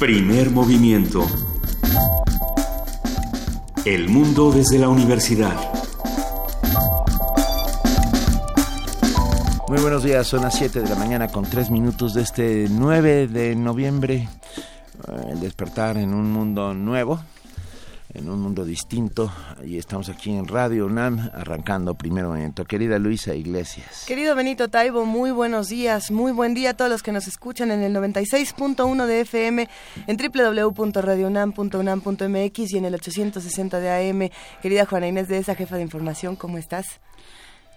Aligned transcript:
Primer 0.00 0.50
movimiento. 0.50 1.26
El 3.84 4.08
mundo 4.08 4.50
desde 4.50 4.78
la 4.78 4.88
universidad. 4.88 5.54
Muy 9.68 9.78
buenos 9.78 10.02
días, 10.02 10.26
son 10.26 10.40
las 10.40 10.56
7 10.56 10.80
de 10.80 10.88
la 10.88 10.96
mañana 10.96 11.28
con 11.28 11.44
3 11.44 11.68
minutos 11.68 12.14
de 12.14 12.22
este 12.22 12.66
9 12.70 13.28
de 13.28 13.54
noviembre. 13.54 14.26
El 15.28 15.38
despertar 15.38 15.98
en 15.98 16.14
un 16.14 16.32
mundo 16.32 16.72
nuevo, 16.72 17.20
en 18.20 18.30
un 18.30 18.40
mundo 18.40 18.64
distinto. 18.64 19.32
Y 19.64 19.78
estamos 19.78 20.08
aquí 20.08 20.30
en 20.30 20.46
Radio 20.46 20.86
UNAM 20.86 21.30
arrancando 21.34 21.94
primer 21.94 22.24
momento. 22.24 22.64
Querida 22.64 22.98
Luisa 22.98 23.34
Iglesias. 23.34 24.04
Querido 24.06 24.36
Benito 24.36 24.68
Taibo, 24.68 25.06
muy 25.06 25.30
buenos 25.30 25.68
días, 25.68 26.10
muy 26.10 26.32
buen 26.32 26.52
día 26.54 26.70
a 26.70 26.74
todos 26.74 26.90
los 26.90 27.02
que 27.02 27.12
nos 27.12 27.26
escuchan 27.26 27.70
en 27.70 27.82
el 27.82 27.94
96.1 27.94 29.06
de 29.06 29.20
FM, 29.22 29.68
en 30.06 30.16
www.radiounam.unam.mx 30.16 32.72
y 32.72 32.78
en 32.78 32.84
el 32.84 32.94
860 32.94 33.80
de 33.80 34.10
AM. 34.10 34.28
Querida 34.62 34.86
Juana 34.86 35.08
Inés 35.08 35.26
de 35.28 35.38
esa 35.38 35.54
jefa 35.54 35.76
de 35.76 35.82
información, 35.82 36.36
¿cómo 36.36 36.58
estás? 36.58 37.00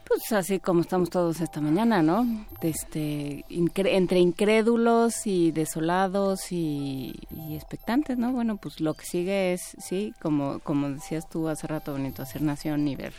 Pues 0.07 0.31
así 0.33 0.59
como 0.59 0.81
estamos 0.81 1.09
todos 1.09 1.39
esta 1.39 1.61
mañana, 1.61 2.01
¿no? 2.01 2.45
Este, 2.61 3.45
entre 3.49 4.19
incrédulos 4.19 5.25
y 5.25 5.51
desolados 5.51 6.51
y, 6.51 7.15
expectantes, 7.51 8.17
¿no? 8.17 8.31
Bueno, 8.33 8.57
pues 8.57 8.81
lo 8.81 8.95
que 8.95 9.05
sigue 9.05 9.53
es, 9.53 9.61
sí, 9.79 10.13
como, 10.21 10.59
como 10.59 10.89
decías 10.89 11.29
tú 11.29 11.47
hace 11.47 11.67
rato, 11.67 11.93
bonito, 11.93 12.21
hacer 12.21 12.41
nación 12.41 12.87
y 12.87 12.95
ver. 12.95 13.13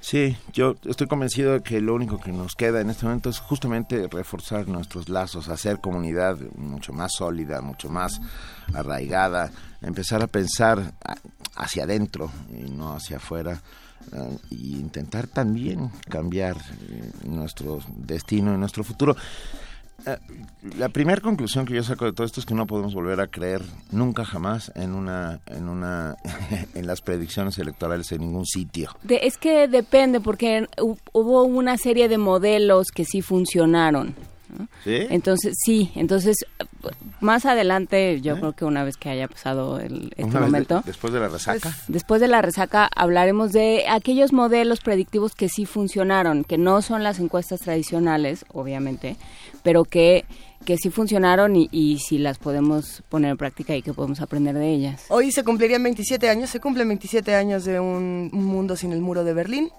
Sí, 0.00 0.36
yo 0.52 0.74
estoy 0.84 1.06
convencido 1.06 1.54
de 1.54 1.62
que 1.62 1.80
lo 1.80 1.94
único 1.94 2.18
que 2.18 2.32
nos 2.32 2.54
queda 2.54 2.80
en 2.80 2.90
este 2.90 3.06
momento 3.06 3.30
es 3.30 3.38
justamente 3.38 4.06
reforzar 4.08 4.68
nuestros 4.68 5.08
lazos, 5.08 5.48
hacer 5.48 5.80
comunidad 5.80 6.36
mucho 6.56 6.92
más 6.92 7.12
sólida, 7.14 7.62
mucho 7.62 7.88
más 7.88 8.20
arraigada, 8.74 9.50
empezar 9.80 10.22
a 10.22 10.26
pensar 10.26 10.92
hacia 11.54 11.84
adentro 11.84 12.30
y 12.50 12.70
no 12.70 12.92
hacia 12.94 13.16
afuera 13.16 13.62
e 14.12 14.54
intentar 14.54 15.26
también 15.26 15.90
cambiar 16.08 16.56
eh, 16.56 17.10
nuestro 17.24 17.80
destino 17.96 18.54
y 18.54 18.58
nuestro 18.58 18.84
futuro. 18.84 19.16
Eh, 20.04 20.16
la 20.78 20.88
primera 20.90 21.20
conclusión 21.20 21.64
que 21.66 21.74
yo 21.74 21.82
saco 21.82 22.04
de 22.04 22.12
todo 22.12 22.26
esto 22.26 22.40
es 22.40 22.46
que 22.46 22.54
no 22.54 22.66
podemos 22.66 22.94
volver 22.94 23.20
a 23.20 23.26
creer 23.26 23.62
nunca 23.90 24.24
jamás 24.24 24.70
en 24.74 24.94
una 24.94 25.40
en 25.46 25.68
una 25.68 26.16
en 26.74 26.86
las 26.86 27.00
predicciones 27.00 27.58
electorales 27.58 28.12
en 28.12 28.20
ningún 28.20 28.46
sitio. 28.46 28.90
es 29.08 29.38
que 29.38 29.68
depende 29.68 30.20
porque 30.20 30.68
hubo 31.12 31.44
una 31.44 31.76
serie 31.78 32.08
de 32.08 32.18
modelos 32.18 32.88
que 32.94 33.04
sí 33.04 33.22
funcionaron. 33.22 34.14
Entonces, 34.84 35.56
sí, 35.64 35.90
entonces 35.94 36.36
más 37.20 37.46
adelante, 37.46 38.20
yo 38.20 38.36
creo 38.36 38.52
que 38.52 38.64
una 38.64 38.84
vez 38.84 38.96
que 38.96 39.08
haya 39.08 39.28
pasado 39.28 39.80
el, 39.80 40.12
este 40.16 40.38
momento. 40.38 40.82
después 40.84 41.12
de 41.12 41.20
la 41.20 41.28
resaca. 41.28 41.70
Pues, 41.70 41.84
después 41.88 42.20
de 42.20 42.28
la 42.28 42.42
resaca 42.42 42.88
hablaremos 42.94 43.52
de 43.52 43.84
aquellos 43.88 44.32
modelos 44.32 44.80
predictivos 44.80 45.34
que 45.34 45.48
sí 45.48 45.66
funcionaron, 45.66 46.44
que 46.44 46.58
no 46.58 46.82
son 46.82 47.02
las 47.02 47.18
encuestas 47.18 47.60
tradicionales, 47.60 48.44
obviamente, 48.52 49.16
pero 49.62 49.84
que 49.84 50.24
que 50.64 50.78
sí 50.78 50.90
funcionaron 50.90 51.54
y, 51.54 51.68
y, 51.70 52.00
si 52.00 52.18
las 52.18 52.38
podemos 52.38 53.04
poner 53.08 53.30
en 53.30 53.36
práctica 53.36 53.76
y 53.76 53.82
que 53.82 53.92
podemos 53.92 54.20
aprender 54.20 54.56
de 54.56 54.68
ellas. 54.68 55.04
Hoy 55.10 55.30
se 55.30 55.44
cumplirían 55.44 55.80
27 55.82 56.28
años, 56.28 56.50
se 56.50 56.58
cumplen 56.58 56.88
27 56.88 57.36
años 57.36 57.64
de 57.64 57.78
un 57.78 58.30
mundo 58.32 58.74
sin 58.74 58.92
el 58.92 59.00
muro 59.00 59.22
de 59.22 59.32
Berlín 59.32 59.70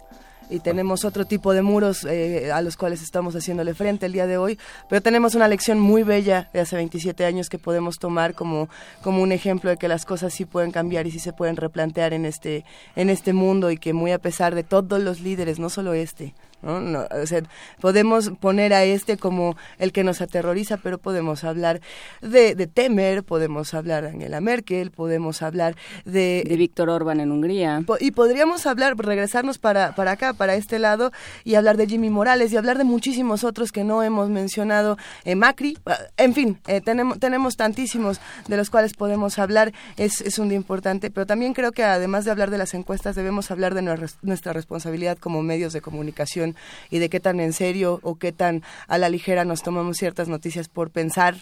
y 0.50 0.60
tenemos 0.60 1.06
otro 1.06 1.26
tipo 1.26 1.54
de 1.54 1.62
muros 1.62 2.04
eh, 2.06 2.52
a 2.52 2.62
los 2.62 2.78
cuales 2.78 3.02
estamos 3.02 3.36
haciéndole 3.36 3.74
frente 3.74 4.06
el 4.06 4.14
día 4.14 4.28
de 4.28 4.38
hoy, 4.38 4.58
pero 4.90 5.02
tenemos 5.02 5.36
una 5.36 5.48
lección 5.48 5.80
muy 5.80 6.04
bella 6.04 6.50
de 6.54 6.60
hace 6.60 6.76
27 6.76 7.26
años 7.26 7.50
que 7.50 7.60
podemos 7.60 7.98
tomar 7.98 8.34
como, 8.34 8.70
como 9.02 9.22
un 9.22 9.32
ejemplo 9.32 9.70
de 9.70 9.78
que 9.78 9.88
las 9.88 10.06
cosas 10.06 10.34
sí 10.34 10.46
pueden 10.46 10.72
cambiar 10.72 11.08
y 11.08 11.12
sí 11.12 11.20
se 11.20 11.34
pueden 11.34 11.56
replantear 11.56 12.14
en 12.14 12.26
este, 12.26 12.66
en 12.96 13.10
este 13.10 13.34
mundo 13.34 13.72
y 13.72 13.78
que 13.78 13.94
muy 13.94 14.12
a 14.12 14.20
pesar 14.20 14.56
de 14.56 14.64
todos 14.64 15.02
los 15.02 15.22
líderes, 15.22 15.60
no 15.60 15.70
solo 15.70 15.94
este, 15.94 16.34
¿no? 16.62 17.06
o 17.10 17.26
sea, 17.26 17.42
podemos 17.80 18.32
poner 18.40 18.74
a 18.74 18.84
este 18.84 19.18
como 19.18 19.56
el 19.80 19.92
que 19.92 20.04
nos 20.04 20.22
aterroriza, 20.22 20.78
pero 20.78 20.98
podemos 20.98 21.44
hablar 21.44 21.82
de, 22.22 22.56
de 22.56 22.68
Temer, 22.68 23.24
podemos 23.24 23.74
hablar 23.74 24.04
de 24.04 24.10
Angela 24.10 24.42
Merkel, 24.42 24.92
podemos 24.92 25.42
hablar 25.42 25.76
de... 26.06 26.44
De 26.46 26.58
Víctor 26.58 26.90
Orban 26.90 27.20
en 27.20 27.32
Hungría. 27.32 27.84
Y 28.00 28.12
podríamos 28.12 28.66
hablar, 28.66 28.98
regresarnos 28.98 29.58
para, 29.58 29.96
para 29.96 30.12
acá, 30.12 30.34
para 30.34 30.56
este 30.56 30.80
lado, 30.80 31.12
y 31.46 31.56
hablar 31.56 31.78
de 31.78 31.88
Jimmy 31.88 32.10
Morales 32.10 32.52
y 32.52 32.58
hablar 32.58 32.78
de 32.78 32.84
muchísimos 32.84 33.44
otros 33.44 33.72
que 33.72 33.84
no 33.84 34.04
hemos 34.04 34.30
mencionado, 34.30 34.98
eh, 35.24 35.36
Macri, 35.36 35.78
ah, 35.86 35.98
en 36.18 36.34
fin, 36.34 36.60
eh, 36.68 36.82
tenemos, 36.82 37.20
tenemos 37.20 37.56
tantísimos 37.56 38.20
de 38.48 38.58
los 38.58 38.70
cuales 38.70 38.94
podemos 38.94 39.40
hablar, 39.40 39.72
es, 39.96 40.22
es 40.22 40.40
un 40.40 40.50
día 40.50 40.58
importante, 40.58 41.10
pero 41.10 41.26
también 41.26 41.54
creo 41.54 41.72
que 41.72 41.84
además 41.84 42.26
de 42.26 42.32
hablar 42.32 42.52
de 42.52 42.58
las 42.58 42.74
encuestas, 42.74 43.16
debemos 43.16 43.52
hablar 43.52 43.74
de 43.74 43.82
nuestra 44.22 44.52
responsabilidad 44.52 45.18
como 45.18 45.42
medios 45.42 45.74
de 45.74 45.82
comunicación 45.82 46.56
y 46.90 47.00
de 47.00 47.10
qué 47.10 47.20
tan 47.20 47.40
en 47.40 47.54
serio 47.54 48.00
o 48.04 48.16
qué 48.16 48.32
tan 48.32 48.64
a 48.88 48.98
la 48.98 49.10
ligera 49.10 49.46
nos 49.46 49.64
tomamos 49.64 49.98
ciertas 49.98 50.28
noticias 50.28 50.68
por 50.70 50.92
pensar 50.92 51.36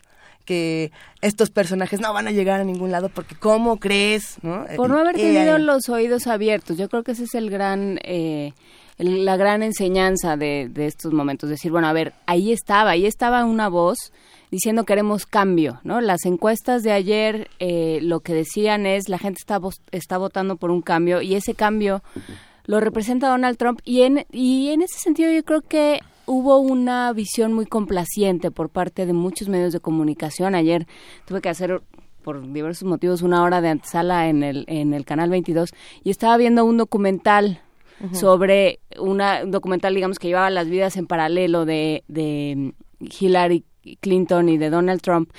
que 0.46 0.92
estos 1.22 1.50
personajes 1.50 2.00
no 2.00 2.14
van 2.14 2.28
a 2.28 2.32
llegar 2.32 2.62
a 2.62 2.64
ningún 2.64 2.92
lado 2.92 3.10
porque 3.10 3.36
¿cómo 3.36 3.78
crees? 3.78 4.38
¿no? 4.44 4.66
Por 4.76 4.90
no 4.90 5.00
haber 5.00 5.16
tenido 5.16 5.58
los 5.58 5.90
oídos 5.90 6.28
abiertos. 6.28 6.78
Yo 6.78 6.88
creo 6.88 7.04
que 7.04 7.14
ese 7.14 7.24
es 7.24 7.36
el 7.36 7.50
gran... 7.50 8.00
Eh, 8.04 8.54
la 8.98 9.36
gran 9.36 9.62
enseñanza 9.62 10.38
de, 10.38 10.70
de 10.72 10.86
estos 10.86 11.12
momentos, 11.12 11.50
decir, 11.50 11.70
bueno, 11.70 11.86
a 11.90 11.92
ver, 11.92 12.14
ahí 12.28 12.54
estaba, 12.54 12.92
ahí 12.92 13.06
estaba 13.06 13.44
una 13.44 13.68
voz 13.68 14.14
diciendo 14.52 14.86
queremos 14.86 15.26
cambio, 15.26 15.82
¿no? 15.84 16.00
Las 16.00 16.26
encuestas 16.26 16.82
de 16.84 16.94
ayer 16.94 17.50
eh, 17.60 18.00
lo 18.02 18.22
que 18.22 18.34
decían 18.34 18.86
es 18.86 19.10
la 19.10 19.18
gente 19.18 19.40
está, 19.40 19.60
está 19.92 20.18
votando 20.18 20.56
por 20.56 20.72
un 20.72 20.82
cambio 20.82 21.22
y 21.22 21.36
ese 21.36 21.56
cambio 21.56 22.02
lo 22.66 22.80
representa 22.80 23.30
Donald 23.30 23.58
Trump 23.58 23.80
y 23.84 24.02
en, 24.02 24.26
y 24.32 24.70
en 24.70 24.82
ese 24.82 25.00
sentido 25.00 25.32
yo 25.32 25.44
creo 25.44 25.62
que 25.62 26.00
hubo 26.26 26.58
una 26.60 27.14
visión 27.14 27.54
muy 27.54 27.66
complaciente 27.66 28.52
por 28.52 28.70
parte 28.70 29.06
de 29.06 29.14
muchos 29.14 29.48
medios 29.48 29.74
de 29.74 29.80
comunicación. 29.80 30.56
Ayer 30.56 30.88
tuve 31.26 31.42
que 31.42 31.50
hacer 31.50 31.82
por 32.24 32.52
diversos 32.52 32.88
motivos 32.88 33.22
una 33.22 33.44
hora 33.44 33.62
de 33.62 33.70
antesala 33.70 34.28
en 34.28 34.42
el, 34.42 34.66
en 34.68 34.94
el 34.94 35.06
canal 35.06 35.30
22 35.30 35.70
y 36.04 36.10
estaba 36.10 36.38
viendo 36.38 36.66
un 36.66 36.78
documental 36.78 37.62
sobre 38.12 38.80
una, 39.00 39.44
un 39.44 39.52
documental 39.52 39.96
digamos 39.96 40.20
que 40.20 40.28
llevaba 40.28 40.50
las 40.50 40.68
vidas 40.68 40.98
en 40.98 41.08
paralelo 41.08 41.64
de, 41.64 42.04
de 42.10 42.74
Hillary 43.00 43.64
Clinton 44.02 44.50
y 44.50 44.58
de 44.58 44.70
Donald 44.70 45.02
Trump. 45.02 45.32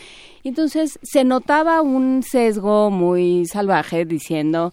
Entonces 0.44 0.98
se 1.02 1.24
notaba 1.24 1.82
un 1.82 2.22
sesgo 2.22 2.90
muy 2.90 3.44
salvaje 3.46 4.04
diciendo 4.04 4.72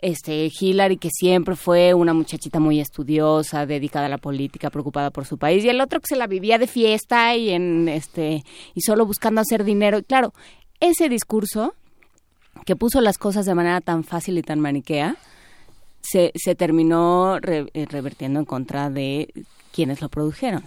este 0.00 0.50
Hillary 0.58 0.96
que 0.96 1.10
siempre 1.10 1.56
fue 1.56 1.94
una 1.94 2.14
muchachita 2.14 2.60
muy 2.60 2.80
estudiosa, 2.80 3.66
dedicada 3.66 4.06
a 4.06 4.08
la 4.08 4.18
política, 4.18 4.70
preocupada 4.70 5.10
por 5.10 5.26
su 5.26 5.38
país 5.38 5.64
y 5.64 5.68
el 5.68 5.80
otro 5.80 6.00
que 6.00 6.06
se 6.08 6.16
la 6.16 6.26
vivía 6.26 6.58
de 6.58 6.66
fiesta 6.66 7.34
y 7.34 7.50
en 7.50 7.88
este 7.88 8.44
y 8.74 8.80
solo 8.80 9.06
buscando 9.06 9.40
hacer 9.40 9.64
dinero. 9.64 9.98
Y 9.98 10.04
claro, 10.04 10.32
ese 10.80 11.08
discurso 11.08 11.74
que 12.64 12.76
puso 12.76 13.00
las 13.00 13.18
cosas 13.18 13.46
de 13.46 13.54
manera 13.54 13.80
tan 13.80 14.04
fácil 14.04 14.38
y 14.38 14.42
tan 14.42 14.60
maniquea 14.60 15.16
se, 16.00 16.32
se 16.34 16.54
terminó 16.54 17.38
eh, 17.38 17.86
revertiendo 17.90 18.40
en 18.40 18.46
contra 18.46 18.90
de 18.90 19.32
quienes 19.72 20.00
lo 20.00 20.08
produjeron. 20.08 20.64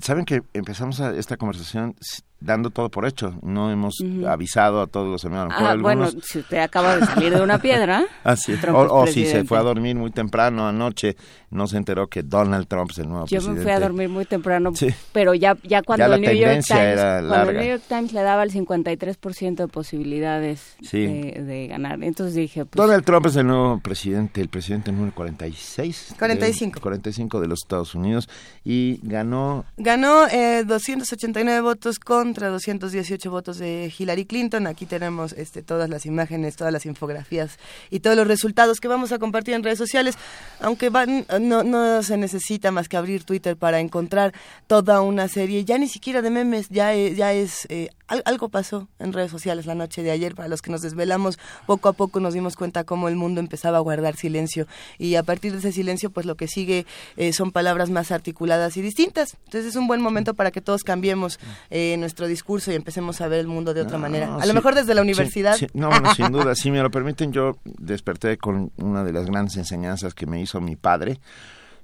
Saben 0.00 0.24
que 0.24 0.42
empezamos 0.54 1.00
esta 1.00 1.36
conversación 1.36 1.96
dando 2.40 2.70
todo 2.70 2.90
por 2.90 3.06
hecho. 3.06 3.34
No 3.42 3.70
hemos 3.70 4.02
avisado 4.26 4.80
a 4.80 4.86
todos 4.86 5.08
los 5.08 5.22
hermanos. 5.24 5.54
Ah, 5.56 5.76
bueno, 5.78 6.10
si 6.10 6.38
usted 6.38 6.58
acaba 6.58 6.96
de 6.96 7.06
salir 7.06 7.34
de 7.34 7.42
una 7.42 7.58
piedra. 7.58 8.04
Así 8.24 8.54
O, 8.72 9.06
si 9.06 9.26
se 9.26 9.44
fue 9.44 9.58
a 9.58 9.62
dormir 9.62 9.96
muy 9.96 10.10
temprano 10.10 10.66
anoche, 10.66 11.16
no 11.50 11.66
se 11.66 11.76
enteró 11.76 12.08
que 12.08 12.22
Donald 12.22 12.66
Trump 12.66 12.90
es 12.92 12.98
el 12.98 13.08
nuevo 13.08 13.26
presidente. 13.26 13.46
Yo 13.46 13.54
me 13.54 13.62
fui 13.62 13.72
a 13.72 13.80
dormir 13.80 14.08
muy 14.08 14.24
temprano, 14.24 14.72
pero 15.12 15.34
ya, 15.34 15.56
ya 15.62 15.82
cuando, 15.82 16.14
el, 16.14 16.20
New 16.20 16.34
York 16.34 16.64
Times, 16.66 17.00
cuando 17.28 17.50
el 17.50 17.56
New 17.56 17.68
York 17.68 17.82
Times 17.88 18.12
le 18.12 18.22
daba 18.22 18.42
el 18.42 18.52
53% 18.52 19.56
de 19.56 19.68
posibilidades 19.68 20.76
de, 20.90 21.66
ganar. 21.68 22.02
Entonces 22.02 22.34
dije... 22.34 22.64
Pues, 22.64 22.86
Donald 22.86 23.04
Trump 23.04 23.26
es 23.26 23.36
el 23.36 23.46
nuevo 23.46 23.80
presidente, 23.80 24.40
el 24.40 24.48
presidente 24.48 24.92
número 24.92 25.14
46. 25.14 26.14
45. 26.18 26.80
45 26.80 27.40
de 27.40 27.48
los 27.48 27.60
Estados 27.62 27.94
Unidos 27.94 28.28
y 28.64 29.00
ganó... 29.02 29.64
Ganó 29.76 30.26
eh, 30.28 30.64
289 30.64 31.60
votos 31.60 31.98
con 31.98 32.29
contra 32.30 32.48
218 32.48 33.28
votos 33.28 33.58
de 33.58 33.92
Hillary 33.98 34.24
Clinton. 34.24 34.68
Aquí 34.68 34.86
tenemos 34.86 35.32
este, 35.32 35.62
todas 35.62 35.90
las 35.90 36.06
imágenes, 36.06 36.54
todas 36.54 36.72
las 36.72 36.86
infografías 36.86 37.58
y 37.90 37.98
todos 37.98 38.16
los 38.16 38.24
resultados 38.24 38.78
que 38.78 38.86
vamos 38.86 39.10
a 39.10 39.18
compartir 39.18 39.54
en 39.54 39.64
redes 39.64 39.78
sociales. 39.78 40.14
Aunque 40.60 40.90
van, 40.90 41.26
no, 41.40 42.02
se 42.04 42.16
necesita 42.16 42.70
más 42.70 42.88
que 42.88 42.96
abrir 42.96 43.24
Twitter 43.24 43.56
para 43.56 43.80
encontrar 43.80 44.32
toda 44.68 45.00
una 45.00 45.26
serie, 45.26 45.64
ya 45.64 45.76
ni 45.76 45.88
siquiera 45.88 46.22
de 46.22 46.30
memes, 46.30 46.68
ya, 46.68 46.94
ya 46.94 47.32
es 47.32 47.66
eh, 47.68 47.88
algo 48.24 48.48
pasó 48.48 48.88
en 48.98 49.12
redes 49.12 49.30
sociales 49.30 49.66
la 49.66 49.74
noche 49.74 50.02
de 50.02 50.10
ayer. 50.10 50.34
Para 50.34 50.48
los 50.48 50.62
que 50.62 50.70
nos 50.70 50.82
desvelamos, 50.82 51.38
poco 51.66 51.88
a 51.88 51.92
poco 51.92 52.20
nos 52.20 52.34
dimos 52.34 52.56
cuenta 52.56 52.84
cómo 52.84 53.08
el 53.08 53.16
mundo 53.16 53.40
empezaba 53.40 53.78
a 53.78 53.80
guardar 53.80 54.16
silencio. 54.16 54.66
Y 54.98 55.14
a 55.14 55.22
partir 55.22 55.52
de 55.52 55.58
ese 55.58 55.72
silencio, 55.72 56.10
pues 56.10 56.26
lo 56.26 56.36
que 56.36 56.48
sigue 56.48 56.86
eh, 57.16 57.32
son 57.32 57.52
palabras 57.52 57.90
más 57.90 58.10
articuladas 58.10 58.76
y 58.76 58.82
distintas. 58.82 59.36
Entonces 59.46 59.70
es 59.70 59.76
un 59.76 59.86
buen 59.86 60.00
momento 60.00 60.34
para 60.34 60.50
que 60.50 60.60
todos 60.60 60.82
cambiemos 60.82 61.38
eh, 61.70 61.96
nuestro 61.98 62.19
nuestro 62.20 62.28
discurso 62.28 62.70
y 62.72 62.74
empecemos 62.74 63.20
a 63.20 63.28
ver 63.28 63.40
el 63.40 63.46
mundo 63.46 63.72
de 63.72 63.80
otra 63.80 63.96
manera. 63.96 64.36
A 64.36 64.46
lo 64.46 64.52
mejor 64.54 64.74
desde 64.74 64.94
la 64.94 65.02
universidad. 65.02 65.56
no, 65.72 65.90
sin 66.14 66.26
duda, 66.32 66.54
si 66.54 66.70
me 66.70 66.82
lo 66.82 66.90
permiten, 66.90 67.32
yo 67.32 67.56
desperté 67.64 68.36
con 68.36 68.72
una 68.76 69.04
de 69.04 69.12
las 69.12 69.26
grandes 69.26 69.56
enseñanzas 69.56 70.14
que 70.14 70.26
me 70.26 70.40
hizo 70.40 70.60
mi 70.60 70.76
padre, 70.76 71.18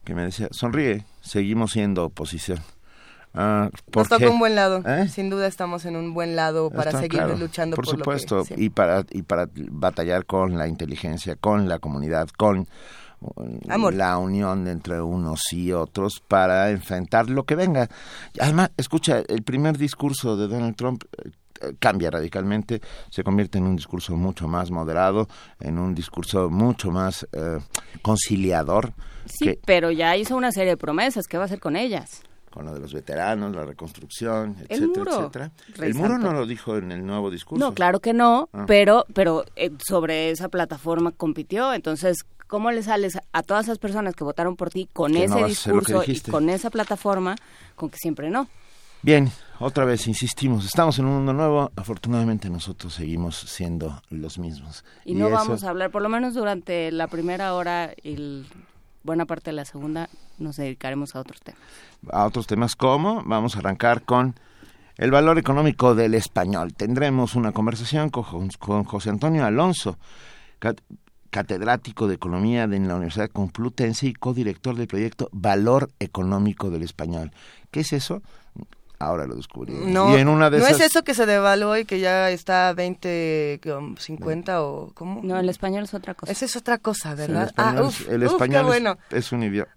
que 0.04 0.14
me 0.14 0.22
decía, 0.22 0.48
sonríe, 0.50 1.06
seguimos 1.22 1.72
siendo 1.72 2.04
oposición. 2.04 2.58
Ah, 3.32 3.70
Nos 3.94 4.08
toca 4.08 4.30
un 4.30 4.38
buen 4.38 4.54
lado. 4.54 4.82
¿Eh? 4.86 5.08
Sin 5.08 5.30
duda 5.30 5.46
estamos 5.46 5.84
en 5.84 5.96
un 5.96 6.14
buen 6.14 6.36
lado 6.36 6.70
para 6.70 6.92
seguir 6.92 7.22
luchando 7.38 7.76
por, 7.76 7.84
por 7.84 7.96
supuesto, 7.96 8.44
y 8.56 8.70
para 8.70 9.04
y 9.10 9.22
para 9.22 9.48
batallar 9.54 10.24
con 10.24 10.56
la 10.56 10.68
inteligencia, 10.68 11.36
con 11.36 11.68
la 11.68 11.78
comunidad, 11.78 12.28
con 12.30 12.66
la 13.92 14.18
unión 14.18 14.66
entre 14.68 15.00
unos 15.00 15.40
y 15.52 15.72
otros 15.72 16.22
para 16.26 16.70
enfrentar 16.70 17.30
lo 17.30 17.44
que 17.44 17.54
venga. 17.54 17.88
Además, 18.40 18.70
escucha, 18.76 19.22
el 19.26 19.42
primer 19.42 19.78
discurso 19.78 20.36
de 20.36 20.48
Donald 20.48 20.76
Trump 20.76 21.04
eh, 21.22 21.74
cambia 21.78 22.10
radicalmente, 22.10 22.80
se 23.10 23.24
convierte 23.24 23.58
en 23.58 23.64
un 23.64 23.76
discurso 23.76 24.16
mucho 24.16 24.48
más 24.48 24.70
moderado, 24.70 25.28
en 25.60 25.78
un 25.78 25.94
discurso 25.94 26.50
mucho 26.50 26.90
más 26.90 27.26
eh, 27.32 27.58
conciliador. 28.02 28.92
Sí, 29.26 29.58
pero 29.64 29.90
ya 29.90 30.16
hizo 30.16 30.36
una 30.36 30.52
serie 30.52 30.70
de 30.70 30.76
promesas, 30.76 31.26
¿qué 31.26 31.36
va 31.36 31.44
a 31.44 31.46
hacer 31.46 31.60
con 31.60 31.76
ellas? 31.76 32.22
con 32.56 32.64
lo 32.64 32.72
de 32.72 32.80
los 32.80 32.94
veteranos, 32.94 33.54
la 33.54 33.66
reconstrucción, 33.66 34.56
etcétera, 34.66 35.10
etcétera. 35.10 35.52
El 35.78 35.94
muro 35.94 36.16
no 36.16 36.32
lo 36.32 36.46
dijo 36.46 36.78
en 36.78 36.90
el 36.90 37.04
nuevo 37.04 37.30
discurso. 37.30 37.62
No, 37.62 37.74
claro 37.74 38.00
que 38.00 38.14
no, 38.14 38.48
ah. 38.54 38.64
pero 38.66 39.04
pero 39.12 39.44
eh, 39.56 39.72
sobre 39.86 40.30
esa 40.30 40.48
plataforma 40.48 41.12
compitió, 41.12 41.74
entonces 41.74 42.24
¿cómo 42.46 42.70
le 42.70 42.82
sales 42.82 43.18
a 43.32 43.42
todas 43.42 43.66
esas 43.66 43.78
personas 43.78 44.14
que 44.14 44.24
votaron 44.24 44.56
por 44.56 44.70
ti 44.70 44.88
con 44.92 45.16
ese 45.16 45.44
discurso 45.44 46.02
y 46.06 46.20
con 46.20 46.48
esa 46.48 46.70
plataforma 46.70 47.36
con 47.74 47.90
que 47.90 47.98
siempre 47.98 48.30
no? 48.30 48.48
Bien, 49.02 49.30
otra 49.60 49.84
vez 49.84 50.08
insistimos, 50.08 50.64
estamos 50.64 50.98
en 50.98 51.04
un 51.04 51.14
mundo 51.16 51.32
nuevo, 51.32 51.70
afortunadamente 51.76 52.50
nosotros 52.50 52.94
seguimos 52.94 53.36
siendo 53.36 54.02
los 54.10 54.38
mismos. 54.38 54.84
Y, 55.04 55.14
no 55.14 55.30
vamos 55.30 55.64
a 55.64 55.70
hablar, 55.70 55.90
por 55.90 56.02
lo 56.02 56.08
menos 56.08 56.34
durante 56.34 56.90
la 56.90 57.06
primera 57.06 57.54
hora 57.54 57.92
y 58.02 58.44
buena 59.04 59.24
parte 59.24 59.50
de 59.50 59.54
la 59.54 59.64
segunda, 59.64 60.08
nos 60.38 60.56
dedicaremos 60.56 61.14
a 61.14 61.20
otros 61.20 61.40
temas. 61.40 61.60
A 62.10 62.26
otros 62.26 62.46
temas 62.46 62.74
como, 62.74 63.22
vamos 63.24 63.54
a 63.54 63.60
arrancar 63.60 64.02
con 64.02 64.34
el 64.96 65.10
valor 65.10 65.38
económico 65.38 65.94
del 65.94 66.14
español. 66.14 66.74
Tendremos 66.74 67.34
una 67.34 67.52
conversación 67.52 68.10
con, 68.10 68.48
con 68.58 68.84
José 68.84 69.10
Antonio 69.10 69.44
Alonso, 69.44 69.98
catedrático 71.36 72.08
de 72.08 72.14
Economía 72.14 72.62
en 72.62 72.88
la 72.88 72.94
Universidad 72.94 73.28
Complutense 73.28 74.06
y 74.06 74.14
codirector 74.14 74.74
del 74.74 74.86
proyecto 74.86 75.28
Valor 75.32 75.90
Económico 76.00 76.70
del 76.70 76.82
Español. 76.82 77.30
¿Qué 77.70 77.80
es 77.80 77.92
eso? 77.92 78.22
Ahora 78.98 79.26
lo 79.26 79.34
descubrí. 79.34 79.74
No, 79.74 80.16
no 80.24 80.46
es 80.46 80.80
eso 80.80 81.04
que 81.04 81.12
se 81.12 81.26
devaluó 81.26 81.76
y 81.76 81.84
que 81.84 82.00
ya 82.00 82.30
está 82.30 82.70
a 82.70 82.72
20, 82.72 83.60
50 83.98 84.62
o 84.62 84.92
cómo. 84.94 85.20
No, 85.22 85.38
el 85.38 85.50
español 85.50 85.84
es 85.84 85.92
otra 85.92 86.14
cosa. 86.14 86.32
Esa 86.32 86.46
es 86.46 86.56
otra 86.56 86.78
cosa, 86.78 87.14
¿verdad? 87.14 87.52
el 88.08 88.22
español, 88.22 88.86
ah, 88.86 88.96
es, 89.10 89.30
un 89.30 89.42
idioma. 89.42 89.68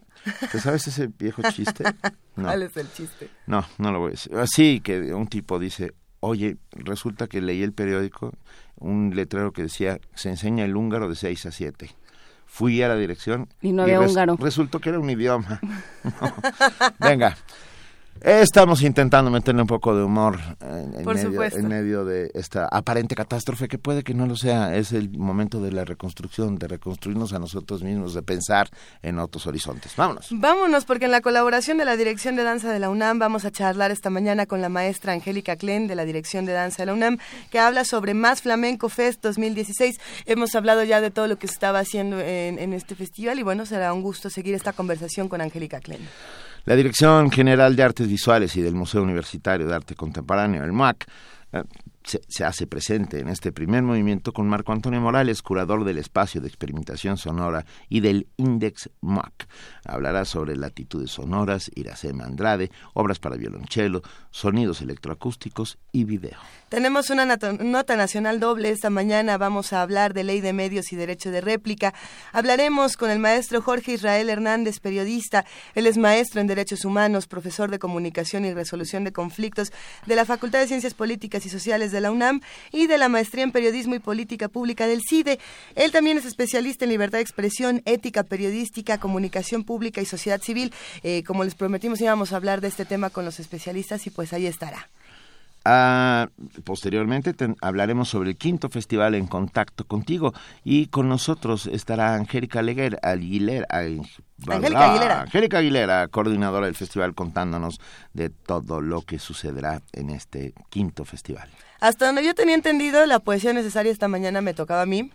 ¿Te 0.50 0.62
sabes 0.62 0.88
ese 0.88 1.08
viejo 1.08 1.42
chiste? 1.52 1.84
No. 2.38 2.46
¿Cuál 2.46 2.64
es 2.64 2.78
el 2.78 2.90
chiste? 2.94 3.30
No, 3.48 3.66
no 3.80 3.92
lo 3.92 4.00
voy 4.00 4.08
a 4.08 4.12
decir. 4.12 4.34
Así 4.38 4.80
que 4.80 5.14
un 5.14 5.28
tipo 5.28 5.60
dice, 5.60 5.94
oye, 6.22 6.56
resulta 6.72 7.28
que 7.28 7.42
leí 7.42 7.64
el 7.64 7.74
periódico 7.74 8.32
un 8.80 9.14
letrero 9.16 9.52
que 9.52 9.64
decía, 9.64 10.00
se 10.16 10.30
enseña 10.30 10.66
el 10.66 10.76
húngaro 10.76 11.10
de 11.10 11.16
6 11.16 11.46
a 11.46 11.52
7. 11.52 11.96
Fui 12.46 12.82
a 12.82 12.88
la 12.88 12.96
dirección 12.96 13.48
y 13.62 13.72
no 13.72 13.84
había 13.84 14.00
húngaro. 14.00 14.36
Resultó 14.40 14.80
que 14.80 14.90
era 14.90 15.00
un 15.00 15.10
idioma. 15.10 15.60
Venga, 17.00 17.38
Estamos 18.22 18.82
intentando 18.82 19.32
meterle 19.32 19.62
un 19.62 19.68
poco 19.68 19.96
de 19.96 20.04
humor 20.04 20.40
en, 20.60 21.68
medio, 21.68 22.04
de 22.04 22.30
esta 22.34 22.68
aparente 22.70 23.16
catástrofe 23.16 23.68
que 23.68 23.78
puede 23.78 24.04
que 24.04 24.14
no 24.14 24.26
lo 24.26 24.36
sea. 24.36 24.76
Es 24.76 24.92
el 24.92 25.10
momento 25.18 25.62
de 25.62 25.72
la 25.72 25.86
reconstrucción, 25.86 26.58
de 26.58 26.68
reconstruirnos 26.68 27.32
a 27.34 27.40
nosotros 27.40 27.82
mismos, 27.82 28.14
de 28.14 28.22
pensar 28.22 28.70
en 29.02 29.20
otros 29.20 29.48
horizontes. 29.48 29.96
Vámonos. 29.96 30.28
Vámonos, 30.32 30.86
porque 30.86 31.06
en 31.06 31.12
la 31.12 31.22
colaboración 31.22 31.78
de 31.78 31.86
la 31.86 31.96
Dirección 31.96 32.36
de 32.36 32.44
Danza 32.44 32.72
de 32.72 32.80
la 32.80 32.90
UNAM 32.90 33.20
vamos 33.20 33.46
a 33.46 33.52
charlar 33.52 33.92
esta 33.92 34.10
mañana 34.10 34.46
con 34.46 34.62
la 34.62 34.70
maestra 34.70 35.14
Angélica 35.14 35.56
Klen 35.56 35.88
de 35.88 35.96
la 35.96 36.04
Dirección 36.04 36.46
de 36.46 36.54
Danza 36.54 36.84
de 36.84 36.88
la 36.88 36.94
UNAM, 36.94 37.20
que 37.52 37.60
habla 37.60 37.86
sobre 37.86 38.14
Más 38.14 38.42
Flamenco 38.42 38.90
Fest 38.90 39.24
2016. 39.24 40.00
Hemos 40.26 40.56
hablado 40.56 40.84
ya 40.84 41.00
de 41.00 41.10
todo 41.10 41.28
lo 41.28 41.40
que 41.40 41.48
se 41.48 41.54
estaba 41.54 41.80
haciendo 41.80 42.20
en, 42.20 42.60
en 42.60 42.74
este 42.74 42.96
festival 42.96 43.40
y 43.40 43.44
bueno, 43.44 43.66
será 43.66 43.94
un 43.94 44.02
gusto 44.02 44.30
seguir 44.30 44.56
esta 44.56 44.74
conversación 44.74 45.30
con 45.30 45.40
Angélica 45.40 45.80
Klen. 45.80 46.02
La 46.70 46.76
Dirección 46.76 47.32
General 47.32 47.76
de 47.76 47.82
Artes 47.82 48.08
Visuales 48.08 48.56
y 48.56 48.62
del 48.62 48.76
Museo 48.76 49.02
Universitario 49.02 49.66
de 49.66 49.74
Arte 49.74 49.96
Contemporáneo, 49.96 50.64
el 50.64 50.72
MUAC, 50.72 51.08
eh, 51.52 51.64
se, 52.04 52.46
hace 52.46 52.68
presente 52.68 53.20
en 53.20 53.28
este 53.28 53.52
primer 53.52 53.82
movimiento 53.82 54.34
con 54.34 54.48
Marco 54.48 54.72
Antonio 54.72 55.02
Morales, 55.02 55.42
curador 55.42 55.84
del 55.84 55.98
espacio 55.98 56.42
de 56.42 56.48
experimentación 56.48 57.18
sonora 57.18 57.66
y 57.90 58.02
del 58.02 58.28
Index 58.38 58.92
MAC. 59.02 59.48
Hablará 59.84 60.26
sobre 60.26 60.56
latitudes 60.56 61.10
sonoras, 61.10 61.72
Iracema 61.74 62.26
Andrade, 62.26 62.70
obras 62.94 63.18
para 63.18 63.36
violonchelo, 63.36 64.04
sonidos 64.30 64.84
electroacústicos 64.84 65.80
y 65.92 66.04
video. 66.04 66.38
Tenemos 66.70 67.10
una 67.10 67.26
nota 67.26 67.96
nacional 67.96 68.40
doble 68.40 68.70
esta 68.70 68.92
mañana. 68.92 69.40
Vamos 69.40 69.74
a 69.74 69.82
hablar 69.82 70.14
de 70.14 70.24
ley 70.24 70.40
de 70.40 70.54
medios 70.54 70.94
y 70.94 70.96
derecho 70.96 71.32
de 71.32 71.42
réplica. 71.42 71.96
Hablaremos 72.32 72.96
con 72.96 73.10
el 73.10 73.18
maestro 73.18 73.64
Jorge 73.64 73.94
Israel 73.94 74.30
Hernández, 74.30 74.80
periodista. 74.80 75.46
Él 75.74 75.88
es 75.88 75.98
maestro 75.98 76.42
en 76.42 76.46
derechos 76.46 76.86
humanos, 76.86 77.26
profesor 77.26 77.72
de 77.72 77.80
comunicación 77.80 78.46
y 78.46 78.54
resolución 78.54 79.04
de 79.04 79.12
conflictos 79.12 79.74
de 80.06 80.16
la 80.16 80.26
Facultad 80.26 80.60
de 80.60 80.68
Ciencias 80.68 80.94
Políticas 80.94 81.44
y 81.48 81.50
Sociales 81.50 81.92
de 81.92 82.02
la 82.02 82.12
UNAM 82.12 82.42
y 82.72 82.86
de 82.86 83.00
la 83.00 83.10
maestría 83.10 83.46
en 83.46 83.52
periodismo 83.52 83.96
y 83.96 84.00
política 84.00 84.48
pública 84.48 84.86
del 84.86 85.02
CIDE. 85.02 85.40
Él 85.74 85.92
también 85.92 86.20
es 86.20 86.26
especialista 86.26 86.86
en 86.86 86.92
libertad 86.92 87.18
de 87.18 87.24
expresión, 87.24 87.82
ética 87.86 88.22
periodística, 88.22 89.00
comunicación 89.00 89.64
pública 89.64 90.02
y 90.02 90.06
sociedad 90.06 90.40
civil. 90.40 90.72
Eh, 91.02 91.24
como 91.24 91.44
les 91.44 91.56
prometimos, 91.56 92.00
íbamos 92.00 92.32
a 92.32 92.36
hablar 92.36 92.62
de 92.62 92.68
este 92.68 92.86
tema 92.86 93.10
con 93.10 93.26
los 93.26 93.40
especialistas 93.40 94.06
y 94.06 94.12
pues 94.12 94.34
ahí 94.34 94.46
estará. 94.46 94.88
Ah, 95.72 96.30
posteriormente 96.64 97.36
hablaremos 97.62 98.10
sobre 98.10 98.32
el 98.32 98.38
quinto 98.38 98.70
festival 98.70 99.14
en 99.14 99.28
contacto 99.28 99.86
contigo 99.86 100.34
y 100.64 100.88
con 100.88 101.08
nosotros 101.08 101.68
estará 101.68 102.16
Angélica 102.16 102.64
Leguer, 102.64 102.98
Aguilera, 103.04 103.68
Angélica 103.70 104.90
Aguilera. 104.90 105.22
Angélica 105.22 105.58
Aguilera, 105.60 106.08
coordinadora 106.08 106.66
del 106.66 106.74
festival, 106.74 107.14
contándonos 107.14 107.80
de 108.14 108.32
todo 108.32 108.82
lo 108.82 109.04
que 109.04 109.20
sucederá 109.20 109.84
en 109.94 110.10
este 110.10 110.56
quinto 110.72 111.06
festival. 111.06 111.48
Hasta 111.80 112.08
donde 112.08 112.26
yo 112.26 112.34
tenía 112.34 112.56
entendido, 112.56 113.06
la 113.06 113.20
poesía 113.20 113.54
necesaria 113.54 113.92
esta 113.92 114.08
mañana 114.08 114.42
me 114.42 114.56
tocaba 114.56 114.82
a 114.82 114.88
mí. 114.88 115.12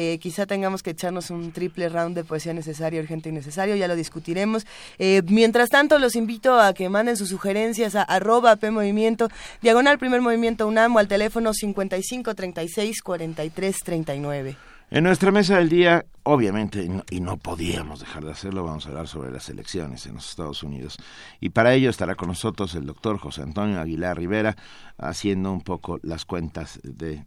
Eh, 0.00 0.20
quizá 0.20 0.46
tengamos 0.46 0.84
que 0.84 0.90
echarnos 0.90 1.28
un 1.30 1.50
triple 1.50 1.88
round 1.88 2.14
de 2.14 2.22
poesía 2.22 2.54
necesaria, 2.54 3.00
urgente 3.00 3.30
y 3.30 3.32
necesario, 3.32 3.74
ya 3.74 3.88
lo 3.88 3.96
discutiremos. 3.96 4.64
Eh, 5.00 5.22
mientras 5.26 5.70
tanto, 5.70 5.98
los 5.98 6.14
invito 6.14 6.60
a 6.60 6.72
que 6.72 6.88
manden 6.88 7.16
sus 7.16 7.30
sugerencias 7.30 7.96
a 7.96 8.02
arroba 8.02 8.54
P 8.54 8.70
Movimiento, 8.70 9.28
diagonal 9.60 9.98
primer 9.98 10.20
movimiento 10.20 10.68
UNAM 10.68 10.96
al 10.98 11.08
teléfono 11.08 11.52
55 11.52 12.32
36 12.36 13.02
43 13.02 13.76
39. 13.82 14.56
En 14.92 15.02
nuestra 15.02 15.32
mesa 15.32 15.56
del 15.56 15.68
día, 15.68 16.06
obviamente, 16.22 16.88
y 17.10 17.20
no, 17.20 17.36
podíamos 17.36 17.98
dejar 17.98 18.24
de 18.24 18.30
hacerlo, 18.30 18.62
vamos 18.62 18.86
a 18.86 18.90
hablar 18.90 19.08
sobre 19.08 19.32
las 19.32 19.48
elecciones 19.48 20.06
en 20.06 20.14
los 20.14 20.30
Estados 20.30 20.62
Unidos. 20.62 20.96
Y 21.40 21.48
para 21.48 21.74
ello 21.74 21.90
estará 21.90 22.14
con 22.14 22.28
nosotros 22.28 22.72
el 22.76 22.86
doctor 22.86 23.18
José 23.18 23.42
Antonio 23.42 23.80
Aguilar 23.80 24.16
Rivera, 24.16 24.56
haciendo 24.96 25.50
un 25.50 25.62
poco 25.62 25.98
las 26.04 26.24
cuentas 26.24 26.78
de, 26.84 27.24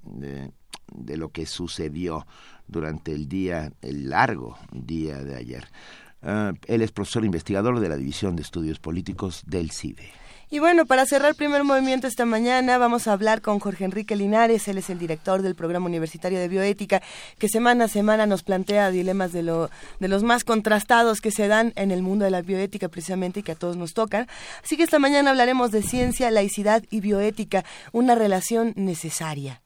de 0.93 1.17
lo 1.17 1.29
que 1.29 1.45
sucedió 1.45 2.25
durante 2.71 3.11
el 3.13 3.27
día, 3.27 3.71
el 3.81 4.09
largo 4.09 4.57
día 4.71 5.17
de 5.23 5.35
ayer. 5.35 5.67
Ah, 6.23 6.53
él 6.67 6.81
es 6.81 6.91
profesor 6.91 7.25
investigador 7.25 7.79
de 7.79 7.89
la 7.89 7.97
División 7.97 8.35
de 8.35 8.41
Estudios 8.41 8.79
Políticos 8.79 9.43
del 9.45 9.71
CIDE. 9.71 10.11
Y 10.53 10.59
bueno, 10.59 10.85
para 10.85 11.05
cerrar 11.05 11.29
el 11.29 11.35
primer 11.35 11.63
movimiento 11.63 12.07
esta 12.07 12.25
mañana 12.25 12.77
vamos 12.77 13.07
a 13.07 13.13
hablar 13.13 13.41
con 13.41 13.59
Jorge 13.59 13.85
Enrique 13.85 14.17
Linares, 14.17 14.67
él 14.67 14.77
es 14.79 14.89
el 14.89 14.99
director 14.99 15.41
del 15.41 15.55
Programa 15.55 15.85
Universitario 15.85 16.39
de 16.39 16.49
Bioética, 16.49 17.01
que 17.39 17.47
semana 17.47 17.85
a 17.85 17.87
semana 17.87 18.25
nos 18.25 18.43
plantea 18.43 18.91
dilemas 18.91 19.31
de, 19.31 19.43
lo, 19.43 19.69
de 20.01 20.09
los 20.09 20.23
más 20.23 20.43
contrastados 20.43 21.21
que 21.21 21.31
se 21.31 21.47
dan 21.47 21.71
en 21.77 21.89
el 21.89 22.01
mundo 22.01 22.25
de 22.25 22.31
la 22.31 22.41
bioética 22.41 22.89
precisamente 22.89 23.39
y 23.39 23.43
que 23.43 23.53
a 23.53 23.55
todos 23.55 23.77
nos 23.77 23.93
tocan. 23.93 24.27
Así 24.61 24.75
que 24.75 24.83
esta 24.83 24.99
mañana 24.99 25.29
hablaremos 25.29 25.71
de 25.71 25.83
ciencia, 25.83 26.29
laicidad 26.31 26.83
y 26.89 26.99
bioética, 26.99 27.63
una 27.93 28.15
relación 28.15 28.73
necesaria. 28.75 29.61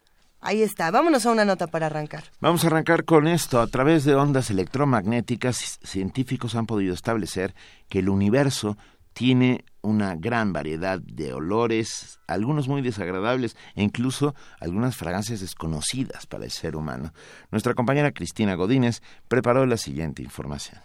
Ahí 0.45 0.61
está, 0.61 0.91
vámonos 0.91 1.25
a 1.25 1.31
una 1.31 1.43
nota 1.43 1.65
para 1.65 1.87
arrancar. 1.87 2.25
Vamos 2.39 2.63
a 2.63 2.67
arrancar 2.67 3.03
con 3.03 3.27
esto. 3.27 3.59
A 3.59 3.65
través 3.65 4.03
de 4.03 4.13
ondas 4.13 4.51
electromagnéticas, 4.51 5.79
científicos 5.81 6.53
han 6.53 6.67
podido 6.67 6.93
establecer 6.93 7.55
que 7.89 7.97
el 7.97 8.09
universo 8.09 8.77
tiene 9.13 9.65
una 9.81 10.15
gran 10.15 10.53
variedad 10.53 10.99
de 10.99 11.33
olores, 11.33 12.19
algunos 12.27 12.67
muy 12.67 12.83
desagradables 12.83 13.57
e 13.73 13.81
incluso 13.81 14.35
algunas 14.59 14.95
fragancias 14.95 15.39
desconocidas 15.39 16.27
para 16.27 16.45
el 16.45 16.51
ser 16.51 16.75
humano. 16.75 17.11
Nuestra 17.49 17.73
compañera 17.73 18.11
Cristina 18.11 18.53
Godínez 18.53 19.01
preparó 19.27 19.65
la 19.65 19.77
siguiente 19.77 20.21
información. 20.21 20.79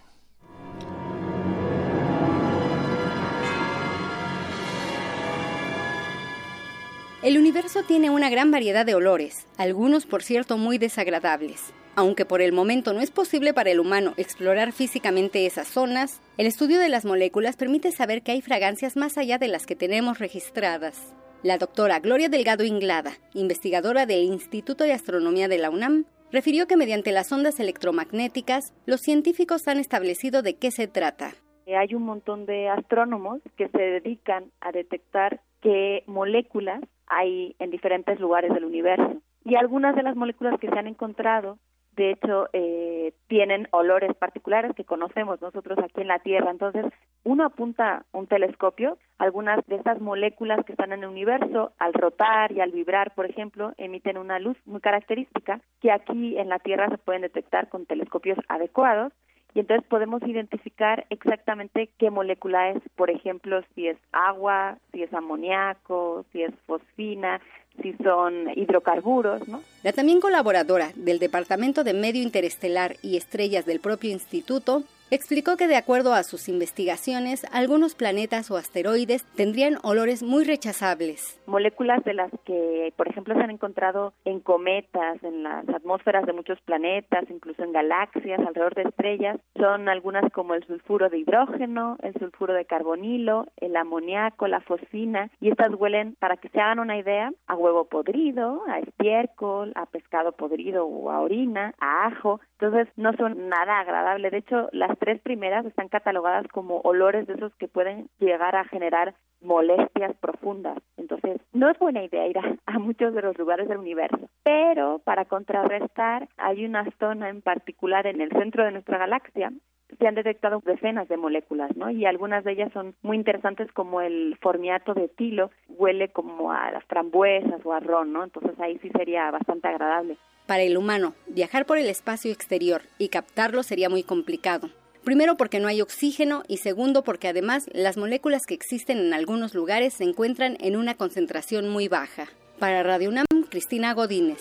El 7.22 7.36
universo 7.36 7.82
tiene 7.82 8.08
una 8.08 8.30
gran 8.30 8.50
variedad 8.50 8.86
de 8.86 8.94
olores, 8.94 9.46
algunos 9.58 10.06
por 10.06 10.22
cierto 10.22 10.56
muy 10.56 10.78
desagradables. 10.78 11.74
Aunque 11.94 12.24
por 12.24 12.40
el 12.40 12.52
momento 12.52 12.94
no 12.94 13.00
es 13.00 13.10
posible 13.10 13.52
para 13.52 13.70
el 13.70 13.78
humano 13.78 14.14
explorar 14.16 14.72
físicamente 14.72 15.44
esas 15.44 15.68
zonas, 15.68 16.22
el 16.38 16.46
estudio 16.46 16.80
de 16.80 16.88
las 16.88 17.04
moléculas 17.04 17.58
permite 17.58 17.92
saber 17.92 18.22
que 18.22 18.32
hay 18.32 18.40
fragancias 18.40 18.96
más 18.96 19.18
allá 19.18 19.36
de 19.36 19.48
las 19.48 19.66
que 19.66 19.76
tenemos 19.76 20.18
registradas. 20.18 21.14
La 21.42 21.58
doctora 21.58 22.00
Gloria 22.00 22.30
Delgado 22.30 22.64
Inglada, 22.64 23.12
investigadora 23.34 24.06
del 24.06 24.24
Instituto 24.24 24.84
de 24.84 24.94
Astronomía 24.94 25.46
de 25.46 25.58
la 25.58 25.68
UNAM, 25.68 26.06
refirió 26.32 26.66
que 26.66 26.78
mediante 26.78 27.12
las 27.12 27.30
ondas 27.32 27.60
electromagnéticas, 27.60 28.72
los 28.86 29.02
científicos 29.02 29.68
han 29.68 29.78
establecido 29.78 30.40
de 30.40 30.54
qué 30.54 30.70
se 30.70 30.88
trata. 30.88 31.34
Hay 31.66 31.94
un 31.94 32.04
montón 32.04 32.46
de 32.46 32.70
astrónomos 32.70 33.42
que 33.58 33.68
se 33.68 33.78
dedican 33.78 34.50
a 34.62 34.72
detectar 34.72 35.42
qué 35.60 36.02
moléculas 36.06 36.80
hay 37.10 37.54
en 37.58 37.70
diferentes 37.70 38.18
lugares 38.18 38.52
del 38.54 38.64
universo. 38.64 39.20
Y 39.44 39.56
algunas 39.56 39.94
de 39.94 40.02
las 40.02 40.16
moléculas 40.16 40.58
que 40.58 40.68
se 40.68 40.78
han 40.78 40.86
encontrado 40.86 41.58
de 42.00 42.12
hecho, 42.12 42.48
eh, 42.52 43.12
tienen 43.26 43.68
olores 43.72 44.14
particulares 44.16 44.74
que 44.74 44.84
conocemos 44.84 45.40
nosotros 45.42 45.78
aquí 45.78 46.00
en 46.00 46.08
la 46.08 46.20
Tierra. 46.20 46.50
Entonces, 46.50 46.86
uno 47.24 47.44
apunta 47.44 48.06
un 48.12 48.26
telescopio, 48.26 48.96
algunas 49.18 49.64
de 49.66 49.76
esas 49.76 50.00
moléculas 50.00 50.64
que 50.64 50.72
están 50.72 50.92
en 50.92 51.02
el 51.02 51.10
universo, 51.10 51.72
al 51.78 51.92
rotar 51.92 52.52
y 52.52 52.60
al 52.60 52.70
vibrar, 52.70 53.14
por 53.14 53.26
ejemplo, 53.26 53.72
emiten 53.76 54.18
una 54.18 54.38
luz 54.38 54.56
muy 54.64 54.80
característica 54.80 55.60
que 55.80 55.90
aquí 55.90 56.38
en 56.38 56.48
la 56.48 56.58
Tierra 56.58 56.88
se 56.88 56.98
pueden 56.98 57.22
detectar 57.22 57.68
con 57.68 57.86
telescopios 57.86 58.38
adecuados 58.48 59.12
y 59.54 59.60
entonces 59.60 59.86
podemos 59.88 60.22
identificar 60.22 61.06
exactamente 61.10 61.90
qué 61.98 62.10
molécula 62.10 62.70
es, 62.70 62.82
por 62.96 63.10
ejemplo, 63.10 63.62
si 63.74 63.88
es 63.88 63.96
agua, 64.12 64.78
si 64.92 65.02
es 65.02 65.12
amoníaco, 65.12 66.24
si 66.32 66.42
es 66.42 66.52
fosfina, 66.66 67.40
si 67.82 67.94
son 68.02 68.50
hidrocarburos, 68.56 69.48
¿no? 69.48 69.60
La 69.82 69.92
también 69.92 70.20
colaboradora 70.20 70.90
del 70.94 71.18
Departamento 71.18 71.84
de 71.84 71.94
Medio 71.94 72.22
Interestelar 72.22 72.96
y 73.02 73.16
Estrellas 73.16 73.66
del 73.66 73.80
propio 73.80 74.10
instituto 74.10 74.84
explicó 75.10 75.56
que 75.56 75.68
de 75.68 75.76
acuerdo 75.76 76.14
a 76.14 76.22
sus 76.22 76.48
investigaciones, 76.48 77.44
algunos 77.52 77.94
planetas 77.94 78.50
o 78.50 78.56
asteroides 78.56 79.24
tendrían 79.34 79.78
olores 79.82 80.22
muy 80.22 80.44
rechazables. 80.44 81.40
Moléculas 81.46 82.02
de 82.04 82.14
las 82.14 82.30
que, 82.44 82.92
por 82.96 83.08
ejemplo, 83.08 83.34
se 83.34 83.40
han 83.40 83.50
encontrado 83.50 84.12
en 84.24 84.40
cometas, 84.40 85.22
en 85.22 85.42
las 85.42 85.68
atmósferas 85.68 86.26
de 86.26 86.32
muchos 86.32 86.60
planetas, 86.60 87.24
incluso 87.30 87.62
en 87.62 87.72
galaxias, 87.72 88.40
alrededor 88.40 88.74
de 88.74 88.82
estrellas, 88.82 89.38
son 89.56 89.88
algunas 89.88 90.30
como 90.32 90.54
el 90.54 90.64
sulfuro 90.66 91.08
de 91.08 91.18
hidrógeno, 91.18 91.96
el 92.02 92.14
sulfuro 92.14 92.54
de 92.54 92.64
carbonilo, 92.64 93.46
el 93.56 93.76
amoníaco, 93.76 94.46
la 94.46 94.60
fosfina, 94.60 95.30
y 95.40 95.50
estas 95.50 95.74
huelen, 95.74 96.16
para 96.18 96.36
que 96.36 96.48
se 96.48 96.60
hagan 96.60 96.78
una 96.78 96.98
idea, 96.98 97.32
a 97.46 97.56
huevo 97.56 97.86
podrido, 97.86 98.62
a 98.68 98.78
estiércol, 98.78 99.72
a 99.74 99.86
pescado 99.86 100.32
podrido 100.32 100.86
o 100.86 101.10
a 101.10 101.20
orina, 101.20 101.74
a 101.80 102.06
ajo, 102.06 102.40
entonces 102.60 102.92
no 102.96 103.14
son 103.14 103.48
nada 103.48 103.80
agradables. 103.80 104.32
De 104.32 104.38
hecho, 104.38 104.68
las 104.72 104.98
tres 104.98 105.20
primeras 105.22 105.64
están 105.64 105.88
catalogadas 105.88 106.46
como 106.48 106.80
olores 106.80 107.26
de 107.26 107.34
esos 107.34 107.54
que 107.54 107.68
pueden 107.68 108.10
llegar 108.18 108.54
a 108.54 108.64
generar 108.64 109.14
molestias 109.40 110.14
profundas. 110.20 110.76
Entonces, 110.98 111.40
no 111.54 111.70
es 111.70 111.78
buena 111.78 112.04
idea 112.04 112.26
ir 112.26 112.36
a, 112.38 112.78
muchos 112.78 113.14
de 113.14 113.22
los 113.22 113.38
lugares 113.38 113.66
del 113.66 113.78
universo. 113.78 114.28
Pero 114.42 115.00
para 115.04 115.24
contrarrestar, 115.24 116.28
hay 116.36 116.66
una 116.66 116.86
zona 116.98 117.30
en 117.30 117.40
particular 117.40 118.06
en 118.06 118.20
el 118.20 118.30
centro 118.30 118.64
de 118.64 118.72
nuestra 118.72 118.98
galaxia 118.98 119.50
se 119.98 120.06
han 120.06 120.14
detectado 120.14 120.62
decenas 120.64 121.08
de 121.08 121.16
moléculas, 121.16 121.76
¿no? 121.76 121.90
Y 121.90 122.06
algunas 122.06 122.44
de 122.44 122.52
ellas 122.52 122.72
son 122.72 122.94
muy 123.02 123.16
interesantes 123.16 123.72
como 123.72 124.00
el 124.00 124.38
formiato 124.40 124.94
de 124.94 125.08
tilo, 125.08 125.50
huele 125.68 126.12
como 126.12 126.52
a 126.52 126.70
las 126.70 126.84
frambuesas 126.84 127.60
o 127.64 127.72
a 127.72 127.80
ron, 127.80 128.12
¿no? 128.12 128.22
Entonces 128.22 128.58
ahí 128.60 128.78
sí 128.78 128.90
sería 128.90 129.28
bastante 129.32 129.66
agradable. 129.66 130.16
Para 130.50 130.64
el 130.64 130.76
humano, 130.76 131.14
viajar 131.28 131.64
por 131.64 131.78
el 131.78 131.88
espacio 131.88 132.32
exterior 132.32 132.82
y 132.98 133.06
captarlo 133.06 133.62
sería 133.62 133.88
muy 133.88 134.02
complicado. 134.02 134.68
Primero 135.04 135.36
porque 135.36 135.60
no 135.60 135.68
hay 135.68 135.80
oxígeno 135.80 136.42
y 136.48 136.56
segundo 136.56 137.04
porque 137.04 137.28
además 137.28 137.66
las 137.72 137.96
moléculas 137.96 138.46
que 138.46 138.54
existen 138.54 138.98
en 138.98 139.14
algunos 139.14 139.54
lugares 139.54 139.94
se 139.94 140.02
encuentran 140.02 140.56
en 140.58 140.74
una 140.74 140.96
concentración 140.96 141.68
muy 141.68 141.86
baja. 141.86 142.26
Para 142.58 142.82
Radio 142.82 143.10
UNAM, 143.10 143.26
Cristina 143.48 143.94
Godínez. 143.94 144.40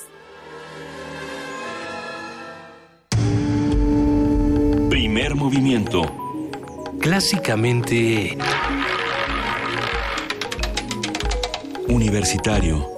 Primer 4.90 5.36
movimiento. 5.36 6.02
Clásicamente... 7.00 8.36
Universitario 11.88 12.89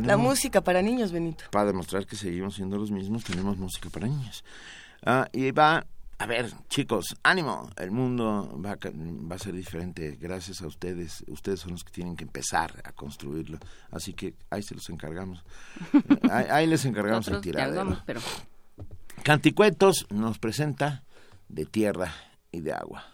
la 0.00 0.16
música 0.16 0.60
para 0.60 0.82
niños, 0.82 1.12
Benito. 1.12 1.44
Para 1.50 1.66
demostrar 1.66 2.06
que 2.06 2.16
seguimos 2.16 2.54
siendo 2.54 2.76
los 2.78 2.90
mismos, 2.90 3.24
tenemos 3.24 3.56
música 3.58 3.90
para 3.90 4.06
niños. 4.06 4.44
Ah, 5.04 5.28
y 5.32 5.50
va, 5.50 5.86
a 6.18 6.26
ver, 6.26 6.52
chicos, 6.68 7.16
ánimo, 7.24 7.68
el 7.76 7.90
mundo 7.90 8.60
va 8.64 8.72
a, 8.72 8.76
va 8.76 9.36
a 9.36 9.38
ser 9.38 9.54
diferente 9.54 10.16
gracias 10.20 10.62
a 10.62 10.66
ustedes. 10.66 11.24
Ustedes 11.26 11.60
son 11.60 11.72
los 11.72 11.82
que 11.82 11.90
tienen 11.90 12.16
que 12.16 12.24
empezar 12.24 12.80
a 12.84 12.92
construirlo. 12.92 13.58
Así 13.90 14.14
que 14.14 14.34
ahí 14.50 14.62
se 14.62 14.74
los 14.74 14.88
encargamos. 14.88 15.44
ahí, 16.30 16.66
les 16.66 16.84
encargamos 16.84 17.26
el 17.28 17.40
tiradero. 17.40 18.00
Pero... 18.06 18.20
Canticuentos 19.22 20.06
nos 20.10 20.38
presenta 20.38 21.02
de 21.48 21.64
tierra 21.66 22.12
y 22.50 22.60
de 22.60 22.72
agua. 22.72 23.04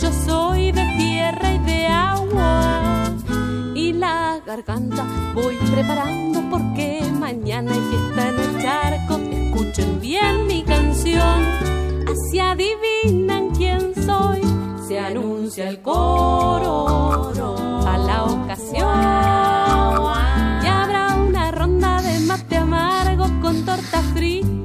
Yo 0.00 0.12
soy 0.12 0.72
de 0.72 0.84
tierra 0.98 1.52
y 1.52 1.58
de 1.58 1.86
agua 1.86 3.10
y 3.74 3.92
la 3.92 4.40
garganta 4.44 5.04
voy 5.34 5.56
preparando 5.72 6.42
porque 6.50 7.02
mañana 7.18 7.72
hay 7.72 7.80
fiesta 7.80 8.28
en 8.28 8.38
el 8.40 8.62
charco 8.62 9.16
escuchen 9.16 10.00
bien 10.00 10.46
mi 10.46 10.62
canción 10.62 11.44
así 12.08 12.38
adivinan 12.38 13.50
quién 13.50 13.94
soy 13.94 14.40
se 14.86 14.98
anuncia 14.98 15.68
el 15.68 15.80
coro 15.82 17.32
a 17.86 17.98
la 17.98 18.24
ocasión 18.24 19.36
con 23.46 23.64
torta 23.64 24.02
frita. 24.12 24.55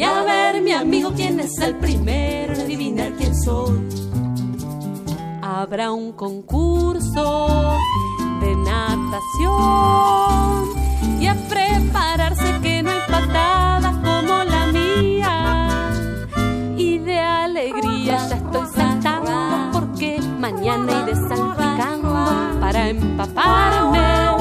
Y 0.00 0.02
a 0.02 0.22
ver, 0.22 0.62
mi 0.62 0.72
amigo, 0.72 1.12
quién 1.14 1.38
es 1.40 1.58
el 1.58 1.76
primero 1.76 2.54
en 2.54 2.60
adivinar 2.62 3.12
quién 3.18 3.36
soy. 3.36 3.86
Habrá 5.42 5.92
un 5.92 6.12
concurso 6.12 7.76
de 8.40 8.56
natación 8.56 9.50
y 11.20 11.26
a 11.26 11.34
prepararse 11.50 12.60
que 12.62 12.82
no 12.82 12.92
hay 12.92 13.00
patadas 13.10 13.94
como 13.96 14.42
la 14.42 14.68
mía. 14.72 15.90
Y 16.78 16.96
de 16.96 17.18
alegría 17.20 18.26
ya 18.26 18.36
estoy 18.36 18.68
saltando 18.74 19.70
porque 19.70 20.18
mañana 20.38 21.02
iré 21.02 21.14
salpicando 21.14 22.58
para 22.58 22.88
empaparme 22.88 24.39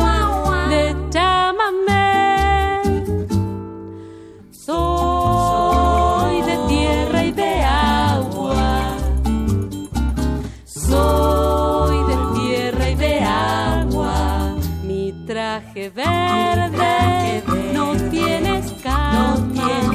que 15.80 15.90
verde, 15.92 17.42
no 17.74 17.96
tienes 18.12 18.66
cama. 18.84 19.94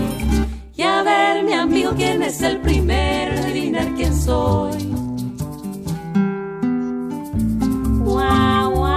Y 0.74 0.80
a 0.80 1.02
ver, 1.02 1.44
mi 1.44 1.52
amigo, 1.52 1.92
quién 1.94 2.22
es 2.22 2.40
el 2.40 2.58
primero 2.62 3.38
adivinar 3.42 3.94
quién 3.94 4.14
soy. 4.18 4.82
Guau, 8.02 8.74
guau, 8.74 8.93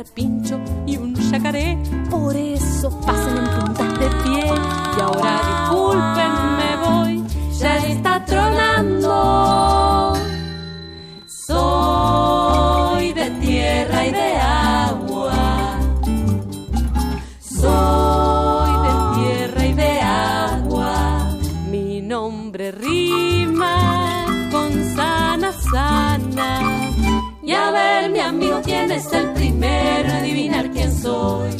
carpincho 0.00 0.58
y 0.86 0.96
un 0.96 1.14
yacaré, 1.14 1.76
por 2.08 2.34
eso 2.34 2.88
pasen 3.00 3.36
en 3.36 3.44
puntas 3.50 3.98
de 3.98 4.08
pie. 4.22 4.46
Y 4.96 5.00
ahora 5.00 5.40
disculpen, 5.50 6.32
me 6.60 6.72
voy, 6.84 7.22
ya 7.58 7.76
está 7.86 8.24
tronando. 8.24 10.14
Soy 11.26 13.12
de 13.12 13.30
tierra 13.42 14.06
y 14.06 14.12
de 14.12 14.36
agua. 14.36 15.78
Soy 17.40 18.72
de 18.86 18.92
tierra 19.16 19.66
y 19.66 19.74
de 19.74 20.00
agua. 20.00 21.36
Mi 21.70 22.00
nombre 22.00 22.72
rima 22.72 24.24
con 24.50 24.72
sana, 24.96 25.52
sana. 25.52 26.90
Y 27.42 27.52
a 27.52 27.70
ver, 27.70 28.10
mi 28.10 28.20
amigo, 28.20 28.62
quién 28.64 28.90
es 28.92 29.12
el 29.12 29.29
primero 29.60 30.12
adivinar 30.14 30.70
quién 30.70 30.90
soy. 30.92 31.50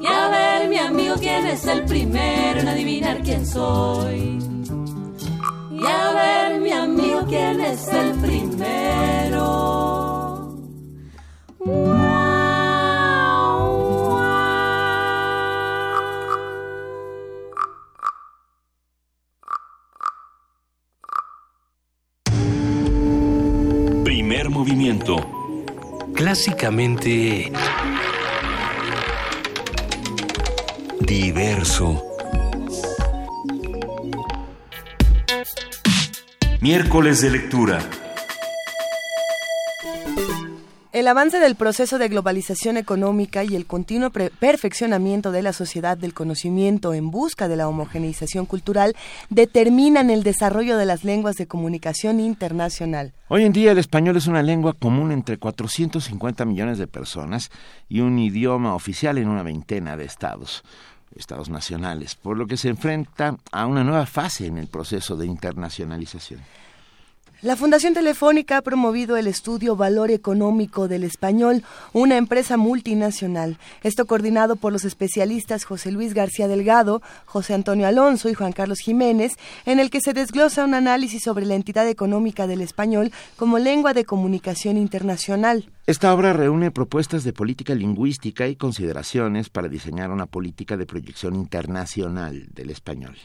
Y 0.00 0.06
a 0.06 0.28
ver, 0.28 0.68
mi 0.68 0.76
amigo, 0.76 1.14
quién 1.18 1.46
es 1.46 1.66
el 1.66 1.84
primero 1.84 2.60
en 2.60 2.68
adivinar 2.68 3.22
quién 3.22 3.46
soy. 3.46 4.38
Y 5.70 5.86
a 5.86 6.12
ver, 6.12 6.60
mi 6.60 6.72
amigo, 6.72 7.24
quién 7.26 7.60
es 7.60 7.88
el 7.88 8.12
primero. 8.20 8.52
Primer 11.58 12.31
Clásicamente 26.32 27.52
diverso. 30.98 32.02
Miércoles 36.62 37.20
de 37.20 37.28
lectura. 37.28 37.80
El 40.92 41.08
avance 41.08 41.40
del 41.40 41.56
proceso 41.56 41.96
de 41.96 42.08
globalización 42.08 42.76
económica 42.76 43.44
y 43.44 43.56
el 43.56 43.64
continuo 43.64 44.10
perfeccionamiento 44.10 45.32
de 45.32 45.40
la 45.40 45.54
sociedad 45.54 45.96
del 45.96 46.12
conocimiento 46.12 46.92
en 46.92 47.10
busca 47.10 47.48
de 47.48 47.56
la 47.56 47.66
homogeneización 47.66 48.44
cultural 48.44 48.94
determinan 49.30 50.10
el 50.10 50.22
desarrollo 50.22 50.76
de 50.76 50.84
las 50.84 51.02
lenguas 51.02 51.36
de 51.36 51.46
comunicación 51.46 52.20
internacional. 52.20 53.14
Hoy 53.28 53.44
en 53.44 53.54
día 53.54 53.72
el 53.72 53.78
español 53.78 54.18
es 54.18 54.26
una 54.26 54.42
lengua 54.42 54.74
común 54.74 55.12
entre 55.12 55.38
450 55.38 56.44
millones 56.44 56.76
de 56.76 56.86
personas 56.86 57.50
y 57.88 58.00
un 58.00 58.18
idioma 58.18 58.74
oficial 58.74 59.16
en 59.16 59.28
una 59.28 59.42
veintena 59.42 59.96
de 59.96 60.04
estados, 60.04 60.62
estados 61.16 61.48
nacionales, 61.48 62.16
por 62.16 62.36
lo 62.36 62.46
que 62.46 62.58
se 62.58 62.68
enfrenta 62.68 63.38
a 63.50 63.64
una 63.64 63.82
nueva 63.82 64.04
fase 64.04 64.44
en 64.44 64.58
el 64.58 64.66
proceso 64.66 65.16
de 65.16 65.24
internacionalización. 65.24 66.40
La 67.42 67.56
Fundación 67.56 67.92
Telefónica 67.92 68.58
ha 68.58 68.62
promovido 68.62 69.16
el 69.16 69.26
estudio 69.26 69.74
Valor 69.74 70.12
Económico 70.12 70.86
del 70.86 71.02
Español, 71.02 71.64
una 71.92 72.16
empresa 72.16 72.56
multinacional. 72.56 73.58
Esto 73.82 74.06
coordinado 74.06 74.54
por 74.54 74.72
los 74.72 74.84
especialistas 74.84 75.64
José 75.64 75.90
Luis 75.90 76.14
García 76.14 76.46
Delgado, 76.46 77.02
José 77.24 77.54
Antonio 77.54 77.88
Alonso 77.88 78.28
y 78.28 78.34
Juan 78.34 78.52
Carlos 78.52 78.78
Jiménez, 78.78 79.32
en 79.66 79.80
el 79.80 79.90
que 79.90 80.00
se 80.00 80.12
desglosa 80.12 80.64
un 80.64 80.74
análisis 80.74 81.24
sobre 81.24 81.44
la 81.44 81.56
entidad 81.56 81.88
económica 81.88 82.46
del 82.46 82.60
español 82.60 83.10
como 83.34 83.58
lengua 83.58 83.92
de 83.92 84.04
comunicación 84.04 84.76
internacional. 84.76 85.68
Esta 85.88 86.14
obra 86.14 86.32
reúne 86.32 86.70
propuestas 86.70 87.24
de 87.24 87.32
política 87.32 87.74
lingüística 87.74 88.46
y 88.46 88.54
consideraciones 88.54 89.48
para 89.48 89.66
diseñar 89.66 90.12
una 90.12 90.26
política 90.26 90.76
de 90.76 90.86
proyección 90.86 91.34
internacional 91.34 92.46
del 92.54 92.70
español. 92.70 93.16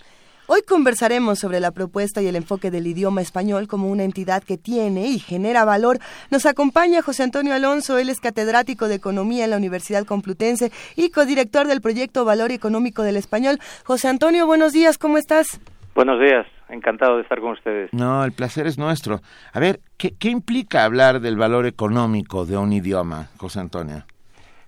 Hoy 0.50 0.62
conversaremos 0.62 1.40
sobre 1.40 1.60
la 1.60 1.72
propuesta 1.72 2.22
y 2.22 2.28
el 2.28 2.38
enfoque 2.38 2.72
del 2.72 2.88
idioma 2.88 3.20
español 3.22 3.68
como 3.68 3.90
una 3.92 4.06
entidad 4.06 4.42
que 4.42 4.58
tiene 4.58 5.08
y 5.08 5.20
genera 5.20 5.66
valor. 5.66 6.00
Nos 6.32 6.46
acompaña 6.46 7.02
José 7.02 7.24
Antonio 7.24 7.54
Alonso, 7.54 7.98
él 7.98 8.08
es 8.08 8.22
catedrático 8.22 8.88
de 8.88 8.96
Economía 8.96 9.44
en 9.44 9.50
la 9.50 9.58
Universidad 9.58 10.06
Complutense 10.06 10.72
y 10.96 11.10
codirector 11.10 11.68
del 11.68 11.82
proyecto 11.82 12.24
Valor 12.24 12.54
Económico 12.54 13.04
del 13.04 13.18
Español. 13.18 13.60
José 13.84 14.08
Antonio, 14.08 14.48
buenos 14.48 14.72
días, 14.72 14.98
¿cómo 14.98 15.18
estás? 15.18 15.60
Buenos 15.94 16.18
días, 16.22 16.48
encantado 16.70 17.18
de 17.18 17.24
estar 17.24 17.42
con 17.42 17.52
ustedes. 17.52 17.92
No, 17.92 18.24
el 18.24 18.32
placer 18.32 18.68
es 18.68 18.78
nuestro. 18.78 19.20
A 19.52 19.60
ver, 19.60 19.82
¿qué, 19.98 20.16
qué 20.18 20.30
implica 20.30 20.86
hablar 20.86 21.20
del 21.20 21.36
valor 21.36 21.66
económico 21.66 22.46
de 22.46 22.56
un 22.56 22.72
idioma, 22.72 23.28
José 23.36 23.60
Antonio? 23.60 24.06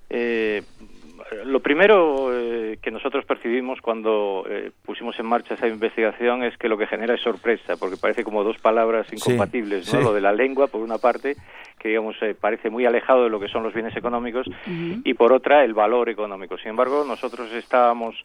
Eh, 0.09 0.63
lo 1.45 1.59
primero 1.59 2.29
eh, 2.33 2.77
que 2.81 2.91
nosotros 2.91 3.25
percibimos 3.25 3.79
cuando 3.81 4.45
eh, 4.49 4.71
pusimos 4.85 5.17
en 5.19 5.25
marcha 5.25 5.53
esa 5.53 5.67
investigación 5.67 6.43
es 6.43 6.57
que 6.57 6.67
lo 6.69 6.77
que 6.77 6.87
genera 6.87 7.13
es 7.15 7.21
sorpresa, 7.21 7.75
porque 7.77 7.97
parece 7.97 8.23
como 8.23 8.43
dos 8.43 8.57
palabras 8.57 9.07
incompatibles, 9.13 9.85
Sí, 9.85 9.93
¿no? 9.95 9.99
sí. 10.01 10.05
Lo 10.07 10.13
de 10.13 10.21
la 10.21 10.33
lengua, 10.33 10.67
por 10.67 10.81
una 10.81 10.97
parte, 10.97 11.35
que 11.77 11.89
digamos 11.89 12.15
eh, 12.21 12.35
parece 12.39 12.69
muy 12.69 12.85
alejado 12.85 13.23
de 13.23 13.29
lo 13.29 13.39
que 13.39 13.47
son 13.47 13.63
los 13.63 13.73
bienes 13.73 13.95
económicos, 13.95 14.47
y 14.67 15.13
por 15.13 15.31
otra 15.33 15.63
el 15.63 15.73
valor 15.73 16.09
económico. 16.09 16.57
Sin 16.57 16.69
embargo, 16.69 17.03
nosotros 17.07 17.51
estábamos 17.53 18.15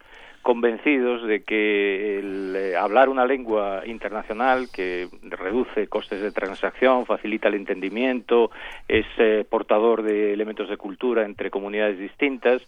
convencidos 0.45 1.23
de 1.23 1.41
que 1.43 2.19
el 2.19 2.55
eh, 2.55 2.77
hablar 2.77 3.09
una 3.09 3.25
lengua 3.25 3.81
internacional 3.87 4.67
que 4.71 5.07
reduce 5.23 5.87
costes 5.87 6.21
de 6.21 6.31
transacción, 6.31 7.07
facilita 7.07 7.47
el 7.47 7.55
entendimiento, 7.55 8.51
es 8.87 9.07
eh, 9.17 9.43
portador 9.49 10.03
de 10.03 10.33
elementos 10.33 10.69
de 10.69 10.77
cultura 10.77 11.25
entre 11.25 11.49
comunidades 11.49 11.97
distintas, 11.97 12.61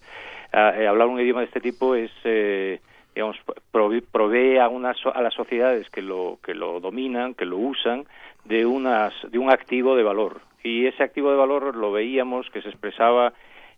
eh, 0.51 0.87
hablar 0.87 1.07
un 1.07 1.19
idioma 1.19 1.41
de 1.41 1.45
este 1.45 1.61
tipo 1.61 1.93
es 1.93 2.09
eh, 2.23 2.79
digamos 3.13 3.37
prove- 3.71 4.03
provee 4.11 4.57
a 4.57 4.69
unas 4.69 4.97
a 5.13 5.21
las 5.21 5.35
sociedades 5.35 5.87
que 5.91 6.01
lo 6.01 6.39
que 6.43 6.55
lo 6.55 6.79
dominan, 6.79 7.35
que 7.35 7.45
lo 7.45 7.57
usan 7.57 8.05
de 8.45 8.65
unas 8.65 9.13
de 9.29 9.37
un 9.37 9.51
activo 9.51 9.95
de 9.95 10.01
valor. 10.01 10.41
Y 10.63 10.87
ese 10.87 11.03
activo 11.03 11.29
de 11.29 11.37
valor 11.37 11.75
lo 11.75 11.91
veíamos 11.91 12.49
que 12.49 12.63
se 12.63 12.69
expresaba 12.69 13.33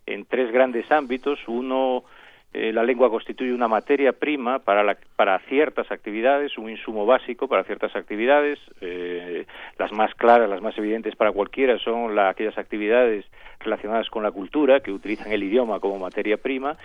en 0.06 0.24
tres 0.24 0.50
grandes 0.52 0.90
ámbitos. 0.90 1.38
Uno 1.46 2.04
eh, 2.52 2.72
la 2.72 2.82
lengua 2.82 3.10
constituye 3.10 3.52
una 3.52 3.68
materia 3.68 4.12
prima 4.12 4.58
para, 4.58 4.82
la- 4.82 4.96
para 5.16 5.38
ciertas 5.48 5.90
actividades, 5.92 6.58
un 6.58 6.68
insumo 6.70 7.06
básico 7.06 7.46
para 7.48 7.64
ciertas 7.64 7.94
actividades. 7.94 8.58
eh, 8.80 9.46
las 9.78 9.92
más 9.92 10.14
claras, 10.14 10.48
las 10.50 10.60
más 10.60 10.76
evidentes 10.76 11.16
para 11.16 11.32
cualquiera 11.32 11.78
son 11.78 12.14
la- 12.14 12.28
aquellas 12.28 12.58
actividades 12.58 13.24
relacionadas 13.60 14.08
con 14.10 14.22
la 14.22 14.30
cultura 14.30 14.80
que 14.80 14.90
utilizan 14.92 15.32
el 15.32 15.42
idioma 15.42 15.80
como 15.80 15.98
materia 15.98 16.36
prima. 16.38 16.76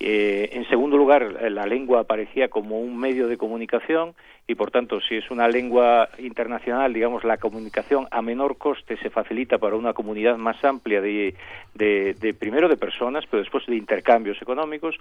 Eh, 0.00 0.48
en 0.52 0.66
segundo 0.68 0.96
lugar, 0.96 1.22
la 1.50 1.66
lengua 1.66 2.00
aparecía 2.00 2.48
como 2.48 2.80
un 2.80 2.98
medio 2.98 3.28
de 3.28 3.36
comunicación 3.36 4.14
y, 4.46 4.54
por 4.56 4.70
tanto, 4.70 5.00
si 5.00 5.16
es 5.16 5.30
una 5.30 5.48
lengua 5.48 6.08
internacional, 6.18 6.92
digamos, 6.92 7.24
la 7.24 7.36
comunicación 7.38 8.06
a 8.10 8.20
menor 8.22 8.56
coste 8.58 8.96
se 8.98 9.10
facilita 9.10 9.58
para 9.58 9.76
una 9.76 9.92
comunidad 9.92 10.36
más 10.36 10.62
amplia 10.64 11.00
de, 11.00 11.34
de, 11.74 12.14
de 12.14 12.34
primero 12.34 12.68
de 12.68 12.76
personas, 12.76 13.24
pero 13.30 13.42
después 13.42 13.64
de 13.66 13.76
intercambios 13.76 14.40
económicos. 14.42 14.96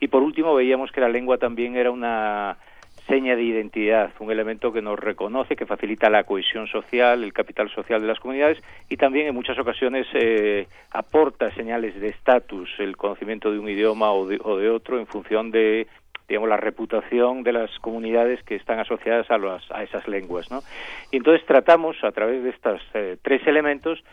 Y, 0.00 0.08
por 0.08 0.22
último, 0.22 0.54
veíamos 0.54 0.92
que 0.92 1.00
la 1.00 1.08
lengua 1.08 1.38
también 1.38 1.76
era 1.76 1.90
una 1.90 2.56
seña 3.08 3.34
de 3.34 3.42
identidad, 3.42 4.10
un 4.18 4.30
elemento 4.30 4.72
que 4.72 4.82
nos 4.82 4.98
reconoce, 4.98 5.56
que 5.56 5.64
facilita 5.64 6.10
la 6.10 6.24
cohesión 6.24 6.66
social, 6.66 7.24
el 7.24 7.32
capital 7.32 7.70
social 7.70 8.02
de 8.02 8.06
las 8.06 8.20
comunidades 8.20 8.62
y 8.88 8.98
también 8.98 9.26
en 9.26 9.34
muchas 9.34 9.58
ocasiones 9.58 10.06
eh, 10.12 10.66
aporta 10.92 11.50
señales 11.54 11.98
de 11.98 12.08
estatus, 12.08 12.68
el 12.78 12.98
conocimiento 12.98 13.50
de 13.50 13.58
un 13.58 13.68
idioma 13.68 14.12
o 14.12 14.26
de, 14.26 14.38
o 14.44 14.58
de 14.58 14.68
otro 14.68 14.98
en 14.98 15.06
función 15.06 15.50
de 15.50 15.86
digamos, 16.28 16.50
la 16.50 16.58
reputación 16.58 17.42
de 17.42 17.52
las 17.52 17.70
comunidades 17.78 18.42
que 18.42 18.54
están 18.54 18.78
asociadas 18.78 19.26
a, 19.30 19.36
a 19.74 19.82
esas 19.82 20.06
lenguas, 20.06 20.50
¿no? 20.50 20.60
Y 21.10 21.16
entonces 21.16 21.46
tratamos, 21.46 21.96
a 22.04 22.12
través 22.12 22.44
de 22.44 22.50
estos 22.50 22.82
eh, 22.92 23.16
tres 23.22 23.46
elementos, 23.46 24.04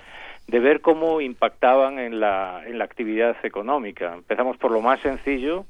de 0.48 0.60
ver 0.60 0.82
cómo 0.82 1.22
impactaban 1.22 1.98
en 1.98 2.20
la, 2.20 2.62
en 2.68 2.78
la 2.78 2.86
actividad 2.86 3.36
económica. 3.44 4.14
Empezamos 4.14 4.58
por 4.58 4.72
lo 4.72 4.80
más 4.80 5.00
sencillo 5.00 5.66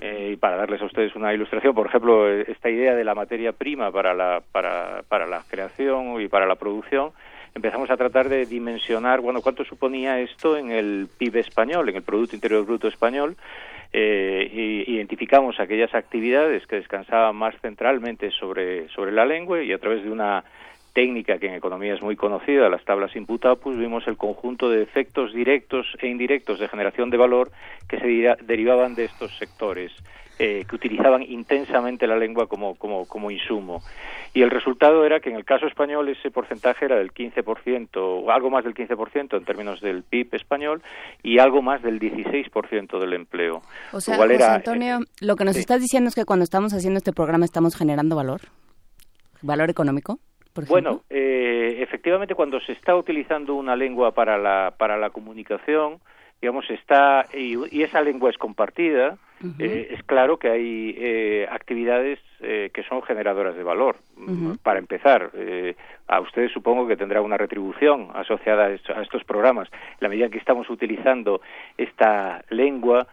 eh, 0.00 0.30
y 0.32 0.36
para 0.36 0.56
darles 0.56 0.82
a 0.82 0.86
ustedes 0.86 1.14
una 1.14 1.32
ilustración, 1.32 1.74
por 1.74 1.86
ejemplo, 1.86 2.28
esta 2.28 2.68
idea 2.68 2.94
de 2.94 3.04
la 3.04 3.14
materia 3.14 3.52
prima 3.52 3.92
para 3.92 4.14
la, 4.14 4.42
para, 4.50 5.04
para 5.08 5.26
la 5.26 5.42
creación 5.48 6.20
y 6.20 6.26
para 6.26 6.46
la 6.46 6.56
producción, 6.56 7.12
empezamos 7.54 7.88
a 7.90 7.96
tratar 7.96 8.28
de 8.28 8.46
dimensionar, 8.46 9.20
bueno, 9.20 9.42
cuánto 9.42 9.64
suponía 9.64 10.18
esto 10.18 10.56
en 10.56 10.72
el 10.72 11.08
PIB 11.18 11.36
español, 11.36 11.88
en 11.88 11.96
el 11.96 12.02
Producto 12.02 12.34
Interior 12.34 12.66
Bruto 12.66 12.88
español, 12.88 13.36
eh, 13.92 14.50
y 14.52 14.92
identificamos 14.92 15.60
aquellas 15.60 15.94
actividades 15.94 16.66
que 16.66 16.76
descansaban 16.76 17.36
más 17.36 17.54
centralmente 17.62 18.32
sobre, 18.32 18.88
sobre 18.88 19.12
la 19.12 19.24
lengua 19.24 19.62
y 19.62 19.72
a 19.72 19.78
través 19.78 20.02
de 20.02 20.10
una 20.10 20.44
técnica 20.96 21.36
que 21.36 21.48
en 21.48 21.54
economía 21.54 21.92
es 21.92 22.00
muy 22.00 22.16
conocida, 22.16 22.70
las 22.70 22.82
tablas 22.86 23.12
pues 23.62 23.78
vimos 23.78 24.08
el 24.08 24.16
conjunto 24.16 24.70
de 24.70 24.82
efectos 24.82 25.34
directos 25.34 25.86
e 26.00 26.08
indirectos 26.08 26.58
de 26.58 26.68
generación 26.68 27.10
de 27.10 27.18
valor 27.18 27.50
que 27.86 27.98
se 27.98 28.34
derivaban 28.44 28.94
de 28.94 29.04
estos 29.04 29.36
sectores. 29.36 29.92
Eh, 30.38 30.66
que 30.68 30.76
utilizaban 30.76 31.22
intensamente 31.22 32.06
la 32.06 32.18
lengua 32.18 32.46
como, 32.46 32.74
como, 32.74 33.06
como 33.06 33.30
insumo. 33.30 33.80
Y 34.34 34.42
el 34.42 34.50
resultado 34.50 35.06
era 35.06 35.18
que 35.18 35.30
en 35.30 35.36
el 35.36 35.46
caso 35.46 35.66
español 35.66 36.10
ese 36.10 36.30
porcentaje 36.30 36.84
era 36.84 36.96
del 36.96 37.10
15%, 37.10 37.88
o 37.96 38.30
algo 38.30 38.50
más 38.50 38.62
del 38.62 38.74
15% 38.74 39.34
en 39.34 39.44
términos 39.46 39.80
del 39.80 40.02
PIB 40.02 40.34
español, 40.34 40.82
y 41.22 41.38
algo 41.38 41.62
más 41.62 41.82
del 41.82 41.98
16% 41.98 43.00
del 43.00 43.14
empleo. 43.14 43.62
O 43.92 44.00
sea, 44.02 44.18
José 44.18 44.44
Antonio, 44.44 44.98
lo 45.22 45.36
que 45.36 45.46
nos 45.46 45.56
estás 45.56 45.80
diciendo 45.80 46.08
es 46.08 46.14
que 46.14 46.26
cuando 46.26 46.44
estamos 46.44 46.74
haciendo 46.74 46.98
este 46.98 47.14
programa 47.14 47.46
estamos 47.46 47.74
generando 47.74 48.14
valor, 48.14 48.42
valor 49.40 49.70
económico 49.70 50.18
bueno, 50.68 51.02
eh, 51.10 51.76
efectivamente, 51.80 52.34
cuando 52.34 52.60
se 52.60 52.72
está 52.72 52.96
utilizando 52.96 53.54
una 53.54 53.76
lengua 53.76 54.12
para 54.12 54.38
la, 54.38 54.74
para 54.76 54.96
la 54.96 55.10
comunicación, 55.10 55.98
digamos, 56.40 56.68
está, 56.70 57.26
y, 57.32 57.82
esa 57.82 58.00
lengua 58.02 58.30
es 58.30 58.38
compartida, 58.38 59.16
eh, 59.58 59.88
es 59.90 60.02
claro 60.04 60.38
que 60.38 60.48
hay 60.48 60.94
eh, 60.98 61.48
actividades 61.50 62.18
que 62.38 62.84
son 62.88 63.02
generadoras 63.02 63.56
de 63.56 63.62
valor. 63.62 63.96
Para 64.62 64.78
empezar, 64.78 65.30
a 66.06 66.20
ustedes 66.20 66.52
supongo 66.52 66.86
que 66.86 66.96
tendrá 66.96 67.22
una 67.22 67.36
retribución 67.36 68.10
asociada 68.14 68.66
a, 68.66 69.02
estos 69.02 69.24
programas. 69.24 69.68
la 70.00 70.08
medida 70.08 70.28
que 70.28 70.38
estamos 70.38 70.68
utilizando 70.68 71.40
esta 71.78 72.44
lengua, 72.50 73.06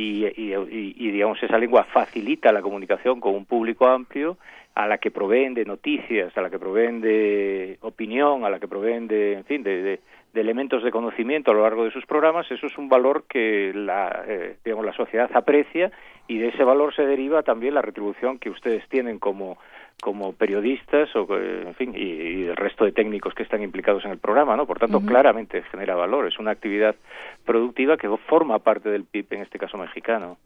y, 0.00 0.54
y, 0.54 1.10
digamos 1.10 1.42
esa 1.42 1.58
lengua 1.58 1.84
facilita 1.84 2.52
la 2.52 2.62
comunicación 2.62 3.20
con 3.20 3.34
un 3.34 3.44
público 3.44 3.86
amplio 3.86 4.38
a 4.74 4.86
la 4.86 4.98
que 4.98 5.10
proveen 5.10 5.54
de 5.54 5.64
noticias, 5.64 6.36
a 6.36 6.40
la 6.40 6.50
que 6.50 6.58
proveen 6.58 7.00
de 7.00 7.78
opinión, 7.82 8.44
a 8.44 8.50
la 8.50 8.58
que 8.58 8.68
proveen 8.68 9.08
de, 9.08 9.34
en 9.34 9.44
fin, 9.44 9.62
de, 9.62 10.00
elementos 10.32 10.84
de 10.84 10.92
conocimiento 10.92 11.50
a 11.50 11.54
lo 11.54 11.62
largo 11.62 11.84
de 11.84 11.90
sus 11.90 12.06
programas, 12.06 12.50
eso 12.50 12.66
es 12.66 12.78
un 12.78 12.88
valor 12.88 13.24
que 13.28 13.72
la, 13.74 14.24
eh, 14.26 14.56
digamos, 14.64 14.86
la 14.86 14.92
sociedad 14.92 15.28
aprecia 15.34 15.90
y 16.28 16.38
de 16.38 16.48
ese 16.48 16.62
valor 16.62 16.94
se 16.94 17.04
deriva 17.04 17.42
también 17.42 17.74
la 17.74 17.82
retribución 17.82 18.38
que 18.38 18.48
ustedes 18.48 18.88
tienen 18.88 19.18
como 19.18 19.58
como 20.00 20.32
periodistas 20.32 21.14
o 21.14 21.26
eh, 21.36 21.64
en 21.66 21.74
fin 21.74 21.94
y, 21.94 22.46
el 22.46 22.56
resto 22.56 22.84
de 22.84 22.92
técnicos 22.92 23.34
que 23.34 23.42
están 23.42 23.62
implicados 23.62 24.04
en 24.04 24.10
el 24.10 24.18
programa 24.18 24.56
no 24.56 24.66
por 24.66 24.78
tanto 24.78 25.00
claramente 25.00 25.62
genera 25.70 25.94
valor. 25.94 26.26
Es 26.26 26.38
una 26.38 26.50
actividad 26.50 26.96
productiva 27.44 27.96
que 27.96 28.08
forma 28.28 28.58
parte 28.58 28.88
del 28.88 29.04
PIB 29.04 29.26
en 29.30 29.42
este 29.42 29.58
caso 29.58 29.78
mexicano. 29.78 30.38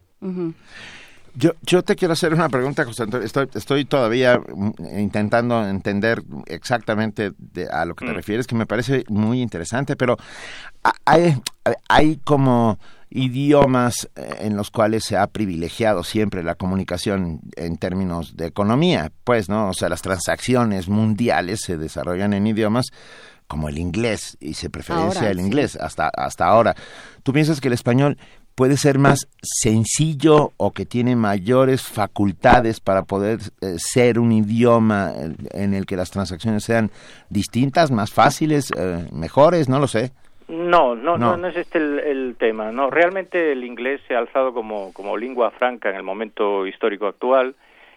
Yo, 1.36 1.50
yo 1.62 1.82
te 1.82 1.96
quiero 1.96 2.12
hacer 2.12 2.32
una 2.32 2.48
pregunta, 2.48 2.84
José 2.84 3.04
Estoy, 3.22 3.48
estoy 3.54 3.84
todavía 3.84 4.40
intentando 4.96 5.66
entender 5.66 6.22
exactamente 6.46 7.32
a 7.72 7.84
lo 7.84 7.94
que 7.94 8.06
te 8.06 8.12
mm. 8.12 8.14
refieres, 8.14 8.46
que 8.46 8.54
me 8.54 8.66
parece 8.66 9.04
muy 9.08 9.42
interesante, 9.42 9.96
pero 9.96 10.16
hay, 11.04 11.34
hay 11.88 12.18
como 12.22 12.78
idiomas 13.14 14.10
eh, 14.16 14.38
en 14.40 14.56
los 14.56 14.70
cuales 14.70 15.04
se 15.04 15.16
ha 15.16 15.28
privilegiado 15.28 16.02
siempre 16.02 16.42
la 16.42 16.56
comunicación 16.56 17.40
en 17.56 17.78
términos 17.78 18.36
de 18.36 18.46
economía, 18.46 19.12
pues, 19.22 19.48
¿no? 19.48 19.70
O 19.70 19.72
sea, 19.72 19.88
las 19.88 20.02
transacciones 20.02 20.88
mundiales 20.88 21.60
se 21.62 21.78
desarrollan 21.78 22.34
en 22.34 22.46
idiomas 22.46 22.86
como 23.46 23.68
el 23.68 23.78
inglés 23.78 24.36
y 24.40 24.54
se 24.54 24.68
preferencia 24.68 25.30
el 25.30 25.38
inglés 25.38 25.76
hasta 25.76 26.08
hasta 26.08 26.46
ahora. 26.46 26.74
¿Tú 27.22 27.32
piensas 27.32 27.60
que 27.60 27.68
el 27.68 27.74
español 27.74 28.18
puede 28.54 28.76
ser 28.76 28.98
más 28.98 29.28
sencillo 29.42 30.52
o 30.56 30.72
que 30.72 30.86
tiene 30.86 31.14
mayores 31.14 31.82
facultades 31.82 32.80
para 32.80 33.02
poder 33.02 33.40
eh, 33.60 33.76
ser 33.78 34.18
un 34.18 34.32
idioma 34.32 35.12
en 35.50 35.74
el 35.74 35.86
que 35.86 35.96
las 35.96 36.10
transacciones 36.10 36.64
sean 36.64 36.90
distintas, 37.30 37.90
más 37.90 38.12
fáciles, 38.12 38.70
eh, 38.76 39.08
mejores, 39.12 39.68
no 39.68 39.78
lo 39.78 39.88
sé. 39.88 40.12
No, 40.48 40.94
no, 40.94 41.16
no, 41.16 41.46
es 41.46 41.56
este 41.56 41.78
el, 41.78 42.36
tema. 42.38 42.70
No, 42.70 42.90
realmente 42.90 43.52
el 43.52 43.64
inglés 43.64 44.00
se 44.06 44.14
ha 44.14 44.18
alzado 44.18 44.52
como, 44.52 44.92
como 44.92 45.16
lengua 45.16 45.50
franca 45.50 45.88
en 45.88 45.96
el 45.96 46.02
momento 46.02 46.66
histórico 46.66 47.06
actual 47.06 47.54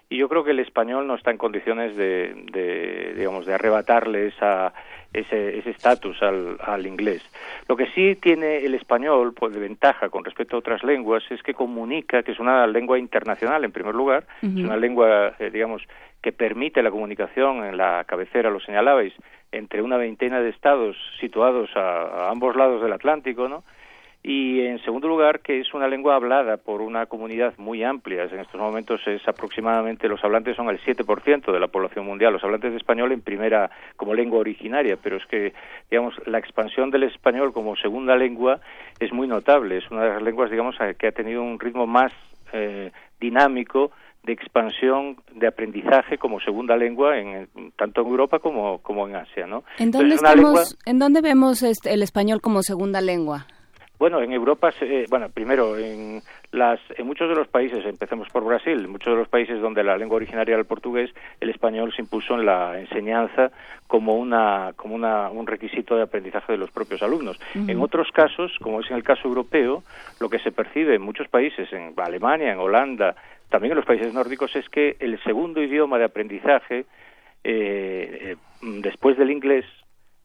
y 0.09 0.17
yo 0.17 0.29
creo 0.29 0.45
que 0.45 0.51
el 0.51 0.59
español 0.59 1.07
no 1.07 1.15
está 1.15 1.31
en 1.31 1.37
condiciones 1.37 1.97
de, 1.97 2.33
de 2.53 3.13
digamos, 3.15 3.45
de 3.45 3.53
arrebatarle 3.53 4.27
esa 4.27 4.73
ese 5.13 5.69
estatus 5.69 6.21
al, 6.21 6.57
al, 6.61 6.85
inglés. 6.85 7.21
Lo 7.67 7.75
que 7.75 7.87
sí 7.87 8.15
tiene 8.15 8.57
el 8.57 8.75
español 8.75 9.33
pues, 9.33 9.53
de 9.53 9.59
ventaja 9.59 10.09
con 10.09 10.23
respecto 10.23 10.55
a 10.55 10.59
otras 10.59 10.83
lenguas 10.83 11.23
es 11.29 11.41
que 11.43 11.53
comunica, 11.53 12.23
que 12.23 12.31
es 12.31 12.39
una 12.39 12.67
lengua 12.67 12.99
internacional 12.99 13.63
en 13.63 13.71
primer 13.71 13.95
lugar, 13.95 14.25
es 14.41 14.49
una 14.49 14.77
lengua, 14.77 15.33
eh, 15.39 15.49
digamos, 15.51 15.81
que 16.21 16.31
permite 16.31 16.81
la 16.83 16.91
comunicación 16.91 17.63
en 17.63 17.77
la 17.77 18.03
cabecera, 18.05 18.49
lo 18.49 18.59
señalabais, 18.59 19.13
entre 19.51 19.81
una 19.81 19.97
veintena 19.97 20.41
de 20.41 20.49
estados 20.49 20.97
situados 21.19 21.69
a, 21.75 22.27
a 22.27 22.31
ambos 22.31 22.55
lados 22.55 22.81
del 22.81 22.93
Atlántico, 22.93 23.47
¿no? 23.47 23.63
Y 24.23 24.61
en 24.61 24.79
segundo 24.83 25.07
lugar 25.07 25.39
que 25.39 25.59
es 25.59 25.73
una 25.73 25.87
lengua 25.87 26.15
hablada 26.15 26.57
por 26.57 26.81
una 26.81 27.05
comunidad 27.05 27.53
muy 27.57 27.83
amplia. 27.83 28.23
En 28.23 28.39
estos 28.39 28.59
momentos 28.59 29.01
es 29.07 29.25
aproximadamente 29.27 30.07
los 30.07 30.23
hablantes 30.23 30.55
son 30.55 30.69
el 30.69 30.79
7% 30.81 31.51
de 31.51 31.59
la 31.59 31.67
población 31.67 32.05
mundial, 32.05 32.33
los 32.33 32.43
hablantes 32.43 32.71
de 32.71 32.77
español 32.77 33.11
en 33.11 33.21
primera 33.21 33.69
como 33.95 34.13
lengua 34.13 34.39
originaria, 34.39 34.97
pero 35.01 35.17
es 35.17 35.25
que 35.27 35.53
digamos 35.89 36.15
la 36.25 36.39
expansión 36.39 36.91
del 36.91 37.03
español 37.03 37.53
como 37.53 37.75
segunda 37.75 38.15
lengua 38.15 38.59
es 38.99 39.13
muy 39.13 39.27
notable, 39.27 39.77
es 39.77 39.89
una 39.91 40.03
de 40.03 40.09
las 40.09 40.21
lenguas 40.21 40.51
digamos 40.51 40.75
que 40.97 41.07
ha 41.07 41.11
tenido 41.11 41.41
un 41.41 41.59
ritmo 41.59 41.87
más 41.87 42.11
eh, 42.53 42.91
dinámico 43.19 43.91
de 44.23 44.33
expansión 44.33 45.15
de 45.33 45.47
aprendizaje 45.47 46.17
como 46.17 46.39
segunda 46.41 46.75
lengua 46.75 47.17
en 47.17 47.47
tanto 47.77 48.01
en 48.01 48.07
Europa 48.07 48.39
como, 48.39 48.79
como 48.79 49.07
en 49.07 49.15
Asia, 49.15 49.47
¿no? 49.47 49.63
¿En 49.79 49.89
dónde, 49.89 50.15
estamos, 50.15 50.77
¿en 50.85 50.99
dónde 50.99 51.21
vemos 51.21 51.63
este, 51.63 51.93
el 51.93 52.03
español 52.03 52.41
como 52.41 52.61
segunda 52.61 52.99
lengua? 52.99 53.47
Bueno, 53.99 54.21
en 54.21 54.31
Europa, 54.31 54.71
eh, 54.81 55.05
bueno, 55.09 55.29
primero, 55.29 55.75
en, 55.75 56.21
las, 56.51 56.79
en 56.95 57.07
muchos 57.07 57.29
de 57.29 57.35
los 57.35 57.47
países, 57.47 57.83
empecemos 57.83 58.27
por 58.29 58.43
Brasil, 58.43 58.79
en 58.79 58.91
muchos 58.91 59.13
de 59.13 59.19
los 59.19 59.27
países 59.27 59.59
donde 59.59 59.83
la 59.83 59.97
lengua 59.97 60.17
originaria 60.17 60.53
era 60.53 60.59
el 60.61 60.67
portugués, 60.67 61.09
el 61.39 61.49
español 61.49 61.91
se 61.95 62.03
impuso 62.03 62.35
en 62.35 62.45
la 62.45 62.79
enseñanza 62.79 63.51
como, 63.87 64.15
una, 64.15 64.73
como 64.75 64.93
una, 64.93 65.31
un 65.31 65.47
requisito 65.47 65.95
de 65.95 66.03
aprendizaje 66.03 66.51
de 66.51 66.59
los 66.59 66.69
propios 66.69 67.01
alumnos. 67.01 67.39
En 67.55 67.81
otros 67.81 68.11
casos, 68.11 68.55
como 68.61 68.81
es 68.81 68.91
en 68.91 68.97
el 68.97 69.03
caso 69.03 69.27
europeo, 69.27 69.83
lo 70.19 70.29
que 70.29 70.39
se 70.39 70.51
percibe 70.51 70.95
en 70.95 71.01
muchos 71.01 71.27
países, 71.27 71.71
en 71.73 71.93
Alemania, 71.97 72.51
en 72.51 72.59
Holanda, 72.59 73.15
también 73.49 73.71
en 73.71 73.77
los 73.77 73.85
países 73.85 74.13
nórdicos, 74.13 74.55
es 74.55 74.69
que 74.69 74.97
el 74.99 75.21
segundo 75.23 75.61
idioma 75.61 75.97
de 75.97 76.05
aprendizaje, 76.05 76.85
eh, 77.43 78.35
eh 78.35 78.35
después 78.61 79.17
del 79.17 79.31
inglés, 79.31 79.65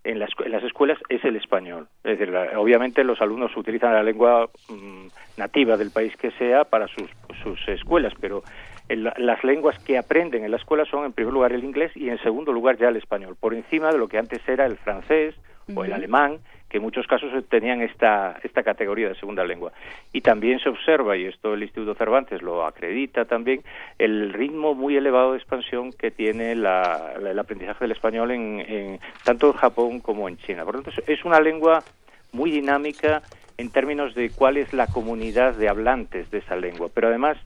en 0.05 0.19
las, 0.19 0.31
escuelas 0.65 0.99
es 1.09 1.25
el 1.25 1.37
español. 1.37 1.89
Es 2.05 2.19
decir, 2.19 2.35
obviamente 2.57 3.05
los 3.05 3.21
alumnos 3.21 3.57
utilizan 3.57 3.93
la 3.93 4.03
lengua 4.03 4.49
mm, 4.69 5.07
nativa 5.37 5.77
del 5.77 5.91
país 5.91 6.17
que 6.17 6.31
sea 6.33 6.65
para 6.65 6.89
sus, 6.89 7.09
sus 7.43 7.69
escuelas, 7.69 8.13
pero 8.21 8.43
las 8.89 9.43
lenguas 9.45 9.79
que 9.85 9.97
aprenden 9.97 10.45
en 10.45 10.51
la 10.51 10.57
escuela 10.57 10.85
son 10.85 11.05
en 11.05 11.13
primer 11.13 11.33
lugar 11.33 11.53
el 11.53 11.65
inglés 11.65 11.93
y 11.95 12.09
en 12.11 12.19
segundo 12.19 12.53
lugar 12.53 12.77
ya 12.79 12.89
el 12.89 12.97
español, 12.97 13.37
por 13.39 13.55
encima 13.55 13.91
de 13.91 13.99
lo 13.99 14.09
que 14.09 14.19
antes 14.19 14.47
era 14.47 14.67
el 14.67 14.77
francés 14.77 15.35
o 15.75 15.85
el 15.85 15.93
alemán 15.93 16.41
que 16.73 16.79
en 16.79 16.85
muchos 16.85 17.07
casos 17.07 17.31
tenían 17.51 17.83
esta, 17.83 18.41
esta 18.43 18.63
categoría 18.63 19.11
de 19.11 19.15
segunda 19.17 19.45
lengua. 19.45 19.73
Y 20.11 20.23
también 20.23 20.59
se 20.59 20.71
observa, 20.71 21.19
y 21.19 21.27
esto 21.27 21.53
el 21.53 21.63
Instituto 21.63 21.95
Cervantes 21.95 22.41
lo 22.41 22.65
acredita 22.65 23.27
también, 23.27 23.63
el 23.99 24.33
ritmo 24.33 24.75
muy 24.75 24.97
elevado 24.97 25.33
de 25.33 25.39
expansión 25.39 25.93
que 25.93 26.11
tiene 26.11 26.55
la, 26.55 27.13
el 27.21 27.39
aprendizaje 27.39 27.85
del 27.85 27.93
español 27.93 28.31
en, 28.31 28.99
tanto 29.23 29.49
en 29.49 29.53
Japón 29.53 30.01
como 30.01 30.31
en 30.31 30.39
China. 30.39 30.65
Por 30.65 30.77
lo 30.77 30.83
tanto, 30.83 31.03
es 31.07 31.25
una 31.27 31.41
lengua 31.41 31.85
muy 32.33 32.51
dinámica 32.51 33.21
en 33.59 33.71
términos 33.71 34.15
de 34.15 34.31
cuál 34.31 34.57
es 34.57 34.73
la 34.73 34.87
comunidad 34.87 35.55
de 35.55 35.69
hablantes 35.69 36.31
de 36.31 36.39
esa 36.39 36.57
lengua. 36.57 36.89
Pero 36.95 37.09
además, 37.09 37.37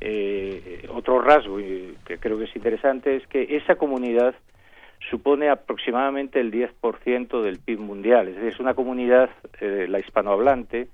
eh, 0.00 0.88
otro 0.92 1.20
rasgo 1.20 1.58
que 1.58 2.18
creo 2.18 2.36
que 2.36 2.46
es 2.46 2.56
interesante 2.56 3.14
es 3.14 3.28
que 3.28 3.56
esa 3.56 3.76
comunidad 3.76 4.34
supone 5.10 5.48
aproximadamente 5.48 6.40
el 6.40 6.52
10% 6.52 7.42
del 7.42 7.58
PIB 7.58 7.80
mundial. 7.80 8.28
Es 8.28 8.36
decir, 8.36 8.50
es 8.50 8.60
una 8.60 8.74
comunidad, 8.74 9.30
eh, 9.60 9.86
la 9.88 9.98
hispanohablante, 9.98 10.88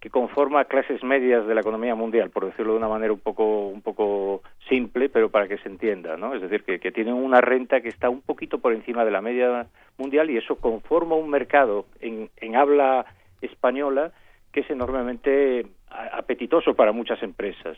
que 0.00 0.10
conforma 0.10 0.66
clases 0.66 1.02
medias 1.02 1.46
de 1.46 1.54
la 1.54 1.62
economía 1.62 1.94
mundial, 1.94 2.30
por 2.30 2.44
decirlo 2.44 2.72
de 2.72 2.78
una 2.78 2.88
manera 2.88 3.12
un 3.12 3.20
poco, 3.20 3.68
un 3.68 3.80
poco 3.80 4.42
simple, 4.68 5.08
pero 5.08 5.30
para 5.30 5.48
que 5.48 5.58
se 5.58 5.68
entienda, 5.68 6.16
¿no? 6.16 6.34
Es 6.34 6.42
decir, 6.42 6.64
que, 6.64 6.78
que 6.78 6.92
tienen 6.92 7.14
una 7.14 7.40
renta 7.40 7.80
que 7.80 7.88
está 7.88 8.10
un 8.10 8.20
poquito 8.20 8.58
por 8.58 8.72
encima 8.72 9.04
de 9.04 9.10
la 9.10 9.22
media 9.22 9.66
mundial 9.96 10.30
y 10.30 10.36
eso 10.36 10.56
conforma 10.56 11.16
un 11.16 11.30
mercado 11.30 11.86
en, 12.00 12.30
en 12.36 12.56
habla 12.56 13.06
española 13.40 14.12
que 14.52 14.60
es 14.60 14.70
enormemente 14.70 15.66
apetitoso 15.90 16.74
para 16.74 16.92
muchas 16.92 17.22
empresas. 17.22 17.76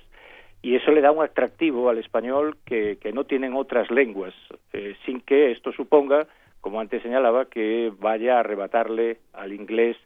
Y 0.62 0.74
eso 0.74 0.90
le 0.90 1.00
da 1.00 1.12
un 1.12 1.22
atractivo 1.24 1.88
al 1.88 1.98
español 1.98 2.56
que, 2.64 2.98
que 3.00 3.12
no 3.12 3.24
tienen 3.24 3.54
otras 3.54 3.90
lenguas, 3.90 4.34
eh, 4.72 4.96
sin 5.06 5.20
que 5.20 5.52
esto 5.52 5.72
suponga, 5.72 6.26
como 6.60 6.80
antes 6.80 7.02
señalaba, 7.02 7.46
que 7.46 7.92
vaya 7.98 8.36
a 8.36 8.40
arrebatarle 8.40 9.18
al 9.32 9.52
inglés 9.52 9.96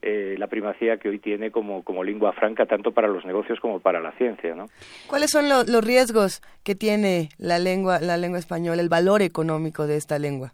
eh, 0.00 0.36
la 0.38 0.46
primacía 0.46 0.96
que 0.98 1.08
hoy 1.08 1.18
tiene 1.18 1.50
como, 1.50 1.82
como 1.82 2.04
lengua 2.04 2.32
franca 2.32 2.64
tanto 2.66 2.92
para 2.92 3.08
los 3.08 3.24
negocios 3.26 3.58
como 3.60 3.80
para 3.80 4.00
la 4.00 4.12
ciencia, 4.12 4.54
¿no? 4.54 4.66
¿Cuáles 5.08 5.30
son 5.30 5.48
lo- 5.48 5.64
los 5.64 5.84
riesgos 5.84 6.40
que 6.64 6.74
tiene 6.74 7.28
la 7.36 7.58
lengua, 7.58 7.98
la 8.00 8.16
lengua 8.16 8.38
española, 8.38 8.80
el 8.80 8.88
valor 8.88 9.22
económico 9.22 9.86
de 9.86 9.96
esta 9.96 10.18
lengua? 10.18 10.52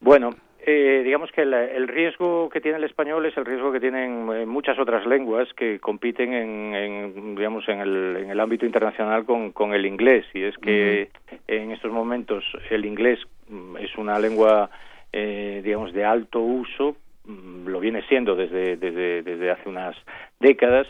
Bueno, 0.00 0.30
eh, 0.66 1.02
digamos 1.04 1.30
que 1.30 1.42
el, 1.42 1.52
el 1.52 1.88
riesgo 1.88 2.48
que 2.48 2.62
tiene 2.62 2.78
el 2.78 2.84
español 2.84 3.26
es 3.26 3.36
el 3.36 3.44
riesgo 3.44 3.70
que 3.70 3.80
tienen 3.80 4.30
eh, 4.32 4.46
muchas 4.46 4.78
otras 4.78 5.04
lenguas 5.04 5.46
que 5.54 5.78
compiten 5.78 6.32
en, 6.32 6.74
en, 6.74 7.34
digamos, 7.34 7.68
en 7.68 7.80
el, 7.80 8.16
en 8.22 8.30
el 8.30 8.40
ámbito 8.40 8.64
internacional 8.64 9.26
con, 9.26 9.52
con 9.52 9.74
el 9.74 9.84
inglés. 9.84 10.24
Y 10.32 10.42
es 10.42 10.56
que 10.56 11.10
en 11.48 11.70
estos 11.70 11.92
momentos 11.92 12.44
el 12.70 12.86
inglés 12.86 13.18
mm, 13.48 13.76
es 13.76 13.94
una 13.98 14.18
lengua, 14.18 14.70
eh, 15.12 15.60
digamos, 15.62 15.92
de 15.92 16.06
alto 16.06 16.40
uso, 16.40 16.96
mm, 17.26 17.68
lo 17.68 17.78
viene 17.80 18.02
siendo 18.08 18.34
desde, 18.34 18.78
desde, 18.78 19.22
desde 19.22 19.50
hace 19.50 19.68
unas 19.68 19.94
décadas 20.40 20.86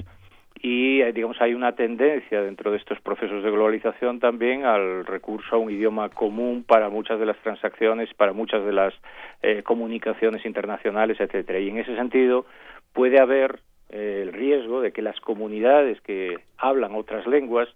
y 0.64 1.02
eh, 1.02 1.12
digamos 1.12 1.38
hay 1.42 1.52
una 1.52 1.72
tendencia 1.72 2.40
dentro 2.40 2.70
de 2.70 2.78
estos 2.78 2.98
procesos 3.02 3.44
de 3.44 3.50
globalización 3.50 4.18
también 4.18 4.64
al 4.64 5.04
recurso 5.04 5.56
a 5.56 5.58
un 5.58 5.70
idioma 5.70 6.08
común 6.08 6.64
para 6.66 6.88
muchas 6.88 7.20
de 7.20 7.26
las 7.26 7.36
transacciones, 7.40 8.14
para 8.14 8.32
muchas 8.32 8.64
de 8.64 8.72
las 8.72 8.94
eh, 9.42 9.62
comunicaciones 9.62 10.46
internacionales, 10.46 11.20
etcétera. 11.20 11.58
Y 11.58 11.68
en 11.68 11.76
ese 11.76 11.94
sentido 11.96 12.46
puede 12.94 13.20
haber 13.20 13.60
eh, 13.90 14.20
el 14.22 14.32
riesgo 14.32 14.80
de 14.80 14.92
que 14.92 15.02
las 15.02 15.20
comunidades 15.20 16.00
que 16.00 16.38
hablan 16.56 16.94
otras 16.94 17.26
lenguas 17.26 17.68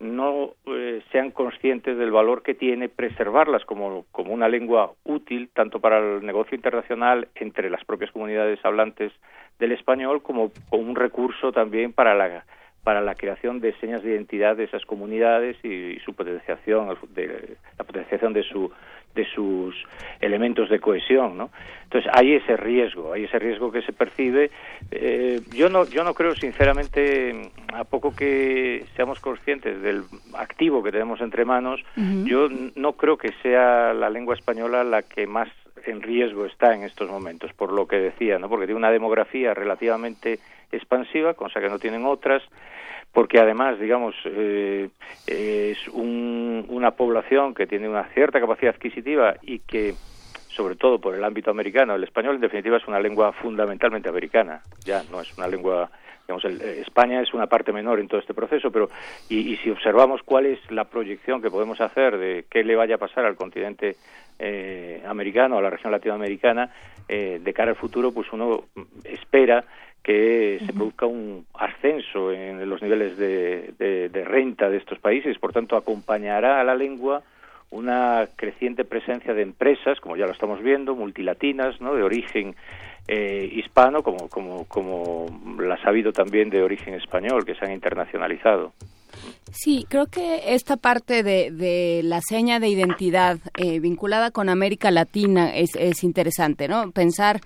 no 0.00 0.54
eh, 0.66 1.02
sean 1.12 1.30
conscientes 1.30 1.96
del 1.98 2.10
valor 2.10 2.42
que 2.42 2.54
tiene 2.54 2.88
preservarlas 2.88 3.64
como, 3.66 4.06
como 4.10 4.32
una 4.32 4.48
lengua 4.48 4.92
útil 5.04 5.50
tanto 5.52 5.78
para 5.78 5.98
el 5.98 6.24
negocio 6.24 6.56
internacional 6.56 7.28
entre 7.34 7.68
las 7.70 7.84
propias 7.84 8.10
comunidades 8.10 8.58
hablantes 8.64 9.12
del 9.58 9.72
español 9.72 10.22
como, 10.22 10.50
como 10.70 10.82
un 10.82 10.96
recurso 10.96 11.52
también 11.52 11.92
para 11.92 12.14
la 12.14 12.44
para 12.84 13.00
la 13.00 13.14
creación 13.14 13.60
de 13.60 13.74
señas 13.80 14.02
de 14.02 14.10
identidad 14.10 14.56
de 14.56 14.64
esas 14.64 14.84
comunidades 14.86 15.56
y, 15.62 15.68
y 15.68 16.00
su 16.00 16.14
potenciación 16.14 16.96
de, 17.14 17.56
la 17.78 17.84
potenciación 17.84 18.32
de 18.32 18.42
su 18.42 18.70
de 19.14 19.26
sus 19.34 19.74
elementos 20.20 20.70
de 20.70 20.78
cohesión, 20.78 21.36
¿no? 21.36 21.50
Entonces 21.84 22.10
hay 22.14 22.34
ese 22.34 22.56
riesgo, 22.56 23.12
hay 23.12 23.24
ese 23.24 23.40
riesgo 23.40 23.72
que 23.72 23.82
se 23.82 23.92
percibe. 23.92 24.50
Eh, 24.92 25.40
yo 25.52 25.68
no 25.68 25.84
yo 25.84 26.04
no 26.04 26.14
creo 26.14 26.36
sinceramente 26.36 27.50
a 27.72 27.84
poco 27.84 28.14
que 28.14 28.84
seamos 28.94 29.18
conscientes 29.18 29.82
del 29.82 30.04
activo 30.34 30.82
que 30.82 30.92
tenemos 30.92 31.20
entre 31.20 31.44
manos, 31.44 31.80
yo 31.96 32.48
no 32.76 32.92
creo 32.92 33.18
que 33.18 33.32
sea 33.42 33.92
la 33.92 34.10
lengua 34.10 34.34
española 34.34 34.84
la 34.84 35.02
que 35.02 35.26
más 35.26 35.48
en 35.86 36.02
riesgo 36.02 36.46
está 36.46 36.74
en 36.74 36.82
estos 36.82 37.08
momentos, 37.10 37.52
por 37.54 37.72
lo 37.72 37.86
que 37.86 37.96
decía, 37.96 38.38
¿no? 38.38 38.48
Porque 38.48 38.66
tiene 38.66 38.78
una 38.78 38.90
demografía 38.90 39.54
relativamente 39.54 40.38
expansiva, 40.72 41.34
cosa 41.34 41.60
que 41.60 41.68
no 41.68 41.78
tienen 41.78 42.04
otras, 42.04 42.42
porque 43.12 43.38
además, 43.40 43.78
digamos, 43.80 44.14
eh, 44.24 44.88
es 45.26 45.78
un- 45.88 46.64
una 46.68 46.92
población 46.92 47.54
que 47.54 47.66
tiene 47.66 47.88
una 47.88 48.04
cierta 48.14 48.40
capacidad 48.40 48.74
adquisitiva 48.74 49.36
y 49.42 49.60
que, 49.60 49.96
sobre 50.48 50.76
todo 50.76 51.00
por 51.00 51.14
el 51.14 51.24
ámbito 51.24 51.50
americano, 51.50 51.94
el 51.94 52.04
español 52.04 52.36
en 52.36 52.40
definitiva 52.40 52.76
es 52.76 52.86
una 52.86 53.00
lengua 53.00 53.32
fundamentalmente 53.32 54.08
americana, 54.08 54.62
ya 54.84 55.02
no 55.04 55.20
es 55.20 55.28
una 55.36 55.48
lengua 55.48 55.90
digamos, 56.26 56.44
el- 56.44 56.62
eh, 56.62 56.80
España 56.82 57.20
es 57.20 57.34
una 57.34 57.48
parte 57.48 57.72
menor 57.72 57.98
en 57.98 58.06
todo 58.06 58.20
este 58.20 58.34
proceso, 58.34 58.70
pero 58.70 58.88
y, 59.28 59.56
si 59.56 59.70
observamos 59.70 60.22
cuál 60.22 60.46
es 60.46 60.60
la 60.70 60.84
proyección 60.84 61.42
que 61.42 61.50
podemos 61.50 61.80
hacer 61.80 62.16
de 62.18 62.44
qué 62.48 62.62
le 62.62 62.76
vaya 62.76 62.94
a 62.94 62.98
pasar 62.98 63.24
al 63.24 63.34
continente 63.34 63.96
eh, 64.38 65.02
americano, 65.06 65.58
a 65.58 65.62
la 65.62 65.70
región 65.70 65.90
latinoamericana, 65.90 66.70
eh, 67.08 67.40
de 67.42 67.52
cara 67.52 67.72
al 67.72 67.76
futuro, 67.76 68.12
pues 68.12 68.32
uno 68.32 68.66
espera 69.02 69.64
que 70.02 70.60
se 70.66 70.72
produzca 70.72 71.06
un 71.06 71.44
ascenso 71.54 72.32
en 72.32 72.68
los 72.68 72.80
niveles 72.82 73.16
de, 73.18 73.74
de- 73.78 74.08
de 74.08 74.24
renta 74.24 74.68
de 74.70 74.78
estos 74.78 74.98
países, 74.98 75.38
por 75.38 75.52
tanto 75.52 75.76
acompañará 75.76 76.60
a 76.60 76.64
la 76.64 76.74
lengua 76.74 77.22
una 77.70 78.26
creciente 78.34 78.84
presencia 78.84 79.32
de 79.34 79.42
empresas, 79.42 80.00
como 80.00 80.16
ya 80.16 80.26
lo 80.26 80.32
estamos 80.32 80.60
viendo, 80.62 80.96
multilatinas, 80.96 81.80
¿no? 81.80 81.94
de 81.94 82.02
origen 82.02 82.56
eh, 83.06 83.48
hispano, 83.52 84.02
como, 84.02 84.28
como, 84.28 84.64
como 84.66 85.26
las 85.60 85.84
ha 85.84 85.90
habido 85.90 86.12
también 86.12 86.50
de 86.50 86.62
origen 86.62 86.94
español, 86.94 87.44
que 87.44 87.54
se 87.54 87.64
han 87.64 87.72
internacionalizado. 87.72 88.72
Sí, 89.52 89.84
creo 89.88 90.06
que 90.06 90.54
esta 90.54 90.76
parte 90.76 91.22
de, 91.22 91.50
de 91.50 92.02
la 92.04 92.20
seña 92.20 92.60
de 92.60 92.68
identidad 92.68 93.38
eh, 93.56 93.80
vinculada 93.80 94.30
con 94.30 94.48
América 94.48 94.90
Latina 94.90 95.54
es, 95.56 95.70
es 95.74 96.04
interesante, 96.04 96.68
¿no? 96.68 96.90
Pensar 96.92 97.40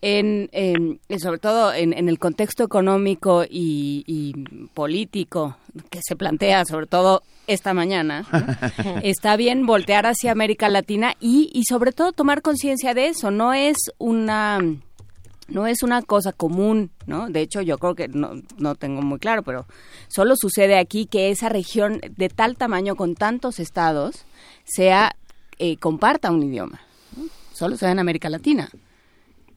en, 0.00 0.48
en- 0.52 0.98
y 1.08 1.18
sobre 1.18 1.38
todo 1.38 1.72
en, 1.74 1.92
en 1.92 2.08
el 2.08 2.18
contexto 2.18 2.64
económico 2.64 3.44
y, 3.44 4.02
y 4.06 4.32
político 4.74 5.56
que 5.90 6.00
se 6.02 6.16
plantea, 6.16 6.64
sobre 6.64 6.86
todo 6.86 7.22
esta 7.46 7.74
mañana, 7.74 8.24
¿no? 8.32 9.00
está 9.02 9.36
bien 9.36 9.66
voltear 9.66 10.06
hacia 10.06 10.32
América 10.32 10.68
Latina 10.68 11.14
y, 11.20 11.50
y 11.52 11.64
sobre 11.64 11.92
todo 11.92 12.12
tomar 12.12 12.40
conciencia 12.40 12.94
de 12.94 13.08
eso. 13.08 13.30
No 13.30 13.52
es 13.52 13.76
una 13.98 14.58
no 15.48 15.66
es 15.66 15.82
una 15.82 16.02
cosa 16.02 16.32
común, 16.32 16.90
¿no? 17.06 17.28
De 17.28 17.40
hecho, 17.40 17.60
yo 17.60 17.78
creo 17.78 17.94
que 17.94 18.08
no, 18.08 18.32
no 18.58 18.74
tengo 18.74 19.02
muy 19.02 19.18
claro, 19.18 19.42
pero 19.42 19.66
solo 20.08 20.34
sucede 20.36 20.78
aquí 20.78 21.06
que 21.06 21.30
esa 21.30 21.48
región 21.48 22.00
de 22.16 22.28
tal 22.28 22.56
tamaño 22.56 22.96
con 22.96 23.14
tantos 23.14 23.60
estados 23.60 24.24
sea 24.64 25.16
eh, 25.58 25.76
comparta 25.76 26.30
un 26.30 26.42
idioma. 26.42 26.80
¿no? 27.16 27.24
Solo 27.52 27.76
se 27.76 27.86
da 27.86 27.92
en 27.92 27.98
América 27.98 28.28
Latina. 28.28 28.68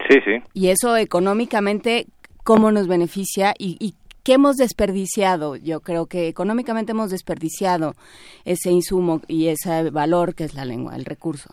Sí, 0.10 0.17
sí. 0.26 0.43
Y 0.54 0.67
eso 0.67 0.98
económicamente, 0.98 2.08
¿cómo 2.43 2.71
nos 2.71 2.88
beneficia 2.88 3.54
y, 3.58 3.78
y 3.80 3.95
qué 4.24 4.34
hemos 4.34 4.58
desperdiciado? 4.58 5.56
Yo 5.56 5.80
creo 5.80 6.08
que 6.08 6.28
económicamente 6.28 6.91
hemos 6.91 7.12
desperdiciado 7.12 7.95
ese 8.43 8.71
insumo 8.71 9.21
y 9.28 9.48
ese 9.48 9.89
valor 9.89 10.36
que 10.36 10.43
es 10.43 10.54
la 10.54 10.65
lengua, 10.65 10.95
el 10.95 11.06
recurso. 11.06 11.50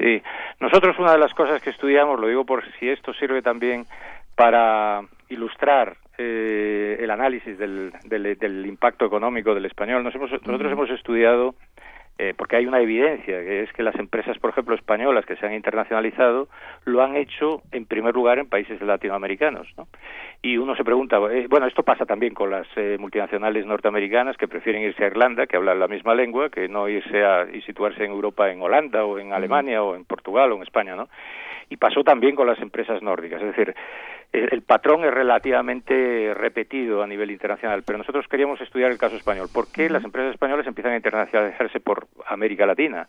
Sí, 0.00 0.22
nosotros 0.60 0.98
una 0.98 1.12
de 1.12 1.18
las 1.18 1.34
cosas 1.34 1.60
que 1.60 1.68
estudiamos, 1.70 2.18
lo 2.18 2.26
digo 2.26 2.46
por 2.46 2.64
si 2.78 2.88
esto 2.88 3.12
sirve 3.12 3.42
también 3.42 3.84
para 4.34 5.02
ilustrar 5.28 5.96
eh, 6.16 6.96
el 7.00 7.10
análisis 7.10 7.58
del, 7.58 7.92
del, 8.04 8.38
del 8.38 8.64
impacto 8.66 9.04
económico 9.04 9.54
del 9.54 9.66
español, 9.66 10.02
nos 10.02 10.14
hemos- 10.14 10.30
nosotros 10.46 10.72
hemos 10.72 10.88
estudiado, 10.90 11.54
eh, 12.18 12.32
porque 12.36 12.56
hay 12.56 12.66
una 12.66 12.80
evidencia, 12.80 13.40
que 13.40 13.62
es 13.62 13.72
que 13.74 13.82
las 13.82 13.94
empresas, 13.96 14.38
por 14.38 14.50
ejemplo, 14.50 14.74
españolas 14.74 15.26
que 15.26 15.36
se 15.36 15.44
han 15.46 15.52
internacionalizado, 15.54 16.48
lo 16.86 17.02
han 17.02 17.16
hecho 17.16 17.60
en 17.72 17.84
primer 17.84 18.14
lugar 18.14 18.38
en 18.38 18.48
países 18.48 18.80
latinoamericanos. 18.80 19.68
¿no? 19.76 19.86
Y 20.42 20.56
uno 20.56 20.74
se 20.74 20.84
pregunta, 20.84 21.18
eh, 21.30 21.46
bueno, 21.50 21.66
esto 21.66 21.82
pasa 21.82 22.06
también 22.06 22.32
con 22.32 22.50
las 22.50 22.66
eh, 22.76 22.96
multinacionales 22.98 23.66
norteamericanas 23.66 24.38
que 24.38 24.48
prefieren 24.48 24.80
irse 24.82 25.04
a 25.04 25.08
Irlanda, 25.08 25.46
que 25.46 25.56
hablan 25.56 25.78
la 25.78 25.86
misma 25.86 26.14
lengua, 26.14 26.48
que 26.48 26.66
no 26.66 26.88
irse 26.88 27.22
a, 27.22 27.46
y 27.52 27.60
situarse 27.60 28.04
en 28.04 28.10
Europa, 28.10 28.50
en 28.50 28.62
Holanda 28.62 29.04
o 29.04 29.18
en 29.18 29.34
Alemania 29.34 29.82
o 29.82 29.94
en 29.94 30.06
Portugal 30.06 30.50
o 30.52 30.56
en 30.56 30.62
España, 30.62 30.96
¿no? 30.96 31.10
Y 31.68 31.76
pasó 31.76 32.02
también 32.02 32.34
con 32.34 32.46
las 32.46 32.58
empresas 32.58 33.02
nórdicas, 33.02 33.42
es 33.42 33.48
decir, 33.54 33.74
el, 34.32 34.48
el 34.50 34.62
patrón 34.62 35.04
es 35.04 35.12
relativamente 35.12 36.32
repetido 36.34 37.02
a 37.02 37.06
nivel 37.06 37.30
internacional, 37.30 37.82
pero 37.86 37.98
nosotros 37.98 38.26
queríamos 38.26 38.60
estudiar 38.62 38.90
el 38.90 38.98
caso 38.98 39.16
español. 39.16 39.48
¿Por 39.52 39.70
qué 39.70 39.90
las 39.90 40.02
empresas 40.02 40.32
españolas 40.32 40.66
empiezan 40.66 40.92
a 40.92 40.96
internacionalizarse 40.96 41.80
por 41.80 42.06
América 42.26 42.64
Latina? 42.64 43.06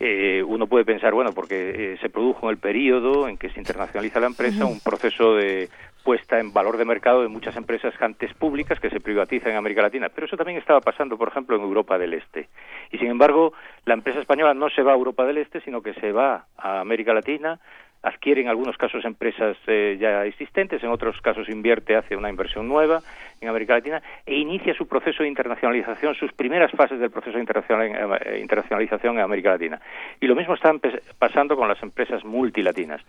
Eh, 0.00 0.44
uno 0.46 0.66
puede 0.66 0.84
pensar, 0.84 1.12
bueno, 1.12 1.32
porque 1.34 1.94
eh, 1.94 1.98
se 2.00 2.08
produjo 2.08 2.46
en 2.46 2.50
el 2.50 2.58
periodo 2.58 3.28
en 3.28 3.36
que 3.36 3.50
se 3.50 3.58
internacionaliza 3.58 4.20
la 4.20 4.28
empresa 4.28 4.64
un 4.64 4.80
proceso 4.80 5.34
de 5.34 5.68
puesta 6.08 6.40
en 6.40 6.54
valor 6.54 6.78
de 6.78 6.86
mercado 6.86 7.20
de 7.20 7.28
muchas 7.28 7.54
empresas 7.54 7.92
antes 8.00 8.32
públicas 8.32 8.80
que 8.80 8.88
se 8.88 8.98
privatizan 8.98 9.50
en 9.50 9.58
América 9.58 9.82
Latina. 9.82 10.08
Pero 10.08 10.26
eso 10.26 10.38
también 10.38 10.56
estaba 10.56 10.80
pasando, 10.80 11.18
por 11.18 11.28
ejemplo, 11.28 11.54
en 11.54 11.60
Europa 11.60 11.98
del 11.98 12.14
Este. 12.14 12.48
Y 12.90 12.96
sin 12.96 13.08
embargo, 13.08 13.52
la 13.84 13.92
empresa 13.92 14.18
española 14.18 14.54
no 14.54 14.70
se 14.70 14.80
va 14.80 14.92
a 14.92 14.94
Europa 14.94 15.26
del 15.26 15.36
Este, 15.36 15.60
sino 15.60 15.82
que 15.82 15.92
se 15.92 16.10
va 16.12 16.46
a 16.56 16.80
América 16.80 17.12
Latina, 17.12 17.60
adquiere 18.02 18.40
en 18.40 18.48
algunos 18.48 18.78
casos 18.78 19.04
empresas 19.04 19.58
eh, 19.66 19.98
ya 20.00 20.24
existentes, 20.24 20.82
en 20.82 20.88
otros 20.88 21.20
casos 21.20 21.46
invierte, 21.50 21.94
hace 21.94 22.16
una 22.16 22.30
inversión 22.30 22.66
nueva 22.68 23.02
en 23.42 23.50
América 23.50 23.74
Latina 23.74 24.00
e 24.24 24.36
inicia 24.36 24.72
su 24.72 24.88
proceso 24.88 25.22
de 25.22 25.28
internacionalización, 25.28 26.14
sus 26.14 26.32
primeras 26.32 26.72
fases 26.72 27.00
del 27.00 27.10
proceso 27.10 27.36
de 27.36 27.44
eh, 27.44 28.40
internacionalización 28.40 29.18
en 29.18 29.24
América 29.24 29.50
Latina. 29.50 29.78
Y 30.22 30.26
lo 30.26 30.34
mismo 30.34 30.54
está 30.54 30.72
pasando 31.18 31.54
con 31.54 31.68
las 31.68 31.82
empresas 31.82 32.24
multilatinas. 32.24 33.02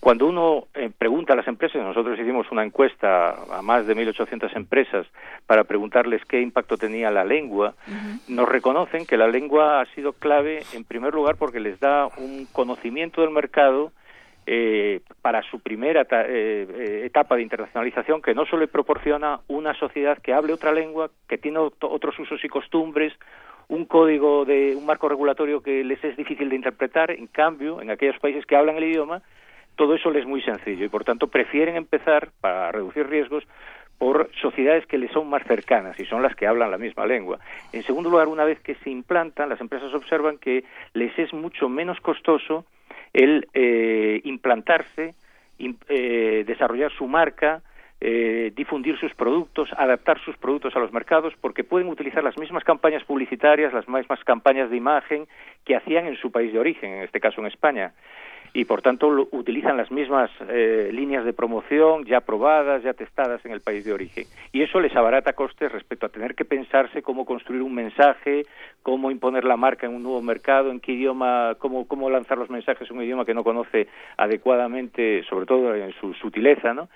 Cuando 0.00 0.26
uno 0.26 0.66
eh, 0.74 0.90
pregunta 0.96 1.32
a 1.32 1.36
las 1.36 1.48
empresas, 1.48 1.82
nosotros 1.82 2.18
hicimos 2.18 2.50
una 2.52 2.64
encuesta 2.64 3.34
a 3.50 3.62
más 3.62 3.86
de 3.86 3.96
1.800 3.96 4.54
empresas 4.54 5.06
para 5.46 5.64
preguntarles 5.64 6.24
qué 6.24 6.40
impacto 6.40 6.76
tenía 6.76 7.10
la 7.10 7.24
lengua, 7.24 7.74
nos 8.28 8.48
reconocen 8.48 9.06
que 9.06 9.16
la 9.16 9.26
lengua 9.26 9.80
ha 9.80 9.86
sido 9.94 10.12
clave, 10.12 10.62
en 10.74 10.84
primer 10.84 11.14
lugar, 11.14 11.36
porque 11.36 11.60
les 11.60 11.80
da 11.80 12.06
un 12.18 12.46
conocimiento 12.52 13.22
del 13.22 13.30
mercado 13.30 13.92
eh, 14.48 15.00
para 15.22 15.42
su 15.42 15.58
primera 15.58 16.02
eh, 16.02 16.06
eh, 16.28 17.02
etapa 17.04 17.34
de 17.34 17.42
internacionalización 17.42 18.22
que 18.22 18.32
no 18.32 18.46
solo 18.46 18.60
le 18.60 18.68
proporciona 18.68 19.40
una 19.48 19.74
sociedad 19.74 20.18
que 20.18 20.32
hable 20.32 20.52
otra 20.52 20.70
lengua, 20.70 21.10
que 21.28 21.36
tiene 21.36 21.58
otros 21.58 22.16
usos 22.16 22.44
y 22.44 22.48
costumbres, 22.48 23.12
un 23.66 23.86
código 23.86 24.44
de 24.44 24.76
un 24.76 24.86
marco 24.86 25.08
regulatorio 25.08 25.62
que 25.62 25.82
les 25.82 26.02
es 26.04 26.16
difícil 26.16 26.48
de 26.48 26.54
interpretar, 26.54 27.10
en 27.10 27.26
cambio, 27.26 27.82
en 27.82 27.90
aquellos 27.90 28.20
países 28.20 28.46
que 28.46 28.54
hablan 28.54 28.76
el 28.76 28.84
idioma, 28.84 29.20
todo 29.76 29.94
eso 29.94 30.10
les 30.10 30.22
es 30.22 30.26
muy 30.26 30.42
sencillo 30.42 30.84
y 30.84 30.88
por 30.88 31.04
tanto 31.04 31.28
prefieren 31.28 31.76
empezar 31.76 32.30
para 32.40 32.72
reducir 32.72 33.06
riesgos 33.06 33.44
por 33.98 34.30
sociedades 34.40 34.86
que 34.86 34.98
les 34.98 35.10
son 35.12 35.28
más 35.28 35.42
cercanas 35.44 35.98
y 35.98 36.04
son 36.04 36.22
las 36.22 36.34
que 36.34 36.46
hablan 36.46 36.70
la 36.70 36.78
misma 36.78 37.06
lengua. 37.06 37.38
En 37.72 37.82
segundo 37.82 38.10
lugar, 38.10 38.28
una 38.28 38.44
vez 38.44 38.60
que 38.60 38.74
se 38.76 38.90
implantan, 38.90 39.48
las 39.48 39.60
empresas 39.60 39.92
observan 39.94 40.38
que 40.38 40.64
les 40.92 41.18
es 41.18 41.32
mucho 41.32 41.68
menos 41.68 42.00
costoso 42.00 42.66
el 43.12 43.48
eh, 43.54 44.20
implantarse, 44.24 45.14
eh, 45.58 46.44
desarrollar 46.46 46.92
su 46.92 47.06
marca, 47.06 47.62
eh, 47.98 48.52
difundir 48.54 48.98
sus 48.98 49.14
productos, 49.14 49.70
adaptar 49.78 50.20
sus 50.20 50.36
productos 50.36 50.76
a 50.76 50.80
los 50.80 50.92
mercados, 50.92 51.32
porque 51.40 51.64
pueden 51.64 51.88
utilizar 51.88 52.22
las 52.22 52.36
mismas 52.36 52.64
campañas 52.64 53.02
publicitarias, 53.04 53.72
las 53.72 53.88
mismas 53.88 54.22
campañas 54.24 54.68
de 54.68 54.76
imagen 54.76 55.26
que 55.64 55.76
hacían 55.76 56.06
en 56.06 56.16
su 56.16 56.30
país 56.30 56.52
de 56.52 56.58
origen, 56.58 56.92
en 56.92 57.04
este 57.04 57.20
caso 57.20 57.40
en 57.40 57.46
España 57.46 57.94
y 58.56 58.64
por 58.64 58.80
tanto 58.80 59.28
utilizan 59.32 59.76
las 59.76 59.90
mismas 59.90 60.30
eh, 60.48 60.88
líneas 60.90 61.26
de 61.26 61.34
promoción 61.34 62.06
ya 62.06 62.22
probadas, 62.22 62.82
ya 62.82 62.94
testadas 62.94 63.44
en 63.44 63.52
el 63.52 63.60
país 63.60 63.84
de 63.84 63.92
origen. 63.92 64.24
Y 64.50 64.62
eso 64.62 64.80
les 64.80 64.96
abarata 64.96 65.34
costes 65.34 65.70
respecto 65.70 66.06
a 66.06 66.08
tener 66.08 66.34
que 66.34 66.46
pensarse 66.46 67.02
cómo 67.02 67.26
construir 67.26 67.60
un 67.60 67.74
mensaje, 67.74 68.44
cómo 68.82 69.10
imponer 69.10 69.44
la 69.44 69.58
marca 69.58 69.84
en 69.84 69.94
un 69.94 70.02
nuevo 70.02 70.22
mercado, 70.22 70.70
en 70.70 70.80
qué 70.80 70.92
idioma, 70.92 71.56
cómo, 71.58 71.86
cómo 71.86 72.08
lanzar 72.08 72.38
los 72.38 72.48
mensajes 72.48 72.90
en 72.90 72.96
un 72.96 73.04
idioma 73.04 73.26
que 73.26 73.34
no 73.34 73.44
conoce 73.44 73.88
adecuadamente, 74.16 75.22
sobre 75.28 75.44
todo 75.44 75.74
en 75.74 75.92
su 76.00 76.14
sutileza, 76.14 76.72
¿no? 76.72 76.88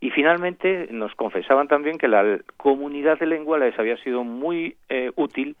Y 0.00 0.10
finalmente 0.10 0.88
nos 0.90 1.14
confesaban 1.14 1.68
también 1.68 1.98
que 1.98 2.08
la 2.08 2.40
comunidad 2.56 3.20
de 3.20 3.26
lengua 3.26 3.58
les 3.58 3.78
había 3.78 3.96
sido 3.98 4.24
muy 4.24 4.74
eh, 4.88 5.12
útil 5.14 5.54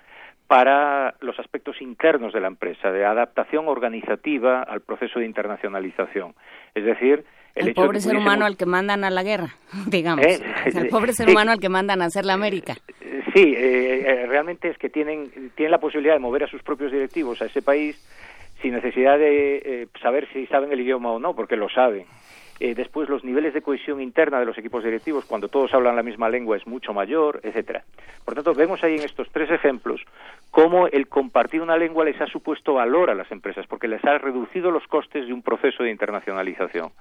para 0.46 1.14
los 1.20 1.38
aspectos 1.38 1.80
internos 1.80 2.32
de 2.32 2.40
la 2.40 2.46
empresa, 2.46 2.90
de 2.90 3.04
adaptación 3.04 3.68
organizativa 3.68 4.62
al 4.62 4.80
proceso 4.80 5.18
de 5.18 5.26
internacionalización. 5.26 6.34
Es 6.74 6.84
decir, 6.84 7.24
el, 7.54 7.74
pobre 7.74 8.00
ser 8.00 8.16
humano 8.16 8.44
al 8.44 8.56
que 8.56 8.66
mandan 8.66 9.02
a 9.04 9.10
la 9.10 9.22
guerra, 9.22 9.54
digamos. 9.86 10.24
¿Eh? 10.24 10.40
El 10.66 10.88
pobre 10.88 11.12
ser 11.12 11.30
humano 11.30 11.52
al 11.52 11.58
que 11.58 11.68
mandan 11.68 12.02
a 12.02 12.06
hacer 12.06 12.24
la 12.24 12.34
América. 12.34 12.74
Sí, 13.34 13.54
eh, 13.56 14.24
realmente 14.28 14.68
es 14.68 14.78
que 14.78 14.88
tienen, 14.88 15.30
tienen 15.54 15.70
la 15.70 15.78
posibilidad 15.78 16.14
de 16.14 16.20
mover 16.20 16.44
a 16.44 16.48
sus 16.48 16.62
propios 16.62 16.92
directivos 16.92 17.42
a 17.42 17.46
ese 17.46 17.62
país 17.62 17.96
sin 18.62 18.72
necesidad 18.72 19.18
de 19.18 19.56
eh, 19.56 19.88
saber 20.00 20.28
si 20.32 20.46
saben 20.46 20.72
el 20.72 20.80
idioma 20.80 21.12
o 21.12 21.18
no, 21.18 21.34
porque 21.34 21.56
lo 21.56 21.68
saben. 21.68 22.06
Eh, 22.58 22.74
después 22.74 23.08
los 23.08 23.22
niveles 23.22 23.52
de 23.52 23.60
cohesión 23.60 24.00
interna 24.00 24.40
de 24.40 24.46
los 24.46 24.56
equipos 24.56 24.82
directivos 24.82 25.26
cuando 25.26 25.48
todos 25.48 25.74
hablan 25.74 25.94
la 25.94 26.02
misma 26.02 26.30
lengua 26.30 26.56
es 26.56 26.66
mucho 26.66 26.94
mayor, 26.94 27.40
etcétera. 27.42 27.84
Por 28.24 28.34
tanto, 28.34 28.54
vemos 28.54 28.82
ahí 28.82 28.96
en 28.96 29.02
estos 29.02 29.28
tres 29.30 29.50
ejemplos 29.50 30.00
cómo 30.50 30.86
el 30.86 31.06
compartir 31.08 31.60
una 31.60 31.76
lengua 31.76 32.04
les 32.04 32.18
ha 32.20 32.26
supuesto 32.26 32.74
valor 32.74 33.10
a 33.10 33.14
las 33.14 33.30
empresas 33.30 33.66
porque 33.66 33.88
les 33.88 34.02
ha 34.04 34.16
reducido 34.16 34.70
los 34.70 34.86
costes 34.86 35.26
de 35.26 35.32
un 35.34 35.42
proceso 35.42 35.82
de 35.82 35.90
internacionalización. 35.90 36.92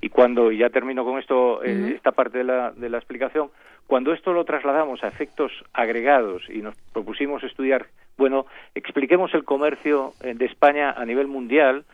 Y 0.00 0.10
cuando 0.10 0.52
y 0.52 0.58
ya 0.58 0.70
termino 0.70 1.04
con 1.04 1.18
esto 1.18 1.62
eh, 1.64 1.92
esta 1.94 2.12
parte 2.12 2.38
de 2.38 2.44
la, 2.44 2.70
de 2.70 2.88
la 2.88 2.98
explicación, 2.98 3.50
cuando 3.86 4.12
esto 4.12 4.32
lo 4.32 4.44
trasladamos 4.44 5.02
a 5.02 5.08
efectos 5.08 5.52
agregados 5.72 6.48
y 6.48 6.58
nos 6.62 6.76
propusimos 6.92 7.42
estudiar, 7.42 7.86
bueno, 8.16 8.46
expliquemos 8.74 9.34
el 9.34 9.44
comercio 9.44 10.12
eh, 10.22 10.34
de 10.34 10.46
España 10.46 10.92
a 10.92 11.04
nivel 11.04 11.26
mundial 11.26 11.84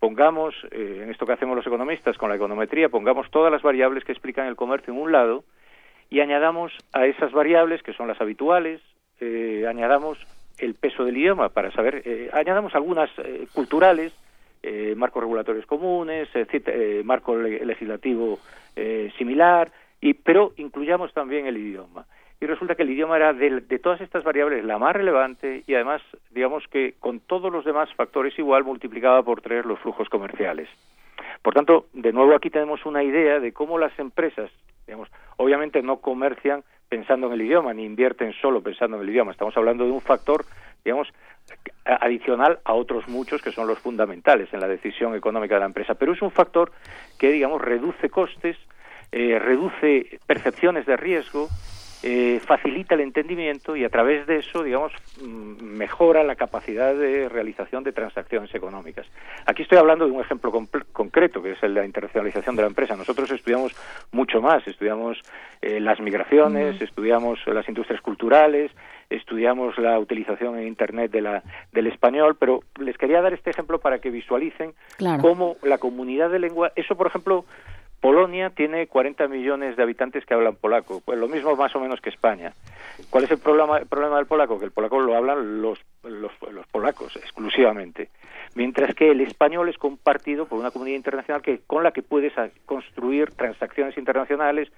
pongamos, 0.00 0.54
eh, 0.72 1.00
en 1.04 1.10
esto 1.10 1.26
que 1.26 1.34
hacemos 1.34 1.54
los 1.54 1.66
economistas 1.66 2.16
con 2.16 2.30
la 2.30 2.36
econometría, 2.36 2.88
pongamos 2.88 3.30
todas 3.30 3.52
las 3.52 3.62
variables 3.62 4.02
que 4.02 4.12
explican 4.12 4.46
el 4.46 4.56
comercio 4.56 4.92
en 4.92 5.00
un 5.00 5.12
lado 5.12 5.44
y 6.08 6.20
añadamos 6.20 6.72
a 6.92 7.06
esas 7.06 7.30
variables, 7.32 7.82
que 7.82 7.92
son 7.92 8.08
las 8.08 8.20
habituales, 8.20 8.80
eh, 9.20 9.66
añadamos 9.68 10.18
el 10.58 10.74
peso 10.74 11.04
del 11.04 11.18
idioma 11.18 11.50
para 11.50 11.70
saber, 11.70 12.02
eh, 12.04 12.30
añadamos 12.32 12.74
algunas 12.74 13.10
culturales, 13.52 14.12
marcos 14.96 15.22
regulatorios 15.22 15.64
comunes, 15.64 16.28
marco 17.04 17.34
legislativo 17.34 18.38
similar, 19.16 19.72
y, 20.02 20.12
pero 20.12 20.52
incluyamos 20.58 21.14
también 21.14 21.46
el 21.46 21.56
idioma 21.56 22.04
y 22.40 22.46
resulta 22.46 22.74
que 22.74 22.82
el 22.82 22.90
idioma 22.90 23.16
era 23.16 23.34
de, 23.34 23.60
todas 23.78 24.00
estas 24.00 24.24
variables 24.24 24.64
la 24.64 24.78
más 24.78 24.94
relevante 24.94 25.62
y 25.66 25.74
además, 25.74 26.00
digamos 26.30 26.64
que 26.68 26.94
con 26.98 27.20
todos 27.20 27.52
los 27.52 27.64
demás 27.66 27.92
factores 27.94 28.38
igual 28.38 28.64
multiplicaba 28.64 29.22
por 29.22 29.42
tres 29.42 29.66
los 29.66 29.78
flujos 29.80 30.08
comerciales. 30.08 30.68
Por 31.42 31.52
tanto, 31.52 31.86
de 31.92 32.12
nuevo 32.12 32.34
aquí 32.34 32.48
tenemos 32.48 32.86
una 32.86 33.02
idea 33.02 33.40
de 33.40 33.52
cómo 33.52 33.78
las 33.78 33.96
empresas, 33.98 34.50
digamos, 34.86 35.08
obviamente 35.36 35.82
no 35.82 35.98
comercian 35.98 36.64
pensando 36.88 37.26
en 37.26 37.34
el 37.34 37.42
idioma, 37.42 37.74
ni 37.74 37.84
invierten 37.84 38.32
solo 38.40 38.62
pensando 38.62 38.96
en 38.96 39.02
el 39.02 39.10
idioma. 39.10 39.32
Estamos 39.32 39.56
hablando 39.56 39.84
de 39.84 39.90
un 39.90 40.00
factor, 40.00 40.44
digamos, 40.82 41.08
adicional 41.84 42.58
a 42.64 42.72
otros 42.72 43.06
muchos 43.06 43.42
que 43.42 43.52
son 43.52 43.66
los 43.66 43.78
fundamentales 43.78 44.52
en 44.52 44.60
la 44.60 44.68
decisión 44.68 45.14
económica 45.14 45.54
de 45.54 45.60
la 45.60 45.66
empresa. 45.66 45.94
Pero 45.94 46.14
es 46.14 46.22
un 46.22 46.30
factor 46.30 46.72
que, 47.18 47.30
digamos, 47.30 47.60
reduce 47.60 48.08
costes, 48.08 48.56
eh, 49.12 49.38
reduce 49.38 50.18
percepciones 50.26 50.86
de 50.86 50.96
riesgo, 50.96 51.48
eh, 52.02 52.40
facilita 52.46 52.94
el 52.94 53.02
entendimiento 53.02 53.76
y 53.76 53.84
a 53.84 53.90
través 53.90 54.26
de 54.26 54.38
eso, 54.38 54.62
digamos, 54.62 54.92
mm, 55.20 55.62
mejora 55.62 56.24
la 56.24 56.34
capacidad 56.34 56.94
de 56.94 57.28
realización 57.28 57.84
de 57.84 57.92
transacciones 57.92 58.54
económicas. 58.54 59.06
Aquí 59.44 59.62
estoy 59.62 59.78
hablando 59.78 60.06
de 60.06 60.12
un 60.12 60.20
ejemplo 60.20 60.50
concreto, 60.92 61.42
que 61.42 61.52
es 61.52 61.62
el 61.62 61.74
de 61.74 61.80
la 61.80 61.86
internacionalización 61.86 62.56
de 62.56 62.62
la 62.62 62.68
empresa. 62.68 62.96
Nosotros 62.96 63.30
estudiamos 63.30 63.74
mucho 64.12 64.40
más, 64.40 64.66
estudiamos 64.66 65.20
eh, 65.60 65.78
las 65.78 66.00
migraciones, 66.00 66.80
estudiamos 66.80 67.38
las 67.46 67.68
industrias 67.68 68.00
culturales, 68.00 68.70
estudiamos 69.10 69.76
la 69.76 69.98
utilización 69.98 70.58
en 70.58 70.68
Internet 70.68 71.10
de 71.10 71.20
la, 71.20 71.42
del 71.72 71.88
español, 71.88 72.36
pero 72.38 72.62
les 72.78 72.96
quería 72.96 73.20
dar 73.20 73.34
este 73.34 73.50
ejemplo 73.50 73.78
para 73.78 73.98
que 73.98 74.10
visualicen 74.10 74.72
cómo 75.20 75.56
la 75.62 75.78
comunidad 75.78 76.30
de 76.30 76.38
lengua, 76.38 76.72
eso 76.76 76.96
por 76.96 77.08
ejemplo, 77.08 77.44
Polonia 78.00 78.50
tiene 78.50 78.86
40 78.86 79.28
millones 79.28 79.76
de 79.76 79.82
habitantes 79.82 80.24
que 80.24 80.32
hablan 80.32 80.56
polaco, 80.56 81.02
pues 81.04 81.18
lo 81.18 81.28
mismo 81.28 81.54
más 81.54 81.74
o 81.76 81.80
menos 81.80 82.00
que 82.00 82.08
España. 82.08 82.54
¿Cuál 83.10 83.24
es 83.24 83.30
el 83.30 83.38
problema, 83.38 83.78
el 83.78 83.86
problema 83.86 84.16
del 84.16 84.26
polaco? 84.26 84.58
Que 84.58 84.64
el 84.64 84.70
polaco 84.70 85.00
lo 85.00 85.14
hablan 85.14 85.60
los, 85.60 85.78
los, 86.02 86.32
polacos 86.70 87.16
exclusivamente, 87.16 88.08
mientras 88.54 88.94
que 88.94 89.10
el 89.10 89.20
español 89.20 89.68
es 89.68 89.76
compartido 89.76 90.46
por 90.46 90.58
una 90.58 90.70
comunidad 90.70 90.96
internacional 90.96 91.42
que 91.42 91.60
con 91.66 91.82
la 91.82 91.92
que 91.92 92.02
puedes 92.02 92.32
construir 92.64 93.32
transacciones 93.32 93.98
internacionales, 93.98 94.72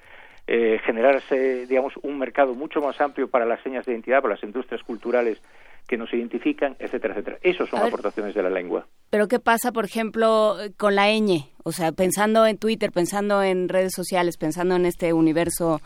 eh, 0.48 0.80
generarse, 0.85 1.66
digamos, 1.66 1.92
un 2.02 2.18
mercado 2.18 2.54
mucho 2.54 2.80
más 2.80 3.00
amplio 3.00 3.28
para 3.28 3.46
las 3.46 3.62
señas 3.62 3.87
de 3.87 3.92
identidad, 3.92 4.20
para 4.20 4.35
las 4.35 4.42
industrias 4.42 4.82
culturales 4.82 5.40
que 5.86 5.96
nos 5.96 6.12
identifican, 6.12 6.76
etcétera, 6.78 7.14
etcétera. 7.14 7.38
Esos 7.42 7.68
son 7.68 7.80
aportaciones 7.80 8.34
de 8.34 8.42
la 8.42 8.50
lengua. 8.50 8.86
Pero 9.10 9.28
¿qué 9.28 9.38
pasa, 9.38 9.72
por 9.72 9.84
ejemplo, 9.84 10.56
con 10.78 10.94
la 10.94 11.08
ñ? 11.12 11.48
O 11.64 11.72
sea, 11.72 11.92
pensando 11.92 12.46
en 12.46 12.56
Twitter, 12.56 12.90
pensando 12.90 13.42
en 13.42 13.68
redes 13.68 13.92
sociales, 13.94 14.36
pensando 14.36 14.76
en 14.76 14.86
este 14.86 15.12
universo 15.12 15.80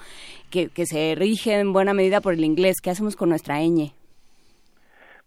que, 0.51 0.69
que 0.69 0.87
se 0.87 1.15
rige 1.17 1.59
en 1.59 1.73
buena 1.73 1.93
medida 1.93 2.21
por 2.21 2.35
el 2.35 2.45
inglés, 2.45 2.77
¿qué 2.83 2.91
hacemos 2.91 3.17
con 3.17 3.31
nuestra 3.31 3.61
ñ? 3.61 3.93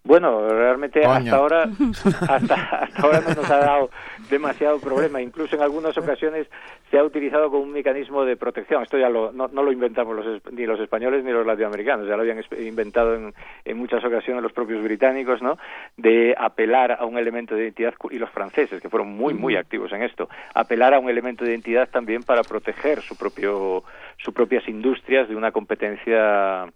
Bueno, 0.03 0.47
realmente 0.47 1.05
hasta 1.05 1.35
ahora, 1.35 1.63
hasta, 2.29 2.55
hasta 2.55 3.01
ahora 3.01 3.21
no 3.21 3.33
nos 3.35 3.51
ha 3.51 3.57
dado 3.57 3.89
demasiado 4.29 4.79
problema. 4.79 5.21
Incluso 5.21 5.55
en 5.55 5.61
algunas 5.61 5.97
ocasiones 5.97 6.47
se 6.89 6.97
ha 6.97 7.03
utilizado 7.03 7.51
como 7.51 7.63
un 7.63 7.71
mecanismo 7.71 8.23
de 8.23 8.37
protección. 8.37 8.81
Esto 8.81 8.97
ya 8.97 9.09
lo, 9.09 9.31
no, 9.31 9.47
lo 9.47 9.71
inventamos 9.71 10.15
los, 10.15 10.41
ni 10.51 10.65
los 10.65 10.79
españoles 10.79 11.23
ni 11.23 11.31
los 11.31 11.45
latinoamericanos, 11.45 12.07
ya 12.07 12.15
lo 12.15 12.21
habían 12.21 12.43
inventado 12.59 13.15
en, 13.15 13.33
en, 13.65 13.77
muchas 13.77 14.03
ocasiones 14.03 14.41
los 14.41 14.53
propios 14.53 14.81
británicos, 14.83 15.41
¿no? 15.41 15.57
De 15.97 16.33
apelar 16.37 16.93
a 16.93 17.05
un 17.05 17.17
elemento 17.17 17.53
de 17.53 17.63
identidad 17.63 17.93
y 18.09 18.17
los 18.17 18.29
franceses, 18.29 18.81
que 18.81 18.89
fueron 18.89 19.09
muy 19.09 19.33
muy 19.33 19.55
activos 19.57 19.91
en 19.91 20.03
esto, 20.03 20.29
apelar 20.53 20.93
a 20.93 20.99
un 20.99 21.09
elemento 21.09 21.43
de 21.43 21.51
identidad 21.51 21.89
también 21.89 22.23
para 22.23 22.43
proteger 22.43 23.01
su 23.01 23.17
propio 23.17 23.83
sus 24.17 24.33
propias 24.33 24.67
industrias 24.67 25.29
de 25.29 25.35
una 25.35 25.51
competencia 25.51 26.67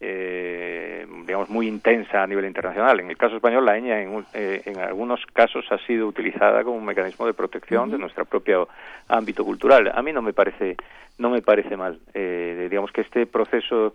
eh, 0.00 1.06
digamos, 1.26 1.50
muy 1.50 1.68
intensa 1.68 2.22
a 2.22 2.26
nivel 2.26 2.46
internacional. 2.46 3.00
En 3.00 3.10
el 3.10 3.16
caso 3.16 3.36
español, 3.36 3.66
la 3.66 3.78
ñ 3.78 3.90
en, 3.90 4.24
eh, 4.32 4.62
en 4.64 4.78
algunos 4.78 5.24
casos 5.26 5.64
ha 5.70 5.78
sido 5.86 6.06
utilizada 6.06 6.64
como 6.64 6.76
un 6.78 6.84
mecanismo 6.84 7.26
de 7.26 7.34
protección 7.34 7.90
de 7.90 7.98
nuestro 7.98 8.24
propio 8.24 8.68
ámbito 9.08 9.44
cultural. 9.44 9.92
A 9.94 10.00
mí 10.02 10.12
no 10.12 10.22
me 10.22 10.32
parece, 10.32 10.76
no 11.18 11.28
me 11.28 11.42
parece 11.42 11.76
mal. 11.76 12.00
Eh, 12.14 12.68
digamos 12.70 12.92
que 12.92 13.02
este 13.02 13.26
proceso 13.26 13.94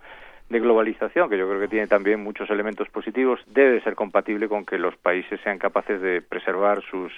de 0.49 0.59
globalización, 0.59 1.29
que 1.29 1.37
yo 1.37 1.47
creo 1.47 1.59
que 1.59 1.67
tiene 1.67 1.87
también 1.87 2.23
muchos 2.23 2.49
elementos 2.51 2.87
positivos, 2.89 3.39
debe 3.47 3.81
ser 3.81 3.95
compatible 3.95 4.47
con 4.47 4.63
que 4.65 4.77
los 4.77 4.95
países 4.97 5.39
sean 5.43 5.57
capaces 5.57 5.99
de 6.01 6.21
preservar 6.21 6.83
sus, 6.89 7.11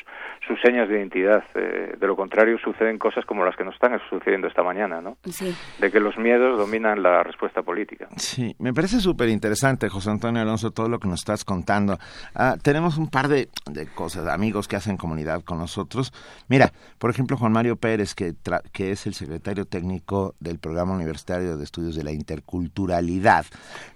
sus 0.48 0.60
señas 0.62 0.88
de 0.88 0.98
identidad. 0.98 1.44
Eh, 1.56 1.96
de 2.00 2.08
lo 2.08 2.16
contrario, 2.16 2.58
suceden 2.58 2.98
cosas 2.98 3.26
como 3.26 3.44
las 3.44 3.56
que 3.58 3.66
nos 3.66 3.74
están 3.76 4.00
sucediendo 4.10 4.48
esta 4.48 4.64
mañana, 4.64 5.02
¿no? 5.02 5.18
Sí. 5.26 5.54
De 5.80 5.92
que 5.92 6.00
los 6.00 6.18
miedos 6.18 6.58
dominan 6.58 7.04
la 7.04 7.22
respuesta 7.24 7.64
política. 7.64 8.08
Sí, 8.16 8.56
me 8.60 8.74
parece 8.74 9.02
súper 9.02 9.28
interesante, 9.28 9.90
José 9.90 10.10
Antonio 10.10 10.42
Alonso, 10.42 10.72
todo 10.72 10.88
lo 10.88 11.00
que 11.00 11.10
nos 11.10 11.20
estás 11.20 11.44
contando. 11.44 11.98
Ah, 12.34 12.56
tenemos 12.62 12.98
un 12.98 13.10
par 13.10 13.28
de, 13.28 13.50
de 13.70 13.88
cosas, 13.88 14.26
amigos 14.28 14.70
que 14.70 14.78
hacen 14.78 14.96
comunidad 14.96 15.44
con 15.44 15.58
nosotros. 15.58 16.14
Mira, 16.48 16.72
por 16.98 17.10
ejemplo, 17.10 17.36
Juan 17.36 17.52
Mario 17.52 17.76
Pérez, 17.76 18.16
que, 18.16 18.30
tra- 18.32 18.62
que 18.72 18.92
es 18.92 19.06
el 19.06 19.14
secretario 19.14 19.66
técnico 19.66 20.34
del 20.40 20.60
Programa 20.60 20.94
Universitario 20.96 21.58
de 21.58 21.64
Estudios 21.66 21.96
de 21.96 22.04
la 22.06 22.12
Interculturalidad, 22.14 23.17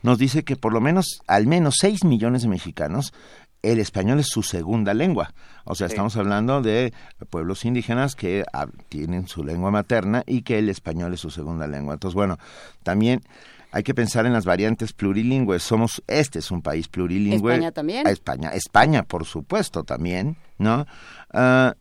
nos 0.03 0.17
dice 0.17 0.43
que 0.43 0.55
por 0.55 0.74
lo 0.74 0.82
menos, 0.82 1.22
al 1.28 1.47
menos 1.47 1.76
6 1.80 2.03
millones 2.03 2.41
de 2.43 2.47
mexicanos, 2.49 3.13
el 3.61 3.80
español 3.80 4.19
es 4.19 4.28
su 4.28 4.41
segunda 4.41 4.93
lengua. 4.93 5.34
O 5.65 5.76
sea, 5.76 5.88
Sí. 5.88 5.93
estamos 5.93 6.17
hablando 6.17 6.61
de 6.61 6.93
pueblos 7.30 7.63
indígenas 7.65 8.15
que 8.15 8.43
tienen 8.89 9.28
su 9.28 9.43
lengua 9.43 9.69
materna 9.69 10.24
y 10.26 10.41
que 10.41 10.57
el 10.57 10.69
español 10.69 11.13
es 11.13 11.19
su 11.19 11.30
segunda 11.30 11.67
lengua. 11.67 11.93
Entonces, 11.93 12.15
bueno, 12.15 12.39
también 12.82 13.22
hay 13.72 13.84
que 13.84 13.93
pensar 13.93 14.26
en 14.26 14.34
las 14.34 14.45
variantes 14.45 14.93
plurilingües. 14.93 15.61
Somos, 15.61 16.01
este 16.07 16.39
es 16.39 16.49
un 16.49 16.61
país 16.63 16.88
plurilingüe. 16.88 17.53
España 17.53 17.72
también. 17.72 18.07
A 18.07 18.09
España, 18.09 18.49
España, 18.49 19.03
por 19.03 19.26
supuesto, 19.26 19.84
también, 19.84 20.38
¿no? 20.57 20.88
Ah, 21.32 21.76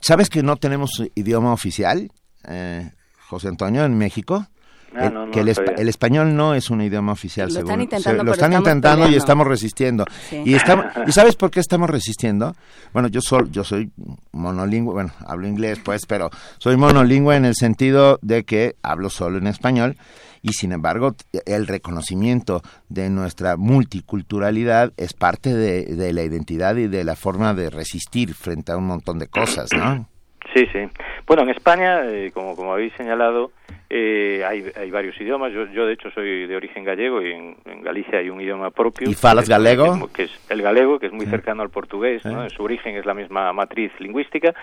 ¿Sabes 0.00 0.30
que 0.30 0.44
no 0.44 0.56
tenemos 0.56 1.02
idioma 1.16 1.52
oficial, 1.52 2.12
eh, 2.44 2.92
José 3.28 3.48
Antonio, 3.48 3.84
en 3.84 3.98
México? 3.98 4.46
Ah, 4.94 5.06
El- 5.06 5.14
no, 5.14 5.26
no 5.26 5.32
que 5.32 5.40
el, 5.40 5.48
el 5.78 5.88
español 5.88 6.36
no 6.36 6.54
es 6.54 6.70
un 6.70 6.80
idioma 6.82 7.12
oficial, 7.12 7.52
Lo 7.52 7.60
están 7.60 7.80
intentando, 7.80 8.18
lo 8.18 8.22
pero 8.24 8.32
están 8.34 8.52
estamos 8.52 8.68
intentando 8.68 9.08
y 9.08 9.14
estamos 9.14 9.46
resistiendo. 9.46 10.04
Sí. 10.28 10.42
Y 10.44 10.54
estamos 10.54 10.86
y 11.06 11.12
sabes 11.12 11.36
por 11.36 11.50
qué 11.50 11.60
estamos 11.60 11.88
resistiendo? 11.90 12.54
Bueno, 12.92 13.08
yo 13.08 13.20
soy 13.20 13.48
yo 13.50 13.64
soy 13.64 13.90
monolingüe, 14.32 14.92
bueno, 14.92 15.12
hablo 15.26 15.46
inglés 15.48 15.78
pues, 15.84 16.06
pero 16.06 16.30
soy 16.58 16.76
monolingüe 16.76 17.36
en 17.36 17.44
el 17.44 17.54
sentido 17.54 18.18
de 18.22 18.44
que 18.44 18.76
hablo 18.82 19.08
solo 19.10 19.38
en 19.38 19.46
español 19.46 19.96
y 20.42 20.52
sin 20.54 20.72
embargo 20.72 21.14
el 21.46 21.66
reconocimiento 21.68 22.62
de 22.88 23.08
nuestra 23.10 23.56
multiculturalidad 23.56 24.92
es 24.96 25.12
parte 25.14 25.54
de, 25.54 25.84
de 25.84 26.12
la 26.12 26.22
identidad 26.22 26.76
y 26.76 26.88
de 26.88 27.04
la 27.04 27.16
forma 27.16 27.54
de 27.54 27.70
resistir 27.70 28.34
frente 28.34 28.72
a 28.72 28.76
un 28.76 28.86
montón 28.86 29.18
de 29.18 29.28
cosas, 29.28 29.70
¿no? 29.76 30.08
Sí, 30.54 30.66
sí. 30.72 30.80
Bueno, 31.26 31.42
en 31.44 31.50
España, 31.50 32.02
eh, 32.06 32.30
como, 32.34 32.54
como 32.56 32.72
habéis 32.74 32.92
señalado, 32.94 33.52
eh, 33.88 34.42
hay, 34.46 34.64
hay 34.74 34.90
varios 34.90 35.18
idiomas. 35.20 35.52
Yo, 35.52 35.66
yo, 35.66 35.86
de 35.86 35.92
hecho, 35.94 36.10
soy 36.10 36.46
de 36.46 36.56
origen 36.56 36.82
gallego 36.84 37.20
y 37.22 37.32
en, 37.32 37.56
en 37.66 37.82
Galicia 37.82 38.18
hay 38.18 38.30
un 38.30 38.40
idioma 38.40 38.70
propio. 38.70 39.08
¿Y 39.08 39.14
falas 39.14 39.44
que 39.48 39.52
es- 39.52 39.58
galego? 39.58 39.84
Que 39.84 39.90
es, 39.90 39.96
mu- 39.98 40.08
que 40.08 40.22
es 40.24 40.50
el 40.50 40.62
galego, 40.62 40.98
que 40.98 41.06
es 41.06 41.12
muy 41.12 41.26
cercano 41.26 41.62
al 41.62 41.70
portugués. 41.70 42.24
En 42.24 42.50
su 42.50 42.62
origen 42.64 42.96
es 42.96 43.04
la 43.06 43.14
misma 43.14 43.52
matriz 43.52 43.92
lingüística. 43.98 44.54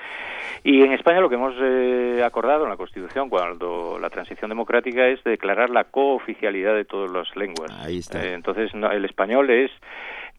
Y 0.63 0.81
en 0.81 0.91
España 0.93 1.21
lo 1.21 1.29
que 1.29 1.35
hemos 1.35 1.53
eh, 1.61 2.21
acordado 2.25 2.63
en 2.63 2.69
la 2.69 2.77
Constitución, 2.77 3.29
cuando 3.29 3.97
la 4.01 4.09
transición 4.09 4.49
democrática, 4.49 5.07
es 5.07 5.23
declarar 5.23 5.69
la 5.69 5.85
cooficialidad 5.85 6.75
de 6.75 6.85
todas 6.85 7.11
las 7.11 7.35
lenguas. 7.35 7.71
Ahí 7.85 7.99
está. 7.99 8.23
Eh, 8.23 8.33
entonces, 8.33 8.73
no, 8.75 8.91
el 8.91 9.05
español 9.05 9.49
es 9.51 9.71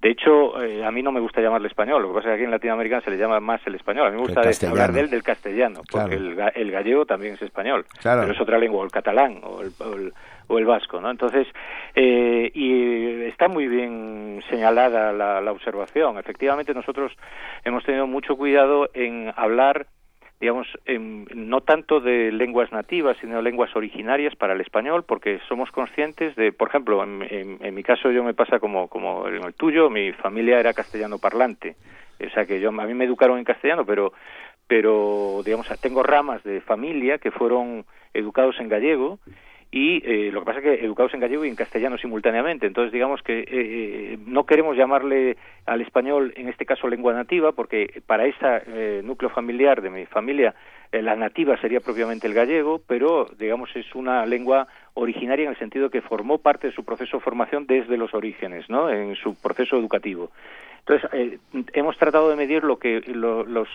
de 0.01 0.11
hecho, 0.11 0.63
eh, 0.63 0.85
a 0.85 0.91
mí 0.91 1.03
no 1.03 1.13
me 1.13 1.21
gusta 1.21 1.41
llamarle 1.43 1.69
español, 1.69 2.03
lo 2.03 2.09
que 2.09 2.15
pasa 2.15 2.29
es 2.29 2.31
que 2.31 2.35
aquí 2.37 2.45
en 2.45 2.51
Latinoamérica 2.51 3.01
se 3.03 3.11
le 3.11 3.19
llama 3.19 3.39
más 3.41 3.61
el 3.67 3.75
español. 3.75 4.07
A 4.07 4.11
mí 4.11 4.17
me 4.17 4.23
gusta 4.23 4.41
castellano. 4.43 4.73
hablar 4.81 4.93
de 4.95 5.01
él 5.01 5.11
del 5.11 5.23
castellano, 5.23 5.81
porque 5.91 6.17
Claro. 6.17 6.51
el, 6.55 6.63
el 6.63 6.71
gallego 6.71 7.05
también 7.05 7.35
es 7.35 7.43
español, 7.43 7.85
Claro. 8.01 8.23
pero 8.23 8.33
es 8.33 8.41
otra 8.41 8.59
lengua, 8.59 8.81
o 8.81 8.85
el 8.85 8.91
catalán 8.91 9.41
o 9.43 9.61
el, 9.63 9.71
o 9.79 9.95
el, 9.95 10.13
o 10.49 10.59
el 10.59 10.65
vasco, 10.65 11.01
¿no? 11.01 11.11
Entonces, 11.11 11.47
eh, 11.95 12.51
y 12.55 13.23
está 13.25 13.49
muy 13.49 13.69
bien 13.69 14.43
señalada 14.49 15.13
la, 15.13 15.41
la 15.41 15.53
observación. 15.53 16.19
Efectivamente, 16.19 16.73
nosotros 16.75 17.13
hemos 17.65 17.85
tenido 17.85 18.07
mucho 18.07 18.37
cuidado 18.37 18.89
en 18.95 19.33
hablar 19.37 19.87
digamos, 20.41 20.67
en- 20.87 21.27
no 21.35 21.61
tanto 21.61 22.01
de 22.01 22.33
lenguas 22.33 22.73
nativas, 22.73 23.17
sino 23.21 23.43
lenguas 23.43 23.77
originarias 23.77 24.35
para 24.37 24.55
el 24.55 24.61
español, 24.61 25.05
porque 25.07 25.39
somos 25.49 25.71
conscientes 25.71 26.35
de, 26.37 26.53
por 26.53 26.69
ejemplo, 26.69 27.03
en 27.05 27.75
mi 27.75 27.83
caso 27.83 28.11
yo 28.11 28.25
me 28.25 28.35
pasa 28.35 28.59
como, 28.59 28.89
como 28.89 29.29
en 29.29 29.45
el 29.45 29.55
tuyo, 29.55 29.91
mi 29.91 30.13
familia 30.13 30.59
era 30.59 30.73
castellano 30.73 31.19
parlante, 31.19 31.77
o 32.27 32.31
sea 32.31 32.47
que 32.47 32.61
yo, 32.61 32.71
a 32.71 32.87
mí 32.87 32.95
me 32.95 33.05
educaron 33.05 33.39
en 33.39 33.45
castellano, 33.45 33.85
pero, 33.85 34.13
pero 34.67 35.43
digamos, 35.45 35.67
tengo 35.81 36.03
ramas 36.03 36.43
de 36.45 36.61
familia 36.61 37.19
que 37.19 37.31
fueron 37.31 37.85
educados 38.15 38.59
en 38.61 38.69
gallego 38.69 39.19
y 39.73 40.03
eh, 40.05 40.31
lo 40.33 40.41
que 40.41 40.47
pasa 40.47 40.59
es 40.59 40.65
que 40.65 40.85
educados 40.85 41.15
en 41.15 41.21
gallego 41.21 41.45
y 41.45 41.49
en 41.49 41.55
castellano 41.55 41.97
simultáneamente. 41.97 42.67
Entonces, 42.67 42.93
digamos 42.93 43.23
que 43.23 43.45
eh, 43.47 44.19
no 44.27 44.45
queremos 44.45 44.77
llamarle 44.77 45.37
al 45.67 45.81
español, 45.81 46.33
en 46.37 46.49
este 46.49 46.67
caso, 46.67 46.89
lengua 46.89 47.13
nativa, 47.13 47.53
porque 47.53 48.03
para 48.07 48.27
ese 48.27 49.03
núcleo 49.03 49.31
familiar 49.31 49.81
de 49.81 49.91
mi 49.91 50.07
familia, 50.07 50.55
eh, 50.93 51.03
la 51.03 51.15
nativa 51.15 51.57
sería 51.61 51.81
propiamente 51.81 52.27
el 52.27 52.35
gallego, 52.35 52.81
pero, 52.85 53.29
digamos, 53.39 53.71
es 53.77 53.95
una 53.95 54.27
lengua 54.27 54.67
originaria 54.95 55.45
en 55.45 55.51
el 55.51 55.59
sentido 55.59 55.89
que 55.89 56.01
formó 56.03 56.39
parte 56.39 56.67
de 56.67 56.73
su 56.73 56.85
proceso 56.85 57.19
de 57.19 57.23
formación 57.23 57.67
desde 57.67 57.97
los 57.97 58.13
orígenes, 58.13 58.69
¿no? 58.69 58.91
En 58.91 59.15
su 59.15 59.41
proceso 59.41 59.77
educativo. 59.77 60.31
Entonces, 60.81 61.09
eh, 61.13 61.39
hemos 61.75 61.97
tratado 61.99 62.29
de 62.31 62.37
medir 62.37 62.65
lo 62.65 62.79
que 62.79 63.01
lo- 63.07 63.45
los, 63.45 63.69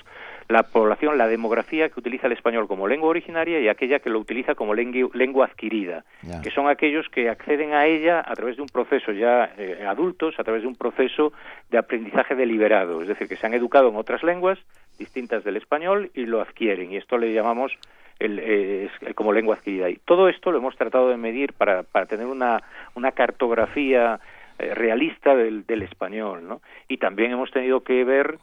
la 0.49 0.63
población, 0.63 1.17
la 1.17 1.27
demografía 1.27 1.89
que 1.89 1.99
utiliza 1.99 2.27
el 2.27 2.33
español 2.33 2.67
como 2.67 2.87
lengua 2.87 3.09
originaria 3.09 3.59
y 3.59 3.67
aquella 3.67 3.99
que 3.99 4.09
lo 4.09 4.19
utiliza 4.19 4.53
como 4.55 4.73
lengua, 4.73 5.09
lengua 5.13 5.45
adquirida, 5.45 6.03
que 6.43 6.51
son 6.51 6.67
aquellos 6.67 7.07
que 7.09 7.29
acceden 7.29 7.73
a 7.73 7.85
ella 7.87 8.23
a 8.25 8.33
través 8.35 8.55
de 8.57 8.61
un 8.61 8.67
proceso 8.69 9.11
ya 9.11 9.53
eh, 9.57 9.85
adultos, 9.87 10.35
a 10.39 10.43
través 10.43 10.61
de 10.63 10.67
un 10.67 10.75
proceso 10.75 11.33
de 11.69 11.77
aprendizaje 11.77 12.35
deliberado, 12.35 13.01
es 13.01 13.07
decir, 13.07 13.27
que 13.27 13.37
se 13.37 13.45
han 13.47 13.53
educado 13.53 13.89
en 13.89 13.95
otras 13.95 14.21
lenguas 14.23 14.59
distintas 14.99 15.43
del 15.43 15.57
español 15.57 16.11
y 16.13 16.25
lo 16.25 16.41
adquieren, 16.41 16.91
y 16.91 16.97
esto 16.97 17.17
le 17.17 17.33
llamamos 17.33 17.71
el, 18.19 18.39
eh, 18.41 18.89
como 19.13 19.33
lengua 19.33 19.55
adquirida. 19.55 19.89
Y 19.89 19.97
todo 19.97 20.29
esto 20.29 20.51
lo 20.51 20.59
hemos 20.59 20.75
tratado 20.77 21.09
de 21.09 21.17
medir 21.17 21.51
para, 21.53 21.83
para 21.83 22.05
tener 22.05 22.27
una, 22.27 22.61
una 22.95 23.11
cartografía 23.11 24.19
eh, 24.59 24.73
realista 24.73 25.35
del, 25.35 25.65
del 25.65 25.81
español, 25.83 26.47
¿no? 26.47 26.61
Y 26.87 26.97
también 26.97 27.31
hemos 27.31 27.51
tenido 27.51 27.81
que 27.83 28.03
ver 28.03 28.37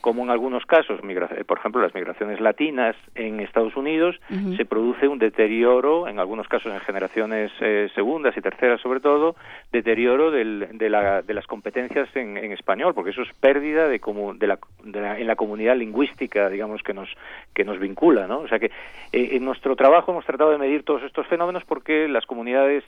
cómo 0.00 0.22
en 0.22 0.30
algunos 0.30 0.64
casos, 0.64 1.00
eh, 1.02 1.44
por 1.44 1.58
ejemplo, 1.58 1.82
las 1.82 1.92
migraciones 1.92 2.40
latinas 2.40 2.94
en 3.16 3.40
Estados 3.40 3.74
Unidos, 3.76 4.14
se 4.56 4.64
produce 4.64 5.08
un 5.08 5.18
deterioro, 5.18 6.06
en 6.06 6.20
algunos 6.20 6.46
casos 6.46 6.72
en 6.72 6.78
generaciones 6.80 7.50
eh, 7.60 7.90
segundas 7.96 8.36
y 8.36 8.40
terceras 8.40 8.80
sobre 8.80 9.00
todo, 9.00 9.34
deterioro 9.72 10.30
del- 10.30 10.68
de, 10.78 10.88
la- 10.88 11.20
de 11.22 11.34
las 11.34 11.48
competencias 11.48 12.08
en, 12.14 12.36
en 12.36 12.52
español, 12.52 12.94
porque 12.94 13.10
eso 13.10 13.22
es 13.22 13.32
pérdida 13.40 13.88
de, 13.88 14.00
comu- 14.00 14.38
de 14.38 14.46
la, 14.46 14.58
de 14.84 15.00
la- 15.00 15.18
en 15.18 15.26
la 15.26 15.34
comunidad 15.34 15.76
lingüística, 15.76 16.48
digamos, 16.48 16.80
que 16.84 16.94
nos, 16.94 17.08
que 17.52 17.64
nos 17.64 17.80
vincula, 17.80 18.28
¿no? 18.28 18.38
O 18.38 18.48
sea 18.48 18.60
que 18.60 18.66
eh, 19.12 19.30
en 19.32 19.44
nuestro 19.44 19.74
trabajo 19.74 20.12
hemos 20.12 20.24
tratado 20.24 20.52
de 20.52 20.58
medir 20.58 20.84
todos 20.84 21.02
estos 21.02 21.26
fenómenos 21.26 21.64
porque 21.64 22.06
las 22.06 22.24
comunidades 22.24 22.84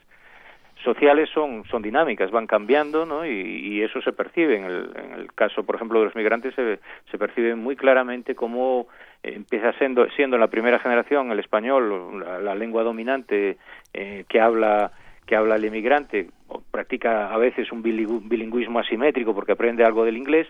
sociales 0.83 1.28
son, 1.33 1.64
son 1.70 1.83
dinámicas, 1.83 2.31
van 2.31 2.47
cambiando, 2.47 3.07
¿no? 3.07 3.26
Y, 3.26 3.83
eso 3.83 4.01
se 4.03 4.12
percibe. 4.12 4.57
En 4.57 4.64
el, 4.64 4.91
en 4.95 5.12
el 5.12 5.33
caso, 5.33 5.64
por 5.64 5.76
ejemplo, 5.76 5.99
de 6.01 6.07
los 6.07 6.14
migrantes, 6.14 6.55
se, 6.55 6.78
se 7.11 7.18
percibe 7.18 7.55
muy 7.55 7.76
claramente 7.76 8.35
cómo 8.35 8.89
empieza 9.22 9.72
siendo, 9.74 10.09
siendo 10.11 10.37
en 10.37 10.41
la 10.41 10.49
primera 10.49 10.78
generación 10.78 11.31
el 11.31 11.39
español 11.39 12.20
la, 12.20 12.39
la 12.39 12.55
lengua 12.55 12.83
dominante 12.83 13.59
eh, 13.93 14.24
que 14.28 14.41
habla 14.41 14.93
que 15.31 15.37
habla 15.37 15.55
el 15.55 15.64
emigrante, 15.64 16.26
o 16.26 16.39
practica 16.70 17.32
a 17.32 17.38
veces 17.38 17.70
un 17.72 17.82
bilingü- 17.82 18.20
bilingüismo 18.28 18.78
asimétrico 18.78 19.34
porque 19.34 19.53
aprende 19.53 19.84
algo 19.84 20.05
del 20.05 20.16
inglés, 20.16 20.46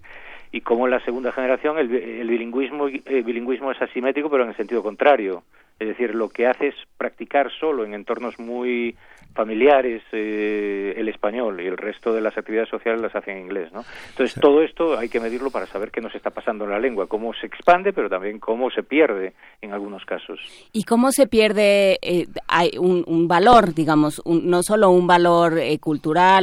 y 0.53 0.61
como 0.62 0.86
en 0.86 0.90
la 0.92 1.01
segunda 1.05 1.32
generación 1.32 1.78
el, 1.78 1.88
bi- 1.88 2.20
el 2.20 2.28
bilingüismo, 2.28 2.86
bilingüismo 2.86 3.70
es 3.72 3.80
asimétrico 3.80 4.28
pero 4.30 4.42
en 4.44 4.51
el 4.51 4.57
sentido 4.57 4.82
contrario. 4.82 5.42
Es 5.78 5.88
decir, 5.88 6.14
lo 6.14 6.28
que 6.28 6.46
hace 6.46 6.68
es 6.68 6.74
practicar 6.98 7.51
solo 7.59 7.86
en 7.86 7.94
entornos 7.94 8.38
muy 8.38 8.94
familiares 9.34 10.03
eh, 10.12 10.92
el 10.96 11.09
español 11.09 11.59
y 11.62 11.66
el 11.66 11.78
resto 11.78 12.12
de 12.12 12.20
las 12.20 12.36
actividades 12.36 12.68
sociales 12.68 13.01
las 13.01 13.14
hace 13.14 13.30
en 13.32 13.38
inglés, 13.46 13.72
¿no? 13.72 13.82
Entonces, 14.11 14.38
todo 14.38 14.61
esto 14.62 14.98
hay 14.98 15.09
que 15.09 15.20
medirlo 15.20 15.51
para 15.51 15.64
saber 15.66 15.90
qué 15.90 16.03
nos 16.03 16.14
está 16.14 16.28
pasando 16.30 16.64
en 16.64 16.70
la 16.72 16.78
lengua, 16.78 17.07
cómo 17.07 17.32
se 17.32 17.46
expande, 17.46 17.94
pero 17.94 18.11
también 18.11 18.38
cómo 18.40 18.70
se 18.70 18.82
pierde 18.82 19.32
en 19.62 19.72
algunos 19.72 20.05
casos. 20.05 20.38
¿Y 20.72 20.82
cómo 20.84 21.12
se 21.12 21.26
pierde 21.26 21.98
eh, 22.03 22.26
hay 22.48 22.72
un, 22.78 23.03
un 23.07 23.26
valor, 23.26 23.72
digamos, 23.72 24.20
un- 24.26 24.51
no 24.51 24.62
solo 24.62 24.90
un 24.90 25.07
valor 25.07 25.59
eh, 25.59 25.78
cultural, 25.78 25.89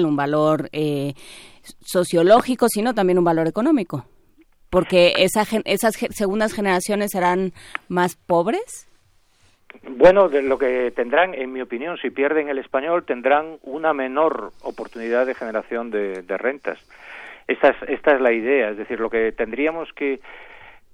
un 0.06 0.16
valor 0.16 0.70
eh, 0.72 1.14
sociológico, 1.82 2.68
sino 2.70 2.93
también 2.93 3.18
un 3.18 3.24
valor 3.24 3.48
económico? 3.48 4.06
Porque 4.70 5.14
esa, 5.18 5.43
esas 5.66 5.95
segundas 6.12 6.54
generaciones 6.54 7.12
serán 7.12 7.54
más 7.88 8.16
pobres. 8.16 8.88
Bueno, 9.84 10.28
lo 10.28 10.58
que 10.58 10.91
tendrán, 10.91 11.34
en 11.34 11.54
mi 11.54 11.62
opinión, 11.62 11.98
si 11.98 12.10
pierden 12.10 12.50
el 12.50 12.58
español, 12.58 13.06
tendrán 13.06 13.58
una 13.64 13.93
menor 13.93 14.52
oportunidad 14.64 15.26
de 15.26 15.36
generación 15.36 15.91
de, 15.91 16.24
rentas. 16.38 16.80
Esta 17.48 17.70
es, 17.70 17.78
esta 17.88 18.16
es 18.16 18.22
la 18.22 18.34
idea, 18.34 18.70
es 18.70 18.78
decir, 18.78 19.00
lo 19.00 19.10
que 19.10 19.32
tendríamos 19.32 19.93
que, 19.93 20.20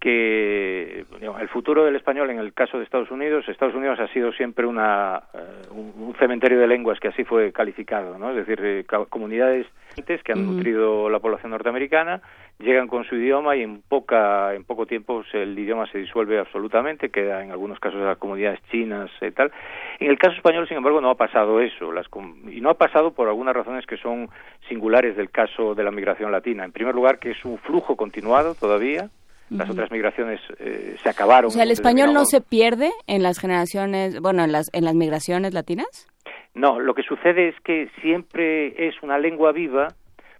que 0.03 1.05
digamos, 1.17 1.41
el 1.41 1.47
futuro 1.47 1.85
del 1.85 1.95
español 1.95 2.29
en 2.29 2.37
el 2.37 2.53
caso 2.53 2.77
de 2.77 2.83
Estados 2.83 3.09
Unidos, 3.09 3.47
Estados 3.47 3.73
Unidos 3.73 4.01
ha 4.01 4.09
sido 4.09 4.33
siempre 4.33 4.65
una, 4.65 5.23
eh, 5.33 5.39
un, 5.71 6.13
cementerio 6.19 6.59
de 6.59 6.67
lenguas 6.67 6.99
que 6.99 7.07
así 7.07 7.23
fue 7.23 7.53
calificado, 7.53 8.17
¿no? 8.17 8.31
Es 8.31 8.35
decir, 8.35 8.59
eh, 8.65 8.85
comunidades 9.07 9.65
que 9.95 10.33
han 10.33 10.45
nutrido 10.45 11.09
la 11.09 11.19
población 11.19 11.51
norteamericana 11.51 12.21
llegan 12.59 12.87
con 12.87 13.05
su 13.05 13.15
idioma 13.15 13.55
y 13.55 13.61
en 13.61 13.81
poca 13.81 14.53
en 14.53 14.65
poco 14.65 14.85
tiempo 14.85 15.23
el 15.31 15.57
idioma 15.57 15.89
se 15.89 15.99
disuelve 15.99 16.37
absolutamente, 16.37 17.09
queda 17.09 17.41
en 17.41 17.51
algunos 17.51 17.79
casos 17.79 18.01
de 18.01 18.05
las 18.05 18.17
comunidades 18.17 18.59
chinas 18.71 19.09
y 19.21 19.31
tal. 19.31 19.53
En 19.99 20.09
el 20.09 20.17
caso 20.17 20.35
español, 20.35 20.67
sin 20.67 20.77
embargo, 20.77 20.99
no 20.99 21.11
ha 21.11 21.15
pasado 21.15 21.61
eso, 21.61 21.93
las 21.93 22.07
y 22.51 22.59
no 22.59 22.69
ha 22.69 22.73
pasado 22.73 23.11
por 23.11 23.29
algunas 23.29 23.55
razones 23.55 23.85
que 23.85 23.95
son 23.95 24.29
singulares 24.67 25.15
del 25.15 25.29
caso 25.29 25.75
de 25.75 25.83
la 25.85 25.91
migración 25.91 26.29
latina. 26.29 26.65
En 26.65 26.73
primer 26.73 26.93
lugar, 26.93 27.19
que 27.19 27.31
es 27.31 27.45
un 27.45 27.57
flujo 27.57 27.95
continuado 27.95 28.53
todavía. 28.53 29.09
Las 29.49 29.69
otras 29.69 29.91
migraciones 29.91 30.39
eh, 30.59 30.95
se 31.01 31.09
acabaron. 31.09 31.49
O 31.49 31.51
sea, 31.51 31.63
el 31.63 31.71
español 31.71 32.13
no 32.13 32.25
se 32.25 32.41
pierde 32.41 32.91
en 33.07 33.21
las 33.21 33.39
generaciones, 33.39 34.19
bueno, 34.19 34.43
en 34.43 34.51
las, 34.51 34.69
en 34.73 34.83
las 34.83 34.95
migraciones 34.95 35.53
latinas. 35.53 36.07
No, 36.55 36.79
lo 36.79 36.93
que 36.93 37.03
sucede 37.03 37.49
es 37.49 37.55
que 37.61 37.89
siempre 38.01 38.87
es 38.87 38.95
una 39.01 39.17
lengua 39.17 39.51
viva 39.51 39.89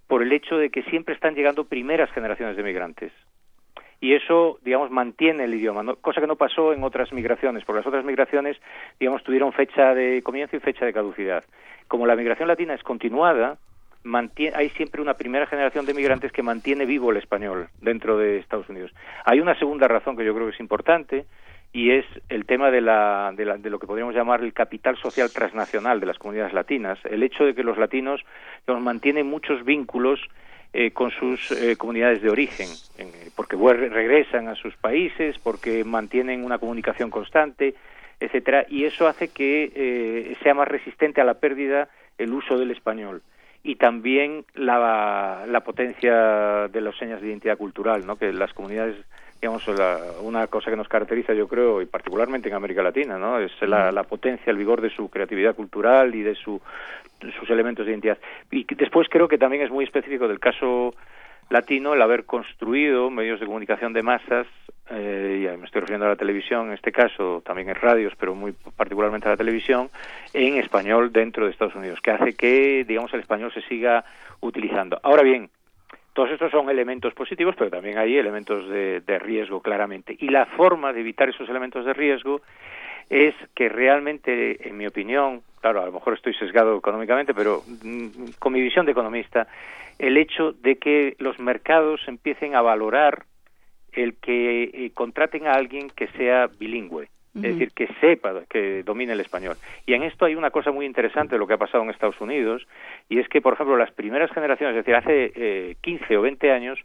por 0.08 0.22
el 0.22 0.32
hecho 0.32 0.58
de 0.58 0.70
que 0.70 0.84
siempre 0.84 1.16
están 1.16 1.36
llegando 1.36 1.66
primeras 1.66 2.12
generaciones 2.12 2.56
de 2.56 2.64
migrantes. 2.64 3.12
Y 4.00 4.16
eso, 4.16 4.60
digamos, 4.64 4.92
mantiene 4.92 5.46
el 5.46 5.54
idioma, 5.54 5.82
¿no? 5.82 5.96
cosa 5.96 6.20
que 6.20 6.28
no 6.28 6.36
pasó 6.36 6.74
en 6.74 6.84
otras 6.84 7.14
migraciones, 7.14 7.64
porque 7.64 7.80
las 7.80 7.88
otras 7.88 8.04
migraciones, 8.04 8.58
digamos, 9.00 9.24
tuvieron 9.24 9.54
fecha 9.54 9.94
de 9.94 10.22
comienzo 10.22 10.58
y 10.58 10.60
fecha 10.60 10.86
de 10.86 10.92
caducidad. 10.92 11.44
Como 11.88 12.06
la 12.06 12.16
migración 12.16 12.50
latina 12.50 12.74
es 12.74 12.84
continuada, 12.84 13.58
hay 14.56 14.70
siempre 14.72 15.02
una 15.02 15.14
primera 15.16 15.46
generación 15.48 15.86
de 15.86 15.94
migrantes 15.94 16.32
que 16.32 16.44
mantiene 16.44 16.86
vivo 16.86 17.12
el 17.12 17.18
español 17.18 17.70
dentro 17.82 18.18
de 18.18 18.38
Estados 18.40 18.68
Unidos. 18.70 18.92
Hay 19.26 19.40
una 19.40 19.58
segunda 19.58 19.88
razón 19.88 20.18
que 20.18 20.26
yo 20.26 20.34
creo 20.36 20.48
que 20.48 20.54
es 20.54 20.60
importante, 20.60 21.26
y 21.76 21.90
es 21.90 22.06
el 22.30 22.46
tema 22.46 22.70
de, 22.70 22.82
la, 22.82 23.32
de, 23.36 23.46
la- 23.46 23.58
de 23.58 23.70
lo 23.72 23.80
que 23.80 23.88
podríamos 23.88 24.14
llamar 24.14 24.42
el 24.44 24.54
capital 24.54 24.96
social 24.98 25.32
transnacional 25.32 26.00
de 26.00 26.06
las 26.06 26.20
comunidades 26.20 26.54
latinas, 26.54 27.00
el 27.06 27.24
hecho 27.24 27.46
de 27.46 27.56
que 27.56 27.64
los 27.64 27.78
latinos 27.80 28.22
digamos, 28.68 28.84
mantienen 28.84 29.26
muchos 29.26 29.66
vínculos 29.66 30.20
eh, 30.74 30.92
con 30.92 31.10
sus 31.12 31.40
eh, 31.52 31.76
comunidades 31.78 32.22
de 32.22 32.30
origen, 32.30 32.70
en- 32.98 33.12
porque 33.36 33.56
regresan 33.56 34.48
a 34.50 34.56
sus 34.56 34.76
países, 34.78 35.36
porque 35.40 35.84
mantienen 35.84 36.44
una 36.46 36.60
comunicación 36.60 37.10
constante, 37.10 37.74
etcétera, 38.20 38.66
y 38.70 38.86
eso 38.86 39.08
hace 39.08 39.30
que 39.30 39.72
eh, 39.76 40.36
sea 40.44 40.54
más 40.54 40.68
resistente 40.68 41.22
a 41.22 41.26
la 41.26 41.36
pérdida 41.40 41.90
el 42.20 42.32
uso 42.34 42.58
del 42.60 42.70
español 42.72 43.24
y 43.64 43.76
también 43.76 44.44
la, 44.56 45.46
la 45.48 45.62
potencia 45.62 46.68
de 46.68 46.82
las 46.82 46.96
señas 46.98 47.22
de 47.22 47.28
identidad 47.30 47.58
cultural, 47.58 48.06
¿no? 48.06 48.18
que 48.18 48.34
las 48.34 48.54
comunidades 48.54 48.98
digamos 49.42 49.68
la- 49.68 50.00
una 50.22 50.48
cosa 50.48 50.70
que 50.70 50.78
nos 50.78 50.88
caracteriza 50.88 51.34
yo 51.34 51.48
creo 51.50 51.82
y 51.82 51.86
particularmente 51.86 52.48
en 52.48 52.56
América 52.56 52.82
Latina 52.82 53.18
no 53.18 53.40
es 53.40 53.52
la, 53.62 53.92
la 53.92 54.04
potencia 54.04 54.50
el 54.52 54.58
vigor 54.58 54.80
de 54.80 54.90
su 54.90 55.10
creatividad 55.10 55.54
cultural 55.56 56.16
y 56.16 56.22
de 56.22 56.36
su 56.36 56.62
de 57.22 57.32
sus 57.34 57.50
elementos 57.50 57.86
de 57.86 57.92
identidad. 57.94 58.18
Y 58.52 58.66
después 58.76 59.08
creo 59.10 59.28
que 59.30 59.38
también 59.38 59.64
es 59.64 59.72
muy 59.72 59.86
específico 59.86 60.28
del 60.28 60.40
caso 60.40 60.94
latino 61.50 61.94
el 61.94 62.02
haber 62.02 62.26
construido 62.26 63.10
medios 63.10 63.40
de 63.40 63.46
comunicación 63.46 63.94
de 63.94 64.04
masas 64.04 64.48
eh, 64.90 65.50
y 65.54 65.58
me 65.58 65.66
estoy 65.66 65.82
refiriendo 65.82 66.06
a 66.06 66.10
la 66.10 66.16
televisión 66.16 66.68
en 66.68 66.74
este 66.74 66.92
caso 66.92 67.42
también 67.46 67.70
en 67.70 67.76
radios 67.76 68.14
pero 68.18 68.36
muy 68.36 68.54
particularmente 68.76 69.28
a 69.28 69.32
la 69.32 69.38
televisión 69.38 69.90
en 70.34 70.58
español 70.58 71.12
dentro 71.12 71.46
de 71.46 71.52
Estados 71.52 71.76
Unidos 71.76 72.00
que 72.02 72.12
hace 72.12 72.34
que 72.34 72.84
digamos 72.88 73.14
el 73.14 73.22
español 73.22 73.52
se 73.54 73.62
siga 73.62 74.04
utilizando 74.42 75.00
ahora 75.04 75.24
bien 75.24 75.50
todos 76.14 76.30
estos 76.30 76.52
son 76.52 76.70
elementos 76.70 77.14
positivos, 77.16 77.56
pero 77.58 77.72
también 77.72 77.98
hay 77.98 78.16
elementos 78.18 78.70
de, 78.70 79.02
de 79.02 79.18
riesgo, 79.18 79.62
claramente. 79.62 80.16
Y 80.20 80.30
la 80.30 80.46
forma 80.46 80.94
de 80.94 81.00
evitar 81.00 81.28
esos 81.28 81.50
elementos 81.50 81.86
de 81.86 81.94
riesgo 81.94 82.42
es 83.10 83.34
que 83.56 83.70
realmente, 83.70 84.68
en 84.68 84.78
mi 84.78 84.86
opinión, 84.86 85.42
claro, 85.60 85.82
a 85.82 85.86
lo 85.86 85.92
mejor 85.92 86.14
estoy 86.14 86.34
sesgado 86.36 86.78
económicamente, 86.78 87.34
pero 87.34 87.64
mm, 87.84 88.34
con 88.40 88.54
mi 88.54 88.62
visión 88.62 88.86
de 88.86 88.92
economista, 88.92 89.48
el 90.00 90.18
hecho 90.18 90.52
de 90.52 90.78
que 90.78 91.16
los 91.20 91.40
mercados 91.40 92.02
empiecen 92.08 92.56
a 92.56 92.62
valorar 92.62 93.26
el 93.92 94.16
que 94.16 94.64
eh, 94.64 94.92
contraten 94.94 95.48
a 95.48 95.54
alguien 95.54 95.90
que 95.90 96.08
sea 96.10 96.48
bilingüe. 96.48 97.10
Es 97.36 97.42
decir, 97.42 97.72
que 97.72 97.88
sepa, 98.00 98.44
que 98.48 98.84
domine 98.84 99.14
el 99.14 99.20
español. 99.20 99.56
Y 99.88 99.96
en 99.96 100.04
esto 100.04 100.26
hay 100.26 100.36
una 100.36 100.52
cosa 100.52 100.72
muy 100.72 100.86
interesante 100.86 101.34
de 101.34 101.40
lo 101.40 101.48
que 101.48 101.56
ha 101.56 101.58
pasado 101.58 101.84
en 101.84 101.90
Estados 101.90 102.22
Unidos, 102.22 102.68
y 103.10 103.18
es 103.18 103.28
que, 103.28 103.42
por 103.42 103.54
ejemplo, 103.54 103.76
las 103.76 103.92
primeras 103.92 104.30
generaciones, 104.32 104.76
es 104.76 104.86
decir, 104.86 104.96
hace 104.96 105.32
eh, 105.36 105.76
15 105.82 106.16
o 106.18 106.22
20 106.22 106.52
años, 106.52 106.80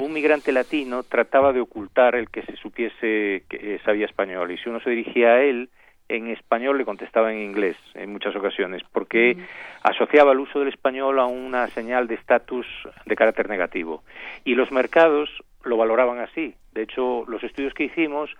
un 0.00 0.12
migrante 0.12 0.50
latino 0.50 1.04
trataba 1.04 1.52
de 1.52 1.60
ocultar 1.60 2.16
el 2.16 2.30
que 2.30 2.42
se 2.42 2.56
supiese 2.56 3.44
que 3.48 3.74
eh, 3.74 3.80
sabía 3.84 4.06
español, 4.06 4.50
y 4.50 4.58
si 4.58 4.68
uno 4.68 4.80
se 4.80 4.90
dirigía 4.90 5.34
a 5.34 5.42
él, 5.44 5.70
en 6.16 6.28
español 6.28 6.78
le 6.78 6.84
contestaba 6.84 7.32
en 7.32 7.40
inglés 7.40 7.76
en 7.94 8.12
muchas 8.12 8.36
ocasiones, 8.36 8.82
porque 8.92 9.36
asociaba 9.82 10.32
el 10.32 10.40
uso 10.40 10.58
del 10.58 10.68
español 10.68 11.18
a 11.18 11.26
una 11.26 11.66
señal 11.68 12.06
de 12.06 12.14
estatus 12.14 12.66
de 13.06 13.16
carácter 13.16 13.48
negativo. 13.48 14.02
Y 14.44 14.54
los 14.54 14.70
mercados 14.70 15.30
lo 15.64 15.76
valoraban 15.76 16.18
así. 16.18 16.54
De 16.72 16.82
hecho, 16.82 17.24
los 17.28 17.42
estudios 17.42 17.74
que 17.74 17.84
hicimos 17.84 18.30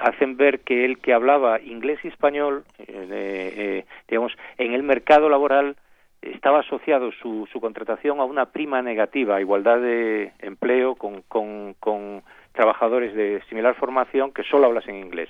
hacen 0.00 0.36
ver 0.36 0.60
que 0.60 0.84
el 0.84 0.98
que 0.98 1.14
hablaba 1.14 1.60
inglés 1.60 1.98
y 2.04 2.08
español, 2.08 2.64
eh, 2.78 2.86
eh, 3.10 3.84
digamos, 4.08 4.32
en 4.58 4.72
el 4.72 4.82
mercado 4.82 5.28
laboral 5.28 5.76
estaba 6.22 6.60
asociado 6.60 7.12
su, 7.12 7.48
su 7.52 7.60
contratación 7.60 8.20
a 8.20 8.24
una 8.24 8.46
prima 8.46 8.82
negativa, 8.82 9.36
a 9.36 9.40
igualdad 9.40 9.80
de 9.80 10.32
empleo 10.40 10.94
con, 10.96 11.22
con, 11.22 11.74
con 11.74 12.22
trabajadores 12.52 13.14
de 13.14 13.42
similar 13.48 13.74
formación 13.74 14.32
que 14.32 14.42
solo 14.42 14.66
hablasen 14.66 14.96
inglés. 14.96 15.28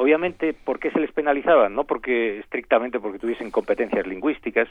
Obviamente, 0.00 0.54
¿por 0.54 0.78
qué 0.78 0.92
se 0.92 1.00
les 1.00 1.10
penalizaba? 1.10 1.68
No 1.68 1.82
porque 1.82 2.38
estrictamente 2.38 3.00
porque 3.00 3.18
tuviesen 3.18 3.50
competencias 3.50 4.06
lingüísticas, 4.06 4.68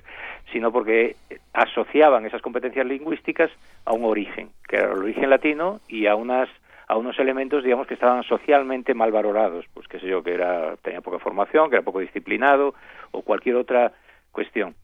sino 0.54 0.72
porque 0.72 1.18
asociaban 1.52 2.26
esas 2.26 2.42
competencias 2.42 2.86
lingüísticas 2.86 3.52
a 3.84 3.92
un 3.92 4.06
origen, 4.06 4.52
que 4.70 4.78
era 4.78 4.94
el 4.94 5.00
origen 5.00 5.30
latino, 5.30 5.82
y 5.90 6.08
a 6.08 6.16
unas 6.16 6.48
a 6.88 6.96
unos 6.96 7.20
elementos, 7.20 7.66
digamos, 7.66 7.88
que 7.88 7.96
estaban 7.96 8.24
socialmente 8.24 8.94
mal 8.94 9.12
valorados, 9.12 9.66
pues 9.74 9.86
qué 9.90 10.00
sé 10.00 10.08
yo, 10.08 10.24
que 10.24 10.34
era 10.34 10.78
tenía 10.78 11.02
poca 11.02 11.20
formación, 11.20 11.70
que 11.70 11.76
era 11.76 11.84
poco 11.84 12.00
disciplinado 12.00 12.74
o 13.12 13.22
cualquier 13.22 13.58
otra 13.58 13.92
cuestión. 14.32 14.76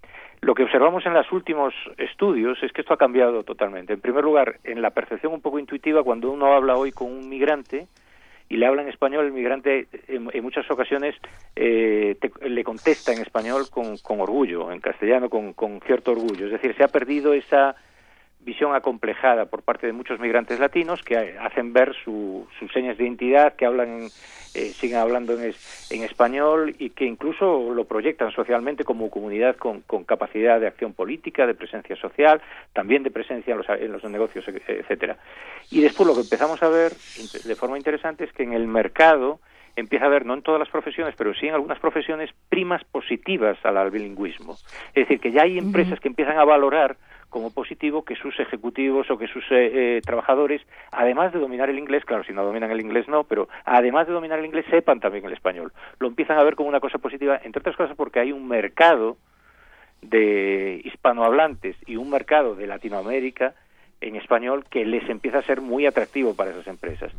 Lo 0.42 0.56
que 0.56 0.64
observamos 0.64 1.06
en 1.06 1.14
los 1.14 1.32
últimos 1.32 1.74
estudios 1.98 2.62
es 2.64 2.74
que 2.74 2.82
esto 2.82 2.94
ha 2.94 2.98
cambiado 2.98 3.44
totalmente. 3.44 3.94
En 3.94 4.02
primer 4.02 4.26
lugar, 4.26 4.58
en 4.66 4.82
la 4.82 4.90
percepción 4.90 5.32
un 5.32 5.40
poco 5.40 5.58
intuitiva, 5.58 6.04
cuando 6.04 6.30
uno 6.30 6.54
habla 6.54 6.76
hoy 6.76 6.92
con 6.92 7.10
un 7.10 7.30
migrante, 7.30 7.88
y 8.54 8.58
le 8.58 8.68
habla 8.68 8.84
en 8.84 8.88
español, 8.90 9.26
el 9.26 9.32
migrante 9.32 9.88
en, 10.08 10.30
muchas 10.44 10.70
ocasiones 10.70 11.16
eh, 11.56 12.16
te- 12.22 12.50
le 12.50 12.64
contesta 12.64 13.12
en 13.12 13.20
español 13.20 13.68
con, 13.72 13.98
con 13.98 14.22
orgullo, 14.22 14.72
en 14.72 14.80
castellano 14.80 15.28
con, 15.28 15.54
con 15.54 15.82
cierto 15.88 16.12
orgullo. 16.12 16.46
Es 16.46 16.52
decir, 16.52 16.76
se 16.78 16.84
ha 16.84 16.90
perdido 16.90 17.34
esa 17.34 17.76
visión 18.44 18.76
acomplejada 18.76 19.46
por 19.46 19.64
parte 19.64 19.88
de 19.88 19.94
muchos 19.94 20.20
migrantes 20.20 20.60
latinos 20.60 21.02
que 21.04 21.18
hacen 21.40 21.74
ver 21.74 21.94
su- 22.04 22.48
sus 22.60 22.72
señas 22.72 22.98
de 22.98 23.04
identidad, 23.06 23.56
que 23.56 23.66
hablan, 23.66 24.12
eh, 24.54 24.74
siguen 24.80 24.98
hablando 24.98 25.34
en, 25.34 25.50
es- 25.50 25.60
en 25.90 26.04
español 26.04 26.76
y 26.80 26.92
que 26.92 27.06
incluso 27.06 27.74
lo 27.74 27.86
proyectan 27.86 28.32
socialmente 28.32 28.84
como 28.84 29.10
comunidad 29.10 29.56
con, 29.58 29.82
con 29.82 30.04
capacidad 30.04 30.60
de 30.60 30.68
acción 30.68 30.94
política, 30.94 31.48
de 31.48 31.56
presencia 31.56 31.96
social, 31.96 32.42
también 32.74 33.04
de 33.04 33.12
presencia 33.12 33.52
en 33.52 33.58
los, 33.60 33.70
en 33.70 33.92
los 33.92 34.04
negocios, 34.06 34.46
etcétera. 34.48 35.18
Y 35.70 35.82
después 35.82 36.06
lo 36.08 36.16
que 36.16 36.22
empezamos 36.22 36.62
a 36.62 36.70
ver 36.70 36.98
de 37.44 37.56
forma 37.56 37.78
interesante 37.78 38.24
es 38.26 38.34
que 38.34 38.44
en 38.44 38.54
el 38.54 38.68
mercado 38.68 39.40
empieza 39.76 40.06
a 40.06 40.08
haber, 40.08 40.24
no 40.26 40.36
en 40.36 40.44
todas 40.44 40.60
las 40.60 40.70
profesiones, 40.70 41.16
pero 41.18 41.34
sí 41.34 41.48
en 41.48 41.56
algunas 41.56 41.80
profesiones, 41.80 42.30
primas 42.50 42.84
positivas 42.84 43.58
al 43.66 43.90
bilingüismo. 43.90 44.60
Es 44.90 45.08
decir, 45.08 45.20
que 45.20 45.32
ya 45.32 45.44
hay 45.44 45.58
empresas 45.58 46.00
que 46.00 46.10
empiezan 46.10 46.38
a 46.38 46.44
valorar 46.44 46.96
como 47.34 47.50
positivo 47.50 48.06
que 48.06 48.16
sus 48.16 48.40
ejecutivos 48.40 49.10
o 49.10 49.18
que 49.18 49.28
sus 49.28 49.44
eh, 49.50 49.98
eh, 49.98 50.02
trabajadores, 50.06 50.62
además 50.92 51.34
de 51.34 51.40
dominar 51.40 51.68
el 51.68 51.80
inglés, 51.80 52.06
claro, 52.06 52.24
si 52.24 52.32
no 52.32 52.46
dominan 52.46 52.70
el 52.70 52.80
inglés 52.80 53.08
no, 53.08 53.24
pero 53.24 53.50
además 53.66 54.06
de 54.06 54.14
dominar 54.14 54.38
el 54.38 54.46
inglés, 54.46 54.66
sepan 54.70 55.00
también 55.00 55.26
el 55.26 55.34
español. 55.34 55.74
Lo 55.98 56.08
empiezan 56.08 56.38
a 56.38 56.44
ver 56.44 56.56
como 56.56 56.70
una 56.70 56.80
cosa 56.80 57.00
positiva, 57.00 57.42
entre 57.44 57.60
otras 57.60 57.76
cosas 57.76 57.98
porque 57.98 58.20
hay 58.20 58.32
un 58.32 58.48
mercado 58.48 59.18
de 60.04 60.80
hispanohablantes 60.86 61.76
y 61.88 61.96
un 61.96 62.12
mercado 62.12 62.54
de 62.54 62.68
Latinoamérica 62.68 63.56
en 64.00 64.16
español 64.16 64.66
que 64.70 64.86
les 64.86 65.10
empieza 65.10 65.40
a 65.40 65.44
ser 65.44 65.60
muy 65.60 65.88
atractivo 65.88 66.36
para 66.36 66.52
esas 66.52 66.68
empresas. 66.68 67.12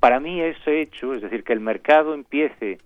Para 0.00 0.20
mí 0.20 0.42
ese 0.42 0.82
hecho, 0.82 1.14
es 1.14 1.22
decir, 1.22 1.44
que 1.44 1.54
el 1.54 1.60
mercado 1.60 2.12
empiece 2.12 2.78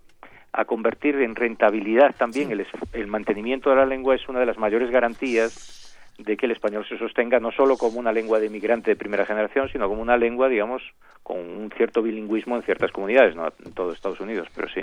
a 0.53 0.65
convertir 0.67 1.17
en 1.17 1.35
rentabilidad 1.35 2.15
también 2.15 2.53
el, 2.53 2.65
el 2.93 3.07
mantenimiento 3.09 3.71
de 3.71 3.77
la 3.77 3.87
lengua 3.87 4.15
es 4.15 4.29
una 4.29 4.39
de 4.39 4.47
las 4.47 4.57
mayores 4.57 4.91
garantías 4.91 5.86
de 6.19 6.37
que 6.37 6.47
el 6.47 6.53
español 6.53 6.87
se 6.89 6.99
sostenga 6.99 7.41
no 7.41 7.51
solo 7.53 7.77
como 7.77 7.99
una 7.99 8.13
lengua 8.13 8.39
de 8.41 8.51
migrante 8.51 8.91
de 8.91 8.97
primera 8.97 9.27
generación, 9.27 9.69
sino 9.71 9.89
como 9.89 10.03
una 10.03 10.17
lengua, 10.17 10.49
digamos, 10.49 10.83
con 11.23 11.39
un 11.39 11.71
cierto 11.77 12.03
bilingüismo 12.03 12.57
en 12.57 12.63
ciertas 12.63 12.93
comunidades, 12.93 13.35
no 13.35 13.53
en 13.65 13.73
todo 13.73 13.93
Estados 13.93 14.21
Unidos, 14.21 14.49
pero 14.55 14.69
sí 14.69 14.81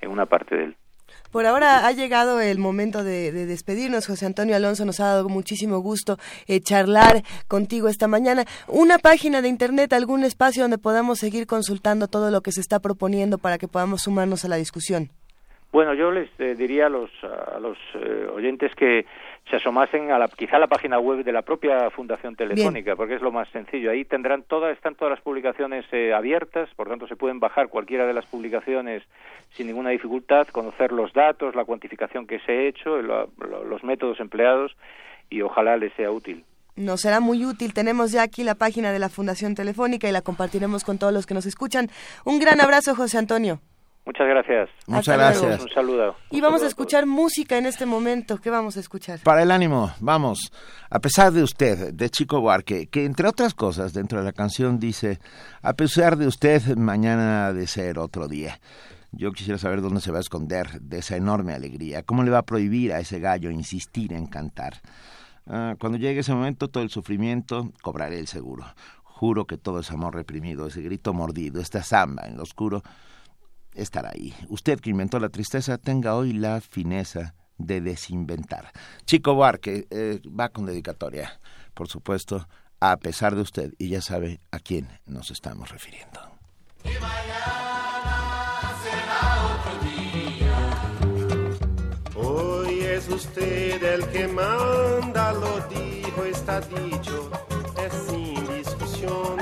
en 0.00 0.10
una 0.10 0.26
parte 0.26 0.56
de 0.56 0.64
él. 0.64 0.76
Por 1.32 1.46
ahora 1.46 1.86
ha 1.86 1.92
llegado 1.92 2.40
el 2.40 2.58
momento 2.58 3.04
de, 3.04 3.32
de 3.32 3.46
despedirnos. 3.46 4.06
José 4.06 4.26
Antonio 4.26 4.56
Alonso 4.56 4.84
nos 4.84 5.00
ha 5.00 5.06
dado 5.06 5.28
muchísimo 5.28 5.78
gusto 5.78 6.16
eh, 6.46 6.60
charlar 6.60 7.22
contigo 7.48 7.88
esta 7.88 8.08
mañana. 8.08 8.44
Una 8.66 8.98
página 8.98 9.42
de 9.42 9.48
internet, 9.48 9.92
algún 9.92 10.24
espacio 10.24 10.62
donde 10.62 10.78
podamos 10.78 11.18
seguir 11.18 11.46
consultando 11.46 12.08
todo 12.08 12.30
lo 12.30 12.40
que 12.40 12.52
se 12.52 12.60
está 12.60 12.80
proponiendo 12.80 13.38
para 13.38 13.58
que 13.58 13.68
podamos 13.68 14.02
sumarnos 14.02 14.44
a 14.44 14.48
la 14.48 14.56
discusión. 14.56 15.10
Bueno, 15.70 15.92
yo 15.92 16.10
les 16.10 16.30
eh, 16.38 16.54
diría 16.54 16.86
a 16.86 16.88
los, 16.88 17.10
a 17.22 17.58
los 17.60 17.76
eh, 17.94 18.26
oyentes 18.34 18.74
que 18.74 19.04
se 19.50 19.56
asomasen 19.56 20.10
a 20.10 20.18
la, 20.18 20.28
quizá 20.28 20.56
a 20.56 20.58
la 20.60 20.66
página 20.66 20.98
web 20.98 21.24
de 21.24 21.32
la 21.32 21.42
propia 21.42 21.90
Fundación 21.90 22.36
Telefónica, 22.36 22.96
porque 22.96 23.14
es 23.14 23.22
lo 23.22 23.32
más 23.32 23.48
sencillo. 23.50 23.90
Ahí 23.90 24.04
tendrán 24.04 24.42
todas, 24.42 24.76
están 24.76 24.94
todas 24.94 25.10
las 25.12 25.20
publicaciones 25.22 25.84
eh, 25.92 26.12
abiertas, 26.12 26.68
por 26.76 26.88
tanto 26.88 27.06
se 27.08 27.16
pueden 27.16 27.40
bajar 27.40 27.68
cualquiera 27.68 28.06
de 28.06 28.12
las 28.12 28.26
publicaciones 28.26 29.02
sin 29.52 29.66
ninguna 29.66 29.90
dificultad, 29.90 30.46
conocer 30.48 30.92
los 30.92 31.12
datos, 31.12 31.54
la 31.54 31.64
cuantificación 31.64 32.26
que 32.26 32.38
se 32.40 32.52
ha 32.52 32.62
hecho, 32.62 33.00
lo- 33.02 33.30
lo- 33.38 33.64
los 33.64 33.82
métodos 33.84 34.20
empleados 34.20 34.76
y 35.30 35.40
ojalá 35.42 35.76
les 35.76 35.92
sea 35.94 36.10
útil. 36.10 36.44
Nos 36.76 37.00
será 37.00 37.18
muy 37.18 37.44
útil. 37.44 37.74
Tenemos 37.74 38.12
ya 38.12 38.22
aquí 38.22 38.44
la 38.44 38.54
página 38.54 38.92
de 38.92 38.98
la 39.00 39.08
Fundación 39.08 39.54
Telefónica 39.56 40.08
y 40.08 40.12
la 40.12 40.22
compartiremos 40.22 40.84
con 40.84 40.96
todos 40.98 41.12
los 41.12 41.26
que 41.26 41.34
nos 41.34 41.44
escuchan. 41.46 41.88
Un 42.24 42.38
gran 42.38 42.60
abrazo, 42.60 42.94
José 42.94 43.18
Antonio. 43.18 43.60
Muchas 44.08 44.26
gracias. 44.26 44.70
Muchas 44.86 45.18
gracias. 45.18 45.60
Un 45.60 45.68
saludo. 45.68 46.16
Y 46.30 46.40
vamos 46.40 46.62
a 46.62 46.66
escuchar 46.66 47.04
música 47.04 47.58
en 47.58 47.66
este 47.66 47.84
momento. 47.84 48.38
¿Qué 48.38 48.48
vamos 48.48 48.78
a 48.78 48.80
escuchar? 48.80 49.20
Para 49.22 49.42
el 49.42 49.50
ánimo, 49.50 49.92
vamos. 50.00 50.50
A 50.88 50.98
pesar 50.98 51.30
de 51.30 51.42
usted, 51.42 51.92
de 51.92 52.08
Chico 52.08 52.40
Buarque, 52.40 52.86
que 52.86 53.04
entre 53.04 53.28
otras 53.28 53.52
cosas 53.52 53.92
dentro 53.92 54.18
de 54.20 54.24
la 54.24 54.32
canción 54.32 54.78
dice, 54.78 55.18
a 55.60 55.74
pesar 55.74 56.16
de 56.16 56.26
usted, 56.26 56.74
mañana 56.78 57.48
ha 57.48 57.52
de 57.52 57.66
ser 57.66 57.98
otro 57.98 58.28
día. 58.28 58.58
Yo 59.12 59.30
quisiera 59.32 59.58
saber 59.58 59.82
dónde 59.82 60.00
se 60.00 60.10
va 60.10 60.16
a 60.16 60.22
esconder 60.22 60.80
de 60.80 61.00
esa 61.00 61.16
enorme 61.16 61.52
alegría. 61.52 62.02
¿Cómo 62.02 62.22
le 62.22 62.30
va 62.30 62.38
a 62.38 62.46
prohibir 62.46 62.94
a 62.94 63.00
ese 63.00 63.20
gallo 63.20 63.50
insistir 63.50 64.14
en 64.14 64.26
cantar? 64.26 64.80
Ah, 65.46 65.74
cuando 65.78 65.98
llegue 65.98 66.20
ese 66.20 66.32
momento, 66.32 66.68
todo 66.68 66.82
el 66.82 66.88
sufrimiento, 66.88 67.72
cobraré 67.82 68.18
el 68.18 68.26
seguro. 68.26 68.64
Juro 69.04 69.44
que 69.44 69.58
todo 69.58 69.80
ese 69.80 69.92
amor 69.92 70.14
reprimido, 70.14 70.66
ese 70.66 70.80
grito 70.80 71.12
mordido, 71.12 71.60
esta 71.60 71.82
samba 71.82 72.22
en 72.26 72.38
lo 72.38 72.44
oscuro, 72.44 72.82
estará 73.78 74.10
ahí. 74.10 74.34
Usted 74.48 74.80
que 74.80 74.90
inventó 74.90 75.18
la 75.18 75.28
tristeza, 75.28 75.78
tenga 75.78 76.14
hoy 76.14 76.32
la 76.32 76.60
fineza 76.60 77.34
de 77.58 77.80
desinventar. 77.80 78.72
Chico 79.04 79.34
Buarque 79.34 79.86
eh, 79.90 80.20
va 80.28 80.48
con 80.48 80.66
dedicatoria, 80.66 81.40
por 81.74 81.88
supuesto, 81.88 82.48
a 82.80 82.96
pesar 82.96 83.34
de 83.34 83.42
usted, 83.42 83.74
y 83.78 83.88
ya 83.88 84.00
sabe 84.00 84.40
a 84.52 84.60
quién 84.60 84.88
nos 85.06 85.30
estamos 85.30 85.70
refiriendo. 85.70 86.20
Hoy 92.14 92.80
es 92.80 93.08
usted 93.08 93.82
el 93.82 94.06
que 94.08 94.28
manda, 94.28 95.32
lo 95.32 95.60
dijo, 95.68 96.24
está 96.24 96.60
dicho, 96.60 97.30
es 97.84 97.92
sin 98.08 98.56
discusión, 98.56 99.38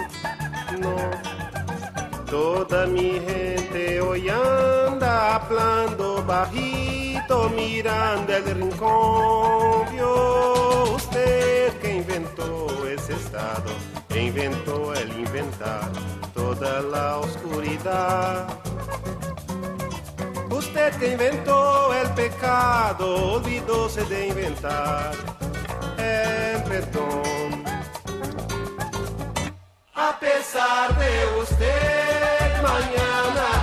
no. 0.81 0.97
Toda 2.27 2.87
mi 2.87 3.13
gente 3.13 3.56
hoy 4.01 4.29
anda 4.29 5.37
hablando 5.37 6.25
bajito, 6.25 7.49
mirando 7.51 8.35
el 8.35 8.45
rincón. 8.45 9.91
Vio 9.93 10.95
usted 10.95 11.73
que 11.81 11.97
inventó 11.97 12.87
ese 12.89 13.15
estado, 13.15 13.71
inventó 14.15 14.93
el 14.95 15.11
inventar 15.19 15.91
toda 16.35 16.81
la 16.83 17.19
oscuridad. 17.19 18.47
Usted 20.51 20.93
que 20.99 21.13
inventó 21.13 21.93
el 21.95 22.09
pecado, 22.11 23.35
olvidóse 23.35 24.05
de 24.05 24.29
inventar 24.29 25.13
el 25.99 26.63
perdón. 26.65 27.65
A 29.95 30.19
pesar 30.19 30.97
de 30.97 31.41
usted, 31.41 32.63
mañana 32.63 33.56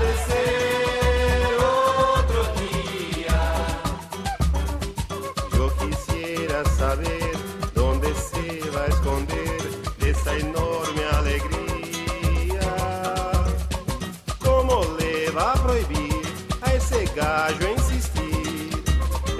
gallo 17.16 17.70
insistir 17.78 18.70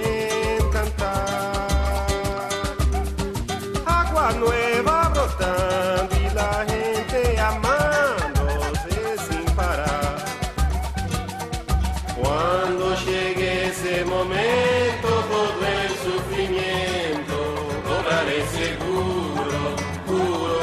en 0.00 0.70
cantar? 0.70 2.06
Agua 3.86 4.32
nueva 4.38 5.08
brotando 5.08 6.14
y 6.16 6.34
la 6.34 6.64
gente 6.68 7.38
amándose 7.40 9.18
sin 9.28 9.44
parar. 9.56 10.24
Cuando 12.20 12.94
llegue 13.04 13.68
ese 13.68 14.04
momento, 14.04 15.08
todo 15.34 15.66
el 15.82 15.90
sufrimiento 16.06 17.36
cobraré 17.88 18.40
seguro, 18.60 19.58
juro. 20.06 20.58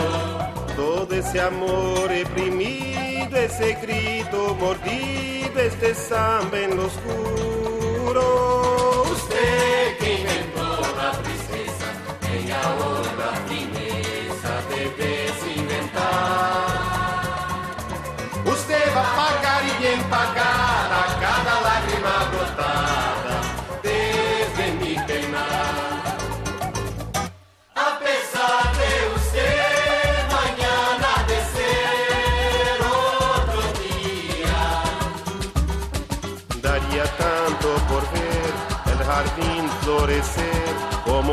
Todo 0.76 1.14
ese 1.16 1.42
amor 1.42 2.08
reprimido, 2.08 3.38
ese 3.38 3.78
grito 3.82 4.56
mordido, 4.60 5.11
este 5.82 5.96
samba 5.96 6.60
en 6.60 6.78
lo 6.78 6.86
oscuro. 6.86 8.22
Usted 9.12 9.98
que 9.98 10.20
inventó 10.20 10.80
la 10.96 11.12
tristeza, 11.24 11.88
tenga 12.20 12.62
ahora 12.62 13.12
la 13.18 13.32
fineza 13.50 14.54
de 14.70 14.82
desinventar. 15.02 16.04
Usted 18.46 18.96
va 18.96 19.02
a 19.02 19.16
pagar 19.22 19.62
y 19.66 19.74
bien 19.82 20.02
pagada 20.04 21.02
cada 21.20 21.54
lágrima 21.62 22.16
brotada 22.32 22.91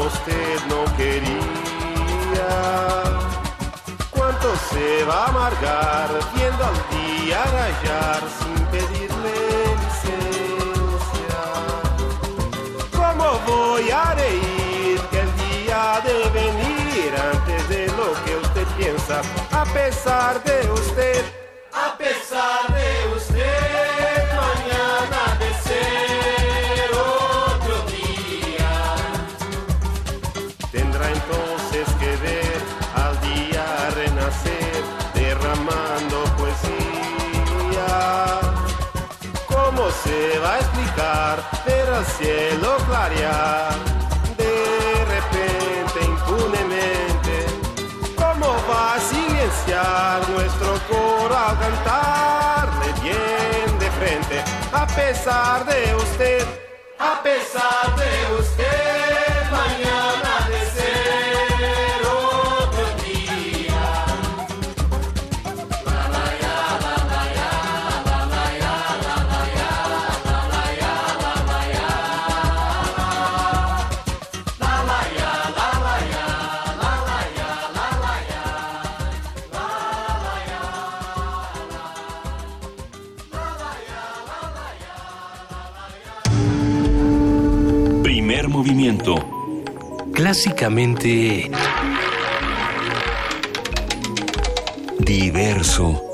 usted 0.09 0.59
no 0.69 0.85
quería. 0.97 2.51
¿Cuánto 4.11 4.49
se 4.71 5.05
va 5.05 5.25
a 5.25 5.29
amargar 5.29 6.09
viendo 6.35 6.63
al 6.71 6.79
día 6.97 7.39
rayar 7.59 8.21
sin 8.39 8.59
pedirle 8.73 9.37
licencia? 9.85 11.41
¿Cómo 12.97 13.27
voy 13.47 13.91
a 13.91 14.15
reír 14.15 15.01
que 15.11 15.21
el 15.27 15.33
día 15.47 15.83
de 16.09 16.17
venir 16.41 17.11
antes 17.33 17.69
de 17.69 17.87
lo 17.99 18.09
que 18.25 18.33
usted 18.45 18.67
piensa? 18.79 19.17
A 19.53 19.65
pesar 19.65 20.43
de 20.43 20.71
usted, 20.71 21.23
a 21.73 21.97
pesar 21.99 22.63
de 22.73 22.78
explicar 41.39 41.64
ver 41.66 41.89
al 41.89 42.05
cielo 42.05 42.76
clarear 42.86 43.72
de 44.36 45.05
repente, 45.05 46.05
impunemente? 46.05 47.47
¿Cómo 48.16 48.57
va 48.70 48.95
a 48.95 49.01
silenciar 49.01 50.28
nuestro 50.30 50.78
coro 50.89 51.36
al 51.36 51.59
cantarle 51.59 52.93
bien 53.03 53.78
de 53.78 53.91
frente? 53.93 54.45
A 54.72 54.86
pesar 54.86 55.64
de 55.64 55.95
usted, 55.95 56.45
a 56.99 57.22
pesar 57.22 57.97
de 57.97 58.41
usted, 58.41 59.18
Clásicamente... 90.12 91.51
Diverso. 94.99 96.08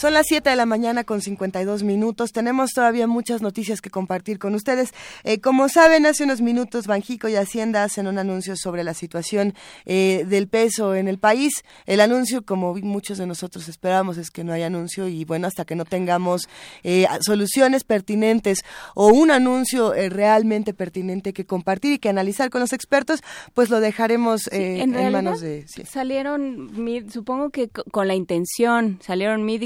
Son 0.00 0.14
las 0.14 0.28
7 0.28 0.48
de 0.48 0.56
la 0.56 0.64
mañana 0.64 1.04
con 1.04 1.20
52 1.20 1.82
minutos. 1.82 2.32
Tenemos 2.32 2.70
todavía 2.70 3.06
muchas 3.06 3.42
noticias 3.42 3.82
que 3.82 3.90
compartir 3.90 4.38
con 4.38 4.54
ustedes. 4.54 4.94
Eh, 5.24 5.42
como 5.42 5.68
saben, 5.68 6.06
hace 6.06 6.24
unos 6.24 6.40
minutos 6.40 6.86
Banjico 6.86 7.28
y 7.28 7.36
Hacienda 7.36 7.84
hacen 7.84 8.06
un 8.06 8.16
anuncio 8.16 8.56
sobre 8.56 8.82
la 8.82 8.94
situación 8.94 9.52
eh, 9.84 10.24
del 10.26 10.48
peso 10.48 10.94
en 10.94 11.06
el 11.06 11.18
país. 11.18 11.52
El 11.84 12.00
anuncio, 12.00 12.46
como 12.46 12.74
muchos 12.76 13.18
de 13.18 13.26
nosotros 13.26 13.68
esperamos, 13.68 14.16
es 14.16 14.30
que 14.30 14.42
no 14.42 14.54
hay 14.54 14.62
anuncio 14.62 15.06
y 15.06 15.26
bueno, 15.26 15.46
hasta 15.46 15.66
que 15.66 15.74
no 15.76 15.84
tengamos 15.84 16.48
eh, 16.82 17.06
soluciones 17.20 17.84
pertinentes 17.84 18.60
o 18.94 19.08
un 19.08 19.30
anuncio 19.30 19.92
eh, 19.92 20.08
realmente 20.08 20.72
pertinente 20.72 21.34
que 21.34 21.44
compartir 21.44 21.92
y 21.92 21.98
que 21.98 22.08
analizar 22.08 22.48
con 22.48 22.62
los 22.62 22.72
expertos, 22.72 23.20
pues 23.52 23.68
lo 23.68 23.80
dejaremos 23.80 24.46
eh, 24.50 24.80
en, 24.80 24.94
en, 24.94 25.12
manos 25.12 25.42
de... 25.42 25.66
sí. 25.68 25.82
Salieron, 25.84 26.70
supongo 27.12 27.50
que 27.50 27.68
co- 27.68 27.84
con 27.90 28.08
la 28.08 28.14
intención, 28.14 28.98
salieron 29.04 29.44
Mid 29.44 29.60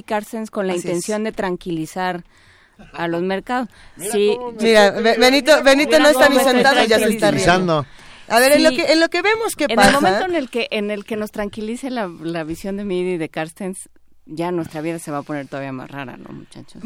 con 0.50 0.66
la 0.66 0.72
Así 0.74 0.80
es. 0.80 0.84
intención 0.86 1.24
de 1.24 1.32
tranquilizar 1.32 2.24
a 2.92 3.06
los 3.08 3.22
mercados. 3.22 3.68
sí, 3.96 4.36
Mira, 4.60 4.90
Be- 4.90 5.16
Benito, 5.18 5.62
Benito 5.62 5.98
no 5.98 6.08
está 6.08 6.28
ni 6.28 6.38
sentado, 6.40 6.84
ya 6.84 6.98
se 6.98 7.08
está 7.10 7.30
riendo. 7.30 7.86
A 8.28 8.40
ver, 8.40 8.52
en, 8.52 8.64
lo 8.64 8.70
que, 8.70 8.90
en 8.92 9.00
lo 9.00 9.08
que 9.10 9.20
vemos 9.22 9.54
que 9.54 9.64
en 9.68 9.76
pasa... 9.76 9.88
el 9.90 9.94
momento 9.94 10.24
en 10.24 10.34
el 10.34 10.48
que 10.48 10.66
en 10.70 10.90
el 10.90 11.04
que 11.04 11.16
nos 11.16 11.30
tranquilice 11.30 11.90
la, 11.90 12.10
la 12.22 12.42
visión 12.42 12.76
de 12.78 12.84
Mid 12.84 13.06
y 13.06 13.16
de 13.18 13.28
Carstens, 13.28 13.90
ya 14.26 14.50
nuestra 14.50 14.80
vida 14.80 14.98
se 14.98 15.10
va 15.10 15.18
a 15.18 15.22
poner 15.22 15.46
todavía 15.46 15.72
más 15.72 15.90
rara, 15.90 16.16
¿no, 16.16 16.32
muchachos? 16.32 16.82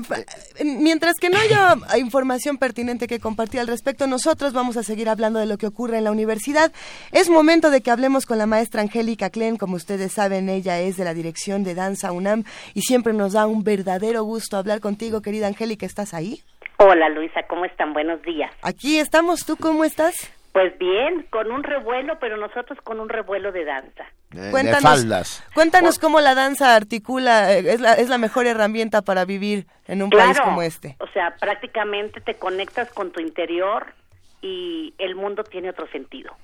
Mientras 0.65 1.15
que 1.21 1.31
no 1.31 1.39
haya 1.39 1.77
información 1.99 2.59
pertinente 2.59 3.07
que 3.07 3.21
compartir 3.21 3.61
al 3.61 3.69
respecto, 3.69 4.07
nosotros 4.07 4.53
vamos 4.53 4.77
a 4.77 4.83
seguir 4.83 5.09
hablando 5.09 5.39
de 5.39 5.47
lo 5.47 5.59
que 5.59 5.67
ocurre 5.67 5.99
en 5.99 6.05
la 6.05 6.11
universidad. 6.11 6.73
Es 7.13 7.31
momento 7.31 7.71
de 7.71 7.81
que 7.81 7.91
hablemos 7.91 8.27
con 8.27 8.39
la 8.39 8.47
maestra 8.47 8.83
Angélica 8.83 9.31
Klen. 9.31 9.57
Como 9.57 9.77
ustedes 9.77 10.13
saben, 10.13 10.49
ella 10.49 10.81
es 10.81 10.97
de 10.97 11.05
la 11.05 11.15
dirección 11.15 11.65
de 11.65 11.75
Danza 11.75 12.13
UNAM 12.13 12.45
y 12.75 12.83
siempre 12.83 13.13
nos 13.13 13.35
da 13.35 13.47
un 13.47 13.63
verdadero 13.63 14.25
gusto 14.25 14.57
hablar 14.57 14.81
contigo, 14.81 15.23
querida 15.23 15.47
Angélica. 15.47 15.87
¿Estás 15.87 16.15
ahí? 16.15 16.43
Hola 16.79 17.09
Luisa, 17.09 17.43
¿cómo 17.49 17.65
están? 17.65 17.93
Buenos 17.93 18.23
días. 18.23 18.53
Aquí 18.63 18.99
estamos. 18.99 19.45
¿Tú 19.45 19.57
cómo 19.57 19.85
estás? 19.85 20.33
Pues 20.59 20.77
bien, 20.77 21.25
con 21.31 21.53
un 21.53 21.63
revuelo, 21.63 22.19
pero 22.19 22.37
nosotros 22.37 22.81
con 22.83 22.99
un 22.99 23.09
revuelo 23.09 23.53
de 23.53 23.65
danza. 23.65 24.03
Eh, 24.35 24.41
de 24.41 24.51
Cuéntanos, 24.51 24.83
faldas. 24.83 25.45
cuéntanos 25.55 26.01
cómo 26.01 26.19
la 26.19 26.35
danza 26.35 26.75
articula, 26.75 27.53
eh, 27.53 27.61
es 27.61 27.81
la, 27.81 27.93
es 27.93 28.09
la 28.09 28.19
mejor 28.19 28.49
herramienta 28.49 29.03
para 29.03 29.25
vivir 29.25 29.69
en 29.87 30.03
un 30.03 30.11
país 30.11 30.41
como 30.41 30.63
este. 30.63 30.97
O 30.99 31.07
sea, 31.11 31.37
prácticamente 31.39 32.21
te 32.21 32.35
conectas 32.35 32.91
con 32.93 33.13
tu 33.13 33.21
interior 33.21 33.87
y 34.43 34.95
el 34.99 35.15
mundo 35.15 35.45
tiene 35.45 35.71
otro 35.71 35.87
sentido. 35.93 36.35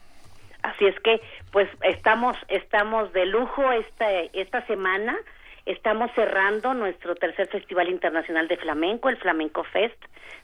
Así 0.62 0.86
es 0.86 0.94
que, 1.00 1.20
pues 1.50 1.68
estamos, 1.82 2.36
estamos 2.46 3.12
de 3.14 3.26
lujo 3.26 3.72
esta, 3.72 4.08
esta 4.32 4.64
semana. 4.68 5.18
Estamos 5.66 6.12
cerrando 6.14 6.72
nuestro 6.72 7.16
tercer 7.16 7.48
Festival 7.48 7.88
Internacional 7.88 8.46
de 8.46 8.58
Flamenco, 8.58 9.08
el 9.08 9.16
Flamenco 9.16 9.64
Fest 9.64 10.00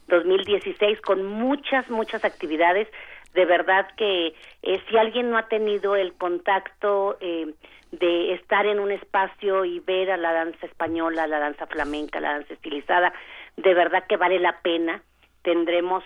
2016, 0.09 1.01
con 1.03 1.25
muchas, 1.25 1.89
muchas 1.89 2.25
actividades. 2.25 2.89
De 3.35 3.45
verdad 3.45 3.89
que 3.97 4.35
eh, 4.63 4.83
si 4.89 4.97
alguien 4.97 5.31
no 5.31 5.39
ha 5.39 5.49
tenido 5.49 5.97
el 5.97 6.15
contacto 6.15 7.17
eh, 7.21 7.55
de 7.93 8.35
estar 8.35 8.67
en 8.67 8.81
un 8.81 8.91
espacio 8.91 9.65
y 9.65 9.81
ver 9.81 10.11
a 10.11 10.17
la 10.17 10.33
danza 10.33 10.67
española, 10.67 11.27
la 11.27 11.39
danza 11.39 11.67
flamenca, 11.67 12.21
la 12.21 12.33
danza 12.33 12.55
estilizada, 12.55 13.13
de 13.57 13.75
verdad 13.75 14.05
que 14.09 14.17
vale 14.17 14.39
la 14.39 14.61
pena. 14.63 15.03
Tendremos 15.43 16.05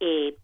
eh, 0.00 0.34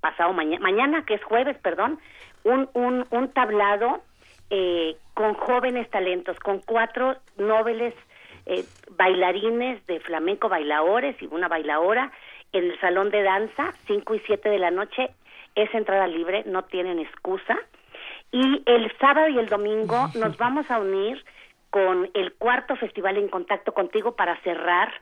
pasado 0.00 0.32
mañana, 0.32 0.62
mañana 0.62 1.04
que 1.04 1.14
es 1.14 1.24
jueves, 1.24 1.56
perdón, 1.58 1.98
un, 2.44 2.68
un, 2.74 3.06
un 3.10 3.32
tablado 3.32 4.02
eh, 4.50 4.96
con 5.14 5.34
jóvenes 5.34 5.90
talentos, 5.90 6.38
con 6.40 6.60
cuatro 6.60 7.16
nobles 7.36 7.94
eh, 8.46 8.64
bailarines 8.96 9.84
de 9.86 10.00
flamenco, 10.00 10.48
bailadores 10.48 11.20
y 11.20 11.26
una 11.26 11.48
bailadora 11.48 12.10
en 12.52 12.64
el 12.64 12.80
salón 12.80 13.10
de 13.10 13.22
danza, 13.22 13.74
5 13.86 14.14
y 14.14 14.20
7 14.20 14.48
de 14.48 14.58
la 14.58 14.70
noche, 14.70 15.10
es 15.54 15.72
entrada 15.74 16.06
libre, 16.06 16.44
no 16.46 16.64
tienen 16.64 16.98
excusa. 16.98 17.56
Y 18.30 18.62
el 18.66 18.92
sábado 18.98 19.28
y 19.28 19.38
el 19.38 19.48
domingo 19.48 20.08
nos 20.14 20.36
vamos 20.36 20.70
a 20.70 20.78
unir 20.78 21.24
con 21.70 22.10
el 22.14 22.32
cuarto 22.34 22.76
festival 22.76 23.16
en 23.16 23.28
contacto 23.28 23.72
contigo 23.72 24.16
para 24.16 24.36
cerrar 24.42 24.92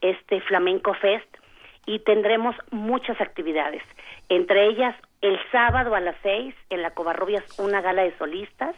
este 0.00 0.40
Flamenco 0.40 0.94
Fest 0.94 1.28
y 1.86 2.00
tendremos 2.00 2.54
muchas 2.70 3.20
actividades. 3.20 3.82
Entre 4.28 4.66
ellas, 4.66 4.94
el 5.20 5.38
sábado 5.50 5.94
a 5.94 6.00
las 6.00 6.16
seis 6.22 6.54
en 6.70 6.82
la 6.82 6.90
Covarrubias 6.90 7.58
una 7.58 7.80
gala 7.80 8.02
de 8.02 8.16
solistas 8.18 8.74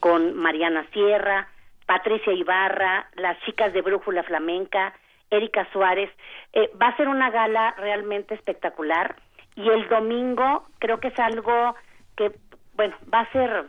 con 0.00 0.34
Mariana 0.36 0.86
Sierra, 0.92 1.48
Patricia 1.86 2.32
Ibarra, 2.32 3.08
las 3.14 3.38
chicas 3.40 3.72
de 3.72 3.82
Brújula 3.82 4.22
Flamenca, 4.22 4.94
Erika 5.30 5.66
Suárez. 5.72 6.10
Eh, 6.52 6.70
va 6.80 6.88
a 6.88 6.96
ser 6.96 7.08
una 7.08 7.30
gala 7.30 7.74
realmente 7.78 8.34
espectacular 8.34 9.16
y 9.56 9.68
el 9.68 9.88
domingo 9.88 10.64
creo 10.78 10.98
que 10.98 11.08
es 11.08 11.18
algo 11.18 11.74
que, 12.16 12.32
bueno, 12.74 12.96
va 13.12 13.20
a 13.20 13.32
ser 13.32 13.66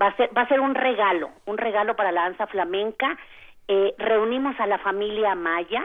va 0.00 0.08
a 0.08 0.16
ser 0.16 0.30
va 0.36 0.42
a 0.42 0.48
ser 0.48 0.60
un 0.60 0.74
regalo, 0.74 1.30
un 1.46 1.58
regalo 1.58 1.96
para 1.96 2.12
la 2.12 2.22
danza 2.22 2.46
flamenca. 2.46 3.18
Eh, 3.68 3.94
reunimos 3.98 4.58
a 4.58 4.66
la 4.66 4.78
familia 4.78 5.34
Maya, 5.34 5.84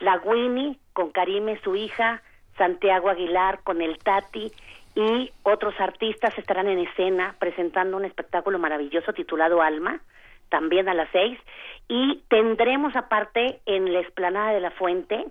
la 0.00 0.16
Winnie 0.18 0.78
con 0.92 1.10
Karime, 1.10 1.60
su 1.62 1.76
hija, 1.76 2.22
Santiago 2.56 3.08
Aguilar 3.08 3.60
con 3.62 3.80
el 3.82 3.98
Tati 3.98 4.52
y 4.94 5.30
otros 5.44 5.74
artistas 5.78 6.36
estarán 6.36 6.66
en 6.68 6.80
escena 6.80 7.36
presentando 7.38 7.96
un 7.96 8.04
espectáculo 8.04 8.58
maravilloso 8.58 9.12
titulado 9.12 9.62
Alma, 9.62 10.00
también 10.48 10.88
a 10.88 10.94
las 10.94 11.08
seis, 11.12 11.38
y 11.86 12.24
tendremos 12.28 12.96
aparte 12.96 13.60
en 13.66 13.92
la 13.92 14.00
explanada 14.00 14.52
de 14.52 14.60
la 14.60 14.72
Fuente, 14.72 15.24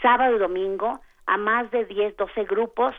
sábado 0.00 0.36
y 0.36 0.38
domingo, 0.38 1.00
a 1.30 1.36
más 1.36 1.70
de 1.70 1.84
10, 1.84 2.16
12 2.16 2.44
grupos 2.44 2.92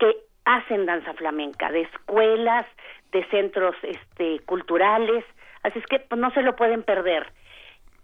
que 0.00 0.16
hacen 0.44 0.86
danza 0.86 1.14
flamenca, 1.14 1.70
de 1.70 1.82
escuelas, 1.82 2.66
de 3.12 3.24
centros 3.28 3.76
este, 3.82 4.40
culturales, 4.40 5.24
así 5.62 5.78
es 5.78 5.86
que 5.86 6.00
pues, 6.00 6.20
no 6.20 6.32
se 6.32 6.42
lo 6.42 6.56
pueden 6.56 6.82
perder. 6.82 7.32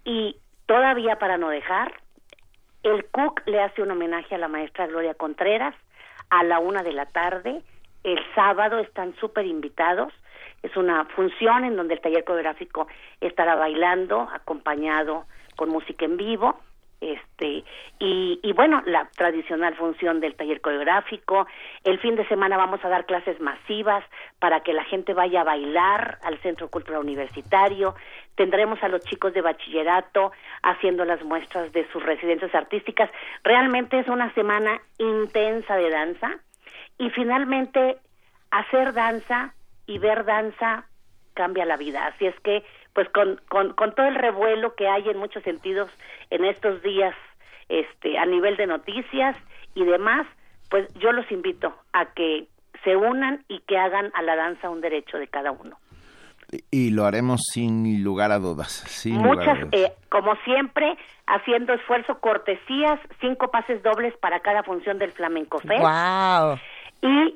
Y 0.05 0.37
todavía 0.67 1.19
para 1.19 1.37
no 1.37 1.49
dejar, 1.49 1.93
el 2.85 3.07
CUC 3.07 3.43
le 3.47 3.61
hace 3.61 3.83
un 3.83 3.91
homenaje 3.91 4.37
a 4.37 4.39
la 4.39 4.47
maestra 4.47 4.87
Gloria 4.87 5.15
Contreras 5.15 5.75
a 6.31 6.45
la 6.45 6.61
una 6.61 6.85
de 6.85 6.93
la 6.93 7.07
tarde. 7.07 7.61
El 8.05 8.21
sábado 8.37 8.79
están 8.79 9.17
súper 9.17 9.47
invitados. 9.47 10.13
Es 10.63 10.77
una 10.77 11.07
función 11.07 11.65
en 11.65 11.75
donde 11.75 11.95
el 11.95 12.01
taller 12.01 12.23
coreográfico 12.23 12.87
estará 13.21 13.57
bailando, 13.57 14.29
acompañado 14.33 15.25
con 15.57 15.71
música 15.71 16.05
en 16.05 16.17
vivo. 16.17 16.57
Este, 17.01 17.63
y, 17.99 18.41
y 18.43 18.53
bueno, 18.53 18.83
la 18.87 19.09
tradicional 19.17 19.75
función 19.77 20.21
del 20.21 20.35
taller 20.35 20.61
coreográfico. 20.61 21.47
El 21.85 21.99
fin 22.01 22.17
de 22.17 22.27
semana 22.27 22.57
vamos 22.57 22.83
a 22.85 22.89
dar 22.89 23.05
clases 23.05 23.41
masivas 23.41 24.05
para 24.39 24.61
que 24.61 24.73
la 24.73 24.85
gente 24.85 25.13
vaya 25.13 25.43
a 25.43 25.45
bailar 25.45 26.19
al 26.23 26.39
Centro 26.39 26.69
Cultural 26.69 27.03
Universitario. 27.03 27.95
Tendremos 28.35 28.83
a 28.83 28.89
los 28.89 29.03
chicos 29.03 29.35
de 29.35 29.43
bachillerato 29.43 30.33
haciendo 30.63 31.05
las 31.05 31.23
muestras 31.23 31.73
de 31.73 31.87
sus 31.93 32.03
residencias 32.03 32.55
artísticas. 32.55 33.11
Realmente 33.45 33.99
es 33.99 34.09
una 34.09 34.33
semana 34.35 34.81
intensa 34.99 35.77
de 35.77 35.91
danza. 35.91 36.31
Y 36.99 37.11
finalmente, 37.11 37.99
hacer 38.51 38.95
danza 38.95 39.55
y 39.87 39.99
ver 39.99 40.25
danza 40.25 40.87
cambia 41.35 41.65
la 41.67 41.77
vida. 41.77 42.07
Así 42.07 42.27
es 42.27 42.39
que, 42.41 42.65
pues 42.97 43.11
con, 43.11 43.39
con, 43.51 43.75
con 43.75 43.95
todo 43.95 44.07
el 44.07 44.15
revuelo 44.15 44.75
que 44.75 44.89
hay 44.89 45.07
en 45.07 45.19
muchos 45.19 45.43
sentidos 45.43 45.91
en 46.31 46.47
estos 46.47 46.83
días 46.83 47.15
este, 47.69 48.17
a 48.19 48.25
nivel 48.25 48.57
de 48.57 48.67
noticias 48.67 49.37
y 49.75 49.85
demás, 49.85 50.27
pues 50.71 50.89
yo 50.95 51.13
los 51.13 51.31
invito 51.31 51.75
a 51.93 52.07
que 52.15 52.47
se 52.85 52.97
unan 52.97 53.45
y 53.49 53.61
que 53.69 53.77
hagan 53.77 54.11
a 54.15 54.23
la 54.23 54.35
danza 54.35 54.71
un 54.71 54.81
derecho 54.81 55.19
de 55.19 55.29
cada 55.29 55.53
uno. 55.53 55.77
Y 56.71 56.91
lo 56.91 57.05
haremos 57.05 57.43
sin 57.53 58.03
lugar 58.03 58.33
a 58.33 58.39
dudas. 58.39 58.73
Sin 58.87 59.17
lugar 59.23 59.31
a 59.31 59.55
Muchas, 59.55 59.71
dudas. 59.71 59.91
eh, 59.91 59.93
como 60.09 60.35
siempre, 60.37 60.97
haciendo 61.27 61.75
esfuerzo, 61.75 62.19
cortesías, 62.21 62.99
cinco 63.21 63.51
pases 63.51 63.83
dobles 63.83 64.17
para 64.23 64.41
cada 64.41 64.63
función 64.63 64.99
del 64.99 65.13
Flamenco 65.13 65.59
Fest. 65.59 65.83
¡Wow! 65.83 66.59
Y 67.03 67.35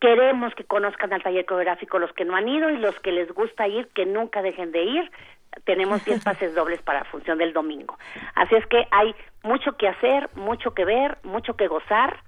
queremos 0.00 0.54
que 0.54 0.64
conozcan 0.64 1.12
al 1.12 1.22
taller 1.22 1.46
coreográfico 1.46 1.98
los 1.98 2.12
que 2.12 2.24
no 2.24 2.36
han 2.36 2.48
ido 2.48 2.70
y 2.70 2.78
los 2.78 2.98
que 3.00 3.12
les 3.12 3.32
gusta 3.32 3.66
ir, 3.66 3.88
que 3.88 4.06
nunca 4.06 4.42
dejen 4.42 4.72
de 4.72 4.84
ir. 4.84 5.10
Tenemos 5.64 6.04
10 6.04 6.24
pases 6.24 6.54
dobles 6.54 6.80
para 6.82 7.00
la 7.00 7.04
función 7.06 7.38
del 7.38 7.52
domingo. 7.52 7.98
Así 8.34 8.54
es 8.54 8.66
que 8.66 8.86
hay 8.90 9.14
mucho 9.42 9.76
que 9.76 9.88
hacer, 9.88 10.28
mucho 10.36 10.74
que 10.74 10.84
ver, 10.84 11.18
mucho 11.22 11.56
que 11.56 11.66
gozar 11.66 12.20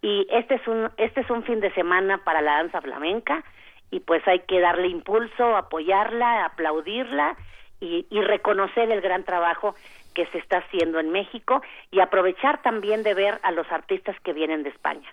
y 0.00 0.26
este 0.30 0.56
es 0.56 0.68
un 0.68 0.90
este 0.96 1.20
es 1.20 1.30
un 1.30 1.42
fin 1.42 1.60
de 1.60 1.72
semana 1.74 2.18
para 2.18 2.40
la 2.40 2.58
danza 2.58 2.80
flamenca 2.80 3.42
y 3.90 4.00
pues 4.00 4.26
hay 4.28 4.40
que 4.40 4.60
darle 4.60 4.88
impulso, 4.88 5.56
apoyarla, 5.56 6.44
aplaudirla 6.44 7.36
y, 7.80 8.06
y 8.10 8.20
reconocer 8.20 8.90
el 8.90 9.00
gran 9.00 9.24
trabajo 9.24 9.74
que 10.14 10.26
se 10.26 10.38
está 10.38 10.58
haciendo 10.58 10.98
en 10.98 11.10
México 11.10 11.62
y 11.90 12.00
aprovechar 12.00 12.60
también 12.62 13.02
de 13.02 13.14
ver 13.14 13.38
a 13.42 13.52
los 13.52 13.70
artistas 13.70 14.18
que 14.20 14.32
vienen 14.32 14.62
de 14.62 14.70
España. 14.70 15.08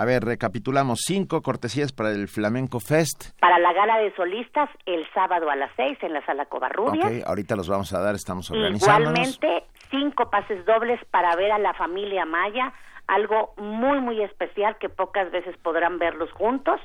A 0.00 0.06
ver, 0.06 0.24
recapitulamos 0.24 1.00
cinco 1.04 1.42
cortesías 1.42 1.92
para 1.92 2.08
el 2.08 2.26
Flamenco 2.26 2.80
Fest. 2.80 3.38
Para 3.38 3.58
la 3.58 3.70
gala 3.74 3.98
de 3.98 4.14
solistas 4.14 4.70
el 4.86 5.06
sábado 5.12 5.50
a 5.50 5.56
las 5.56 5.70
seis 5.76 5.98
en 6.00 6.14
la 6.14 6.24
sala 6.24 6.46
Covarrubias. 6.46 7.04
Ok, 7.04 7.28
ahorita 7.28 7.54
los 7.54 7.68
vamos 7.68 7.92
a 7.92 8.00
dar, 8.00 8.14
estamos 8.14 8.50
organizándonos. 8.50 9.36
Igualmente, 9.36 9.66
cinco 9.90 10.30
pases 10.30 10.64
dobles 10.64 11.04
para 11.10 11.36
ver 11.36 11.52
a 11.52 11.58
la 11.58 11.74
familia 11.74 12.24
Maya, 12.24 12.72
algo 13.08 13.52
muy, 13.58 14.00
muy 14.00 14.22
especial 14.22 14.78
que 14.78 14.88
pocas 14.88 15.30
veces 15.30 15.54
podrán 15.58 15.98
verlos 15.98 16.32
juntos. 16.32 16.80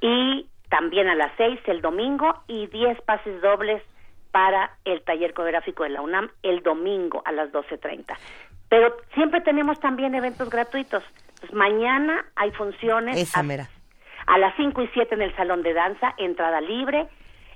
Y 0.00 0.48
también 0.70 1.08
a 1.08 1.14
las 1.16 1.32
seis 1.36 1.60
el 1.66 1.82
domingo 1.82 2.32
y 2.46 2.66
diez 2.68 2.98
pases 3.02 3.42
dobles 3.42 3.82
para 4.30 4.70
el 4.86 5.02
taller 5.02 5.34
coreográfico 5.34 5.82
de 5.82 5.90
la 5.90 6.00
UNAM 6.00 6.30
el 6.42 6.62
domingo 6.62 7.20
a 7.26 7.32
las 7.32 7.52
doce 7.52 7.76
treinta. 7.76 8.16
Pero 8.70 8.96
siempre 9.12 9.42
tenemos 9.42 9.78
también 9.80 10.14
eventos 10.14 10.48
gratuitos. 10.48 11.04
Pues 11.40 11.52
mañana 11.52 12.24
hay 12.36 12.50
funciones 12.52 13.16
Esa 13.16 13.40
a, 13.40 13.42
mera. 13.42 13.68
a 14.26 14.38
las 14.38 14.54
5 14.56 14.82
y 14.82 14.88
7 14.94 15.14
en 15.14 15.22
el 15.22 15.36
salón 15.36 15.62
de 15.62 15.74
danza, 15.74 16.14
entrada 16.18 16.60
libre. 16.60 17.08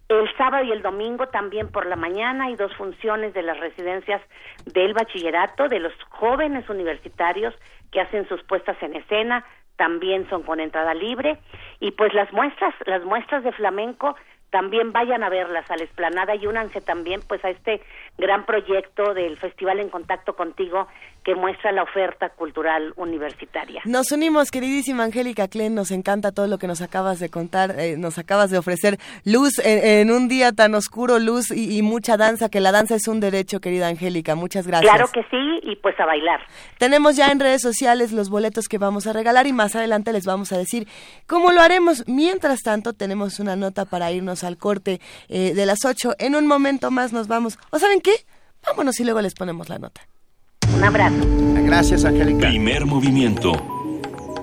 El 0.08 0.28
sábado 0.36 0.64
y 0.64 0.72
el 0.72 0.82
domingo 0.82 1.28
también 1.28 1.68
por 1.68 1.86
la 1.86 1.94
mañana 1.96 2.46
hay 2.46 2.56
dos 2.56 2.74
funciones 2.74 3.32
de 3.32 3.42
las 3.42 3.58
residencias 3.60 4.20
del 4.66 4.92
bachillerato, 4.92 5.68
de 5.68 5.78
los 5.78 5.92
jóvenes 6.08 6.68
universitarios 6.68 7.54
que 7.92 8.00
hacen 8.00 8.28
sus 8.28 8.42
puestas 8.42 8.76
en 8.82 8.96
escena, 8.96 9.44
también 9.76 10.28
son 10.28 10.42
con 10.42 10.58
entrada 10.60 10.94
libre. 10.94 11.38
Y 11.78 11.92
pues 11.92 12.12
las 12.12 12.32
muestras, 12.32 12.74
las 12.86 13.04
muestras 13.04 13.44
de 13.44 13.52
flamenco 13.52 14.16
también 14.50 14.92
vayan 14.92 15.22
a 15.22 15.28
verlas 15.28 15.70
a 15.70 15.76
la 15.76 15.84
esplanada 15.84 16.34
y 16.34 16.46
únanse 16.46 16.80
también 16.80 17.20
pues 17.28 17.44
a 17.44 17.50
este 17.50 17.80
gran 18.18 18.44
proyecto 18.46 19.14
del 19.14 19.36
Festival 19.38 19.78
en 19.78 19.90
Contacto 19.90 20.34
Contigo 20.34 20.88
que 21.24 21.34
muestra 21.34 21.72
la 21.72 21.82
oferta 21.82 22.30
cultural 22.30 22.92
universitaria. 22.96 23.82
Nos 23.84 24.12
unimos, 24.12 24.50
queridísima 24.50 25.04
Angélica 25.04 25.48
Klen, 25.48 25.74
nos 25.74 25.90
encanta 25.90 26.32
todo 26.32 26.46
lo 26.46 26.58
que 26.58 26.66
nos 26.66 26.80
acabas 26.80 27.20
de 27.20 27.28
contar, 27.28 27.78
eh, 27.78 27.96
nos 27.96 28.18
acabas 28.18 28.50
de 28.50 28.58
ofrecer 28.58 28.98
luz 29.24 29.58
en, 29.58 30.08
en 30.08 30.10
un 30.10 30.28
día 30.28 30.52
tan 30.52 30.74
oscuro, 30.74 31.18
luz 31.18 31.50
y, 31.50 31.76
y 31.76 31.82
mucha 31.82 32.16
danza, 32.16 32.48
que 32.48 32.60
la 32.60 32.72
danza 32.72 32.94
es 32.94 33.08
un 33.08 33.20
derecho, 33.20 33.60
querida 33.60 33.88
Angélica, 33.88 34.34
muchas 34.34 34.66
gracias. 34.66 34.90
Claro 34.90 35.10
que 35.12 35.22
sí, 35.30 35.60
y 35.62 35.76
pues 35.76 35.98
a 36.00 36.06
bailar. 36.06 36.40
Tenemos 36.78 37.16
ya 37.16 37.30
en 37.30 37.40
redes 37.40 37.62
sociales 37.62 38.12
los 38.12 38.30
boletos 38.30 38.68
que 38.68 38.78
vamos 38.78 39.06
a 39.06 39.12
regalar 39.12 39.46
y 39.46 39.52
más 39.52 39.76
adelante 39.76 40.12
les 40.12 40.24
vamos 40.24 40.52
a 40.52 40.58
decir 40.58 40.88
cómo 41.26 41.52
lo 41.52 41.60
haremos. 41.60 42.06
Mientras 42.08 42.60
tanto, 42.62 42.92
tenemos 42.92 43.40
una 43.40 43.56
nota 43.56 43.84
para 43.84 44.10
irnos 44.12 44.44
al 44.44 44.56
corte 44.56 45.00
eh, 45.28 45.52
de 45.54 45.66
las 45.66 45.84
8. 45.84 46.14
En 46.18 46.34
un 46.34 46.46
momento 46.46 46.90
más 46.90 47.12
nos 47.12 47.28
vamos. 47.28 47.58
¿O 47.70 47.78
saben 47.78 48.00
qué? 48.00 48.12
Vámonos 48.66 48.98
y 49.00 49.04
luego 49.04 49.20
les 49.20 49.34
ponemos 49.34 49.68
la 49.68 49.78
nota. 49.78 50.02
Un 50.80 50.86
abrazo. 50.86 51.14
Gracias, 51.66 52.06
Angélica. 52.06 52.48
Primer 52.48 52.86
movimiento. 52.86 53.52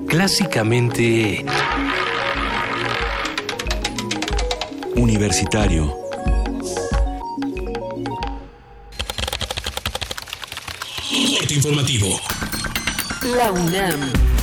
Clásicamente 0.07 1.43
Universitario. 4.95 5.95
Corte 11.39 11.53
informativo. 11.55 12.19
La 13.35 13.51
UNAM. 13.51 14.36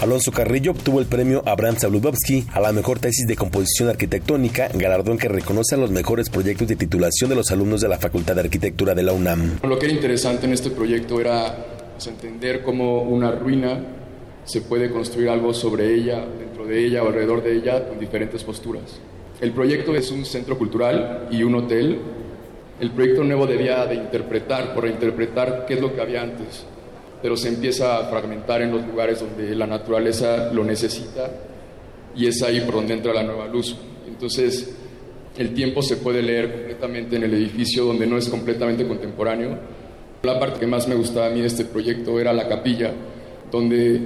Alonso 0.00 0.32
Carrillo 0.32 0.70
obtuvo 0.70 0.98
el 0.98 1.04
premio 1.04 1.42
Abraham 1.44 1.76
Sabludowski 1.76 2.46
a 2.54 2.60
la 2.60 2.72
mejor 2.72 2.98
tesis 2.98 3.26
de 3.26 3.36
composición 3.36 3.90
arquitectónica, 3.90 4.68
galardón 4.72 5.18
que 5.18 5.28
reconoce 5.28 5.74
a 5.74 5.78
los 5.78 5.90
mejores 5.90 6.30
proyectos 6.30 6.68
de 6.68 6.76
titulación 6.76 7.28
de 7.28 7.36
los 7.36 7.50
alumnos 7.50 7.82
de 7.82 7.88
la 7.88 7.98
Facultad 7.98 8.34
de 8.34 8.40
Arquitectura 8.40 8.94
de 8.94 9.02
la 9.02 9.12
UNAM. 9.12 9.58
Lo 9.62 9.78
que 9.78 9.84
era 9.86 9.94
interesante 9.94 10.46
en 10.46 10.54
este 10.54 10.70
proyecto 10.70 11.20
era 11.20 11.66
pues, 11.92 12.06
entender 12.06 12.62
cómo 12.62 13.02
una 13.02 13.30
ruina 13.32 13.78
se 14.44 14.62
puede 14.62 14.90
construir 14.90 15.28
algo 15.28 15.52
sobre 15.52 15.94
ella, 15.94 16.24
dentro 16.38 16.64
de 16.64 16.82
ella 16.82 17.02
o 17.02 17.08
alrededor 17.08 17.42
de 17.42 17.56
ella, 17.56 17.86
con 17.86 18.00
diferentes 18.00 18.42
posturas. 18.42 18.98
El 19.38 19.52
proyecto 19.52 19.94
es 19.94 20.10
un 20.10 20.24
centro 20.24 20.56
cultural 20.56 21.28
y 21.30 21.42
un 21.42 21.56
hotel. 21.56 22.00
El 22.80 22.90
proyecto 22.92 23.22
nuevo 23.22 23.46
debía 23.46 23.84
de 23.84 23.96
interpretar, 23.96 24.72
por 24.72 24.84
reinterpretar 24.84 25.66
qué 25.68 25.74
es 25.74 25.80
lo 25.82 25.94
que 25.94 26.00
había 26.00 26.22
antes, 26.22 26.64
pero 27.22 27.36
se 27.36 27.48
empieza 27.48 27.98
a 27.98 28.04
fragmentar 28.06 28.62
en 28.62 28.72
los 28.72 28.86
lugares 28.86 29.20
donde 29.20 29.54
la 29.54 29.66
naturaleza 29.66 30.52
lo 30.52 30.64
necesita 30.64 31.30
y 32.16 32.26
es 32.26 32.42
ahí 32.42 32.60
por 32.60 32.74
donde 32.74 32.94
entra 32.94 33.12
la 33.12 33.22
nueva 33.22 33.46
luz. 33.46 33.76
Entonces, 34.06 34.74
el 35.36 35.54
tiempo 35.54 35.82
se 35.82 35.96
puede 35.96 36.22
leer 36.22 36.52
completamente 36.52 37.16
en 37.16 37.24
el 37.24 37.34
edificio 37.34 37.84
donde 37.84 38.06
no 38.06 38.16
es 38.16 38.28
completamente 38.28 38.86
contemporáneo. 38.86 39.58
La 40.22 40.38
parte 40.38 40.60
que 40.60 40.66
más 40.66 40.88
me 40.88 40.94
gustaba 40.94 41.26
a 41.26 41.30
mí 41.30 41.40
de 41.40 41.46
este 41.46 41.64
proyecto 41.64 42.18
era 42.18 42.32
la 42.32 42.48
capilla, 42.48 42.92
donde 43.50 44.00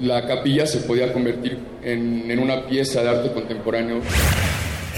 la 0.00 0.26
capilla 0.26 0.66
se 0.66 0.78
podía 0.78 1.12
convertir 1.12 1.58
en, 1.82 2.30
en 2.30 2.38
una 2.38 2.66
pieza 2.66 3.02
de 3.02 3.08
arte 3.08 3.32
contemporáneo. 3.32 4.00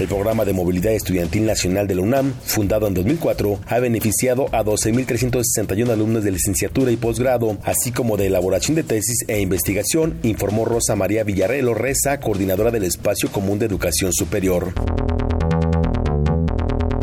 El 0.01 0.07
programa 0.07 0.45
de 0.45 0.53
movilidad 0.53 0.93
estudiantil 0.93 1.45
nacional 1.45 1.85
de 1.85 1.93
la 1.93 2.01
UNAM, 2.01 2.33
fundado 2.43 2.87
en 2.87 2.95
2004, 2.95 3.59
ha 3.67 3.77
beneficiado 3.77 4.47
a 4.51 4.63
12.361 4.63 5.91
alumnos 5.91 6.23
de 6.23 6.31
licenciatura 6.31 6.89
y 6.91 6.97
posgrado, 6.97 7.55
así 7.63 7.91
como 7.91 8.17
de 8.17 8.25
elaboración 8.25 8.73
de 8.73 8.81
tesis 8.81 9.19
e 9.27 9.39
investigación, 9.41 10.17
informó 10.23 10.65
Rosa 10.65 10.95
María 10.95 11.23
Villarrelo 11.23 11.75
Reza, 11.75 12.19
coordinadora 12.19 12.71
del 12.71 12.85
Espacio 12.85 13.31
Común 13.31 13.59
de 13.59 13.67
Educación 13.67 14.11
Superior. 14.11 14.73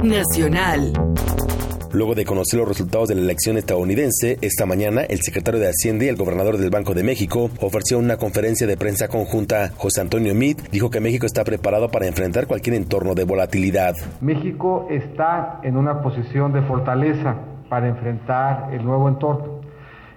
Nacional. 0.02 0.92
Luego 1.92 2.14
de 2.14 2.26
conocer 2.26 2.58
los 2.58 2.68
resultados 2.68 3.08
de 3.08 3.14
la 3.14 3.22
elección 3.22 3.56
estadounidense, 3.56 4.36
esta 4.42 4.66
mañana 4.66 5.02
el 5.02 5.20
secretario 5.22 5.58
de 5.58 5.68
Hacienda 5.68 6.04
y 6.04 6.08
el 6.08 6.16
gobernador 6.16 6.58
del 6.58 6.68
Banco 6.68 6.92
de 6.92 7.02
México 7.02 7.48
ofreció 7.62 7.98
una 7.98 8.18
conferencia 8.18 8.66
de 8.66 8.76
prensa 8.76 9.08
conjunta. 9.08 9.72
José 9.74 10.02
Antonio 10.02 10.34
Meade 10.34 10.64
dijo 10.70 10.90
que 10.90 11.00
México 11.00 11.24
está 11.24 11.44
preparado 11.44 11.88
para 11.88 12.06
enfrentar 12.06 12.46
cualquier 12.46 12.76
entorno 12.76 13.14
de 13.14 13.24
volatilidad. 13.24 13.94
México 14.20 14.86
está 14.90 15.60
en 15.62 15.78
una 15.78 16.02
posición 16.02 16.52
de 16.52 16.60
fortaleza 16.60 17.36
para 17.70 17.88
enfrentar 17.88 18.68
el 18.74 18.84
nuevo 18.84 19.08
entorno. 19.08 19.62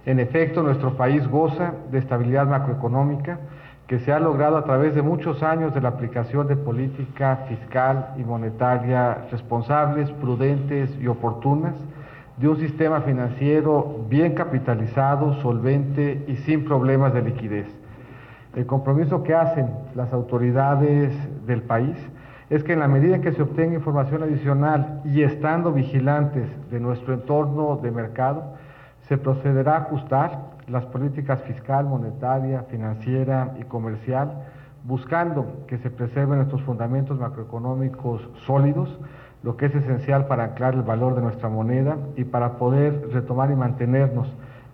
En 0.06 0.20
efecto, 0.20 0.64
nuestro 0.64 0.98
país 0.98 1.26
goza 1.26 1.76
de 1.90 2.00
estabilidad 2.00 2.48
macroeconómica 2.48 3.40
que 3.92 4.00
se 4.00 4.14
ha 4.14 4.22
logrado 4.22 4.56
a 4.56 4.64
través 4.64 4.96
de 4.96 5.02
muchos 5.02 5.44
años 5.44 5.74
de 5.74 5.82
la 5.82 5.90
aplicación 5.90 6.48
de 6.48 6.56
política 6.56 7.44
fiscal 7.50 8.14
y 8.18 8.24
monetaria 8.24 9.26
responsables, 9.30 10.10
prudentes 10.12 10.98
y 11.02 11.08
oportunas, 11.08 11.76
de 12.38 12.48
un 12.48 12.56
sistema 12.56 13.02
financiero 13.02 14.06
bien 14.08 14.34
capitalizado, 14.34 15.34
solvente 15.42 16.24
y 16.26 16.38
sin 16.38 16.64
problemas 16.64 17.14
de 17.14 17.22
liquidez. 17.22 17.68
El 18.56 18.66
compromiso 18.66 19.24
que 19.24 19.36
hacen 19.36 19.68
las 19.94 20.14
autoridades 20.14 21.14
del 21.46 21.62
país 21.64 21.98
es 22.50 22.64
que 22.64 22.72
en 22.72 22.80
la 22.80 22.88
medida 22.88 23.18
en 23.18 23.22
que 23.22 23.34
se 23.34 23.42
obtenga 23.42 23.76
información 23.76 24.24
adicional 24.24 25.02
y 25.04 25.24
estando 25.24 25.74
vigilantes 25.74 26.48
de 26.72 26.80
nuestro 26.80 27.14
entorno 27.14 27.76
de 27.76 27.92
mercado, 27.92 28.54
se 29.10 29.18
procederá 29.18 29.74
a 29.74 29.80
ajustar 29.80 30.51
las 30.72 30.86
políticas 30.86 31.42
fiscal, 31.44 31.86
monetaria, 31.86 32.64
financiera 32.64 33.54
y 33.60 33.64
comercial, 33.64 34.48
buscando 34.84 35.66
que 35.68 35.78
se 35.80 35.90
preserven 35.90 36.38
nuestros 36.38 36.62
fundamentos 36.64 37.20
macroeconómicos 37.20 38.22
sólidos, 38.46 38.90
lo 39.44 39.58
que 39.58 39.68
es 39.68 39.76
esencial 39.76 40.28
para 40.28 40.46
anclar 40.46 40.74
el 40.74 40.84
valor 40.84 41.16
de 41.16 41.22
nuestra 41.22 41.50
moneda 41.50 41.98
y 42.16 42.24
para 42.24 42.58
poder 42.58 43.10
retomar 43.12 43.52
y 43.52 43.56
mantenernos 43.56 44.28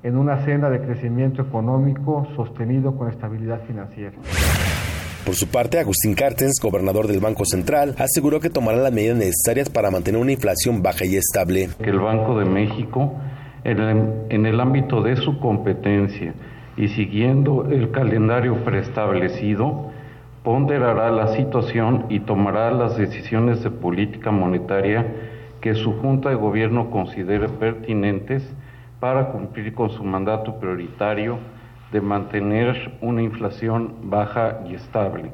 en 0.03 0.17
una 0.17 0.45
senda 0.45 0.69
de 0.69 0.81
crecimiento 0.81 1.41
económico 1.41 2.27
sostenido 2.35 2.95
con 2.95 3.09
estabilidad 3.09 3.61
financiera. 3.65 4.17
Por 5.25 5.35
su 5.35 5.47
parte, 5.47 5.79
Agustín 5.79 6.13
Cartens, 6.13 6.57
gobernador 6.61 7.07
del 7.07 7.19
Banco 7.19 7.43
Central, 7.43 7.95
aseguró 7.97 8.39
que 8.39 8.49
tomará 8.49 8.77
las 8.77 8.93
medidas 8.93 9.17
necesarias 9.17 9.69
para 9.69 9.91
mantener 9.91 10.21
una 10.21 10.31
inflación 10.31 10.81
baja 10.81 11.05
y 11.05 11.17
estable. 11.17 11.69
Que 11.83 11.89
el 11.89 11.99
Banco 11.99 12.39
de 12.39 12.45
México 12.45 13.13
en 13.63 14.45
el 14.45 14.59
ámbito 14.59 15.01
de 15.01 15.15
su 15.15 15.39
competencia 15.39 16.33
y 16.77 16.89
siguiendo 16.89 17.65
el 17.69 17.91
calendario 17.91 18.63
preestablecido, 18.63 19.91
ponderará 20.43 21.11
la 21.11 21.27
situación 21.29 22.05
y 22.09 22.21
tomará 22.21 22.71
las 22.71 22.95
decisiones 22.97 23.63
de 23.63 23.71
política 23.71 24.31
monetaria 24.31 25.05
que 25.59 25.73
su 25.73 25.99
Junta 25.99 26.29
de 26.29 26.35
Gobierno 26.35 26.91
considere 26.91 27.49
pertinentes 27.49 28.55
para 28.99 29.31
cumplir 29.31 29.73
con 29.73 29.89
su 29.89 30.03
mandato 30.03 30.59
prioritario 30.59 31.39
de 31.91 32.01
mantener 32.01 32.93
una 33.01 33.21
inflación 33.21 33.93
baja 34.03 34.59
y 34.69 34.75
estable. 34.75 35.31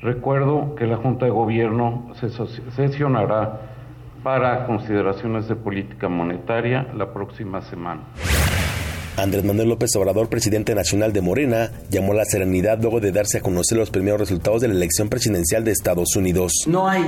Recuerdo 0.00 0.74
que 0.74 0.86
la 0.86 0.96
Junta 0.96 1.26
de 1.26 1.30
Gobierno 1.30 2.10
se 2.14 2.30
sesionará 2.70 3.60
para 4.24 4.66
consideraciones 4.66 5.46
de 5.48 5.54
política 5.54 6.08
monetaria 6.08 6.88
la 6.96 7.12
próxima 7.12 7.60
semana. 7.60 8.04
Andrés 9.18 9.44
Manuel 9.44 9.68
López 9.68 9.94
Obrador, 9.96 10.30
presidente 10.30 10.74
nacional 10.74 11.12
de 11.12 11.20
Morena, 11.20 11.70
llamó 11.90 12.12
a 12.12 12.16
la 12.16 12.24
serenidad 12.24 12.80
luego 12.80 13.00
de 13.00 13.12
darse 13.12 13.38
a 13.38 13.42
conocer 13.42 13.76
los 13.76 13.90
primeros 13.90 14.18
resultados 14.18 14.62
de 14.62 14.68
la 14.68 14.74
elección 14.74 15.10
presidencial 15.10 15.62
de 15.62 15.72
Estados 15.72 16.16
Unidos. 16.16 16.52
No 16.66 16.88
hay 16.88 17.04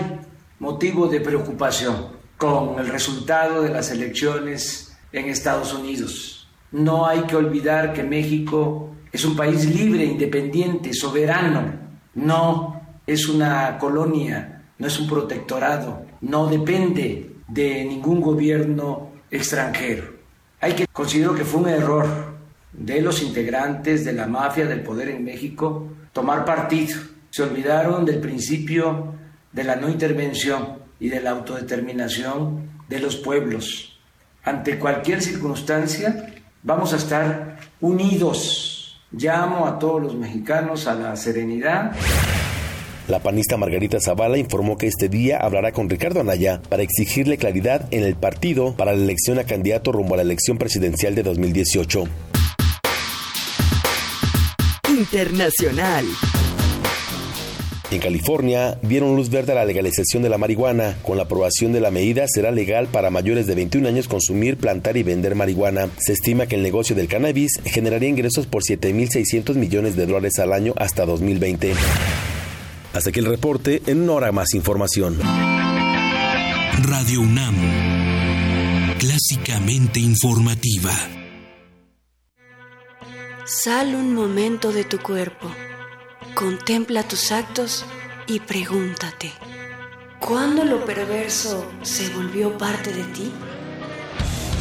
motivo 0.61 1.09
de 1.09 1.21
preocupación 1.21 2.09
con 2.37 2.79
el 2.79 2.87
resultado 2.89 3.63
de 3.63 3.71
las 3.71 3.91
elecciones 3.91 4.97
en 5.11 5.31
Estados 5.31 5.73
Unidos. 5.73 6.49
No 6.71 7.07
hay 7.07 7.23
que 7.23 7.35
olvidar 7.35 7.95
que 7.95 8.03
México 8.03 8.91
es 9.11 9.25
un 9.25 9.35
país 9.35 9.65
libre, 9.65 10.05
independiente, 10.05 10.93
soberano. 10.93 11.73
No 12.15 12.83
es 13.07 13.27
una 13.27 13.79
colonia, 13.79 14.56
no 14.79 14.87
es 14.87 14.99
un 14.99 15.09
protectorado, 15.09 16.05
no 16.21 16.49
depende 16.49 17.31
de 17.49 17.85
ningún 17.85 18.21
gobierno 18.21 19.11
extranjero. 19.31 20.17
Hay 20.61 20.75
que 20.75 20.87
considero 20.87 21.35
que 21.35 21.45
fue 21.45 21.61
un 21.61 21.69
error 21.69 22.07
de 22.73 23.01
los 23.01 23.23
integrantes 23.23 24.05
de 24.05 24.13
la 24.13 24.27
mafia 24.27 24.67
del 24.67 24.83
poder 24.83 25.09
en 25.09 25.25
México 25.25 25.89
tomar 26.13 26.45
partido. 26.45 26.99
Se 27.31 27.43
olvidaron 27.43 28.05
del 28.05 28.19
principio 28.19 29.15
de 29.53 29.65
la 29.65 29.77
no 29.77 29.89
intervención 29.89 30.79
y 30.99 31.09
de 31.09 31.21
la 31.21 31.31
autodeterminación 31.31 32.71
de 32.89 33.01
los 33.01 33.17
pueblos. 33.17 33.99
Ante 34.45 34.79
cualquier 34.79 35.23
circunstancia 35.23 36.35
vamos 36.63 36.93
a 36.93 36.97
estar 36.97 37.59
unidos. 37.81 39.01
Llamo 39.13 39.67
a 39.67 39.79
todos 39.79 40.03
los 40.03 40.15
mexicanos 40.15 40.87
a 40.87 40.95
la 40.95 41.17
serenidad. 41.17 41.93
La 43.09 43.21
panista 43.21 43.57
Margarita 43.57 43.99
Zavala 44.01 44.37
informó 44.37 44.77
que 44.77 44.89
este 44.89 45.09
día 45.09 45.39
hablará 45.39 45.71
con 45.71 45.89
Ricardo 45.89 46.21
Anaya 46.21 46.61
para 46.69 46.83
exigirle 46.83 47.39
claridad 47.39 47.87
en 47.93 48.03
el 48.03 48.17
partido 48.17 48.75
para 48.75 48.93
la 48.93 49.03
elección 49.03 49.39
a 49.39 49.45
candidato 49.45 49.93
rumbo 49.93 50.15
a 50.15 50.17
la 50.17 50.25
elección 50.25 50.59
presidencial 50.59 51.15
de 51.15 51.23
2018. 51.23 52.05
Internacional. 54.89 56.05
En 57.93 58.01
California 58.01 58.77
dieron 58.83 59.15
luz 59.15 59.31
verde 59.31 59.53
a 59.53 59.55
la 59.55 59.65
legalización 59.65 60.25
de 60.25 60.29
la 60.29 60.39
marihuana. 60.39 60.97
Con 61.03 61.17
la 61.17 61.23
aprobación 61.23 61.73
de 61.73 61.81
la 61.81 61.93
medida 61.93 62.27
será 62.27 62.51
legal 62.51 62.89
para 62.89 63.11
mayores 63.11 63.47
de 63.47 63.55
21 63.55 63.87
años 63.87 64.09
consumir, 64.09 64.57
plantar 64.57 64.97
y 64.97 65.05
vender 65.05 65.37
marihuana. 65.37 65.91
Se 65.99 66.15
estima 66.15 66.47
que 66.47 66.57
el 66.57 66.65
negocio 66.65 66.97
del 66.97 67.07
cannabis 67.07 67.61
generaría 67.65 68.09
ingresos 68.09 68.49
por 68.49 68.65
7.600 68.65 69.55
millones 69.55 69.95
de 69.95 70.07
dólares 70.07 70.41
al 70.41 70.53
año 70.53 70.75
hasta 70.77 71.07
2020. 71.07 71.75
Hasta 72.97 73.11
aquí 73.11 73.21
el 73.21 73.27
reporte, 73.27 73.83
en 73.85 74.01
una 74.01 74.13
hora 74.15 74.33
más 74.33 74.55
información. 74.55 75.19
Radio 76.83 77.21
UNAM, 77.21 77.55
clásicamente 78.99 80.01
informativa. 80.01 80.93
Sal 83.45 83.95
un 83.95 84.15
momento 84.15 84.73
de 84.73 84.85
tu 84.85 84.99
cuerpo, 84.99 85.47
contempla 86.35 87.07
tus 87.07 87.33
actos 87.33 87.85
y 88.27 88.41
pregúntate, 88.41 89.31
¿cuándo 90.19 90.65
lo 90.65 90.87
perverso 90.87 91.71
se 91.83 92.09
volvió 92.15 92.57
parte 92.57 92.95
de 92.95 93.05
ti? 93.13 93.31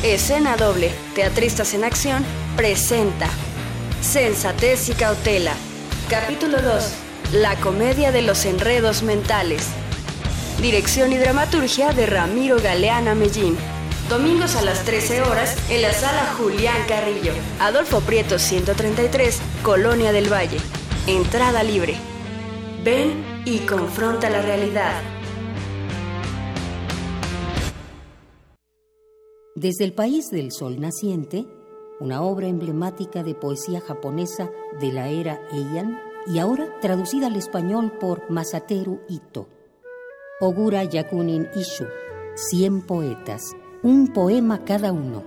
Escena 0.04 0.58
doble, 0.58 0.92
Teatristas 1.16 1.74
en 1.74 1.86
Acción, 1.86 2.26
presenta 2.58 3.30
Sensatez 4.02 4.90
y 4.90 4.94
Cautela, 4.94 5.54
capítulo 6.10 6.62
2. 6.62 7.05
La 7.36 7.60
comedia 7.60 8.14
de 8.14 8.22
los 8.22 8.46
enredos 8.46 9.04
mentales. 9.04 9.68
Dirección 10.62 11.12
y 11.12 11.18
dramaturgia 11.18 11.92
de 11.92 12.06
Ramiro 12.06 12.56
Galeana 12.64 13.14
Mellín. 13.14 13.58
Domingos 14.08 14.56
a 14.56 14.62
las 14.62 14.86
13 14.86 15.22
horas 15.22 15.58
en 15.70 15.82
la 15.82 15.92
sala 15.92 16.34
Julián 16.38 16.78
Carrillo. 16.88 17.34
Adolfo 17.60 18.00
Prieto 18.00 18.40
133, 18.40 19.42
Colonia 19.64 20.14
del 20.14 20.32
Valle. 20.32 20.60
Entrada 21.08 21.62
libre. 21.62 21.96
Ven 22.86 23.22
y 23.44 23.60
confronta 23.66 24.30
la 24.30 24.42
realidad. 24.42 24.94
Desde 29.56 29.84
el 29.84 29.92
país 29.92 30.30
del 30.30 30.54
sol 30.54 30.80
naciente, 30.80 31.46
una 32.00 32.22
obra 32.22 32.48
emblemática 32.48 33.24
de 33.24 33.36
poesía 33.36 33.82
japonesa 33.82 34.50
de 34.80 34.94
la 34.94 35.10
era 35.10 35.42
Heian 35.52 36.00
y 36.28 36.40
ahora 36.40 36.68
traducida 36.82 37.28
al 37.28 37.36
español 37.36 37.94
por 38.00 38.30
Masateru 38.30 39.02
Ito. 39.08 39.48
Ogura 40.42 40.84
Yakunin 40.84 41.48
Ishu, 41.56 41.86
100 42.36 42.82
poetas, 42.82 43.56
un 43.84 44.08
poema 44.08 44.66
cada 44.66 44.92
uno. 44.92 45.24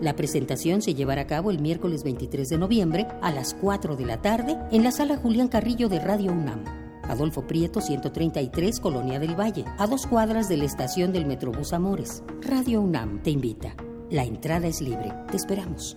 La 0.00 0.16
presentación 0.16 0.82
se 0.82 0.94
llevará 0.94 1.22
a 1.22 1.26
cabo 1.26 1.50
el 1.50 1.60
miércoles 1.60 2.02
23 2.02 2.48
de 2.48 2.58
noviembre 2.58 3.06
a 3.22 3.30
las 3.30 3.54
4 3.54 3.96
de 3.96 4.06
la 4.06 4.20
tarde 4.20 4.58
en 4.72 4.82
la 4.82 4.90
sala 4.90 5.16
Julián 5.16 5.48
Carrillo 5.48 5.88
de 5.88 6.00
Radio 6.00 6.32
UNAM. 6.32 6.64
Adolfo 7.04 7.46
Prieto 7.46 7.80
133, 7.80 8.80
Colonia 8.80 9.18
del 9.18 9.38
Valle, 9.38 9.64
a 9.78 9.86
dos 9.86 10.06
cuadras 10.06 10.48
de 10.48 10.56
la 10.56 10.64
estación 10.64 11.12
del 11.12 11.26
Metrobús 11.26 11.72
Amores. 11.72 12.22
Radio 12.40 12.80
UNAM 12.80 13.22
te 13.22 13.30
invita. 13.30 13.76
La 14.10 14.24
entrada 14.24 14.66
es 14.66 14.80
libre. 14.80 15.12
Te 15.30 15.36
esperamos. 15.36 15.96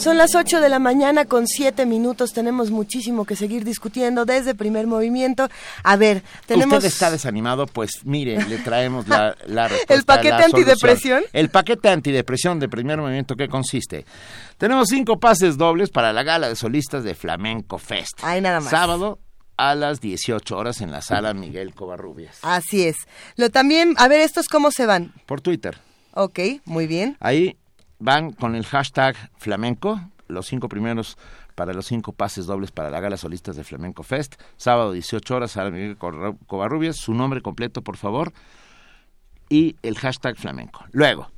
Son 0.00 0.16
las 0.16 0.34
8 0.34 0.62
de 0.62 0.70
la 0.70 0.78
mañana 0.78 1.26
con 1.26 1.46
7 1.46 1.84
minutos. 1.84 2.32
Tenemos 2.32 2.70
muchísimo 2.70 3.26
que 3.26 3.36
seguir 3.36 3.64
discutiendo 3.64 4.24
desde 4.24 4.54
primer 4.54 4.86
movimiento. 4.86 5.50
A 5.82 5.96
ver, 5.96 6.22
tenemos. 6.46 6.78
Usted 6.78 6.88
está 6.88 7.10
desanimado, 7.10 7.66
pues 7.66 7.90
mire, 8.04 8.42
le 8.46 8.56
traemos 8.56 9.06
la, 9.08 9.36
la 9.46 9.68
respuesta. 9.68 9.94
¿El 9.94 10.04
paquete 10.04 10.38
la 10.38 10.44
antidepresión? 10.46 11.22
El 11.34 11.50
paquete 11.50 11.90
antidepresión 11.90 12.58
de 12.58 12.70
primer 12.70 12.98
movimiento, 12.98 13.36
¿qué 13.36 13.48
consiste? 13.48 14.06
Tenemos 14.56 14.88
cinco 14.88 15.20
pases 15.20 15.58
dobles 15.58 15.90
para 15.90 16.14
la 16.14 16.22
gala 16.22 16.48
de 16.48 16.56
solistas 16.56 17.04
de 17.04 17.14
Flamenco 17.14 17.76
Fest. 17.76 18.20
Ay, 18.22 18.40
nada 18.40 18.60
más. 18.60 18.70
Sábado 18.70 19.18
a 19.58 19.74
las 19.74 20.00
18 20.00 20.56
horas 20.56 20.80
en 20.80 20.92
la 20.92 21.02
sala 21.02 21.34
Miguel 21.34 21.74
Covarrubias. 21.74 22.38
Así 22.40 22.84
es. 22.84 22.96
Lo 23.36 23.50
también, 23.50 23.94
a 23.98 24.08
ver, 24.08 24.20
¿estos 24.20 24.48
cómo 24.48 24.70
se 24.70 24.86
van? 24.86 25.12
Por 25.26 25.42
Twitter. 25.42 25.76
Ok, 26.14 26.40
muy 26.64 26.86
bien. 26.86 27.18
Ahí 27.20 27.58
van 28.00 28.32
con 28.32 28.54
el 28.54 28.66
hashtag 28.66 29.14
flamenco 29.36 30.00
los 30.30 30.46
cinco 30.46 30.68
primeros 30.68 31.16
para 31.54 31.72
los 31.72 31.86
cinco 31.86 32.12
pases 32.12 32.46
dobles 32.46 32.70
para 32.70 32.90
la 32.90 33.00
Gala 33.00 33.16
Solistas 33.16 33.56
de 33.56 33.64
Flamenco 33.64 34.02
Fest. 34.02 34.40
Sábado 34.56 34.92
18 34.92 35.36
horas, 35.36 35.52
Sala 35.52 35.70
Miguel 35.70 35.96
Covarrubias. 35.98 36.96
Su 36.96 37.12
nombre 37.12 37.42
completo, 37.42 37.82
por 37.82 37.96
favor. 37.96 38.32
Y 39.48 39.76
el 39.82 39.98
hashtag 39.98 40.36
flamenco. 40.36 40.84
Luego, 40.92 41.30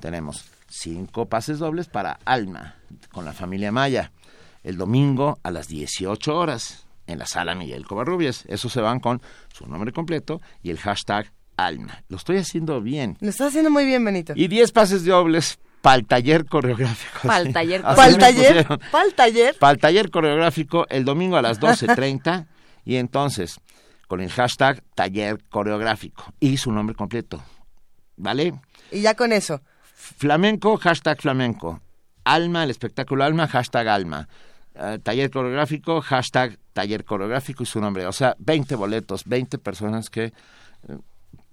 tenemos 0.00 0.44
cinco 0.68 1.26
pases 1.26 1.58
dobles 1.60 1.88
para 1.88 2.18
Alma, 2.24 2.76
con 3.12 3.24
la 3.24 3.32
familia 3.32 3.72
Maya. 3.72 4.12
El 4.62 4.76
domingo 4.76 5.38
a 5.42 5.50
las 5.50 5.68
18 5.68 6.36
horas, 6.36 6.86
en 7.06 7.18
la 7.18 7.26
Sala 7.26 7.54
Miguel 7.54 7.86
Covarrubias. 7.86 8.44
Esos 8.46 8.72
se 8.72 8.80
van 8.80 9.00
con 9.00 9.22
su 9.52 9.66
nombre 9.66 9.92
completo 9.92 10.42
y 10.62 10.70
el 10.70 10.78
hashtag 10.78 11.32
Alma. 11.56 12.02
Lo 12.08 12.16
estoy 12.16 12.38
haciendo 12.38 12.80
bien. 12.80 13.16
Lo 13.20 13.30
estás 13.30 13.48
haciendo 13.48 13.70
muy 13.70 13.86
bien, 13.86 14.04
Benito. 14.04 14.32
Y 14.36 14.48
10 14.48 14.72
pases 14.72 15.04
dobles 15.04 15.58
para 15.80 15.96
el 15.96 16.06
taller 16.06 16.44
coreográfico. 16.46 17.26
Pa'l 17.26 17.46
Sí. 17.46 17.52
taller 17.52 17.82
Así 17.84 17.96
¿Pa'l 17.96 18.18
taller? 18.18 18.66
¿Pa'l 18.90 19.14
taller? 19.14 19.56
Para 19.58 19.72
el 19.72 19.78
taller 19.78 20.10
coreográfico 20.10 20.86
el 20.88 21.04
domingo 21.04 21.36
a 21.36 21.42
las 21.42 21.60
12.30 21.60 22.46
y 22.84 22.96
entonces 22.96 23.60
con 24.08 24.20
el 24.20 24.30
hashtag 24.30 24.82
taller 24.94 25.42
coreográfico 25.48 26.32
y 26.40 26.56
su 26.56 26.72
nombre 26.72 26.94
completo. 26.96 27.42
¿Vale? 28.16 28.54
Y 28.90 29.00
ya 29.00 29.14
con 29.14 29.32
eso. 29.32 29.62
Flamenco, 29.94 30.76
hashtag 30.76 31.20
flamenco. 31.20 31.80
Alma, 32.24 32.64
el 32.64 32.70
espectáculo 32.70 33.24
Alma, 33.24 33.46
hashtag 33.46 33.88
Alma. 33.88 34.28
Eh, 34.74 34.98
taller 35.02 35.30
coreográfico, 35.30 36.00
hashtag 36.00 36.58
taller 36.72 37.04
coreográfico 37.04 37.62
y 37.62 37.66
su 37.66 37.80
nombre. 37.80 38.06
O 38.06 38.12
sea, 38.12 38.34
20 38.38 38.74
boletos, 38.74 39.24
20 39.24 39.58
personas 39.58 40.10
que 40.10 40.24
eh, 40.24 40.32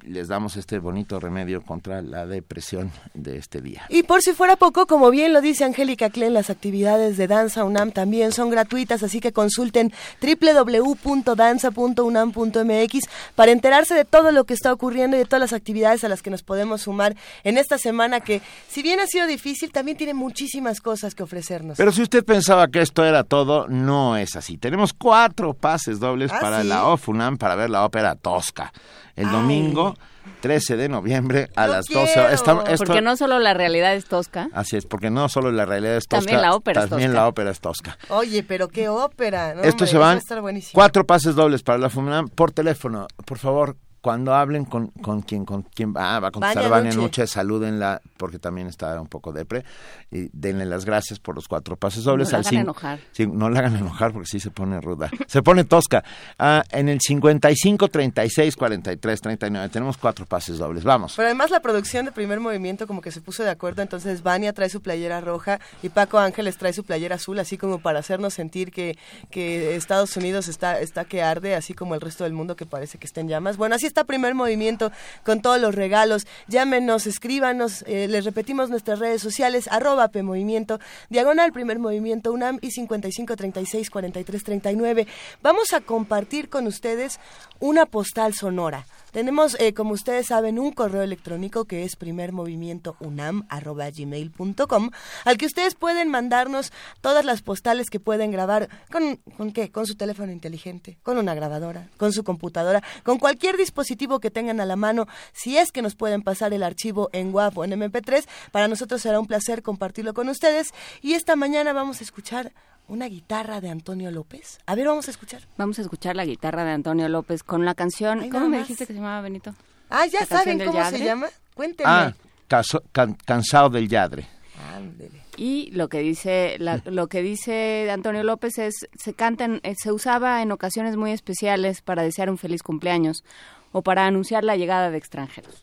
les 0.07 0.27
damos 0.27 0.57
este 0.57 0.79
bonito 0.79 1.19
remedio 1.19 1.61
contra 1.61 2.01
la 2.01 2.25
depresión 2.25 2.91
de 3.13 3.37
este 3.37 3.61
día. 3.61 3.83
Y 3.89 4.01
por 4.03 4.21
si 4.21 4.33
fuera 4.33 4.55
poco, 4.55 4.87
como 4.87 5.11
bien 5.11 5.33
lo 5.33 5.41
dice 5.41 5.65
Angélica 5.65 6.09
Klen, 6.09 6.33
las 6.33 6.49
actividades 6.49 7.17
de 7.17 7.27
Danza 7.27 7.63
UNAM 7.63 7.91
también 7.91 8.31
son 8.31 8.49
gratuitas, 8.49 9.03
así 9.03 9.19
que 9.19 9.33
consulten 9.33 9.93
www.danza.unam.mx 10.21 13.09
para 13.35 13.51
enterarse 13.51 13.93
de 13.93 14.05
todo 14.05 14.31
lo 14.31 14.45
que 14.45 14.53
está 14.53 14.71
ocurriendo 14.73 15.17
y 15.17 15.19
de 15.19 15.25
todas 15.25 15.41
las 15.41 15.53
actividades 15.53 16.03
a 16.03 16.09
las 16.09 16.21
que 16.21 16.29
nos 16.29 16.43
podemos 16.43 16.83
sumar 16.83 17.15
en 17.43 17.57
esta 17.57 17.77
semana 17.77 18.21
que, 18.21 18.41
si 18.67 18.81
bien 18.81 18.99
ha 18.99 19.07
sido 19.07 19.27
difícil, 19.27 19.71
también 19.71 19.97
tiene 19.97 20.13
muchísimas 20.13 20.81
cosas 20.81 21.15
que 21.15 21.23
ofrecernos. 21.23 21.77
Pero 21.77 21.91
si 21.91 22.01
usted 22.01 22.23
pensaba 22.23 22.67
que 22.67 22.81
esto 22.81 23.05
era 23.05 23.23
todo, 23.23 23.67
no 23.67 24.17
es 24.17 24.35
así. 24.35 24.57
Tenemos 24.57 24.93
cuatro 24.93 25.53
pases 25.53 25.99
dobles 25.99 26.31
¿Ah, 26.31 26.39
para 26.39 26.61
sí? 26.61 26.67
la 26.67 26.87
OFUNAM 26.87 27.37
para 27.37 27.55
ver 27.55 27.69
la 27.69 27.85
ópera 27.85 28.15
Tosca. 28.15 28.71
El 29.17 29.29
domingo 29.31 29.95
13 30.41 30.77
de 30.77 30.87
noviembre 30.89 31.49
a 31.55 31.67
las 31.67 31.85
12 31.85 32.19
horas. 32.19 32.33
Esta- 32.33 32.63
esto- 32.71 32.85
Porque 32.85 33.01
no 33.01 33.17
solo 33.17 33.39
la 33.39 33.53
realidad 33.53 33.95
es 33.95 34.05
tosca. 34.05 34.47
Así 34.53 34.77
es, 34.77 34.85
porque 34.85 35.09
no 35.09 35.27
solo 35.29 35.51
la 35.51 35.65
realidad 35.65 35.95
es 35.97 36.07
tosca, 36.07 36.19
También 36.25 36.41
la 36.41 36.53
ópera 36.55 36.83
es 36.83 36.89
tosca. 36.89 37.07
la 37.07 37.27
ópera 37.27 37.51
es 37.51 37.59
tosca. 37.59 37.97
Oye, 38.09 38.43
pero 38.43 38.67
qué 38.67 38.87
ópera, 38.89 39.55
¿no? 39.55 39.61
Esto 39.61 39.71
Hombre, 39.71 39.87
se 39.87 39.91
eso 39.91 39.99
va 39.99 40.05
a 40.05 40.09
van 40.09 40.17
estar 40.19 40.41
buenísimo. 40.41 40.71
cuatro 40.73 41.05
pases 41.05 41.33
dobles 41.35 41.63
para 41.63 41.79
la 41.79 41.89
FUNAM 41.89 42.29
por 42.29 42.51
teléfono. 42.51 43.07
Por 43.25 43.37
favor, 43.39 43.75
cuando 44.07 44.33
hablen 44.33 44.63
con, 44.63 44.87
con 44.87 45.21
quien 45.21 45.43
con 45.43 45.63
quien 45.63 45.91
ah, 45.97 46.21
va 46.21 46.29
a 46.29 46.31
contestar 46.31 46.63
Vania 46.63 46.69
Vania 46.69 46.91
Nuche. 46.91 47.01
Nuche, 47.01 47.27
salúdenla 47.27 48.01
porque 48.15 48.39
también 48.39 48.67
está 48.67 49.01
un 49.01 49.07
poco 49.07 49.33
depre 49.33 49.65
y 50.09 50.29
denle 50.31 50.65
las 50.65 50.85
gracias 50.85 51.19
por 51.19 51.35
los 51.35 51.45
cuatro 51.49 51.75
pases 51.75 52.05
dobles. 52.05 52.29
No 52.29 52.31
la 52.31 52.37
al 52.37 52.45
hagan 52.45 52.53
cin- 52.53 52.61
enojar. 52.61 52.99
Sí, 53.11 53.27
no 53.27 53.49
la 53.49 53.59
hagan 53.59 53.75
enojar 53.75 54.13
porque 54.13 54.29
sí 54.29 54.39
se 54.39 54.49
pone 54.49 54.79
ruda. 54.79 55.09
Se 55.27 55.43
pone 55.43 55.65
tosca. 55.65 56.05
Ah, 56.39 56.63
en 56.71 56.87
el 56.87 57.01
55 57.01 57.89
36 57.89 58.55
43 58.55 59.19
39 59.21 59.67
tenemos 59.67 59.97
cuatro 59.97 60.25
pases 60.25 60.57
dobles. 60.57 60.85
Vamos. 60.85 61.11
Pero 61.17 61.25
además 61.25 61.51
la 61.51 61.59
producción 61.59 62.05
de 62.05 62.13
primer 62.13 62.39
movimiento 62.39 62.87
como 62.87 63.01
que 63.01 63.11
se 63.11 63.19
puso 63.19 63.43
de 63.43 63.49
acuerdo, 63.49 63.81
entonces 63.81 64.23
Vania 64.23 64.53
trae 64.53 64.69
su 64.69 64.81
playera 64.81 65.19
roja 65.19 65.59
y 65.83 65.89
Paco 65.89 66.17
Ángeles 66.17 66.55
trae 66.57 66.71
su 66.71 66.85
playera 66.85 67.15
azul, 67.15 67.39
así 67.39 67.57
como 67.57 67.79
para 67.79 67.99
hacernos 67.99 68.33
sentir 68.33 68.71
que, 68.71 68.97
que 69.31 69.75
Estados 69.75 70.15
Unidos 70.15 70.47
está, 70.47 70.79
está 70.79 71.03
que 71.03 71.21
arde, 71.21 71.55
así 71.55 71.73
como 71.73 71.93
el 71.93 71.99
resto 71.99 72.23
del 72.23 72.31
mundo 72.31 72.55
que 72.55 72.65
parece 72.65 72.97
que 72.97 73.05
está 73.05 73.19
en 73.19 73.27
llamas. 73.27 73.57
Bueno, 73.57 73.75
así 73.75 73.85
está 73.85 73.96
primer 74.03 74.35
movimiento 74.35 74.91
con 75.23 75.41
todos 75.41 75.59
los 75.59 75.75
regalos. 75.75 76.27
Llámenos, 76.47 77.07
escríbanos, 77.07 77.83
eh, 77.87 78.07
les 78.07 78.25
repetimos 78.25 78.69
nuestras 78.69 78.99
redes 78.99 79.21
sociales, 79.21 79.67
arroba 79.71 80.09
PMovimiento, 80.09 80.79
diagonal 81.09 81.51
primer 81.51 81.79
movimiento 81.79 82.31
UNAM 82.31 82.59
y 82.61 82.71
55 82.71 83.35
36 83.35 83.89
43 83.89 84.43
39. 84.43 85.07
Vamos 85.41 85.73
a 85.73 85.81
compartir 85.81 86.49
con 86.49 86.67
ustedes 86.67 87.19
una 87.59 87.85
postal 87.85 88.33
sonora. 88.33 88.85
Tenemos, 89.17 89.57
eh, 89.59 89.73
como 89.73 89.93
ustedes 89.93 90.27
saben, 90.27 90.59
un 90.59 90.71
correo 90.71 91.01
electrónico 91.01 91.65
que 91.65 91.83
es 91.83 91.95
primermovimientounam.gmail.com 91.95 94.91
al 95.25 95.37
que 95.39 95.47
ustedes 95.47 95.73
pueden 95.73 96.09
mandarnos 96.09 96.71
todas 97.01 97.25
las 97.25 97.41
postales 97.41 97.89
que 97.89 97.99
pueden 97.99 98.29
grabar 98.29 98.69
con, 98.91 99.15
¿con 99.35 99.53
qué? 99.53 99.71
Con 99.71 99.87
su 99.87 99.95
teléfono 99.95 100.31
inteligente, 100.31 100.99
con 101.01 101.17
una 101.17 101.33
grabadora, 101.33 101.89
con 101.97 102.13
su 102.13 102.23
computadora, 102.23 102.83
con 103.01 103.17
cualquier 103.17 103.57
dispositivo 103.57 104.19
que 104.19 104.29
tengan 104.29 104.61
a 104.61 104.67
la 104.67 104.75
mano. 104.75 105.07
Si 105.33 105.57
es 105.57 105.71
que 105.71 105.81
nos 105.81 105.95
pueden 105.95 106.21
pasar 106.21 106.53
el 106.53 106.61
archivo 106.61 107.09
en 107.11 107.33
WAV 107.33 107.57
o 107.57 107.63
en 107.63 107.71
MP3, 107.71 108.27
para 108.51 108.67
nosotros 108.67 109.01
será 109.01 109.19
un 109.19 109.25
placer 109.25 109.63
compartirlo 109.63 110.13
con 110.13 110.29
ustedes. 110.29 110.75
Y 111.01 111.13
esta 111.13 111.35
mañana 111.35 111.73
vamos 111.73 112.01
a 112.01 112.03
escuchar 112.03 112.53
una 112.87 113.07
guitarra 113.07 113.61
de 113.61 113.69
Antonio 113.69 114.11
López. 114.11 114.59
A 114.65 114.75
ver, 114.75 114.87
vamos 114.87 115.07
a 115.07 115.11
escuchar. 115.11 115.41
Vamos 115.57 115.77
a 115.79 115.81
escuchar 115.81 116.15
la 116.15 116.25
guitarra 116.25 116.63
de 116.63 116.71
Antonio 116.71 117.07
López 117.09 117.43
con 117.43 117.65
la 117.65 117.75
canción. 117.75 118.21
Ay, 118.21 118.29
¿Cómo 118.29 118.47
me 118.47 118.59
dijiste 118.59 118.85
que 118.85 118.93
se 118.93 118.99
llamaba 118.99 119.21
Benito? 119.21 119.53
Ah, 119.89 120.05
ya 120.05 120.21
¿La 120.21 120.25
canción 120.27 120.39
saben 120.59 120.65
cómo 120.65 120.85
se 120.89 120.99
llama. 121.03 121.27
Cuéntenme. 121.53 121.91
Ah, 121.91 122.13
caso- 122.47 122.83
can- 122.91 123.17
cansado 123.25 123.69
del 123.69 123.87
yadre. 123.87 124.27
Ándele. 124.75 125.21
Y 125.37 125.69
lo 125.71 125.87
que 125.87 125.99
dice 125.99 126.55
la- 126.59 126.81
lo 126.85 127.07
que 127.07 127.21
dice 127.21 127.89
Antonio 127.91 128.23
López 128.23 128.57
es 128.57 128.87
se 128.97 129.13
cantan 129.13 129.59
eh, 129.63 129.75
se 129.77 129.91
usaba 129.91 130.41
en 130.41 130.51
ocasiones 130.51 130.95
muy 130.97 131.11
especiales 131.11 131.81
para 131.81 132.01
desear 132.03 132.29
un 132.29 132.37
feliz 132.37 132.63
cumpleaños 132.63 133.23
o 133.71 133.81
para 133.83 134.05
anunciar 134.07 134.43
la 134.43 134.55
llegada 134.55 134.89
de 134.91 134.97
extranjeros. 134.97 135.61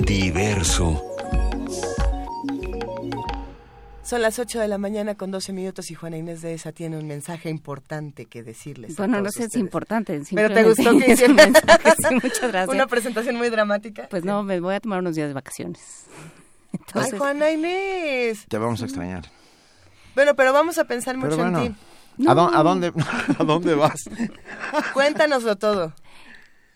Diverso. 0.00 1.04
Son 4.02 4.22
las 4.22 4.38
8 4.38 4.58
de 4.58 4.68
la 4.68 4.78
mañana 4.78 5.16
con 5.16 5.30
12 5.30 5.52
minutos 5.52 5.90
y 5.90 5.94
Juana 5.94 6.16
Inés 6.16 6.40
de 6.40 6.54
esa 6.54 6.72
tiene 6.72 6.96
un 6.96 7.06
mensaje 7.06 7.50
importante 7.50 8.24
que 8.24 8.42
decirles. 8.42 8.98
a 8.98 9.02
Bueno, 9.02 9.20
no 9.20 9.30
sé 9.30 9.40
si 9.40 9.44
es 9.44 9.56
importante. 9.56 10.22
Pero 10.34 10.54
te 10.54 10.64
gustó 10.64 10.98
que 10.98 11.12
hiciera 11.12 11.34
mensaje, 11.34 11.92
sí, 12.08 12.14
muchas 12.14 12.40
gracias. 12.52 12.74
una 12.74 12.86
presentación 12.86 13.36
muy 13.36 13.50
dramática. 13.50 14.08
Pues 14.08 14.24
no, 14.24 14.42
me 14.42 14.60
voy 14.60 14.76
a 14.76 14.80
tomar 14.80 15.00
unos 15.00 15.14
días 15.14 15.28
de 15.28 15.34
vacaciones. 15.34 16.06
Ay, 16.94 17.10
Juana 17.10 17.50
Inés. 17.50 18.46
Te 18.48 18.56
vamos 18.56 18.80
a 18.80 18.86
extrañar. 18.86 19.26
Bueno, 20.14 20.34
pero 20.34 20.54
vamos 20.54 20.78
a 20.78 20.84
pensar 20.84 21.16
Pero 21.16 21.26
mucho 21.26 21.42
bueno, 21.42 21.62
en 21.64 21.74
ti. 21.74 21.80
¿A, 22.26 22.34
dó- 22.34 22.50
a 22.54 22.62
dónde, 22.62 22.92
¿a 23.38 23.44
dónde 23.44 23.74
vas? 23.74 24.02
Cuéntanoslo 24.92 25.56
todo. 25.56 25.92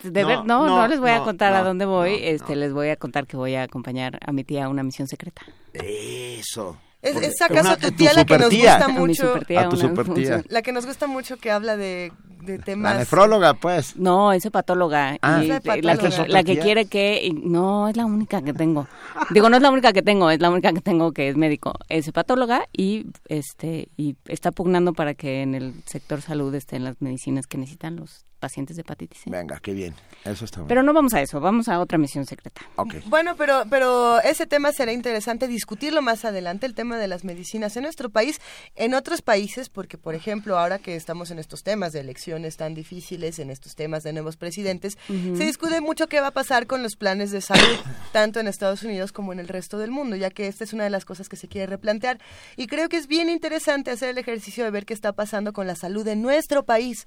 De 0.02 0.22
No, 0.22 0.28
ver, 0.28 0.38
no, 0.44 0.66
no, 0.66 0.76
no, 0.80 0.88
les 0.88 1.00
voy 1.00 1.10
a 1.10 1.18
no, 1.18 1.24
contar 1.24 1.54
a 1.54 1.62
dónde 1.62 1.86
voy. 1.86 2.18
este, 2.22 2.56
les 2.56 2.72
voy 2.72 2.90
a 2.90 2.96
contar 2.96 3.26
que 3.26 3.36
voy 3.38 3.54
a 3.54 3.62
acompañar 3.62 4.18
a 4.26 4.32
mi 4.32 4.44
tía 4.44 4.66
a 4.66 4.68
una 4.68 4.82
misión 4.82 5.08
secreta. 5.08 5.42
Eso. 5.72 6.78
¿Es, 7.00 7.16
es 7.16 7.40
acaso 7.42 7.68
una- 7.68 7.76
tu 7.76 7.88
tu 7.90 7.96
tía 7.96 8.12
la 8.14 8.24
que 8.24 8.38
nos 8.38 8.50
gusta 8.50 8.84
A 8.84 8.88
mi 8.88 8.94
mucho? 8.94 9.26
supertía, 9.28 9.60
A 9.62 9.68
tu 9.68 9.76
una- 9.76 9.88
supertía. 9.88 10.42
La 10.48 10.62
que 10.62 10.72
nos 10.72 10.86
gusta 10.86 11.06
mucho 11.06 11.36
que 11.38 11.50
habla 11.50 11.76
de, 11.76 12.12
de 12.44 12.58
temas. 12.58 12.92
La 12.92 12.98
nefróloga, 13.00 13.54
pues. 13.54 13.96
No, 13.96 14.32
es 14.32 14.44
hepatóloga. 14.44 15.16
Ah. 15.22 15.40
y 15.42 15.50
Es 15.50 15.64
la, 15.84 15.96
que, 15.96 16.28
la 16.28 16.44
que 16.44 16.58
quiere 16.58 16.86
que... 16.86 17.24
y 17.24 17.32
no, 17.32 17.88
es 17.88 17.96
la 17.96 18.06
única 18.06 18.42
que 18.42 18.52
tengo. 18.52 18.86
Digo, 19.30 19.48
no 19.48 19.56
es 19.56 19.62
la 19.62 19.70
única 19.70 19.92
que 19.92 20.02
tengo, 20.02 20.30
es 20.30 20.40
la 20.40 20.50
única 20.50 20.72
que 20.72 20.80
tengo 20.80 21.12
que 21.12 21.28
es 21.28 21.36
médico. 21.36 21.74
Es 21.88 22.08
hepatóloga 22.08 22.66
y 22.72 23.06
este 23.28 23.88
y 23.96 24.16
está 24.26 24.52
pugnando 24.52 24.92
para 24.92 25.14
que 25.14 25.42
en 25.42 25.54
el 25.54 25.74
sector 25.86 26.20
salud 26.20 26.54
estén 26.54 26.84
las 26.84 27.00
medicinas 27.00 27.46
que 27.46 27.58
necesitan 27.58 27.96
los 27.96 28.24
pacientes 28.44 28.76
de 28.76 28.82
hepatitis 28.82 29.22
C. 29.22 29.30
Venga, 29.30 29.58
qué 29.58 29.72
bien. 29.72 29.94
Eso 30.22 30.44
está 30.44 30.58
bien. 30.58 30.68
Pero 30.68 30.82
no 30.82 30.92
vamos 30.92 31.14
a 31.14 31.22
eso, 31.22 31.40
vamos 31.40 31.66
a 31.68 31.80
otra 31.80 31.96
misión 31.96 32.26
secreta. 32.26 32.60
Ok. 32.76 32.96
Bueno, 33.06 33.36
pero, 33.38 33.62
pero 33.70 34.20
ese 34.20 34.46
tema 34.46 34.70
será 34.70 34.92
interesante 34.92 35.48
discutirlo 35.48 36.02
más 36.02 36.26
adelante, 36.26 36.66
el 36.66 36.74
tema 36.74 36.98
de 36.98 37.08
las 37.08 37.24
medicinas 37.24 37.74
en 37.78 37.84
nuestro 37.84 38.10
país, 38.10 38.42
en 38.76 38.92
otros 38.92 39.22
países, 39.22 39.70
porque 39.70 39.96
por 39.96 40.14
ejemplo, 40.14 40.58
ahora 40.58 40.78
que 40.78 40.94
estamos 40.94 41.30
en 41.30 41.38
estos 41.38 41.62
temas 41.62 41.94
de 41.94 42.00
elecciones 42.00 42.58
tan 42.58 42.74
difíciles, 42.74 43.38
en 43.38 43.48
estos 43.48 43.76
temas 43.76 44.02
de 44.02 44.12
nuevos 44.12 44.36
presidentes, 44.36 44.98
se 45.08 45.44
discute 45.44 45.80
mucho 45.80 46.06
qué 46.06 46.20
va 46.20 46.26
a 46.26 46.32
pasar 46.32 46.66
con 46.66 46.82
los 46.82 46.96
planes 46.96 47.30
de 47.30 47.40
salud, 47.40 47.78
tanto 48.12 48.40
en 48.40 48.46
Estados 48.46 48.82
Unidos 48.82 49.10
como 49.10 49.32
en 49.32 49.38
el 49.38 49.48
resto 49.48 49.78
del 49.78 49.90
mundo, 49.90 50.16
ya 50.16 50.28
que 50.28 50.48
esta 50.48 50.64
es 50.64 50.74
una 50.74 50.84
de 50.84 50.90
las 50.90 51.06
cosas 51.06 51.30
que 51.30 51.36
se 51.36 51.48
quiere 51.48 51.66
replantear. 51.66 52.18
Y 52.58 52.66
creo 52.66 52.90
que 52.90 52.98
es 52.98 53.06
bien 53.06 53.30
interesante 53.30 53.90
hacer 53.90 54.10
el 54.10 54.18
ejercicio 54.18 54.64
de 54.64 54.70
ver 54.70 54.84
qué 54.84 54.92
está 54.92 55.14
pasando 55.14 55.54
con 55.54 55.66
la 55.66 55.76
salud 55.76 56.06
en 56.08 56.20
nuestro 56.20 56.64
país. 56.64 57.06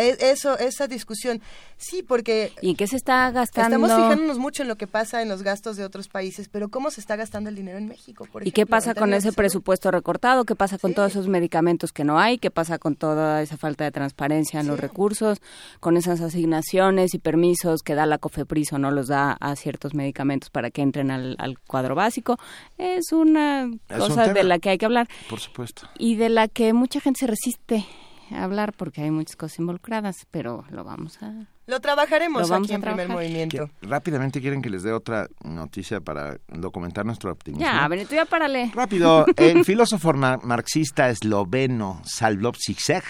E- 0.00 0.16
Eso, 0.30 0.58
esa 0.58 0.86
discusión. 0.86 1.40
Sí, 1.76 2.02
porque 2.02 2.52
¿Y 2.60 2.70
en 2.70 2.76
qué 2.76 2.86
se 2.86 2.96
está 2.96 3.30
gastando? 3.30 3.76
Estamos 3.76 3.92
fijándonos 4.04 4.38
mucho 4.38 4.62
en 4.62 4.68
lo 4.68 4.76
que 4.76 4.86
pasa 4.86 5.22
en 5.22 5.28
los 5.28 5.42
gastos 5.42 5.76
de 5.76 5.84
otros 5.84 6.08
países, 6.08 6.48
pero 6.48 6.68
¿cómo 6.68 6.90
se 6.90 7.00
está 7.00 7.16
gastando 7.16 7.48
el 7.50 7.56
dinero 7.56 7.78
en 7.78 7.88
México? 7.88 8.26
por 8.30 8.46
¿Y 8.46 8.52
qué 8.52 8.66
pasa 8.66 8.94
con 8.94 9.14
ese 9.14 9.32
presupuesto 9.32 9.90
recortado? 9.90 10.44
¿Qué 10.44 10.54
pasa 10.54 10.78
con 10.78 10.92
todos 10.94 11.12
esos 11.12 11.28
medicamentos 11.28 11.92
que 11.92 12.04
no 12.04 12.18
hay? 12.18 12.38
¿Qué 12.38 12.50
pasa 12.50 12.78
con 12.78 12.96
toda 12.96 13.40
esa 13.42 13.56
falta 13.56 13.84
de 13.84 13.90
transparencia 13.92 14.60
en 14.60 14.66
los 14.66 14.78
recursos? 14.80 15.38
Con 15.80 15.96
esas 15.96 16.20
asignaciones 16.20 17.14
y 17.14 17.18
permisos 17.18 17.82
que 17.82 17.94
da 17.94 18.06
la 18.06 18.18
COFEPRIS 18.18 18.72
o 18.74 18.78
no 18.78 18.90
los 18.90 19.08
da 19.08 19.32
a 19.40 19.56
ciertos 19.56 19.94
medicamentos 19.94 20.50
para 20.50 20.70
que 20.70 20.82
entren 20.82 21.10
al, 21.10 21.36
al 21.38 21.58
cuadro 21.60 21.94
básico. 21.94 22.38
Es 22.78 23.12
una 23.12 23.64
Es 23.88 24.00
un 24.02 24.08
cosa 24.08 24.32
de 24.32 24.44
la 24.44 24.58
que 24.58 24.70
hay 24.70 24.78
que 24.78 24.86
hablar 24.86 25.08
Por 25.28 25.40
supuesto. 25.40 25.88
y 25.98 26.16
de 26.16 26.28
la 26.28 26.48
que 26.48 26.72
mucha 26.72 27.00
gente 27.00 27.20
se 27.20 27.26
resiste 27.26 27.86
hablar 28.34 28.72
porque 28.72 29.02
hay 29.02 29.10
muchas 29.10 29.36
cosas 29.36 29.58
involucradas, 29.58 30.26
pero 30.30 30.64
lo 30.70 30.84
vamos 30.84 31.22
a... 31.22 31.46
Lo 31.66 31.78
trabajaremos 31.80 32.42
Lo 32.42 32.48
vamos 32.48 32.66
aquí 32.66 32.72
a 32.72 32.76
en 32.76 32.80
primer 32.82 33.06
trabajar. 33.06 33.16
movimiento. 33.24 33.70
Rápidamente 33.82 34.40
quieren 34.40 34.60
que 34.60 34.70
les 34.70 34.82
dé 34.82 34.92
otra 34.92 35.28
noticia 35.44 36.00
para 36.00 36.38
documentar 36.48 37.06
nuestro 37.06 37.30
optimismo. 37.30 37.64
Ya, 37.64 37.86
Benito, 37.86 38.14
ya 38.14 38.24
párale. 38.24 38.72
Rápido, 38.74 39.24
el 39.36 39.64
filósofo 39.64 40.12
mar- 40.14 40.40
marxista 40.42 41.08
esloveno 41.10 42.02
Salvador 42.04 42.56
Zizek 42.56 43.04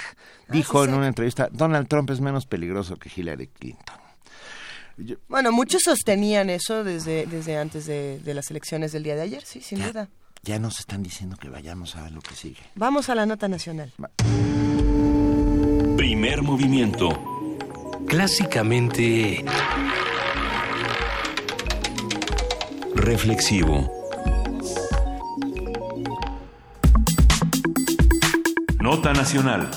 dijo 0.49 0.85
en 0.85 0.93
una 0.95 1.09
entrevista, 1.09 1.49
Donald 1.51 1.89
Trump 1.89 2.11
es 2.11 2.21
menos 2.21 2.45
peligroso 2.47 2.97
que 2.97 3.11
Hillary 3.15 3.47
Clinton. 3.49 3.97
Bueno, 5.29 5.51
muchos 5.53 5.83
sostenían 5.85 6.51
eso 6.51 6.85
desde, 6.85 7.25
desde 7.25 7.57
antes 7.57 7.87
de, 7.87 8.19
de 8.21 8.35
las 8.35 8.51
elecciones 8.51 8.93
del 8.93 9.03
día 9.05 9.15
de 9.17 9.23
ayer, 9.23 9.43
sí, 9.43 9.63
sin 9.63 9.83
duda. 9.83 10.11
Ya 10.43 10.59
nos 10.59 10.79
están 10.81 11.03
diciendo 11.03 11.37
que 11.41 11.49
vayamos 11.49 11.97
a 11.97 12.11
lo 12.11 12.21
que 12.21 12.35
sigue. 12.35 12.61
Vamos 12.75 13.09
a 13.09 13.15
la 13.15 13.25
nota 13.25 13.49
nacional. 13.49 13.93
Primer 16.01 16.41
movimiento. 16.41 17.11
Clásicamente... 18.09 19.45
Reflexivo. 22.95 23.87
Nota 28.81 29.13
nacional. 29.13 29.69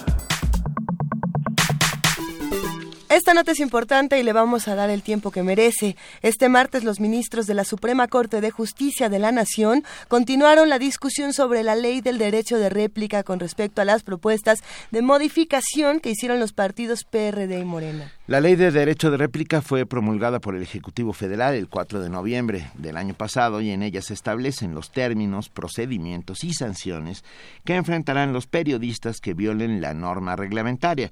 Esta 3.14 3.36
nota 3.36 3.52
es 3.52 3.60
importante 3.60 4.20
y 4.20 4.24
le 4.24 4.34
vamos 4.34 4.68
a 4.68 4.74
dar 4.74 4.90
el 4.90 5.04
tiempo 5.04 5.30
que 5.30 5.44
merece. 5.44 5.96
Este 6.24 6.50
martes 6.50 6.84
los 6.84 7.00
ministros 7.00 7.46
de 7.46 7.54
la 7.54 7.64
Suprema 7.64 8.08
Corte 8.08 8.42
de 8.42 8.50
Justicia 8.50 9.08
de 9.08 9.20
la 9.20 9.32
Nación 9.32 9.84
continuaron 10.08 10.68
la 10.68 10.80
discusión 10.80 11.32
sobre 11.32 11.62
la 11.62 11.76
ley 11.76 12.02
del 12.02 12.18
derecho 12.18 12.58
de 12.58 12.72
réplica 12.72 13.22
con 13.22 13.40
respecto 13.40 13.84
a 13.84 13.86
las 13.86 14.02
propuestas 14.02 14.64
de 14.90 15.04
modificación 15.04 16.00
que 16.00 16.10
hicieron 16.10 16.40
los 16.40 16.54
partidos 16.54 17.04
PRD 17.04 17.60
y 17.60 17.66
Morena. 17.66 18.12
La 18.26 18.42
ley 18.42 18.56
de 18.56 18.72
derecho 18.72 19.12
de 19.12 19.18
réplica 19.18 19.62
fue 19.62 19.86
promulgada 19.86 20.40
por 20.40 20.56
el 20.56 20.64
Ejecutivo 20.64 21.14
Federal 21.14 21.54
el 21.54 21.70
4 21.70 22.00
de 22.00 22.10
noviembre 22.10 22.72
del 22.74 22.98
año 22.98 23.14
pasado 23.14 23.62
y 23.62 23.70
en 23.70 23.84
ella 23.84 24.02
se 24.02 24.16
establecen 24.16 24.74
los 24.74 24.92
términos, 24.92 25.50
procedimientos 25.50 26.44
y 26.44 26.56
sanciones 26.56 27.24
que 27.64 27.76
enfrentarán 27.76 28.34
los 28.34 28.48
periodistas 28.48 29.20
que 29.20 29.36
violen 29.36 29.82
la 29.82 29.94
norma 29.94 30.36
reglamentaria. 30.36 31.12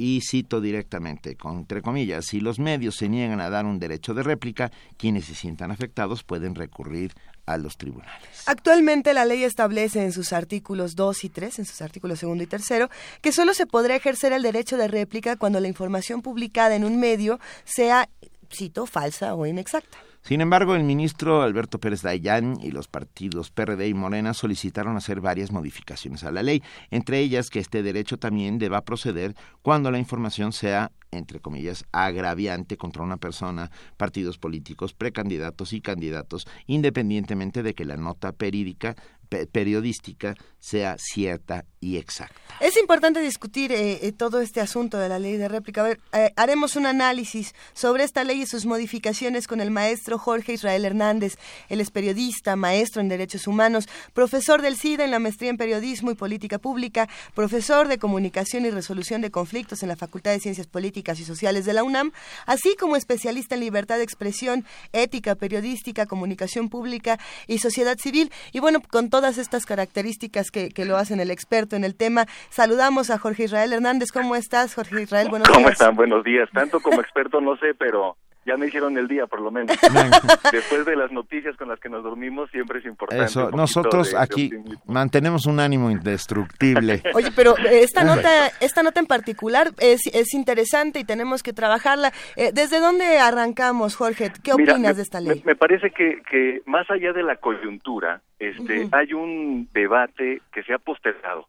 Y 0.00 0.20
cito 0.20 0.60
directamente, 0.60 1.36
entre 1.44 1.82
comillas, 1.82 2.26
si 2.26 2.38
los 2.38 2.60
medios 2.60 2.94
se 2.94 3.08
niegan 3.08 3.40
a 3.40 3.50
dar 3.50 3.66
un 3.66 3.80
derecho 3.80 4.14
de 4.14 4.22
réplica, 4.22 4.70
quienes 4.96 5.24
se 5.24 5.34
sientan 5.34 5.72
afectados 5.72 6.22
pueden 6.22 6.54
recurrir 6.54 7.12
a 7.46 7.56
los 7.58 7.76
tribunales. 7.76 8.44
Actualmente 8.46 9.12
la 9.12 9.24
ley 9.24 9.42
establece 9.42 10.04
en 10.04 10.12
sus 10.12 10.32
artículos 10.32 10.94
2 10.94 11.24
y 11.24 11.28
3, 11.30 11.58
en 11.58 11.64
sus 11.64 11.82
artículos 11.82 12.20
segundo 12.20 12.44
y 12.44 12.46
tercero, 12.46 12.88
que 13.20 13.32
solo 13.32 13.54
se 13.54 13.66
podrá 13.66 13.96
ejercer 13.96 14.32
el 14.32 14.42
derecho 14.42 14.76
de 14.76 14.86
réplica 14.86 15.34
cuando 15.34 15.58
la 15.58 15.66
información 15.66 16.22
publicada 16.22 16.76
en 16.76 16.84
un 16.84 17.00
medio 17.00 17.40
sea, 17.64 18.08
cito, 18.52 18.86
falsa 18.86 19.34
o 19.34 19.46
inexacta. 19.46 19.98
Sin 20.28 20.42
embargo, 20.42 20.74
el 20.74 20.84
ministro 20.84 21.40
Alberto 21.40 21.80
Pérez 21.80 22.02
Dayán 22.02 22.58
y 22.62 22.70
los 22.70 22.86
partidos 22.86 23.50
PRD 23.50 23.88
y 23.88 23.94
Morena 23.94 24.34
solicitaron 24.34 24.94
hacer 24.98 25.22
varias 25.22 25.52
modificaciones 25.52 26.22
a 26.22 26.30
la 26.30 26.42
ley, 26.42 26.62
entre 26.90 27.20
ellas 27.20 27.48
que 27.48 27.60
este 27.60 27.82
derecho 27.82 28.18
también 28.18 28.58
deba 28.58 28.84
proceder 28.84 29.34
cuando 29.62 29.90
la 29.90 29.98
información 29.98 30.52
sea 30.52 30.92
entre 31.10 31.40
comillas, 31.40 31.84
agraviante 31.92 32.76
contra 32.76 33.02
una 33.02 33.16
persona, 33.16 33.70
partidos 33.96 34.38
políticos, 34.38 34.92
precandidatos 34.92 35.72
y 35.72 35.80
candidatos, 35.80 36.46
independientemente 36.66 37.62
de 37.62 37.74
que 37.74 37.84
la 37.84 37.96
nota 37.96 38.32
perídica, 38.32 38.94
pe- 38.94 39.02
periodística 39.28 40.34
sea 40.60 40.96
cierta 40.98 41.64
y 41.80 41.96
exacta. 41.96 42.34
Es 42.60 42.76
importante 42.76 43.20
discutir 43.20 43.70
eh, 43.70 44.00
eh, 44.02 44.12
todo 44.12 44.40
este 44.40 44.60
asunto 44.60 44.98
de 44.98 45.08
la 45.08 45.20
ley 45.20 45.36
de 45.36 45.46
réplica. 45.46 45.82
A 45.82 45.84
ver, 45.84 46.00
eh, 46.12 46.32
haremos 46.34 46.74
un 46.74 46.86
análisis 46.86 47.54
sobre 47.72 48.02
esta 48.02 48.24
ley 48.24 48.42
y 48.42 48.46
sus 48.46 48.66
modificaciones 48.66 49.46
con 49.46 49.60
el 49.60 49.70
maestro 49.70 50.18
Jorge 50.18 50.54
Israel 50.54 50.84
Hernández. 50.84 51.38
Él 51.68 51.80
es 51.80 51.90
periodista, 51.90 52.56
maestro 52.56 53.00
en 53.00 53.08
Derechos 53.08 53.46
Humanos, 53.46 53.88
profesor 54.12 54.60
del 54.60 54.76
SIDA 54.76 55.04
en 55.04 55.12
la 55.12 55.20
maestría 55.20 55.50
en 55.50 55.56
Periodismo 55.56 56.10
y 56.10 56.14
Política 56.16 56.58
Pública, 56.58 57.08
profesor 57.34 57.86
de 57.86 57.98
Comunicación 57.98 58.66
y 58.66 58.70
Resolución 58.70 59.20
de 59.20 59.30
Conflictos 59.30 59.82
en 59.82 59.88
la 59.88 59.96
Facultad 59.96 60.32
de 60.32 60.40
Ciencias 60.40 60.66
Políticas 60.66 61.20
y 61.20 61.24
Sociales 61.24 61.64
de 61.64 61.74
la 61.74 61.84
UNAM, 61.84 62.10
así 62.46 62.74
como 62.74 62.96
especialista 62.96 63.54
en 63.54 63.60
libertad 63.60 63.98
de 63.98 64.02
expresión, 64.02 64.64
ética 64.92 65.36
periodística, 65.36 66.06
comunicación 66.06 66.68
pública 66.68 67.20
y 67.46 67.58
sociedad 67.58 67.96
civil. 67.98 68.32
Y 68.52 68.58
bueno, 68.58 68.80
con 68.80 69.10
todas 69.18 69.36
estas 69.36 69.66
características 69.66 70.52
que, 70.52 70.68
que 70.68 70.84
lo 70.84 70.96
hacen 70.96 71.18
el 71.18 71.32
experto 71.32 71.74
en 71.74 71.82
el 71.82 71.96
tema, 71.96 72.26
saludamos 72.50 73.10
a 73.10 73.18
Jorge 73.18 73.44
Israel 73.44 73.72
Hernández. 73.72 74.12
¿Cómo 74.12 74.36
estás, 74.36 74.76
Jorge 74.76 75.02
Israel? 75.02 75.26
Buenos 75.28 75.48
¿Cómo 75.48 75.58
días. 75.66 75.72
están? 75.72 75.96
Buenos 75.96 76.22
días. 76.22 76.48
Tanto 76.52 76.78
como 76.78 77.00
experto 77.00 77.40
no 77.40 77.56
sé, 77.56 77.74
pero 77.76 78.16
ya 78.48 78.56
me 78.56 78.66
hicieron 78.66 78.96
el 78.98 79.06
día 79.06 79.26
por 79.26 79.40
lo 79.40 79.50
menos. 79.50 79.76
Después 80.52 80.84
de 80.86 80.96
las 80.96 81.12
noticias 81.12 81.56
con 81.56 81.68
las 81.68 81.78
que 81.78 81.88
nos 81.88 82.02
dormimos, 82.02 82.50
siempre 82.50 82.80
es 82.80 82.86
importante. 82.86 83.24
Eso, 83.24 83.50
nosotros 83.50 84.10
de- 84.12 84.18
aquí 84.18 84.46
optimismo. 84.46 84.82
mantenemos 84.86 85.46
un 85.46 85.60
ánimo 85.60 85.90
indestructible. 85.90 87.02
Oye, 87.14 87.30
pero 87.36 87.56
eh, 87.58 87.82
esta 87.82 88.04
nota, 88.04 88.48
esta 88.60 88.82
nota 88.82 89.00
en 89.00 89.06
particular 89.06 89.72
es, 89.78 90.00
es 90.12 90.34
interesante 90.34 90.98
y 91.00 91.04
tenemos 91.04 91.42
que 91.42 91.52
trabajarla. 91.52 92.12
Eh, 92.36 92.50
¿Desde 92.52 92.80
dónde 92.80 93.18
arrancamos, 93.18 93.94
Jorge? 93.96 94.32
¿Qué 94.42 94.52
Mira, 94.56 94.72
opinas 94.74 94.92
me- 94.92 94.96
de 94.96 95.02
esta 95.02 95.20
Me, 95.20 95.28
ley? 95.34 95.42
me 95.44 95.54
parece 95.54 95.90
que, 95.90 96.22
que 96.30 96.62
más 96.66 96.90
allá 96.90 97.12
de 97.12 97.22
la 97.22 97.36
coyuntura, 97.36 98.22
este, 98.38 98.80
Ujú. 98.84 98.88
hay 98.96 99.12
un 99.12 99.68
debate 99.74 100.40
que 100.52 100.62
se 100.62 100.72
ha 100.74 100.78
postergado 100.78 101.46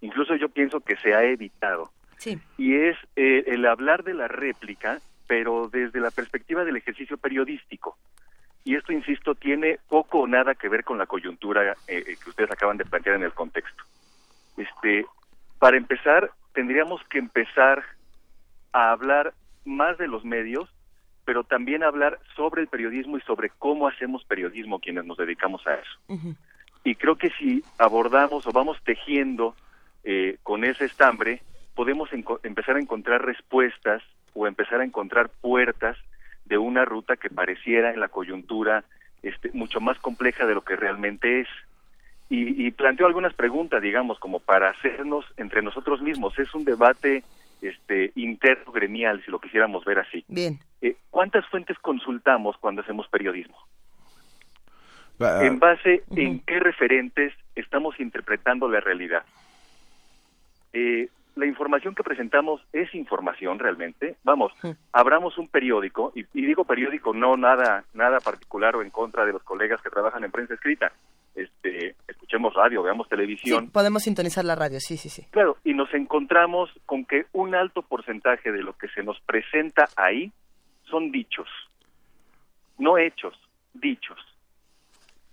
incluso 0.00 0.36
yo 0.36 0.48
pienso 0.48 0.78
que 0.78 0.94
se 0.98 1.12
ha 1.12 1.24
evitado. 1.24 1.90
Sí. 2.18 2.38
Y 2.56 2.76
es 2.76 2.96
eh, 3.16 3.42
el 3.48 3.66
hablar 3.66 4.04
de 4.04 4.14
la 4.14 4.28
réplica, 4.28 5.00
pero 5.28 5.68
desde 5.68 6.00
la 6.00 6.10
perspectiva 6.10 6.64
del 6.64 6.76
ejercicio 6.76 7.18
periodístico. 7.18 7.96
Y 8.64 8.74
esto, 8.74 8.92
insisto, 8.92 9.34
tiene 9.34 9.78
poco 9.88 10.20
o 10.20 10.26
nada 10.26 10.54
que 10.54 10.68
ver 10.68 10.82
con 10.82 10.98
la 10.98 11.06
coyuntura 11.06 11.76
eh, 11.86 12.16
que 12.22 12.30
ustedes 12.30 12.50
acaban 12.50 12.78
de 12.78 12.84
plantear 12.84 13.16
en 13.16 13.22
el 13.22 13.32
contexto. 13.32 13.84
Este, 14.56 15.06
para 15.60 15.76
empezar, 15.76 16.30
tendríamos 16.54 17.00
que 17.08 17.18
empezar 17.18 17.84
a 18.72 18.90
hablar 18.90 19.34
más 19.64 19.98
de 19.98 20.08
los 20.08 20.24
medios, 20.24 20.68
pero 21.24 21.44
también 21.44 21.82
hablar 21.82 22.18
sobre 22.34 22.62
el 22.62 22.68
periodismo 22.68 23.18
y 23.18 23.20
sobre 23.20 23.50
cómo 23.50 23.86
hacemos 23.86 24.24
periodismo 24.24 24.80
quienes 24.80 25.04
nos 25.04 25.18
dedicamos 25.18 25.66
a 25.66 25.74
eso. 25.74 26.34
Y 26.84 26.94
creo 26.94 27.16
que 27.16 27.30
si 27.38 27.62
abordamos 27.78 28.46
o 28.46 28.50
vamos 28.50 28.78
tejiendo 28.82 29.54
eh, 30.04 30.38
con 30.42 30.64
ese 30.64 30.86
estambre, 30.86 31.42
podemos 31.74 32.08
empezar 32.42 32.76
a 32.76 32.80
encontrar 32.80 33.24
respuestas 33.24 34.02
o 34.34 34.46
empezar 34.46 34.80
a 34.80 34.84
encontrar 34.84 35.28
puertas 35.28 35.96
de 36.44 36.58
una 36.58 36.84
ruta 36.84 37.16
que 37.16 37.30
pareciera 37.30 37.92
en 37.92 38.00
la 38.00 38.08
coyuntura 38.08 38.84
este, 39.22 39.50
mucho 39.52 39.80
más 39.80 39.98
compleja 39.98 40.46
de 40.46 40.54
lo 40.54 40.62
que 40.62 40.76
realmente 40.76 41.40
es. 41.40 41.48
Y, 42.30 42.66
y 42.66 42.70
planteo 42.70 43.06
algunas 43.06 43.34
preguntas, 43.34 43.80
digamos, 43.80 44.18
como 44.18 44.38
para 44.40 44.70
hacernos 44.70 45.24
entre 45.36 45.62
nosotros 45.62 46.02
mismos. 46.02 46.38
Es 46.38 46.54
un 46.54 46.64
debate 46.64 47.24
este, 47.62 48.12
interno 48.14 48.72
gremial, 48.72 49.22
si 49.24 49.30
lo 49.30 49.40
quisiéramos 49.40 49.84
ver 49.84 49.98
así. 49.98 50.24
Bien. 50.28 50.58
Eh, 50.80 50.96
¿Cuántas 51.10 51.46
fuentes 51.46 51.78
consultamos 51.78 52.56
cuando 52.58 52.82
hacemos 52.82 53.08
periodismo? 53.08 53.56
En 55.18 55.58
base 55.58 56.04
en 56.14 56.38
qué 56.40 56.60
referentes 56.60 57.34
estamos 57.56 57.98
interpretando 57.98 58.68
la 58.68 58.78
realidad. 58.78 59.24
Eh, 60.72 61.08
la 61.38 61.46
información 61.46 61.94
que 61.94 62.02
presentamos 62.02 62.60
es 62.72 62.92
información 62.94 63.60
realmente. 63.60 64.16
Vamos, 64.24 64.52
abramos 64.92 65.38
un 65.38 65.46
periódico 65.46 66.12
y, 66.14 66.26
y, 66.34 66.44
digo 66.44 66.64
periódico 66.64 67.14
no 67.14 67.36
nada 67.36 67.84
nada 67.94 68.18
particular 68.18 68.74
o 68.74 68.82
en 68.82 68.90
contra 68.90 69.24
de 69.24 69.32
los 69.32 69.42
colegas 69.44 69.80
que 69.80 69.88
trabajan 69.88 70.24
en 70.24 70.32
prensa 70.32 70.54
escrita. 70.54 70.92
Este, 71.36 71.94
escuchemos 72.08 72.52
radio, 72.54 72.82
veamos 72.82 73.08
televisión. 73.08 73.66
Sí, 73.66 73.70
podemos 73.70 74.02
sintonizar 74.02 74.44
la 74.44 74.56
radio, 74.56 74.80
sí, 74.80 74.96
sí, 74.96 75.08
sí. 75.08 75.26
Claro, 75.30 75.56
y 75.62 75.74
nos 75.74 75.94
encontramos 75.94 76.70
con 76.84 77.04
que 77.04 77.26
un 77.32 77.54
alto 77.54 77.82
porcentaje 77.82 78.50
de 78.50 78.64
lo 78.64 78.72
que 78.72 78.88
se 78.88 79.04
nos 79.04 79.20
presenta 79.20 79.88
ahí 79.96 80.32
son 80.90 81.12
dichos, 81.12 81.48
no 82.78 82.98
hechos, 82.98 83.38
dichos. 83.74 84.18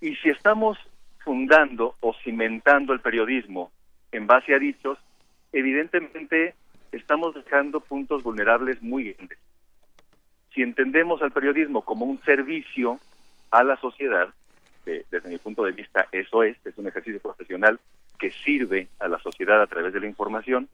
Y 0.00 0.14
si 0.16 0.28
estamos 0.28 0.78
fundando 1.24 1.96
o 1.98 2.14
cimentando 2.22 2.92
el 2.92 3.00
periodismo 3.00 3.72
en 4.12 4.28
base 4.28 4.54
a 4.54 4.60
dichos, 4.60 4.98
evidentemente 5.58 6.54
estamos 6.92 7.34
dejando 7.34 7.80
puntos 7.80 8.22
vulnerables 8.22 8.82
muy 8.82 9.12
grandes. 9.12 9.38
Si 10.54 10.62
entendemos 10.62 11.22
al 11.22 11.32
periodismo 11.32 11.82
como 11.82 12.04
un 12.04 12.20
servicio 12.22 12.98
a 13.50 13.64
la 13.64 13.76
sociedad, 13.78 14.28
eh, 14.84 15.04
desde 15.10 15.30
mi 15.30 15.38
punto 15.38 15.64
de 15.64 15.72
vista 15.72 16.08
eso 16.12 16.42
es, 16.42 16.56
es 16.66 16.76
un 16.76 16.88
ejercicio 16.88 17.20
profesional 17.20 17.80
que 18.18 18.30
sirve 18.30 18.88
a 18.98 19.08
la 19.08 19.18
sociedad 19.18 19.62
a 19.62 19.66
través 19.66 19.94
de 19.94 20.00
la 20.00 20.06
información, 20.06 20.68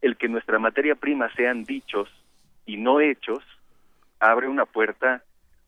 el 0.00 0.16
que 0.16 0.28
nuestra 0.28 0.58
materia 0.58 0.94
prima 0.94 1.32
sean 1.34 1.64
dichos 1.64 2.08
y 2.64 2.78
no 2.78 3.00
hechos, 3.00 3.44
abre 4.18 4.48
una 4.48 4.64
puerta 4.64 5.22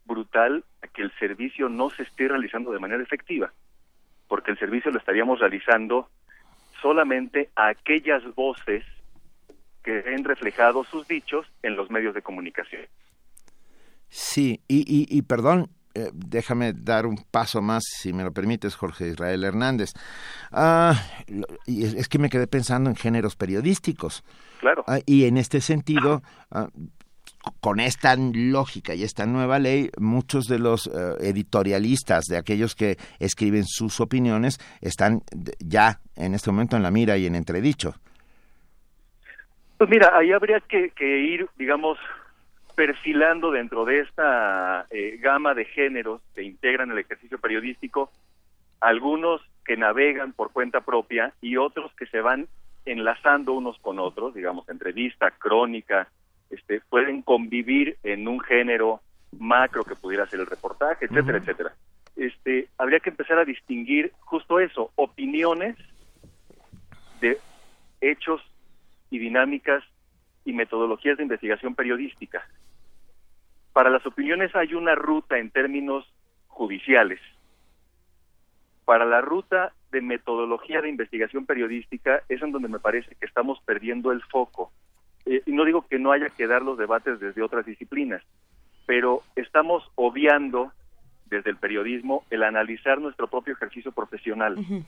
brutal 0.07 0.65
a 0.83 0.87
que 0.87 1.03
el 1.03 1.13
servicio 1.19 1.69
no 1.69 1.91
se 1.91 2.03
esté 2.03 2.29
realizando 2.29 2.73
de 2.73 2.79
manera 2.79 3.03
efectiva, 3.03 3.53
porque 4.27 4.51
el 4.53 4.59
servicio 4.59 4.91
lo 4.91 4.99
estaríamos 4.99 5.39
realizando 5.39 6.09
solamente 6.81 7.51
a 7.57 7.69
aquellas 7.69 8.23
voces 8.35 8.85
que 9.83 10.03
ven 10.03 10.25
reflejados 10.25 10.87
sus 10.89 11.07
dichos 11.09 11.47
en 11.63 11.77
los 11.77 11.91
medios 11.91 12.15
de 12.15 12.23
comunicación. 12.23 12.83
Sí, 14.09 14.61
y, 14.69 14.79
y, 14.79 15.07
y 15.11 15.23
perdón, 15.23 15.71
eh, 15.95 16.11
déjame 16.13 16.73
dar 16.75 17.07
un 17.07 17.17
paso 17.31 17.61
más, 17.61 17.83
si 17.85 18.13
me 18.13 18.23
lo 18.23 18.33
permites, 18.33 18.77
Jorge 18.77 19.09
Israel 19.09 19.45
Hernández. 19.45 19.91
Ah, 20.53 20.95
y 21.67 21.85
es, 21.85 21.95
es, 21.95 22.09
que 22.09 22.19
me 22.19 22.29
quedé 22.29 22.47
pensando 22.47 22.89
en 22.89 22.97
géneros 22.97 23.37
periodísticos. 23.37 24.25
Claro. 24.61 24.85
Ah, 24.87 25.01
y 25.07 25.25
en 25.25 25.37
este 25.37 25.61
sentido, 25.61 26.23
ah, 26.51 26.69
con 27.61 27.81
esta 27.81 28.17
lógica 28.17 28.95
y 28.95 29.03
esta 29.03 29.27
nueva 29.27 29.59
ley, 29.59 29.91
muchos 29.99 30.47
de 30.47 30.59
los 30.59 30.87
uh, 30.87 31.17
editorialistas, 31.21 32.25
de 32.27 32.37
aquellos 32.37 32.75
que 32.75 32.97
escriben 33.19 33.65
sus 33.67 34.01
opiniones, 34.01 34.59
están 34.81 35.23
ya 35.59 36.01
en 36.17 36.35
este 36.35 36.51
momento 36.51 36.77
en 36.77 36.83
la 36.83 36.91
mira 36.91 37.17
y 37.17 37.27
en 37.27 37.35
entredicho. 37.35 37.95
Pues 39.77 39.89
mira, 39.91 40.11
ahí 40.17 40.33
habría 40.33 40.61
que, 40.61 40.91
que 40.91 41.19
ir, 41.21 41.49
digamos, 41.57 41.99
perfilando 42.75 43.51
dentro 43.51 43.85
de 43.85 44.01
esta 44.01 44.87
eh, 44.91 45.19
gama 45.21 45.55
de 45.55 45.65
géneros 45.65 46.21
que 46.35 46.43
integran 46.43 46.91
el 46.91 46.99
ejercicio 46.99 47.39
periodístico, 47.39 48.11
algunos 48.81 49.41
que 49.65 49.77
navegan 49.77 50.33
por 50.33 50.53
cuenta 50.53 50.81
propia 50.81 51.33
y 51.41 51.57
otros 51.57 51.93
que 51.95 52.07
se 52.07 52.21
van 52.21 52.47
enlazando 52.87 53.53
unos 53.53 53.79
con 53.81 53.99
otros, 53.99 54.35
digamos, 54.35 54.69
entrevista, 54.69 55.31
crónica, 55.33 56.09
este, 56.51 56.81
pueden 56.89 57.23
convivir 57.23 57.99
en 58.03 58.27
un 58.29 58.41
género 58.41 59.01
macro 59.39 59.85
que 59.85 59.95
pudiera 59.95 60.27
ser 60.27 60.41
el 60.41 60.47
reportaje, 60.47 61.05
etcétera, 61.05 61.39
uh 61.39 61.41
-huh. 61.41 61.43
etcétera. 61.43 61.75
Este, 62.17 62.69
habría 62.79 63.01
que 63.01 63.11
empezar 63.11 63.39
a 63.39 63.45
distinguir 63.45 64.13
justo 64.21 64.59
eso, 64.59 64.91
opiniones 64.97 65.77
de 67.21 67.39
hechos 68.01 68.43
y 69.11 69.19
dinámicas 69.19 69.85
y 70.45 70.53
metodologías 70.53 71.17
de 71.17 71.25
investigación 71.25 71.75
periodística. 71.75 72.47
Para 73.73 73.91
las 73.91 74.05
opiniones 74.07 74.55
hay 74.57 74.75
una 74.75 74.95
ruta 74.95 75.39
en 75.39 75.51
términos 75.51 76.11
judiciales. 76.49 77.21
Para 78.85 79.05
la 79.05 79.21
ruta 79.21 79.73
de 79.93 80.01
metodología 80.01 80.81
de 80.81 80.89
investigación 80.89 81.47
periodística 81.47 82.23
es 82.29 82.43
en 82.43 82.53
donde 82.53 82.69
me 82.69 82.81
parece 82.81 83.15
que 83.15 83.27
estamos 83.27 83.61
perdiendo 83.65 84.11
el 84.11 84.23
foco 84.23 84.73
eh, 85.27 85.43
y 85.47 85.53
no 85.53 85.65
digo 85.65 85.87
que 85.89 85.99
no 85.99 86.13
haya 86.13 86.29
que 86.31 86.47
dar 86.47 86.63
los 86.63 86.79
debates 86.79 87.21
desde 87.21 87.43
otras 87.43 87.67
disciplinas, 87.67 88.23
pero 88.87 89.23
estamos 89.37 89.85
obviando 89.95 90.73
desde 91.27 91.51
el 91.51 91.57
periodismo 91.57 92.25
el 92.31 92.43
analizar 92.43 93.01
nuestro 93.01 93.27
propio 93.29 93.55
ejercicio 93.55 93.93
profesional. 93.93 94.55
Uh 94.59 94.63
-huh. 94.63 94.85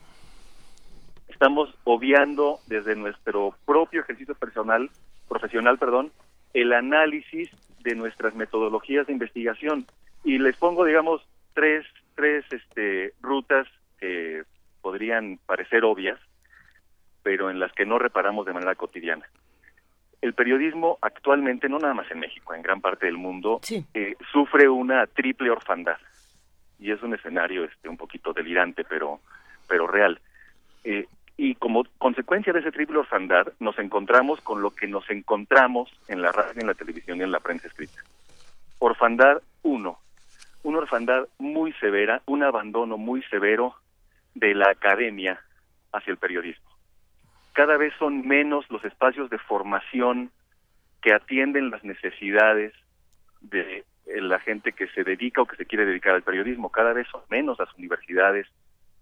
Estamos 1.27 1.73
obviando 1.83 2.59
desde 2.67 2.95
nuestro 2.95 3.55
propio 3.65 4.01
ejercicio 4.01 4.35
personal, 4.35 4.89
profesional, 5.29 5.77
perdón, 5.77 6.11
el 6.53 6.73
análisis 6.73 7.49
de 7.83 7.95
nuestras 7.95 8.35
metodologías 8.35 9.07
de 9.07 9.13
investigación. 9.13 9.85
Y 10.23 10.37
les 10.37 10.55
pongo, 10.57 10.85
digamos, 10.85 11.21
tres, 11.53 11.85
tres 12.15 12.45
este, 12.51 13.13
rutas 13.21 13.67
que 13.99 14.43
podrían 14.81 15.39
parecer 15.45 15.83
obvias, 15.83 16.19
pero 17.23 17.49
en 17.49 17.59
las 17.59 17.71
que 17.73 17.85
no 17.85 17.97
reparamos 17.99 18.45
de 18.45 18.53
manera 18.53 18.75
cotidiana 18.75 19.25
el 20.21 20.33
periodismo 20.33 20.99
actualmente, 21.01 21.67
no 21.67 21.79
nada 21.79 21.95
más 21.95 22.09
en 22.11 22.19
México, 22.19 22.53
en 22.53 22.61
gran 22.61 22.79
parte 22.79 23.07
del 23.07 23.17
mundo, 23.17 23.59
sí. 23.63 23.85
eh, 23.93 24.15
sufre 24.31 24.69
una 24.69 25.07
triple 25.07 25.49
orfandad. 25.49 25.97
Y 26.79 26.91
es 26.91 27.01
un 27.01 27.13
escenario 27.13 27.63
este, 27.63 27.89
un 27.89 27.97
poquito 27.97 28.31
delirante, 28.31 28.83
pero, 28.83 29.19
pero 29.67 29.87
real. 29.87 30.19
Eh, 30.83 31.07
y 31.37 31.55
como 31.55 31.83
consecuencia 31.97 32.53
de 32.53 32.59
ese 32.59 32.71
triple 32.71 32.99
orfandad, 32.99 33.47
nos 33.59 33.77
encontramos 33.79 34.41
con 34.41 34.61
lo 34.61 34.71
que 34.71 34.87
nos 34.87 35.09
encontramos 35.09 35.91
en 36.07 36.21
la 36.21 36.31
radio, 36.31 36.61
en 36.61 36.67
la 36.67 36.75
televisión 36.75 37.19
y 37.19 37.23
en 37.23 37.31
la 37.31 37.39
prensa 37.39 37.67
escrita. 37.67 38.01
Orfandad 38.77 39.41
1. 39.63 39.99
Una 40.63 40.77
orfandad 40.77 41.27
muy 41.39 41.73
severa, 41.73 42.21
un 42.27 42.43
abandono 42.43 42.97
muy 42.97 43.23
severo 43.23 43.75
de 44.35 44.53
la 44.53 44.69
academia 44.69 45.41
hacia 45.91 46.11
el 46.11 46.17
periodismo 46.17 46.70
cada 47.53 47.77
vez 47.77 47.93
son 47.99 48.27
menos 48.27 48.65
los 48.69 48.83
espacios 48.85 49.29
de 49.29 49.37
formación 49.39 50.31
que 51.01 51.13
atienden 51.13 51.69
las 51.69 51.83
necesidades 51.83 52.73
de 53.41 53.83
la 54.05 54.39
gente 54.39 54.73
que 54.73 54.87
se 54.89 55.03
dedica 55.03 55.41
o 55.41 55.45
que 55.45 55.55
se 55.55 55.65
quiere 55.65 55.85
dedicar 55.85 56.13
al 56.13 56.23
periodismo. 56.23 56.69
Cada 56.69 56.93
vez 56.93 57.07
son 57.11 57.21
menos 57.29 57.57
las 57.59 57.73
universidades 57.77 58.47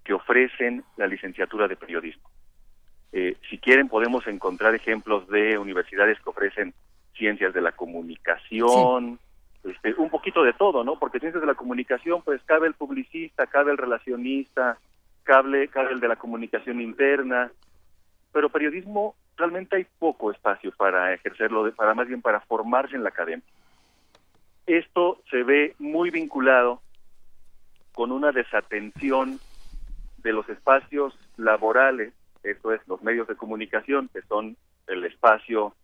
que 0.03 0.13
ofrecen 0.13 0.84
la 0.97 1.07
licenciatura 1.07 1.67
de 1.67 1.76
periodismo. 1.76 2.30
Eh, 3.11 3.38
si 3.49 3.57
quieren 3.57 3.89
podemos 3.89 4.26
encontrar 4.27 4.76
ejemplos 4.76 5.27
de 5.30 5.57
universidades 5.57 6.19
que 6.19 6.30
ofrecen 6.30 6.73
ciencias 7.15 7.53
de 7.53 7.61
la 7.61 7.71
comunicación, 7.71 9.19
sí. 9.63 9.71
este, 9.71 9.93
un 9.95 10.09
poquito 10.09 10.43
de 10.43 10.53
todo, 10.53 10.84
¿no? 10.84 10.97
Porque 10.97 11.19
ciencias 11.19 11.41
de 11.41 11.47
la 11.47 11.55
comunicación, 11.55 12.21
pues 12.23 12.41
cabe 12.43 12.67
el 12.67 12.76
publicista, 12.76 13.47
cabe 13.47 13.71
el 13.71 13.77
relacionista, 13.77 14.77
cabe, 15.23 15.67
cabe 15.67 15.93
el 15.93 15.99
de 15.99 16.07
la 16.07 16.15
comunicación 16.15 16.81
interna, 16.81 17.51
pero 18.31 18.49
periodismo 18.49 19.15
realmente 19.38 19.77
hay 19.77 19.88
poco 19.99 20.31
espacio 20.31 20.72
para 20.76 21.14
ejercerlo, 21.14 21.72
para 21.73 21.93
más 21.93 22.07
bien 22.07 22.22
para 22.22 22.41
formarse 22.41 22.95
en 22.95 23.03
la 23.03 23.10
academia. 23.10 23.45
Esto 24.65 25.22
se 25.30 25.43
ve 25.43 25.76
muy 25.80 26.11
vinculado 26.11 26.81
con 27.93 28.11
una 28.11 28.31
desatención 28.31 29.39
de 30.18 30.34
los 30.34 30.47
espacios 30.49 31.18
laborales 31.38 32.14
esto 32.43 32.73
es 32.73 32.81
los 32.88 33.01
medios 33.01 33.27
de 33.27 33.35
comunicación, 33.35 34.10
que 34.14 34.22
son 34.23 34.56
el 34.88 35.03
espacio, 35.06 35.76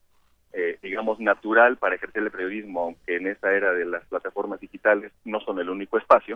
eh, 0.53 0.77
digamos, 0.81 1.19
natural 1.19 1.77
para 1.77 1.95
ejercer 1.95 2.23
el 2.23 2.31
periodismo, 2.31 2.81
aunque 2.81 3.17
en 3.17 3.27
esta 3.27 3.53
era 3.53 3.73
de 3.73 3.85
las 3.85 4.05
plataformas 4.05 4.59
digitales 4.59 5.11
no 5.25 5.39
son 5.41 5.59
el 5.59 5.69
único 5.69 5.97
espacio, 5.97 6.35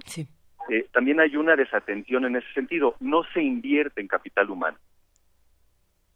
eh, 0.69 0.87
también 0.91 1.19
hay 1.19 1.35
una 1.35 1.55
desatención 1.55 2.25
en 2.25 2.35
ese 2.35 2.51
sentido. 2.53 2.95
No 2.99 3.23
se 3.33 3.41
invierte 3.41 4.01
en 4.01 4.07
capital 4.07 4.49
humano. 4.49 4.77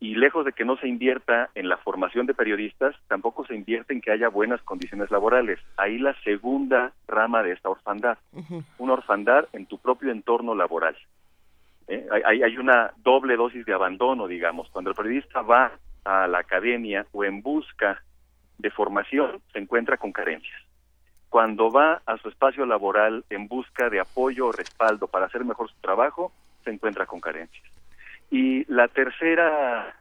Y 0.03 0.15
lejos 0.15 0.43
de 0.43 0.51
que 0.51 0.65
no 0.65 0.75
se 0.75 0.89
invierta 0.89 1.49
en 1.55 1.69
la 1.69 1.77
formación 1.77 2.25
de 2.25 2.33
periodistas, 2.33 2.93
tampoco 3.07 3.45
se 3.45 3.55
invierte 3.55 3.93
en 3.93 4.01
que 4.01 4.11
haya 4.11 4.27
buenas 4.27 4.61
condiciones 4.63 5.09
laborales. 5.09 5.59
Ahí 5.77 5.97
la 5.97 6.13
segunda 6.25 6.91
rama 7.07 7.41
de 7.41 7.53
esta 7.53 7.69
orfandad. 7.69 8.17
Una 8.79 8.93
orfandad 8.93 9.47
en 9.53 9.65
tu 9.65 9.77
propio 9.77 10.11
entorno 10.11 10.55
laboral. 10.55 10.97
¿eh? 11.87 12.05
Hay, 12.25 12.43
hay 12.43 12.57
una 12.57 12.91
doble 12.97 13.37
dosis 13.37 13.65
de 13.65 13.73
abandono, 13.73 14.27
digamos. 14.27 14.67
Cuando 14.71 14.89
el 14.89 14.95
periodista 14.97 15.41
va 15.41 15.71
a 16.03 16.27
la 16.27 16.39
academia 16.39 17.05
o 17.13 17.23
en 17.23 17.41
busca 17.41 18.03
de 18.57 18.71
formación, 18.71 19.39
se 19.53 19.59
encuentra 19.59 19.95
con 19.95 20.11
carencias. 20.11 20.61
Cuando 21.29 21.71
va 21.71 22.01
a 22.05 22.17
su 22.17 22.27
espacio 22.27 22.65
laboral 22.65 23.23
en 23.29 23.47
busca 23.47 23.89
de 23.89 24.01
apoyo 24.01 24.47
o 24.47 24.51
respaldo 24.51 25.07
para 25.07 25.27
hacer 25.27 25.45
mejor 25.45 25.69
su 25.69 25.79
trabajo, 25.79 26.33
se 26.65 26.71
encuentra 26.71 27.05
con 27.05 27.21
carencias. 27.21 27.72
Y 28.33 28.65
la 28.65 28.87
tercera 28.87 29.95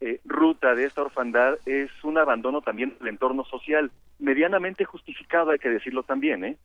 eh, 0.00 0.18
ruta 0.24 0.74
de 0.74 0.86
esta 0.86 1.02
orfandad 1.02 1.58
es 1.66 1.90
un 2.02 2.16
abandono 2.16 2.62
también 2.62 2.96
del 2.98 3.08
entorno 3.08 3.44
social, 3.44 3.90
medianamente 4.18 4.86
justificado, 4.86 5.50
hay 5.50 5.58
que 5.58 5.68
decirlo 5.68 6.02
también. 6.02 6.46
¿eh? 6.46 6.56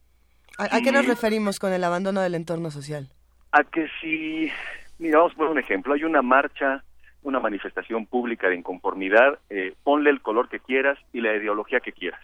¿A, 0.57 0.79
qué 0.79 0.93
nos 0.93 1.05
referimos 1.05 1.59
con 1.59 1.73
el 1.73 1.83
abandono 1.83 2.21
del 2.21 2.35
entorno 2.35 2.71
social? 2.71 3.09
A 3.51 3.65
que 3.65 3.89
si, 3.99 4.49
mira, 4.97 5.17
vamos 5.17 5.33
a 5.33 5.35
poner 5.35 5.51
un 5.51 5.59
ejemplo, 5.59 5.93
hay 5.93 6.05
una 6.05 6.21
marcha, 6.21 6.85
una 7.21 7.41
manifestación 7.41 8.05
pública 8.05 8.47
de 8.47 8.55
inconformidad, 8.55 9.39
eh, 9.49 9.73
ponle 9.83 10.11
el 10.11 10.21
color 10.21 10.47
que 10.47 10.61
quieras 10.61 10.97
y 11.11 11.19
la 11.19 11.35
ideología 11.35 11.81
que 11.81 11.91
quieras. 11.91 12.21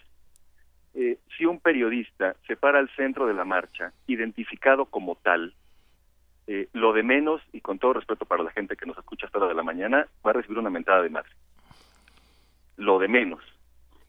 Eh, 0.94 1.18
si 1.36 1.44
un 1.44 1.60
periodista 1.60 2.34
se 2.46 2.56
para 2.56 2.78
al 2.78 2.88
centro 2.96 3.26
de 3.26 3.34
la 3.34 3.44
marcha, 3.44 3.92
identificado 4.06 4.86
como 4.86 5.16
tal, 5.16 5.52
eh, 6.46 6.68
lo 6.72 6.92
de 6.92 7.02
menos, 7.02 7.42
y 7.52 7.60
con 7.60 7.78
todo 7.78 7.94
respeto 7.94 8.24
para 8.24 8.44
la 8.44 8.52
gente 8.52 8.76
que 8.76 8.86
nos 8.86 8.96
escucha 8.96 9.26
hasta 9.26 9.40
la 9.40 9.48
de 9.48 9.54
la 9.54 9.62
mañana, 9.62 10.06
va 10.24 10.30
a 10.30 10.34
recibir 10.34 10.58
una 10.58 10.70
mentada 10.70 11.02
de 11.02 11.10
madre. 11.10 11.30
Lo 12.76 12.98
de 12.98 13.08
menos. 13.08 13.40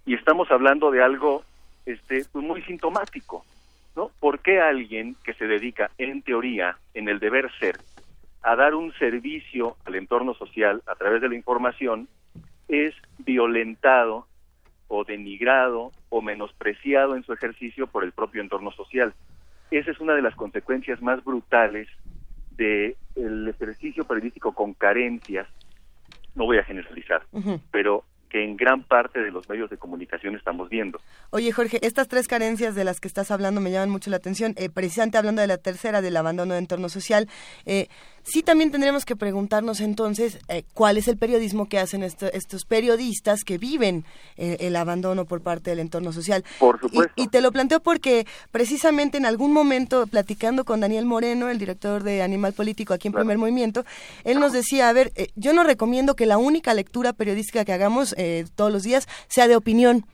Y 0.06 0.14
estamos 0.14 0.52
hablando 0.52 0.92
de 0.92 1.02
algo 1.02 1.44
este, 1.86 2.26
pues 2.32 2.46
muy 2.46 2.62
sintomático, 2.64 3.46
¿no? 3.96 4.12
¿Por 4.20 4.40
qué 4.40 4.60
alguien 4.60 5.16
que 5.24 5.34
se 5.34 5.48
dedica, 5.48 5.90
en 5.98 6.22
teoría, 6.22 6.78
en 6.94 7.10
el 7.10 7.20
deber 7.20 7.50
ser, 7.60 7.78
a 8.44 8.56
dar 8.56 8.76
un 8.76 8.94
servicio 8.94 9.78
al 9.86 9.96
entorno 9.96 10.34
social 10.36 10.84
a 10.86 10.96
través 10.96 11.22
de 11.22 11.30
la 11.30 11.36
información, 11.36 12.08
es 12.68 12.94
violentado 13.18 14.28
o 14.90 15.04
denigrado 15.04 15.92
o 16.10 16.22
menospreciado 16.22 17.16
en 17.16 17.24
su 17.24 17.34
ejercicio 17.34 17.88
por 17.88 18.04
el 18.04 18.12
propio 18.12 18.42
entorno 18.42 18.72
social? 18.72 19.14
Esa 19.72 19.92
es 19.92 20.00
una 20.00 20.14
de 20.14 20.22
las 20.22 20.36
consecuencias 20.36 21.02
más 21.02 21.24
brutales 21.24 21.90
de 22.58 22.98
el 23.16 23.48
ejercicio 23.48 24.06
periodístico 24.06 24.54
con 24.54 24.74
carencias, 24.74 25.48
no 26.36 26.46
voy 26.46 26.58
a 26.58 26.64
generalizar, 26.64 27.24
pero 27.72 28.04
que 28.30 28.44
en 28.44 28.58
gran 28.58 28.84
parte 28.84 29.22
de 29.22 29.32
los 29.32 29.48
medios 29.50 29.70
de 29.70 29.78
comunicación 29.78 30.36
estamos 30.36 30.70
viendo. 30.70 31.00
Oye, 31.30 31.52
Jorge, 31.52 31.80
estas 31.82 32.08
tres 32.08 32.28
carencias 32.28 32.76
de 32.76 32.84
las 32.84 33.00
que 33.00 33.08
estás 33.08 33.32
hablando 33.32 33.62
me 33.62 33.72
llaman 33.72 33.90
mucho 33.90 34.10
la 34.10 34.18
atención. 34.18 34.54
Eh, 34.58 34.70
precisamente 34.70 35.18
hablando 35.18 35.42
de 35.42 35.48
la 35.48 35.58
tercera, 35.58 36.02
del 36.02 36.18
abandono 36.18 36.54
de 36.54 36.60
entorno 36.60 36.90
social, 36.90 37.30
eh, 37.66 37.88
sí 38.28 38.44
también 38.44 38.72
tendremos 38.72 39.06
que 39.06 39.16
preguntarnos 39.16 39.80
entonces 39.80 40.40
eh, 40.48 40.64
cuál 40.74 40.98
es 40.98 41.08
el 41.08 41.18
periodismo 41.18 41.68
que 41.68 41.80
hacen 41.80 42.04
estos 42.04 42.66
periodistas 42.66 43.44
que 43.44 43.58
viven 43.58 44.06
el 44.38 44.76
abandono 44.76 45.26
por 45.26 45.41
parte 45.41 45.72
del 45.72 45.80
entorno 45.80 46.12
social. 46.12 46.44
Por 46.60 46.80
supuesto. 46.80 47.14
Y, 47.16 47.28
te 47.28 47.41
lo 47.41 47.52
planteo 47.52 47.80
porque 47.80 48.26
precisamente 48.52 49.18
en 49.18 49.26
algún 49.26 49.52
momento, 49.52 50.08
platicando 50.08 50.64
con 50.66 50.80
Daniel 50.80 51.06
Moreno, 51.06 51.49
el 51.49 51.58
director 51.58 52.04
de 52.04 52.22
Animal 52.22 52.54
Político 52.54 52.94
aquí 52.94 53.08
en 53.08 53.14
Primer 53.14 53.38
Movimiento, 53.38 53.86
él 54.24 54.40
nos 54.40 54.54
decía, 54.54 54.90
a 54.90 54.94
ver, 54.94 55.12
yo 55.36 55.54
no 55.54 55.64
recomiendo 55.64 56.16
que 56.16 56.26
la 56.26 56.38
única 56.38 56.74
lectura 56.74 57.14
periodística 57.14 57.66
que 57.66 57.74
hagamos 57.74 58.14
eh, 58.18 58.45
todos 58.56 58.72
los 58.72 58.84
días 58.84 59.08
sea 59.28 59.48
de 59.48 59.56
opinión. 59.56 60.06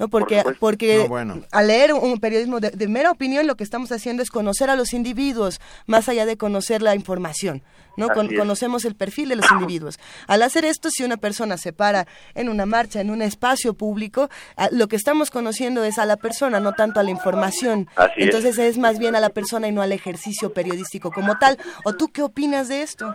¿No? 0.00 0.08
Porque, 0.08 0.42
porque 0.58 1.06
al 1.52 1.66
leer 1.66 1.92
un 1.92 2.18
periodismo 2.20 2.58
de, 2.58 2.88
mera 2.88 3.10
opinión 3.10 3.46
lo 3.46 3.54
que 3.54 3.64
estamos 3.64 3.92
haciendo 3.92 4.22
es 4.22 4.30
conocer 4.30 4.70
a 4.70 4.74
los 4.74 4.94
individuos 4.94 5.60
más 5.86 6.08
allá 6.08 6.24
de 6.24 6.38
conocer 6.38 6.80
la 6.80 6.94
información. 6.94 7.62
¿no? 7.96 8.08
conocemos 8.08 8.86
el 8.86 8.94
perfil 8.94 9.28
de 9.28 9.36
los 9.36 9.50
individuos. 9.52 9.98
Al 10.26 10.40
hacer 10.40 10.64
esto, 10.64 10.88
si 10.88 11.04
una 11.04 11.18
persona 11.18 11.58
se 11.58 11.74
para 11.74 12.06
en 12.34 12.48
una 12.48 12.64
marcha, 12.64 13.02
en 13.02 13.10
un 13.10 13.20
espacio 13.20 13.74
público, 13.74 14.30
lo 14.70 14.88
que 14.88 14.96
estamos 14.96 15.30
conociendo 15.30 15.84
es 15.84 15.98
a 15.98 16.06
la 16.06 16.16
persona, 16.16 16.60
no 16.60 16.72
tanto 16.72 16.98
a 16.98 17.02
la 17.02 17.10
información. 17.10 17.88
Entonces 18.16 18.56
es. 18.58 18.78
más 18.78 18.98
bien 18.98 19.16
a 19.16 19.20
la 19.20 19.28
persona 19.28 19.68
y 19.68 19.72
no 19.72 19.82
al 19.82 19.92
ejercicio 19.92 20.54
periodístico 20.54 21.10
como 21.10 21.36
tal. 21.36 21.58
¿O 21.84 21.92
tú 21.92 22.08
qué 22.08 22.22
opinas 22.22 22.68
de 22.68 22.80
esto? 22.80 23.14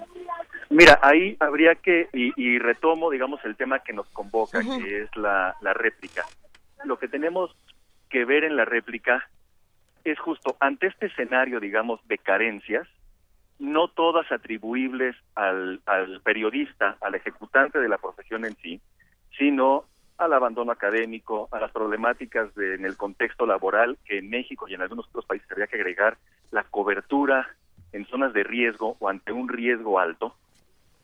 Mira, 0.70 1.00
ahí 1.02 1.36
habría 1.40 1.74
que, 1.74 2.10
y, 2.14 2.60
retomo, 2.60 3.10
digamos, 3.10 3.40
el 3.44 3.56
tema 3.56 3.80
que 3.80 3.94
nos 3.94 4.08
convoca, 4.10 4.62
que 4.62 5.04
es 5.04 5.10
la, 5.16 5.56
la 5.62 5.74
réplica. 5.74 6.26
Lo 6.86 6.98
que 7.00 7.08
tenemos 7.08 7.56
que 8.10 8.26
ver 8.26 8.44
en 8.44 8.56
la 8.56 8.66
réplica 8.66 9.28
es 10.04 10.20
justo 10.20 10.56
ante 10.60 10.88
este 10.88 11.08
escenario, 11.08 11.60
digamos, 11.60 12.00
de 12.08 12.18
carencias, 12.18 12.88
no 13.58 13.88
todas 13.88 14.32
atribuibles 14.32 15.16
al, 15.34 15.82
periodista, 16.24 16.98
al 17.02 17.16
ejecutante 17.16 17.80
de 17.80 17.90
la 17.90 17.98
profesión 17.98 18.46
en 18.46 18.56
sí, 18.58 18.82
sino 19.38 19.86
al 20.18 20.34
abandono 20.34 20.72
académico, 20.72 21.50
a 21.52 21.60
las 21.60 21.72
problemáticas 21.72 22.54
de, 22.56 22.76
en 22.76 22.86
el 22.86 22.96
contexto 22.96 23.46
laboral, 23.46 23.98
que 24.06 24.20
en 24.20 24.30
México 24.30 24.68
y 24.68 24.76
en 24.76 24.82
algunos 24.82 25.08
otros 25.08 25.26
países 25.26 25.52
habría 25.52 25.68
que 25.68 25.76
agregar 25.76 26.18
la 26.52 26.64
cobertura 26.64 27.50
en 27.92 28.06
zonas 28.06 28.34
de 28.34 28.44
riesgo 28.44 28.96
o 29.00 29.10
ante 29.10 29.32
un 29.32 29.50
riesgo 29.50 30.00
alto, 30.00 30.36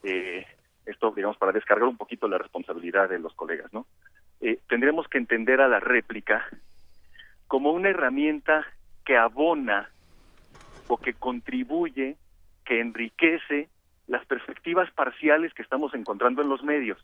eh, 0.03 0.45
esto, 0.85 1.11
digamos, 1.11 1.37
para 1.37 1.51
descargar 1.51 1.87
un 1.87 1.97
poquito 1.97 2.27
la 2.27 2.37
responsabilidad 2.37 3.09
de 3.09 3.19
los 3.19 3.33
colegas, 3.33 3.71
¿no? 3.73 3.85
Eh, 4.41 4.59
tendremos 4.67 5.07
que 5.07 5.19
entender 5.19 5.61
a 5.61 5.67
la 5.67 5.79
réplica 5.79 6.47
como 7.47 7.71
una 7.71 7.89
herramienta 7.89 8.65
que 9.05 9.17
abona 9.17 9.89
o 10.87 10.97
que 10.97 11.13
contribuye, 11.13 12.17
que 12.65 12.79
enriquece 12.79 13.69
las 14.07 14.25
perspectivas 14.25 14.91
parciales 14.91 15.53
que 15.53 15.61
estamos 15.61 15.93
encontrando 15.93 16.41
en 16.41 16.49
los 16.49 16.63
medios. 16.63 16.97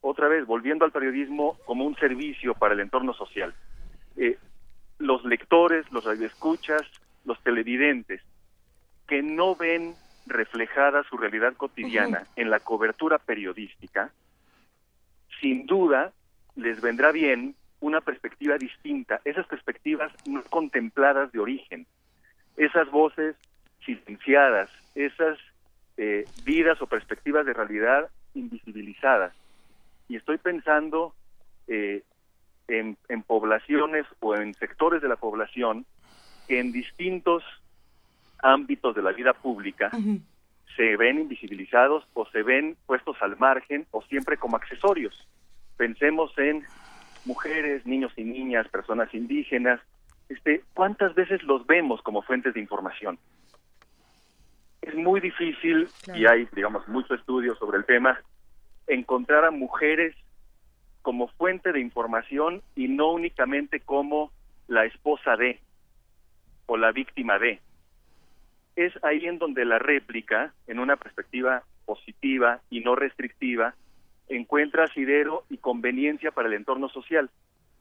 Otra 0.00 0.28
vez, 0.28 0.46
volviendo 0.46 0.84
al 0.84 0.92
periodismo 0.92 1.56
como 1.64 1.84
un 1.84 1.96
servicio 1.96 2.54
para 2.54 2.74
el 2.74 2.80
entorno 2.80 3.14
social. 3.14 3.54
Eh, 4.16 4.36
los 4.98 5.24
lectores, 5.24 5.90
los 5.90 6.04
radioescuchas, 6.04 6.82
los 7.24 7.42
televidentes, 7.42 8.20
que 9.08 9.22
no 9.22 9.56
ven 9.56 9.94
reflejada 10.26 11.02
su 11.04 11.16
realidad 11.16 11.54
cotidiana 11.54 12.26
en 12.36 12.50
la 12.50 12.60
cobertura 12.60 13.18
periodística, 13.18 14.12
sin 15.40 15.66
duda 15.66 16.12
les 16.56 16.80
vendrá 16.80 17.12
bien 17.12 17.54
una 17.80 18.00
perspectiva 18.00 18.56
distinta, 18.56 19.20
esas 19.24 19.46
perspectivas 19.46 20.12
no 20.26 20.42
contempladas 20.44 21.32
de 21.32 21.40
origen, 21.40 21.86
esas 22.56 22.90
voces 22.90 23.36
silenciadas, 23.84 24.70
esas 24.94 25.38
eh, 25.96 26.24
vidas 26.44 26.80
o 26.80 26.86
perspectivas 26.86 27.44
de 27.44 27.52
realidad 27.52 28.08
invisibilizadas. 28.34 29.34
Y 30.08 30.16
estoy 30.16 30.38
pensando 30.38 31.14
eh, 31.66 32.02
en, 32.68 32.96
en 33.08 33.22
poblaciones 33.22 34.06
o 34.20 34.34
en 34.34 34.54
sectores 34.54 35.02
de 35.02 35.08
la 35.08 35.16
población 35.16 35.84
que 36.48 36.60
en 36.60 36.72
distintos 36.72 37.42
ámbitos 38.38 38.94
de 38.94 39.02
la 39.02 39.12
vida 39.12 39.32
pública 39.32 39.90
se 40.76 40.96
ven 40.96 41.20
invisibilizados 41.20 42.04
o 42.14 42.26
se 42.26 42.42
ven 42.42 42.76
puestos 42.86 43.16
al 43.20 43.36
margen 43.38 43.86
o 43.90 44.02
siempre 44.02 44.36
como 44.36 44.56
accesorios. 44.56 45.26
Pensemos 45.76 46.36
en 46.38 46.64
mujeres, 47.24 47.86
niños 47.86 48.12
y 48.16 48.24
niñas, 48.24 48.68
personas 48.68 49.12
indígenas, 49.14 49.80
este, 50.28 50.62
¿cuántas 50.74 51.14
veces 51.14 51.42
los 51.42 51.66
vemos 51.66 52.02
como 52.02 52.22
fuentes 52.22 52.54
de 52.54 52.60
información? 52.60 53.18
Es 54.82 54.94
muy 54.94 55.20
difícil, 55.20 55.88
y 56.14 56.26
hay, 56.26 56.46
digamos, 56.52 56.86
mucho 56.88 57.14
estudio 57.14 57.54
sobre 57.56 57.78
el 57.78 57.84
tema, 57.84 58.20
encontrar 58.86 59.44
a 59.44 59.50
mujeres 59.50 60.14
como 61.02 61.28
fuente 61.28 61.72
de 61.72 61.80
información 61.80 62.62
y 62.74 62.88
no 62.88 63.12
únicamente 63.12 63.80
como 63.80 64.30
la 64.68 64.84
esposa 64.84 65.36
de 65.36 65.60
o 66.66 66.76
la 66.76 66.92
víctima 66.92 67.38
de 67.38 67.60
es 68.76 68.92
ahí 69.04 69.26
en 69.26 69.38
donde 69.38 69.64
la 69.64 69.78
réplica, 69.78 70.52
en 70.66 70.78
una 70.78 70.96
perspectiva 70.96 71.62
positiva 71.84 72.60
y 72.70 72.80
no 72.80 72.96
restrictiva, 72.96 73.74
encuentra 74.28 74.84
asidero 74.84 75.44
y 75.50 75.58
conveniencia 75.58 76.30
para 76.30 76.48
el 76.48 76.54
entorno 76.54 76.88
social. 76.88 77.30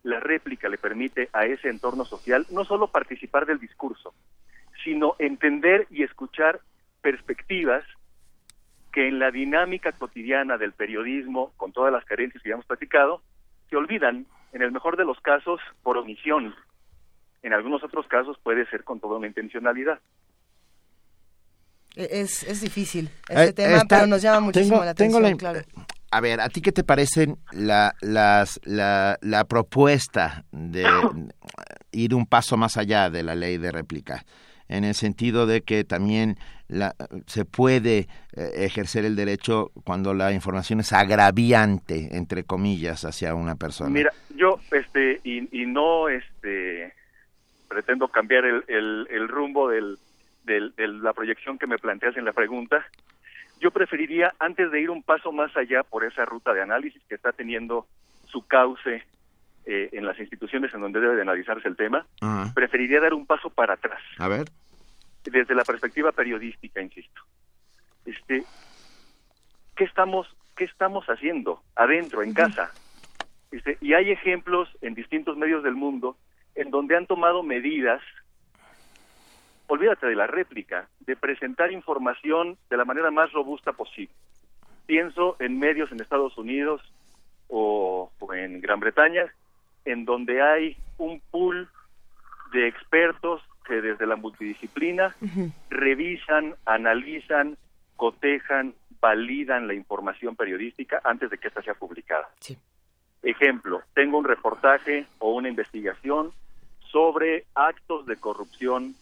La 0.04 0.20
réplica 0.20 0.70
le 0.70 0.78
permite 0.78 1.30
a 1.34 1.46
ese 1.46 1.70
entorno 1.70 2.06
social 2.06 2.46
no 2.52 2.66
solo 2.66 2.88
participar 2.88 3.46
del 3.46 3.60
discurso, 3.60 4.14
sino 4.84 5.16
entender 5.20 5.88
y 5.90 6.04
escuchar 6.04 6.60
perspectivas 7.02 7.84
que 8.92 9.08
en 9.08 9.20
la 9.20 9.32
dinámica 9.32 9.92
cotidiana 9.94 10.58
del 10.58 10.74
periodismo, 10.74 11.52
con 11.58 11.72
todas 11.72 11.92
las 11.92 12.06
carencias 12.06 12.44
que 12.44 12.50
ya 12.50 12.54
hemos 12.54 12.66
platicado, 12.66 13.22
se 13.70 13.76
olvidan, 13.76 14.28
en 14.52 14.62
el 14.62 14.72
mejor 14.72 14.98
de 14.98 15.06
los 15.06 15.20
casos, 15.20 15.60
por 15.82 15.98
omisión. 15.98 16.54
En 17.42 17.54
algunos 17.54 17.84
otros 17.84 18.08
casos 18.08 18.38
puede 18.44 18.68
ser 18.68 18.84
con 18.84 19.00
toda 19.00 19.18
una 19.18 19.28
intencionalidad. 19.28 20.00
E-, 21.96 22.22
Es, 22.22 22.44
es 22.44 22.62
difícil 22.62 23.10
este 23.30 23.44
Eh, 23.50 23.54
tema, 23.54 23.78
está- 23.78 23.98
pero 23.98 24.08
nos 24.08 24.22
llama 24.22 24.40
muchísimo 24.42 24.78
tengo- 24.78 24.86
la 24.86 24.94
tengo 24.94 25.18
atención, 25.18 25.54
la- 25.54 25.62
claro. 25.62 25.86
A 26.12 26.22
ver, 26.22 26.42
¿a 26.42 26.50
ti 26.50 26.62
qué 26.62 26.72
te 26.72 26.84
parecen 26.84 27.38
la, 27.52 27.96
las, 28.02 28.60
la, 28.66 29.18
la 29.22 29.46
propuesta 29.46 30.46
de 30.52 30.86
ir 31.92 32.14
un 32.14 32.28
paso 32.28 32.56
más 32.56 32.78
allá 32.78 33.10
de 33.10 33.24
la 33.24 33.34
ley 33.34 33.58
de 33.58 33.72
réplica? 33.72 34.24
En 34.70 34.84
el 34.84 34.94
sentido 34.96 35.46
de 35.48 35.62
que 35.62 35.84
también 35.84 36.38
la, 36.68 36.96
se 37.28 37.46
puede 37.46 38.08
eh, 38.36 38.52
ejercer 38.58 39.06
el 39.06 39.16
derecho 39.16 39.72
cuando 39.84 40.14
la 40.14 40.32
información 40.32 40.80
es 40.80 40.94
agraviante, 40.94 42.16
entre 42.16 42.44
comillas, 42.44 43.06
hacia 43.06 43.34
una 43.36 43.56
persona. 43.56 43.90
Mira, 43.90 44.12
yo, 44.36 44.60
este, 44.72 45.20
y, 45.24 45.64
y 45.64 45.66
no, 45.66 46.10
este, 46.10 46.94
pretendo 47.68 48.08
cambiar 48.08 48.46
el, 48.46 48.64
el, 48.68 49.08
el 49.12 49.28
rumbo 49.28 49.70
del, 49.70 49.98
de 50.44 50.72
la 50.88 51.14
proyección 51.14 51.58
que 51.58 51.68
me 51.68 51.78
planteas 51.78 52.18
en 52.18 52.26
la 52.26 52.34
pregunta. 52.34 52.86
Yo 53.60 53.72
preferiría, 53.72 54.34
antes 54.40 54.72
de 54.72 54.82
ir 54.82 54.90
un 54.90 55.04
paso 55.04 55.32
más 55.32 55.56
allá 55.56 55.84
por 55.84 56.04
esa 56.04 56.26
ruta 56.26 56.54
de 56.54 56.62
análisis 56.62 57.02
que 57.08 57.16
está 57.16 57.32
teniendo 57.32 57.88
su 58.26 58.46
cauce 58.46 59.04
eh, 59.66 59.90
en 59.94 60.06
las 60.06 60.20
instituciones 60.20 60.74
en 60.74 60.82
donde 60.82 61.00
debe 61.00 61.16
de 61.16 61.22
analizarse 61.22 61.68
el 61.68 61.78
tema, 61.78 62.06
preferiría 62.54 63.00
dar 63.00 63.14
un 63.14 63.26
paso 63.26 63.50
para 63.50 63.76
atrás 63.76 64.02
A 64.18 64.28
ver. 64.28 64.50
desde 65.24 65.56
la 65.56 65.64
perspectiva 65.64 66.12
periodística, 66.12 66.82
insisto. 66.82 67.22
Este, 68.06 68.44
¿qué 69.76 69.84
estamos 69.86 70.28
qué 70.58 70.66
estamos 70.66 71.06
haciendo 71.08 71.64
adentro 71.76 72.22
en 72.22 72.34
casa? 72.34 72.72
Este, 73.52 73.78
y 73.82 73.94
hay 73.94 74.12
ejemplos 74.12 74.68
en 74.82 74.94
distintos 74.96 75.38
medios 75.38 75.64
del 75.64 75.76
mundo 75.76 76.18
en 76.56 76.70
donde 76.70 76.98
han 76.98 77.08
tomado 77.08 77.44
medidas 77.44 78.02
olvídate 79.74 80.06
de 80.06 80.16
la 80.16 80.28
réplica, 80.28 80.88
de 81.00 81.16
presentar 81.16 81.72
información 81.72 82.58
de 82.70 82.78
la 82.78 82.86
manera 82.86 83.10
más 83.10 83.32
robusta 83.32 83.74
posible. 83.74 84.14
Pienso 84.86 85.36
en 85.40 85.58
medios 85.58 85.92
en 85.92 86.00
Estados 86.00 86.38
Unidos 86.38 86.82
o, 87.48 88.12
o 88.20 88.34
en 88.36 88.62
Gran 88.62 88.80
Bretaña, 88.80 89.34
en 89.86 90.06
donde 90.06 90.44
hay 90.44 90.78
un 91.00 91.20
pool 91.32 91.70
de 92.52 92.68
expertos 92.68 93.42
que 93.66 93.82
desde 93.82 94.06
la 94.06 94.16
multidisciplina 94.16 95.16
revisan, 95.72 96.54
analizan, 96.66 97.58
cotejan, 97.96 98.76
validan 99.02 99.68
la 99.68 99.74
información 99.74 100.36
periodística 100.36 101.02
antes 101.04 101.32
de 101.32 101.40
que 101.40 101.48
ésta 101.48 101.64
sea 101.64 101.74
publicada. 101.74 102.30
Ejemplo, 103.24 103.82
tengo 103.96 104.20
un 104.20 104.26
reportaje 104.26 105.08
o 105.18 105.34
una 105.34 105.50
investigación 105.50 106.32
sobre 106.92 107.46
actos 107.56 108.06
de 108.06 108.18
corrupción 108.18 108.96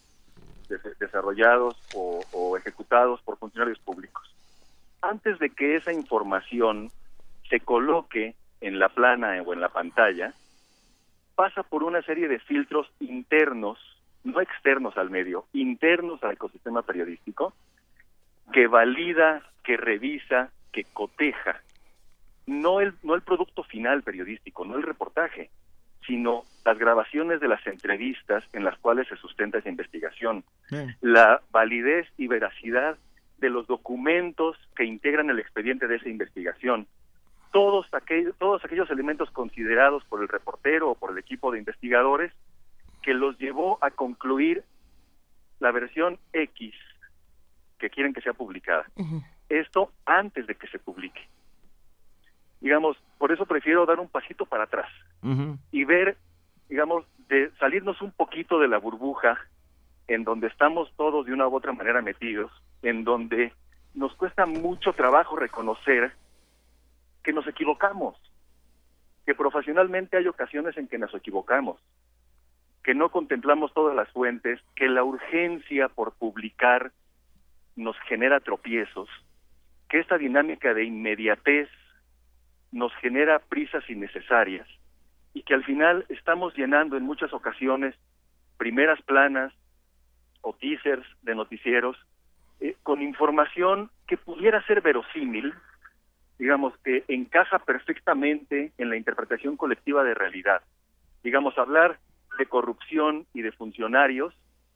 desarrollados 0.98 1.76
o, 1.94 2.56
ejecutados 2.56 3.20
por 3.22 3.38
funcionarios 3.38 3.78
públicos. 3.78 4.34
Antes 5.00 5.38
de 5.38 5.50
que 5.50 5.76
esa 5.76 5.92
información 5.92 6.90
se 7.48 7.60
coloque 7.60 8.34
en 8.60 8.78
la 8.78 8.88
plana 8.88 9.40
o 9.42 9.52
en 9.52 9.60
la 9.60 9.68
pantalla, 9.68 10.32
pasa 11.34 11.62
por 11.62 11.82
una 11.82 12.02
serie 12.02 12.28
de 12.28 12.38
filtros 12.38 12.90
internos, 13.00 13.78
no 14.22 14.40
externos 14.40 14.96
al 14.96 15.10
medio, 15.10 15.46
internos 15.52 16.22
al 16.22 16.32
ecosistema 16.32 16.82
periodístico, 16.82 17.52
que 18.52 18.66
valida, 18.66 19.42
que 19.64 19.76
revisa, 19.76 20.50
que 20.70 20.84
coteja. 20.84 21.60
No 22.46 22.80
el, 22.80 22.94
no 23.02 23.14
el 23.14 23.22
producto 23.22 23.62
final 23.64 24.02
periodístico, 24.02 24.64
no 24.64 24.76
el 24.76 24.82
reportaje, 24.82 25.50
sino 26.06 26.44
las 26.64 26.78
grabaciones 26.78 27.40
de 27.40 27.48
las 27.48 27.66
entrevistas 27.66 28.44
en 28.52 28.64
las 28.64 28.78
cuales 28.78 29.08
se 29.08 29.16
sustenta 29.16 29.58
esa 29.58 29.68
investigación, 29.68 30.44
la 31.00 31.40
validez 31.50 32.08
y 32.16 32.28
veracidad 32.28 32.96
de 33.38 33.50
los 33.50 33.66
documentos 33.66 34.56
que 34.76 34.84
integran 34.84 35.28
el 35.30 35.40
expediente 35.40 35.88
de 35.88 35.96
esa 35.96 36.08
investigación, 36.08 36.86
todos 37.52 37.86
aquellos, 37.92 38.36
todos 38.38 38.64
aquellos 38.64 38.90
elementos 38.90 39.30
considerados 39.30 40.04
por 40.04 40.22
el 40.22 40.28
reportero 40.28 40.90
o 40.90 40.94
por 40.94 41.10
el 41.10 41.18
equipo 41.18 41.50
de 41.50 41.58
investigadores 41.58 42.32
que 43.02 43.14
los 43.14 43.38
llevó 43.38 43.78
a 43.82 43.90
concluir 43.90 44.64
la 45.58 45.72
versión 45.72 46.18
X 46.32 46.74
que 47.78 47.90
quieren 47.90 48.14
que 48.14 48.22
sea 48.22 48.32
publicada. 48.32 48.86
Esto 49.48 49.90
antes 50.06 50.46
de 50.46 50.54
que 50.54 50.68
se 50.68 50.78
publique. 50.78 51.28
Digamos, 52.62 52.96
por 53.18 53.32
eso 53.32 53.44
prefiero 53.44 53.84
dar 53.86 53.98
un 53.98 54.08
pasito 54.08 54.46
para 54.46 54.64
atrás 54.64 54.88
y 55.72 55.84
ver, 55.84 56.16
digamos, 56.68 57.04
de 57.28 57.50
salirnos 57.58 58.00
un 58.00 58.12
poquito 58.12 58.60
de 58.60 58.68
la 58.68 58.78
burbuja 58.78 59.36
en 60.06 60.22
donde 60.22 60.46
estamos 60.46 60.92
todos 60.96 61.26
de 61.26 61.32
una 61.32 61.48
u 61.48 61.56
otra 61.56 61.72
manera 61.72 62.02
metidos, 62.02 62.52
en 62.82 63.02
donde 63.02 63.52
nos 63.94 64.14
cuesta 64.14 64.46
mucho 64.46 64.92
trabajo 64.92 65.34
reconocer 65.34 66.12
que 67.24 67.32
nos 67.32 67.48
equivocamos, 67.48 68.16
que 69.26 69.34
profesionalmente 69.34 70.16
hay 70.16 70.28
ocasiones 70.28 70.76
en 70.76 70.86
que 70.86 70.98
nos 70.98 71.12
equivocamos, 71.14 71.80
que 72.84 72.94
no 72.94 73.10
contemplamos 73.10 73.74
todas 73.74 73.96
las 73.96 74.08
fuentes, 74.10 74.60
que 74.76 74.86
la 74.86 75.02
urgencia 75.02 75.88
por 75.88 76.12
publicar 76.12 76.92
nos 77.74 77.98
genera 78.06 78.38
tropiezos, 78.38 79.08
que 79.88 79.98
esta 79.98 80.16
dinámica 80.16 80.74
de 80.74 80.84
inmediatez 80.84 81.68
nos 82.72 82.92
genera 82.96 83.38
prisas 83.38 83.88
innecesarias 83.88 84.66
y 85.34 85.42
que 85.42 85.54
al 85.54 85.64
final 85.64 86.04
estamos 86.08 86.54
llenando 86.56 86.96
en 86.96 87.04
muchas 87.04 87.32
ocasiones 87.32 87.94
primeras 88.56 89.00
planas 89.02 89.52
o 90.40 90.54
teasers 90.54 91.06
de 91.22 91.34
noticieros 91.34 91.96
eh, 92.60 92.76
con 92.82 93.02
información 93.02 93.90
que 94.06 94.16
pudiera 94.16 94.64
ser 94.66 94.80
verosímil, 94.80 95.54
digamos 96.38 96.76
que 96.78 97.04
encaja 97.08 97.58
perfectamente 97.60 98.72
en 98.78 98.90
la 98.90 98.96
interpretación 98.96 99.56
colectiva 99.56 100.02
de 100.04 100.14
realidad. 100.14 100.62
Digamos, 101.22 101.56
hablar 101.58 101.98
de 102.38 102.46
corrupción 102.46 103.26
y 103.34 103.42
de 103.42 103.52
funcionarios 103.52 104.34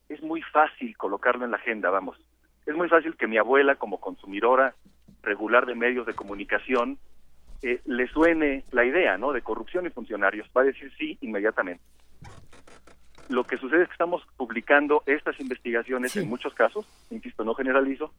es 0.08 0.22
muy 0.22 0.42
fácil 0.42 0.96
colocarlo 0.96 1.44
en 1.44 1.50
la 1.50 1.56
agenda, 1.56 1.90
vamos. 1.90 2.18
Es 2.66 2.74
muy 2.74 2.88
fácil 2.88 3.16
que 3.16 3.26
mi 3.26 3.38
abuela, 3.38 3.76
como 3.76 4.00
consumidora 4.00 4.74
regular 5.22 5.66
de 5.66 5.74
medios 5.74 6.06
de 6.06 6.14
comunicación, 6.14 6.98
eh, 7.62 7.80
le 7.84 8.08
suene 8.08 8.64
la 8.70 8.84
idea, 8.84 9.16
¿no? 9.18 9.32
De 9.32 9.42
corrupción 9.42 9.86
y 9.86 9.90
funcionarios. 9.90 10.48
Va 10.56 10.62
a 10.62 10.64
decir 10.64 10.92
sí 10.98 11.18
inmediatamente. 11.20 11.82
Lo 13.28 13.44
que 13.44 13.56
sucede 13.56 13.82
es 13.82 13.88
que 13.88 13.94
estamos 13.94 14.22
publicando 14.36 15.02
estas 15.06 15.38
investigaciones 15.40 16.14
en 16.16 16.28
muchos 16.28 16.54
casos, 16.54 16.86
insisto, 17.10 17.44
no 17.44 17.54
generalizo, 17.54 18.12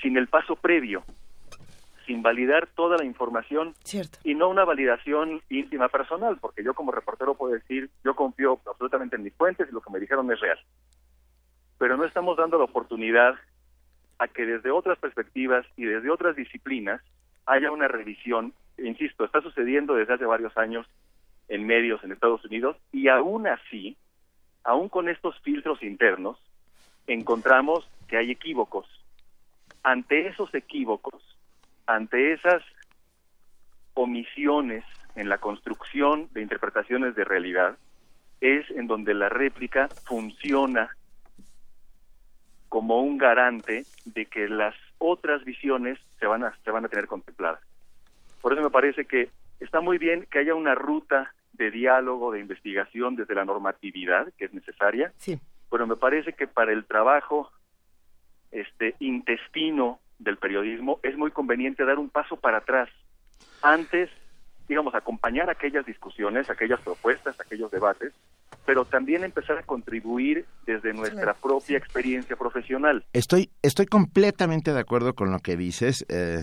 sin 0.00 0.16
el 0.16 0.28
paso 0.28 0.56
previo, 0.56 1.04
sin 2.06 2.22
validar 2.22 2.66
toda 2.68 2.96
la 2.96 3.04
información 3.04 3.74
Cierto. 3.84 4.18
y 4.24 4.34
no 4.34 4.48
una 4.48 4.64
validación 4.64 5.42
íntima 5.50 5.88
personal, 5.88 6.38
porque 6.40 6.64
yo 6.64 6.72
como 6.72 6.92
reportero 6.92 7.34
puedo 7.34 7.52
decir, 7.52 7.90
yo 8.04 8.14
confío 8.14 8.60
absolutamente 8.66 9.16
en 9.16 9.24
mis 9.24 9.34
fuentes 9.34 9.68
y 9.68 9.74
lo 9.74 9.80
que 9.80 9.90
me 9.90 10.00
dijeron 10.00 10.30
es 10.32 10.40
real. 10.40 10.58
Pero 11.78 11.98
no 11.98 12.04
estamos 12.04 12.38
dando 12.38 12.56
la 12.56 12.64
oportunidad 12.64 13.34
a 14.18 14.28
que 14.28 14.46
desde 14.46 14.70
otras 14.70 14.98
perspectivas 14.98 15.66
y 15.76 15.84
desde 15.84 16.10
otras 16.10 16.36
disciplinas 16.36 17.02
haya 17.46 17.70
una 17.70 17.88
revisión. 17.88 18.52
Insisto, 18.78 19.24
está 19.24 19.40
sucediendo 19.40 19.94
desde 19.94 20.14
hace 20.14 20.26
varios 20.26 20.56
años 20.56 20.86
en 21.48 21.66
medios 21.66 22.02
en 22.02 22.12
Estados 22.12 22.44
Unidos 22.44 22.76
y 22.92 23.08
aún 23.08 23.46
así, 23.46 23.96
aún 24.64 24.88
con 24.88 25.08
estos 25.08 25.38
filtros 25.40 25.82
internos, 25.82 26.38
encontramos 27.06 27.88
que 28.08 28.16
hay 28.16 28.30
equívocos. 28.30 28.86
Ante 29.82 30.26
esos 30.26 30.52
equívocos, 30.54 31.22
ante 31.86 32.32
esas 32.32 32.62
omisiones 33.94 34.84
en 35.14 35.28
la 35.28 35.38
construcción 35.38 36.28
de 36.32 36.42
interpretaciones 36.42 37.14
de 37.14 37.24
realidad, 37.24 37.78
es 38.40 38.68
en 38.70 38.86
donde 38.86 39.14
la 39.14 39.28
réplica 39.28 39.88
funciona 40.04 40.90
como 42.68 43.00
un 43.00 43.16
garante 43.16 43.84
de 44.04 44.26
que 44.26 44.48
las 44.48 44.74
otras 44.98 45.44
visiones 45.44 45.98
se 46.18 46.26
van 46.26 46.44
a, 46.44 46.56
se 46.64 46.70
van 46.70 46.84
a 46.84 46.88
tener 46.88 47.06
contempladas. 47.06 47.60
Por 48.40 48.52
eso 48.52 48.62
me 48.62 48.70
parece 48.70 49.04
que 49.06 49.30
está 49.60 49.80
muy 49.80 49.98
bien 49.98 50.26
que 50.30 50.38
haya 50.38 50.54
una 50.54 50.74
ruta 50.74 51.32
de 51.52 51.70
diálogo, 51.70 52.32
de 52.32 52.40
investigación 52.40 53.16
desde 53.16 53.34
la 53.34 53.44
normatividad 53.44 54.32
que 54.38 54.44
es 54.46 54.52
necesaria, 54.54 55.12
Sí. 55.16 55.40
pero 55.70 55.86
me 55.86 55.96
parece 55.96 56.34
que 56.34 56.46
para 56.46 56.72
el 56.72 56.84
trabajo 56.84 57.50
este 58.52 58.94
intestino 59.00 59.98
del 60.18 60.36
periodismo 60.36 61.00
es 61.02 61.16
muy 61.16 61.30
conveniente 61.30 61.84
dar 61.84 61.98
un 61.98 62.08
paso 62.10 62.36
para 62.36 62.58
atrás 62.58 62.88
antes 63.62 64.08
digamos 64.68 64.94
acompañar 64.94 65.50
aquellas 65.50 65.84
discusiones 65.84 66.48
aquellas 66.48 66.80
propuestas 66.80 67.38
aquellos 67.40 67.70
debates 67.70 68.14
pero 68.64 68.84
también 68.84 69.24
empezar 69.24 69.58
a 69.58 69.62
contribuir 69.62 70.44
desde 70.66 70.92
nuestra 70.92 71.34
propia 71.34 71.78
experiencia 71.78 72.36
profesional. 72.36 73.04
Estoy, 73.12 73.50
estoy 73.62 73.86
completamente 73.86 74.72
de 74.72 74.80
acuerdo 74.80 75.14
con 75.14 75.30
lo 75.30 75.38
que 75.38 75.56
dices. 75.56 76.04
Eh, 76.08 76.42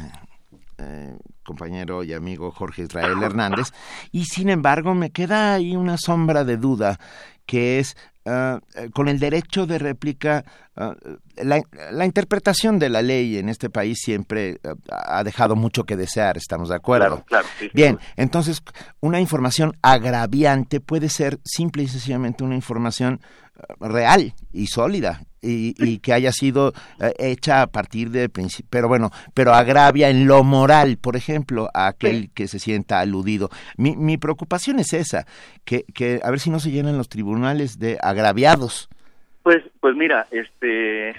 eh, 0.79 1.17
compañero 1.43 2.03
y 2.03 2.13
amigo 2.13 2.51
Jorge 2.51 2.83
Israel 2.83 3.21
Hernández, 3.21 3.67
y 4.11 4.25
sin 4.25 4.49
embargo 4.49 4.95
me 4.95 5.11
queda 5.11 5.53
ahí 5.53 5.75
una 5.75 5.97
sombra 5.97 6.45
de 6.45 6.57
duda 6.57 6.97
que 7.45 7.79
es 7.79 7.97
ah, 8.25 8.59
eh, 8.75 8.89
con 8.93 9.07
el 9.07 9.19
derecho 9.19 9.65
de 9.65 9.79
réplica, 9.79 10.43
ah, 10.75 10.95
la, 11.35 12.05
interpretación 12.05 12.79
de 12.79 12.89
la 12.89 13.01
ley 13.01 13.37
en 13.37 13.49
este 13.49 13.69
país 13.69 13.99
siempre 14.01 14.59
ah, 14.63 15.19
ha 15.19 15.23
dejado 15.23 15.55
mucho 15.55 15.83
que 15.83 15.95
desear, 15.95 16.37
¿estamos 16.37 16.69
de 16.69 16.75
acuerdo? 16.75 17.23
Claro, 17.25 17.47
Bien, 17.73 17.99
entonces 18.15 18.61
una 18.99 19.19
información 19.19 19.77
agraviante 19.81 20.79
puede 20.79 21.09
ser 21.09 21.39
simple 21.43 21.83
y 21.83 21.87
sencillamente 21.87 22.43
una 22.43 22.55
información 22.55 23.21
real 23.79 24.33
y 24.51 24.67
sólida 24.67 25.21
y, 25.43 25.99
que 25.99 26.13
haya 26.13 26.31
sido 26.31 26.73
eh, 26.99 27.13
hecha 27.19 27.61
a 27.61 27.67
partir 27.67 28.09
de 28.09 28.29
pero 28.69 28.87
bueno 28.87 29.11
pero 29.33 29.53
agravia 29.53 30.09
en 30.09 30.27
lo 30.27 30.43
moral 30.43 30.97
por 30.97 31.15
ejemplo 31.15 31.69
a 31.73 31.87
aquel 31.87 32.29
que 32.33 32.47
se 32.47 32.59
sienta 32.59 32.99
aludido. 32.99 33.49
Mi, 33.77 33.95
mi 33.95 34.17
preocupación 34.17 34.79
es 34.79 34.93
esa 34.93 35.25
que, 35.65 35.83
que 35.93 36.19
a 36.23 36.29
ver 36.29 36.39
si 36.39 36.49
no 36.49 36.59
se 36.59 36.71
llenan 36.71 36.97
los 36.97 37.09
tribunales 37.09 37.79
de 37.79 37.97
agraviados. 38.01 38.89
Pues 39.43 39.63
pues 39.79 39.95
mira 39.95 40.27
este 40.31 41.15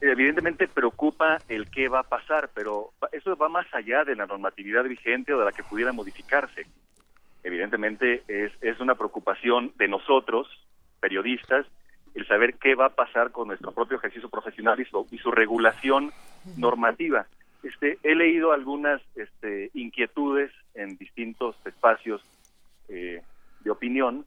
evidentemente 0.00 0.68
preocupa 0.68 1.38
el 1.48 1.68
qué 1.70 1.88
va 1.88 2.00
a 2.00 2.04
pasar 2.04 2.50
pero 2.54 2.90
eso 3.12 3.36
va 3.36 3.48
más 3.48 3.66
allá 3.72 4.04
de 4.04 4.16
la 4.16 4.26
normatividad 4.26 4.84
vigente 4.84 5.34
o 5.34 5.38
de 5.38 5.44
la 5.44 5.52
que 5.52 5.64
pudiera 5.64 5.92
modificarse. 5.92 6.66
Evidentemente 7.42 8.22
es, 8.28 8.52
es 8.60 8.80
una 8.80 8.94
preocupación 8.94 9.72
de 9.78 9.88
nosotros 9.88 10.46
periodistas 11.00 11.66
el 12.14 12.26
saber 12.26 12.54
qué 12.54 12.74
va 12.74 12.86
a 12.86 12.94
pasar 12.94 13.30
con 13.30 13.48
nuestro 13.48 13.72
propio 13.72 13.98
ejercicio 13.98 14.28
profesional 14.28 14.80
y 14.80 14.84
su, 14.84 15.06
y 15.10 15.18
su 15.18 15.30
regulación 15.30 16.12
normativa. 16.56 17.26
Este, 17.62 17.98
he 18.02 18.14
leído 18.14 18.52
algunas 18.52 19.00
este, 19.14 19.70
inquietudes 19.74 20.50
en 20.74 20.96
distintos 20.96 21.56
espacios 21.64 22.22
eh, 22.88 23.22
de 23.60 23.70
opinión, 23.70 24.24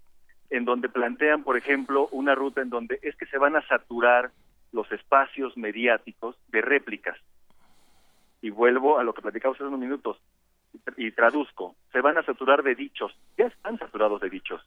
en 0.49 0.65
donde 0.65 0.87
plantean, 0.87 1.43
por 1.43 1.57
ejemplo, 1.57 2.07
una 2.11 2.35
ruta 2.35 2.61
en 2.61 2.69
donde 2.69 2.99
es 3.01 3.15
que 3.15 3.25
se 3.25 3.37
van 3.37 3.55
a 3.55 3.67
saturar 3.67 4.31
los 4.71 4.91
espacios 4.91 5.57
mediáticos 5.57 6.35
de 6.49 6.61
réplicas. 6.61 7.17
Y 8.41 8.49
vuelvo 8.49 8.99
a 8.99 9.03
lo 9.03 9.13
que 9.13 9.21
platicamos 9.21 9.55
hace 9.55 9.65
unos 9.65 9.79
minutos 9.79 10.17
y 10.97 11.11
traduzco, 11.11 11.75
se 11.91 12.01
van 12.01 12.17
a 12.17 12.23
saturar 12.23 12.63
de 12.63 12.75
dichos, 12.75 13.15
ya 13.37 13.45
están 13.45 13.77
saturados 13.77 14.21
de 14.21 14.29
dichos 14.29 14.61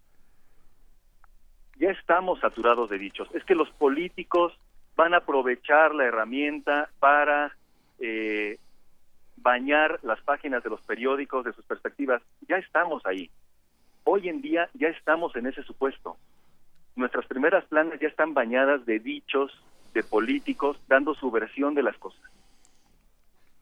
ya 1.79 1.91
estamos 1.91 2.41
saturados 2.41 2.91
de 2.91 2.99
dichos. 2.99 3.29
Es 3.35 3.45
que 3.45 3.55
los 3.55 3.71
políticos 3.71 4.53
van 4.97 5.15
a 5.15 5.19
aprovechar 5.19 5.95
la 5.95 6.05
herramienta 6.05 6.89
para 6.99 7.55
eh, 7.99 8.59
bañar 9.37 10.01
las 10.03 10.21
páginas 10.23 10.63
de 10.63 10.71
los 10.71 10.81
periódicos 10.83 11.45
de 11.45 11.53
sus 11.53 11.65
perspectivas. 11.65 12.23
Ya 12.49 12.57
estamos 12.57 13.05
ahí. 13.05 13.31
Hoy 14.05 14.29
en 14.29 14.41
día 14.41 14.69
ya 14.75 14.89
estamos 14.89 15.37
en 15.37 15.47
ese 15.47 15.63
supuesto. 15.63 16.17
Nuestras 16.95 17.27
primeras 17.27 17.65
planas 17.67 18.01
ya 18.01 18.09
están 18.09 18.33
bañadas 18.33 18.87
de 18.87 18.99
dichos 18.99 19.53
de 19.93 20.03
políticos 20.03 20.79
dando 20.89 21.15
su 21.15 21.31
versión 21.31 21.75
de 21.75 21.83
las 21.83 21.97
cosas 21.99 22.23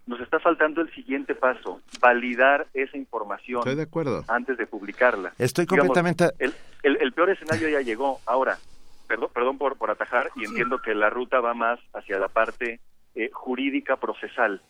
nos 0.06 0.20
está 0.20 0.38
faltando 0.38 0.80
el 0.80 0.92
siguiente 0.92 1.34
paso, 1.34 1.80
validar 2.00 2.66
esa 2.74 2.96
información 2.96 3.60
Estoy 3.60 3.76
de 3.76 3.82
acuerdo. 3.82 4.24
antes 4.28 4.58
de 4.58 4.66
publicarla. 4.66 5.32
Estoy 5.38 5.66
completamente... 5.66 6.30
el, 6.38 6.54
el, 6.82 7.12
peor 7.12 7.30
escenario 7.30 7.68
ya 7.68 7.80
llegó. 7.80 8.20
Ahora, 8.26 8.58
perdón, 9.06 9.30
perdón 9.32 9.58
por, 9.58 9.76
por 9.76 9.90
atajar, 9.90 10.30
y 10.36 10.44
entiendo 10.44 10.78
que 10.78 10.94
la 10.94 11.10
ruta 11.10 11.40
va 11.40 11.54
más 11.54 11.80
hacia 11.94 12.18
la 12.18 12.28
parte 12.28 12.80
eh, 13.14 13.30
jurídica 13.32 13.96
procesal. 13.96 14.60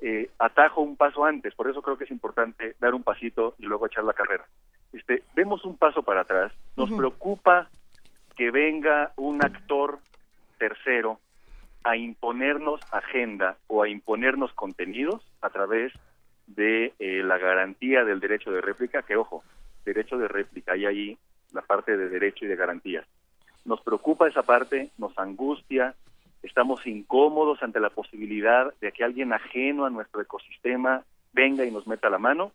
Eh, 0.00 0.30
atajo 0.38 0.80
un 0.80 0.96
paso 0.96 1.24
antes, 1.24 1.54
por 1.54 1.70
eso 1.70 1.80
creo 1.80 1.96
que 1.96 2.04
es 2.04 2.10
importante 2.10 2.74
dar 2.80 2.92
un 2.92 3.02
pasito 3.02 3.54
y 3.58 3.66
luego 3.66 3.86
echar 3.86 4.04
la 4.04 4.12
carrera. 4.12 4.44
Este, 4.92 5.22
vemos 5.34 5.64
un 5.64 5.76
paso 5.76 6.02
para 6.02 6.22
atrás, 6.22 6.52
nos 6.76 6.90
preocupa 6.90 7.68
que 8.36 8.50
venga 8.50 9.12
un 9.16 9.44
actor 9.44 10.00
tercero 10.58 11.20
a 11.84 11.96
imponernos 11.96 12.80
agenda 12.90 13.56
o 13.66 13.82
a 13.82 13.88
imponernos 13.88 14.52
contenidos 14.52 15.22
a 15.40 15.50
través 15.50 15.92
de 16.46 16.92
eh, 16.98 17.22
la 17.24 17.38
garantía 17.38 18.04
del 18.04 18.20
derecho 18.20 18.50
de 18.50 18.60
réplica, 18.60 19.02
que 19.02 19.16
ojo, 19.16 19.42
derecho 19.84 20.18
de 20.18 20.28
réplica, 20.28 20.72
hay 20.72 20.86
ahí 20.86 21.18
la 21.52 21.62
parte 21.62 21.96
de 21.96 22.08
derecho 22.08 22.44
y 22.44 22.48
de 22.48 22.56
garantías. 22.56 23.06
Nos 23.64 23.80
preocupa 23.80 24.28
esa 24.28 24.42
parte, 24.42 24.90
nos 24.98 25.16
angustia, 25.18 25.94
estamos 26.42 26.86
incómodos 26.86 27.62
ante 27.62 27.80
la 27.80 27.90
posibilidad 27.90 28.72
de 28.80 28.92
que 28.92 29.04
alguien 29.04 29.32
ajeno 29.32 29.84
a 29.84 29.90
nuestro 29.90 30.20
ecosistema 30.20 31.04
venga 31.32 31.64
y 31.64 31.70
nos 31.70 31.86
meta 31.86 32.10
la 32.10 32.18
mano. 32.18 32.52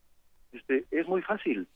Este, 0.51 0.85
es 0.91 1.07
muy 1.07 1.21
fácil, 1.21 1.67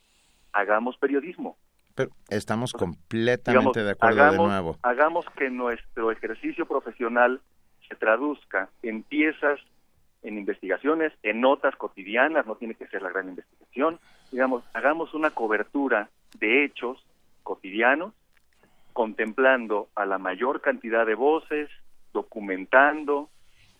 hagamos 0.51 0.97
periodismo. 0.97 1.57
Pero 1.95 2.11
estamos 2.29 2.73
completamente 2.73 3.83
de 3.83 3.91
acuerdo 3.91 4.23
hagamos, 4.23 4.47
de 4.47 4.53
nuevo. 4.53 4.77
Hagamos 4.83 5.25
que 5.37 5.49
nuestro 5.49 6.11
ejercicio 6.11 6.65
profesional 6.65 7.41
se 7.87 7.95
traduzca 7.95 8.69
en 8.81 9.03
piezas, 9.03 9.59
en 10.23 10.37
investigaciones, 10.37 11.13
en 11.23 11.41
notas 11.41 11.75
cotidianas, 11.75 12.45
no 12.45 12.55
tiene 12.55 12.75
que 12.75 12.87
ser 12.87 13.01
la 13.01 13.09
gran 13.09 13.29
investigación. 13.29 13.99
Digamos, 14.31 14.63
hagamos 14.73 15.13
una 15.13 15.31
cobertura 15.31 16.09
de 16.37 16.63
hechos 16.63 17.03
cotidianos, 17.43 18.13
contemplando 18.93 19.89
a 19.95 20.05
la 20.05 20.17
mayor 20.17 20.61
cantidad 20.61 21.05
de 21.05 21.15
voces, 21.15 21.69
documentando, 22.13 23.29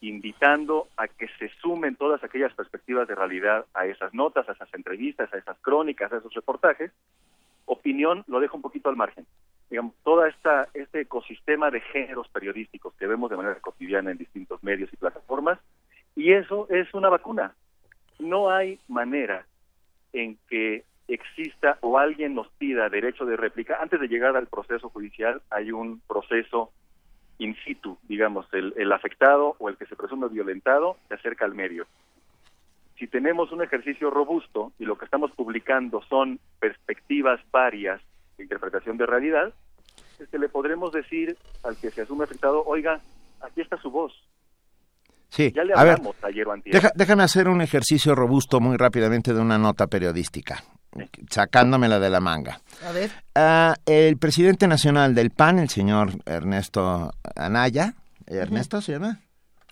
invitando 0.02 0.88
a 0.98 1.08
que 1.08 1.28
se 1.40 1.50
sumen 1.62 1.96
todas 1.96 2.24
aquellas 2.24 2.54
perspectivas 2.54 3.08
de 3.08 3.16
realidad 3.16 3.66
a 3.74 3.86
esas 3.86 4.14
notas, 4.14 4.50
a 4.50 4.54
esas 4.54 4.74
entrevistas, 4.74 5.32
a 5.34 5.38
esas 5.38 5.58
crónicas, 5.60 6.12
a 6.12 6.18
esos 6.18 6.34
reportajes, 6.34 6.92
opinión 7.72 8.24
lo 8.28 8.40
dejo 8.40 8.58
un 8.58 8.62
poquito 8.62 8.90
al 8.90 8.96
margen. 8.96 9.26
Digamos, 9.70 9.96
todo 10.04 10.26
esta, 10.26 10.68
este 10.74 11.02
ecosistema 11.02 11.72
de 11.72 11.80
géneros 11.80 12.28
periodísticos 12.28 12.94
que 12.96 13.08
vemos 13.08 13.30
de 13.30 13.38
manera 13.38 13.60
cotidiana 13.62 14.12
en 14.12 14.18
distintos 14.18 14.62
medios 14.64 14.92
y 14.92 14.98
plataformas, 14.98 15.60
y 16.16 16.34
eso 16.34 16.68
es 16.70 16.94
una 16.94 17.10
vacuna. 17.10 17.56
No 18.20 18.52
hay 18.52 18.80
manera 18.90 19.46
en 20.12 20.38
que 20.50 20.84
exista 21.08 21.78
o 21.82 21.98
alguien 21.98 22.36
nos 22.36 22.50
pida 22.58 22.90
derecho 22.90 23.26
de 23.26 23.38
réplica. 23.38 23.80
Antes 23.82 24.00
de 24.02 24.08
llegar 24.08 24.36
al 24.36 24.48
proceso 24.48 24.90
judicial 24.90 25.42
hay 25.50 25.72
un 25.72 26.02
proceso 26.08 26.72
in 27.38 27.56
situ, 27.66 27.98
digamos, 28.04 28.46
el, 28.54 28.74
el 28.78 28.92
afectado 28.92 29.56
o 29.58 29.70
el 29.70 29.78
que 29.78 29.86
se 29.86 29.96
presume 29.96 30.28
violentado 30.28 30.98
se 31.08 31.16
acerca 31.16 31.46
al 31.46 31.56
medio 31.56 31.88
si 33.02 33.08
tenemos 33.08 33.52
un 33.52 33.64
ejercicio 33.64 34.12
robusto 34.12 34.74
y 34.78 34.86
lo 34.86 34.96
que 34.96 35.06
estamos 35.06 35.32
publicando 35.32 36.04
son 36.08 36.40
perspectivas 36.60 37.40
varias 37.52 38.00
de 38.38 38.44
interpretación 38.44 38.96
de 38.98 39.08
realidad, 39.08 39.52
este, 40.20 40.38
le 40.38 40.50
podremos 40.50 40.92
decir 40.92 41.36
al 41.64 41.76
que 41.78 41.90
se 41.90 42.04
asume 42.04 42.26
afectado, 42.26 42.64
oiga, 42.64 43.02
aquí 43.42 43.62
está 43.62 43.76
su 43.78 43.90
voz. 43.90 44.14
Sí, 45.30 45.52
ya 45.52 45.64
le 45.64 45.74
hablamos 45.74 46.16
ayer 46.24 46.48
o 46.48 46.54
déjame 46.94 47.24
hacer 47.24 47.48
un 47.48 47.62
ejercicio 47.62 48.14
robusto 48.14 48.60
muy 48.60 48.78
rápidamente 48.78 49.34
de 49.34 49.40
una 49.40 49.58
nota 49.58 49.88
periodística, 49.88 50.64
sacándomela 51.28 52.00
de 52.00 52.10
la 52.12 52.20
manga. 52.20 52.60
A 52.86 52.92
ver. 52.92 53.10
Ah, 53.34 53.74
el 53.88 54.18
presidente 54.18 54.68
nacional 54.68 55.16
del 55.16 55.32
PAN, 55.32 55.58
el 55.58 55.70
señor 55.70 56.10
Ernesto 56.28 57.10
Anaya, 57.36 57.96
¿Ernesto 58.28 58.80
se 58.80 58.92
llama? 58.92 59.20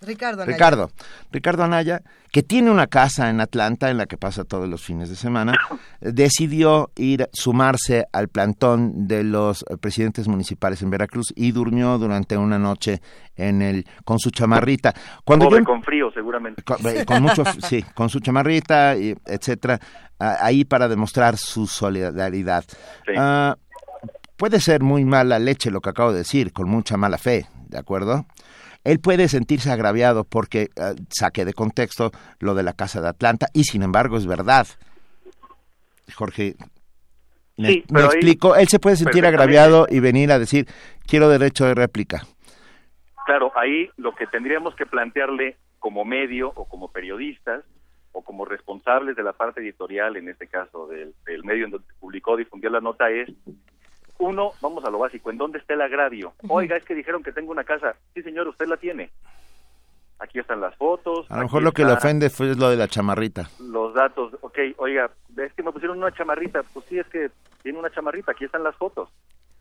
Ricardo 0.01 0.43
Anaya. 0.43 0.55
Ricardo, 0.55 0.91
Ricardo 1.31 1.63
Anaya, 1.63 2.01
que 2.31 2.41
tiene 2.41 2.71
una 2.71 2.87
casa 2.87 3.29
en 3.29 3.41
Atlanta 3.41 3.89
en 3.89 3.97
la 3.97 4.05
que 4.05 4.17
pasa 4.17 4.43
todos 4.45 4.69
los 4.69 4.81
fines 4.81 5.09
de 5.09 5.15
semana, 5.15 5.53
decidió 5.99 6.91
ir 6.95 7.27
sumarse 7.33 8.05
al 8.13 8.29
plantón 8.29 9.07
de 9.07 9.23
los 9.23 9.65
presidentes 9.81 10.27
municipales 10.27 10.81
en 10.81 10.89
Veracruz 10.89 11.33
y 11.35 11.51
durmió 11.51 11.97
durante 11.97 12.37
una 12.37 12.57
noche 12.57 13.01
en 13.35 13.61
el 13.61 13.85
con 14.05 14.19
su 14.19 14.31
chamarrita. 14.31 14.93
Cuando 15.25 15.49
con 15.63 15.83
frío 15.83 16.11
seguramente. 16.11 16.63
Eh, 16.85 17.05
con, 17.05 17.21
mucho 17.21 17.43
sí, 17.67 17.83
con 17.93 18.09
su 18.09 18.19
chamarrita 18.19 18.95
y 18.95 19.15
etcétera, 19.25 19.79
ahí 20.17 20.63
para 20.65 20.87
demostrar 20.87 21.37
su 21.37 21.67
solidaridad. 21.67 22.63
Ah, 23.17 23.57
puede 24.37 24.61
ser 24.61 24.81
muy 24.81 25.03
mala 25.03 25.39
leche 25.39 25.71
lo 25.71 25.81
que 25.81 25.89
acabo 25.89 26.13
de 26.13 26.19
decir, 26.19 26.53
con 26.53 26.69
mucha 26.69 26.95
mala 26.95 27.17
fe, 27.17 27.47
¿de 27.67 27.77
acuerdo? 27.77 28.25
Él 28.83 28.99
puede 28.99 29.27
sentirse 29.27 29.71
agraviado 29.71 30.23
porque 30.23 30.69
uh, 30.77 30.95
saque 31.09 31.45
de 31.45 31.53
contexto 31.53 32.11
lo 32.39 32.55
de 32.55 32.63
la 32.63 32.73
Casa 32.73 33.01
de 33.01 33.09
Atlanta 33.09 33.47
y 33.53 33.63
sin 33.63 33.83
embargo 33.83 34.17
es 34.17 34.25
verdad. 34.25 34.67
Jorge, 36.15 36.55
me, 37.57 37.83
explico, 38.01 38.55
él 38.55 38.67
se 38.67 38.79
puede 38.79 38.95
sentir 38.95 39.25
agraviado 39.25 39.85
y 39.89 39.99
venir 39.99 40.31
a 40.31 40.39
decir, 40.39 40.65
quiero 41.05 41.29
derecho 41.29 41.65
de 41.65 41.75
réplica. 41.75 42.21
Claro, 43.25 43.51
ahí 43.55 43.89
lo 43.97 44.15
que 44.15 44.25
tendríamos 44.27 44.75
que 44.75 44.85
plantearle 44.85 45.57
como 45.77 46.05
medio 46.05 46.51
o 46.55 46.65
como 46.65 46.91
periodistas 46.91 47.63
o 48.11 48.23
como 48.23 48.45
responsables 48.45 49.15
de 49.15 49.23
la 49.23 49.33
parte 49.33 49.61
editorial, 49.61 50.17
en 50.17 50.29
este 50.29 50.47
caso 50.47 50.87
del, 50.87 51.13
del 51.25 51.43
medio 51.43 51.65
en 51.65 51.71
donde 51.71 51.87
publicó, 51.99 52.37
difundió 52.37 52.69
la 52.69 52.79
nota, 52.79 53.09
es 53.11 53.29
uno, 54.19 54.51
vamos 54.61 54.83
a 54.85 54.89
lo 54.89 54.99
básico, 54.99 55.31
¿en 55.31 55.37
dónde 55.37 55.57
está 55.59 55.73
el 55.73 55.81
agravio? 55.81 56.33
Oiga, 56.47 56.77
es 56.77 56.83
que 56.85 56.93
dijeron 56.93 57.23
que 57.23 57.31
tengo 57.31 57.51
una 57.51 57.63
casa. 57.63 57.95
Sí, 58.13 58.21
señor, 58.21 58.47
usted 58.47 58.67
la 58.67 58.77
tiene. 58.77 59.09
Aquí 60.19 60.37
están 60.39 60.59
las 60.59 60.75
fotos. 60.75 61.25
A 61.31 61.37
lo 61.37 61.43
mejor 61.43 61.63
lo 61.63 61.71
que 61.71 61.85
le 61.85 61.93
ofende 61.93 62.29
fue 62.29 62.53
lo 62.55 62.69
de 62.69 62.75
la 62.75 62.87
chamarrita. 62.89 63.49
Los 63.59 63.93
datos, 63.93 64.33
ok, 64.41 64.57
oiga, 64.77 65.09
es 65.37 65.53
que 65.53 65.63
me 65.63 65.71
pusieron 65.71 65.97
una 65.97 66.11
chamarrita. 66.13 66.61
Pues 66.73 66.85
sí, 66.87 66.99
es 66.99 67.07
que 67.07 67.31
tiene 67.63 67.79
una 67.79 67.89
chamarrita, 67.89 68.33
aquí 68.33 68.43
están 68.43 68.63
las 68.63 68.75
fotos. 68.75 69.09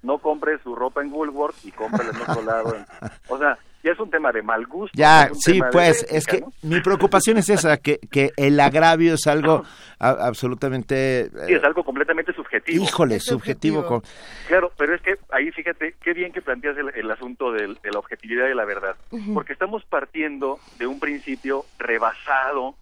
No 0.03 0.19
compre 0.19 0.59
su 0.65 0.75
ropa 0.75 1.01
en 1.01 1.13
Woolworth 1.13 1.65
y 1.65 1.71
cómprala 1.71 2.11
en 2.11 2.21
otro 2.21 2.43
lado. 2.43 2.75
en- 2.75 2.87
O 3.29 3.39
sea, 3.39 3.57
ya 3.83 3.93
es 3.93 3.99
un 4.01 4.11
tema 4.11 4.33
de 4.33 4.43
mal 4.43 4.67
gusto. 4.67 4.93
Ya, 4.97 5.31
sí, 5.35 5.61
pues, 5.73 6.03
ética, 6.03 6.17
es 6.17 6.27
que 6.27 6.41
¿no? 6.41 6.53
mi 6.63 6.81
preocupación 6.81 7.39
es 7.39 7.49
esa, 7.49 7.77
que, 7.77 7.99
que 8.11 8.33
el 8.37 8.59
agravio 8.61 9.15
es 9.15 9.27
algo 9.27 9.63
a- 9.99 10.09
absolutamente... 10.27 11.21
eh, 11.27 11.31
Sí, 11.47 11.55
es 11.55 11.65
algo 11.65 11.85
completamente 11.85 12.33
subjetivo. 12.33 12.83
híjole, 12.85 13.21
subjetivo. 13.21 13.85
con- 13.87 14.03
Claro, 14.49 14.73
pero 14.77 14.95
es 14.95 15.03
que 15.03 15.15
ahí 15.31 15.51
fíjate, 15.53 15.95
qué 16.03 16.13
bien 16.13 16.33
que 16.33 16.43
planteas 16.43 16.77
el, 16.79 16.91
el 16.95 17.11
asunto 17.11 17.53
del- 17.53 17.79
de 17.83 17.91
la 17.93 17.99
objetividad 17.99 18.49
y 18.49 18.55
la 18.55 18.65
verdad, 18.65 18.97
porque 19.35 19.53
estamos 19.53 19.85
partiendo 19.85 20.59
de 20.79 20.87
un 20.87 20.99
principio 21.01 21.65
rebasado 21.79 22.75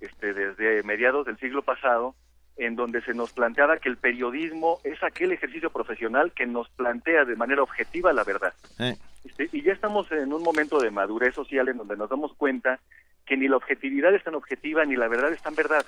este, 0.00 0.32
desde 0.32 0.82
mediados 0.84 1.26
del 1.26 1.38
siglo 1.38 1.62
pasado, 1.62 2.14
en 2.56 2.74
donde 2.76 3.00
se 3.02 3.14
nos 3.14 3.32
planteaba 3.32 3.76
que 3.78 3.88
el 3.88 3.96
periodismo 3.96 4.78
es 4.84 5.00
aquel 5.02 5.32
ejercicio 5.32 5.70
profesional 5.70 6.32
que 6.32 6.46
nos 6.46 6.68
plantea 6.70 7.24
de 7.24 7.36
manera 7.36 7.62
objetiva 7.62 8.12
la 8.12 8.24
verdad. 8.24 8.52
eh, 8.80 8.96
Este, 9.28 9.48
y 9.52 9.62
ya 9.62 9.72
estamos 9.72 10.10
en 10.10 10.32
un 10.32 10.42
momento 10.42 10.78
de 10.78 10.90
madurez 10.90 11.34
social 11.34 11.68
en 11.68 11.76
donde 11.76 11.96
nos 11.96 12.08
damos 12.08 12.32
cuenta 12.34 12.80
que 13.26 13.36
ni 13.36 13.46
la 13.46 13.56
objetividad 13.56 14.14
es 14.14 14.24
tan 14.24 14.34
objetiva 14.34 14.84
ni 14.84 14.96
la 14.96 15.08
verdad 15.08 15.32
es 15.32 15.42
tan 15.42 15.54
verdad. 15.54 15.84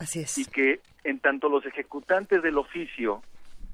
Así 0.00 0.20
es. 0.20 0.36
Y 0.38 0.44
que 0.44 0.80
en 1.04 1.20
tanto 1.20 1.48
los 1.48 1.64
ejecutantes 1.66 2.42
del 2.42 2.58
oficio 2.58 3.22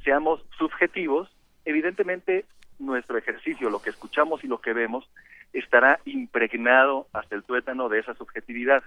seamos 0.02 0.44
subjetivos, 0.58 1.34
evidentemente 1.64 2.44
nuestro 2.78 3.16
ejercicio, 3.16 3.70
lo 3.70 3.80
que 3.80 3.90
escuchamos 3.90 4.44
y 4.44 4.48
lo 4.48 4.60
que 4.60 4.74
vemos, 4.74 5.08
estará 5.54 6.00
impregnado 6.04 7.06
hasta 7.12 7.36
el 7.36 7.42
tuétano 7.42 7.88
de 7.88 8.00
esa 8.00 8.14
subjetividad. 8.14 8.82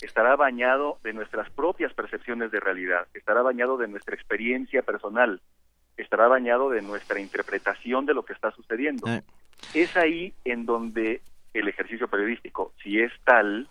Estará 0.00 0.34
bañado 0.34 0.98
de 1.04 1.12
nuestras 1.12 1.50
propias 1.50 1.92
percepciones 1.94 2.50
de 2.50 2.58
realidad, 2.58 3.06
estará 3.14 3.42
bañado 3.42 3.76
de 3.76 3.88
nuestra 3.88 4.14
experiencia 4.16 4.82
personal, 4.82 5.40
estará 5.98 6.28
bañado 6.28 6.70
de 6.70 6.80
nuestra 6.82 7.20
interpretación 7.20 8.06
de 8.06 8.14
lo 8.14 8.24
que 8.24 8.32
está 8.32 8.50
sucediendo. 8.52 9.06
eh. 9.08 9.22
Es 9.74 9.96
ahí 9.96 10.32
en 10.44 10.64
donde 10.66 11.20
el 11.54 11.68
ejercicio 11.68 12.08
periodístico, 12.08 12.72
si 12.82 13.00
es 13.00 13.12
tal, 13.24 13.68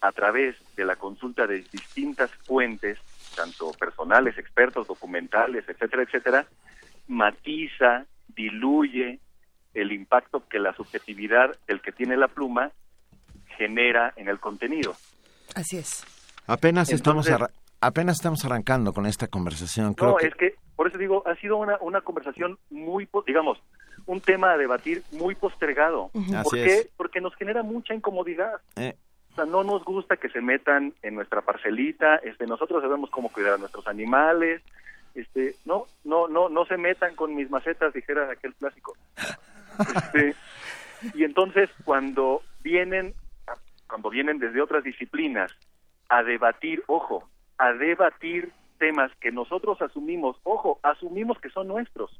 a 0.00 0.12
través 0.12 0.56
de 0.76 0.84
la 0.84 0.96
consulta 0.96 1.46
de 1.46 1.62
distintas 1.72 2.30
fuentes, 2.46 2.98
tanto 3.36 3.70
personales, 3.72 4.36
expertos, 4.38 4.86
documentales, 4.88 5.64
etcétera, 5.68 6.02
etcétera, 6.02 6.46
matiza, 7.06 8.06
diluye 8.28 9.18
el 9.74 9.92
impacto 9.92 10.46
que 10.48 10.58
la 10.58 10.74
subjetividad 10.74 11.56
del 11.66 11.80
que 11.80 11.92
tiene 11.92 12.16
la 12.16 12.28
pluma 12.28 12.70
genera 13.56 14.12
en 14.16 14.28
el 14.28 14.40
contenido. 14.40 14.96
Así 15.54 15.76
es. 15.76 16.04
Apenas 16.46 16.90
estamos 16.90 17.26
Entonces- 17.28 17.48
arra- 17.54 17.59
apenas 17.80 18.16
estamos 18.16 18.44
arrancando 18.44 18.92
con 18.92 19.06
esta 19.06 19.26
conversación. 19.28 19.94
Creo 19.94 20.10
No, 20.10 20.16
que 20.16 20.26
es 20.28 20.34
que, 20.34 20.54
por 20.76 20.86
eso 20.88 20.98
digo, 20.98 21.22
ha 21.26 21.34
sido 21.36 21.56
una, 21.56 21.78
una 21.80 22.00
conversación 22.00 22.58
muy, 22.70 23.06
po- 23.06 23.22
digamos, 23.26 23.58
un 24.06 24.20
tema 24.20 24.52
a 24.52 24.56
debatir 24.58 25.02
muy 25.12 25.34
postergado. 25.34 26.10
Ujú. 26.14 26.26
¿Por 26.26 26.36
Así 26.36 26.56
qué? 26.56 26.74
es. 26.74 26.88
Porque 26.96 27.20
nos 27.20 27.34
genera 27.36 27.62
mucha 27.62 27.94
incomodidad. 27.94 28.60
eh, 28.76 28.96
O 29.32 29.34
sea, 29.36 29.44
no 29.44 29.62
nos 29.64 29.84
gusta 29.84 30.16
que 30.16 30.28
se 30.30 30.40
metan 30.40 30.92
en 31.02 31.14
nuestra 31.14 31.40
parcelita, 31.42 32.16
este, 32.16 32.46
nosotros 32.46 32.82
sabemos 32.82 33.10
cómo 33.10 33.30
cuidar 33.30 33.54
a 33.54 33.58
nuestros 33.58 33.86
animales, 33.86 34.62
este, 35.14 35.54
no, 35.64 35.86
no, 36.04 36.28
no, 36.28 36.48
no 36.48 36.64
se 36.66 36.76
metan 36.76 37.14
con 37.16 37.34
mis 37.34 37.50
macetas, 37.50 37.92
dijera 37.92 38.30
aquel 38.30 38.54
clásico. 38.54 38.96
Este, 39.78 40.34
y 41.14 41.24
entonces 41.24 41.70
cuando 41.84 42.42
vienen, 42.62 43.14
cuando 43.88 44.10
vienen 44.10 44.38
desde 44.38 44.60
otras 44.60 44.84
disciplinas 44.84 45.50
a 46.08 46.22
debatir, 46.22 46.82
ojo, 46.86 47.28
a 47.60 47.74
debatir 47.74 48.52
temas 48.78 49.12
que 49.20 49.30
nosotros 49.30 49.80
asumimos, 49.82 50.36
ojo, 50.42 50.80
asumimos 50.82 51.38
que 51.38 51.50
son 51.50 51.68
nuestros 51.68 52.10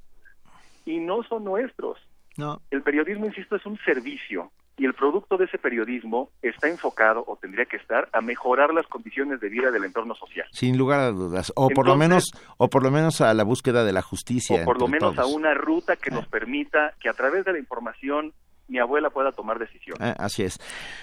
y 0.84 1.00
no 1.00 1.22
son 1.24 1.44
nuestros. 1.44 1.98
no. 2.36 2.60
El 2.70 2.82
periodismo, 2.82 3.26
insisto, 3.26 3.56
es 3.56 3.64
un 3.64 3.78
servicio 3.78 4.52
y 4.76 4.84
el 4.84 4.94
producto 4.94 5.36
de 5.36 5.46
ese 5.46 5.58
periodismo 5.58 6.30
está 6.42 6.68
enfocado 6.68 7.24
o 7.26 7.36
tendría 7.36 7.64
que 7.64 7.76
estar 7.76 8.08
a 8.12 8.20
mejorar 8.20 8.72
las 8.72 8.86
condiciones 8.86 9.40
de 9.40 9.48
vida 9.48 9.70
del 9.70 9.84
entorno 9.84 10.14
social. 10.14 10.46
Sin 10.52 10.78
lugar 10.78 11.00
a 11.00 11.10
dudas. 11.10 11.52
O 11.56 11.68
por 11.68 11.86
lo 11.86 11.96
menos, 11.96 12.32
o 12.56 12.68
por 12.68 12.82
lo 12.82 12.90
menos 12.90 13.20
a 13.20 13.32
la 13.34 13.44
búsqueda 13.44 13.84
de 13.84 13.92
la 13.92 14.02
justicia. 14.02 14.62
o 14.62 14.64
por 14.64 14.80
lo 14.80 14.88
menos 14.88 15.18
a 15.18 15.26
una 15.26 15.54
ruta 15.54 15.96
que 15.96 16.10
nos 16.10 16.26
permita 16.28 16.94
que 17.00 17.08
a 17.08 17.12
través 17.12 17.44
de 17.44 17.52
la 17.52 17.58
información 17.58 18.32
mi 18.70 18.78
abuela 18.78 19.10
pueda 19.10 19.32
tomar 19.32 19.58
decisiones. 19.58 20.00
Eh, 20.08 20.14
así 20.18 20.42
es. 20.44 20.58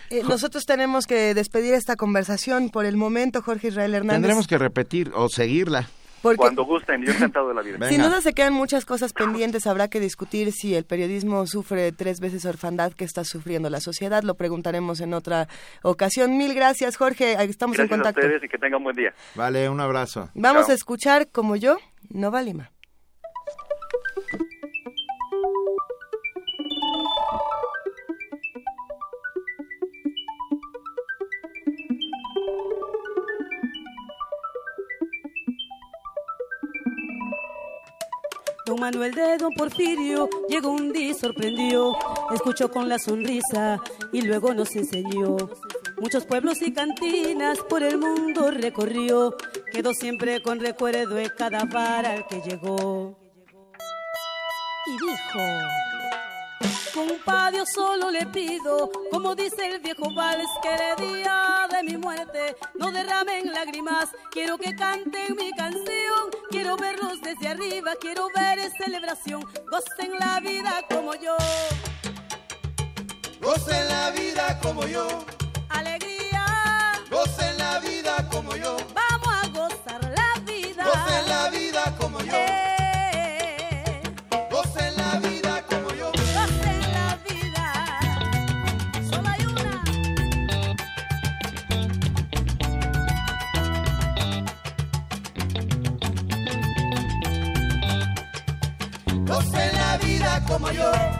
Eh, 0.09 0.23
nosotros 0.27 0.65
tenemos 0.65 1.05
que 1.05 1.33
despedir 1.33 1.73
esta 1.73 1.95
conversación 1.95 2.69
por 2.69 2.85
el 2.85 2.97
momento, 2.97 3.41
Jorge 3.41 3.67
Israel 3.67 3.93
Hernández. 3.93 4.15
Tendremos 4.21 4.47
que 4.47 4.57
repetir 4.57 5.11
o 5.13 5.29
seguirla. 5.29 5.87
Porque- 6.21 6.37
Cuando 6.37 6.65
gusten, 6.65 7.05
yo 7.05 7.11
encantado 7.13 7.49
de 7.49 7.53
la 7.53 7.61
vida. 7.61 7.87
Sin 7.89 8.01
duda 8.01 8.21
se 8.21 8.33
quedan 8.33 8.51
muchas 8.51 8.85
cosas 8.85 9.13
pendientes. 9.13 9.67
Habrá 9.67 9.87
que 9.87 9.99
discutir 9.99 10.51
si 10.51 10.73
el 10.73 10.83
periodismo 10.83 11.45
sufre 11.45 11.91
tres 11.91 12.19
veces 12.19 12.43
orfandad 12.45 12.91
que 12.93 13.05
está 13.05 13.23
sufriendo 13.23 13.69
la 13.69 13.79
sociedad. 13.79 14.23
Lo 14.23 14.33
preguntaremos 14.33 14.99
en 14.99 15.13
otra 15.13 15.47
ocasión. 15.83 16.35
Mil 16.35 16.55
gracias, 16.55 16.97
Jorge. 16.97 17.33
Estamos 17.43 17.77
Gracias 17.77 17.93
en 17.95 18.01
a 18.01 18.03
contacto. 18.03 18.21
ustedes 18.27 18.43
y 18.43 18.47
que 18.49 18.57
tengan 18.57 18.83
buen 18.83 18.95
día. 18.95 19.13
Vale, 19.35 19.69
un 19.69 19.79
abrazo. 19.79 20.29
Vamos 20.33 20.63
Chao. 20.63 20.71
a 20.71 20.75
escuchar 20.75 21.27
como 21.31 21.55
yo, 21.55 21.77
Nova 22.09 22.41
Lima. 22.41 22.71
Don 38.67 38.81
Manuel 38.81 39.13
de 39.13 39.37
Don 39.37 39.53
Porfirio 39.53 40.27
llegó 40.49 40.71
un 40.71 40.91
día 40.91 41.11
y 41.11 41.13
sorprendió, 41.13 41.95
escuchó 42.33 42.69
con 42.69 42.89
la 42.89 42.99
sonrisa 42.99 43.79
y 44.11 44.23
luego 44.23 44.53
nos 44.53 44.75
enseñó. 44.75 45.37
Muchos 46.01 46.25
pueblos 46.25 46.61
y 46.61 46.73
cantinas 46.73 47.59
por 47.69 47.81
el 47.81 47.97
mundo 47.97 48.51
recorrió, 48.51 49.37
quedó 49.71 49.93
siempre 49.93 50.41
con 50.41 50.59
recuerdo 50.59 51.15
de 51.15 51.29
cada 51.29 51.63
bar 51.63 52.05
al 52.05 52.27
que 52.27 52.41
llegó. 52.41 53.17
Y 54.87 54.91
dijo, 54.91 55.39
compadre, 56.97 57.57
yo 57.57 57.65
solo 57.65 58.09
le 58.09 58.25
pido, 58.27 58.89
como 59.11 59.35
dice 59.35 59.67
el 59.67 59.79
viejo 59.79 60.11
vals, 60.13 60.49
que 60.63 60.69
el 60.73 61.13
día 61.13 61.67
de 61.71 61.83
mi 61.83 61.97
muerte 61.97 62.55
no 62.75 62.91
derramen 62.91 63.53
lágrimas. 63.53 64.09
Quiero 64.31 64.57
que 64.57 64.75
canten 64.75 65.35
mi 65.35 65.51
canción, 65.51 66.23
quiero 66.49 66.75
verlos 66.77 67.21
desde 67.21 67.49
arriba, 67.49 67.91
quiero 68.01 68.27
ver 68.35 68.59
celebración. 68.83 69.45
Gocen 69.69 70.11
la 70.19 70.39
vida 70.39 70.83
como 70.89 71.13
yo, 71.15 71.35
Gocen 73.41 73.87
la 73.87 74.09
vida 74.11 74.59
como 74.61 74.85
yo, 74.87 75.07
alegría. 75.69 76.45
gocen 77.11 77.57
la 77.57 77.79
vida 77.79 78.27
como 78.31 78.55
yo, 78.55 78.75
Vamos 78.93 79.16
vida 100.57 101.16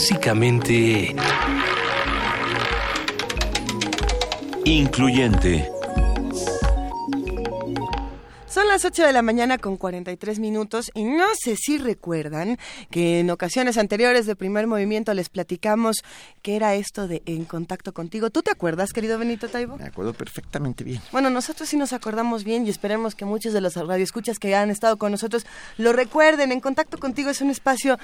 Clásicamente... 0.00 1.14
Incluyente. 4.64 5.70
Son 8.48 8.66
las 8.66 8.86
8 8.86 9.04
de 9.04 9.12
la 9.12 9.20
mañana 9.20 9.58
con 9.58 9.76
43 9.76 10.38
minutos 10.38 10.90
y 10.94 11.04
no 11.04 11.26
sé 11.38 11.54
si 11.56 11.76
recuerdan 11.76 12.58
que 12.90 13.20
en 13.20 13.30
ocasiones 13.30 13.76
anteriores 13.76 14.24
de 14.24 14.36
primer 14.36 14.66
movimiento 14.66 15.12
les 15.12 15.28
platicamos 15.28 15.98
que 16.40 16.56
era 16.56 16.74
esto 16.76 17.06
de 17.06 17.22
En 17.26 17.44
Contacto 17.44 17.92
Contigo. 17.92 18.30
¿Tú 18.30 18.40
te 18.40 18.50
acuerdas, 18.50 18.94
querido 18.94 19.18
Benito 19.18 19.48
Taibo? 19.48 19.76
Me 19.76 19.84
acuerdo 19.84 20.14
perfectamente 20.14 20.82
bien. 20.82 21.02
Bueno, 21.12 21.28
nosotros 21.28 21.68
sí 21.68 21.76
nos 21.76 21.92
acordamos 21.92 22.42
bien 22.42 22.66
y 22.66 22.70
esperemos 22.70 23.14
que 23.14 23.26
muchos 23.26 23.52
de 23.52 23.60
los 23.60 23.76
radioescuchas 23.76 24.38
que 24.38 24.54
han 24.54 24.70
estado 24.70 24.96
con 24.96 25.12
nosotros 25.12 25.44
lo 25.76 25.92
recuerden. 25.92 26.52
En 26.52 26.60
Contacto 26.60 26.96
Contigo 26.98 27.28
es 27.28 27.42
un 27.42 27.50
espacio, 27.50 27.98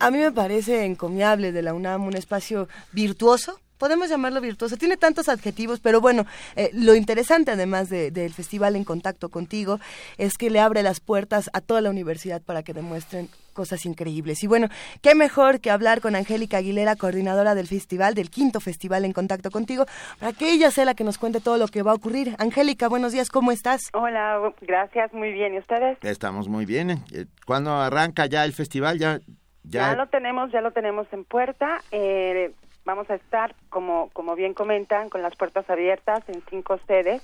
a 0.00 0.10
mí 0.10 0.18
me 0.18 0.32
parece 0.32 0.84
encomiable 0.84 1.52
de 1.52 1.62
la 1.62 1.74
UNAM, 1.74 2.06
un 2.06 2.16
espacio 2.16 2.68
virtuoso 2.92 3.60
podemos 3.80 4.10
llamarlo 4.10 4.40
virtuoso. 4.42 4.76
Tiene 4.76 4.98
tantos 4.98 5.28
adjetivos, 5.28 5.80
pero 5.80 6.00
bueno, 6.02 6.26
eh, 6.54 6.70
lo 6.74 6.94
interesante 6.94 7.50
además 7.50 7.88
del 7.88 8.32
Festival 8.34 8.76
En 8.76 8.84
Contacto 8.84 9.30
Contigo 9.30 9.80
es 10.18 10.36
que 10.36 10.50
le 10.50 10.60
abre 10.60 10.82
las 10.82 11.00
puertas 11.00 11.50
a 11.54 11.62
toda 11.62 11.80
la 11.80 11.88
universidad 11.88 12.42
para 12.42 12.62
que 12.62 12.74
demuestren 12.74 13.28
cosas 13.54 13.86
increíbles. 13.86 14.44
Y 14.44 14.46
bueno, 14.46 14.68
qué 15.00 15.14
mejor 15.14 15.60
que 15.60 15.70
hablar 15.70 16.02
con 16.02 16.14
Angélica 16.14 16.58
Aguilera, 16.58 16.94
coordinadora 16.94 17.54
del 17.54 17.66
festival, 17.66 18.14
del 18.14 18.30
quinto 18.30 18.60
festival 18.60 19.06
En 19.06 19.12
Contacto 19.12 19.50
Contigo, 19.50 19.86
para 20.18 20.34
que 20.34 20.52
ella 20.52 20.70
sea 20.70 20.84
la 20.84 20.94
que 20.94 21.02
nos 21.02 21.16
cuente 21.16 21.40
todo 21.40 21.56
lo 21.56 21.66
que 21.66 21.82
va 21.82 21.92
a 21.92 21.94
ocurrir. 21.94 22.36
Angélica, 22.38 22.86
buenos 22.86 23.12
días, 23.12 23.30
¿cómo 23.30 23.50
estás? 23.50 23.80
Hola, 23.94 24.52
gracias, 24.60 25.12
muy 25.14 25.32
bien. 25.32 25.54
¿Y 25.54 25.58
ustedes? 25.58 25.96
Estamos 26.02 26.48
muy 26.48 26.66
bien. 26.66 27.02
¿Cuándo 27.46 27.72
arranca 27.72 28.26
ya 28.26 28.44
el 28.44 28.52
festival? 28.52 28.98
Ya, 28.98 29.20
ya... 29.64 29.90
ya 29.90 29.96
lo 29.96 30.06
tenemos, 30.08 30.50
ya 30.52 30.60
lo 30.60 30.72
tenemos 30.72 31.06
en 31.12 31.24
puerta. 31.24 31.82
Eh, 31.90 32.52
vamos 32.84 33.08
a 33.10 33.14
estar, 33.14 33.54
como, 33.68 34.10
como 34.12 34.34
bien 34.34 34.54
comentan, 34.54 35.08
con 35.08 35.22
las 35.22 35.36
puertas 35.36 35.68
abiertas 35.68 36.28
en 36.28 36.42
cinco 36.48 36.78
sedes 36.86 37.22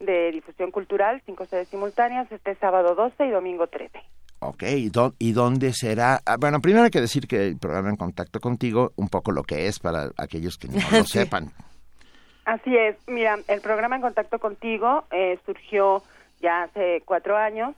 de 0.00 0.30
difusión 0.30 0.70
cultural, 0.70 1.22
cinco 1.24 1.46
sedes 1.46 1.68
simultáneas, 1.68 2.30
este 2.30 2.54
sábado 2.56 2.94
12 2.94 3.26
y 3.26 3.30
domingo 3.30 3.66
13. 3.66 3.98
Ok, 4.40 4.62
¿y, 4.64 4.92
¿y 5.18 5.32
dónde 5.32 5.72
será? 5.72 6.20
Ah, 6.26 6.36
bueno, 6.38 6.60
primero 6.60 6.84
hay 6.84 6.90
que 6.90 7.00
decir 7.00 7.26
que 7.26 7.46
el 7.46 7.58
programa 7.58 7.88
En 7.88 7.96
Contacto 7.96 8.38
Contigo, 8.40 8.92
un 8.96 9.08
poco 9.08 9.32
lo 9.32 9.42
que 9.42 9.66
es 9.66 9.78
para 9.78 10.10
aquellos 10.18 10.58
que 10.58 10.68
no 10.68 10.74
lo 10.92 11.04
sepan. 11.06 11.52
Así 12.44 12.76
es, 12.76 12.96
mira, 13.06 13.38
el 13.48 13.60
programa 13.60 13.96
En 13.96 14.02
Contacto 14.02 14.38
Contigo 14.38 15.04
eh, 15.10 15.38
surgió 15.46 16.02
ya 16.40 16.64
hace 16.64 17.02
cuatro 17.04 17.36
años 17.36 17.74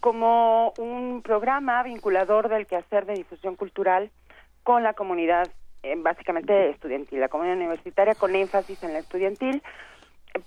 como 0.00 0.72
un 0.78 1.22
programa 1.22 1.82
vinculador 1.82 2.48
del 2.48 2.66
quehacer 2.66 3.06
de 3.06 3.14
difusión 3.14 3.56
cultural 3.56 4.10
con 4.62 4.82
la 4.82 4.94
comunidad 4.94 5.48
eh, 5.82 5.94
básicamente 5.98 6.70
estudiantil, 6.70 7.20
la 7.20 7.28
comunidad 7.28 7.56
universitaria 7.56 8.14
con 8.14 8.34
énfasis 8.34 8.82
en 8.82 8.92
la 8.92 8.98
estudiantil, 8.98 9.62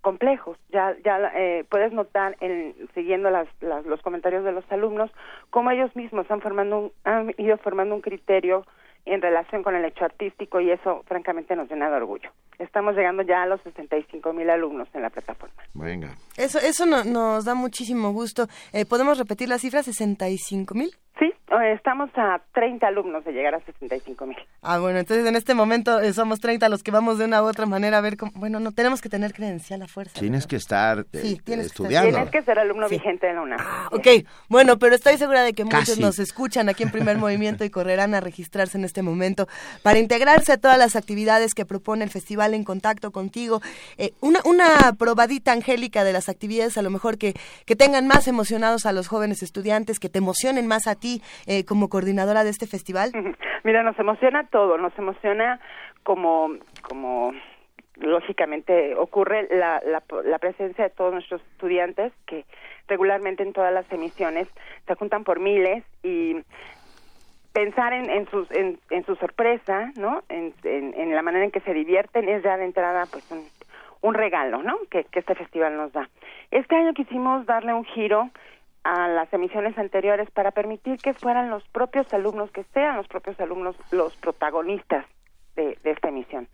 complejos. 0.01 0.57
Ya, 0.69 0.95
ya 1.03 1.31
eh, 1.35 1.65
puedes 1.69 1.91
notar, 1.91 2.37
en, 2.39 2.73
siguiendo 2.93 3.29
las, 3.29 3.47
los 3.61 4.01
comentarios 4.01 4.45
de 4.45 4.53
los 4.53 4.63
alumnos, 4.71 5.11
cómo 5.49 5.69
ellos 5.69 5.93
mismos 5.97 6.31
han, 6.31 6.39
formando 6.39 6.93
han 7.03 7.33
ido 7.37 7.57
formando 7.57 7.93
un 7.93 8.01
criterio 8.01 8.65
en 9.05 9.21
relación 9.21 9.63
con 9.63 9.75
el 9.75 9.83
hecho 9.83 10.05
artístico 10.05 10.61
y 10.61 10.71
eso 10.71 11.03
francamente 11.07 11.57
nos 11.57 11.69
llena 11.69 11.89
de 11.89 11.97
orgullo. 11.97 12.31
Estamos 12.59 12.95
llegando 12.95 13.23
ya 13.23 13.43
a 13.43 13.45
los 13.45 13.61
65 13.61 14.33
mil 14.33 14.49
alumnos 14.49 14.87
en 14.93 15.01
la 15.01 15.09
plataforma. 15.09 15.55
Venga. 15.73 16.09
Eso, 16.37 16.59
eso 16.59 16.85
nos 16.85 17.45
da 17.45 17.55
muchísimo 17.55 18.11
gusto. 18.11 18.47
Eh, 18.73 18.85
¿Podemos 18.85 19.17
repetir 19.17 19.47
la 19.47 19.57
cifra? 19.57 19.81
¿65 19.81 20.75
mil? 20.75 20.91
Sí, 21.19 21.25
eh, 21.25 21.73
estamos 21.73 22.09
a 22.15 22.41
30 22.53 22.87
alumnos 22.87 23.25
de 23.25 23.33
llegar 23.33 23.53
a 23.53 23.59
65 23.59 24.25
mil. 24.25 24.37
Ah, 24.61 24.79
bueno, 24.79 24.99
entonces 24.99 25.25
en 25.25 25.35
este 25.35 25.53
momento 25.53 25.99
eh, 25.99 26.13
somos 26.13 26.39
30 26.39 26.69
los 26.69 26.81
que 26.81 26.91
vamos 26.91 27.17
de 27.17 27.25
una 27.25 27.43
u 27.43 27.45
otra 27.45 27.65
manera 27.65 27.97
a 27.97 28.01
ver 28.01 28.15
cómo... 28.15 28.31
Bueno, 28.35 28.61
no 28.61 28.71
tenemos 28.71 29.01
que 29.01 29.09
tener 29.09 29.33
credencial 29.33 29.81
a 29.81 29.87
fuerza. 29.87 30.17
Tienes 30.17 30.47
que 30.47 30.55
estar 30.55 31.05
sí, 31.11 31.37
tienes 31.43 31.67
estudiando. 31.67 32.07
Que 32.07 32.13
tienes 32.13 32.31
que 32.31 32.41
ser 32.43 32.59
alumno 32.59 32.87
vigente 32.87 33.27
de 33.27 33.33
la 33.33 33.41
UNAM. 33.41 33.59
Ah, 33.61 33.89
ok, 33.91 34.07
bueno, 34.47 34.79
pero 34.79 34.95
estoy 34.95 35.17
segura 35.17 35.43
de 35.43 35.51
que 35.51 35.65
muchos 35.65 35.99
nos 35.99 36.19
escuchan 36.19 36.69
aquí 36.69 36.83
en 36.83 36.91
Primer 36.91 37.17
Movimiento 37.17 37.65
y 37.65 37.69
correrán 37.69 38.15
a 38.15 38.21
registrarse 38.21 38.77
en 38.77 38.85
este 38.85 39.01
momento 39.01 39.47
para 39.83 39.99
integrarse 39.99 40.53
a 40.53 40.57
todas 40.57 40.77
las 40.77 40.95
actividades 40.95 41.53
que 41.53 41.65
propone 41.65 42.05
el 42.05 42.09
festival 42.09 42.48
en 42.53 42.63
contacto 42.63 43.11
contigo. 43.11 43.61
Eh, 43.97 44.11
una, 44.21 44.39
una 44.45 44.93
probadita, 44.97 45.51
Angélica, 45.51 46.03
de 46.03 46.13
las 46.13 46.29
actividades 46.29 46.77
a 46.77 46.81
lo 46.81 46.89
mejor 46.89 47.17
que, 47.17 47.33
que 47.65 47.75
tengan 47.75 48.07
más 48.07 48.27
emocionados 48.27 48.85
a 48.85 48.91
los 48.91 49.07
jóvenes 49.07 49.43
estudiantes, 49.43 49.99
que 49.99 50.09
te 50.09 50.19
emocionen 50.19 50.67
más 50.67 50.87
a 50.87 50.95
ti 50.95 51.21
eh, 51.47 51.65
como 51.65 51.89
coordinadora 51.89 52.43
de 52.43 52.49
este 52.49 52.67
festival? 52.67 53.11
Mira, 53.63 53.83
nos 53.83 53.97
emociona 53.99 54.47
todo, 54.47 54.77
nos 54.77 54.97
emociona 54.97 55.59
como, 56.03 56.49
como 56.81 57.33
lógicamente 57.97 58.95
ocurre 58.95 59.47
la, 59.51 59.81
la, 59.85 60.01
la, 60.23 60.39
presencia 60.39 60.85
de 60.85 60.89
todos 60.89 61.13
nuestros 61.13 61.41
estudiantes 61.51 62.13
que 62.25 62.45
regularmente 62.87 63.43
en 63.43 63.53
todas 63.53 63.73
las 63.73 63.91
emisiones 63.91 64.47
se 64.87 64.95
juntan 64.95 65.23
por 65.23 65.39
miles 65.39 65.83
y 66.01 66.37
pensar 67.59 67.91
en, 67.91 68.09
en, 68.09 68.25
sus, 68.29 68.49
en, 68.51 68.79
en 68.89 69.05
su 69.05 69.17
sorpresa, 69.17 69.91
¿no? 69.97 70.23
En, 70.29 70.53
la 71.13 71.21
manera 71.21 71.43
en 71.43 71.51
que 71.51 71.59
se 71.59 71.73
divierten 71.73 72.29
es 72.29 72.41
ya 72.41 72.55
de 72.55 72.63
entrada 72.63 73.05
pues 73.11 73.29
un, 74.01 74.13
regalo, 74.13 74.63
¿no? 74.63 74.77
Que, 74.89 75.03
que 75.03 75.19
este 75.19 75.35
festival 75.35 75.75
nos 75.75 75.91
da. 75.91 76.09
Este 76.51 76.77
año 76.77 76.93
quisimos 76.93 77.45
darle 77.45 77.73
un 77.73 77.83
giro 77.83 78.29
a 78.85 79.09
las 79.09 79.31
emisiones 79.33 79.77
anteriores 79.77 80.31
para 80.31 80.51
permitir 80.51 80.99
que 80.99 81.13
fueran 81.13 81.49
los 81.49 81.67
propios 81.67 82.13
alumnos, 82.13 82.49
que 82.51 82.63
sean 82.73 82.95
los 82.95 83.09
propios 83.09 83.37
alumnos 83.41 83.75
los 83.91 84.15
protagonistas 84.15 85.05
de, 85.57 85.77
esta 85.83 86.07
emisión. 86.07 86.47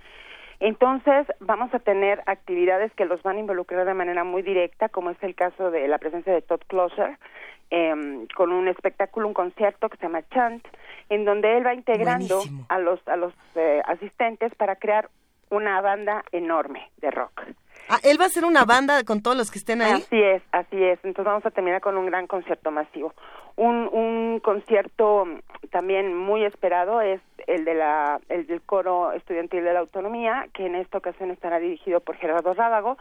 Entonces, 0.60 1.28
vamos 1.40 1.74
a 1.74 1.80
tener 1.80 2.22
actividades 2.26 2.94
que 2.94 3.06
los 3.06 3.22
van 3.24 3.38
a 3.38 3.40
involucrar 3.40 3.86
de 3.86 3.94
manera 3.94 4.24
muy 4.24 4.42
directa, 4.42 4.90
como 4.90 5.10
es 5.10 5.22
el 5.22 5.36
caso 5.36 5.72
de 5.72 5.88
la 5.88 5.98
presencia 5.98 6.34
de 6.34 6.42
Todd 6.42 6.62
Closer, 6.68 7.18
em, 7.70 8.28
con 8.36 8.52
un 8.52 8.68
espectáculo, 8.68 9.28
un 9.28 9.34
concierto 9.34 9.90
que 9.90 9.98
se 9.98 10.04
llama 10.04 10.28
Chant, 10.30 10.66
en 11.10 11.26
donde 11.26 11.58
él 11.58 11.66
va 11.66 11.74
integrando 11.74 12.42
a 12.70 12.80
los, 12.80 13.06
a 13.08 13.16
los 13.16 13.34
eh, 13.56 13.82
asistentes 13.86 14.54
para 14.56 14.76
crear 14.76 15.10
una 15.50 15.82
banda 15.82 16.24
enorme 16.32 16.90
de 16.98 17.12
rock. 17.12 17.44
Ah, 17.90 18.00
él 18.04 18.20
va 18.20 18.26
a 18.26 18.28
hacer 18.28 18.46
una 18.46 18.66
banda 18.66 19.04
con 19.04 19.22
todos 19.22 19.38
los 19.38 19.52
que 19.52 19.60
estén 19.60 19.82
ahí. 19.82 19.94
Así 19.94 20.22
es, 20.22 20.42
así 20.52 20.84
es. 20.84 21.00
Entonces 21.04 21.26
vamos 21.26 21.46
a 21.46 21.52
terminar 21.52 21.82
con 21.82 21.98
un 21.98 22.08
gran 22.08 22.28
concierto 22.28 22.72
masivo. 22.72 23.14
Un, 23.56 23.88
un 23.92 24.40
concierto 24.40 25.28
también 25.72 26.16
muy 26.16 26.44
esperado 26.44 27.02
es 27.02 27.22
el 27.48 27.64
de 27.64 27.76
la 27.76 28.20
el 28.30 28.48
del 28.48 28.62
coro 28.62 29.12
estudiantil 29.14 29.64
de 29.64 29.74
la 29.74 29.80
autonomía, 29.80 30.48
que 30.54 30.66
en 30.66 30.76
esta 30.76 30.98
ocasión 30.98 31.32
estará 31.32 31.60
dirigido 31.60 32.00
por 32.00 32.18
Gerardo 32.18 32.54
Rábago. 32.54 32.98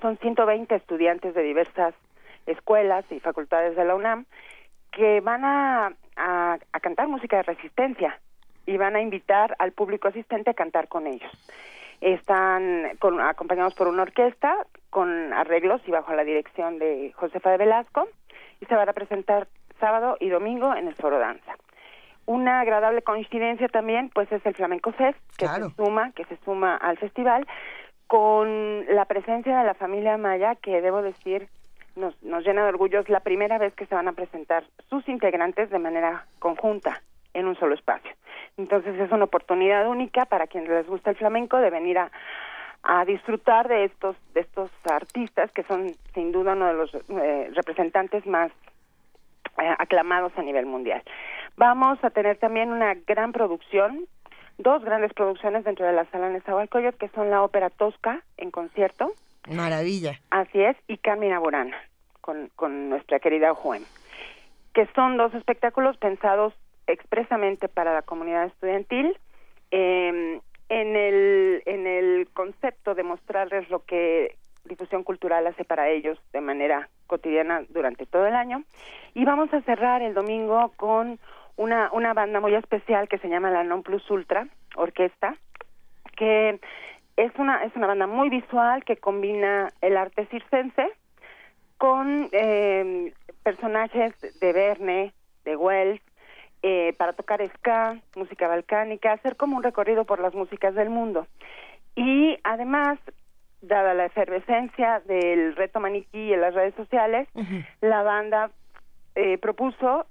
Son 0.00 0.16
120 0.18 0.74
estudiantes 0.74 1.34
de 1.34 1.42
diversas 1.42 1.94
escuelas 2.46 3.04
y 3.10 3.20
facultades 3.20 3.76
de 3.76 3.84
la 3.84 3.94
UNAM 3.94 4.24
que 4.92 5.20
van 5.20 5.44
a, 5.44 5.92
a, 6.16 6.58
a 6.72 6.80
cantar 6.80 7.08
música 7.08 7.36
de 7.36 7.42
resistencia 7.42 8.18
y 8.66 8.76
van 8.76 8.96
a 8.96 9.00
invitar 9.00 9.56
al 9.58 9.72
público 9.72 10.08
asistente 10.08 10.50
a 10.50 10.54
cantar 10.54 10.88
con 10.88 11.06
ellos. 11.06 11.30
Están 12.00 12.96
con- 13.00 13.20
acompañados 13.20 13.74
por 13.74 13.88
una 13.88 14.02
orquesta 14.02 14.56
con 14.90 15.32
arreglos 15.32 15.80
y 15.86 15.90
bajo 15.90 16.14
la 16.14 16.24
dirección 16.24 16.78
de 16.78 17.12
Josefa 17.16 17.50
de 17.50 17.56
Velasco 17.58 18.08
y 18.60 18.66
se 18.66 18.74
van 18.74 18.88
a 18.88 18.92
presentar 18.92 19.48
sábado 19.80 20.16
y 20.20 20.28
domingo 20.28 20.74
en 20.74 20.88
el 20.88 20.94
Foro 20.94 21.18
Danza. 21.18 21.54
Una 22.26 22.60
agradable 22.60 23.02
coincidencia 23.02 23.68
también, 23.68 24.10
pues 24.10 24.30
es 24.32 24.44
el 24.44 24.54
Flamenco 24.54 24.92
Fest, 24.92 25.18
que 25.38 25.46
se 25.46 25.70
suma, 25.76 26.12
que 26.12 26.24
se 26.26 26.36
suma 26.44 26.76
al 26.76 26.98
festival, 26.98 27.46
con 28.06 28.84
la 28.94 29.04
presencia 29.04 29.58
de 29.58 29.64
la 29.64 29.74
familia 29.74 30.16
Maya, 30.18 30.54
que 30.56 30.80
debo 30.80 31.02
decir 31.02 31.48
nos, 31.96 32.20
nos 32.22 32.44
llena 32.44 32.62
de 32.62 32.68
orgullo. 32.70 33.00
Es 33.00 33.08
la 33.08 33.20
primera 33.20 33.58
vez 33.58 33.74
que 33.74 33.86
se 33.86 33.94
van 33.94 34.08
a 34.08 34.12
presentar 34.12 34.64
sus 34.88 35.08
integrantes 35.08 35.70
de 35.70 35.78
manera 35.78 36.26
conjunta 36.38 37.02
en 37.34 37.46
un 37.46 37.56
solo 37.56 37.74
espacio. 37.74 38.10
Entonces 38.56 38.98
es 38.98 39.10
una 39.12 39.24
oportunidad 39.24 39.88
única 39.88 40.26
para 40.26 40.46
quienes 40.46 40.70
les 40.70 40.86
gusta 40.86 41.10
el 41.10 41.16
flamenco 41.16 41.58
de 41.58 41.70
venir 41.70 41.98
a, 41.98 42.10
a 42.82 43.04
disfrutar 43.04 43.68
de 43.68 43.84
estos 43.84 44.16
de 44.34 44.40
estos 44.40 44.70
artistas 44.90 45.50
que 45.52 45.62
son 45.64 45.94
sin 46.14 46.32
duda 46.32 46.52
uno 46.52 46.66
de 46.66 46.74
los 46.74 46.94
eh, 46.94 47.50
representantes 47.54 48.26
más 48.26 48.50
eh, 49.58 49.74
aclamados 49.78 50.32
a 50.36 50.42
nivel 50.42 50.66
mundial. 50.66 51.02
Vamos 51.56 52.02
a 52.02 52.10
tener 52.10 52.36
también 52.38 52.70
una 52.70 52.94
gran 52.94 53.32
producción, 53.32 54.06
dos 54.58 54.84
grandes 54.84 55.12
producciones 55.12 55.64
dentro 55.64 55.86
de 55.86 55.92
la 55.92 56.04
sala 56.06 56.28
Nezahualcóyotl, 56.30 56.98
que 56.98 57.08
son 57.08 57.30
la 57.30 57.42
ópera 57.42 57.68
Tosca 57.70 58.22
en 58.36 58.50
concierto, 58.50 59.12
Maravilla. 59.48 60.20
así 60.30 60.60
es, 60.60 60.76
y 60.86 60.98
Carmina 60.98 61.40
Burana, 61.40 61.76
con, 62.20 62.48
con 62.54 62.88
nuestra 62.88 63.18
querida 63.18 63.54
Juan, 63.54 63.82
que 64.74 64.86
son 64.94 65.16
dos 65.16 65.34
espectáculos 65.34 65.96
pensados 65.96 66.54
expresamente 66.88 67.68
para 67.68 67.94
la 67.94 68.02
comunidad 68.02 68.46
estudiantil, 68.46 69.16
eh, 69.70 70.40
en, 70.68 70.96
el, 70.96 71.62
en 71.66 71.86
el 71.86 72.28
concepto 72.32 72.94
de 72.94 73.02
mostrarles 73.02 73.68
lo 73.70 73.84
que 73.84 74.36
difusión 74.64 75.02
cultural 75.02 75.46
hace 75.46 75.64
para 75.64 75.88
ellos 75.88 76.18
de 76.32 76.40
manera 76.40 76.88
cotidiana 77.06 77.62
durante 77.70 78.06
todo 78.06 78.26
el 78.26 78.34
año. 78.34 78.64
Y 79.14 79.24
vamos 79.24 79.52
a 79.54 79.62
cerrar 79.62 80.02
el 80.02 80.14
domingo 80.14 80.72
con 80.76 81.18
una, 81.56 81.90
una 81.92 82.14
banda 82.14 82.40
muy 82.40 82.54
especial 82.54 83.08
que 83.08 83.18
se 83.18 83.28
llama 83.28 83.50
la 83.50 83.64
Non 83.64 83.82
Plus 83.82 84.08
Ultra 84.10 84.46
Orquesta, 84.76 85.36
que 86.16 86.60
es 87.16 87.32
una, 87.36 87.64
es 87.64 87.74
una 87.74 87.86
banda 87.86 88.06
muy 88.06 88.28
visual 88.28 88.84
que 88.84 88.96
combina 88.96 89.70
el 89.80 89.96
arte 89.96 90.26
circense 90.26 90.88
con 91.78 92.28
eh, 92.32 93.12
personajes 93.42 94.14
de 94.40 94.52
Verne, 94.52 95.12
de 95.44 95.56
Wells, 95.56 96.00
eh, 96.62 96.94
para 96.98 97.12
tocar 97.12 97.46
ska, 97.56 97.98
música 98.16 98.48
balcánica, 98.48 99.12
hacer 99.12 99.36
como 99.36 99.56
un 99.56 99.62
recorrido 99.62 100.04
por 100.04 100.20
las 100.20 100.34
músicas 100.34 100.74
del 100.74 100.90
mundo. 100.90 101.26
Y 101.94 102.38
además, 102.44 102.98
dada 103.60 103.94
la 103.94 104.06
efervescencia 104.06 105.00
del 105.06 105.56
reto 105.56 105.80
maniquí 105.80 106.32
en 106.32 106.40
las 106.40 106.54
redes 106.54 106.74
sociales, 106.74 107.28
la 107.80 108.02
banda 108.02 108.50
eh, 109.14 109.38
propuso 109.38 110.06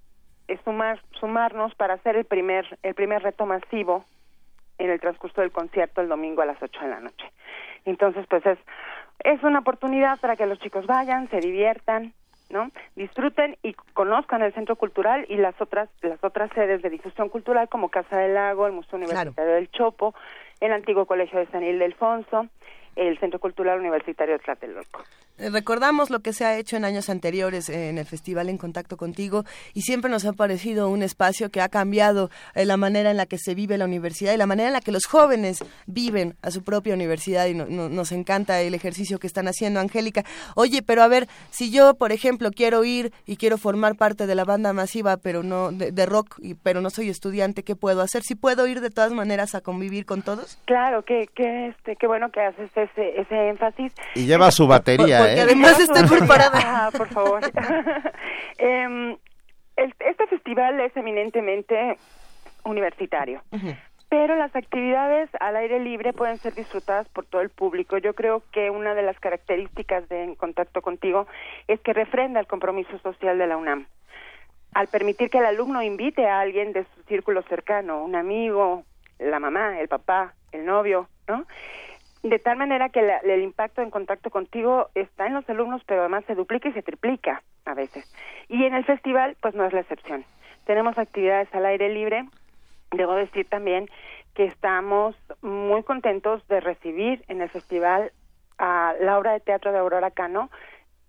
eh, 0.48 0.58
sumar, 0.64 1.02
sumarnos 1.20 1.76
para 1.76 1.96
hacer 1.96 2.16
el 2.16 2.26
primer, 2.26 2.78
el 2.84 2.94
primer 2.94 3.22
reto 3.24 3.46
masivo 3.46 4.06
en 4.78 4.90
el 4.90 5.00
transcurso 5.00 5.42
del 5.42 5.52
concierto 5.52 6.02
el 6.02 6.10
domingo 6.10 6.42
a 6.42 6.46
las 6.46 6.62
8 6.62 6.80
de 6.82 6.88
la 6.88 7.00
noche. 7.00 7.32
Entonces, 7.86 8.26
pues 8.28 8.46
es, 8.46 8.60
es 9.24 9.42
una 9.44 9.60
oportunidad 9.60 10.20
para 10.20 10.36
que 10.36 10.46
los 10.46 10.60
chicos 10.60 10.86
vayan, 10.86 11.30
se 11.30 11.40
diviertan, 11.40 12.14
¿no? 12.50 12.72
Disfruten 12.96 13.58
y 13.64 13.74
conozcan 13.94 14.42
el 14.42 14.54
Centro 14.54 14.76
Cultural 14.76 15.26
y 15.30 15.38
las 15.38 15.60
otras 15.62 15.90
las 16.02 16.24
otras 16.24 16.50
sedes 16.54 16.82
de 16.82 16.90
difusión 16.90 17.30
cultural 17.30 17.70
como 17.70 17.90
Casa 17.90 18.18
del 18.18 18.34
Lago, 18.34 18.68
el 18.68 18.74
Museo 18.74 18.98
Universitario 18.98 19.54
del 19.54 19.70
Chopo, 19.72 20.16
el 20.60 20.72
antiguo 20.72 21.06
Colegio 21.06 21.40
de 21.40 21.48
San 21.48 21.64
Ildefonso, 21.64 22.48
el 22.98 23.18
Centro 23.20 23.40
Cultural 23.40 23.80
Universitario 23.80 24.34
de 24.38 24.44
Tlatelolco. 24.44 25.04
Eh, 25.38 25.50
Recordamos 25.52 26.10
lo 26.10 26.22
que 26.22 26.34
se 26.34 26.46
ha 26.46 26.58
hecho 26.58 26.78
en 26.78 26.84
años 26.86 27.10
anteriores 27.10 27.70
eh, 27.70 27.90
en 27.90 27.98
el 28.00 28.06
Festival 28.06 28.50
En 28.50 28.58
Contacto 28.58 28.98
Contigo 28.98 29.44
y 29.76 29.82
siempre 29.82 30.10
nos 30.10 30.26
ha 30.26 30.34
parecido 30.34 30.90
un 30.90 31.04
espacio 31.04 31.52
que 31.52 31.62
ha 31.62 31.70
cambiado 31.70 32.30
eh, 32.56 32.66
la 32.66 32.76
manera 32.78 33.12
en 33.12 33.18
la 33.18 33.28
que 33.28 33.38
se 33.38 33.54
vive 33.54 33.78
la 33.78 33.86
universidad 33.86 34.34
y 34.34 34.38
la 34.38 34.48
manera 34.48 34.70
en 34.70 34.74
la 34.74 34.82
que 34.82 34.92
los 34.92 35.06
jóvenes 35.06 35.64
viven 35.86 36.36
a 36.42 36.50
su 36.52 36.64
propia 36.64 36.96
universidad 36.96 37.46
y 37.46 37.54
no- 37.54 37.68
no- 37.68 37.88
nos 37.90 38.12
encanta 38.12 38.62
el 38.62 38.74
ejercicio 38.74 39.20
que 39.20 39.28
están 39.28 39.48
haciendo, 39.48 39.80
Angélica. 39.80 40.24
Oye, 40.56 40.82
pero 40.82 41.04
a 41.04 41.08
ver, 41.08 41.28
si 41.52 41.72
yo, 41.72 41.94
por 41.96 42.12
ejemplo, 42.12 42.50
quiero 42.52 42.84
ir 42.84 43.12
y 43.28 43.38
quiero 43.38 43.58
formar 43.60 43.96
parte 43.96 44.26
de 44.26 44.34
la 44.36 44.44
banda 44.44 44.74
masiva, 44.74 45.18
pero 45.18 45.44
no 45.44 45.72
de, 45.72 45.92
de 45.92 46.06
rock, 46.08 46.36
y, 46.40 46.56
pero 46.56 46.82
no 46.82 46.90
soy 46.90 47.10
estudiante, 47.10 47.62
¿qué 47.64 47.76
puedo 47.76 48.02
hacer? 48.02 48.24
¿Si 48.24 48.34
puedo 48.36 48.66
ir 48.66 48.82
de 48.82 48.90
todas 48.90 49.12
maneras 49.12 49.54
a 49.54 49.62
convivir 49.62 50.06
con 50.06 50.24
todos? 50.24 50.58
Claro, 50.66 51.04
que, 51.04 51.28
que 51.36 51.68
este, 51.68 51.96
qué 51.96 52.08
bueno 52.08 52.32
que 52.32 52.42
haces 52.42 52.72
ese, 52.92 53.22
ese 53.22 53.50
énfasis. 53.50 53.94
Y 54.16 54.26
lleva 54.26 54.52
su 54.52 54.68
batería, 54.68 55.20
Porque 55.20 55.34
¿eh? 55.36 55.42
además 55.42 55.80
estoy 55.80 56.18
preparada. 56.18 56.60
Ah, 56.64 56.90
por 56.96 57.08
favor. 57.10 57.42
Em, 58.58 59.18
el- 59.76 59.94
este 60.00 60.28
festival 60.28 60.80
es 60.80 60.96
eminentemente 60.98 61.98
universitario, 62.64 63.42
pero 64.10 64.36
las 64.36 64.56
actividades 64.56 65.30
al 65.40 65.56
aire 65.58 65.80
libre 65.80 66.12
pueden 66.14 66.38
ser 66.38 66.54
disfrutadas 66.56 67.08
por 67.10 67.26
todo 67.26 67.42
el 67.42 67.50
público. 67.50 67.98
Yo 67.98 68.14
creo 68.14 68.42
que 68.52 68.70
una 68.70 68.94
de 68.96 69.04
las 69.04 69.20
características 69.20 70.08
de 70.10 70.24
En 70.24 70.36
Contacto 70.36 70.82
Contigo 70.82 71.28
es 71.68 71.80
que 71.82 71.94
refrenda 71.94 72.40
el 72.40 72.48
compromiso 72.48 72.98
social 73.00 73.38
de 73.38 73.48
la 73.48 73.58
UNAM. 73.58 73.86
Al 74.74 74.88
permitir 74.88 75.30
que 75.30 75.38
el 75.38 75.46
alumno 75.46 75.82
invite 75.82 76.28
a 76.28 76.40
alguien 76.40 76.74
de 76.74 76.84
su 76.96 77.04
círculo 77.08 77.42
cercano, 77.44 78.04
un 78.04 78.16
amigo, 78.16 78.84
la 79.20 79.40
mamá, 79.40 79.80
el 79.80 79.88
papá, 79.88 80.34
el 80.52 80.66
novio, 80.66 81.08
¿no? 81.28 81.46
De 82.30 82.40
tal 82.40 82.58
manera 82.58 82.90
que 82.90 83.02
la- 83.02 83.18
el 83.20 83.42
impacto 83.42 83.82
en 83.82 83.90
contacto 83.92 84.30
contigo 84.30 84.90
está 84.96 85.28
en 85.28 85.34
los 85.34 85.50
alumnos, 85.50 85.82
pero 85.86 86.02
además 86.02 86.26
se 86.26 86.36
duplica 86.36 86.70
y 86.70 86.74
se 86.74 86.82
triplica 86.82 87.42
a 87.66 87.74
veces. 87.74 88.12
Y 88.50 88.64
en 88.66 88.74
el 88.74 88.86
festival, 88.86 89.36
pues 89.42 89.54
no 89.56 89.66
es 89.66 89.74
la 89.74 89.82
excepción. 89.82 90.26
Tenemos 90.66 90.98
actividades 90.98 91.54
al 91.54 91.66
aire 91.66 91.90
libre. 91.90 92.26
Debo 92.92 93.14
decir 93.16 93.48
también 93.50 93.90
que 94.34 94.46
estamos 94.46 95.16
muy 95.42 95.84
contentos 95.84 96.48
de 96.48 96.60
recibir 96.60 97.24
en 97.28 97.42
el 97.42 97.50
festival 97.50 98.12
a 98.58 98.94
la 99.00 99.18
obra 99.18 99.34
de 99.34 99.40
teatro 99.40 99.72
de 99.72 99.80
Aurora 99.80 100.12
Cano, 100.12 100.50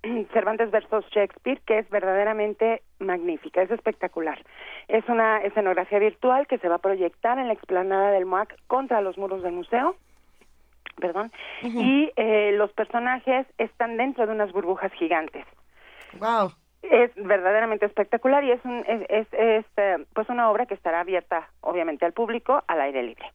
Cervantes 0.33 0.71
versus 0.71 1.05
Shakespeare, 1.11 1.61
que 1.67 1.79
es 1.79 1.91
verdaderamente 1.91 2.83
magnífica, 2.99 3.63
es 3.63 3.71
espectacular. 3.71 4.39
Es 4.87 5.09
una 5.09 5.39
escenografía 5.39 5.99
virtual 5.99 6.47
que 6.47 6.59
se 6.59 6.69
va 6.69 6.77
a 6.77 6.79
proyectar 6.87 7.39
en 7.39 7.49
la 7.49 7.55
explanada 7.55 8.11
del 8.13 8.27
MOAC 8.27 8.55
contra 8.67 9.01
los 9.01 9.19
muros 9.19 9.43
del 9.43 9.53
museo 9.53 9.97
perdón, 11.01 11.33
y 11.63 12.11
eh, 12.17 12.53
los 12.53 12.73
personajes 12.73 13.47
están 13.59 13.97
dentro 13.97 14.27
de 14.27 14.33
unas 14.33 14.53
burbujas 14.53 14.93
gigantes. 14.93 15.45
Wow. 16.19 16.53
Es 16.83 17.11
verdaderamente 17.17 17.87
espectacular 17.87 18.45
y 18.45 18.53
es, 18.53 18.65
un, 18.65 18.85
es, 18.87 19.03
es, 19.09 19.27
es, 19.33 19.67
eh, 19.77 20.05
pues 20.15 20.29
una 20.29 20.51
obra 20.51 20.67
que 20.67 20.75
estará 20.75 21.01
abierta, 21.01 21.49
obviamente, 21.61 22.07
al 22.07 22.13
público 22.13 22.63
al 22.67 22.81
aire 22.81 23.03
libre. 23.03 23.33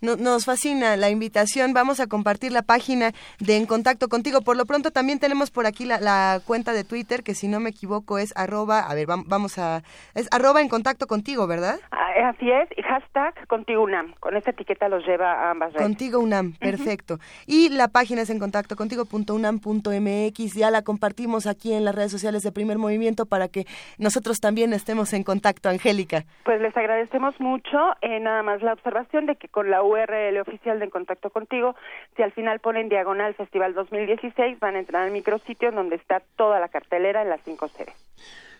No- 0.00 0.16
nos 0.16 0.44
fascina 0.44 0.96
la 0.96 1.10
invitación. 1.10 1.72
Vamos 1.72 2.00
a 2.00 2.06
compartir 2.06 2.52
la 2.52 2.62
página 2.62 3.12
de 3.40 3.56
En 3.56 3.66
Contacto 3.66 4.08
Contigo. 4.08 4.42
Por 4.42 4.56
lo 4.56 4.66
pronto 4.66 4.90
también 4.90 5.18
tenemos 5.18 5.50
por 5.50 5.66
aquí 5.66 5.84
la, 5.84 5.98
la 6.00 6.40
cuenta 6.44 6.72
de 6.72 6.84
Twitter, 6.84 7.22
que 7.22 7.34
si 7.34 7.48
no 7.48 7.60
me 7.60 7.70
equivoco 7.70 8.18
es 8.18 8.32
arroba, 8.36 8.80
a 8.80 8.94
ver, 8.94 9.06
vam- 9.06 9.24
vamos 9.26 9.58
a, 9.58 9.82
es 10.14 10.28
arroba 10.30 10.60
En 10.60 10.68
Contacto 10.68 11.06
Contigo, 11.06 11.46
¿verdad? 11.46 11.78
Ah, 11.90 12.02
Así 12.16 12.50
es, 12.50 12.68
y 12.76 12.82
hashtag 12.82 13.46
Contigo 13.46 13.82
UNAM. 13.82 14.14
Con 14.20 14.36
esta 14.36 14.50
etiqueta 14.50 14.88
los 14.88 15.06
lleva 15.06 15.32
a 15.32 15.50
ambas 15.50 15.72
redes. 15.74 15.86
Contigo 15.86 16.18
UNAM, 16.18 16.54
perfecto. 16.54 17.18
Y 17.46 17.68
la 17.68 17.88
página 17.88 18.22
es 18.22 18.30
en 18.30 18.38
contacto 18.38 18.74
contigo.unam.mx. 18.74 20.54
Ya 20.54 20.70
la 20.70 20.82
compartimos 20.82 21.46
aquí 21.46 21.72
en 21.72 21.84
las 21.84 21.94
redes 21.94 22.10
sociales 22.10 22.42
de 22.42 22.52
Primer 22.52 22.78
Movimiento 22.78 23.26
para 23.26 23.48
que 23.48 23.66
nosotros 23.98 24.40
también 24.40 24.72
estemos 24.72 25.12
en 25.12 25.24
contacto, 25.24 25.68
Angélica. 25.68 26.24
Pues 26.44 26.60
les 26.60 26.76
agradecemos 26.76 27.38
mucho. 27.38 27.76
Eh, 28.02 28.18
nada 28.20 28.42
más 28.42 28.62
la 28.62 28.72
observación 28.72 29.26
de 29.26 29.36
que 29.36 29.48
con 29.48 29.70
la 29.70 29.82
URL 29.86 30.38
oficial 30.40 30.78
de 30.78 30.90
Contacto 30.90 31.30
Contigo, 31.30 31.74
si 32.16 32.22
al 32.22 32.32
final 32.32 32.60
ponen 32.60 32.88
diagonal 32.88 33.34
Festival 33.34 33.74
2016, 33.74 34.58
van 34.60 34.76
a 34.76 34.80
entrar 34.80 35.02
al 35.02 35.10
micrositio 35.10 35.72
donde 35.72 35.96
está 35.96 36.22
toda 36.36 36.60
la 36.60 36.68
cartelera 36.68 37.22
en 37.22 37.28
las 37.28 37.40
cinco 37.42 37.68
sedes. 37.68 37.94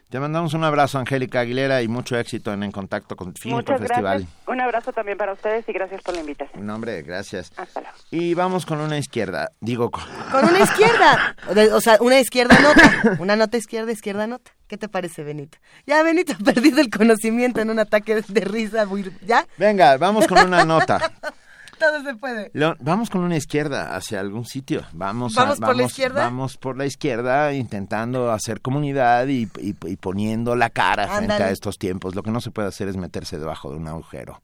Te 0.09 0.21
mandamos 0.21 0.55
un 0.55 0.63
abrazo, 0.63 0.99
Angélica 1.01 1.41
Aguilera, 1.41 1.83
y 1.83 1.89
mucho 1.89 2.17
éxito 2.17 2.53
en 2.53 2.63
En 2.63 2.71
Contacto 2.71 3.17
con 3.17 3.35
Finco 3.35 3.57
Muchas 3.57 3.81
Festival. 3.81 4.19
gracias. 4.21 4.31
Un 4.47 4.61
abrazo 4.61 4.93
también 4.93 5.19
para 5.19 5.33
ustedes 5.33 5.69
y 5.69 5.73
gracias 5.73 6.01
por 6.03 6.15
la 6.15 6.21
invitación. 6.21 6.65
No, 6.65 6.77
hombre, 6.77 7.03
gracias. 7.03 7.51
Hasta 7.57 7.81
luego. 7.81 7.97
Y 8.13 8.35
vamos 8.35 8.65
con 8.67 8.81
una 8.81 8.99
izquierda, 8.99 9.51
digo, 9.61 9.91
con... 9.91 10.05
Con 10.31 10.45
una 10.45 10.61
izquierda. 10.61 11.35
O 11.75 11.81
sea, 11.81 11.99
una 12.01 12.21
izquierda 12.21 12.57
nota. 12.61 13.17
Una 13.21 13.35
nota 13.35 13.57
izquierda, 13.57 13.91
izquierda 13.91 14.29
nota. 14.29 14.53
¿Qué 14.69 14.77
te 14.77 14.89
parece, 14.89 15.25
Benito? 15.25 15.59
Ya, 15.87 16.03
Benito 16.05 16.33
ha 16.41 16.45
perdido 16.45 16.81
el 16.81 16.89
conocimiento 16.89 17.61
en 17.61 17.71
un 17.71 17.81
ataque 17.81 18.23
de 18.29 18.41
risa. 18.43 18.87
muy- 18.87 19.13
¿Ya? 19.23 19.45
Venga, 19.59 19.97
vamos 19.97 20.29
con 20.29 20.39
una 20.39 20.65
nota. 20.65 21.01
Todo 21.79 22.03
se 22.03 22.15
puede. 22.15 22.51
León, 22.55 22.77
vamos 22.81 23.11
con 23.11 23.23
una 23.23 23.37
izquierda 23.37 23.95
hacia 23.95 24.21
algún 24.21 24.47
sitio. 24.47 24.83
Vamos, 24.93 25.37
a- 25.37 25.43
¿Vamos 25.43 25.61
por 25.61 25.77
la 25.77 25.83
izquierda? 25.85 26.23
Vamos 26.25 26.57
por 26.57 26.77
la 26.79 26.87
izquierda 26.87 27.53
intentando 27.53 28.33
hacer 28.33 28.61
comunidad 28.63 29.27
y, 29.27 29.49
y- 29.61 29.77
y 29.87 29.97
poniendo 29.97 30.57
la 30.57 30.71
cara 30.71 31.07
frente 31.09 31.35
a 31.35 31.51
estos 31.51 31.77
tiempos. 31.79 32.15
Lo 32.15 32.23
que 32.23 32.31
no 32.31 32.41
se 32.41 32.51
puede 32.51 32.69
hacer 32.69 32.89
es 32.89 32.97
meterse 32.97 33.39
debajo 33.39 33.71
de 33.71 33.77
un 33.77 33.89
agujero. 33.89 34.41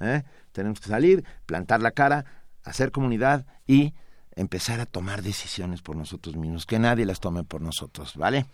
¿eh? 0.00 0.22
Tenemos 0.52 0.80
que 0.80 0.88
salir, 0.88 1.24
plantar 1.46 1.82
la 1.82 1.90
cara, 1.90 2.24
hacer 2.64 2.90
comunidad 2.92 3.46
y 3.66 3.94
empezar 4.36 4.80
a 4.80 4.86
tomar 4.86 5.22
decisiones 5.22 5.82
por 5.82 5.96
nosotros 5.96 6.36
mismos, 6.36 6.66
que 6.66 6.78
nadie 6.78 7.06
las 7.06 7.20
tome 7.20 7.42
por 7.42 7.62
nosotros, 7.62 8.14
¿vale? 8.16 8.46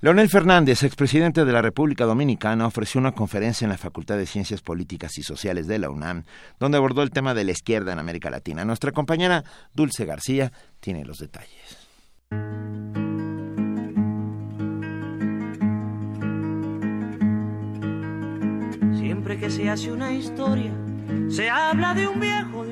Leonel 0.00 0.28
Fernández, 0.28 0.82
expresidente 0.82 1.44
de 1.44 1.52
la 1.52 1.62
República 1.62 2.06
Dominicana, 2.06 2.66
ofreció 2.66 3.00
una 3.00 3.12
conferencia 3.12 3.66
en 3.66 3.70
la 3.70 3.78
Facultad 3.78 4.16
de 4.16 4.26
Ciencias 4.26 4.62
Políticas 4.62 5.16
y 5.18 5.22
Sociales 5.22 5.68
de 5.68 5.78
la 5.78 5.90
UNAM, 5.90 6.24
donde 6.58 6.78
abordó 6.78 7.02
el 7.02 7.10
tema 7.10 7.34
de 7.34 7.44
la 7.44 7.52
izquierda 7.52 7.92
en 7.92 7.98
América 7.98 8.30
Latina. 8.30 8.64
Nuestra 8.64 8.90
compañera 8.90 9.44
Dulce 9.74 10.04
García 10.04 10.50
tiene 10.80 11.04
los 11.04 11.18
detalles. 11.18 11.78
Siempre 18.98 19.38
que 19.38 19.50
se 19.50 19.68
hace 19.68 19.92
una 19.92 20.12
historia, 20.12 20.72
se 21.28 21.48
habla 21.48 21.94
de 21.94 22.08
un 22.08 22.18
viejo, 22.18 22.64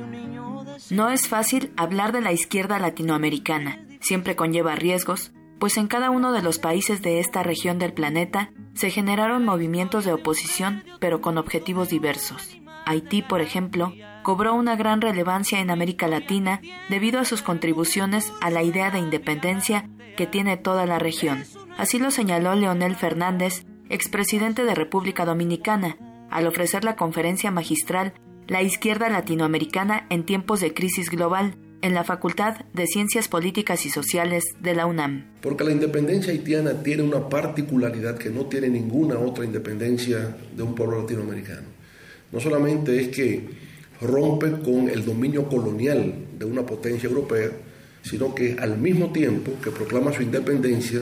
No 0.90 1.08
es 1.08 1.28
fácil 1.28 1.72
hablar 1.76 2.10
de 2.10 2.20
la 2.20 2.32
izquierda 2.32 2.80
latinoamericana. 2.80 3.86
Siempre 4.00 4.34
conlleva 4.34 4.74
riesgos, 4.74 5.32
pues 5.60 5.76
en 5.76 5.86
cada 5.86 6.10
uno 6.10 6.32
de 6.32 6.42
los 6.42 6.58
países 6.58 7.00
de 7.00 7.20
esta 7.20 7.44
región 7.44 7.78
del 7.78 7.92
planeta 7.92 8.50
se 8.74 8.90
generaron 8.90 9.44
movimientos 9.44 10.04
de 10.04 10.12
oposición, 10.12 10.82
pero 10.98 11.20
con 11.20 11.38
objetivos 11.38 11.90
diversos. 11.90 12.56
Haití, 12.86 13.22
por 13.22 13.40
ejemplo, 13.40 13.92
cobró 14.24 14.54
una 14.54 14.74
gran 14.74 15.00
relevancia 15.00 15.60
en 15.60 15.70
América 15.70 16.08
Latina 16.08 16.60
debido 16.88 17.20
a 17.20 17.24
sus 17.24 17.42
contribuciones 17.42 18.32
a 18.40 18.50
la 18.50 18.64
idea 18.64 18.90
de 18.90 18.98
independencia 18.98 19.88
que 20.16 20.26
tiene 20.26 20.56
toda 20.56 20.86
la 20.86 20.98
región. 20.98 21.44
Así 21.78 22.00
lo 22.00 22.10
señaló 22.10 22.56
Leonel 22.56 22.96
Fernández, 22.96 23.64
expresidente 23.88 24.64
de 24.64 24.74
República 24.74 25.24
Dominicana, 25.24 25.96
al 26.30 26.48
ofrecer 26.48 26.82
la 26.82 26.96
conferencia 26.96 27.52
magistral 27.52 28.14
La 28.48 28.62
izquierda 28.62 29.08
latinoamericana 29.08 30.06
en 30.10 30.24
tiempos 30.24 30.60
de 30.60 30.74
crisis 30.74 31.10
global 31.10 31.54
en 31.82 31.94
la 31.94 32.04
Facultad 32.04 32.64
de 32.74 32.86
Ciencias 32.86 33.28
Políticas 33.28 33.86
y 33.86 33.90
Sociales 33.90 34.44
de 34.60 34.74
la 34.74 34.86
UNAM. 34.86 35.24
Porque 35.40 35.64
la 35.64 35.72
independencia 35.72 36.32
haitiana 36.32 36.82
tiene 36.82 37.02
una 37.02 37.28
particularidad 37.28 38.18
que 38.18 38.30
no 38.30 38.46
tiene 38.46 38.68
ninguna 38.68 39.18
otra 39.18 39.44
independencia 39.44 40.36
de 40.54 40.62
un 40.62 40.74
pueblo 40.74 41.00
latinoamericano. 41.00 41.68
No 42.32 42.40
solamente 42.40 43.00
es 43.00 43.08
que 43.08 43.48
rompe 44.00 44.50
con 44.62 44.88
el 44.88 45.04
dominio 45.04 45.48
colonial 45.48 46.14
de 46.38 46.44
una 46.44 46.64
potencia 46.64 47.08
europea, 47.08 47.50
sino 48.02 48.34
que 48.34 48.56
al 48.58 48.78
mismo 48.78 49.10
tiempo 49.10 49.52
que 49.62 49.70
proclama 49.70 50.12
su 50.12 50.22
independencia, 50.22 51.00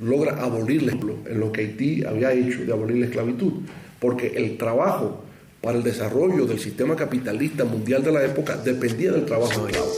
logra 0.00 0.42
abolir 0.42 0.88
en 0.88 1.40
lo 1.40 1.52
que 1.52 1.60
Haití 1.62 2.04
había 2.04 2.32
hecho 2.32 2.64
de 2.64 2.72
abolir 2.72 2.98
la 2.98 3.06
esclavitud. 3.06 3.52
Porque 3.98 4.28
el 4.36 4.56
trabajo 4.56 5.24
para 5.60 5.76
el 5.76 5.84
desarrollo 5.84 6.46
del 6.46 6.58
sistema 6.58 6.96
capitalista 6.96 7.64
mundial 7.64 8.02
de 8.02 8.12
la 8.12 8.24
época 8.24 8.56
dependía 8.56 9.12
del 9.12 9.26
trabajo 9.26 9.66
esclavo. 9.66 9.92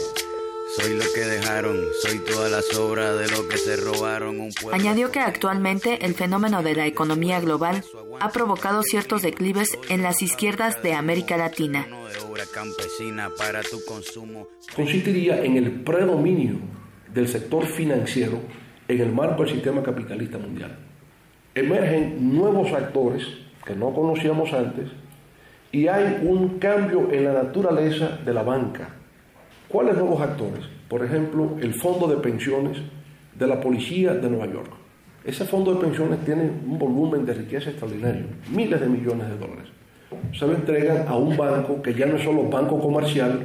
Soy 0.76 0.97
lo 0.97 1.05
que 1.14 1.20
dejaron, 1.20 1.76
soy 2.01 2.18
toda 2.20 2.48
la 2.48 2.62
sobra 2.62 3.14
de 3.14 3.30
lo 3.30 3.47
que 3.47 3.59
se 3.59 3.76
robaron 3.76 4.40
un 4.40 4.52
pueblo. 4.52 4.74
Añadió 4.74 5.10
que 5.10 5.20
actualmente 5.20 6.06
el 6.06 6.14
fenómeno 6.14 6.62
de 6.62 6.74
la 6.74 6.86
economía 6.86 7.40
global 7.40 7.84
ha 8.20 8.30
provocado 8.30 8.82
ciertos 8.82 9.20
declives 9.20 9.78
en 9.90 10.02
las 10.02 10.22
izquierdas 10.22 10.82
de 10.82 10.94
América 10.94 11.36
Latina. 11.36 11.86
consistiría 14.74 15.44
en 15.44 15.56
el 15.59 15.82
predominio 15.82 16.59
del 17.12 17.28
sector 17.28 17.66
financiero 17.66 18.40
en 18.89 19.01
el 19.01 19.12
marco 19.12 19.44
del 19.44 19.52
sistema 19.52 19.82
capitalista 19.82 20.39
mundial. 20.39 20.78
Emergen 21.55 22.34
nuevos 22.34 22.72
actores 22.72 23.26
que 23.66 23.76
no 23.76 23.93
conocíamos 23.94 24.52
antes 24.55 24.90
y 25.73 25.89
hay 25.89 26.20
un 26.23 26.59
cambio 26.59 27.11
en 27.11 27.24
la 27.24 27.32
naturaleza 27.32 28.19
de 28.24 28.35
la 28.35 28.43
banca. 28.43 28.90
¿Cuáles 29.69 29.97
nuevos 29.97 30.20
actores? 30.20 30.65
Por 30.86 31.03
ejemplo, 31.03 31.57
el 31.61 31.73
fondo 31.73 32.07
de 32.07 32.16
pensiones 32.16 32.77
de 33.35 33.47
la 33.47 33.59
policía 33.59 34.12
de 34.12 34.28
Nueva 34.28 34.53
York. 34.53 34.70
Ese 35.24 35.47
fondo 35.47 35.73
de 35.74 35.81
pensiones 35.81 36.23
tiene 36.27 36.43
un 36.43 36.78
volumen 36.78 37.24
de 37.24 37.32
riqueza 37.32 37.70
extraordinario, 37.70 38.27
miles 38.55 38.81
de 38.81 38.86
millones 38.86 39.28
de 39.28 39.39
dólares. 39.39 39.69
Se 40.39 40.47
lo 40.47 40.53
entregan 40.53 41.09
a 41.09 41.16
un 41.16 41.36
banco 41.36 41.81
que 41.81 41.94
ya 41.94 42.05
no 42.05 42.16
es 42.16 42.23
solo 42.23 42.43
banco 42.51 42.78
comercial, 42.78 43.40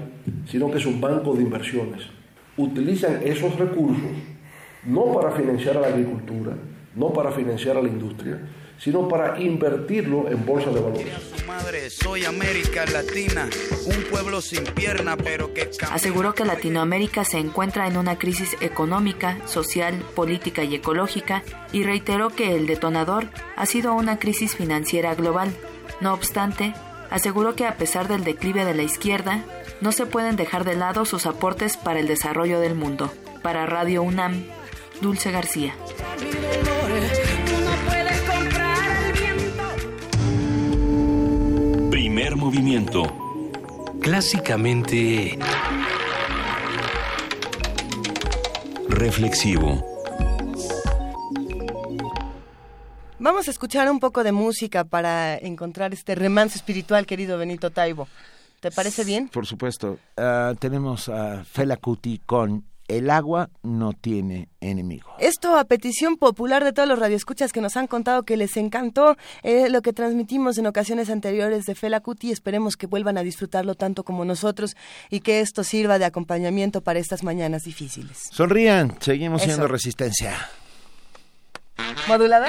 sino 0.47 0.69
que 0.69 0.79
es 0.79 0.85
un 0.85 0.99
banco 0.99 1.33
de 1.33 1.43
inversiones. 1.43 2.01
Utilizan 2.57 3.21
esos 3.23 3.57
recursos 3.57 4.11
no 4.85 5.13
para 5.13 5.31
financiar 5.31 5.77
a 5.77 5.81
la 5.81 5.87
agricultura, 5.87 6.53
no 6.95 7.13
para 7.13 7.31
financiar 7.31 7.77
a 7.77 7.81
la 7.81 7.87
industria, 7.87 8.39
sino 8.79 9.07
para 9.07 9.39
invertirlo 9.39 10.29
en 10.29 10.45
bolsa 10.45 10.69
de 10.69 10.79
valores. 10.79 11.45
Madre, 11.45 11.89
soy 11.89 12.25
América 12.25 12.85
Latina, 12.85 13.49
un 13.85 14.03
pueblo 14.09 14.41
sin 14.41 14.63
pierna, 14.63 15.17
pero 15.17 15.53
que 15.53 15.69
camina. 15.69 15.95
Aseguró 15.95 16.33
que 16.33 16.45
Latinoamérica 16.45 17.23
se 17.23 17.39
encuentra 17.39 17.87
en 17.87 17.97
una 17.97 18.17
crisis 18.17 18.55
económica, 18.61 19.37
social, 19.45 19.95
política 20.15 20.63
y 20.63 20.75
ecológica 20.75 21.43
y 21.71 21.83
reiteró 21.83 22.29
que 22.29 22.55
el 22.55 22.67
detonador 22.67 23.27
ha 23.55 23.65
sido 23.65 23.93
una 23.93 24.19
crisis 24.19 24.55
financiera 24.55 25.15
global. 25.15 25.51
No 26.01 26.13
obstante, 26.13 26.73
aseguró 27.09 27.55
que 27.55 27.65
a 27.65 27.75
pesar 27.75 28.07
del 28.07 28.23
declive 28.23 28.65
de 28.65 28.75
la 28.75 28.83
izquierda, 28.83 29.43
no 29.81 29.91
se 29.91 30.05
pueden 30.05 30.35
dejar 30.35 30.63
de 30.63 30.75
lado 30.75 31.05
sus 31.05 31.25
aportes 31.25 31.77
para 31.77 31.99
el 31.99 32.07
desarrollo 32.07 32.59
del 32.59 32.75
mundo. 32.75 33.11
Para 33.41 33.65
Radio 33.65 34.03
UNAM, 34.03 34.45
Dulce 35.01 35.31
García. 35.31 35.73
Primer 42.17 42.35
movimiento. 42.35 43.03
Clásicamente... 44.01 45.37
Reflexivo. 48.89 49.85
Vamos 53.19 53.47
a 53.47 53.51
escuchar 53.51 53.91
un 53.91 53.99
poco 53.99 54.23
de 54.23 54.31
música 54.31 54.83
para 54.83 55.37
encontrar 55.37 55.93
este 55.93 56.15
remanso 56.15 56.57
espiritual, 56.57 57.05
querido 57.05 57.37
Benito 57.37 57.69
Taibo. 57.69 58.07
¿Te 58.61 58.71
parece 58.71 59.03
bien? 59.03 59.29
Por 59.29 59.45
supuesto. 59.45 59.99
Ah, 60.17 60.55
tenemos 60.57 61.09
a 61.09 61.43
Fela 61.43 61.77
Kuti 61.77 62.19
con 62.25 62.65
El 62.87 63.09
agua 63.09 63.49
no 63.63 63.91
tiene 63.93 64.47
enemigo. 64.61 65.09
Esto 65.19 65.57
a 65.57 65.65
petición 65.65 66.15
popular 66.17 66.63
de 66.63 66.71
todos 66.71 66.87
los 66.87 66.97
radioescuchas 66.99 67.51
que 67.51 67.59
nos 67.59 67.75
han 67.75 67.87
contado 67.87 68.23
que 68.23 68.37
les 68.37 68.55
encantó 68.55 69.17
eh, 69.43 69.69
lo 69.69 69.81
que 69.81 69.91
transmitimos 69.91 70.57
en 70.57 70.67
ocasiones 70.67 71.09
anteriores 71.09 71.65
de 71.65 71.75
Fela 71.75 71.99
Kuti. 71.99 72.31
Esperemos 72.31 72.77
que 72.77 72.87
vuelvan 72.87 73.17
a 73.17 73.23
disfrutarlo 73.23 73.75
tanto 73.75 74.03
como 74.03 74.23
nosotros 74.23 74.77
y 75.09 75.19
que 75.19 75.41
esto 75.41 75.63
sirva 75.63 75.99
de 75.99 76.05
acompañamiento 76.05 76.81
para 76.81 76.99
estas 76.99 77.23
mañanas 77.23 77.63
difíciles. 77.63 78.29
Sonrían, 78.31 78.95
seguimos 79.01 79.41
Eso. 79.41 79.51
siendo 79.51 79.67
resistencia. 79.67 80.33
¿Modulada? 82.07 82.47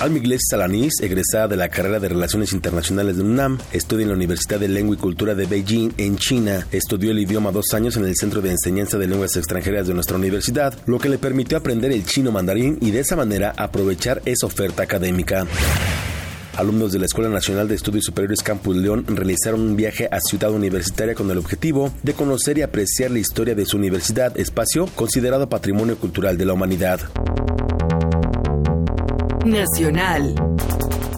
Alma 0.00 0.18
Iglesias 0.18 0.52
Alanís, 0.52 1.00
egresada 1.00 1.48
de 1.48 1.56
la 1.56 1.68
carrera 1.68 1.98
de 1.98 2.08
Relaciones 2.08 2.52
Internacionales 2.52 3.16
de 3.16 3.22
UNAM, 3.22 3.58
estudia 3.72 4.02
en 4.02 4.08
la 4.10 4.16
Universidad 4.16 4.60
de 4.60 4.68
Lengua 4.68 4.96
y 4.96 4.98
Cultura 4.98 5.34
de 5.34 5.46
Beijing, 5.46 5.92
en 5.96 6.16
China. 6.16 6.66
Estudió 6.72 7.10
el 7.10 7.20
idioma 7.20 7.52
dos 7.52 7.72
años 7.72 7.96
en 7.96 8.04
el 8.04 8.14
Centro 8.16 8.42
de 8.42 8.50
Enseñanza 8.50 8.98
de 8.98 9.06
Lenguas 9.06 9.36
Extranjeras 9.36 9.86
de 9.86 9.94
nuestra 9.94 10.16
universidad, 10.16 10.76
lo 10.86 10.98
que 10.98 11.08
le 11.08 11.18
permitió 11.18 11.56
aprender 11.56 11.92
el 11.92 12.04
chino 12.04 12.32
mandarín 12.32 12.76
y 12.80 12.90
de 12.90 13.00
esa 13.00 13.16
manera 13.16 13.54
aprovechar 13.56 14.20
esa 14.26 14.46
oferta 14.46 14.82
académica. 14.82 15.46
Alumnos 16.56 16.92
de 16.92 16.98
la 16.98 17.06
Escuela 17.06 17.30
Nacional 17.30 17.66
de 17.66 17.74
Estudios 17.74 18.04
Superiores 18.04 18.42
Campus 18.42 18.76
León 18.76 19.04
realizaron 19.08 19.60
un 19.60 19.76
viaje 19.76 20.08
a 20.10 20.20
Ciudad 20.20 20.52
Universitaria 20.52 21.14
con 21.14 21.30
el 21.30 21.38
objetivo 21.38 21.92
de 22.02 22.12
conocer 22.12 22.58
y 22.58 22.62
apreciar 22.62 23.10
la 23.10 23.18
historia 23.18 23.54
de 23.54 23.64
su 23.64 23.76
universidad, 23.76 24.38
espacio 24.38 24.86
considerado 24.94 25.48
Patrimonio 25.48 25.96
Cultural 25.96 26.36
de 26.36 26.44
la 26.44 26.52
Humanidad. 26.52 27.00
Nacional. 29.44 30.34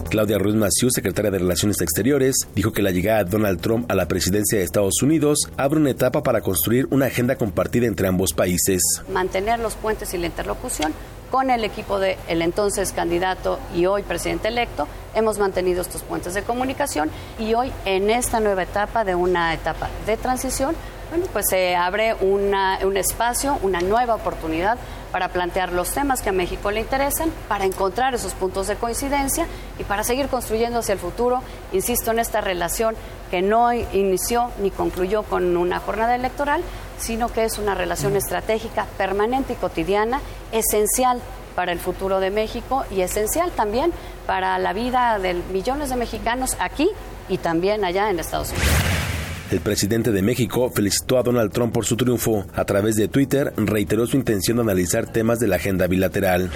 Claudia 0.09 0.37
Ruiz 0.37 0.55
Massieu, 0.55 0.89
secretaria 0.89 1.31
de 1.31 1.39
Relaciones 1.39 1.79
Exteriores, 1.79 2.35
dijo 2.55 2.73
que 2.73 2.81
la 2.81 2.91
llegada 2.91 3.23
de 3.23 3.29
Donald 3.29 3.61
Trump 3.61 3.89
a 3.89 3.95
la 3.95 4.07
presidencia 4.07 4.57
de 4.57 4.65
Estados 4.65 5.01
Unidos 5.01 5.49
abre 5.55 5.79
una 5.79 5.91
etapa 5.91 6.23
para 6.23 6.41
construir 6.41 6.87
una 6.91 7.05
agenda 7.05 7.37
compartida 7.37 7.87
entre 7.87 8.07
ambos 8.07 8.33
países. 8.33 8.81
Mantener 9.11 9.59
los 9.59 9.75
puentes 9.75 10.13
y 10.13 10.17
la 10.17 10.25
interlocución 10.25 10.93
con 11.31 11.49
el 11.49 11.63
equipo 11.63 11.99
del 11.99 12.41
entonces 12.41 12.91
candidato 12.91 13.59
y 13.73 13.85
hoy 13.85 14.03
presidente 14.03 14.49
electo, 14.49 14.87
hemos 15.15 15.39
mantenido 15.39 15.81
estos 15.81 16.03
puentes 16.03 16.33
de 16.33 16.43
comunicación 16.43 17.09
y 17.39 17.53
hoy 17.53 17.71
en 17.85 18.09
esta 18.09 18.39
nueva 18.39 18.63
etapa 18.63 19.03
de 19.03 19.15
una 19.15 19.53
etapa 19.53 19.89
de 20.05 20.17
transición, 20.17 20.75
bueno, 21.09 21.25
pues 21.31 21.45
se 21.49 21.75
abre 21.75 22.13
una, 22.19 22.79
un 22.85 22.97
espacio, 22.97 23.57
una 23.61 23.79
nueva 23.79 24.15
oportunidad 24.15 24.77
para 25.11 25.29
plantear 25.29 25.71
los 25.71 25.91
temas 25.91 26.21
que 26.21 26.29
a 26.29 26.33
México 26.33 26.71
le 26.71 26.81
interesan, 26.81 27.31
para 27.47 27.65
encontrar 27.65 28.13
esos 28.15 28.33
puntos 28.33 28.67
de 28.67 28.75
coincidencia 28.75 29.47
y 29.79 29.83
para 29.83 30.03
seguir 30.03 30.27
construyendo 30.27 30.79
hacia 30.79 30.93
el 30.93 30.99
futuro, 30.99 31.41
insisto, 31.71 32.11
en 32.11 32.19
esta 32.19 32.41
relación 32.41 32.95
que 33.31 33.41
no 33.41 33.73
inició 33.73 34.51
ni 34.61 34.71
concluyó 34.71 35.23
con 35.23 35.57
una 35.57 35.79
jornada 35.79 36.15
electoral, 36.15 36.61
sino 36.97 37.29
que 37.29 37.45
es 37.45 37.57
una 37.57 37.75
relación 37.75 38.15
estratégica 38.15 38.85
permanente 38.97 39.53
y 39.53 39.55
cotidiana, 39.57 40.21
esencial 40.51 41.21
para 41.55 41.71
el 41.71 41.79
futuro 41.79 42.19
de 42.19 42.29
México 42.29 42.85
y 42.91 43.01
esencial 43.01 43.51
también 43.51 43.91
para 44.27 44.59
la 44.59 44.73
vida 44.73 45.17
de 45.19 45.33
millones 45.33 45.89
de 45.89 45.95
mexicanos 45.95 46.55
aquí 46.59 46.89
y 47.29 47.39
también 47.39 47.83
allá 47.83 48.09
en 48.09 48.19
Estados 48.19 48.49
Unidos. 48.51 49.16
El 49.49 49.61
presidente 49.61 50.11
de 50.11 50.21
México 50.21 50.69
felicitó 50.75 51.17
a 51.17 51.23
Donald 51.23 51.53
Trump 51.53 51.73
por 51.73 51.85
su 51.85 51.95
triunfo. 51.95 52.45
A 52.53 52.65
través 52.65 52.95
de 52.95 53.07
Twitter 53.07 53.53
reiteró 53.55 54.05
su 54.05 54.17
intención 54.17 54.57
de 54.57 54.63
analizar 54.63 55.11
temas 55.11 55.39
de 55.39 55.47
la 55.47 55.55
agenda 55.55 55.87
bilateral. 55.87 56.51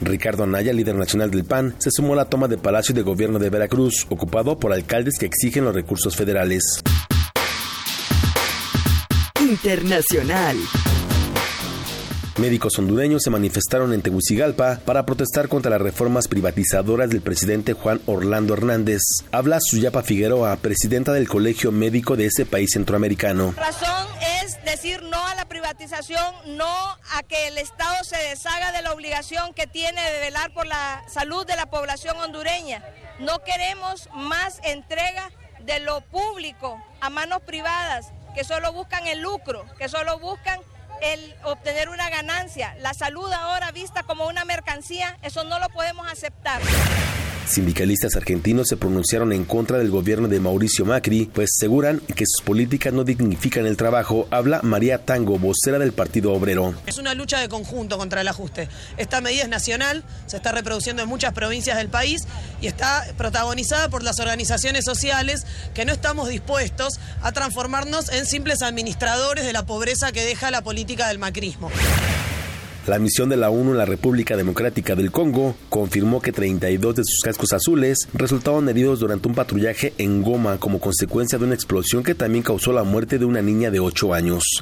Ricardo 0.00 0.44
Anaya, 0.44 0.72
líder 0.72 0.94
nacional 0.94 1.30
del 1.30 1.44
PAN, 1.44 1.74
se 1.78 1.90
sumó 1.90 2.12
a 2.12 2.16
la 2.16 2.24
toma 2.26 2.46
de 2.46 2.58
Palacio 2.58 2.94
de 2.94 3.02
Gobierno 3.02 3.38
de 3.40 3.50
Veracruz, 3.50 4.06
ocupado 4.08 4.58
por 4.58 4.72
alcaldes 4.72 5.18
que 5.18 5.26
exigen 5.26 5.64
los 5.64 5.74
recursos 5.74 6.14
federales. 6.14 6.62
Internacional. 9.40 10.56
Médicos 12.36 12.76
hondureños 12.80 13.22
se 13.22 13.30
manifestaron 13.30 13.92
en 13.92 14.02
Tegucigalpa 14.02 14.80
para 14.84 15.06
protestar 15.06 15.46
contra 15.48 15.70
las 15.70 15.80
reformas 15.80 16.26
privatizadoras 16.26 17.08
del 17.08 17.20
presidente 17.20 17.74
Juan 17.74 18.00
Orlando 18.06 18.54
Hernández. 18.54 19.02
Habla 19.30 19.60
Suyapa 19.60 20.02
Figueroa, 20.02 20.56
presidenta 20.56 21.12
del 21.12 21.28
Colegio 21.28 21.70
Médico 21.70 22.16
de 22.16 22.26
ese 22.26 22.44
país 22.44 22.72
centroamericano. 22.72 23.54
La 23.56 23.66
razón 23.66 24.08
es 24.42 24.58
decir 24.64 25.00
no 25.02 25.24
a 25.24 25.36
la 25.36 25.44
privatización, 25.44 26.34
no 26.56 26.66
a 26.66 27.22
que 27.22 27.46
el 27.46 27.56
Estado 27.56 28.02
se 28.02 28.16
deshaga 28.16 28.72
de 28.72 28.82
la 28.82 28.92
obligación 28.92 29.54
que 29.54 29.68
tiene 29.68 30.02
de 30.02 30.18
velar 30.18 30.52
por 30.52 30.66
la 30.66 31.04
salud 31.08 31.46
de 31.46 31.54
la 31.54 31.66
población 31.66 32.16
hondureña. 32.16 32.84
No 33.20 33.44
queremos 33.44 34.08
más 34.12 34.58
entrega 34.64 35.30
de 35.64 35.78
lo 35.78 36.00
público 36.00 36.82
a 37.00 37.10
manos 37.10 37.42
privadas 37.42 38.06
que 38.34 38.42
solo 38.42 38.72
buscan 38.72 39.06
el 39.06 39.20
lucro, 39.20 39.64
que 39.78 39.88
solo 39.88 40.18
buscan 40.18 40.58
el 41.12 41.34
obtener 41.44 41.88
una 41.88 42.08
ganancia. 42.08 42.74
La 42.80 42.94
salud 42.94 43.30
ahora 43.32 43.70
vista 43.72 44.02
como 44.04 44.26
una 44.26 44.44
mercancía, 44.44 45.18
eso 45.22 45.44
no 45.44 45.58
lo 45.58 45.68
podemos 45.68 46.10
aceptar. 46.10 46.60
Sindicalistas 47.46 48.16
argentinos 48.16 48.68
se 48.68 48.76
pronunciaron 48.76 49.32
en 49.32 49.44
contra 49.44 49.78
del 49.78 49.90
gobierno 49.90 50.28
de 50.28 50.40
Mauricio 50.40 50.84
Macri, 50.86 51.26
pues 51.26 51.50
aseguran 51.56 52.00
que 52.00 52.24
sus 52.26 52.44
políticas 52.44 52.92
no 52.92 53.04
dignifican 53.04 53.66
el 53.66 53.76
trabajo. 53.76 54.26
Habla 54.30 54.60
María 54.62 55.04
Tango, 55.04 55.38
vocera 55.38 55.78
del 55.78 55.92
Partido 55.92 56.32
Obrero. 56.32 56.74
Es 56.86 56.98
una 56.98 57.14
lucha 57.14 57.38
de 57.38 57.48
conjunto 57.48 57.98
contra 57.98 58.22
el 58.22 58.28
ajuste. 58.28 58.68
Esta 58.96 59.20
medida 59.20 59.42
es 59.42 59.48
nacional, 59.48 60.04
se 60.26 60.36
está 60.36 60.52
reproduciendo 60.52 61.02
en 61.02 61.08
muchas 61.08 61.32
provincias 61.32 61.76
del 61.76 61.88
país 61.88 62.22
y 62.60 62.66
está 62.66 63.04
protagonizada 63.16 63.88
por 63.88 64.02
las 64.02 64.18
organizaciones 64.20 64.84
sociales 64.84 65.46
que 65.74 65.84
no 65.84 65.92
estamos 65.92 66.28
dispuestos 66.28 66.98
a 67.22 67.32
transformarnos 67.32 68.10
en 68.10 68.26
simples 68.26 68.62
administradores 68.62 69.44
de 69.44 69.52
la 69.52 69.66
pobreza 69.66 70.12
que 70.12 70.24
deja 70.24 70.50
la 70.50 70.62
política 70.62 71.08
del 71.08 71.18
macrismo. 71.18 71.70
La 72.86 72.98
misión 72.98 73.30
de 73.30 73.38
la 73.38 73.48
ONU 73.48 73.70
en 73.70 73.78
la 73.78 73.86
República 73.86 74.36
Democrática 74.36 74.94
del 74.94 75.10
Congo 75.10 75.56
confirmó 75.70 76.20
que 76.20 76.32
32 76.32 76.96
de 76.96 77.02
sus 77.04 77.20
cascos 77.24 77.54
azules 77.54 78.10
resultaron 78.12 78.68
heridos 78.68 79.00
durante 79.00 79.26
un 79.26 79.34
patrullaje 79.34 79.94
en 79.96 80.22
Goma 80.22 80.58
como 80.58 80.80
consecuencia 80.80 81.38
de 81.38 81.46
una 81.46 81.54
explosión 81.54 82.02
que 82.02 82.14
también 82.14 82.44
causó 82.44 82.74
la 82.74 82.84
muerte 82.84 83.18
de 83.18 83.24
una 83.24 83.40
niña 83.40 83.70
de 83.70 83.80
8 83.80 84.12
años. 84.12 84.60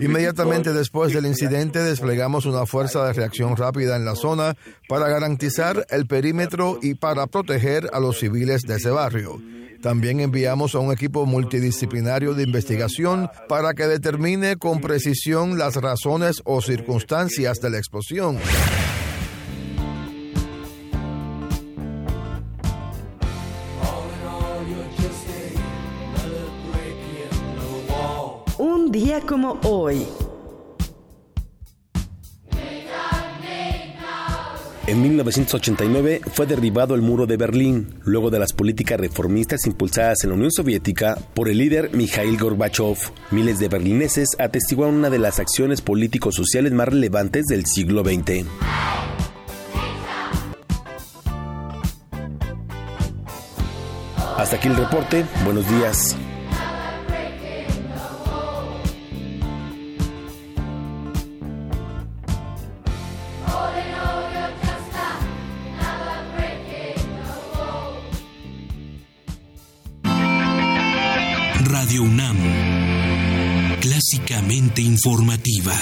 Inmediatamente 0.00 0.72
después 0.72 1.12
del 1.12 1.26
incidente 1.26 1.78
desplegamos 1.78 2.44
una 2.44 2.66
fuerza 2.66 3.06
de 3.06 3.12
reacción 3.12 3.56
rápida 3.56 3.94
en 3.94 4.04
la 4.04 4.16
zona 4.16 4.56
para 4.88 5.08
garantizar 5.08 5.86
el 5.90 6.06
perímetro 6.06 6.80
y 6.82 6.94
para 6.94 7.28
proteger 7.28 7.84
a 7.92 8.00
los 8.00 8.18
civiles 8.18 8.62
de 8.62 8.74
ese 8.74 8.90
barrio. 8.90 9.40
También 9.82 10.20
enviamos 10.20 10.76
a 10.76 10.78
un 10.78 10.92
equipo 10.92 11.26
multidisciplinario 11.26 12.34
de 12.34 12.44
investigación 12.44 13.28
para 13.48 13.74
que 13.74 13.88
determine 13.88 14.56
con 14.56 14.80
precisión 14.80 15.58
las 15.58 15.74
razones 15.74 16.40
o 16.44 16.62
circunstancias 16.62 17.60
de 17.60 17.70
la 17.70 17.78
explosión. 17.78 18.38
Un 28.58 28.92
día 28.92 29.20
como 29.20 29.58
hoy. 29.64 30.06
En 34.88 35.00
1989 35.00 36.22
fue 36.32 36.46
derribado 36.46 36.96
el 36.96 37.02
muro 37.02 37.26
de 37.26 37.36
Berlín, 37.36 37.94
luego 38.04 38.30
de 38.30 38.40
las 38.40 38.52
políticas 38.52 38.98
reformistas 38.98 39.64
impulsadas 39.66 40.24
en 40.24 40.30
la 40.30 40.36
Unión 40.36 40.50
Soviética 40.50 41.16
por 41.34 41.48
el 41.48 41.58
líder 41.58 41.94
Mikhail 41.94 42.36
Gorbachev. 42.36 42.98
Miles 43.30 43.60
de 43.60 43.68
berlineses 43.68 44.30
atestiguaron 44.40 44.96
una 44.96 45.08
de 45.08 45.20
las 45.20 45.38
acciones 45.38 45.82
políticos 45.82 46.34
sociales 46.34 46.72
más 46.72 46.88
relevantes 46.88 47.46
del 47.46 47.64
siglo 47.64 48.02
XX. 48.02 48.44
Hasta 54.36 54.56
aquí 54.56 54.66
el 54.66 54.76
reporte. 54.76 55.24
Buenos 55.44 55.68
días. 55.70 56.16
UNAM 72.00 72.82
básicamente 74.02 74.82
informativa. 74.82 75.72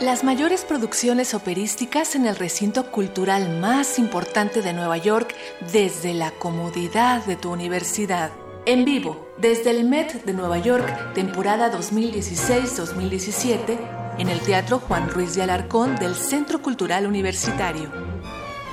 Las 0.00 0.24
mayores 0.24 0.64
producciones 0.64 1.34
operísticas 1.34 2.16
en 2.16 2.24
el 2.26 2.36
recinto 2.36 2.90
cultural 2.90 3.60
más 3.60 3.98
importante 3.98 4.62
de 4.62 4.72
Nueva 4.72 4.96
York 4.96 5.34
desde 5.72 6.14
la 6.14 6.30
comodidad 6.32 7.26
de 7.26 7.36
tu 7.36 7.52
universidad. 7.52 8.30
En 8.66 8.84
vivo, 8.84 9.28
desde 9.38 9.70
el 9.70 9.84
Met 9.84 10.24
de 10.24 10.32
Nueva 10.32 10.58
York, 10.58 11.14
temporada 11.14 11.72
2016-2017, 11.72 13.78
en 14.18 14.28
el 14.28 14.40
Teatro 14.40 14.80
Juan 14.80 15.08
Ruiz 15.08 15.34
de 15.34 15.42
Alarcón 15.42 15.94
del 15.96 16.16
Centro 16.16 16.60
Cultural 16.62 17.06
Universitario. 17.06 17.92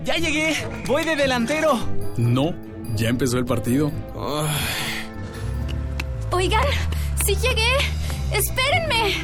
¡Ya 0.06 0.16
llegué! 0.16 0.56
¡Voy 0.88 1.04
de 1.04 1.18
delantero! 1.18 1.78
No, 2.16 2.54
ya 2.96 3.10
empezó 3.10 3.40
el 3.40 3.46
partido. 3.46 3.92
Oigan, 6.32 6.64
sí 7.26 7.36
llegué. 7.36 7.76
Espérenme. 8.32 9.16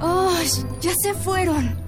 Oh, 0.00 0.32
ya 0.80 0.92
se 1.02 1.12
fueron. 1.12 1.87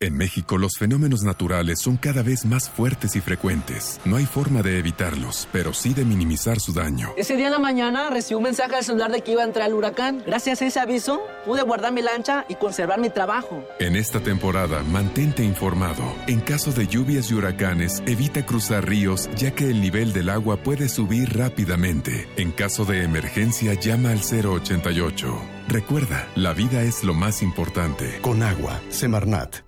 En 0.00 0.16
México 0.16 0.58
los 0.58 0.78
fenómenos 0.78 1.24
naturales 1.24 1.80
son 1.80 1.96
cada 1.96 2.22
vez 2.22 2.44
más 2.44 2.70
fuertes 2.70 3.16
y 3.16 3.20
frecuentes. 3.20 4.00
No 4.04 4.14
hay 4.14 4.26
forma 4.26 4.62
de 4.62 4.78
evitarlos, 4.78 5.48
pero 5.50 5.74
sí 5.74 5.92
de 5.92 6.04
minimizar 6.04 6.60
su 6.60 6.72
daño. 6.72 7.08
Ese 7.16 7.34
día 7.34 7.46
en 7.46 7.52
la 7.52 7.58
mañana 7.58 8.08
recibí 8.08 8.36
un 8.36 8.44
mensaje 8.44 8.76
al 8.76 8.84
celular 8.84 9.10
de 9.10 9.22
que 9.22 9.32
iba 9.32 9.42
a 9.42 9.44
entrar 9.44 9.66
el 9.66 9.74
huracán. 9.74 10.22
Gracias 10.24 10.62
a 10.62 10.66
ese 10.66 10.78
aviso 10.78 11.20
pude 11.44 11.62
guardar 11.62 11.92
mi 11.92 12.00
lancha 12.00 12.46
y 12.48 12.54
conservar 12.54 13.00
mi 13.00 13.10
trabajo. 13.10 13.64
En 13.80 13.96
esta 13.96 14.20
temporada, 14.20 14.84
mantente 14.84 15.42
informado. 15.42 16.04
En 16.28 16.38
caso 16.42 16.70
de 16.70 16.86
lluvias 16.86 17.32
y 17.32 17.34
huracanes, 17.34 18.00
evita 18.06 18.46
cruzar 18.46 18.88
ríos 18.88 19.28
ya 19.34 19.50
que 19.50 19.64
el 19.64 19.80
nivel 19.80 20.12
del 20.12 20.28
agua 20.28 20.62
puede 20.62 20.88
subir 20.88 21.36
rápidamente. 21.36 22.28
En 22.36 22.52
caso 22.52 22.84
de 22.84 23.02
emergencia, 23.02 23.74
llama 23.74 24.12
al 24.12 24.20
088. 24.20 25.42
Recuerda, 25.66 26.28
la 26.36 26.52
vida 26.52 26.82
es 26.82 27.02
lo 27.02 27.14
más 27.14 27.42
importante. 27.42 28.20
Con 28.20 28.44
agua, 28.44 28.80
Semarnat. 28.90 29.67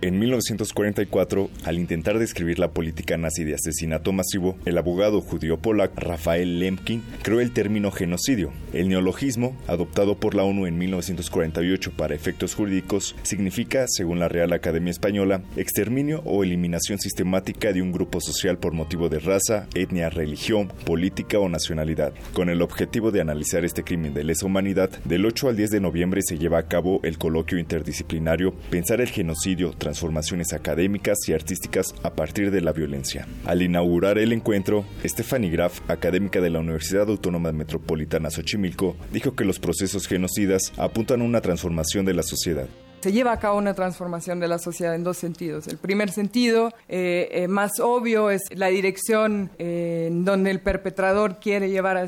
En 0.00 0.18
1944, 0.20 1.50
al 1.64 1.78
intentar 1.78 2.20
describir 2.20 2.60
la 2.60 2.70
política 2.70 3.16
nazi 3.16 3.42
de 3.42 3.54
asesinato 3.54 4.12
masivo, 4.12 4.56
el 4.64 4.78
abogado 4.78 5.20
judío 5.20 5.58
polaco 5.58 5.94
Rafael 5.96 6.60
Lemkin 6.60 7.02
creó 7.22 7.40
el 7.40 7.52
término 7.52 7.90
genocidio. 7.90 8.52
El 8.72 8.88
neologismo, 8.88 9.56
adoptado 9.66 10.20
por 10.20 10.36
la 10.36 10.44
ONU 10.44 10.66
en 10.66 10.78
1948 10.78 11.92
para 11.96 12.14
efectos 12.14 12.54
jurídicos, 12.54 13.16
significa, 13.22 13.86
según 13.88 14.20
la 14.20 14.28
Real 14.28 14.52
Academia 14.52 14.92
Española, 14.92 15.42
exterminio 15.56 16.22
o 16.24 16.44
eliminación 16.44 17.00
sistemática 17.00 17.72
de 17.72 17.82
un 17.82 17.90
grupo 17.90 18.20
social 18.20 18.58
por 18.58 18.74
motivo 18.74 19.08
de 19.08 19.18
raza, 19.18 19.66
etnia, 19.74 20.10
religión, 20.10 20.72
política 20.84 21.40
o 21.40 21.48
nacionalidad. 21.48 22.12
Con 22.34 22.50
el 22.50 22.62
objetivo 22.62 23.10
de 23.10 23.20
analizar 23.20 23.64
este 23.64 23.82
crimen 23.82 24.14
de 24.14 24.22
lesa 24.22 24.46
humanidad, 24.46 24.90
del 25.04 25.26
8 25.26 25.48
al 25.48 25.56
10 25.56 25.70
de 25.70 25.80
noviembre 25.80 26.22
se 26.22 26.38
lleva 26.38 26.58
a 26.58 26.68
cabo 26.68 27.00
el 27.02 27.18
coloquio 27.18 27.58
interdisciplinario 27.58 28.54
Pensar 28.70 29.00
el 29.00 29.08
genocidio, 29.08 29.72
transformaciones 29.88 30.52
académicas 30.52 31.16
y 31.28 31.32
artísticas 31.32 31.94
a 32.02 32.10
partir 32.10 32.50
de 32.50 32.60
la 32.60 32.72
violencia. 32.72 33.26
Al 33.46 33.62
inaugurar 33.62 34.18
el 34.18 34.34
encuentro, 34.34 34.84
Stephanie 35.02 35.50
Graf, 35.50 35.80
académica 35.88 36.42
de 36.42 36.50
la 36.50 36.58
Universidad 36.58 37.08
Autónoma 37.08 37.52
Metropolitana 37.52 38.30
Xochimilco, 38.30 38.96
dijo 39.10 39.34
que 39.34 39.46
los 39.46 39.58
procesos 39.58 40.06
genocidas 40.06 40.74
apuntan 40.76 41.22
a 41.22 41.24
una 41.24 41.40
transformación 41.40 42.04
de 42.04 42.12
la 42.12 42.22
sociedad. 42.22 42.66
Se 43.00 43.12
lleva 43.12 43.32
a 43.32 43.38
cabo 43.38 43.56
una 43.56 43.72
transformación 43.72 44.40
de 44.40 44.48
la 44.48 44.58
sociedad 44.58 44.94
en 44.94 45.04
dos 45.04 45.16
sentidos. 45.16 45.68
El 45.68 45.78
primer 45.78 46.10
sentido, 46.10 46.70
eh, 46.88 47.28
eh, 47.30 47.48
más 47.48 47.80
obvio, 47.80 48.28
es 48.28 48.42
la 48.50 48.66
dirección 48.66 49.50
eh, 49.58 50.10
donde 50.12 50.50
el 50.50 50.60
perpetrador 50.60 51.38
quiere 51.38 51.70
llevar 51.70 51.96
a 51.96 52.02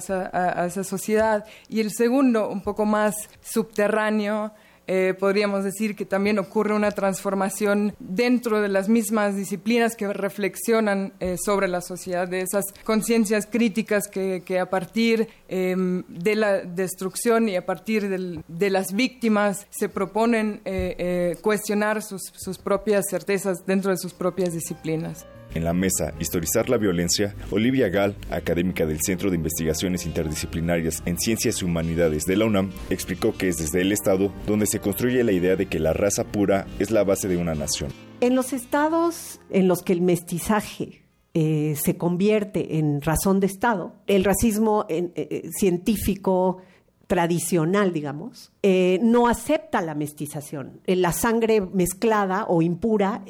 esa 0.66 0.84
sociedad. 0.84 1.46
Y 1.68 1.80
el 1.80 1.92
segundo, 1.92 2.50
un 2.50 2.62
poco 2.62 2.84
más 2.84 3.14
subterráneo, 3.40 4.52
eh, 4.92 5.14
podríamos 5.14 5.62
decir 5.62 5.94
que 5.94 6.04
también 6.04 6.38
ocurre 6.40 6.74
una 6.74 6.90
transformación 6.90 7.94
dentro 8.00 8.60
de 8.60 8.68
las 8.68 8.88
mismas 8.88 9.36
disciplinas 9.36 9.94
que 9.94 10.12
reflexionan 10.12 11.12
eh, 11.20 11.36
sobre 11.38 11.68
la 11.68 11.80
sociedad, 11.80 12.26
de 12.26 12.40
esas 12.40 12.64
conciencias 12.84 13.46
críticas 13.46 14.08
que, 14.08 14.42
a 14.58 14.66
partir 14.68 15.28
eh, 15.48 15.76
de 16.08 16.34
la 16.34 16.58
destrucción 16.58 17.48
y 17.48 17.54
a 17.56 17.64
partir 17.64 18.08
del- 18.08 18.42
de 18.48 18.70
las 18.70 18.92
víctimas 18.92 19.66
se 19.70 19.88
proponen 19.88 20.60
eh, 20.64 20.96
eh, 20.98 21.36
cuestionar 21.40 22.02
sus 22.02 22.58
propias 22.58 23.04
certezas 23.08 23.64
dentro 23.66 23.92
de 23.92 23.96
sus 23.96 24.12
propias 24.12 24.52
disciplinas. 24.52 25.24
En 25.54 25.64
la 25.64 25.72
mesa 25.72 26.14
Historizar 26.18 26.68
la 26.68 26.76
Violencia, 26.76 27.34
Olivia 27.50 27.88
Gall, 27.88 28.16
académica 28.30 28.86
del 28.86 29.00
Centro 29.00 29.30
de 29.30 29.36
Investigaciones 29.36 30.06
Interdisciplinarias 30.06 31.02
en 31.06 31.18
Ciencias 31.18 31.60
y 31.60 31.64
Humanidades 31.64 32.24
de 32.24 32.36
la 32.36 32.44
UNAM, 32.44 32.70
explicó 32.88 33.36
que 33.36 33.48
es 33.48 33.56
desde 33.56 33.80
el 33.80 33.92
Estado 33.92 34.32
donde 34.46 34.66
se 34.66 34.80
construye 34.80 35.24
la 35.24 35.32
idea 35.32 35.56
de 35.56 35.66
que 35.66 35.78
la 35.78 35.92
raza 35.92 36.24
pura 36.24 36.66
es 36.78 36.90
la 36.90 37.04
base 37.04 37.28
de 37.28 37.36
una 37.36 37.54
nación. 37.54 37.90
En 38.20 38.34
los 38.34 38.52
estados 38.52 39.40
en 39.50 39.66
los 39.66 39.82
que 39.82 39.92
el 39.92 40.02
mestizaje 40.02 41.02
eh, 41.32 41.76
se 41.80 41.96
convierte 41.96 42.78
en 42.78 43.00
razón 43.00 43.40
de 43.40 43.46
Estado, 43.46 43.94
el 44.06 44.24
racismo 44.24 44.86
eh, 44.88 45.10
eh, 45.14 45.50
científico 45.56 46.58
tradicional, 47.10 47.92
digamos, 47.92 48.52
no 49.02 49.26
acepta 49.26 49.82
la 49.82 49.96
mestización. 49.96 50.80
La 50.86 51.10
sangre 51.10 51.60
mezclada 51.60 52.46
o 52.46 52.62
impura 52.62 53.24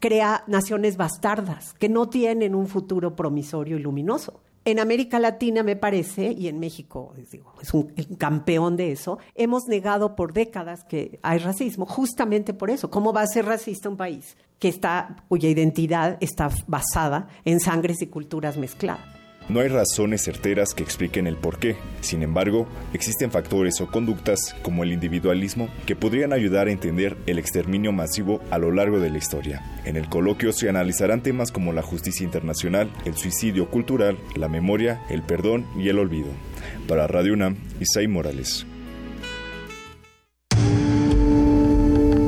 crea 0.00 0.42
naciones 0.46 0.96
bastardas 0.96 1.74
que 1.74 1.90
no 1.90 2.08
tienen 2.08 2.54
un 2.54 2.66
futuro 2.66 3.14
promisorio 3.14 3.76
y 3.76 3.80
luminoso 3.80 4.40
en 4.64 4.80
América 4.80 5.20
Latina, 5.20 5.62
me 5.62 5.76
parece, 5.76 6.32
y 6.32 6.48
en 6.48 6.58
México 6.58 7.14
es 7.62 7.72
un, 7.72 7.84
campeón 8.18 8.76
de 8.76 8.90
eso, 8.90 9.18
hemos 9.36 9.68
negado 9.68 10.16
por 10.16 10.32
décadas 10.32 10.82
que 10.82 11.20
hay 11.22 11.38
racismo, 11.38 11.86
justamente 11.86 12.52
por 12.52 12.70
eso. 12.70 12.90
¿Cómo 12.90 13.12
va 13.12 13.20
a 13.20 13.26
ser 13.28 13.44
racista 13.46 13.88
un 13.88 13.96
país 13.96 14.36
que 14.58 14.68
está, 14.68 15.24
cuya 15.28 15.48
identidad 15.48 16.16
está 16.20 16.50
basada 16.66 17.28
en 17.44 17.60
sangres 17.60 18.02
y 18.02 18.08
culturas 18.08 18.56
mezcladas? 18.56 19.15
No 19.48 19.60
hay 19.60 19.68
razones 19.68 20.24
certeras 20.24 20.74
que 20.74 20.82
expliquen 20.82 21.28
el 21.28 21.36
por 21.36 21.60
qué. 21.60 21.76
Sin 22.00 22.22
embargo, 22.22 22.66
existen 22.92 23.30
factores 23.30 23.80
o 23.80 23.86
conductas, 23.86 24.56
como 24.62 24.82
el 24.82 24.92
individualismo, 24.92 25.68
que 25.86 25.94
podrían 25.94 26.32
ayudar 26.32 26.66
a 26.66 26.72
entender 26.72 27.16
el 27.26 27.38
exterminio 27.38 27.92
masivo 27.92 28.40
a 28.50 28.58
lo 28.58 28.72
largo 28.72 28.98
de 28.98 29.10
la 29.10 29.18
historia. 29.18 29.62
En 29.84 29.96
el 29.96 30.08
coloquio 30.08 30.52
se 30.52 30.68
analizarán 30.68 31.22
temas 31.22 31.52
como 31.52 31.72
la 31.72 31.82
justicia 31.82 32.24
internacional, 32.24 32.90
el 33.04 33.16
suicidio 33.16 33.70
cultural, 33.70 34.18
la 34.34 34.48
memoria, 34.48 35.00
el 35.10 35.22
perdón 35.22 35.64
y 35.78 35.90
el 35.90 36.00
olvido. 36.00 36.28
Para 36.88 37.06
Radio 37.06 37.34
UNAM, 37.34 37.56
Isai 37.78 38.08
Morales. 38.08 38.66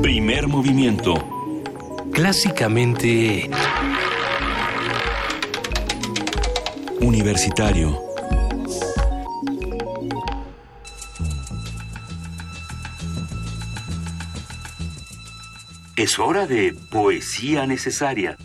Primer 0.01 0.47
movimiento. 0.47 1.15
Clásicamente 2.13 3.49
Universitario. 7.01 8.01
Es 15.95 16.19
hora 16.19 16.45
de 16.45 16.75
poesía 16.91 17.65
necesaria. 17.65 18.37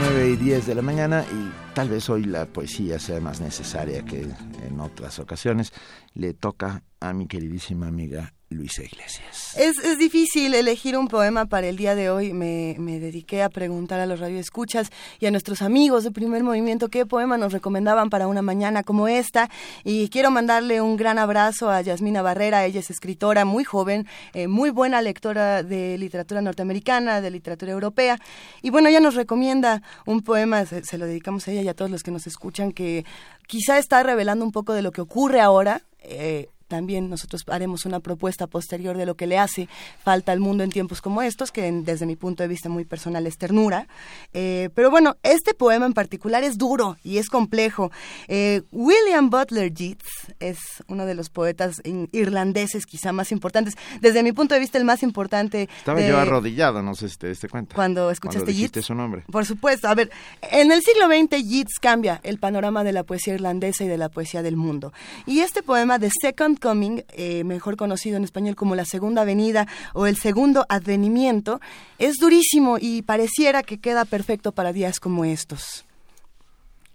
9 0.00 0.30
y 0.30 0.36
10 0.36 0.66
de 0.66 0.74
la 0.74 0.82
mañana 0.82 1.24
y 1.32 1.74
tal 1.74 1.88
vez 1.88 2.08
hoy 2.10 2.24
la 2.24 2.46
poesía 2.46 2.98
sea 2.98 3.20
más 3.20 3.40
necesaria 3.40 4.04
que 4.04 4.26
en 4.66 4.80
otras 4.80 5.18
ocasiones. 5.18 5.72
Le 6.14 6.34
toca 6.34 6.82
a 7.00 7.12
mi 7.12 7.26
queridísima 7.26 7.86
amiga 7.86 8.35
Luisa 8.48 8.82
Iglesias. 8.82 9.56
Es, 9.56 9.78
es, 9.78 9.98
difícil 9.98 10.54
elegir 10.54 10.96
un 10.96 11.08
poema 11.08 11.46
para 11.46 11.66
el 11.66 11.76
día 11.76 11.96
de 11.96 12.10
hoy. 12.10 12.32
Me, 12.32 12.76
me, 12.78 13.00
dediqué 13.00 13.42
a 13.42 13.48
preguntar 13.48 13.98
a 13.98 14.06
los 14.06 14.20
radioescuchas 14.20 14.90
y 15.18 15.26
a 15.26 15.32
nuestros 15.32 15.62
amigos 15.62 16.04
de 16.04 16.12
primer 16.12 16.44
movimiento 16.44 16.88
qué 16.88 17.06
poema 17.06 17.38
nos 17.38 17.52
recomendaban 17.52 18.08
para 18.08 18.28
una 18.28 18.42
mañana 18.42 18.84
como 18.84 19.08
esta. 19.08 19.50
Y 19.82 20.08
quiero 20.10 20.30
mandarle 20.30 20.80
un 20.80 20.96
gran 20.96 21.18
abrazo 21.18 21.70
a 21.70 21.80
Yasmina 21.80 22.22
Barrera. 22.22 22.64
Ella 22.64 22.78
es 22.78 22.90
escritora 22.90 23.44
muy 23.44 23.64
joven, 23.64 24.06
eh, 24.32 24.46
muy 24.46 24.70
buena 24.70 25.02
lectora 25.02 25.64
de 25.64 25.98
literatura 25.98 26.40
norteamericana, 26.40 27.20
de 27.20 27.32
literatura 27.32 27.72
europea. 27.72 28.20
Y 28.62 28.70
bueno, 28.70 28.88
ella 28.88 29.00
nos 29.00 29.16
recomienda 29.16 29.82
un 30.06 30.22
poema, 30.22 30.64
se, 30.66 30.98
lo 30.98 31.06
dedicamos 31.06 31.48
a 31.48 31.50
ella 31.50 31.62
y 31.62 31.68
a 31.68 31.74
todos 31.74 31.90
los 31.90 32.04
que 32.04 32.12
nos 32.12 32.28
escuchan, 32.28 32.70
que 32.70 33.04
quizá 33.48 33.78
está 33.78 34.04
revelando 34.04 34.44
un 34.44 34.52
poco 34.52 34.72
de 34.72 34.82
lo 34.82 34.92
que 34.92 35.00
ocurre 35.00 35.40
ahora. 35.40 35.82
Eh, 35.98 36.48
también 36.68 37.08
nosotros 37.08 37.42
haremos 37.48 37.86
una 37.86 38.00
propuesta 38.00 38.46
posterior 38.46 38.96
de 38.96 39.06
lo 39.06 39.14
que 39.14 39.26
le 39.26 39.38
hace 39.38 39.68
falta 40.02 40.32
al 40.32 40.40
mundo 40.40 40.64
en 40.64 40.70
tiempos 40.70 41.00
como 41.00 41.22
estos, 41.22 41.52
que 41.52 41.70
desde 41.70 42.06
mi 42.06 42.16
punto 42.16 42.42
de 42.42 42.48
vista 42.48 42.68
muy 42.68 42.84
personal 42.84 43.26
es 43.26 43.38
ternura. 43.38 43.86
Eh, 44.32 44.70
pero 44.74 44.90
bueno, 44.90 45.16
este 45.22 45.54
poema 45.54 45.86
en 45.86 45.92
particular 45.92 46.44
es 46.44 46.58
duro 46.58 46.96
y 47.02 47.18
es 47.18 47.28
complejo. 47.28 47.90
Eh, 48.28 48.62
William 48.72 49.30
Butler 49.30 49.72
Yeats 49.72 50.06
es 50.40 50.58
uno 50.88 51.06
de 51.06 51.14
los 51.14 51.30
poetas 51.30 51.80
irlandeses 52.12 52.86
quizá 52.86 53.12
más 53.12 53.32
importantes. 53.32 53.74
Desde 54.00 54.22
mi 54.22 54.32
punto 54.32 54.54
de 54.54 54.60
vista 54.60 54.78
el 54.78 54.84
más 54.84 55.02
importante. 55.02 55.68
Estaba 55.78 56.00
yo 56.00 56.18
arrodillado, 56.18 56.82
no 56.82 56.94
sé 56.94 57.08
si 57.08 57.16
te 57.16 57.28
diste 57.28 57.48
cuenta. 57.48 57.74
Cuando 57.74 58.10
escuchaste 58.10 58.54
Yeats. 58.54 58.86
su 58.86 58.94
nombre. 58.94 59.24
Por 59.30 59.46
supuesto. 59.46 59.88
A 59.88 59.94
ver, 59.94 60.10
en 60.42 60.72
el 60.72 60.82
siglo 60.82 61.06
XX 61.06 61.42
Yeats 61.44 61.78
cambia 61.80 62.20
el 62.22 62.38
panorama 62.38 62.84
de 62.84 62.92
la 62.92 63.04
poesía 63.04 63.34
irlandesa 63.34 63.84
y 63.84 63.88
de 63.88 63.98
la 63.98 64.08
poesía 64.08 64.42
del 64.42 64.56
mundo. 64.56 64.92
Y 65.26 65.40
este 65.40 65.62
poema, 65.62 65.98
The 65.98 66.10
Second 66.20 66.55
Coming, 66.56 67.02
eh, 67.10 67.44
mejor 67.44 67.76
conocido 67.76 68.16
en 68.16 68.24
español 68.24 68.56
como 68.56 68.74
la 68.74 68.84
Segunda 68.84 69.24
Venida 69.24 69.66
o 69.94 70.06
el 70.06 70.16
Segundo 70.16 70.66
Advenimiento, 70.68 71.60
es 71.98 72.16
durísimo 72.16 72.78
y 72.80 73.02
pareciera 73.02 73.62
que 73.62 73.78
queda 73.78 74.04
perfecto 74.04 74.52
para 74.52 74.72
días 74.72 75.00
como 75.00 75.24
estos. 75.24 75.84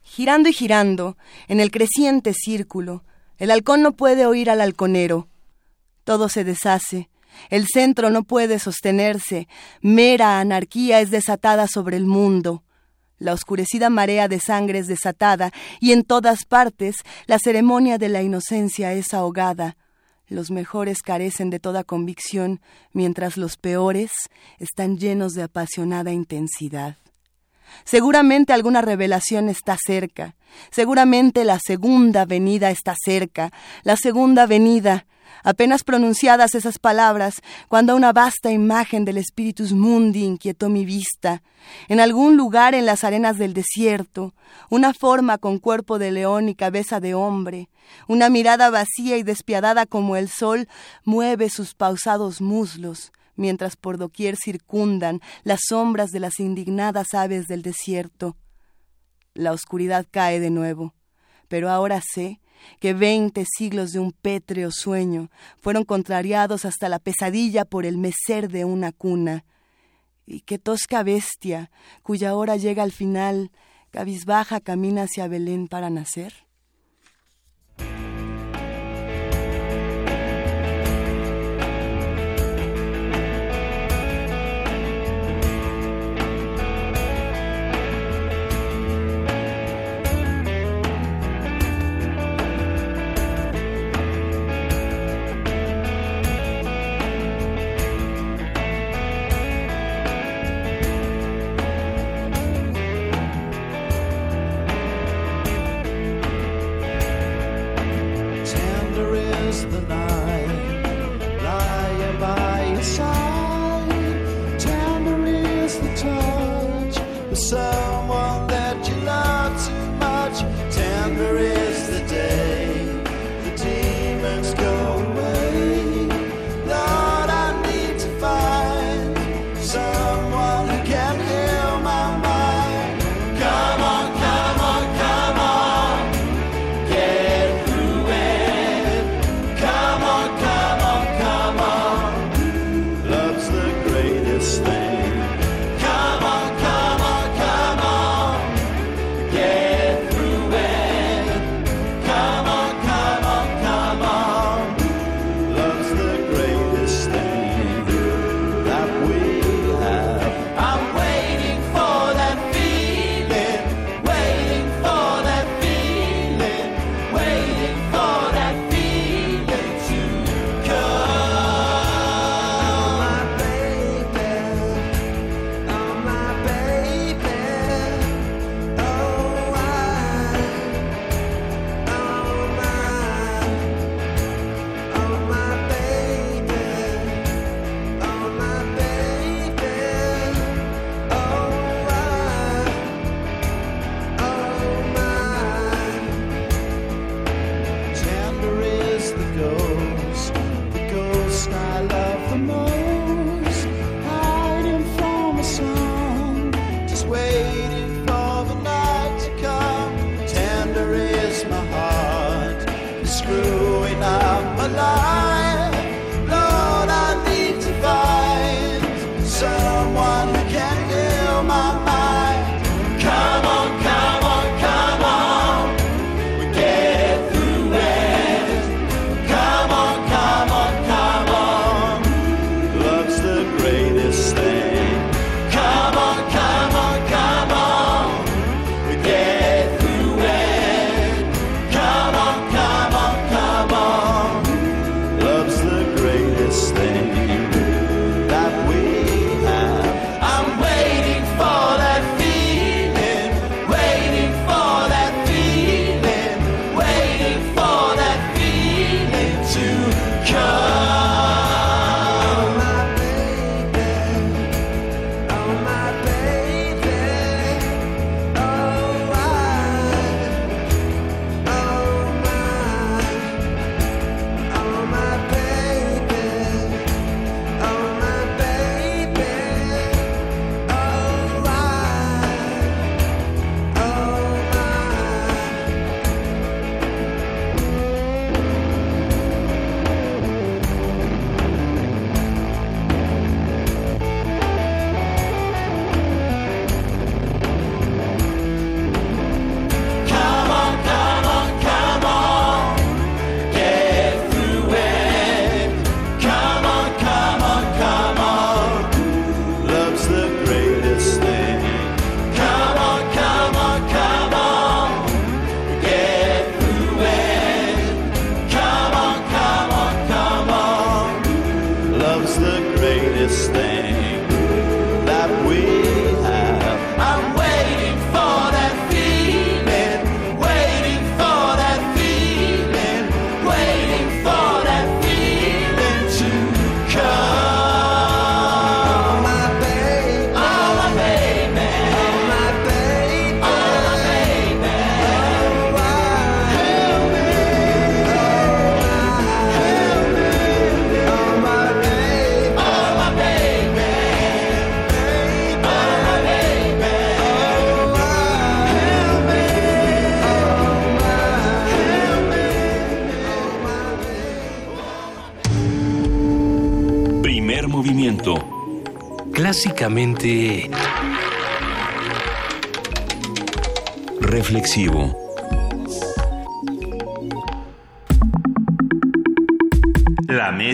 Girando 0.03 0.49
y 0.49 0.53
girando, 0.53 1.17
en 1.47 1.59
el 1.59 1.71
creciente 1.71 2.33
círculo, 2.33 3.03
el 3.38 3.49
halcón 3.49 3.81
no 3.81 3.93
puede 3.93 4.25
oír 4.25 4.49
al 4.49 4.61
halconero. 4.61 5.27
Todo 6.03 6.29
se 6.29 6.43
deshace, 6.43 7.09
el 7.49 7.67
centro 7.67 8.09
no 8.09 8.23
puede 8.23 8.59
sostenerse, 8.59 9.47
mera 9.81 10.39
anarquía 10.39 10.99
es 10.99 11.11
desatada 11.11 11.67
sobre 11.67 11.97
el 11.97 12.05
mundo. 12.05 12.63
La 13.22 13.34
oscurecida 13.34 13.91
marea 13.91 14.27
de 14.27 14.39
sangre 14.39 14.80
es 14.80 14.88
desatada 14.88 15.52
y 15.80 15.91
en 15.91 16.02
todas 16.02 16.43
partes 16.43 16.95
la 17.27 17.38
ceremonia 17.38 17.99
de 17.99 18.10
la 18.10 18.23
inocencia 18.23 18.93
es 18.93 19.14
ahogada. 19.14 19.77
Los 20.27 20.49
mejores 20.49 21.03
carecen 21.03 21.52
de 21.52 21.60
toda 21.60 21.84
convicción, 21.84 22.61
mientras 22.93 23.38
los 23.38 23.57
peores 23.57 24.10
están 24.57 24.98
llenos 24.98 25.34
de 25.34 25.43
apasionada 25.43 26.11
intensidad. 26.11 26.98
Seguramente 27.84 28.53
alguna 28.53 28.81
revelación 28.81 29.49
está 29.49 29.77
cerca, 29.77 30.35
seguramente 30.72 31.45
la 31.45 31.60
segunda 31.64 32.26
venida 32.26 32.72
está 32.72 32.95
cerca, 33.06 33.52
la 33.84 33.98
segunda 33.98 34.48
venida, 34.48 35.06
Apenas 35.43 35.84
pronunciadas 35.84 36.53
esas 36.55 36.77
palabras, 36.77 37.41
cuando 37.68 37.95
una 37.95 38.13
vasta 38.13 38.51
imagen 38.51 39.05
del 39.05 39.23
Spiritus 39.23 39.73
Mundi 39.73 40.23
inquietó 40.23 40.69
mi 40.69 40.85
vista, 40.85 41.41
en 41.88 41.99
algún 41.99 42.38
lugar 42.38 42.76
en 42.76 42.85
las 42.85 43.03
arenas 43.03 43.38
del 43.38 43.53
desierto, 43.53 44.34
una 44.69 44.93
forma 44.93 45.38
con 45.38 45.59
cuerpo 45.59 45.99
de 45.99 46.11
león 46.11 46.49
y 46.49 46.55
cabeza 46.55 46.99
de 46.99 47.13
hombre, 47.13 47.69
una 48.07 48.30
mirada 48.30 48.69
vacía 48.69 49.18
y 49.18 49.23
despiadada 49.23 49.85
como 49.85 50.15
el 50.15 50.30
sol, 50.30 50.68
mueve 51.05 51.49
sus 51.49 51.73
pausados 51.73 52.41
muslos, 52.41 53.11
mientras 53.35 53.76
por 53.76 53.97
doquier 53.97 54.35
circundan 54.38 55.22
las 55.43 55.61
sombras 55.69 56.11
de 56.11 56.19
las 56.19 56.39
indignadas 56.39 57.13
aves 57.13 57.47
del 57.47 57.61
desierto. 57.61 58.35
La 59.34 59.53
oscuridad 59.53 60.05
cae 60.11 60.39
de 60.39 60.49
nuevo, 60.49 60.93
pero 61.47 61.69
ahora 61.69 62.01
sé 62.13 62.40
que 62.79 62.93
veinte 62.93 63.45
siglos 63.45 63.91
de 63.91 63.99
un 63.99 64.11
pétreo 64.11 64.71
sueño 64.71 65.29
fueron 65.59 65.83
contrariados 65.83 66.65
hasta 66.65 66.89
la 66.89 66.99
pesadilla 66.99 67.65
por 67.65 67.85
el 67.85 67.97
mecer 67.97 68.49
de 68.49 68.65
una 68.65 68.91
cuna, 68.91 69.45
y 70.25 70.41
que 70.41 70.57
tosca 70.57 71.03
bestia, 71.03 71.71
cuya 72.03 72.35
hora 72.35 72.55
llega 72.55 72.83
al 72.83 72.91
final, 72.91 73.51
cabizbaja 73.89 74.59
camina 74.61 75.03
hacia 75.03 75.27
Belén 75.27 75.67
para 75.67 75.89
nacer. 75.89 76.51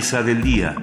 Mesa 0.07 0.23
del 0.23 0.41
día. 0.41 0.73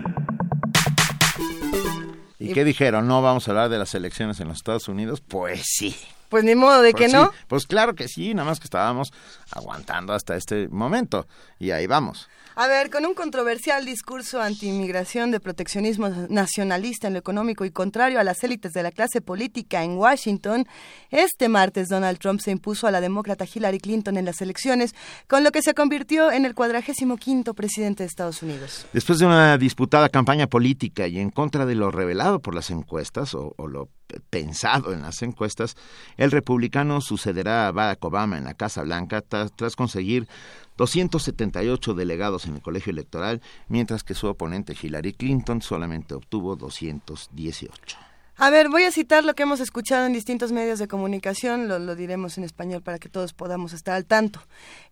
¿Y 2.38 2.52
qué 2.52 2.62
dijeron? 2.62 3.08
¿No 3.08 3.22
vamos 3.22 3.48
a 3.48 3.52
hablar 3.52 3.70
de 3.70 3.78
las 3.78 3.94
elecciones 3.94 4.38
en 4.40 4.48
los 4.48 4.58
Estados 4.58 4.86
Unidos? 4.86 5.22
Pues 5.26 5.62
sí. 5.64 5.96
Pues 6.28 6.44
ni 6.44 6.54
modo 6.54 6.82
de 6.82 6.90
Pues 6.92 7.04
que 7.04 7.08
sí. 7.08 7.16
no. 7.16 7.32
Pues 7.48 7.66
claro 7.66 7.94
que 7.94 8.06
sí, 8.06 8.34
nada 8.34 8.46
más 8.50 8.60
que 8.60 8.64
estábamos 8.64 9.14
aguantando 9.50 10.12
hasta 10.12 10.36
este 10.36 10.68
momento. 10.68 11.26
Y 11.58 11.70
ahí 11.70 11.86
vamos. 11.86 12.28
A 12.56 12.68
ver, 12.68 12.88
con 12.88 13.04
un 13.04 13.14
controversial 13.14 13.84
discurso 13.84 14.40
anti-inmigración 14.40 15.32
de 15.32 15.40
proteccionismo 15.40 16.08
nacionalista 16.28 17.08
en 17.08 17.14
lo 17.14 17.18
económico 17.18 17.64
y 17.64 17.72
contrario 17.72 18.20
a 18.20 18.24
las 18.24 18.44
élites 18.44 18.72
de 18.72 18.84
la 18.84 18.92
clase 18.92 19.20
política 19.20 19.82
en 19.82 19.96
Washington, 19.96 20.64
este 21.10 21.48
martes 21.48 21.88
Donald 21.88 22.18
Trump 22.18 22.40
se 22.40 22.52
impuso 22.52 22.86
a 22.86 22.92
la 22.92 23.00
demócrata 23.00 23.44
Hillary 23.52 23.80
Clinton 23.80 24.18
en 24.18 24.24
las 24.24 24.40
elecciones, 24.40 24.94
con 25.26 25.42
lo 25.42 25.50
que 25.50 25.62
se 25.62 25.74
convirtió 25.74 26.30
en 26.30 26.44
el 26.44 26.54
cuadragésimo 26.54 27.16
quinto 27.16 27.54
presidente 27.54 28.04
de 28.04 28.06
Estados 28.06 28.40
Unidos. 28.40 28.86
Después 28.92 29.18
de 29.18 29.26
una 29.26 29.58
disputada 29.58 30.08
campaña 30.08 30.46
política 30.46 31.08
y 31.08 31.18
en 31.18 31.30
contra 31.30 31.66
de 31.66 31.74
lo 31.74 31.90
revelado 31.90 32.38
por 32.38 32.54
las 32.54 32.70
encuestas 32.70 33.34
o, 33.34 33.52
lo 33.66 33.88
pensado 34.30 34.92
en 34.92 35.02
las 35.02 35.22
encuestas, 35.22 35.74
el 36.16 36.30
republicano 36.30 37.00
sucederá 37.00 37.66
a 37.66 37.72
Barack 37.72 38.04
Obama 38.04 38.38
en 38.38 38.44
la 38.44 38.54
Casa 38.54 38.82
Blanca 38.82 39.22
tras 39.22 39.74
conseguir 39.74 40.28
278 40.76 41.94
delegados 41.94 42.46
en 42.46 42.56
el 42.56 42.62
colegio 42.62 42.90
electoral, 42.90 43.40
mientras 43.68 44.04
que 44.04 44.14
su 44.14 44.26
oponente 44.26 44.76
Hillary 44.80 45.12
Clinton 45.12 45.62
solamente 45.62 46.14
obtuvo 46.14 46.56
218. 46.56 48.03
A 48.36 48.50
ver, 48.50 48.68
voy 48.68 48.82
a 48.82 48.90
citar 48.90 49.24
lo 49.24 49.34
que 49.34 49.44
hemos 49.44 49.60
escuchado 49.60 50.06
en 50.06 50.12
distintos 50.12 50.50
medios 50.50 50.80
de 50.80 50.88
comunicación, 50.88 51.68
lo, 51.68 51.78
lo, 51.78 51.94
diremos 51.94 52.36
en 52.36 52.42
español 52.42 52.82
para 52.82 52.98
que 52.98 53.08
todos 53.08 53.32
podamos 53.32 53.72
estar 53.72 53.94
al 53.94 54.06
tanto. 54.06 54.40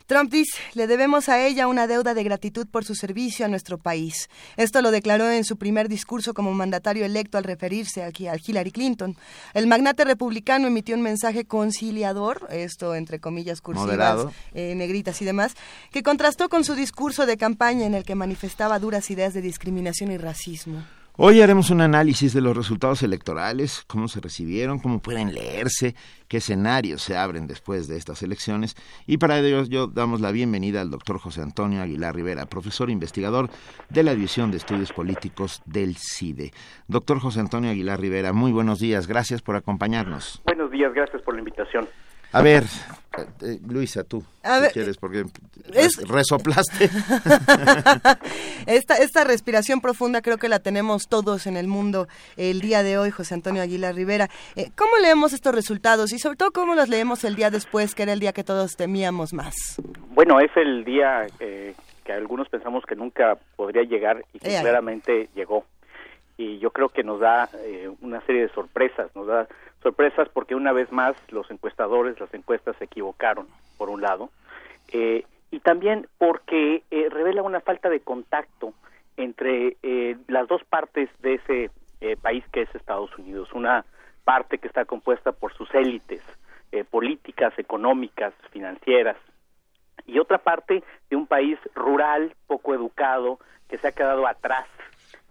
Trump 0.06 0.31
dice, 0.31 0.59
le 0.74 0.86
debemos 0.86 1.28
a 1.28 1.44
ella 1.44 1.66
una 1.66 1.89
deuda 1.89 2.14
de 2.14 2.23
gratitud 2.23 2.69
por 2.69 2.85
su 2.85 2.94
servicio 2.94 3.44
a 3.44 3.48
nuestro 3.48 3.78
país. 3.78 4.31
Esto 4.56 4.81
lo 4.81 4.93
declaró 4.93 5.28
en 5.28 5.43
su 5.43 5.56
primer 5.56 5.89
discurso 5.89 6.35
como 6.35 6.52
mandatario 6.52 7.05
electo 7.05 7.36
al 7.36 7.43
referirse 7.43 8.05
aquí 8.05 8.28
a 8.28 8.36
Hillary 8.36 8.70
Clinton. 8.70 9.16
El 9.55 9.66
magnate 9.66 10.05
republicano 10.05 10.69
emitió 10.69 10.94
un 10.94 11.02
mensaje 11.02 11.44
conciliador, 11.44 12.47
esto 12.51 12.94
entre 12.94 13.19
comillas 13.19 13.60
cursivas, 13.60 14.27
eh, 14.55 14.74
negritas 14.77 15.20
y 15.20 15.24
demás, 15.24 15.55
que 15.90 16.05
contrastó 16.05 16.48
con 16.48 16.62
su 16.62 16.77
discurso 16.77 17.27
de 17.27 17.36
campaña 17.36 17.86
en 17.86 17.94
el 17.94 18.05
que 18.05 18.14
manifestaba 18.14 18.78
duras 18.78 19.10
ideas 19.10 19.35
de 19.35 19.43
discriminación 19.43 20.12
y 20.12 20.16
racismo. 20.16 20.85
Hoy 21.18 21.43
haremos 21.43 21.68
un 21.68 21.82
análisis 21.82 22.32
de 22.32 22.40
los 22.40 22.56
resultados 22.56 23.02
electorales, 23.02 23.84
cómo 23.86 24.09
se 24.09 24.18
recibieron, 24.22 24.78
cómo 24.78 25.02
pueden 25.02 25.34
leerse, 25.34 25.94
qué 26.26 26.39
escenarios 26.39 27.02
se 27.02 27.18
abren 27.18 27.47
después 27.47 27.86
de 27.86 27.98
estas 27.98 28.22
elecciones. 28.22 28.76
Y 29.06 29.18
para 29.18 29.39
ello 29.39 29.62
yo 29.64 29.89
damos 29.89 30.22
la 30.22 30.32
bienvenida 30.32 30.80
al 30.80 30.90
doctor 30.90 31.18
José 31.18 31.43
Antonio 31.43 31.82
Aguilar 31.82 32.14
Rivera, 32.14 32.47
profesor 32.47 32.89
investigador 32.89 33.51
de 33.90 34.02
la 34.05 34.14
División 34.14 34.51
de 34.51 34.56
Estudios 34.56 34.90
Políticos 34.94 35.60
del 35.66 35.97
CIDE. 35.97 36.52
Doctor 36.89 37.20
José 37.20 37.41
Antonio 37.41 37.68
Aguilar 37.68 38.00
Rivera, 38.00 38.32
muy 38.32 38.50
buenos 38.50 38.81
días, 38.81 39.07
gracias 39.07 39.42
por 39.42 39.55
acompañarnos. 39.57 40.41
Buenos 40.47 40.70
días, 40.70 40.94
gracias 40.94 41.20
por 41.20 41.34
la 41.34 41.41
invitación. 41.41 41.86
A 42.33 42.43
ver, 42.43 42.65
eh, 43.43 43.59
Luisa, 43.69 44.05
tú, 44.05 44.25
A 44.43 44.57
si 44.57 44.62
ver, 44.62 44.73
quieres, 44.73 44.97
porque 44.97 45.25
es- 45.75 45.97
resoplaste. 46.09 46.89
Esta, 48.67 48.94
esta 48.97 49.25
respiración 49.25 49.81
profunda 49.81 50.23
creo 50.23 50.39
que 50.39 50.49
la 50.49 50.61
tenemos 50.61 51.09
todos 51.09 51.47
en 51.49 51.57
el 51.57 51.67
mundo 51.67 52.07
el 52.36 52.61
día 52.61 52.83
de 52.85 52.97
hoy, 52.97 53.11
José 53.11 53.35
Antonio 53.35 53.61
Aguilar 53.62 53.94
Rivera. 53.94 54.28
Eh, 54.55 54.70
¿Cómo 54.77 54.97
leemos 54.99 55.33
estos 55.33 55.52
resultados 55.55 56.12
y 56.12 56.19
sobre 56.20 56.36
todo 56.36 56.52
cómo 56.52 56.75
los 56.77 56.89
leemos 56.89 57.25
el 57.25 57.35
día 57.35 57.51
después, 57.51 57.94
que 57.94 58.05
era 58.05 58.12
el 58.12 58.20
día 58.20 58.33
que 58.33 58.44
todos 58.44 58.77
temíamos 58.77 59.33
más? 59.33 59.55
Bueno, 60.11 60.39
es 60.41 60.51
el 60.57 60.85
día 60.85 61.27
eh, 61.41 61.75
que 62.05 62.12
algunos 62.12 62.49
pensamos 62.49 62.85
que 62.86 62.94
nunca 62.94 63.36
podría 63.57 63.83
llegar 63.83 64.25
y 64.33 64.39
que 64.39 64.49
Eh, 64.51 64.57
ahí. 64.59 64.62
claramente 64.62 65.28
llegó. 65.35 65.65
Y 66.43 66.59
yo 66.59 66.71
creo 66.71 66.89
que 66.89 67.05
nos 67.05 67.21
da 67.21 67.49
eh, 67.55 67.91
una 68.01 68.21
serie 68.23 68.43
de 68.43 68.49
sorpresas, 68.49 69.15
nos 69.15 69.27
da 69.27 69.47
sorpresas 69.83 70.29
porque 70.29 70.55
una 70.55 70.73
vez 70.73 70.91
más 70.91 71.15
los 71.31 71.51
encuestadores, 71.51 72.19
las 72.19 72.33
encuestas 72.35 72.77
se 72.77 72.85
equivocaron, 72.85 73.47
por 73.79 73.89
un 73.89 74.01
lado, 74.01 74.31
eh, 74.93 75.25
y 75.51 75.61
también 75.61 76.09
porque 76.19 76.83
eh, 76.91 77.09
revela 77.11 77.43
una 77.43 77.61
falta 77.61 77.89
de 77.89 78.01
contacto 78.01 78.75
entre 79.17 79.77
eh, 79.83 80.17
las 80.27 80.49
dos 80.49 80.65
partes 80.65 81.09
de 81.21 81.35
ese 81.35 81.71
país 82.21 82.45
que 82.51 82.62
es 82.62 82.75
Estados 82.75 83.17
Unidos, 83.17 83.53
una 83.53 83.85
parte 84.25 84.59
que 84.59 84.67
está 84.67 84.85
compuesta 84.85 85.31
por 85.31 85.55
sus 85.55 85.73
élites 85.73 86.21
políticas, 86.91 87.57
económicas, 87.59 88.35
financieras, 88.51 89.17
y 90.05 90.19
otra 90.19 90.39
parte 90.39 90.83
de 91.09 91.17
un 91.17 91.29
país 91.29 91.61
rural, 91.77 92.35
poco 92.49 92.75
educado, 92.75 93.39
que 93.69 93.79
se 93.79 93.87
ha 93.87 93.93
quedado 93.93 94.27
atrás 94.27 94.67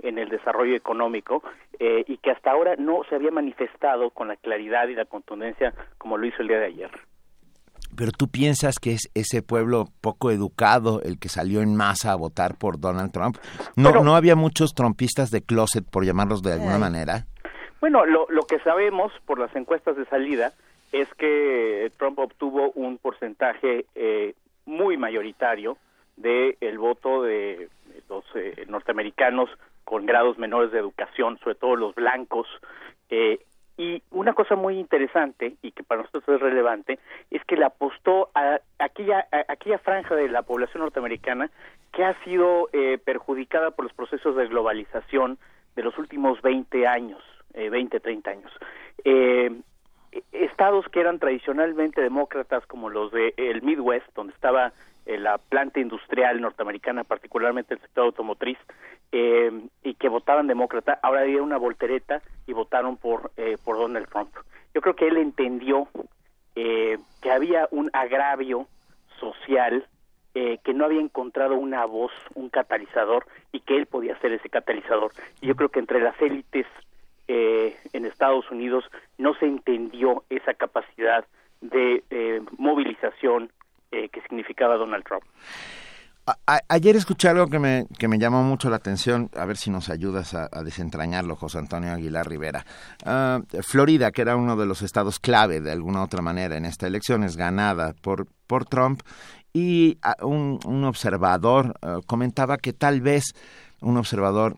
en 0.04 0.18
el 0.18 0.30
desarrollo 0.30 0.76
económico 0.76 1.44
eh, 1.80 2.04
y 2.08 2.18
que 2.18 2.32
hasta 2.32 2.52
ahora 2.52 2.76
no 2.78 3.02
se 3.10 3.16
había 3.16 3.32
manifestado 3.32 4.10
con 4.12 4.28
la 4.28 4.36
claridad 4.36 4.88
y 4.88 4.96
la 4.96 5.06
contundencia 5.06 5.74
como 5.98 6.18
lo 6.18 6.28
hizo 6.28 6.42
el 6.42 6.48
día 6.48 6.60
de 6.60 6.66
ayer. 6.66 6.92
Pero 7.96 8.12
tú 8.12 8.28
piensas 8.30 8.80
que 8.80 8.94
es 8.94 9.10
ese 9.14 9.42
pueblo 9.42 9.86
poco 10.02 10.32
educado 10.32 11.02
el 11.04 11.20
que 11.20 11.30
salió 11.30 11.62
en 11.62 11.76
masa 11.76 12.14
a 12.14 12.16
votar 12.16 12.58
por 12.58 12.80
Donald 12.80 13.12
Trump. 13.12 13.38
No, 13.76 13.92
no 14.04 14.16
había 14.16 14.36
muchos 14.36 14.74
trumpistas 14.74 15.30
de 15.30 15.42
closet, 15.42 15.86
por 15.90 16.06
llamarlos 16.06 16.42
de 16.42 16.54
alguna 16.54 16.78
manera. 16.78 17.26
Bueno, 17.82 18.06
lo, 18.06 18.28
lo 18.30 18.44
que 18.44 18.60
sabemos 18.60 19.12
por 19.26 19.40
las 19.40 19.54
encuestas 19.56 19.98
de 19.98 20.06
salida 20.06 20.54
es 20.92 21.08
que 21.18 21.92
Trump 21.98 22.20
obtuvo 22.20 22.72
un 22.76 22.98
porcentaje 22.98 23.86
eh, 23.96 24.36
muy 24.66 24.98
mayoritario 24.98 25.78
del 26.18 26.58
el 26.62 26.78
voto 26.78 27.24
de 27.24 27.70
los 28.10 28.24
eh, 28.36 28.66
norteamericanos 28.68 29.50
con 29.92 30.06
grados 30.06 30.38
menores 30.38 30.72
de 30.72 30.80
educación, 30.80 31.38
sobre 31.40 31.56
todo 31.56 31.76
los 31.76 31.94
blancos. 31.94 32.48
eh, 33.10 33.42
y 33.78 34.02
una 34.12 34.34
cosa 34.34 34.56
muy 34.56 34.78
interesante 34.78 35.56
y 35.62 35.72
que 35.72 35.84
para 35.84 36.04
nosotros 36.04 36.24
es 36.30 36.40
relevante 36.40 37.00
es 37.30 37.44
que 37.46 37.58
le 37.58 37.66
apostó 37.66 38.30
a 38.36 38.62
aquella, 38.80 39.28
aquella 39.50 39.80
franja 39.80 40.16
de 40.16 40.30
la 40.30 40.44
población 40.44 40.84
norteamericana 40.84 41.50
que 41.92 42.06
ha 42.06 42.14
sido 42.24 42.70
eh, 42.72 43.00
perjudicada 43.04 43.72
por 43.72 43.86
los 43.86 43.94
procesos 43.94 44.36
de 44.38 44.48
globalización 44.48 45.40
de 45.76 45.84
los 45.84 45.98
últimos 45.98 46.42
20 46.42 46.88
años, 46.88 47.22
eh, 47.54 47.70
20, 47.70 48.00
30 48.00 48.30
años. 48.30 48.52
Eh, 49.04 49.52
estados 50.32 50.86
que 50.90 51.02
eran 51.02 51.20
tradicionalmente 51.20 52.02
demócratas 52.02 52.66
como 52.66 52.90
los 52.90 53.12
de 53.12 53.34
el 53.36 53.62
Midwest, 53.62 54.08
donde 54.16 54.34
estaba 54.34 54.72
la 55.06 55.38
planta 55.38 55.80
industrial 55.80 56.40
norteamericana, 56.42 57.04
particularmente 57.04 57.74
el 57.74 57.82
sector 57.82 58.06
automotriz, 58.06 58.58
eh, 59.12 59.52
y 59.84 59.96
que 59.96 60.10
votaban 60.10 60.48
demócrata, 60.48 61.00
ahora 61.02 61.24
dieron 61.24 61.46
una 61.46 61.58
voltereta 61.58 62.22
y 62.48 62.54
votaron 62.54 62.98
por, 62.98 63.32
eh, 63.38 63.58
por 63.64 63.78
Donald 63.78 64.08
Trump. 64.08 64.30
Yo 64.74 64.82
creo 64.82 64.96
que 64.96 65.08
él 65.08 65.18
entendió 65.18 65.88
eh, 66.56 66.98
que 67.22 67.32
había 67.32 67.68
un 67.72 67.90
agravio 67.94 68.68
social, 69.20 69.86
eh, 70.34 70.60
que 70.64 70.74
no 70.74 70.86
había 70.86 71.02
encontrado 71.02 71.56
una 71.56 71.86
voz, 71.86 72.12
un 72.36 72.50
catalizador, 72.50 73.26
y 73.52 73.60
que 73.62 73.76
él 73.76 73.86
podía 73.86 74.18
ser 74.20 74.32
ese 74.32 74.50
catalizador. 74.50 75.12
Y 75.42 75.48
yo 75.48 75.56
creo 75.56 75.70
que 75.70 75.80
entre 75.80 76.00
las 76.00 76.20
élites 76.22 76.66
eh, 77.28 77.78
en 77.94 78.06
Estados 78.06 78.50
Unidos 78.52 78.84
no 79.18 79.34
se 79.36 79.46
entendió 79.46 80.24
esa 80.30 80.54
capacidad 80.54 81.26
de 81.62 82.04
eh, 82.10 82.42
movilización 82.58 83.52
eh, 83.92 84.10
significaba 84.28 84.76
Donald 84.76 85.04
Trump. 85.04 85.24
Ayer 86.70 86.96
escuché 86.96 87.30
algo 87.30 87.48
que 87.48 87.58
me, 87.58 87.88
que 87.98 88.08
me 88.08 88.20
llamó 88.20 88.44
mucho 88.44 88.70
la 88.70 88.76
atención, 88.76 89.30
a 89.36 89.46
ver 89.46 89.58
si 89.58 89.72
nos 89.72 89.90
ayudas 89.90 90.36
a, 90.36 90.48
desentrañarlo, 90.64 91.36
José 91.36 91.58
Antonio 91.58 91.92
Aguilar 91.92 92.30
Rivera. 92.30 92.64
Ah, 93.04 93.40
Florida, 93.64 94.12
que 94.12 94.22
era 94.22 94.36
uno 94.36 94.56
de 94.56 94.68
los 94.68 94.84
estados 94.84 95.20
clave 95.20 95.62
de 95.62 95.72
alguna 95.72 96.04
otra 96.04 96.22
manera 96.22 96.58
en 96.58 96.66
esta 96.66 96.86
elección, 96.86 97.24
es 97.24 97.38
ganada 97.38 97.94
por, 98.02 98.28
por 98.46 98.66
Trump 98.66 99.02
y 99.52 99.98
ah, 100.04 100.16
un, 100.22 100.60
un 100.66 100.84
observador 100.86 101.74
ah, 101.82 102.00
comentaba 102.06 102.58
que 102.58 102.72
tal 102.72 103.02
vez, 103.02 103.34
un 103.82 103.98
observador 103.98 104.58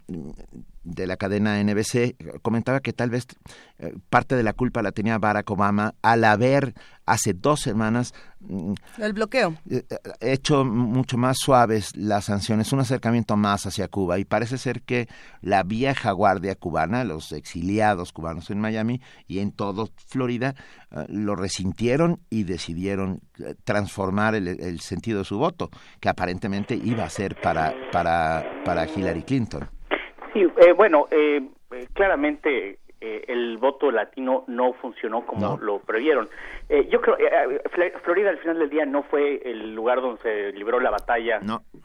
de 0.84 1.08
la 1.08 1.18
cadena 1.18 1.64
NBC 1.64 2.42
comentaba 2.42 2.82
que 2.82 2.94
tal 2.94 3.10
vez 3.10 3.26
eh, 3.80 3.94
parte 4.10 4.36
de 4.36 4.44
la 4.44 4.54
culpa 4.54 4.82
la 4.82 4.92
tenía 4.92 5.18
Barack 5.18 5.50
Obama 5.50 5.96
al 6.02 6.24
haber 6.26 6.74
hace 7.06 7.34
dos 7.34 7.62
semanas 7.62 8.14
mm, 8.40 8.74
El 9.00 9.14
bloqueo. 9.14 9.56
eh, 9.70 9.84
eh, 9.90 9.98
hecho 10.22 10.64
mucho 10.66 11.18
más 11.18 11.38
suaves 11.40 11.96
las 11.96 12.26
sanciones, 12.26 12.72
un 12.74 12.80
acercamiento 12.80 13.36
más 13.36 13.66
hacia 13.66 13.88
Cuba 13.88 14.20
y 14.20 14.26
parece 14.26 14.58
ser 14.58 14.82
que 14.82 15.08
la 15.42 15.64
vieja 15.64 16.12
guardia 16.12 16.56
cubana, 16.56 17.04
los 17.04 17.32
exiliados 17.32 18.12
cubanos 18.14 18.50
en 18.50 18.60
Miami 18.60 19.02
y 19.28 19.40
en 19.40 19.52
todo 19.52 19.90
Florida, 20.08 20.56
eh, 20.92 21.06
lo 21.10 21.36
resintieron 21.36 22.20
y 22.30 22.44
decidieron 22.44 23.22
eh, 23.40 23.56
transformar 23.64 24.36
el, 24.36 24.48
el 24.48 24.80
sentido 24.80 25.20
de 25.20 25.26
su 25.26 25.38
voto, 25.38 25.70
que 26.00 26.10
aparentemente 26.10 26.76
iba 26.76 27.04
a 27.04 27.10
ser 27.10 27.36
para, 27.42 27.74
para, 27.92 28.64
para 28.64 28.86
Hillary 28.88 29.24
Clinton. 29.24 29.70
Sí, 30.34 30.40
eh, 30.42 30.74
bueno, 30.76 31.06
eh, 31.12 31.42
claramente 31.94 32.80
eh, 33.06 33.26
el 33.28 33.58
voto 33.58 33.92
latino 33.92 34.46
no 34.48 34.72
funcionó 34.74 35.26
como 35.26 35.58
lo 35.62 35.80
previeron. 35.80 36.30
Eh, 36.70 36.88
yo 36.90 37.02
creo, 37.02 37.18
eh, 37.20 37.62
Fl- 37.76 38.00
Florida 38.04 38.30
al 38.30 38.38
final 38.38 38.60
del 38.60 38.70
día 38.70 38.86
no 38.86 39.04
fue 39.04 39.42
el 39.44 39.76
lugar 39.76 40.00
donde 40.02 40.22
se 40.22 40.52
libró 40.54 40.80
la 40.80 40.90
batalla 40.90 41.40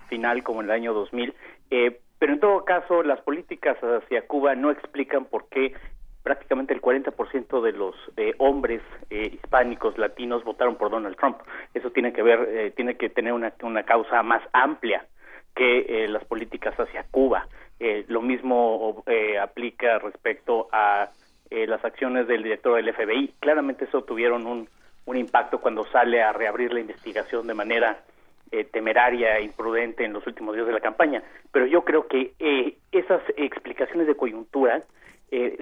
final 0.08 0.44
como 0.44 0.60
en 0.60 0.66
el 0.66 0.70
año 0.72 0.94
2000, 0.94 1.34
eh, 1.70 2.00
pero 2.20 2.32
en 2.32 2.40
todo 2.40 2.64
caso 2.64 3.02
las 3.02 3.20
políticas 3.22 3.76
hacia 3.82 4.26
Cuba 4.28 4.54
no 4.54 4.70
explican 4.70 5.24
por 5.24 5.48
qué 5.48 5.74
prácticamente 6.22 6.74
el 6.74 6.80
40% 6.82 7.60
de 7.62 7.72
los 7.72 7.94
eh, 8.16 8.34
hombres 8.38 8.82
eh, 9.10 9.30
hispánicos 9.34 9.96
latinos 9.98 10.44
votaron 10.44 10.76
por 10.76 10.90
Donald 10.90 11.16
Trump. 11.16 11.38
Eso 11.74 11.90
tiene 11.90 12.12
que 12.12 12.22
ver, 12.22 12.40
eh, 12.48 12.70
tiene 12.76 12.96
que 12.96 13.08
tener 13.08 13.32
una, 13.32 13.52
una 13.62 13.82
causa 13.84 14.22
más 14.22 14.42
amplia 14.52 15.06
que 15.54 16.04
eh, 16.04 16.08
las 16.08 16.24
políticas 16.24 16.74
hacia 16.78 17.04
Cuba. 17.10 17.46
Eh, 17.80 18.04
lo 18.08 18.22
mismo 18.22 19.04
eh, 19.06 19.38
aplica 19.38 19.98
respecto 19.98 20.68
a 20.72 21.10
eh, 21.50 21.66
las 21.66 21.82
acciones 21.82 22.26
del 22.26 22.42
director 22.42 22.76
del 22.76 22.92
FBI. 22.92 23.34
Claramente 23.40 23.86
eso 23.86 24.02
tuvieron 24.02 24.46
un, 24.46 24.68
un 25.06 25.16
impacto 25.16 25.60
cuando 25.60 25.86
sale 25.86 26.22
a 26.22 26.32
reabrir 26.32 26.74
la 26.74 26.80
investigación 26.80 27.46
de 27.46 27.54
manera 27.54 28.02
eh, 28.50 28.64
temeraria 28.64 29.38
e 29.38 29.44
imprudente 29.44 30.04
en 30.04 30.12
los 30.12 30.26
últimos 30.26 30.54
días 30.54 30.66
de 30.66 30.74
la 30.74 30.80
campaña. 30.80 31.22
Pero 31.50 31.64
yo 31.64 31.84
creo 31.84 32.06
que 32.06 32.32
eh, 32.38 32.76
esas 32.92 33.22
explicaciones 33.36 34.06
de 34.06 34.14
coyuntura 34.14 34.82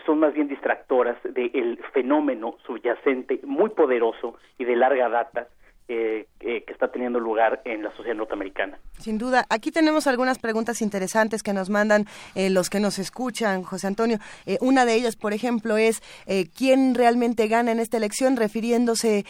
son 0.05 0.20
más 0.20 0.32
bien 0.32 0.47
distractoras 0.47 1.16
del 1.24 1.82
fenómeno 1.92 2.56
subyacente 2.65 3.40
muy 3.42 3.70
poderoso 3.70 4.39
y 4.58 4.65
de 4.65 4.76
larga 4.76 5.08
data 5.08 5.48
eh, 5.89 6.26
eh, 6.40 6.65
que 6.65 6.73
está 6.73 6.89
teniendo 6.89 7.20
lugar 7.20 7.62
en 7.65 7.82
la 7.82 7.90
sociedad 7.92 8.16
norteamericana. 8.16 8.78
Sin 8.98 9.18
duda. 9.18 9.44
Aquí 9.50 9.70
tenemos 9.70 10.06
algunas 10.06 10.39
preguntas 10.39 10.82
interesantes 10.82 11.42
que 11.42 11.52
nos 11.52 11.70
mandan 11.70 12.06
eh, 12.34 12.50
los 12.50 12.70
que 12.70 12.81
nos 12.81 12.98
escuchan, 12.98 13.62
José 13.62 13.86
Antonio. 13.86 14.18
Eh, 14.47 14.58
una 14.60 14.84
de 14.84 14.94
ellas, 14.94 15.16
por 15.16 15.32
ejemplo, 15.32 15.76
es 15.76 16.02
eh, 16.26 16.47
¿quién 16.56 16.94
realmente 16.94 17.47
gana 17.47 17.73
en 17.73 17.78
esta 17.78 17.98
elección? 17.98 18.36
Refiriéndose, 18.36 19.24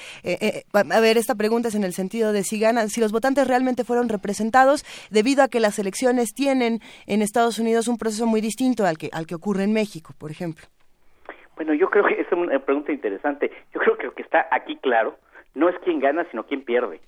a 0.73 1.01
ver, 1.01 1.19
esta 1.19 1.35
pregunta 1.35 1.69
es 1.69 1.75
en 1.75 1.85
el 1.85 1.93
sentido 1.93 2.33
de 2.33 2.43
si 2.43 2.59
ganan, 2.59 2.89
si 2.89 3.01
los 3.01 3.13
votantes 3.13 3.47
realmente 3.47 3.85
fueron 3.85 4.09
representados, 4.09 4.85
debido 5.11 5.43
a 5.43 5.49
que 5.49 5.61
las 5.61 5.79
elecciones 5.79 6.33
tienen 6.33 6.81
en 7.07 7.23
Estados 7.23 7.59
Unidos 7.59 7.89
un 7.89 7.99
proceso 7.99 8.27
muy 8.27 8.41
distinto 8.41 8.87
al 8.87 8.99
que, 8.99 9.11
al 9.13 9.27
que 9.27 9.35
ocurre 9.35 9.65
en 9.65 9.73
México, 9.73 10.15
por 10.19 10.31
ejemplo. 10.31 10.67
Bueno, 11.57 11.73
yo 11.73 11.89
creo 11.89 12.05
que 12.05 12.21
es 12.21 12.31
una 12.33 12.59
pregunta 12.59 12.93
interesante. 12.93 13.51
Yo 13.75 13.81
creo 13.81 13.97
que 13.97 14.05
lo 14.05 14.15
que 14.15 14.23
está 14.23 14.47
aquí 14.51 14.77
claro 14.77 15.19
no 15.57 15.71
es 15.71 15.77
quién 15.81 15.99
gana, 15.99 16.25
sino 16.31 16.45
quién 16.45 16.63
pierde. 16.63 17.01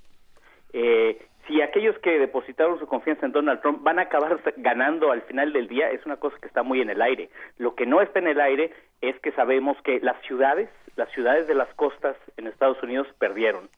Eh, 0.72 1.20
si 1.46 1.62
aquellos 1.62 1.98
que 1.98 2.18
depositaron 2.18 2.78
su 2.78 2.86
confianza 2.86 3.26
en 3.26 3.32
Donald 3.32 3.60
Trump 3.60 3.82
van 3.82 3.98
a 3.98 4.02
acabar 4.02 4.40
ganando 4.56 5.12
al 5.12 5.22
final 5.22 5.52
del 5.52 5.68
día, 5.68 5.90
es 5.90 6.04
una 6.06 6.16
cosa 6.16 6.36
que 6.40 6.48
está 6.48 6.62
muy 6.62 6.80
en 6.80 6.90
el 6.90 7.00
aire. 7.00 7.28
Lo 7.58 7.74
que 7.74 7.86
no 7.86 8.00
está 8.00 8.18
en 8.18 8.26
el 8.26 8.40
aire 8.40 8.72
es 9.00 9.18
que 9.20 9.32
sabemos 9.32 9.76
que 9.82 10.00
las 10.00 10.20
ciudades, 10.22 10.70
las 10.96 11.10
ciudades 11.12 11.46
de 11.46 11.54
las 11.54 11.72
costas 11.74 12.16
en 12.36 12.46
Estados 12.46 12.82
Unidos 12.82 13.06
perdieron. 13.18 13.68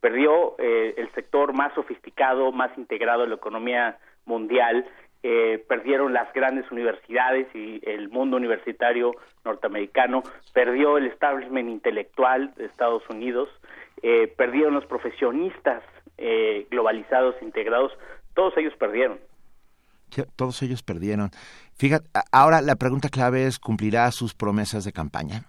Perdió 0.00 0.56
eh, 0.58 0.94
el 0.98 1.10
sector 1.12 1.54
más 1.54 1.72
sofisticado, 1.74 2.52
más 2.52 2.76
integrado 2.76 3.24
en 3.24 3.30
la 3.30 3.36
economía 3.36 3.96
mundial, 4.24 4.86
eh, 5.22 5.64
perdieron 5.66 6.12
las 6.12 6.32
grandes 6.32 6.70
universidades 6.70 7.48
y 7.54 7.80
el 7.84 8.08
mundo 8.10 8.36
universitario 8.36 9.12
norteamericano, 9.44 10.22
perdió 10.52 10.98
el 10.98 11.06
establishment 11.06 11.68
intelectual 11.68 12.54
de 12.54 12.66
Estados 12.66 13.02
Unidos, 13.08 13.48
eh, 14.02 14.32
perdieron 14.36 14.74
los 14.74 14.86
profesionistas 14.86 15.82
eh, 16.18 16.66
globalizados, 16.70 17.34
integrados, 17.42 17.92
todos 18.34 18.56
ellos 18.56 18.74
perdieron. 18.78 19.18
Todos 20.36 20.62
ellos 20.62 20.82
perdieron. 20.82 21.30
Fíjate, 21.76 22.06
ahora 22.32 22.62
la 22.62 22.76
pregunta 22.76 23.08
clave 23.08 23.46
es, 23.46 23.58
¿cumplirá 23.58 24.10
sus 24.12 24.34
promesas 24.34 24.84
de 24.84 24.92
campaña? 24.92 25.44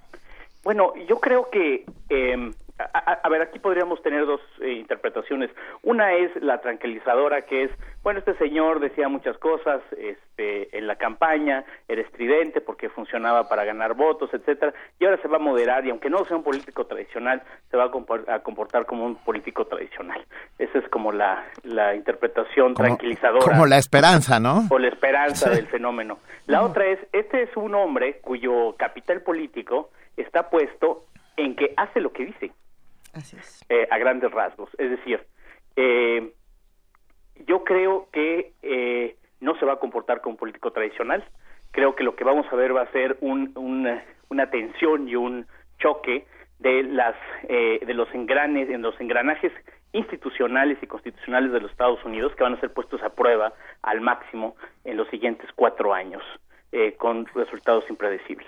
Bueno, 0.64 0.93
yo 1.08 1.19
creo 1.19 1.50
que 1.50 1.85
eh, 2.09 2.51
a, 2.80 3.19
a 3.23 3.30
ver, 3.30 3.41
aquí 3.41 3.59
podríamos 3.59 4.01
tener 4.01 4.25
dos 4.25 4.41
eh, 4.61 4.72
interpretaciones. 4.73 5.49
Una 5.83 6.14
es 6.14 6.31
la 6.41 6.59
tranquilizadora, 6.61 7.41
que 7.43 7.64
es, 7.64 7.72
bueno, 8.03 8.19
este 8.19 8.35
señor 8.38 8.80
decía 8.80 9.07
muchas 9.09 9.38
cosas 9.38 9.81
este, 9.97 10.77
en 10.77 10.85
la 10.88 10.95
campaña, 10.95 11.65
era 11.88 12.01
estridente 12.01 12.61
porque 12.61 12.89
funcionaba 12.89 13.49
para 13.49 13.64
ganar 13.65 13.93
votos, 13.95 14.30
etcétera, 14.33 14.73
y 14.99 15.06
ahora 15.06 15.22
se 15.22 15.27
va 15.27 15.38
a 15.38 15.39
moderar 15.39 15.85
y 15.85 15.89
aunque 15.89 16.09
no 16.09 16.23
sea 16.25 16.38
un 16.38 16.43
político 16.43 16.85
tradicional, 16.85 17.41
se 17.72 17.77
va 17.77 17.85
a, 17.85 17.91
compor- 17.91 18.30
a 18.30 18.39
comportar 18.39 18.85
como 18.85 19.06
un 19.06 19.15
político 19.15 19.65
tradicional. 19.65 20.23
Esa 20.59 20.77
es 20.80 20.88
como 20.89 21.11
la, 21.11 21.45
la 21.64 21.95
interpretación 21.95 22.73
Como- 22.73 22.85
tranquilizadora 22.88 23.43
Como 23.45 23.65
la 23.65 23.77
esperanza, 23.77 24.39
¿no? 24.39 24.64
o 24.69 24.77
la 24.80 24.88
esperanza 24.89 25.49
Sí. 25.49 25.56
del 25.56 25.67
fenómeno. 25.67 26.19
La 26.45 26.64
otra 26.64 26.85
es, 26.85 26.99
este 27.11 27.41
es 27.43 27.57
un 27.57 27.75
hombre 27.75 28.19
cuyo 28.22 28.75
capital 28.77 29.22
político 29.22 29.89
está 30.15 30.49
puesto 30.49 31.06
en 31.35 31.56
que 31.56 31.73
hace 31.77 31.99
lo 32.01 32.11
que 32.11 32.25
dice, 32.25 32.51
eh, 33.69 33.87
a 33.91 33.97
grandes 33.97 34.31
rasgos. 34.31 34.69
Es 34.77 34.89
decir, 34.89 35.25
eh, 35.75 36.31
yo 37.45 37.63
creo 37.63 38.07
que 38.11 38.53
eh, 38.61 39.15
no 39.39 39.57
se 39.59 39.65
va 39.65 39.73
a 39.73 39.79
comportar 39.79 40.21
como 40.21 40.33
un 40.33 40.37
político 40.37 40.71
tradicional. 40.71 41.23
Creo 41.71 41.95
que 41.95 42.03
lo 42.03 42.15
que 42.15 42.23
vamos 42.23 42.45
a 42.51 42.55
ver 42.55 42.75
va 42.75 42.81
a 42.81 42.91
ser 42.91 43.17
un, 43.21 43.51
un- 43.55 43.99
una 44.29 44.49
tensión 44.49 45.07
y 45.07 45.15
un 45.15 45.45
choque 45.79 46.25
de 46.59 46.83
las 46.83 47.15
eh, 47.47 47.79
de 47.85 47.93
los 47.93 48.11
engranes, 48.15 48.69
en 48.69 48.81
los 48.81 48.99
engranajes 48.99 49.51
institucionales 49.93 50.77
y 50.81 50.87
constitucionales 50.87 51.51
de 51.51 51.61
los 51.61 51.71
Estados 51.71 52.03
Unidos 52.03 52.33
que 52.35 52.43
van 52.43 52.55
a 52.55 52.59
ser 52.59 52.73
puestos 52.73 53.01
a 53.03 53.09
prueba 53.13 53.53
al 53.83 54.01
máximo 54.01 54.55
en 54.83 54.97
los 54.97 55.07
siguientes 55.09 55.49
cuatro 55.55 55.93
años 55.93 56.23
eh, 56.71 56.93
con 56.97 57.25
resultados 57.27 57.83
impredecibles. 57.89 58.47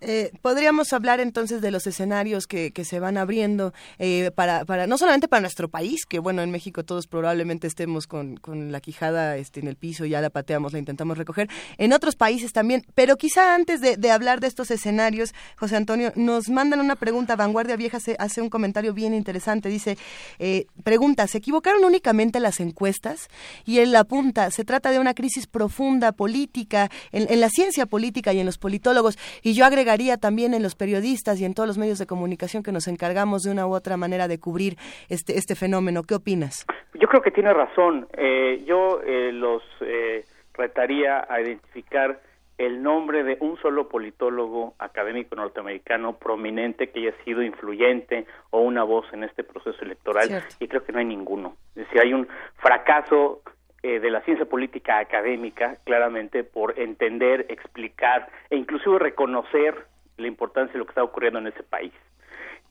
Eh, 0.00 0.32
podríamos 0.40 0.92
hablar 0.94 1.20
entonces 1.20 1.60
de 1.60 1.70
los 1.70 1.86
escenarios 1.86 2.46
que, 2.46 2.70
que 2.70 2.86
se 2.86 3.00
van 3.00 3.18
abriendo 3.18 3.74
eh, 3.98 4.30
para, 4.34 4.64
para 4.64 4.86
no 4.86 4.96
solamente 4.96 5.28
para 5.28 5.42
nuestro 5.42 5.68
país, 5.68 6.06
que 6.08 6.18
bueno, 6.18 6.40
en 6.40 6.50
México 6.50 6.84
todos 6.84 7.06
probablemente 7.06 7.66
estemos 7.66 8.06
con, 8.06 8.38
con 8.38 8.72
la 8.72 8.80
quijada 8.80 9.36
este, 9.36 9.60
en 9.60 9.68
el 9.68 9.76
piso, 9.76 10.06
ya 10.06 10.22
la 10.22 10.30
pateamos, 10.30 10.72
la 10.72 10.78
intentamos 10.78 11.18
recoger, 11.18 11.50
en 11.76 11.92
otros 11.92 12.16
países 12.16 12.52
también, 12.52 12.86
pero 12.94 13.16
quizá 13.16 13.54
antes 13.54 13.82
de, 13.82 13.98
de 13.98 14.10
hablar 14.10 14.40
de 14.40 14.46
estos 14.46 14.70
escenarios, 14.70 15.34
José 15.56 15.76
Antonio, 15.76 16.12
nos 16.16 16.48
mandan 16.48 16.80
una 16.80 16.96
pregunta, 16.96 17.36
Vanguardia 17.36 17.76
Vieja 17.76 17.98
hace, 17.98 18.16
hace 18.18 18.40
un 18.40 18.48
comentario 18.48 18.94
bien 18.94 19.12
interesante, 19.12 19.68
dice, 19.68 19.98
eh, 20.38 20.66
pregunta, 20.82 21.26
¿se 21.26 21.38
equivocaron 21.38 21.84
únicamente 21.84 22.40
las 22.40 22.60
encuestas? 22.60 23.28
Y 23.66 23.80
él 23.80 23.94
apunta, 23.94 24.50
se 24.50 24.64
trata 24.64 24.92
de 24.92 24.98
una 24.98 25.12
crisis 25.12 25.46
profunda 25.46 26.12
política, 26.12 26.90
en, 27.12 27.30
en 27.30 27.40
la 27.40 27.50
ciencia 27.50 27.84
política 27.84 28.32
y 28.32 28.40
en 28.40 28.46
los 28.46 28.56
politólogos, 28.56 29.18
y 29.42 29.52
yo 29.52 29.66
agregaría 29.66 29.89
también 30.20 30.54
en 30.54 30.62
los 30.62 30.76
periodistas 30.76 31.40
y 31.40 31.44
en 31.44 31.54
todos 31.54 31.66
los 31.66 31.76
medios 31.76 31.98
de 31.98 32.06
comunicación 32.06 32.62
que 32.62 32.70
nos 32.70 32.86
encargamos 32.86 33.42
de 33.42 33.50
una 33.50 33.66
u 33.66 33.74
otra 33.74 33.96
manera 33.96 34.28
de 34.28 34.38
cubrir 34.38 34.76
este, 35.08 35.36
este 35.36 35.56
fenómeno. 35.56 36.02
¿Qué 36.04 36.14
opinas? 36.14 36.64
Yo 36.94 37.08
creo 37.08 37.22
que 37.22 37.32
tiene 37.32 37.52
razón. 37.52 38.06
Eh, 38.16 38.62
yo 38.66 39.00
eh, 39.02 39.32
los 39.32 39.62
eh, 39.80 40.24
retaría 40.54 41.26
a 41.28 41.40
identificar 41.40 42.20
el 42.56 42.82
nombre 42.82 43.24
de 43.24 43.36
un 43.40 43.56
solo 43.56 43.88
politólogo 43.88 44.74
académico 44.78 45.34
norteamericano 45.34 46.18
prominente 46.18 46.90
que 46.90 47.00
haya 47.00 47.24
sido 47.24 47.42
influyente 47.42 48.26
o 48.50 48.60
una 48.60 48.84
voz 48.84 49.06
en 49.12 49.24
este 49.24 49.42
proceso 49.42 49.82
electoral 49.82 50.28
Cierto. 50.28 50.54
y 50.60 50.68
creo 50.68 50.84
que 50.84 50.92
no 50.92 50.98
hay 50.98 51.06
ninguno. 51.06 51.56
Es 51.74 51.86
decir, 51.86 52.00
hay 52.00 52.12
un 52.12 52.28
fracaso 52.58 53.42
eh, 53.82 54.00
de 54.00 54.10
la 54.10 54.20
ciencia 54.22 54.46
política 54.46 54.98
académica 54.98 55.76
claramente 55.84 56.44
por 56.44 56.78
entender, 56.78 57.46
explicar 57.48 58.28
e 58.50 58.56
inclusive 58.56 58.98
reconocer 58.98 59.86
la 60.16 60.26
importancia 60.26 60.72
de 60.72 60.78
lo 60.78 60.84
que 60.84 60.90
está 60.90 61.02
ocurriendo 61.02 61.38
en 61.38 61.46
ese 61.48 61.62
país. 61.62 61.92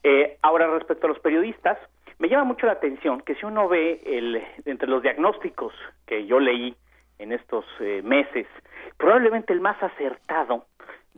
Eh, 0.04 0.38
ahora, 0.42 0.68
respecto 0.68 1.08
a 1.08 1.10
los 1.10 1.20
periodistas, 1.20 1.78
me 2.20 2.30
llama 2.30 2.44
mucho 2.44 2.66
la 2.66 2.74
atención 2.74 3.22
que 3.22 3.36
si 3.36 3.46
uno 3.46 3.68
ve 3.68 4.02
el, 4.06 4.44
entre 4.66 4.88
los 4.88 5.02
diagnósticos 5.02 5.74
que 6.06 6.26
yo 6.26 6.40
leí 6.40 6.76
en 7.18 7.32
estos 7.32 7.66
eh, 7.80 8.02
meses, 8.04 8.48
probablemente 8.98 9.54
el 9.54 9.62
más 9.62 9.82
acertado 9.82 10.66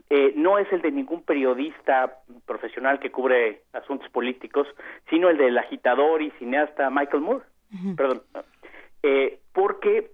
eh, 0.09 0.33
no 0.35 0.57
es 0.57 0.71
el 0.71 0.81
de 0.81 0.91
ningún 0.91 1.23
periodista 1.23 2.19
profesional 2.45 2.99
que 2.99 3.11
cubre 3.11 3.61
asuntos 3.73 4.09
políticos, 4.09 4.67
sino 5.09 5.29
el 5.29 5.37
del 5.37 5.57
agitador 5.57 6.21
y 6.21 6.31
cineasta 6.31 6.89
Michael 6.89 7.23
Moore. 7.23 7.45
Perdón. 7.95 8.21
Eh, 9.03 9.39
porque 9.53 10.11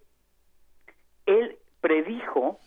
él 1.25 1.57
predijo 1.81 2.59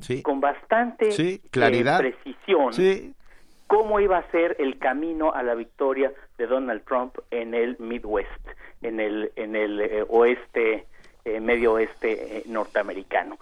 Sí. 0.00 0.22
con 0.22 0.40
bastante 0.40 1.10
Sí, 1.12 1.40
eh, 1.44 1.48
claridad. 1.50 1.98
precisión 1.98 2.72
Sí. 2.72 3.14
cómo 3.66 4.00
iba 4.00 4.16
a 4.18 4.30
ser 4.30 4.56
el 4.58 4.78
camino 4.78 5.32
a 5.32 5.42
la 5.42 5.54
victoria 5.54 6.12
de 6.38 6.46
Donald 6.46 6.82
Trump 6.84 7.18
en 7.30 7.54
el 7.54 7.76
Midwest, 7.78 8.30
en 8.82 8.98
el 8.98 9.30
en 9.36 9.54
el 9.56 9.80
eh, 9.80 10.04
oeste 10.08 10.86
eh, 11.26 11.38
medio 11.40 11.74
oeste 11.74 12.38
eh, 12.38 12.42
norteamericano. 12.46 13.38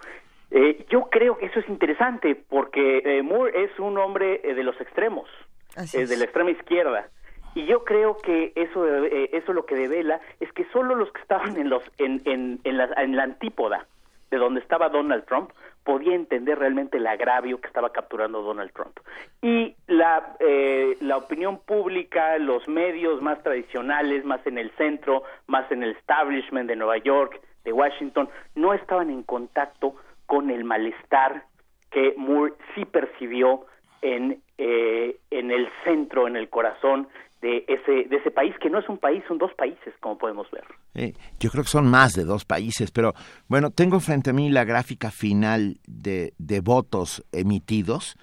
Eh, 0.51 0.85
yo 0.89 1.09
creo 1.09 1.37
que 1.37 1.45
eso 1.45 1.59
es 1.61 1.69
interesante 1.69 2.35
porque 2.35 3.01
eh, 3.05 3.21
Moore 3.23 3.63
es 3.63 3.79
un 3.79 3.97
hombre 3.97 4.41
eh, 4.43 4.53
de 4.53 4.63
los 4.63 4.79
extremos, 4.81 5.29
es. 5.77 6.09
de 6.09 6.17
la 6.17 6.25
extrema 6.25 6.51
izquierda. 6.51 7.07
Y 7.55 7.65
yo 7.65 7.83
creo 7.83 8.17
que 8.17 8.51
eso 8.55 8.85
eh, 8.87 9.29
eso 9.33 9.53
lo 9.53 9.65
que 9.65 9.75
devela 9.75 10.21
es 10.39 10.51
que 10.53 10.65
solo 10.71 10.95
los 10.95 11.11
que 11.11 11.21
estaban 11.21 11.57
en 11.57 11.69
los 11.69 11.83
en, 11.97 12.21
en, 12.25 12.59
en, 12.63 12.77
la, 12.77 12.89
en 12.97 13.15
la 13.15 13.23
antípoda 13.23 13.87
de 14.31 14.37
donde 14.37 14.61
estaba 14.61 14.89
Donald 14.89 15.25
Trump 15.25 15.51
podía 15.83 16.13
entender 16.13 16.59
realmente 16.59 16.97
el 16.97 17.07
agravio 17.07 17.59
que 17.59 17.67
estaba 17.67 17.91
capturando 17.91 18.41
Donald 18.41 18.71
Trump. 18.73 18.99
Y 19.41 19.75
la, 19.87 20.35
eh, 20.39 20.97
la 21.01 21.17
opinión 21.17 21.57
pública, 21.57 22.37
los 22.37 22.67
medios 22.67 23.21
más 23.21 23.41
tradicionales, 23.41 24.23
más 24.23 24.45
en 24.45 24.57
el 24.57 24.69
centro, 24.71 25.23
más 25.47 25.71
en 25.71 25.81
el 25.83 25.91
establishment 25.91 26.67
de 26.69 26.75
Nueva 26.75 26.97
York, 26.97 27.41
de 27.63 27.73
Washington, 27.73 28.29
no 28.55 28.73
estaban 28.73 29.09
en 29.09 29.23
contacto 29.23 29.95
con 30.27 30.51
el 30.51 30.63
malestar 30.63 31.43
que 31.89 32.13
Moore 32.17 32.53
sí 32.75 32.85
percibió 32.85 33.65
en, 34.01 34.41
eh, 34.59 35.17
en 35.31 35.49
el 35.49 35.67
centro, 35.83 36.27
en 36.27 36.35
el 36.35 36.49
corazón 36.49 37.07
de 37.41 37.65
ese, 37.67 38.09
de 38.09 38.17
ese 38.17 38.31
país, 38.31 38.53
que 38.61 38.69
no 38.69 38.79
es 38.79 38.89
un 38.89 38.97
país, 38.97 39.23
son 39.27 39.37
dos 39.37 39.53
países, 39.53 39.93
como 40.01 40.17
podemos 40.17 40.49
ver. 40.51 40.65
Eh, 40.93 41.13
yo 41.39 41.49
creo 41.49 41.63
que 41.63 41.69
son 41.69 41.89
más 41.89 42.13
de 42.13 42.25
dos 42.25 42.45
países, 42.45 42.91
pero 42.91 43.13
bueno, 43.47 43.71
tengo 43.71 43.99
frente 43.99 44.31
a 44.31 44.33
mí 44.33 44.49
la 44.49 44.65
gráfica 44.65 45.11
final 45.11 45.77
de, 45.87 46.33
de 46.37 46.59
votos 46.59 47.23
emitidos, 47.31 48.17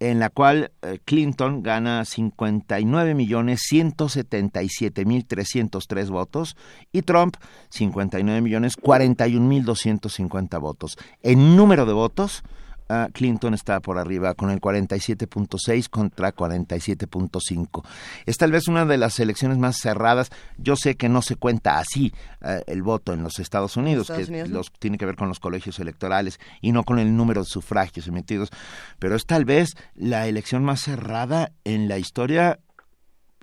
en 0.00 0.18
la 0.18 0.30
cual 0.30 0.72
eh, 0.82 0.98
Clinton 1.04 1.62
gana 1.62 2.04
59 2.04 3.14
millones 3.14 3.60
177 3.68 5.04
mil 5.04 5.24
303 5.26 6.10
votos 6.10 6.56
y 6.90 7.02
Trump 7.02 7.36
59 7.70 8.40
millones 8.40 8.76
41 8.76 9.46
mil 9.46 9.64
250 9.64 10.58
votos. 10.58 10.98
En 11.22 11.56
número 11.56 11.86
de 11.86 11.92
votos, 11.92 12.42
ah, 12.88 13.08
Clinton 13.12 13.54
está 13.54 13.80
por 13.80 13.98
arriba 13.98 14.34
con 14.34 14.50
el 14.50 14.60
47.6 14.60 15.88
contra 15.88 16.34
47.5. 16.34 17.84
Es 18.26 18.38
tal 18.38 18.52
vez 18.52 18.68
una 18.68 18.84
de 18.84 18.98
las 18.98 19.18
elecciones 19.20 19.58
más 19.58 19.78
cerradas. 19.78 20.30
Yo 20.58 20.76
sé 20.76 20.96
que 20.96 21.08
no 21.08 21.22
se 21.22 21.36
cuenta 21.36 21.78
así 21.78 22.12
eh, 22.42 22.62
el 22.66 22.82
voto 22.82 23.12
en 23.12 23.22
los 23.22 23.38
Estados 23.38 23.76
Unidos, 23.76 24.10
Estados 24.10 24.26
que 24.26 24.32
Unidos, 24.32 24.50
¿no? 24.50 24.56
los 24.56 24.72
tiene 24.72 24.98
que 24.98 25.06
ver 25.06 25.16
con 25.16 25.28
los 25.28 25.40
colegios 25.40 25.78
electorales 25.78 26.38
y 26.60 26.72
no 26.72 26.84
con 26.84 26.98
el 26.98 27.16
número 27.16 27.42
de 27.42 27.46
sufragios 27.46 28.06
emitidos, 28.06 28.50
pero 28.98 29.16
es 29.16 29.26
tal 29.26 29.44
vez 29.44 29.76
la 29.94 30.26
elección 30.26 30.64
más 30.64 30.80
cerrada 30.80 31.52
en 31.64 31.88
la 31.88 31.98
historia 31.98 32.58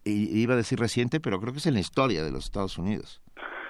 iba 0.06 0.54
a 0.54 0.58
decir 0.58 0.80
reciente, 0.80 1.20
pero 1.20 1.40
creo 1.40 1.54
que 1.54 1.60
es 1.60 1.68
en 1.68 1.74
la 1.76 1.80
historia 1.80 2.24
de 2.24 2.32
los 2.32 2.46
Estados 2.46 2.78
Unidos. 2.78 3.22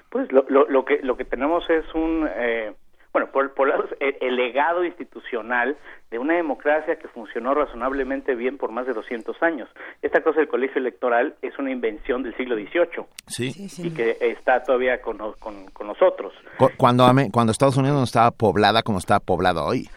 Pues 0.09 0.31
lo, 0.31 0.45
lo, 0.49 0.67
lo 0.69 0.85
que 0.85 0.99
lo 1.03 1.15
que 1.17 1.25
tenemos 1.25 1.64
es 1.69 1.85
un 1.93 2.27
eh, 2.35 2.73
bueno 3.13 3.31
por, 3.31 3.53
por 3.53 3.67
lados, 3.67 3.89
el, 3.99 4.15
el 4.21 4.35
legado 4.35 4.83
institucional 4.85 5.77
de 6.11 6.19
una 6.19 6.35
democracia 6.35 6.97
que 6.97 7.07
funcionó 7.07 7.53
razonablemente 7.53 8.35
bien 8.35 8.57
por 8.57 8.71
más 8.71 8.85
de 8.88 8.93
200 8.93 9.41
años. 9.43 9.69
Esta 10.01 10.21
cosa 10.21 10.39
del 10.39 10.47
colegio 10.47 10.77
electoral 10.79 11.35
es 11.41 11.57
una 11.59 11.71
invención 11.71 12.23
del 12.23 12.35
siglo 12.38 12.55
XVIII 12.55 13.05
Sí. 13.27 13.51
y 13.83 13.91
que 13.91 14.17
está 14.21 14.63
todavía 14.63 15.01
con, 15.01 15.17
con, 15.39 15.65
con 15.71 15.88
nosotros. 15.88 16.33
Cu- 16.57 16.71
Cuando, 16.77 17.05
cuando 17.31 17.51
Estados 17.51 17.77
Unidos 17.77 17.97
no 17.97 18.03
estaba 18.03 18.31
poblada 18.31 18.81
como 18.83 18.97
está 18.99 19.19
poblada 19.19 19.63
hoy. 19.63 19.89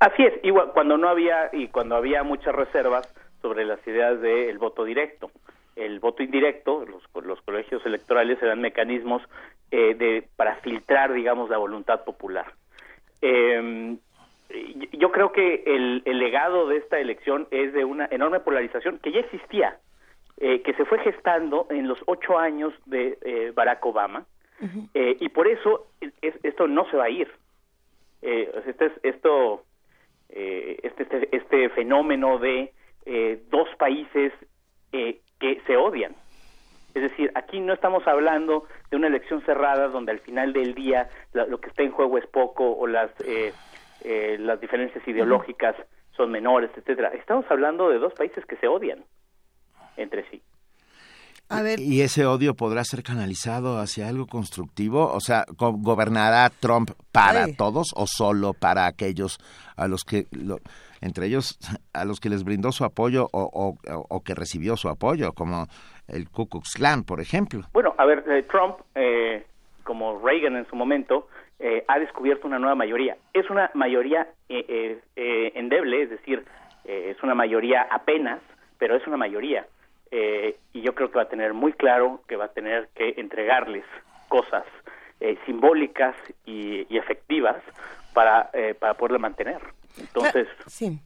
Así 0.00 0.22
es, 0.24 0.34
igual 0.44 0.70
cuando 0.72 0.96
no 0.96 1.08
había 1.08 1.50
y 1.52 1.68
cuando 1.68 1.96
había 1.96 2.22
muchas 2.22 2.54
reservas 2.54 3.12
sobre 3.42 3.64
las 3.64 3.84
ideas 3.86 4.20
del 4.20 4.56
voto 4.58 4.84
directo. 4.84 5.30
El 5.78 6.00
voto 6.00 6.22
indirecto, 6.22 6.84
los, 6.86 7.02
los 7.24 7.40
colegios 7.42 7.84
electorales 7.86 8.42
eran 8.42 8.60
mecanismos 8.60 9.22
eh, 9.70 9.94
de 9.94 10.24
para 10.36 10.56
filtrar, 10.56 11.12
digamos, 11.12 11.48
la 11.50 11.58
voluntad 11.58 12.04
popular. 12.04 12.46
Eh, 13.22 13.96
yo 14.92 15.12
creo 15.12 15.32
que 15.32 15.62
el, 15.66 16.02
el 16.04 16.18
legado 16.18 16.68
de 16.68 16.78
esta 16.78 16.98
elección 16.98 17.46
es 17.50 17.72
de 17.72 17.84
una 17.84 18.08
enorme 18.10 18.40
polarización 18.40 18.98
que 18.98 19.12
ya 19.12 19.20
existía, 19.20 19.78
eh, 20.38 20.62
que 20.62 20.72
se 20.74 20.84
fue 20.84 20.98
gestando 21.00 21.66
en 21.70 21.86
los 21.86 21.98
ocho 22.06 22.38
años 22.38 22.72
de 22.86 23.18
eh, 23.22 23.52
Barack 23.54 23.84
Obama, 23.84 24.24
eh, 24.94 25.16
y 25.20 25.28
por 25.28 25.46
eso 25.46 25.86
es- 26.00 26.34
esto 26.42 26.66
no 26.66 26.88
se 26.90 26.96
va 26.96 27.04
a 27.04 27.10
ir. 27.10 27.28
Eh, 28.22 28.50
este 28.66 28.86
es- 28.86 29.00
esto, 29.04 29.62
eh, 30.30 30.80
este, 30.82 31.02
este, 31.04 31.36
este 31.36 31.68
fenómeno 31.70 32.38
de 32.38 32.72
eh, 33.06 33.40
dos 33.50 33.68
países 33.78 34.32
eh, 34.92 35.20
que 35.40 35.60
se 35.66 35.76
odian 35.76 36.14
Es 36.94 37.02
decir, 37.02 37.30
aquí 37.34 37.60
no 37.60 37.72
estamos 37.74 38.06
hablando 38.08 38.64
de 38.90 38.96
una 38.96 39.06
elección 39.08 39.40
cerrada 39.44 39.88
donde 39.88 40.12
al 40.12 40.18
final 40.20 40.52
del 40.52 40.74
día 40.74 41.08
la- 41.32 41.46
lo 41.46 41.58
que 41.60 41.68
está 41.68 41.82
en 41.82 41.92
juego 41.92 42.18
es 42.18 42.26
poco 42.26 42.64
o 42.76 42.86
las 42.86 43.10
eh, 43.24 43.52
eh, 44.02 44.36
las 44.40 44.60
diferencias 44.60 45.06
ideológicas 45.06 45.76
son 46.16 46.30
menores, 46.32 46.70
etcétera. 46.76 47.08
Estamos 47.14 47.44
hablando 47.50 47.88
de 47.90 47.98
dos 47.98 48.12
países 48.14 48.44
que 48.46 48.56
se 48.56 48.66
odian 48.66 49.04
entre 49.96 50.28
sí. 50.30 50.42
A 51.50 51.62
ver, 51.62 51.80
¿Y 51.80 52.02
ese 52.02 52.26
odio 52.26 52.54
podrá 52.54 52.84
ser 52.84 53.02
canalizado 53.02 53.78
hacia 53.78 54.06
algo 54.08 54.26
constructivo? 54.26 55.10
O 55.12 55.20
sea, 55.20 55.46
go- 55.56 55.72
¿gobernará 55.78 56.50
Trump 56.50 56.90
para 57.10 57.44
Ay. 57.44 57.54
todos 57.56 57.88
o 57.96 58.06
solo 58.06 58.52
para 58.52 58.86
aquellos 58.86 59.38
a 59.76 59.88
los 59.88 60.04
que, 60.04 60.26
lo- 60.32 60.58
entre 61.00 61.26
ellos, 61.26 61.58
a 61.92 62.04
los 62.04 62.20
que 62.20 62.28
les 62.28 62.44
brindó 62.44 62.72
su 62.72 62.84
apoyo 62.84 63.28
o, 63.32 63.74
o- 64.08 64.22
que 64.24 64.34
recibió 64.34 64.76
su 64.76 64.88
apoyo, 64.88 65.32
como 65.32 65.66
el 66.08 66.28
Ku 66.30 66.48
Klux 66.48 66.74
Klan, 66.74 67.04
por 67.04 67.20
ejemplo? 67.20 67.62
Bueno, 67.72 67.94
a 67.98 68.04
ver, 68.04 68.24
eh, 68.28 68.42
Trump, 68.50 68.76
eh, 68.94 69.44
como 69.84 70.18
Reagan 70.18 70.56
en 70.56 70.66
su 70.68 70.76
momento, 70.76 71.28
eh, 71.58 71.84
ha 71.88 71.98
descubierto 71.98 72.46
una 72.46 72.58
nueva 72.58 72.74
mayoría. 72.74 73.16
Es 73.32 73.48
una 73.50 73.70
mayoría 73.74 74.28
eh, 74.48 74.64
eh, 74.68 75.00
eh, 75.16 75.52
endeble, 75.54 76.02
es 76.02 76.10
decir, 76.10 76.44
es 76.84 77.22
una 77.22 77.34
mayoría 77.34 77.82
apenas, 77.90 78.40
pero 78.78 78.96
es 78.96 79.06
una 79.06 79.16
mayoría. 79.18 79.66
Y 80.10 80.80
yo 80.80 80.94
creo 80.94 81.10
que 81.10 81.16
va 81.16 81.22
a 81.24 81.28
tener 81.28 81.52
muy 81.52 81.74
claro 81.74 82.22
que 82.26 82.36
va 82.36 82.46
a 82.46 82.52
tener 82.52 82.88
que 82.94 83.14
entregarles 83.18 83.84
cosas 84.28 84.64
simbólicas 85.44 86.14
y, 86.46 86.86
y 86.88 86.96
efectivas 86.96 87.56
para, 88.14 88.50
para 88.78 88.94
poderla 88.94 89.18
mantener. 89.18 89.60
Entonces, 90.00 90.48
sí. 90.66 90.98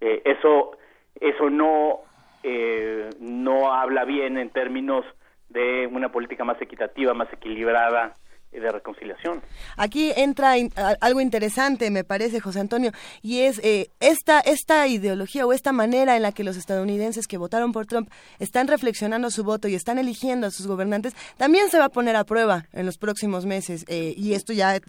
eh, 0.00 0.22
eso 0.24 0.72
eso 1.20 1.50
no 1.50 2.00
eh, 2.42 3.10
no 3.20 3.72
habla 3.72 4.04
bien 4.04 4.38
en 4.38 4.50
términos 4.50 5.04
de 5.48 5.86
una 5.86 6.10
política 6.10 6.44
más 6.44 6.60
equitativa, 6.62 7.12
más 7.12 7.32
equilibrada 7.32 8.14
de 8.58 8.70
reconciliación. 8.70 9.42
Aquí 9.76 10.12
entra 10.16 10.54
algo 11.00 11.20
interesante, 11.20 11.90
me 11.90 12.04
parece, 12.04 12.40
José 12.40 12.60
Antonio, 12.60 12.92
y 13.22 13.40
es 13.40 13.60
eh, 13.62 13.90
esta, 14.00 14.40
esta 14.40 14.86
ideología 14.86 15.46
o 15.46 15.52
esta 15.52 15.72
manera 15.72 16.16
en 16.16 16.22
la 16.22 16.32
que 16.32 16.44
los 16.44 16.56
estadounidenses 16.56 17.26
que 17.26 17.38
votaron 17.38 17.72
por 17.72 17.86
Trump 17.86 18.10
están 18.38 18.68
reflexionando 18.68 19.30
su 19.30 19.44
voto 19.44 19.68
y 19.68 19.74
están 19.74 19.98
eligiendo 19.98 20.46
a 20.46 20.50
sus 20.50 20.66
gobernantes, 20.66 21.14
también 21.36 21.70
se 21.70 21.78
va 21.78 21.86
a 21.86 21.88
poner 21.90 22.16
a 22.16 22.24
prueba 22.24 22.66
en 22.72 22.86
los 22.86 22.98
próximos 22.98 23.46
meses, 23.46 23.84
eh, 23.88 24.14
y 24.16 24.34
esto 24.34 24.52
ya 24.52 24.80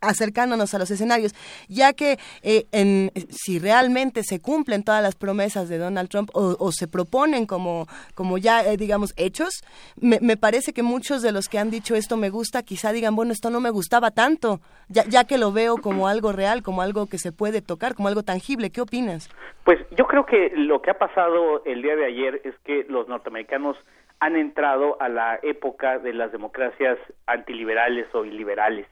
acercándonos 0.00 0.72
a 0.74 0.78
los 0.78 0.90
escenarios, 0.90 1.34
ya 1.68 1.92
que 1.92 2.18
eh, 2.42 2.66
en, 2.72 3.12
si 3.30 3.58
realmente 3.58 4.22
se 4.24 4.40
cumplen 4.40 4.82
todas 4.82 5.02
las 5.02 5.14
promesas 5.14 5.68
de 5.68 5.78
Donald 5.78 6.08
Trump 6.08 6.30
o, 6.32 6.56
o 6.58 6.72
se 6.72 6.88
proponen 6.88 7.46
como, 7.46 7.86
como 8.14 8.38
ya, 8.38 8.62
digamos, 8.76 9.12
hechos, 9.16 9.62
me, 9.96 10.18
me 10.20 10.36
parece 10.36 10.72
que 10.72 10.82
muchos 10.82 11.22
de 11.22 11.32
los 11.32 11.46
que 11.48 11.58
han 11.58 11.70
dicho 11.70 11.94
esto 11.94 12.16
me 12.16 12.30
gusta, 12.30 12.62
quizá 12.62 12.92
bueno, 13.16 13.32
esto 13.32 13.50
no 13.50 13.60
me 13.60 13.70
gustaba 13.70 14.10
tanto, 14.10 14.60
ya, 14.88 15.24
que 15.24 15.38
lo 15.38 15.52
veo 15.52 15.76
como 15.76 16.08
algo 16.08 16.32
real, 16.32 16.62
como 16.62 16.82
algo 16.82 17.06
que 17.08 17.18
se 17.18 17.32
puede 17.32 17.62
tocar, 17.62 17.94
como 17.94 18.08
algo 18.08 18.22
tangible. 18.22 18.70
¿Qué 18.70 18.80
opinas? 18.80 19.28
Pues 19.64 19.78
yo 19.90 20.06
creo 20.06 20.26
que 20.26 20.52
lo 20.54 20.82
que 20.82 20.90
ha 20.90 20.98
pasado 20.98 21.62
el 21.64 21.82
día 21.82 21.96
de 21.96 22.06
ayer 22.06 22.40
es 22.44 22.54
que 22.64 22.84
los 22.88 23.08
norteamericanos 23.08 23.76
han 24.18 24.36
entrado 24.36 25.00
a 25.00 25.08
la 25.08 25.38
época 25.42 25.98
de 25.98 26.12
las 26.12 26.32
democracias 26.32 26.98
antiliberales 27.26 28.06
o 28.14 28.24
iliberales. 28.24 28.86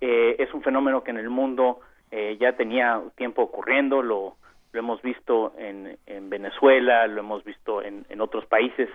Eh, 0.00 0.36
es 0.38 0.52
un 0.54 0.62
fenómeno 0.62 1.04
que 1.04 1.10
en 1.10 1.18
el 1.18 1.28
mundo 1.28 1.80
eh, 2.10 2.38
ya 2.40 2.56
tenía 2.56 3.02
tiempo 3.16 3.42
ocurriendo, 3.42 4.02
lo, 4.02 4.36
lo 4.72 4.78
hemos 4.78 5.02
visto 5.02 5.52
en, 5.58 5.98
en 6.06 6.30
Venezuela, 6.30 7.06
lo 7.06 7.20
hemos 7.20 7.44
visto 7.44 7.82
en 7.82 8.20
otros 8.20 8.46
países, 8.46 8.88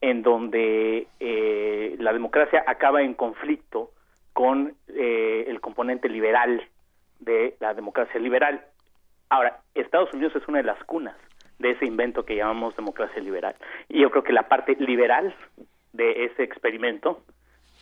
en 0.00 0.22
donde 0.22 1.08
eh, 1.20 1.96
la 1.98 2.12
democracia 2.12 2.62
acaba 2.66 3.02
en 3.02 3.14
conflicto 3.14 3.90
con 4.32 4.74
eh, 4.88 5.44
el 5.48 5.60
componente 5.60 6.08
liberal 6.08 6.62
de 7.18 7.56
la 7.60 7.74
democracia 7.74 8.20
liberal. 8.20 8.64
Ahora, 9.28 9.60
Estados 9.74 10.12
Unidos 10.14 10.34
es 10.36 10.46
una 10.48 10.58
de 10.58 10.64
las 10.64 10.82
cunas 10.84 11.16
de 11.58 11.72
ese 11.72 11.86
invento 11.86 12.24
que 12.24 12.36
llamamos 12.36 12.76
democracia 12.76 13.20
liberal. 13.20 13.56
Y 13.88 14.00
yo 14.00 14.10
creo 14.10 14.22
que 14.22 14.32
la 14.32 14.48
parte 14.48 14.76
liberal 14.78 15.34
de 15.92 16.24
ese 16.26 16.42
experimento, 16.44 17.22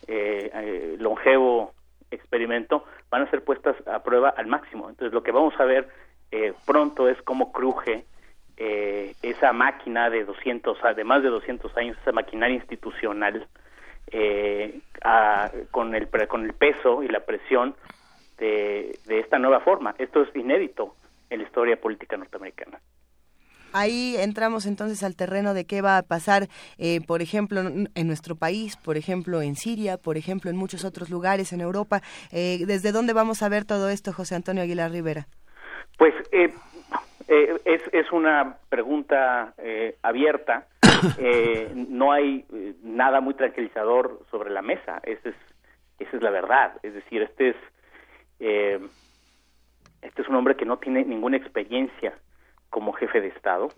eh, 0.07 0.49
eh, 0.53 0.95
longevo 0.99 1.73
experimento, 2.09 2.85
van 3.09 3.23
a 3.23 3.29
ser 3.29 3.43
puestas 3.43 3.75
a 3.87 4.01
prueba 4.03 4.29
al 4.29 4.47
máximo. 4.47 4.89
Entonces, 4.89 5.13
lo 5.13 5.23
que 5.23 5.31
vamos 5.31 5.53
a 5.59 5.65
ver 5.65 5.87
eh, 6.31 6.53
pronto 6.65 7.07
es 7.07 7.21
cómo 7.21 7.51
cruje 7.51 8.05
eh, 8.57 9.13
esa 9.21 9.53
máquina 9.53 10.09
de 10.09 10.25
200, 10.25 10.83
a- 10.83 10.93
de 10.93 11.03
más 11.03 11.21
de 11.23 11.29
200 11.29 11.75
años, 11.77 11.97
esa 12.01 12.11
maquinaria 12.11 12.55
institucional, 12.55 13.47
eh, 14.11 14.79
a- 15.03 15.51
con, 15.71 15.93
el, 15.95 16.07
con 16.27 16.45
el 16.45 16.53
peso 16.53 17.03
y 17.03 17.07
la 17.07 17.21
presión 17.21 17.75
de, 18.37 18.97
de 19.05 19.19
esta 19.19 19.37
nueva 19.39 19.59
forma. 19.61 19.95
Esto 19.97 20.21
es 20.21 20.35
inédito 20.35 20.95
en 21.29 21.39
la 21.39 21.45
historia 21.45 21.79
política 21.79 22.17
norteamericana. 22.17 22.79
Ahí 23.73 24.15
entramos 24.17 24.65
entonces 24.65 25.03
al 25.03 25.15
terreno 25.15 25.53
de 25.53 25.65
qué 25.65 25.81
va 25.81 25.97
a 25.97 26.03
pasar, 26.03 26.47
eh, 26.77 27.01
por 27.05 27.21
ejemplo, 27.21 27.59
en 27.61 28.07
nuestro 28.07 28.35
país, 28.35 28.77
por 28.77 28.95
ejemplo, 28.97 29.41
en 29.41 29.55
Siria, 29.55 29.97
por 29.97 30.17
ejemplo, 30.17 30.49
en 30.49 30.55
muchos 30.55 30.85
otros 30.85 31.09
lugares, 31.09 31.51
en 31.51 31.61
Europa. 31.61 32.01
Eh, 32.31 32.63
¿Desde 32.65 32.91
dónde 32.93 33.13
vamos 33.13 33.43
a 33.43 33.49
ver 33.49 33.65
todo 33.65 33.89
esto, 33.89 34.13
José 34.13 34.35
Antonio 34.35 34.63
Aguilar 34.63 34.89
Rivera? 34.91 35.27
Pues 35.97 36.13
eh, 36.31 36.53
eh, 37.27 37.59
es, 37.65 37.81
es 37.91 38.11
una 38.11 38.57
pregunta 38.69 39.53
eh, 39.57 39.97
abierta. 40.01 40.67
Eh, 41.19 41.71
no 41.75 42.11
hay 42.11 42.43
eh, 42.51 42.73
nada 42.81 43.21
muy 43.21 43.35
tranquilizador 43.35 44.19
sobre 44.31 44.49
la 44.49 44.63
mesa. 44.63 44.99
Esa 45.03 45.29
es, 45.29 45.35
esa 45.99 46.17
es 46.17 46.23
la 46.23 46.31
verdad. 46.31 46.73
Es 46.81 46.95
decir, 46.95 47.21
este 47.21 47.49
es, 47.49 47.55
eh, 48.39 48.79
este 50.01 50.21
es 50.23 50.27
un 50.27 50.33
hombre 50.33 50.55
que 50.55 50.65
no 50.65 50.77
tiene 50.77 51.05
ninguna 51.05 51.37
experiencia 51.37 52.17
como 52.71 52.93
jefe 52.93 53.21
de 53.21 53.27
Estado, 53.27 53.69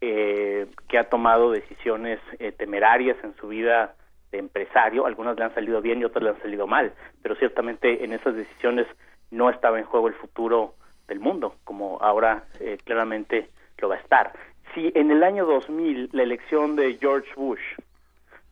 eh, 0.00 0.66
que 0.88 0.98
ha 0.98 1.08
tomado 1.08 1.52
decisiones 1.52 2.18
eh, 2.40 2.50
temerarias 2.50 3.16
en 3.22 3.36
su 3.36 3.46
vida 3.46 3.94
de 4.32 4.38
empresario. 4.38 5.06
Algunas 5.06 5.38
le 5.38 5.44
han 5.44 5.54
salido 5.54 5.80
bien 5.80 6.00
y 6.00 6.04
otras 6.04 6.24
le 6.24 6.30
han 6.30 6.42
salido 6.42 6.66
mal, 6.66 6.92
pero 7.22 7.36
ciertamente 7.36 8.04
en 8.04 8.12
esas 8.12 8.34
decisiones 8.34 8.88
no 9.30 9.48
estaba 9.48 9.78
en 9.78 9.84
juego 9.84 10.08
el 10.08 10.14
futuro 10.14 10.74
del 11.08 11.20
mundo, 11.20 11.56
como 11.64 11.98
ahora 12.00 12.44
eh, 12.60 12.78
claramente 12.84 13.48
lo 13.78 13.88
va 13.88 13.96
a 13.96 13.98
estar. 13.98 14.32
Si 14.74 14.90
en 14.94 15.10
el 15.10 15.22
año 15.22 15.44
2000 15.44 16.10
la 16.12 16.22
elección 16.22 16.76
de 16.76 16.94
George 16.94 17.28
Bush, 17.36 17.60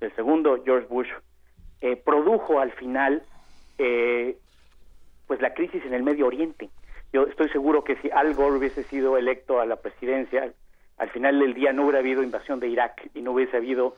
el 0.01 0.15
segundo 0.15 0.63
George 0.65 0.87
Bush, 0.89 1.09
eh, 1.81 1.97
produjo 1.97 2.61
al 2.61 2.73
final 2.73 3.23
eh, 3.79 4.37
pues 5.27 5.41
la 5.41 5.55
crisis 5.55 5.85
en 5.85 5.95
el 5.95 6.03
Medio 6.03 6.27
Oriente. 6.27 6.69
Yo 7.13 7.25
estoy 7.25 7.49
seguro 7.49 7.85
que 7.85 7.97
si 7.97 8.11
Al 8.11 8.35
Gore 8.35 8.59
hubiese 8.59 8.85
sido 8.85 9.17
electo 9.17 9.61
a 9.61 9.67
la 9.67 9.77
presidencia, 9.77 10.53
al 10.99 11.11
final 11.11 11.39
del 11.39 11.55
día 11.55 11.73
no 11.73 11.85
hubiera 11.85 12.01
habido 12.01 12.23
invasión 12.23 12.61
de 12.61 12.69
Irak 12.69 13.11
y 13.15 13.23
no 13.23 13.33
hubiese 13.33 13.57
habido 13.57 13.97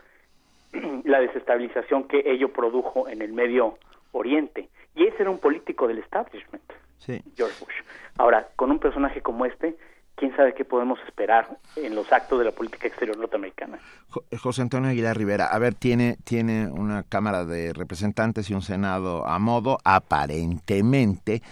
la 1.05 1.21
desestabilización 1.21 2.05
que 2.05 2.23
ello 2.27 2.53
produjo 2.53 3.09
en 3.09 3.23
el 3.23 3.33
Medio 3.33 3.79
Oriente. 4.13 4.69
Y 4.95 5.07
ese 5.07 5.23
era 5.23 5.31
un 5.31 5.39
político 5.39 5.89
del 5.89 5.99
establishment, 5.99 6.63
Sí. 7.05 7.21
George 7.37 7.57
Bush. 7.61 7.75
Ahora, 8.19 8.49
con 8.57 8.71
un 8.71 8.79
personaje 8.79 9.21
como 9.23 9.45
este, 9.47 9.77
quién 10.15 10.35
sabe 10.37 10.55
qué 10.55 10.65
podemos 10.65 10.99
esperar 11.07 11.59
en 11.77 11.95
los 11.95 12.13
actos 12.13 12.39
de 12.39 12.45
la 12.45 12.53
política 12.53 12.87
exterior 12.87 13.17
norteamericana. 13.17 13.79
Jo- 14.11 14.25
José 14.41 14.63
Antonio 14.63 14.91
Aguilar 14.91 15.17
Rivera, 15.17 15.47
a 15.47 15.59
ver, 15.59 15.75
tiene, 15.75 16.17
tiene 16.25 16.69
una 16.71 17.03
Cámara 17.03 17.45
de 17.45 17.73
Representantes 17.73 18.49
y 18.51 18.55
un 18.55 18.63
Senado 18.63 19.27
a 19.27 19.39
modo, 19.39 19.79
aparentemente, 19.85 21.43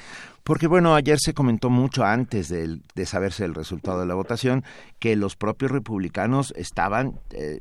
porque 0.45 0.67
bueno, 0.67 0.95
ayer 0.95 1.19
se 1.19 1.35
comentó 1.35 1.71
mucho 1.71 2.05
antes 2.05 2.49
del- 2.49 2.83
de, 2.95 3.07
saberse 3.07 3.45
el 3.45 3.55
resultado 3.55 4.01
de 4.01 4.07
la 4.07 4.15
votación 4.15 4.63
que 4.99 5.17
los 5.17 5.37
propios 5.37 5.71
republicanos 5.71 6.53
estaban 6.57 7.15
eh, 7.33 7.61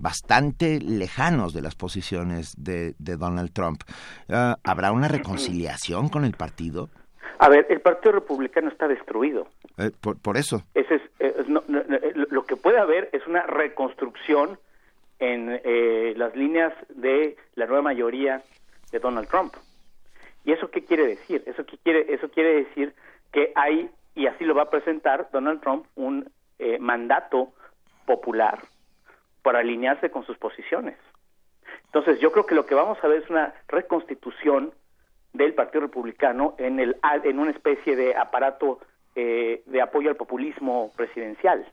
bastante 0.00 0.80
lejanos 0.80 1.52
de 1.52 1.62
las 1.62 1.74
posiciones 1.74 2.54
de, 2.56 2.94
de 2.98 3.16
Donald 3.16 3.52
Trump. 3.52 3.82
Ah, 4.28 4.56
¿Habrá 4.64 4.92
una 4.92 5.08
reconciliación 5.08 6.08
con 6.08 6.24
el 6.24 6.32
partido? 6.32 6.88
A 7.38 7.48
ver, 7.48 7.66
el 7.70 7.80
Partido 7.80 8.12
Republicano 8.12 8.68
está 8.68 8.86
destruido. 8.88 9.48
Eh, 9.78 9.90
por, 10.00 10.20
por 10.20 10.36
eso. 10.36 10.62
Ese 10.74 10.96
es, 10.96 11.02
eh, 11.20 11.34
no- 11.48 11.62
no- 11.68 11.82
no, 11.88 11.96
eh, 11.96 12.12
lo 12.30 12.44
que 12.44 12.56
puede 12.56 12.78
haber 12.78 13.08
es 13.12 13.26
una 13.26 13.42
reconstrucción 13.44 14.58
en 15.20 15.60
eh, 15.64 16.14
las 16.16 16.34
líneas 16.36 16.72
de 16.94 17.36
la 17.54 17.66
nueva 17.66 17.82
mayoría 17.82 18.42
de 18.92 18.98
Donald 18.98 19.28
Trump. 19.28 19.54
¿Y 20.44 20.52
eso 20.52 20.70
qué 20.70 20.84
quiere 20.84 21.06
decir? 21.06 21.42
Eso 21.46 21.64
qué 21.64 21.78
quiere 21.78 22.12
eso 22.12 22.28
quiere 22.30 22.64
decir 22.64 22.94
que 23.32 23.52
hay 23.54 23.90
y 24.14 24.26
así 24.26 24.44
lo 24.44 24.54
va 24.54 24.62
a 24.64 24.70
presentar 24.70 25.28
Donald 25.32 25.60
Trump 25.60 25.86
un 25.94 26.30
eh, 26.58 26.78
mandato 26.78 27.52
popular 28.06 28.60
para 29.42 29.60
alinearse 29.60 30.10
con 30.10 30.24
sus 30.24 30.36
posiciones. 30.38 30.96
Entonces, 31.86 32.20
yo 32.20 32.30
creo 32.32 32.46
que 32.46 32.54
lo 32.54 32.66
que 32.66 32.74
vamos 32.74 32.98
a 33.02 33.08
ver 33.08 33.22
es 33.22 33.30
una 33.30 33.54
reconstitución 33.68 34.72
del 35.32 35.54
Partido 35.54 35.82
Republicano 35.82 36.54
en 36.58 36.80
el 36.80 36.96
en 37.24 37.38
una 37.38 37.50
especie 37.50 37.96
de 37.96 38.16
aparato 38.16 38.80
eh, 39.14 39.62
de 39.66 39.82
apoyo 39.82 40.08
al 40.08 40.16
populismo 40.16 40.92
presidencial, 40.96 41.66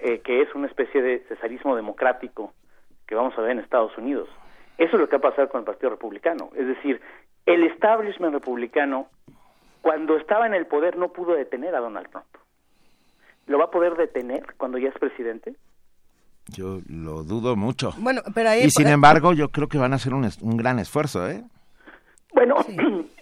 eh, 0.00 0.20
que 0.20 0.42
es 0.42 0.54
una 0.54 0.66
especie 0.66 1.02
de 1.02 1.20
cesarismo 1.28 1.76
democrático 1.76 2.52
que 3.06 3.14
vamos 3.14 3.36
a 3.36 3.42
ver 3.42 3.52
en 3.52 3.58
Estados 3.58 3.96
Unidos. 3.98 4.28
Eso 4.78 4.96
es 4.96 5.00
lo 5.00 5.08
que 5.08 5.18
va 5.18 5.28
a 5.28 5.30
pasar 5.30 5.48
con 5.48 5.60
el 5.60 5.64
Partido 5.66 5.90
Republicano. 5.90 6.50
Es 6.56 6.66
decir, 6.66 7.00
el 7.46 7.64
establishment 7.64 8.32
republicano, 8.32 9.08
cuando 9.82 10.16
estaba 10.16 10.46
en 10.46 10.54
el 10.54 10.66
poder, 10.66 10.96
no 10.96 11.12
pudo 11.12 11.34
detener 11.34 11.74
a 11.74 11.80
Donald 11.80 12.08
Trump. 12.08 12.26
¿Lo 13.46 13.58
va 13.58 13.64
a 13.64 13.70
poder 13.70 13.94
detener 13.96 14.54
cuando 14.56 14.78
ya 14.78 14.88
es 14.88 14.98
presidente? 14.98 15.54
Yo 16.48 16.80
lo 16.88 17.22
dudo 17.24 17.56
mucho. 17.56 17.92
Bueno, 17.98 18.20
pero 18.34 18.50
ahí... 18.50 18.64
Y 18.64 18.70
sin 18.70 18.88
embargo, 18.88 19.32
yo 19.32 19.48
creo 19.50 19.68
que 19.68 19.78
van 19.78 19.92
a 19.92 19.96
hacer 19.96 20.12
un, 20.14 20.24
es- 20.24 20.40
un 20.42 20.56
gran 20.56 20.78
esfuerzo, 20.78 21.28
¿eh? 21.28 21.42
Bueno, 22.32 22.56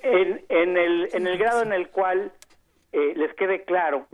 en, 0.02 0.41
en, 0.49 0.76
el, 0.76 1.09
en 1.12 1.26
el 1.26 1.39
grado 1.39 1.62
en 1.62 1.73
el 1.73 1.89
cual 1.89 2.33
eh, 2.92 3.12
les 3.17 3.33
quede 3.34 3.65
claro 3.65 4.07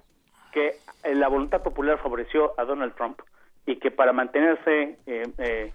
que 0.52 0.74
eh, 1.04 1.14
la 1.14 1.28
voluntad 1.28 1.62
popular 1.62 1.98
favoreció 2.02 2.52
a 2.58 2.64
Donald 2.64 2.94
Trump 2.96 3.20
y 3.66 3.76
que 3.76 3.90
para 3.90 4.12
mantenerse, 4.12 4.98
eh, 5.06 5.22
eh, 5.38 5.72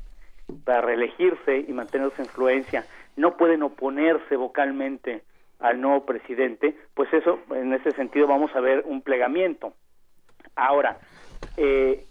para 0.66 0.82
reelegirse 0.82 1.66
y 1.68 1.72
mantener 1.74 2.12
su 2.16 2.22
influencia, 2.22 2.86
no 3.16 3.38
pueden 3.38 3.64
oponerse 3.64 4.36
vocalmente 4.36 5.24
al 5.60 5.80
nuevo 5.80 6.06
presidente, 6.06 6.76
pues 6.94 7.12
eso, 7.14 7.40
en 7.52 7.72
ese 7.74 7.92
sentido, 7.92 8.28
vamos 8.28 8.52
a 8.56 8.60
ver 8.60 8.84
un 8.86 9.02
plegamiento. 9.02 9.74
Ahora, 10.56 10.98
eh, 11.58 12.06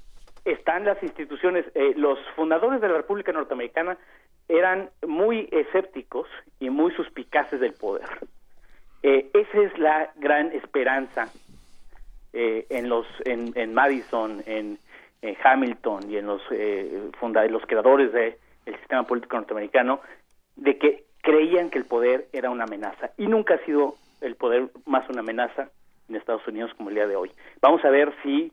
están 0.45 0.85
las 0.85 1.03
instituciones, 1.03 1.65
eh, 1.75 1.95
los 1.97 2.19
fundadores 2.37 2.81
de 2.81 2.89
la 2.89 2.97
República 2.97 3.33
Norteamericana 3.33 3.97
eran 4.49 4.91
muy 5.07 5.49
escépticos 5.53 6.29
y 6.61 6.69
muy 6.71 6.93
suspicaces 6.95 7.61
del 7.61 7.73
poder. 7.75 8.09
Eh, 9.03 9.31
esa 9.35 9.59
es 9.63 9.79
la 9.79 10.13
gran 10.17 10.53
esperanza 10.53 11.29
eh, 12.33 12.67
en 12.71 12.89
los 12.89 13.07
en, 13.25 13.53
en 13.57 13.75
Madison, 13.75 14.43
en, 14.47 14.79
Hamilton 15.45 16.11
y 16.11 16.17
en 16.17 16.27
los 16.27 16.43
eh, 16.51 17.11
funda- 17.21 17.47
los 17.47 17.65
creadores 17.67 18.13
del 18.13 18.35
sistema 18.65 19.05
político 19.05 19.37
norteamericano 19.37 20.01
de 20.57 20.79
que 20.79 21.05
creían 21.23 21.71
que 21.71 21.79
el 21.79 21.85
poder 21.85 22.27
era 22.33 22.51
una 22.51 22.65
amenaza 22.65 23.11
y 23.17 23.29
nunca 23.29 23.55
ha 23.55 23.59
sido 23.65 23.95
el 24.21 24.35
poder 24.35 24.71
más 24.85 25.09
una 25.09 25.21
amenaza 25.21 25.69
en 26.09 26.17
Estados 26.17 26.45
Unidos 26.49 26.73
como 26.77 26.89
el 26.89 26.97
día 26.97 27.07
de 27.07 27.15
hoy. 27.15 27.31
Vamos 27.61 27.85
a 27.85 27.91
ver 27.91 28.13
si 28.25 28.51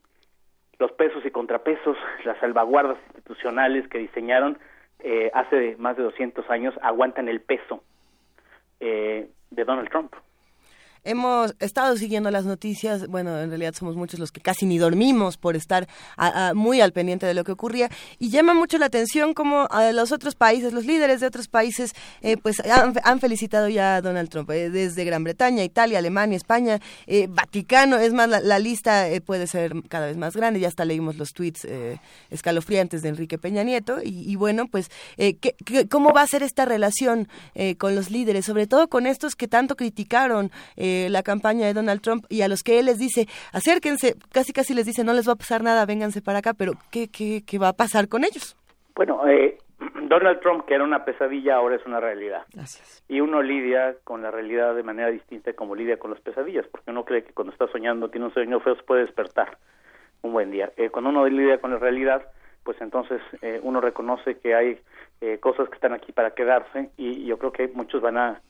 los 0.80 0.91
pesos 0.93 1.24
y 1.25 1.32
contrapesos, 1.32 1.98
las 2.24 2.40
salvaguardas 2.40 2.98
institucionales 3.14 3.88
que 3.90 3.99
diseñaron 3.99 4.58
eh, 4.99 5.30
hace 5.33 5.75
más 5.77 5.98
de 5.98 6.03
200 6.03 6.49
años 6.49 6.74
aguantan 6.82 7.30
el 7.30 7.41
peso 7.41 7.83
eh, 8.80 9.30
de 9.51 9.66
Donald 9.66 9.90
Trump. 9.90 10.14
Hemos 11.03 11.56
estado 11.60 11.95
siguiendo 11.98 12.30
las 12.32 12.45
noticias, 12.45 13.08
bueno, 13.08 13.40
en 13.40 13.50
realidad 13.50 13.74
somos 13.74 13.95
muchos 13.95 14.19
los 14.19 14.32
que 14.32 14.42
casi 14.42 14.66
ni 14.66 14.78
dormimos 14.78 15.38
por 15.38 15.56
estar 15.56 15.88
a- 16.18 16.53
muy 16.53 16.82
al 16.82 16.92
pendiente 16.92 17.26
de 17.26 17.34
lo 17.34 17.44
que 17.44 17.52
ocurría. 17.52 17.90
Y 18.19 18.30
llama 18.30 18.53
mucho 18.53 18.78
la 18.78 18.88
atención 18.88 19.34
como 19.34 19.68
a 19.72 19.92
los 19.92 20.11
otros 20.11 20.36
países, 20.36 20.74
los 20.74 20.86
líderes 20.86 21.19
de 21.22 21.28
otros 21.28 21.48
países, 21.48 21.94
eh, 22.22 22.38
pues 22.38 22.60
han, 22.61 22.94
han 23.03 23.19
felicitado 23.19 23.69
ya 23.69 23.95
a 23.98 24.02
Donald 24.02 24.30
Trump, 24.30 24.50
eh, 24.52 24.69
desde 24.69 25.03
Gran 25.06 25.24
Bretaña, 25.24 25.64
Italia, 25.64 26.00
Alemania, 26.00 26.36
España, 26.38 26.80
eh, 27.08 27.28
Vaticano, 27.30 27.98
es 27.98 28.14
más, 28.14 28.30
la, 28.30 28.40
la 28.42 28.60
lista 28.60 29.10
eh, 29.10 29.22
puede 29.22 29.48
ser 29.48 29.74
cada 29.88 30.08
vez 30.08 30.18
más 30.18 30.36
grande, 30.36 30.60
ya 30.60 30.68
hasta 30.68 30.86
leímos 30.86 31.18
los 31.18 31.34
tweets 31.34 31.66
eh, 31.66 32.00
escalofriantes 32.30 33.02
de 33.02 33.10
Enrique 33.10 33.38
Peña 33.38 33.64
Nieto. 33.64 34.00
Y, 34.03 34.30
y 34.32 34.36
bueno, 34.36 34.68
pues, 34.68 34.90
eh, 35.18 35.36
¿qué- 35.38 35.56
qué- 35.66 35.88
¿cómo 35.88 36.11
va 36.14 36.22
a 36.22 36.28
ser 36.28 36.44
esta 36.44 36.66
relación 36.66 37.28
eh, 37.56 37.76
con 37.76 37.95
los 37.95 38.10
líderes, 38.11 38.45
sobre 38.45 38.68
todo 38.68 38.88
con 38.90 39.06
estos 39.06 39.36
que 39.36 39.48
tanto 39.48 39.76
criticaron 39.76 40.52
eh, 40.90 41.09
la 41.09 41.24
campaña 41.24 41.66
de 41.66 41.74
Donald 41.74 42.01
Trump 42.01 42.26
y 42.30 42.42
a 42.42 42.48
los 42.48 42.64
que 42.64 42.80
él 42.80 42.85
les 42.85 43.00
dice, 43.00 43.27
acérquense, 43.53 44.16
casi 44.32 44.53
casi 44.53 44.74
les 44.74 44.85
dice, 44.85 45.03
no 45.03 45.14
les 45.14 45.27
va 45.27 45.34
a 45.34 45.38
pasar 45.38 45.64
nada, 45.64 45.85
vénganse 45.85 46.22
para 46.22 46.40
acá, 46.40 46.53
pero 46.53 46.74
¿qué, 46.92 47.08
qué, 47.08 47.43
qué 47.45 47.58
va 47.58 47.69
a 47.69 47.74
pasar 47.74 48.08
con 48.08 48.24
ellos? 48.24 48.56
Bueno, 48.95 49.27
eh, 49.27 49.58
Donald 50.03 50.40
Trump, 50.42 50.66
que 50.66 50.76
era 50.76 50.84
una 50.84 51.06
pesadilla, 51.06 51.56
ahora 51.56 51.76
es 51.76 51.85
una 51.85 52.00
realidad. 52.00 52.43
Gracias. 52.53 53.03
Y 53.08 53.22
uno 53.22 53.42
lidia 53.42 53.95
con 54.03 54.22
la 54.22 54.32
realidad 54.32 54.76
de 54.76 54.84
manera 54.84 55.09
distinta 55.09 55.53
como 55.53 55.76
lidia 55.76 55.98
con 55.98 56.11
las 56.11 56.19
pesadillas, 56.22 56.68
porque 56.68 56.92
uno 56.92 57.06
cree 57.06 57.24
que 57.24 57.34
cuando 57.34 57.53
está 57.53 57.68
soñando, 57.68 58.09
tiene 58.09 58.27
un 58.27 58.34
sueño 58.34 58.59
feo, 58.59 58.76
se 58.76 58.84
puede 58.84 59.06
despertar 59.06 59.58
un 60.22 60.34
buen 60.34 60.51
día. 60.51 60.72
Eh, 60.77 60.90
cuando 60.90 61.09
uno 61.09 61.26
lidia 61.27 61.59
con 61.59 61.72
la 61.72 61.77
realidad, 61.77 62.24
pues 62.64 62.80
entonces 62.82 63.22
eh, 63.42 63.59
uno 63.64 63.82
reconoce 63.82 64.38
que 64.38 64.53
hay 64.53 64.80
eh, 65.22 65.38
cosas 65.40 65.69
que 65.69 65.76
están 65.76 65.93
aquí 65.93 66.11
para 66.11 66.32
quedarse 66.32 66.90
y 66.98 67.26
yo 67.26 67.38
creo 67.38 67.51
que 67.51 67.68
muchos 67.69 68.01
van 68.01 68.18
a 68.18 68.42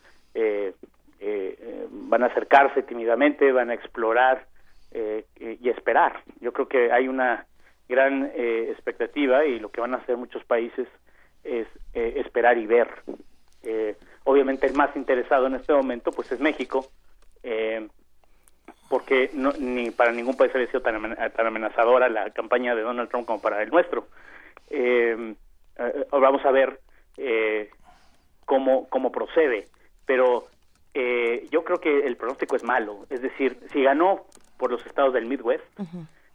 eh, 1.20 1.56
eh, 1.60 1.88
van 1.90 2.24
a 2.24 2.28
acercarse 2.28 2.84
tímidamente, 2.84 3.52
van 3.52 3.70
a 3.70 3.74
explorar 3.74 4.46
eh, 4.92 5.26
y 5.36 5.70
esperar. 5.70 6.24
Yo 6.40 6.52
creo 6.52 6.68
que 6.68 6.92
hay 6.92 7.08
una 7.08 7.46
gran 7.88 8.32
eh, 8.34 8.70
expectativa 8.72 9.46
y 9.46 9.60
lo 9.60 9.70
que 9.70 9.82
van 9.82 9.94
a 9.94 9.98
hacer 9.98 10.18
muchos 10.18 10.44
países 10.46 10.88
es 11.44 11.68
eh, 11.94 12.14
esperar 12.18 12.58
y 12.58 12.66
ver. 12.66 12.88
Obviamente 14.24 14.68
el 14.68 14.74
más 14.74 14.96
interesado 14.96 15.48
en 15.48 15.56
este 15.56 15.74
momento 15.74 16.12
pues 16.12 16.32
es 16.32 16.40
México, 16.40 16.86
porque 18.90 19.30
no, 19.34 19.52
ni 19.60 19.92
para 19.92 20.12
ningún 20.12 20.38
país 20.38 20.54
había 20.54 20.68
sido 20.68 20.82
tan, 20.82 21.16
tan 21.16 21.48
amenazadora 21.48 22.10
la 22.10 22.30
campaña 22.32 22.76
de 22.76 22.82
Donald 22.82 23.10
Trump 23.10 23.26
como 23.26 23.42
para 23.42 23.62
el 23.62 23.70
nuestro. 23.70 24.08
Vamos 26.12 26.46
a 26.46 26.52
ver 26.52 26.80
cómo, 28.46 28.88
cómo 28.90 29.12
procede, 29.12 29.68
pero 30.06 30.48
eh, 30.94 31.48
yo 31.52 31.64
creo 31.64 31.80
que 31.80 32.06
el 32.06 32.18
pronóstico 32.18 32.56
es 32.56 32.64
malo, 32.64 33.06
es 33.10 33.22
decir, 33.22 33.58
si 33.72 33.84
ganó 33.84 34.26
por 34.58 34.72
los 34.72 34.86
estados 34.86 35.14
del 35.14 35.26
Midwest, 35.26 35.64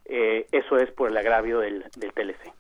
eh, 0.06 0.46
eso 0.52 0.76
es 0.78 0.90
por 0.90 1.08
el 1.10 1.16
agravio 1.16 1.58
del, 1.60 1.84
del 1.96 2.12
TLC. 2.12 2.52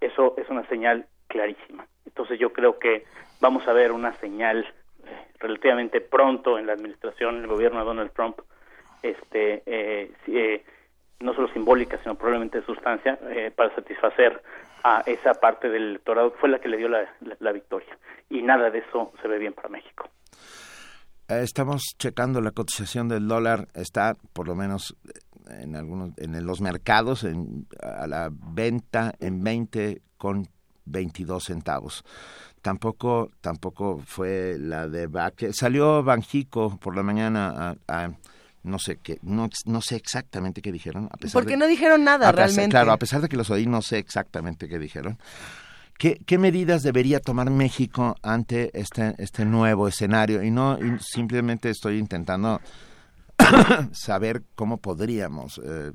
Eso 0.00 0.34
es 0.36 0.48
una 0.48 0.66
señal 0.68 1.06
clarísima. 1.28 1.86
Entonces 2.04 2.38
yo 2.38 2.52
creo 2.52 2.78
que 2.78 3.04
vamos 3.40 3.66
a 3.68 3.72
ver 3.72 3.92
una 3.92 4.12
señal 4.14 4.64
eh, 5.04 5.26
relativamente 5.38 6.00
pronto 6.00 6.58
en 6.58 6.66
la 6.66 6.72
administración, 6.74 7.36
en 7.36 7.42
el 7.42 7.48
gobierno 7.48 7.78
de 7.80 7.84
Donald 7.86 8.12
Trump, 8.12 8.40
este, 9.02 9.62
eh, 9.66 10.10
eh, 10.26 10.64
no 11.20 11.34
solo 11.34 11.48
simbólica, 11.48 11.98
sino 12.02 12.14
probablemente 12.14 12.60
de 12.60 12.66
sustancia, 12.66 13.18
eh, 13.30 13.50
para 13.54 13.74
satisfacer 13.74 14.42
a 14.82 15.02
esa 15.06 15.34
parte 15.34 15.68
del 15.68 15.90
electorado 15.90 16.32
que 16.32 16.38
fue 16.38 16.48
la 16.48 16.58
que 16.58 16.68
le 16.68 16.76
dio 16.76 16.88
la, 16.88 17.02
la- 17.20 17.36
la 17.38 17.52
victoria. 17.52 17.96
Y 18.28 18.42
nada 18.42 18.70
de 18.70 18.78
eso 18.80 19.12
se 19.22 19.28
ve 19.28 19.38
bien 19.38 19.52
para 19.54 19.68
México. 19.68 20.08
Eh, 21.28 21.40
Estamos 21.42 21.82
checando 21.98 22.40
la 22.40 22.52
cotización 22.52 23.08
del 23.08 23.26
dólar, 23.28 23.68
está 23.74 24.16
por 24.32 24.46
lo 24.46 24.54
menos 24.54 24.96
en 25.48 25.76
algunos 25.76 26.10
en 26.18 26.44
los 26.44 26.60
mercados 26.60 27.24
en, 27.24 27.66
a 27.82 28.06
la 28.06 28.30
venta 28.32 29.14
en 29.20 29.42
20 29.42 30.02
con 30.18 30.48
22 30.86 31.44
centavos. 31.44 32.04
Tampoco 32.62 33.30
tampoco 33.40 34.02
fue 34.04 34.56
la 34.58 34.88
de 34.88 35.08
que 35.36 35.52
salió 35.52 36.02
Banjico 36.02 36.76
por 36.78 36.96
la 36.96 37.02
mañana 37.02 37.76
a, 37.88 38.04
a- 38.04 38.12
no 38.64 38.80
sé 38.80 38.96
qué 38.96 39.20
no, 39.22 39.48
no 39.66 39.80
sé 39.80 39.94
exactamente 39.94 40.60
qué 40.60 40.72
dijeron 40.72 41.08
a 41.12 41.16
pesar 41.16 41.34
Porque 41.34 41.52
de- 41.52 41.56
no 41.58 41.68
dijeron 41.68 42.02
nada 42.02 42.28
a 42.28 42.32
pesar- 42.32 42.36
realmente. 42.48 42.70
Claro, 42.70 42.90
a 42.90 42.96
pesar 42.96 43.20
de 43.20 43.28
que 43.28 43.36
los 43.36 43.48
oí 43.50 43.66
no 43.66 43.80
sé 43.82 43.98
exactamente 43.98 44.68
qué 44.68 44.80
dijeron. 44.80 45.18
¿Qué, 45.98 46.38
medidas 46.38 46.82
debería 46.82 47.20
tomar 47.20 47.50
México 47.50 48.16
ante 48.22 48.70
este, 48.78 49.14
este 49.18 49.44
nuevo 49.46 49.88
escenario? 49.88 50.42
Y 50.42 50.50
no 50.50 50.78
simplemente 51.00 51.70
estoy 51.70 51.98
intentando 51.98 52.60
saber 53.92 54.42
cómo 54.54 54.76
podríamos 54.78 55.58
eh, 55.58 55.92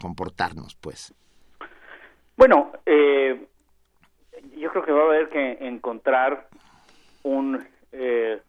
comportarnos, 0.00 0.74
pues. 0.80 1.12
Bueno, 2.36 2.72
eh, 2.86 3.46
yo 4.56 4.70
creo 4.70 4.84
que 4.84 4.92
va 4.92 5.02
a 5.02 5.06
haber 5.06 5.28
que 5.28 5.58
encontrar 5.60 6.48
un, 7.22 7.66
eh, 7.92 8.40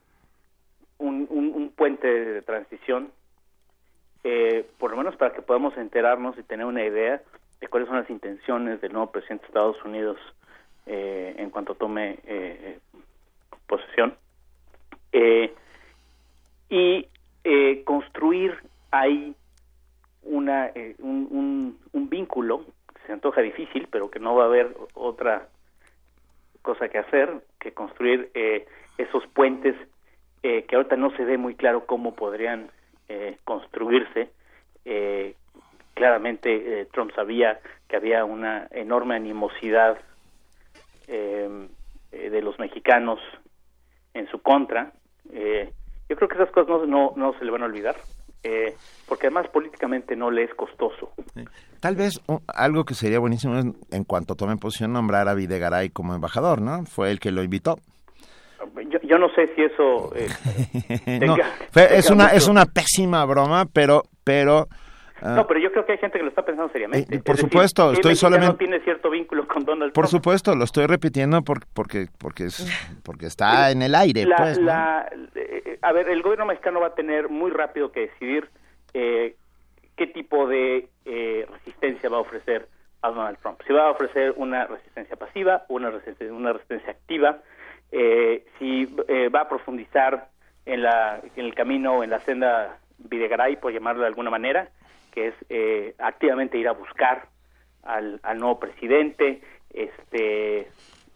un, 0.98 1.28
un- 1.30 1.54
un 1.56 1.70
puente 1.76 2.08
de 2.08 2.42
transición, 2.42 3.12
eh, 4.24 4.66
por 4.80 4.92
lo 4.92 4.98
menos 4.98 5.16
para 5.18 5.34
que 5.36 5.42
podamos 5.42 5.76
enterarnos 5.78 6.38
y 6.38 6.44
tener 6.44 6.66
una 6.66 6.84
idea 6.86 7.22
de 7.60 7.68
cuáles 7.68 7.88
son 7.90 7.98
las 7.98 8.10
intenciones 8.10 8.82
del 8.82 8.94
nuevo 8.94 9.12
presidente 9.12 9.44
de 9.44 9.48
Estados 9.50 9.84
Unidos 9.84 10.18
eh, 10.86 11.36
en 11.38 11.50
cuanto 11.50 11.76
tome 11.76 12.20
eh, 12.26 12.80
posesión. 13.68 14.16
Eh, 15.12 15.54
y 16.70 17.08
eh, 17.44 17.84
construir 17.84 18.58
ahí 18.92 19.36
una, 20.24 20.72
un, 21.00 21.28
un, 21.30 21.80
un 21.94 22.10
vínculo 22.10 22.66
que 22.94 23.08
se 23.08 23.14
antoja 23.14 23.42
difícil, 23.42 23.88
pero 23.92 24.10
que 24.10 24.20
no 24.20 24.36
va 24.36 24.44
a 24.44 24.48
haber 24.48 24.76
otra 24.94 25.48
cosa 26.62 26.90
que 26.90 26.98
hacer 26.98 27.42
que 27.60 27.72
construir 27.72 28.32
eh, 28.34 28.66
esos 28.98 29.26
puentes 29.28 29.76
eh, 30.44 30.64
que 30.64 30.76
ahorita 30.76 30.96
no 30.96 31.16
se 31.16 31.24
ve 31.24 31.38
muy 31.38 31.56
claro 31.56 31.86
cómo 31.86 32.16
podrían 32.16 32.70
eh, 33.08 33.38
construirse. 33.44 34.30
Claramente 35.96 36.88
Trump 36.92 37.12
sabía 37.16 37.60
que 37.88 37.96
había 37.96 38.24
una 38.26 38.68
enorme 38.70 39.16
animosidad 39.16 39.98
eh, 41.08 41.68
eh, 42.12 42.30
de 42.30 42.42
los 42.42 42.58
mexicanos 42.60 43.20
en 44.14 44.28
su 44.30 44.42
contra. 44.42 44.92
Eh, 45.32 45.72
yo 46.10 46.16
creo 46.16 46.28
que 46.30 46.36
esas 46.36 46.52
cosas 46.52 46.88
no, 46.88 46.88
no, 46.88 47.14
no 47.16 47.38
se 47.40 47.46
le 47.46 47.52
van 47.52 47.64
a 47.64 47.66
olvidar. 47.66 47.96
eh, 48.44 48.76
porque 49.08 49.26
además 49.28 49.48
políticamente 49.52 50.16
no 50.16 50.30
le 50.30 50.44
es 50.44 50.54
costoso. 50.54 51.12
Tal 51.80 51.96
vez 51.96 52.22
uh, 52.28 52.38
algo 52.48 52.84
que 52.86 52.94
sería 52.94 53.18
buenísimo 53.20 53.58
es, 53.58 53.66
en 53.92 54.04
cuanto 54.04 54.36
tome 54.36 54.56
posición, 54.58 54.94
nombrar 54.94 55.28
a 55.28 55.34
Videgaray 55.34 55.90
como 55.90 56.14
embajador, 56.14 56.62
¿no? 56.62 56.86
Fue 56.86 57.10
el 57.12 57.20
que 57.20 57.32
lo 57.32 57.42
invitó. 57.44 57.78
Yo, 58.90 59.00
yo 59.04 59.18
no 59.18 59.30
sé 59.36 59.50
si 59.56 59.64
eso 59.64 60.12
eh, 60.16 61.20
No, 61.26 61.36
es 61.76 62.10
una 62.10 62.26
mucho- 62.26 62.36
es 62.38 62.48
una 62.48 62.66
pésima 62.66 63.26
broma, 63.26 63.66
pero 63.72 64.04
pero 64.24 64.68
ah, 65.22 65.36
No, 65.36 65.48
pero 65.48 65.60
yo 65.60 65.72
creo 65.72 65.86
que 65.86 65.94
hay 65.94 65.98
gente 65.98 66.18
que 66.18 66.24
lo 66.24 66.30
está 66.30 66.44
pensando 66.46 66.72
seriamente. 66.72 67.16
Eh, 67.16 67.20
por 67.24 67.36
Es 67.36 67.42
supuesto, 67.42 67.90
¿qué 67.90 67.96
estoy 67.96 68.16
solamente- 68.16 68.58
tiene 68.58 68.80
cierto 68.82 69.10
vínculo 69.10 69.48
con 69.48 69.64
Donald 69.66 69.94
por 69.94 70.06
Trump. 70.08 70.22
supuesto 70.24 70.56
lo 70.56 70.64
estoy 70.64 70.86
repitiendo 70.88 71.42
por- 71.44 71.66
porque 71.74 72.08
porque 72.20 72.46
es, 72.46 72.66
porque 73.04 73.26
está 73.28 73.72
en 73.72 73.82
el 73.82 73.96
aire, 73.96 74.26
La- 74.26 74.36
pues. 74.38 74.60
¿no? 74.60 74.66
la- 74.66 75.10
eh, 75.36 75.80
a 75.82 75.92
ver, 75.92 76.10
el 76.10 76.22
gobierno 76.22 76.46
mexicano 76.46 76.80
va 76.80 76.88
a 76.88 76.96
tener 76.96 77.30
muy 77.30 77.52
rápido 77.52 77.92
que 77.92 78.02
decidir 78.02 78.50
eh, 78.94 79.36
qué 79.96 80.08
tipo 80.08 80.48
de 80.48 80.88
eh, 81.06 81.46
resistencia 81.52 82.10
va 82.10 82.18
a 82.18 82.22
ofrecer 82.22 82.68
a 83.02 83.10
Donald 83.10 83.38
Trump. 83.40 83.62
Si 83.68 83.72
va 83.74 83.88
a 83.88 83.92
ofrecer 83.92 84.34
una 84.38 84.66
resistencia 84.66 85.16
pasiva 85.16 85.66
o 85.70 85.76
una 85.76 85.92
resistencia, 85.92 86.34
una 86.34 86.54
resistencia 86.54 86.92
activa, 86.92 87.38
eh, 87.92 88.44
si 88.58 88.94
eh, 89.08 89.30
va 89.30 89.42
a 89.42 89.50
profundizar 89.50 90.30
en, 90.66 90.82
la, 90.82 91.20
en 91.36 91.46
el 91.46 91.54
camino, 91.54 92.04
en 92.04 92.10
la 92.10 92.20
senda 92.22 92.80
Videgaray, 92.98 93.58
por 93.58 93.72
llamarlo 93.72 94.02
de 94.02 94.08
alguna 94.08 94.32
manera, 94.32 94.70
que 95.16 95.30
es 95.30 95.36
eh, 95.50 95.96
activamente 95.98 96.58
ir 96.58 96.68
a 96.68 96.74
buscar 96.74 97.30
al, 97.84 98.20
al 98.22 98.38
nuevo 98.38 98.60
presidente, 98.60 99.42
este, 99.74 100.68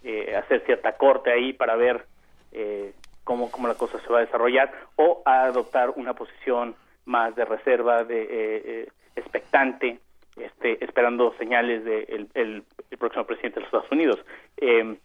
eh, 0.03 0.35
hacer 0.35 0.63
cierta 0.65 0.93
corte 0.93 1.31
ahí 1.31 1.53
para 1.53 1.75
ver 1.75 2.05
eh, 2.53 2.93
cómo, 3.23 3.51
cómo 3.51 3.67
la 3.67 3.75
cosa 3.75 3.99
se 3.99 4.07
va 4.07 4.19
a 4.19 4.25
desarrollar, 4.25 4.73
o 4.95 5.21
a 5.25 5.43
adoptar 5.43 5.91
una 5.91 6.13
posición 6.13 6.75
más 7.05 7.35
de 7.35 7.45
reserva, 7.45 8.03
de 8.03 8.21
eh, 8.21 8.27
eh, 8.31 8.87
expectante, 9.15 9.99
este, 10.37 10.83
esperando 10.83 11.33
señales 11.37 11.83
del 11.83 12.29
el, 12.33 12.63
el 12.89 12.97
próximo 12.97 13.25
presidente 13.25 13.55
de 13.55 13.61
los 13.61 13.67
Estados 13.67 13.91
Unidos. 13.91 14.19
Eh, 14.57 14.97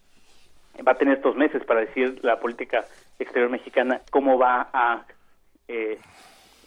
va 0.87 0.93
a 0.93 0.97
tener 0.97 1.17
estos 1.17 1.37
meses 1.37 1.65
para 1.65 1.81
decir 1.81 2.19
la 2.23 2.39
política 2.41 2.85
exterior 3.19 3.51
mexicana 3.51 4.01
cómo 4.11 4.39
va 4.39 4.69
a 4.73 5.05
eh, 5.69 5.99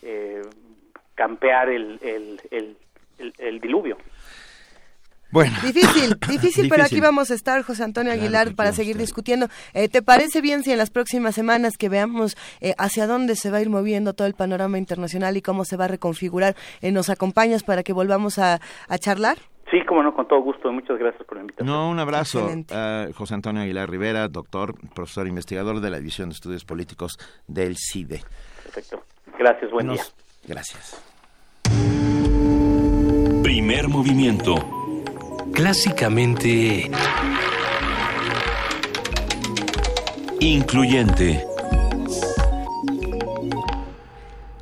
eh, 0.02 0.42
campear 1.18 1.68
el, 1.70 2.00
el, 2.02 2.40
el, 2.52 2.78
el- 3.18 3.34
el 3.40 3.60
diluvio. 3.60 3.98
Bueno. 5.30 5.54
Difícil, 5.62 6.16
difícil, 6.30 6.70
pero 6.70 6.84
aquí 6.84 7.02
vamos 7.02 7.32
a 7.32 7.34
estar, 7.34 7.62
José 7.64 7.84
Antonio 7.84 8.14
Claro 8.14 8.24
Aguilar, 8.24 8.56
para 8.56 8.72
seguir 8.72 8.92
estar. 8.92 9.02
discutiendo. 9.06 9.48
Eh, 9.74 9.90
¿Te 9.90 10.02
parece 10.02 10.40
bien 10.40 10.64
si 10.64 10.72
en 10.72 10.78
las 10.78 10.90
próximas 10.90 11.36
semanas 11.36 11.76
que 11.78 11.90
veamos 11.90 12.38
eh, 12.62 12.74
hacia 12.78 13.08
dónde 13.08 13.36
se 13.36 13.52
va 13.52 13.58
a 13.58 13.62
ir 13.62 13.70
moviendo 13.70 14.14
todo 14.14 14.26
el 14.28 14.36
panorama 14.36 14.78
internacional 14.78 15.36
y 15.36 15.42
cómo 15.42 15.66
se 15.66 15.76
va 15.76 15.86
a 15.86 15.88
reconfigurar, 15.90 16.56
eh, 16.82 16.92
nos 16.94 17.10
acompañas 17.10 17.64
para 17.64 17.84
que 17.84 17.92
volvamos 17.92 18.40
a, 18.40 18.62
a 18.88 18.98
charlar? 19.00 19.38
Sí, 19.70 19.80
como 19.86 20.02
no, 20.02 20.14
con 20.16 20.30
todo 20.30 20.40
gusto. 20.40 20.72
Muchas 20.72 20.98
gracias 20.98 21.26
por 21.28 21.36
la 21.36 21.42
invitación. 21.42 21.68
No, 21.68 21.90
un 21.90 22.00
abrazo. 22.00 22.50
A 22.72 23.08
José 23.14 23.34
Antonio 23.34 23.64
Aguilar 23.64 23.90
Rivera, 23.90 24.30
doctor, 24.30 24.76
profesor 24.96 25.28
investigador 25.28 25.82
de 25.82 25.90
la 25.90 25.98
División 25.98 26.30
de 26.30 26.36
Estudios 26.36 26.64
Políticos 26.64 27.18
del 27.48 27.76
CIDE. 27.76 28.24
Perfecto. 28.64 29.04
Gracias, 29.38 29.70
buen 29.72 29.90
día. 29.90 30.04
Gracias. 30.48 30.96
Primer 33.44 33.90
movimiento. 33.90 34.56
Clásicamente... 35.54 36.90
Incluyente. 40.40 41.44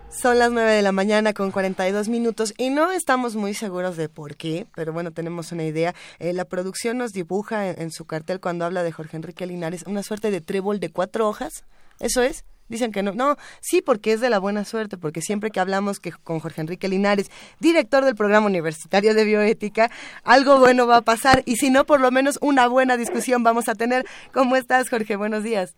Son 0.10 0.40
las 0.40 0.50
9 0.50 0.72
de 0.72 0.82
la 0.82 0.92
mañana 0.92 1.34
con 1.34 1.52
42 1.52 2.08
minutos 2.08 2.54
y 2.58 2.70
no 2.72 2.92
estamos 2.92 3.36
muy 3.36 3.54
seguros 3.54 3.98
de 3.98 4.10
por 4.10 4.36
qué, 4.38 4.66
pero 4.74 4.94
bueno, 4.94 5.12
tenemos 5.12 5.52
una 5.52 5.66
idea. 5.66 5.94
Eh, 6.18 6.34
la 6.34 6.46
producción 6.46 6.98
nos 6.98 7.12
dibuja 7.12 7.70
en, 7.70 7.80
en 7.80 7.92
su 7.92 8.06
cartel 8.06 8.40
cuando 8.40 8.66
habla 8.66 8.82
de 8.82 8.92
Jorge 8.92 9.18
Enrique 9.18 9.46
Linares 9.46 9.84
una 9.86 10.02
suerte 10.02 10.32
de 10.32 10.42
trébol 10.42 10.80
de 10.80 10.90
cuatro 10.90 11.28
hojas. 11.28 11.66
¿Eso 12.00 12.24
es? 12.24 12.46
Dicen 12.68 12.92
que 12.92 13.04
no. 13.04 13.14
No, 13.14 13.36
sí, 13.62 13.82
porque 13.82 14.14
es 14.14 14.22
de 14.22 14.30
la 14.30 14.40
buena 14.40 14.66
suerte, 14.66 14.98
porque 14.98 15.22
siempre 15.22 15.52
que 15.52 15.60
hablamos 15.60 16.00
que 16.00 16.12
con 16.12 16.40
Jorge 16.40 16.62
Enrique 16.62 16.88
Linares, 16.88 17.30
director 17.60 18.04
del 18.04 18.16
programa 18.16 18.48
universitario 18.48 19.14
de 19.14 19.24
bioética, 19.24 19.90
algo 20.24 20.58
bueno 20.60 20.88
va 20.88 20.98
a 20.98 21.02
pasar 21.02 21.44
y 21.46 21.58
si 21.58 21.70
no, 21.70 21.86
por 21.86 22.02
lo 22.02 22.10
menos 22.12 22.40
una 22.42 22.68
buena 22.68 22.98
discusión 22.98 23.44
vamos 23.44 23.70
a 23.70 23.76
tener. 23.76 24.06
¿Cómo 24.34 24.56
estás, 24.56 24.90
Jorge? 24.90 25.16
Buenos 25.16 25.44
días. 25.44 25.76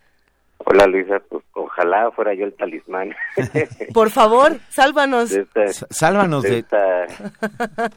Hola 0.60 0.88
Luisa, 0.88 1.22
pues 1.30 1.44
ojalá 1.54 2.10
fuera 2.12 2.34
yo 2.34 2.46
el 2.46 2.54
talismán. 2.56 3.14
Por 3.94 4.10
favor, 4.10 4.58
sálvanos. 4.70 5.30
De 5.30 5.42
esta- 5.42 5.86
Sálvanos 5.92 6.42
de... 6.44 6.60
esta- 6.60 7.06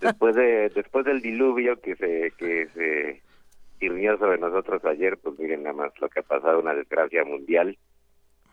después 0.00 0.34
de 0.34 0.68
después 0.74 1.06
del 1.06 1.22
diluvio 1.22 1.80
que 1.80 1.96
se 1.96 2.32
que 2.36 2.68
se 2.74 3.22
sobre 4.18 4.38
nosotros 4.38 4.84
ayer, 4.84 5.16
pues 5.16 5.38
miren 5.38 5.62
nada 5.62 5.74
más 5.74 5.92
lo 6.00 6.08
que 6.10 6.20
ha 6.20 6.22
pasado, 6.22 6.60
una 6.60 6.74
desgracia 6.74 7.24
mundial 7.24 7.78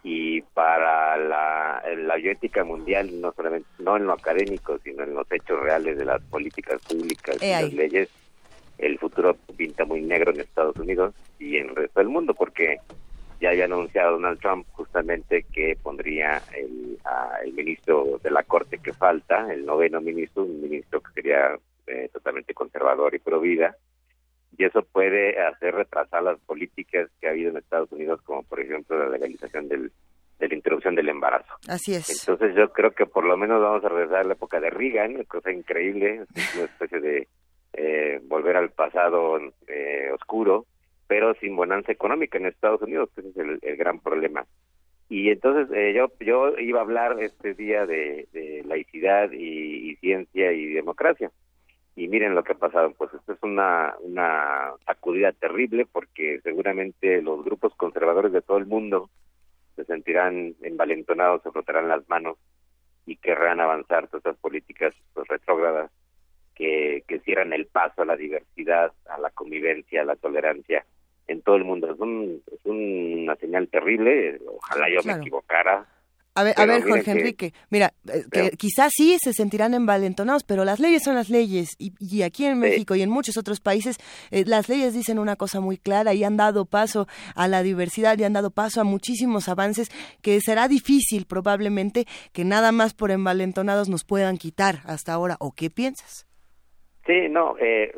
y 0.04 0.42
para 0.42 1.18
la, 1.18 1.84
la 1.98 2.16
bioética 2.16 2.64
mundial, 2.64 3.20
no 3.20 3.34
solamente 3.34 3.68
no 3.80 3.98
en 3.98 4.06
lo 4.06 4.14
académico, 4.14 4.78
sino 4.84 5.04
en 5.04 5.14
los 5.14 5.30
hechos 5.32 5.60
reales 5.60 5.98
de 5.98 6.06
las 6.06 6.22
políticas 6.24 6.82
públicas 6.88 7.36
y 7.36 7.40
las 7.64 7.74
leyes, 7.74 8.10
el 8.78 9.00
futuro 9.00 9.36
pinta 9.58 9.86
muy 9.86 10.02
negro 10.02 10.32
en 10.32 10.40
Estados 10.42 10.78
Unidos 10.78 11.14
y 11.40 11.58
en 11.58 11.70
el 11.70 11.76
resto 11.76 12.00
del 12.00 12.10
mundo, 12.10 12.34
porque 12.36 12.78
ya 13.40 13.50
había 13.50 13.66
anunciado 13.66 14.14
Donald 14.14 14.40
Trump 14.40 14.68
justamente 14.72 15.46
que 15.52 15.78
pondría 15.82 16.44
el, 16.56 16.98
a- 17.04 17.40
el 17.44 17.54
ministro 17.54 18.20
de 18.24 18.32
la 18.32 18.44
Corte 18.44 18.80
que 18.80 18.94
falta, 18.94 19.52
el 19.54 19.66
noveno 19.66 20.00
ministro, 20.02 20.44
un 20.44 20.62
ministro 20.62 21.02
que 21.02 21.12
sería 21.14 21.58
eh, 21.88 22.10
totalmente 22.14 22.54
conservador 22.54 23.14
y 23.16 23.20
pro 23.20 23.40
vida, 23.40 23.76
y 24.56 24.64
eso 24.64 24.82
puede 24.84 25.40
hacer 25.40 25.76
retrasar 25.76 26.24
las 26.24 26.40
políticas 26.42 27.10
que 27.20 27.28
ha 27.28 27.32
habido 27.32 27.52
en 27.52 27.58
Estados 27.58 27.92
Unidos, 27.92 28.22
como 28.24 28.44
por 28.44 28.60
ejemplo 28.60 28.98
la 28.98 29.10
legalización 29.10 29.68
del, 29.68 29.92
de 30.40 30.48
la 30.48 30.56
interrupción 30.56 30.96
del 30.96 31.10
embarazo. 31.10 31.54
Así 31.68 31.94
es. 31.94 32.28
Entonces 32.28 32.56
yo 32.56 32.72
creo 32.72 32.92
que 32.92 33.06
por 33.06 33.26
lo 33.26 33.38
menos 33.38 33.62
vamos 33.62 33.84
a 33.84 33.90
regresar 33.90 34.18
a 34.20 34.24
la 34.24 34.34
época 34.34 34.60
de 34.60 34.70
Reagan, 34.70 35.24
cosa 35.26 35.52
increíble, 35.52 36.26
una 36.56 36.64
especie 36.66 37.00
de 37.00 37.28
eh, 37.74 38.20
volver 38.24 38.56
al 38.56 38.72
pasado 38.72 39.40
eh, 39.68 40.10
oscuro, 40.14 40.66
pero 41.08 41.34
sin 41.36 41.56
bonanza 41.56 41.92
económica 41.92 42.38
en 42.38 42.48
Estados 42.48 42.82
Unidos, 42.82 43.10
que 43.14 43.22
ese 43.22 43.30
es 43.30 43.38
el, 43.38 43.60
el 43.62 43.78
gran 43.78 44.00
problema. 44.00 44.46
Y 45.10 45.30
entonces 45.30 45.70
eh, 45.76 45.94
yo 45.96 46.12
yo 46.20 46.58
iba 46.60 46.80
a 46.80 46.84
hablar 46.84 47.22
este 47.22 47.54
día 47.54 47.86
de, 47.86 48.28
de 48.34 48.64
laicidad 48.66 49.32
y, 49.32 49.92
y 49.92 49.96
ciencia 49.98 50.52
y 50.52 50.74
democracia. 50.74 51.32
Y 51.98 52.08
miren 52.08 52.36
lo 52.36 52.44
que 52.44 52.52
ha 52.54 52.58
pasado, 52.58 52.92
pues 52.92 53.12
esto 53.12 53.34
es 53.34 53.40
una, 53.42 53.96
una 54.02 54.72
sacudida 54.86 55.32
terrible 55.32 55.88
porque 55.92 56.40
seguramente 56.44 57.24
los 57.24 57.44
grupos 57.44 57.74
conservadores 57.76 58.32
de 58.32 58.44
todo 58.44 58.58
el 58.60 58.68
mundo 58.68 59.10
se 59.76 59.84
sentirán 59.84 60.54
envalentonados, 60.62 61.42
se 61.42 61.50
frotarán 61.52 61.88
las 61.88 62.08
manos 62.08 62.38
y 63.08 63.16
querrán 63.16 63.60
avanzar 63.62 64.08
todas 64.08 64.20
estas 64.24 64.38
políticas 64.38 64.94
pues, 65.16 65.28
retrógradas 65.28 65.90
que, 66.54 67.04
que 67.08 67.18
cierran 67.22 67.52
el 67.52 67.66
paso 67.66 68.04
a 68.04 68.06
la 68.06 68.16
diversidad, 68.16 68.94
a 69.10 69.18
la 69.20 69.32
convivencia, 69.32 70.04
a 70.04 70.06
la 70.06 70.16
tolerancia 70.18 70.86
en 71.28 71.42
todo 71.42 71.56
el 71.56 71.64
mundo. 71.64 71.92
Es, 71.92 72.00
un, 72.00 72.44
es 72.52 72.60
una 72.64 73.36
señal 73.38 73.70
terrible, 73.70 74.40
ojalá 74.46 74.88
yo 74.88 75.02
Claro. 75.02 75.18
me 75.18 75.22
equivocara. 75.24 75.88
A 76.38 76.44
ver, 76.44 76.54
a 76.58 76.66
ver 76.66 76.84
Jorge 76.84 77.04
que- 77.04 77.12
Enrique, 77.12 77.54
mira, 77.70 77.94
eh, 78.08 78.24
que 78.32 78.52
quizás 78.52 78.92
sí 78.96 79.18
se 79.22 79.34
sentirán 79.34 79.74
envalentonados, 79.74 80.44
pero 80.44 80.64
las 80.66 80.80
leyes 80.80 81.04
son 81.04 81.16
las 81.16 81.30
leyes 81.30 81.76
y, 81.80 81.94
y 82.00 82.22
aquí 82.22 82.46
en 82.46 82.60
México 82.60 82.96
y 82.96 83.02
en 83.02 83.10
muchos 83.10 83.38
otros 83.38 83.60
países 83.60 83.98
eh, 84.32 84.44
las 84.46 84.70
leyes 84.70 84.94
dicen 84.94 85.20
una 85.20 85.36
cosa 85.36 85.60
muy 85.60 85.78
clara 85.78 86.14
y 86.14 86.24
han 86.24 86.38
dado 86.38 86.66
paso 86.66 87.08
a 87.36 87.48
la 87.48 87.64
diversidad 87.64 88.18
y 88.20 88.24
han 88.24 88.34
dado 88.34 88.52
paso 88.52 88.82
a 88.82 88.84
muchísimos 88.84 89.50
avances 89.50 89.90
que 90.22 90.40
será 90.42 90.68
difícil 90.68 91.26
probablemente 91.26 92.06
que 92.34 92.46
nada 92.46 92.72
más 92.72 92.94
por 92.94 93.12
envalentonados 93.12 93.90
nos 93.90 94.04
puedan 94.04 94.38
quitar 94.38 94.82
hasta 94.86 95.14
ahora. 95.14 95.38
¿O 95.40 95.52
qué 95.54 95.70
piensas? 95.70 96.28
Sí, 97.06 97.14
no, 97.30 97.58
eh, 97.60 97.92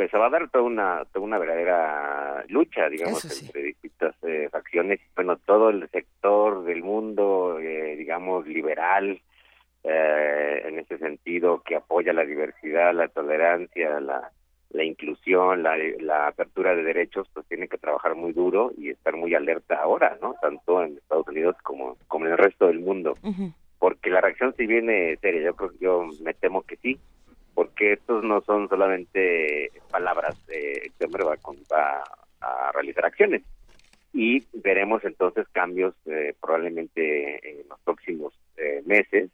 pues 0.00 0.10
se 0.10 0.16
va 0.16 0.28
a 0.28 0.30
dar 0.30 0.48
toda 0.48 0.64
una, 0.64 1.04
toda 1.12 1.26
una 1.26 1.36
verdadera 1.36 2.42
lucha, 2.48 2.88
digamos, 2.88 3.22
entre 3.42 3.64
distintas 3.64 4.14
eh, 4.22 4.48
facciones. 4.50 4.98
Bueno, 5.14 5.36
todo 5.36 5.68
el 5.68 5.86
sector 5.90 6.64
del 6.64 6.82
mundo, 6.82 7.58
eh, 7.60 7.96
digamos, 7.96 8.46
liberal, 8.46 9.20
eh, 9.84 10.62
en 10.64 10.78
ese 10.78 10.96
sentido, 10.96 11.60
que 11.62 11.76
apoya 11.76 12.14
la 12.14 12.24
diversidad, 12.24 12.94
la 12.94 13.08
tolerancia, 13.08 14.00
la, 14.00 14.30
la 14.70 14.84
inclusión, 14.84 15.62
la, 15.62 15.76
la 15.98 16.28
apertura 16.28 16.74
de 16.74 16.82
derechos, 16.82 17.28
pues 17.34 17.44
tiene 17.46 17.68
que 17.68 17.76
trabajar 17.76 18.14
muy 18.14 18.32
duro 18.32 18.72
y 18.78 18.88
estar 18.88 19.14
muy 19.16 19.34
alerta 19.34 19.82
ahora, 19.82 20.16
¿no? 20.22 20.34
Tanto 20.40 20.82
en 20.82 20.96
Estados 20.96 21.28
Unidos 21.28 21.56
como, 21.62 21.98
como 22.08 22.24
en 22.24 22.32
el 22.32 22.38
resto 22.38 22.68
del 22.68 22.80
mundo. 22.80 23.18
Porque 23.78 24.08
la 24.08 24.22
reacción 24.22 24.54
sí 24.56 24.66
viene 24.66 25.18
seria, 25.20 25.42
yo 25.42 25.54
creo 25.54 25.72
yo 25.78 26.08
me 26.22 26.32
temo 26.32 26.62
que 26.62 26.76
sí, 26.76 26.98
porque 27.60 27.92
estos 27.92 28.24
no 28.24 28.40
son 28.40 28.70
solamente 28.70 29.70
palabras, 29.90 30.34
eh, 30.48 30.80
este 30.86 31.04
hombre 31.04 31.24
va, 31.24 31.36
va 31.70 32.02
a 32.40 32.72
realizar 32.72 33.04
acciones 33.04 33.42
y 34.14 34.42
veremos 34.54 35.04
entonces 35.04 35.46
cambios 35.52 35.94
eh, 36.06 36.32
probablemente 36.40 37.50
en 37.50 37.68
los 37.68 37.78
próximos 37.80 38.32
eh, 38.56 38.80
meses 38.86 39.28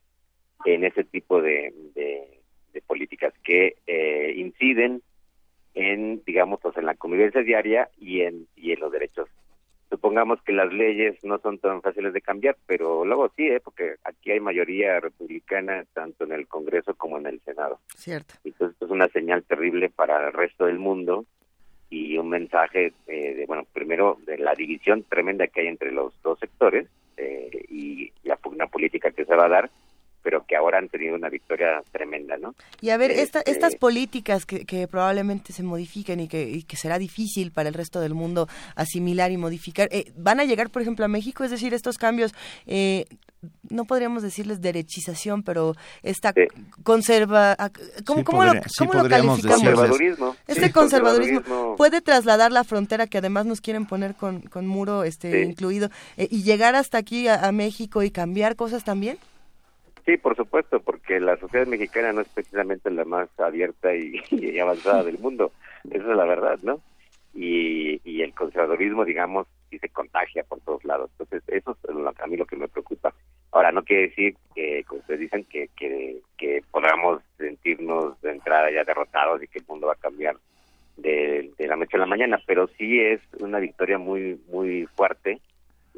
en 0.65 0.83
ese 0.83 1.05
tipo 1.05 1.41
de, 1.41 1.73
de, 1.95 2.41
de 2.73 2.81
políticas 2.81 3.33
que 3.45 3.77
eh, 3.87 4.35
inciden 4.37 5.03
en, 5.75 6.21
digamos, 6.27 6.59
pues 6.61 6.77
en 6.79 6.87
la 6.87 6.97
convivencia 6.97 7.43
diaria 7.43 7.91
y 7.97 8.23
en, 8.23 8.49
y 8.57 8.73
en 8.73 8.81
los 8.81 8.91
derechos. 8.91 9.29
Supongamos 9.89 10.43
que 10.43 10.53
las 10.53 10.73
leyes 10.73 11.23
no 11.23 11.39
son 11.39 11.59
tan 11.59 11.81
fáciles 11.81 12.13
de 12.13 12.21
cambiar, 12.21 12.57
pero 12.67 13.05
luego 13.05 13.31
sí, 13.37 13.47
¿eh? 13.47 13.61
porque 13.63 13.95
aquí 14.05 14.33
hay 14.33 14.41
mayoría 14.41 14.99
republicana 14.99 15.85
tanto 15.93 16.25
en 16.25 16.33
el 16.33 16.49
Congreso 16.49 16.95
como 16.95 17.19
en 17.19 17.27
el 17.27 17.41
Senado. 17.41 17.79
Cierto. 17.95 18.35
Entonces 18.45 18.75
esto 18.75 18.87
es 18.87 18.91
una 18.91 19.09
señal 19.09 19.45
terrible 19.45 19.89
para 19.89 20.27
el 20.27 20.33
resto 20.33 20.67
del 20.67 20.79
mundo 20.79 21.25
y 21.89 22.19
un 22.19 22.29
mensaje 22.29 22.93
eh, 23.07 23.35
de, 23.35 23.47
bueno, 23.47 23.65
primero 23.73 24.19
de 24.27 24.39
la 24.39 24.55
división 24.55 25.05
tremenda 25.05 25.47
que 25.47 25.61
hay 25.61 25.69
entre 25.69 25.93
los 25.93 26.13
dos 26.23 26.39
sectores 26.41 26.89
eh, 27.17 27.65
y 27.69 28.13
la 28.25 28.37
pugna 28.37 28.67
política 28.67 29.13
que 29.13 29.25
se 29.25 29.35
va 29.35 29.47
a 29.47 29.51
dar, 29.51 29.71
pero 30.27 30.45
que 30.45 30.57
ahora 30.57 30.79
han 30.79 30.89
tenido 30.89 31.15
una 31.15 31.29
victoria 31.29 31.85
tremenda, 31.93 32.37
¿no? 32.37 32.57
Y 32.81 32.91
a 32.91 32.97
ver, 32.97 33.13
esta- 33.13 33.39
Este, 33.39 33.53
estas 33.53 33.77
políticas 33.77 34.45
que, 34.45 34.65
que 34.67 34.89
probablemente 34.89 35.53
se 35.53 35.63
modifiquen 35.63 36.19
y 36.19 36.27
que, 36.27 36.51
y 36.51 36.65
que 36.65 36.77
será 36.77 36.99
difícil 36.99 37.53
para 37.53 37.69
el 37.69 37.75
resto 37.77 38.01
del 38.01 38.13
mundo 38.15 38.49
asimilar 38.75 39.31
y 39.31 39.37
modificar, 39.37 39.87
eh, 39.93 40.11
¿van 40.17 40.41
a 40.41 40.45
llegar, 40.45 40.71
por 40.71 40.83
ejemplo, 40.83 41.05
a 41.05 41.09
México? 41.09 41.45
Es 41.45 41.53
decir, 41.53 41.73
estos 41.75 41.97
cambios, 41.97 42.35
eh, 42.67 43.05
no 43.71 43.85
podríamos 43.85 44.25
decirles 44.25 44.61
derechización, 44.61 45.45
pero 45.45 45.75
esta 46.03 46.35
conserva... 46.83 47.57
¿Cómo, 48.05 48.19
Sí, 48.21 48.25
cómo 48.25 48.45
lo, 48.45 48.53
sí 48.55 48.61
cómo 48.79 48.95
lo 48.95 49.09
calificamos? 49.09 49.43
Conservadurismo. 49.63 50.37
Este 50.49 50.67
Sí, 50.67 50.73
conservadurismo, 50.73 51.41
conservadurismo. 51.43 51.77
puede 51.77 52.01
trasladar 52.01 52.51
la 52.51 52.65
frontera 52.65 53.07
que 53.07 53.19
además 53.19 53.47
nos 53.47 53.61
quieren 53.61 53.87
poner 53.87 54.17
con, 54.17 54.41
con 54.43 54.67
muro 54.67 55.05
este 55.05 55.31
Sí. 55.31 55.51
incluido 55.51 55.89
eh, 56.17 56.27
y 56.31 56.43
llegar 56.43 56.75
hasta 56.75 56.99
aquí 56.99 57.29
a, 57.29 57.47
a 57.47 57.53
México 57.53 58.03
y 58.03 58.11
cambiar 58.11 58.57
cosas 58.57 58.83
también. 58.83 59.19
Sí, 60.07 60.17
por 60.17 60.36
supuesto, 60.36 60.78
porque 60.81 61.18
la 61.18 61.36
sociedad 61.36 61.67
mexicana 61.67 62.12
no 62.12 62.20
es 62.20 62.28
precisamente 62.28 62.91
la 62.91 63.05
más 63.05 63.28
abierta 63.41 63.93
y, 64.31 64.59
avanzada 64.59 65.02
del 65.02 65.18
mundo. 65.18 65.52
Esa 65.91 66.10
es 66.10 66.17
la 66.17 66.25
verdad, 66.25 66.59
¿no? 66.62 66.81
Y, 67.35 68.01
y 68.05 68.23
el 68.23 68.33
conservadurismo, 68.33 69.05
digamos, 69.05 69.47
sí 69.68 69.78
se 69.78 69.89
contagia 69.89 70.44
por 70.44 70.60
todos 70.60 70.85
lados. 70.85 71.10
Entonces, 71.18 71.43
eso 71.49 71.76
es 71.89 71.94
lo- 71.94 72.09
a 72.09 72.26
mí 72.28 72.36
lo 72.36 72.47
que 72.47 72.57
me 72.57 72.68
preocupa. 72.68 73.12
Ahora, 73.51 73.73
no 73.73 73.83
quiere 73.83 74.09
decir 74.09 74.36
que, 74.55 74.85
como 74.85 75.01
ustedes 75.01 75.20
dicen, 75.20 75.44
que, 75.44 75.68
que, 75.76 76.20
que 76.39 76.62
podamos 76.70 77.20
sentirnos 77.36 78.20
de 78.23 78.31
entrada 78.31 78.70
ya 78.70 78.85
derrotados 78.85 79.43
y 79.43 79.49
que 79.49 79.59
el 79.59 79.67
mundo 79.67 79.89
va 79.89 79.94
a 79.94 79.97
cambiar 79.97 80.36
de, 80.97 81.51
de 81.59 81.67
la 81.67 81.76
noche 81.76 81.97
a 81.97 82.01
la 82.01 82.07
mañana, 82.07 82.41
pero 82.47 82.68
sí 82.78 83.01
es 83.01 83.20
una 83.41 83.59
victoria 83.59 83.99
muy, 83.99 84.41
muy 84.49 84.86
fuerte 84.97 85.41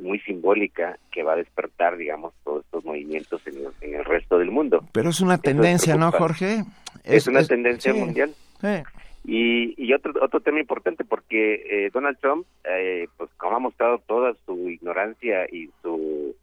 muy 0.00 0.18
simbólica 0.20 0.98
que 1.10 1.22
va 1.22 1.32
a 1.32 1.36
despertar, 1.36 1.96
digamos, 1.96 2.34
todos 2.44 2.64
estos 2.64 2.84
movimientos 2.84 3.46
en 3.46 3.56
el, 3.56 3.66
en 3.80 3.94
el 3.94 4.04
resto 4.04 4.38
del 4.38 4.50
mundo. 4.50 4.84
Pero 4.92 5.10
es 5.10 5.20
una 5.20 5.38
tendencia, 5.38 5.96
¿no. 5.96 6.12
Jorge? 6.12 6.64
Es, 7.04 7.26
una 7.26 7.44
tendencia 7.44 7.92
sí. 7.92 7.98
mundial. 7.98 8.34
Sí. 8.60 8.82
Y, 9.24 9.74
y 9.76 9.92
otro 9.92 10.12
otro 10.22 10.40
tema 10.40 10.60
importante 10.60 11.04
porque 11.04 11.54
eh, 11.68 11.90
Donald 11.92 12.18
Trump, 12.18 12.46
eh, 12.64 13.08
pues 13.16 13.30
como 13.36 13.56
ha 13.56 13.60
mostrado 13.60 13.98
toda 14.06 14.34
su 14.46 14.70
ignorancia 14.70 15.46
y 15.52 15.70
su 15.82 16.34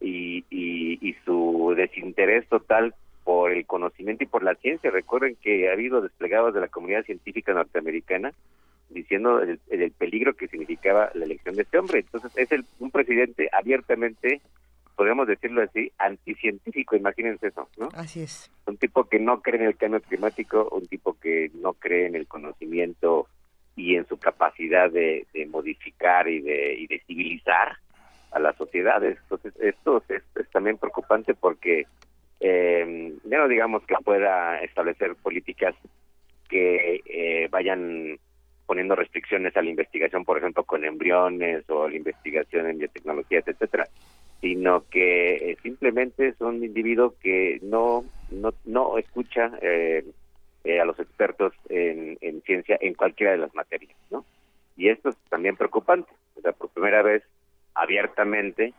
y, 0.00 0.44
y, 0.50 0.98
y 1.00 1.16
su 1.24 1.74
desinterés 1.76 2.46
total 2.48 2.94
por 3.24 3.50
el 3.50 3.66
conocimiento 3.66 4.24
y 4.24 4.26
por 4.26 4.42
la 4.42 4.54
ciencia. 4.54 4.90
Recuerden 4.90 5.36
que 5.42 5.68
ha 5.68 5.72
habido 5.72 6.00
desplegados 6.00 6.54
de 6.54 6.60
la 6.60 6.68
comunidad 6.68 7.04
científica 7.04 7.52
norteamericana 7.52 8.32
diciendo 8.90 9.40
el, 9.40 9.60
el 9.70 9.90
peligro 9.92 10.34
que 10.34 10.48
significaba 10.48 11.10
la 11.14 11.24
elección 11.24 11.56
de 11.56 11.62
este 11.62 11.78
hombre. 11.78 12.00
Entonces 12.00 12.32
es 12.36 12.50
el, 12.52 12.64
un 12.78 12.90
presidente 12.90 13.48
abiertamente, 13.52 14.40
podemos 14.96 15.26
decirlo 15.26 15.62
así, 15.62 15.92
anticientífico, 15.98 16.96
imagínense 16.96 17.48
eso, 17.48 17.68
¿no? 17.76 17.88
Así 17.94 18.22
es. 18.22 18.50
un 18.66 18.76
tipo 18.76 19.04
que 19.04 19.18
no 19.18 19.40
cree 19.42 19.60
en 19.60 19.68
el 19.68 19.76
cambio 19.76 20.00
climático, 20.00 20.68
un 20.72 20.86
tipo 20.86 21.18
que 21.20 21.50
no 21.54 21.74
cree 21.74 22.06
en 22.06 22.16
el 22.16 22.26
conocimiento 22.26 23.28
y 23.76 23.94
en 23.94 24.06
su 24.06 24.18
capacidad 24.18 24.90
de, 24.90 25.26
de 25.32 25.46
modificar 25.46 26.28
y 26.28 26.40
de, 26.40 26.74
y 26.74 26.86
de 26.88 27.00
civilizar 27.06 27.76
a 28.32 28.40
las 28.40 28.56
sociedades. 28.56 29.18
Entonces, 29.22 29.54
esto 29.60 30.02
es, 30.08 30.22
es 30.34 30.50
también 30.50 30.78
preocupante 30.78 31.34
porque 31.34 31.86
eh, 32.40 33.14
ya 33.24 33.38
no 33.38 33.48
digamos 33.48 33.84
que 33.84 33.94
pueda 34.04 34.60
establecer 34.62 35.14
políticas 35.16 35.74
que 36.48 37.02
eh, 37.06 37.48
vayan 37.50 38.18
poniendo 38.68 38.94
restricciones 38.94 39.56
a 39.56 39.62
la 39.62 39.70
investigación, 39.70 40.26
por 40.26 40.36
ejemplo, 40.36 40.62
con 40.62 40.84
embriones 40.84 41.64
o 41.70 41.88
la 41.88 41.96
investigación 41.96 42.66
en 42.66 42.78
biotecnologías, 42.78 43.48
etcétera, 43.48 43.88
sino 44.42 44.84
que 44.90 45.52
eh, 45.52 45.56
simplemente 45.62 46.28
es 46.28 46.40
un 46.40 46.62
individuo 46.62 47.14
que 47.18 47.58
no 47.62 48.04
no, 48.30 48.52
no 48.66 48.98
escucha 48.98 49.52
eh, 49.62 50.04
eh, 50.64 50.80
a 50.80 50.84
los 50.84 50.98
expertos 51.00 51.54
en, 51.70 52.18
en 52.20 52.42
ciencia 52.42 52.76
en 52.78 52.92
cualquiera 52.92 53.32
de 53.32 53.38
las 53.38 53.54
materias, 53.54 53.96
¿no? 54.10 54.26
Y 54.76 54.90
esto 54.90 55.08
es 55.08 55.16
también 55.30 55.56
preocupante. 55.56 56.10
O 56.36 56.42
sea, 56.42 56.52
por 56.52 56.68
primera 56.68 57.00
vez, 57.00 57.22
abiertamente, 57.74 58.74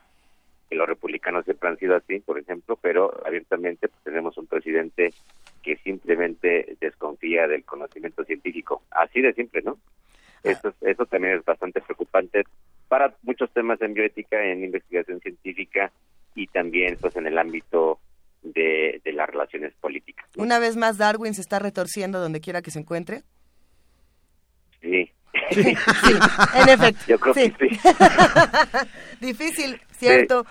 que 0.69 0.75
los 0.75 0.87
republicanos 0.87 1.45
siempre 1.45 1.69
han 1.69 1.77
sido 1.77 1.95
así, 1.95 2.19
por 2.19 2.37
ejemplo, 2.39 2.77
pero 2.81 3.11
abiertamente 3.25 3.87
pues, 3.87 4.03
tenemos 4.03 4.37
un 4.37 4.45
presidente 4.47 5.13
que 5.63 5.75
simplemente 5.77 6.77
desconfía 6.79 7.47
del 7.47 7.63
conocimiento 7.65 8.23
científico. 8.23 8.83
Así 8.91 9.21
de 9.21 9.33
simple, 9.33 9.61
¿no? 9.63 9.77
Eso, 10.43 10.69
es- 10.69 10.75
eso 10.81 11.05
también 11.05 11.37
es 11.37 11.43
bastante 11.45 11.81
preocupante 11.81 12.43
para 12.87 13.13
muchos 13.23 13.51
temas 13.51 13.81
en 13.81 13.93
bioética, 13.93 14.43
en 14.45 14.63
investigación 14.63 15.19
científica 15.19 15.91
y 16.35 16.47
también 16.47 16.97
pues 17.01 17.15
en 17.15 17.27
el 17.27 17.37
ámbito 17.37 17.99
de, 18.43 19.01
de 19.03 19.11
las 19.13 19.27
relaciones 19.29 19.73
políticas. 19.81 20.25
Una 20.37 20.59
vez 20.59 20.77
más, 20.77 20.97
Darwin 20.97 21.33
se 21.33 21.41
está 21.41 21.59
retorciendo 21.59 22.19
donde 22.19 22.39
quiera 22.41 22.61
que 22.61 22.71
se 22.71 22.79
encuentre. 22.79 23.23
Sí. 24.81 25.11
Sí, 25.51 25.61
en 26.55 26.69
efecto. 26.69 27.03
Yo 27.07 27.19
creo 27.19 27.33
sí. 27.33 27.51
que 27.51 27.69
sí. 27.69 27.79
Difícil, 29.19 29.81
¿cierto? 29.97 30.45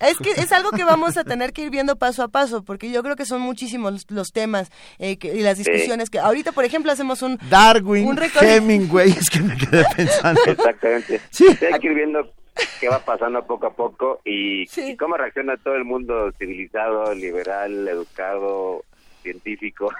Es 0.00 0.16
que 0.18 0.30
es 0.32 0.52
algo 0.52 0.70
que 0.72 0.84
vamos 0.84 1.16
a 1.16 1.24
tener 1.24 1.52
que 1.52 1.62
ir 1.62 1.70
viendo 1.70 1.96
paso 1.96 2.22
a 2.22 2.28
paso, 2.28 2.62
porque 2.64 2.90
yo 2.90 3.02
creo 3.02 3.16
que 3.16 3.24
son 3.24 3.40
muchísimos 3.40 3.92
los, 3.92 4.10
los 4.10 4.28
temas 4.32 4.70
eh, 4.98 5.16
que- 5.16 5.34
y 5.34 5.42
las 5.42 5.58
discusiones 5.58 6.10
que 6.10 6.18
ahorita, 6.18 6.52
por 6.52 6.64
ejemplo, 6.64 6.90
hacemos 6.92 7.22
un 7.22 7.38
Darwin, 7.48 8.06
un 8.08 8.18
Hemingway, 8.40 9.10
es 9.10 9.30
que 9.30 9.40
me 9.40 9.56
quedé 9.56 9.84
pensando. 9.96 10.40
Exactamente. 10.46 11.20
Sí. 11.30 11.46
Hay 11.72 11.78
que 11.80 11.86
ir 11.86 11.94
viendo 11.94 12.32
qué 12.80 12.88
va 12.88 12.98
pasando 12.98 13.46
poco 13.46 13.66
a 13.66 13.74
poco 13.74 14.20
y, 14.24 14.64
y 14.76 14.96
cómo 14.96 15.16
reacciona 15.16 15.56
todo 15.56 15.74
el 15.74 15.84
mundo 15.84 16.32
civilizado, 16.38 17.14
liberal, 17.14 17.86
educado, 17.88 18.82
científico, 19.22 19.92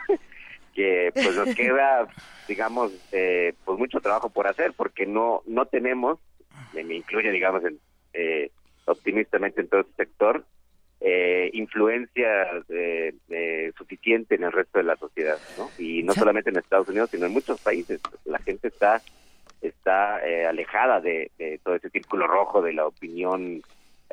que 0.76 1.10
pues 1.14 1.34
nos 1.34 1.54
queda, 1.56 2.06
digamos, 2.46 2.92
eh, 3.10 3.54
pues 3.64 3.78
mucho 3.78 4.00
trabajo 4.00 4.28
por 4.28 4.46
hacer 4.46 4.74
porque 4.76 5.06
no 5.06 5.42
no 5.46 5.64
tenemos, 5.64 6.18
me 6.74 6.94
incluye, 6.94 7.32
digamos, 7.32 7.64
en, 7.64 7.80
eh, 8.12 8.50
optimistamente 8.84 9.62
en 9.62 9.68
todo 9.68 9.80
este 9.80 10.04
sector, 10.04 10.44
eh, 11.00 11.50
influencia 11.54 12.44
eh, 12.68 13.14
eh, 13.30 13.72
suficiente 13.76 14.34
en 14.34 14.44
el 14.44 14.52
resto 14.52 14.78
de 14.78 14.84
la 14.84 14.96
sociedad, 14.96 15.38
¿no? 15.58 15.70
Y 15.78 16.02
no 16.02 16.12
solamente 16.12 16.50
en 16.50 16.58
Estados 16.58 16.88
Unidos, 16.88 17.10
sino 17.10 17.26
en 17.26 17.32
muchos 17.32 17.60
países. 17.60 18.00
La 18.24 18.38
gente 18.38 18.68
está 18.68 19.02
está 19.62 20.24
eh, 20.26 20.46
alejada 20.46 21.00
de, 21.00 21.30
de 21.38 21.58
todo 21.64 21.74
ese 21.74 21.90
círculo 21.90 22.26
rojo 22.26 22.60
de 22.62 22.74
la 22.74 22.86
opinión 22.86 23.62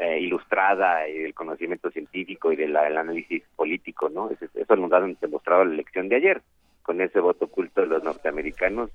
eh, 0.04 0.20
ilustrada 0.20 1.08
y 1.08 1.20
del 1.20 1.34
conocimiento 1.34 1.90
científico 1.90 2.52
y 2.52 2.58
del 2.58 2.76
análisis 2.76 3.42
político, 3.56 4.10
¿no? 4.10 4.30
Eso, 4.30 4.46
eso 4.54 4.76
nos 4.76 4.92
ha 4.92 5.00
demostrado 5.00 5.64
la 5.64 5.74
elección 5.74 6.10
de 6.10 6.18
ayer, 6.18 6.42
con 6.82 7.00
ese 7.00 7.22
voto 7.22 7.46
oculto 7.46 7.82
de 7.82 7.88
los 7.88 8.04
norteamericanos, 8.04 8.92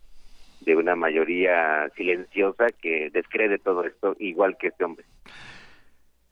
de 0.61 0.77
una 0.77 0.97
mayoría 0.97 1.89
silenciosa 1.97 2.67
que 2.83 3.09
descree 3.11 3.59
todo 3.59 3.85
esto, 3.85 4.17
igual 4.19 4.59
que 4.59 4.69
este 4.69 4.85
hombre. 4.85 5.07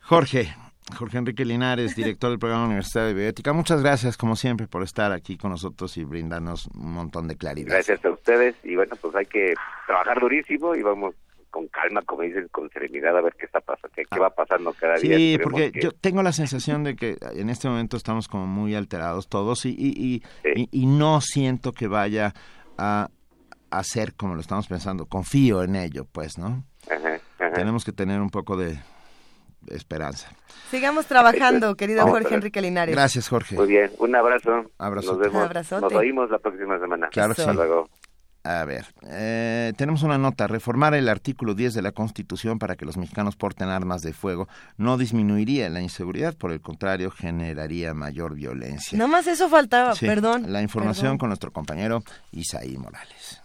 Jorge, 0.01 0.55
Jorge 0.95 1.19
Enrique 1.19 1.45
Linares, 1.45 1.97
director 1.97 2.29
del 2.29 2.39
programa 2.39 2.67
Universidad 2.67 3.07
de 3.07 3.15
Bioética, 3.15 3.53
muchas 3.55 3.83
gracias 3.83 4.19
como 4.19 4.37
siempre 4.37 4.67
por 4.67 4.83
estar 4.83 5.11
aquí 5.11 5.39
con 5.39 5.53
nosotros 5.53 5.97
y 5.97 6.05
brindarnos 6.05 6.67
un 6.69 6.93
montón 6.93 7.29
de 7.29 7.37
claridad. 7.37 7.71
Gracias 7.71 8.05
a 8.05 8.11
ustedes 8.11 8.55
y 8.63 8.77
bueno, 8.77 8.95
pues 9.01 9.15
hay 9.15 9.27
que 9.27 9.55
trabajar 9.87 10.21
durísimo 10.21 10.75
y 10.75 10.83
vamos 10.83 11.15
con 11.57 11.69
calma, 11.69 12.03
como 12.03 12.21
dicen, 12.21 12.49
con 12.51 12.69
serenidad 12.69 13.17
a 13.17 13.23
ver 13.23 13.35
qué 13.39 13.47
está 13.47 13.61
pasando, 13.61 13.89
qué, 13.95 14.03
qué 14.05 14.21
va 14.21 14.29
pasando 14.29 14.75
cada 14.79 14.97
día. 14.97 15.17
Sí, 15.17 15.39
porque 15.43 15.73
que- 15.73 15.81
yo 15.81 15.91
tengo 15.93 16.23
la 16.23 16.33
sensación 16.33 16.85
de 16.85 16.97
que 16.97 17.17
en 17.33 17.49
este 17.49 17.67
momento 17.67 17.97
estamos 17.97 18.29
como 18.29 18.47
muy 18.47 18.75
alterados 18.75 19.27
todos 19.29 19.65
y, 19.65 19.71
y, 19.71 20.23
y, 20.55 20.61
y- 20.61 20.69
y 20.71 20.85
no 20.87 21.23
siento 21.23 21.73
que 21.73 21.87
vaya 21.89 22.35
a 22.77 23.09
hacer 23.71 24.15
como 24.15 24.35
lo 24.35 24.43
estamos 24.43 24.67
pensando. 24.69 25.07
Confío 25.07 25.63
en 25.63 25.77
ello, 25.77 26.05
pues, 26.13 26.37
¿no? 26.37 26.63
Ajá, 26.91 27.19
ajá. 27.39 27.53
Tenemos 27.55 27.87
que 27.87 27.93
tener 27.93 28.21
un 28.21 28.29
poco 28.29 28.59
de 28.59 28.79
esperanza. 29.69 30.29
Sigamos 30.71 31.07
trabajando, 31.07 31.75
querido 31.75 32.01
Vamos 32.01 32.19
a 32.19 32.21
Jorge. 32.21 32.35
Enrique 32.35 32.61
Linares. 32.61 32.95
Gracias, 32.95 33.29
Jorge. 33.31 33.57
Muy 33.57 33.67
bien, 33.69 33.91
un 33.99 34.15
abrazo. 34.15 34.71
Abrazo. 34.79 35.13
Nos 35.13 35.19
vemos. 35.21 35.37
Un 35.37 35.43
abrazote. 35.43 35.81
Nos 35.83 35.93
oímos 35.95 36.31
la 36.31 36.39
próxima 36.39 36.79
semana. 36.79 37.09
Claro 37.09 37.35
que 37.35 37.41
Hasta 37.41 37.53
sí. 37.53 37.57
luego. 37.57 37.89
A 38.47 38.65
ver, 38.65 38.87
eh, 39.09 39.73
tenemos 39.77 40.05
una 40.05 40.19
nota. 40.19 40.47
Reformar 40.47 40.95
el 40.95 41.09
artículo 41.09 41.55
10 41.55 41.75
de 41.75 41.83
la 41.83 41.91
Constitución 41.91 42.61
para 42.61 42.77
que 42.77 42.85
los 42.85 42.97
mexicanos 42.97 43.35
porten 43.35 43.69
armas 43.71 44.03
de 44.03 44.13
fuego 44.13 44.47
no 44.77 44.97
disminuiría 44.99 45.69
la 45.69 45.81
inseguridad, 45.81 46.33
por 46.37 46.53
el 46.53 46.61
contrario, 46.61 47.11
generaría 47.11 47.93
mayor 47.93 48.37
violencia. 48.37 48.97
Nada 48.97 49.09
más 49.11 49.27
eso 49.27 49.49
faltaba, 49.49 49.97
Sí, 49.97 50.07
perdón. 50.07 50.53
La 50.53 50.63
información 50.63 51.05
perdón. 51.07 51.19
con 51.19 51.29
nuestro 51.31 51.51
compañero 51.53 52.05
Isaí 52.31 52.77
Morales. 52.77 53.43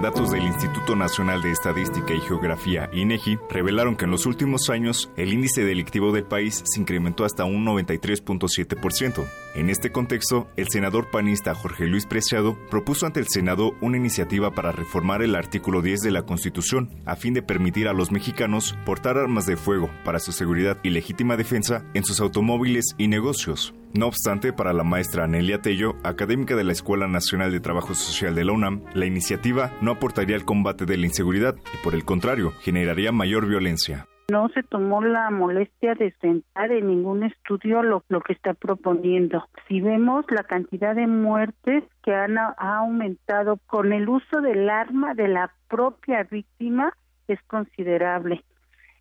Datos 0.00 0.30
del 0.30 0.42
Instituto 0.42 0.94
Nacional 0.94 1.40
de 1.40 1.52
Estadística 1.52 2.12
y 2.12 2.20
Geografía, 2.20 2.90
INEGI, 2.92 3.38
revelaron 3.48 3.96
que 3.96 4.04
en 4.04 4.10
los 4.10 4.26
últimos 4.26 4.68
años 4.68 5.10
el 5.16 5.32
índice 5.32 5.64
delictivo 5.64 6.12
del 6.12 6.24
país 6.24 6.62
se 6.66 6.80
incrementó 6.80 7.24
hasta 7.24 7.46
un 7.46 7.64
93.7%. 7.64 9.24
En 9.54 9.70
este 9.70 9.92
contexto, 9.92 10.48
el 10.56 10.68
senador 10.68 11.10
panista 11.10 11.54
Jorge 11.54 11.86
Luis 11.86 12.04
Preciado 12.04 12.58
propuso 12.70 13.06
ante 13.06 13.20
el 13.20 13.28
Senado 13.28 13.72
una 13.80 13.96
iniciativa 13.96 14.50
para 14.50 14.70
reformar 14.70 15.22
el 15.22 15.34
artículo 15.34 15.80
10 15.80 16.02
de 16.02 16.10
la 16.10 16.24
Constitución 16.24 16.90
a 17.06 17.16
fin 17.16 17.32
de 17.32 17.40
permitir 17.40 17.88
a 17.88 17.94
los 17.94 18.12
mexicanos 18.12 18.76
portar 18.84 19.16
armas 19.16 19.46
de 19.46 19.56
fuego 19.56 19.88
para 20.04 20.18
su 20.18 20.32
seguridad 20.32 20.76
y 20.82 20.90
legítima 20.90 21.38
defensa 21.38 21.86
en 21.94 22.04
sus 22.04 22.20
automóviles 22.20 22.94
y 22.98 23.08
negocios. 23.08 23.72
No 23.96 24.08
obstante, 24.08 24.52
para 24.52 24.74
la 24.74 24.84
maestra 24.84 25.24
Anelia 25.24 25.62
Tello, 25.62 25.96
académica 26.02 26.54
de 26.54 26.64
la 26.64 26.72
Escuela 26.72 27.08
Nacional 27.08 27.50
de 27.50 27.60
Trabajo 27.60 27.94
Social 27.94 28.34
de 28.34 28.44
la 28.44 28.52
UNAM, 28.52 28.82
la 28.92 29.06
iniciativa 29.06 29.72
aportaría 29.92 30.36
al 30.36 30.44
combate 30.44 30.86
de 30.86 30.96
la 30.96 31.06
inseguridad 31.06 31.54
y, 31.74 31.84
por 31.84 31.94
el 31.94 32.04
contrario, 32.04 32.52
generaría 32.60 33.12
mayor 33.12 33.46
violencia. 33.46 34.06
No 34.28 34.48
se 34.48 34.64
tomó 34.64 35.00
la 35.02 35.30
molestia 35.30 35.94
de 35.94 36.12
sentar 36.20 36.72
en 36.72 36.88
ningún 36.88 37.22
estudio 37.22 37.82
lo, 37.84 38.02
que 38.26 38.32
está 38.32 38.54
proponiendo. 38.54 39.44
Si 39.68 39.80
vemos 39.80 40.24
la 40.30 40.42
cantidad 40.42 40.96
de 40.96 41.06
muertes 41.06 41.84
que 42.02 42.12
han 42.12 42.36
ha 42.36 42.54
aumentado 42.58 43.60
con 43.66 43.92
el 43.92 44.08
uso 44.08 44.40
del 44.40 44.68
arma 44.68 45.14
de 45.14 45.28
la 45.28 45.52
propia 45.68 46.24
víctima 46.24 46.92
es 47.28 47.40
considerable. 47.46 48.42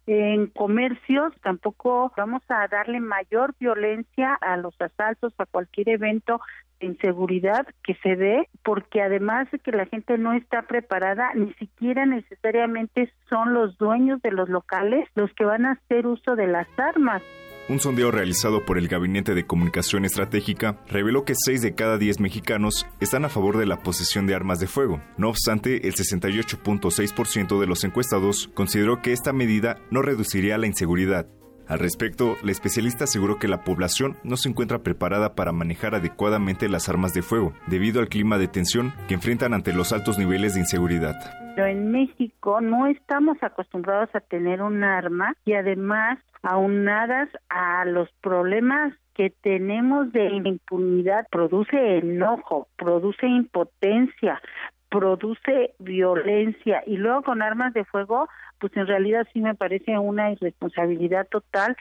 En 0.08 0.48
comercios 0.48 1.34
tampoco 1.42 2.14
vamos 2.16 2.44
a 2.48 2.68
darle 2.68 3.00
mayor 3.00 3.56
violencia 3.60 4.36
a 4.36 4.56
los 4.58 4.80
asaltos, 4.80 5.34
a 5.40 5.48
cualquier 5.48 5.90
evento 5.90 6.40
de 6.80 6.88
inseguridad 6.88 7.66
que 7.84 7.96
se 7.96 8.16
dé, 8.16 8.48
porque 8.64 9.02
además 9.02 9.50
de 9.52 9.60
que 9.60 9.72
la 9.72 9.88
gente 9.88 10.18
no 10.18 10.34
está 10.34 10.64
preparada, 10.64 11.34
ni 11.34 11.54
siquiera 11.54 12.06
necesariamente 12.06 13.12
son 13.30 13.54
los 13.54 13.78
dueños 13.78 14.22
de 14.22 14.32
los 14.32 14.48
locales 14.48 15.10
los 15.16 15.34
que 15.34 15.46
van 15.46 15.66
a 15.66 15.72
hacer 15.72 16.06
uso 16.06 16.36
de 16.36 16.48
las 16.48 16.68
armas. 16.78 17.24
Un 17.68 17.80
sondeo 17.80 18.12
realizado 18.12 18.64
por 18.64 18.78
el 18.78 18.88
Gabinete 18.88 19.34
de 19.34 19.48
Comunicación 19.48 20.06
Estratégica 20.06 20.80
reveló 20.88 21.26
que 21.26 21.34
6 21.36 21.64
de 21.64 21.74
cada 21.74 21.98
10 21.98 22.20
mexicanos 22.20 22.86
están 23.00 23.26
a 23.26 23.30
favor 23.30 23.58
de 23.58 23.66
la 23.66 23.82
posesión 23.82 24.28
de 24.28 24.36
armas 24.36 24.60
de 24.60 24.68
fuego. 24.68 25.02
No 25.18 25.30
obstante, 25.30 25.88
el 25.88 25.96
68.6% 25.96 27.60
de 27.60 27.66
los 27.66 27.84
encuestados 27.84 28.52
consideró 28.54 29.02
que 29.02 29.14
esta 29.14 29.34
medida 29.34 29.80
no 29.90 30.04
reduciría 30.04 30.60
la 30.60 30.68
inseguridad. 30.68 31.28
Al 31.68 31.80
respecto, 31.80 32.36
la 32.44 32.52
especialista 32.52 33.06
aseguró 33.06 33.40
que 33.40 33.48
la 33.48 33.64
población 33.64 34.18
no 34.24 34.38
se 34.38 34.50
encuentra 34.50 34.80
preparada 34.80 35.34
para 35.34 35.52
manejar 35.52 35.96
adecuadamente 35.96 36.70
las 36.70 36.90
armas 36.90 37.14
de 37.14 37.24
fuego, 37.24 37.54
debido 37.68 38.02
al 38.02 38.08
clima 38.08 38.38
de 38.38 38.48
tensión 38.48 38.94
que 39.08 39.16
enfrentan 39.16 39.54
ante 39.54 39.74
los 39.74 39.92
altos 39.92 40.20
niveles 40.20 40.54
de 40.54 40.60
inseguridad. 40.60 41.16
Pero 41.56 41.68
en 41.68 41.92
México 41.92 42.62
no 42.62 42.86
estamos 42.88 43.38
acostumbrados 43.42 44.10
a 44.14 44.20
tener 44.20 44.62
un 44.62 44.84
arma 44.84 45.34
y 45.46 45.54
además 45.54 46.20
aunadas 46.44 47.30
a 47.50 47.86
los 47.86 48.10
problemas 48.22 48.94
que 49.16 49.32
tenemos 49.42 50.12
de 50.12 50.28
impunidad, 50.28 51.26
produce 51.32 51.98
enojo, 51.98 52.68
produce 52.76 53.26
impotencia, 53.26 54.42
produce 54.90 55.74
violencia 55.80 56.84
y 56.86 56.98
luego 56.98 57.24
con 57.24 57.42
armas 57.42 57.74
de 57.74 57.86
fuego, 57.86 58.28
pues 58.60 58.76
en 58.78 58.88
realidad 58.88 59.28
sí 59.34 59.42
me 59.42 59.56
parece 59.56 59.98
una 59.98 60.32
irresponsabilidad 60.32 61.28
total 61.28 61.76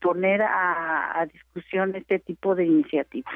poner 0.00 0.42
a, 0.42 1.20
a 1.20 1.26
discusión 1.26 1.94
este 1.96 2.18
tipo 2.18 2.54
de 2.54 2.64
iniciativas. 2.64 3.34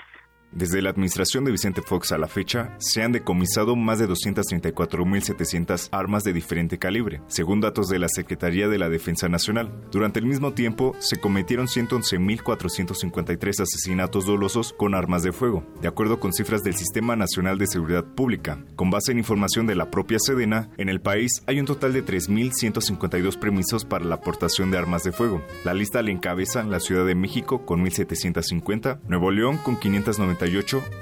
Desde 0.51 0.81
la 0.81 0.89
administración 0.91 1.44
de 1.44 1.51
Vicente 1.51 1.83
Fox 1.83 2.10
a 2.10 2.18
la 2.18 2.27
fecha, 2.27 2.75
se 2.78 3.02
han 3.02 3.12
decomisado 3.12 3.77
más 3.77 3.99
de 3.99 4.09
234.700 4.09 5.89
armas 5.93 6.25
de 6.25 6.33
diferente 6.33 6.78
calibre, 6.78 7.20
según 7.28 7.60
datos 7.60 7.89
de 7.89 7.99
la 7.99 8.09
Secretaría 8.09 8.67
de 8.67 8.78
la 8.78 8.89
Defensa 8.89 9.28
Nacional. 9.28 9.70
Durante 9.93 10.20
el 10.20 10.27
mismo 10.27 10.55
tiempo, 10.55 10.97
se 11.01 11.20
cometieron 11.20 11.67
111.453 11.67 13.60
asesinatos 13.60 14.25
dolosos 14.25 14.73
con 14.73 14.94
armas 14.94 15.23
de 15.23 15.33
fuego, 15.33 15.67
de 15.83 15.89
acuerdo 15.89 16.18
con 16.18 16.33
cifras 16.33 16.62
del 16.65 16.77
Sistema 16.77 17.15
Nacional 17.15 17.59
de 17.59 17.67
Seguridad 17.67 18.05
Pública. 18.05 18.65
Con 18.75 18.91
base 18.91 19.12
en 19.12 19.18
información 19.18 19.67
de 19.67 19.75
la 19.75 19.91
propia 19.91 20.18
Sedena, 20.18 20.70
en 20.78 20.89
el 20.89 21.02
país 21.02 21.43
hay 21.47 21.60
un 21.60 21.67
total 21.67 21.93
de 21.93 22.05
3.152 22.05 23.39
permisos 23.39 23.85
para 23.85 24.07
la 24.07 24.15
aportación 24.15 24.70
de 24.70 24.78
armas 24.78 25.05
de 25.05 25.12
fuego. 25.12 25.43
La 25.65 25.75
lista 25.75 26.01
le 26.01 26.10
encabezan 26.10 26.70
la 26.70 26.81
Ciudad 26.81 27.05
de 27.05 27.15
México 27.15 27.67
con 27.67 27.85
1.750, 27.85 29.01
Nuevo 29.07 29.31
León 29.31 29.59
con 29.59 29.77
590 29.78 30.38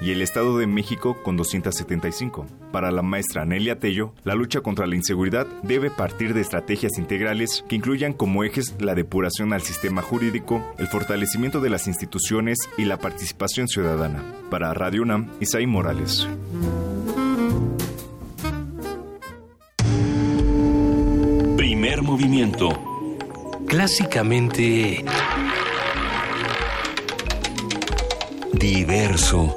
y 0.01 0.11
el 0.11 0.21
Estado 0.21 0.57
de 0.57 0.67
México 0.67 1.17
con 1.23 1.37
275. 1.37 2.47
Para 2.71 2.91
la 2.91 3.01
maestra 3.01 3.43
Anelia 3.43 3.79
Tello, 3.79 4.13
la 4.23 4.35
lucha 4.35 4.61
contra 4.61 4.87
la 4.87 4.95
inseguridad 4.95 5.45
debe 5.63 5.91
partir 5.91 6.33
de 6.33 6.41
estrategias 6.41 6.97
integrales 6.97 7.63
que 7.67 7.75
incluyan 7.75 8.13
como 8.13 8.43
ejes 8.43 8.75
la 8.79 8.95
depuración 8.95 9.53
al 9.53 9.61
sistema 9.61 10.01
jurídico, 10.01 10.63
el 10.77 10.87
fortalecimiento 10.87 11.61
de 11.61 11.69
las 11.69 11.87
instituciones 11.87 12.57
y 12.77 12.85
la 12.85 12.97
participación 12.97 13.67
ciudadana. 13.67 14.23
Para 14.49 14.73
Radio 14.73 15.03
UNAM, 15.03 15.29
Isaí 15.39 15.67
Morales. 15.67 16.27
Primer 21.55 22.01
movimiento. 22.01 22.69
Clásicamente... 23.67 25.03
Diverso. 28.59 29.55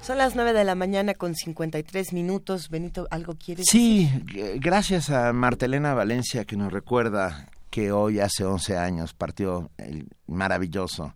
Son 0.00 0.18
las 0.18 0.34
9 0.34 0.52
de 0.52 0.64
la 0.64 0.74
mañana 0.74 1.14
con 1.14 1.34
53 1.34 2.12
minutos. 2.12 2.68
Benito, 2.70 3.06
¿algo 3.10 3.34
quieres 3.34 3.66
Sí, 3.70 4.08
g- 4.26 4.58
gracias 4.60 5.10
a 5.10 5.32
Martelena 5.32 5.94
Valencia 5.94 6.44
que 6.44 6.56
nos 6.56 6.72
recuerda 6.72 7.48
que 7.70 7.92
hoy 7.92 8.20
hace 8.20 8.44
11 8.44 8.76
años 8.76 9.14
partió 9.14 9.70
el 9.78 10.08
maravilloso, 10.26 11.14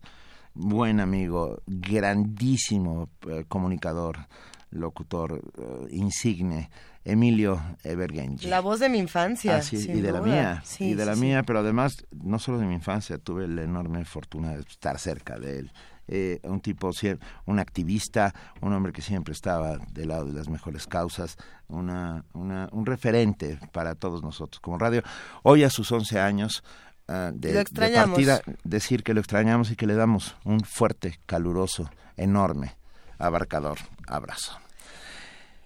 buen 0.53 0.99
amigo, 0.99 1.61
grandísimo 1.67 3.09
eh, 3.29 3.43
comunicador, 3.47 4.27
locutor 4.71 5.41
eh, 5.57 5.87
insigne, 5.91 6.69
Emilio 7.11 7.61
Evergenji. 7.83 8.47
La 8.47 8.59
voz 8.59 8.79
de 8.79 8.89
mi 8.89 8.97
infancia. 8.99 9.57
Ah, 9.57 9.61
sí, 9.61 9.77
y 9.77 10.01
de 10.01 10.11
la 10.11 10.21
mía, 10.21 10.61
Sí, 10.65 10.89
y 10.89 10.93
de 10.93 11.03
sí, 11.03 11.09
la 11.09 11.15
mía, 11.15 11.43
pero 11.43 11.59
además, 11.59 12.05
no 12.11 12.37
solo 12.37 12.59
de 12.59 12.65
mi 12.65 12.73
infancia, 12.75 13.17
tuve 13.17 13.47
la 13.47 13.63
enorme 13.63 14.03
fortuna 14.05 14.51
de 14.55 14.59
estar 14.61 14.99
cerca 14.99 15.39
de 15.39 15.59
él. 15.59 15.71
Eh, 16.09 16.39
un 16.43 16.61
tipo, 16.61 16.91
un 17.45 17.59
activista, 17.59 18.33
un 18.61 18.71
hombre 18.73 18.93
que 18.93 19.01
siempre 19.01 19.33
estaba 19.33 19.77
del 19.91 20.07
lado 20.09 20.25
de 20.25 20.33
las 20.33 20.47
mejores 20.49 20.87
causas, 20.87 21.35
una, 21.67 22.23
una- 22.33 22.69
un 22.71 22.85
referente 22.85 23.59
para 23.73 23.93
todos 23.95 24.23
nosotros 24.23 24.59
como 24.61 24.77
radio. 24.77 25.01
Hoy 25.43 25.63
a 25.63 25.69
sus 25.69 25.91
11 25.91 26.19
años 26.19 26.63
ah, 27.09 27.31
de, 27.33 27.49
Lo 27.49 27.55
de 27.55 27.61
extrañamos. 27.61 28.09
partida, 28.15 28.41
decir 28.63 29.03
que 29.03 29.13
lo 29.13 29.19
extrañamos 29.19 29.69
y 29.71 29.75
que 29.75 29.85
le 29.87 29.95
damos 29.95 30.35
un 30.45 30.61
fuerte, 30.61 31.19
caluroso, 31.25 31.89
enorme, 32.15 32.77
abarcador 33.17 33.77
abrazo. 34.07 34.57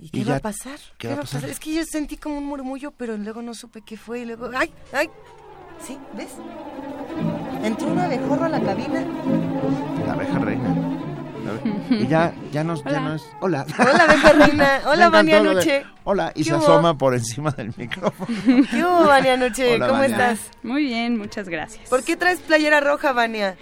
¿Y 0.01 0.09
qué 0.09 0.19
Y 0.19 0.23
va 0.23 0.37
a 0.37 0.39
pasar? 0.39 0.79
¿qué 0.97 1.07
va 1.09 1.13
a 1.13 1.17
pasar? 1.17 1.45
Es 1.45 1.59
que 1.59 1.73
yo 1.73 1.83
sentí 1.85 2.17
como 2.17 2.37
un 2.39 2.45
murmullo, 2.45 2.91
pero 2.91 3.15
luego 3.17 3.41
no 3.43 3.53
supe 3.53 3.81
qué 3.81 3.97
fue 3.97 4.21
y 4.21 4.25
luego... 4.25 4.49
¡Ay! 4.55 4.73
¡Ay! 4.91 5.09
¿Sí? 5.79 5.97
¿Ves? 6.17 6.31
Entró 7.63 7.87
un 7.87 7.99
abejorro 7.99 8.45
a 8.45 8.49
la 8.49 8.59
cabina. 8.61 9.05
La 10.05 10.13
abeja 10.13 10.39
reina. 10.39 10.75
Y 11.89 12.07
ya, 12.07 12.33
ya 12.51 12.63
nos, 12.63 12.83
ya 12.83 12.89
Hola. 12.91 12.99
nos, 13.01 13.23
hola. 13.41 13.65
Hola, 13.77 14.03
abeja 14.05 14.31
reina. 14.31 14.81
Hola, 14.87 15.09
Vania 15.09 15.41
Nuche. 15.41 15.83
Hola, 16.03 16.31
y 16.33 16.43
¿Qué 16.43 16.49
se 16.49 16.55
hubo? 16.55 16.63
asoma 16.63 16.97
por 16.97 17.13
encima 17.13 17.51
del 17.51 17.73
micrófono. 17.77 18.35
¿Qué 18.69 18.83
hubo, 18.83 19.05
Vania 19.05 19.37
Noche? 19.37 19.75
Hola, 19.75 19.87
¿Cómo 19.87 19.99
Vania. 19.99 20.31
estás? 20.31 20.51
Muy 20.63 20.83
bien, 20.85 21.17
muchas 21.17 21.47
gracias. 21.49 21.89
¿Por 21.89 22.03
qué 22.03 22.15
traes 22.15 22.39
playera 22.39 22.79
roja, 22.79 23.11
Vania? 23.11 23.55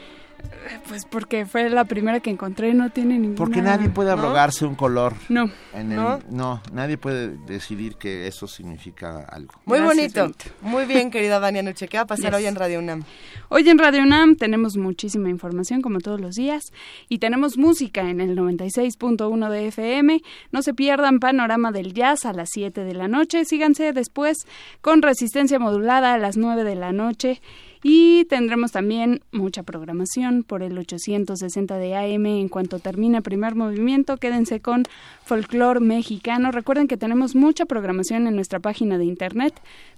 Pues 0.87 1.05
porque 1.05 1.45
fue 1.45 1.69
la 1.69 1.85
primera 1.85 2.19
que 2.19 2.29
encontré, 2.29 2.73
no 2.73 2.89
tiene 2.91 3.15
ninguna... 3.19 3.37
Porque 3.37 3.61
nadie 3.61 3.89
puede 3.89 4.09
¿No? 4.09 4.13
abrogarse 4.21 4.65
un 4.65 4.75
color. 4.75 5.13
No. 5.27 5.49
En 5.73 5.91
el- 5.91 5.95
¿No? 5.97 6.19
¿No? 6.29 6.61
nadie 6.73 6.97
puede 6.97 7.29
decidir 7.47 7.95
que 7.95 8.27
eso 8.27 8.47
significa 8.47 9.19
algo. 9.29 9.53
Muy 9.65 9.79
Gracias, 9.79 9.95
bonito. 9.97 10.21
Benito. 10.21 10.45
Muy 10.61 10.85
bien, 10.85 11.11
querida 11.11 11.39
Vania 11.39 11.63
Noche. 11.63 11.87
¿Qué 11.87 11.97
va 11.97 12.03
a 12.03 12.07
pasar 12.07 12.31
Yes. 12.31 12.35
hoy 12.41 12.45
en 12.45 12.55
Radio 12.55 12.79
UNAM? 12.79 13.03
Hoy 13.49 13.67
en 13.67 13.77
Radio 13.79 14.03
UNAM 14.03 14.35
tenemos 14.35 14.77
muchísima 14.77 15.29
información 15.29 15.81
como 15.81 15.99
todos 15.99 16.19
los 16.21 16.35
días 16.35 16.71
y 17.07 17.17
tenemos 17.19 17.57
música 17.57 18.01
en 18.09 18.21
el 18.21 18.35
96.1 18.37 19.49
de 19.49 19.67
FM. 19.67 20.21
No 20.51 20.61
se 20.61 20.73
pierdan 20.73 21.19
Panorama 21.19 21.71
del 21.71 21.93
Jazz 21.93 22.25
a 22.25 22.33
las 22.33 22.49
7 22.51 22.83
de 22.83 22.93
la 22.93 23.07
noche. 23.07 23.45
Síganse 23.45 23.91
después 23.93 24.37
con 24.81 25.01
Resistencia 25.01 25.59
Modulada 25.59 26.13
a 26.13 26.17
las 26.17 26.37
9 26.37 26.63
de 26.63 26.75
la 26.75 26.91
noche 26.91 27.41
Y 27.82 28.25
tendremos 28.25 28.74
también 28.74 29.22
mucha 29.32 29.64
programación 29.64 30.43
por 30.43 30.64
el 30.64 30.77
860 30.77 31.77
de 31.77 31.95
AM 31.95 32.25
en 32.25 32.49
cuanto 32.49 32.80
termine 32.80 33.22
primer 33.22 33.56
movimiento. 33.56 34.17
Quédense 34.17 34.59
con 34.59 34.83
folclore 35.24 35.80
mexicano. 35.80 36.51
Recuerden 36.51 36.90
que 36.90 36.98
tenemos 36.98 37.35
mucha 37.35 37.66
programación 37.66 38.27
en 38.27 38.35
nuestra 38.35 38.59
página 38.59 38.98
de 38.98 39.06
internet 39.06 39.53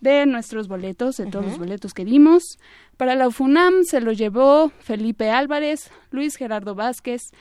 de 0.04 0.26
nuestros 0.26 0.68
boletos, 0.68 1.16
de 1.16 1.26
todos 1.26 1.46
los 1.46 1.58
boletos 1.58 1.94
que 1.94 2.04
dimos. 2.04 2.58
Para 2.96 3.16
la 3.16 3.26
UFUNAM 3.26 3.84
se 3.84 4.00
lo 4.00 4.12
llevó 4.12 4.70
Felipe 4.78 5.30
Álvarez, 5.30 5.90
Luis 6.10 6.36
Gerardo 6.36 6.74
Vázquez, 6.74 7.32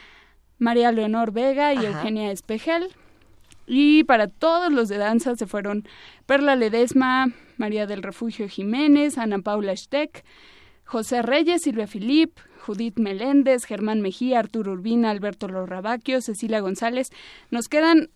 María 0.58 0.92
Leonor 0.94 1.32
Vega 1.32 1.74
y 1.74 1.86
Eugenia 1.86 2.32
Espejel. 2.32 2.88
Y 3.68 4.06
para 4.06 4.28
todos 4.28 4.72
los 4.72 4.88
de 4.88 4.98
danza 4.98 5.36
se 5.36 5.46
fueron 5.46 5.88
Perla 6.26 6.56
Ledesma, 6.56 7.28
María 7.58 7.86
del 7.86 8.02
Refugio 8.02 8.48
Jiménez, 8.48 9.18
Ana 9.18 9.40
Paula 9.40 9.76
Steck, 9.76 10.24
José 10.86 11.22
Reyes, 11.22 11.64
Silvia 11.64 11.88
Filip, 11.88 12.40
Judith 12.66 12.98
Meléndez, 12.98 13.66
Germán 13.66 14.00
Mejía, 14.00 14.40
Arturo 14.40 14.72
Urbina, 14.72 15.12
Alberto 15.12 15.50
Lorrabaquio, 15.50 16.22
Cecilia 16.22 16.62
González. 16.62 17.10
Nos 17.52 17.68
quedan 17.68 18.10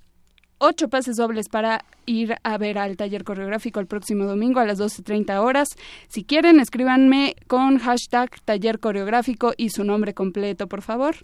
ocho 0.60 0.90
pases 0.90 1.18
dobles 1.18 1.50
para 1.50 1.84
ir 2.06 2.36
a 2.44 2.58
ver 2.58 2.77
al 2.77 2.98
taller 2.98 3.24
coreográfico 3.24 3.80
el 3.80 3.88
próximo 3.88 4.26
domingo 4.26 4.60
a 4.60 4.66
las 4.66 4.80
12.30 4.80 5.40
horas. 5.42 5.69
Si 6.08 6.24
quieren, 6.24 6.60
escríbanme 6.60 7.36
con 7.48 7.80
hashtag 7.80 8.30
taller 8.45 8.80
coreográfico 8.80 9.53
y 9.58 9.69
su 9.69 9.84
nombre 9.84 10.14
completo, 10.14 10.68
por 10.68 10.82
favor, 10.82 11.16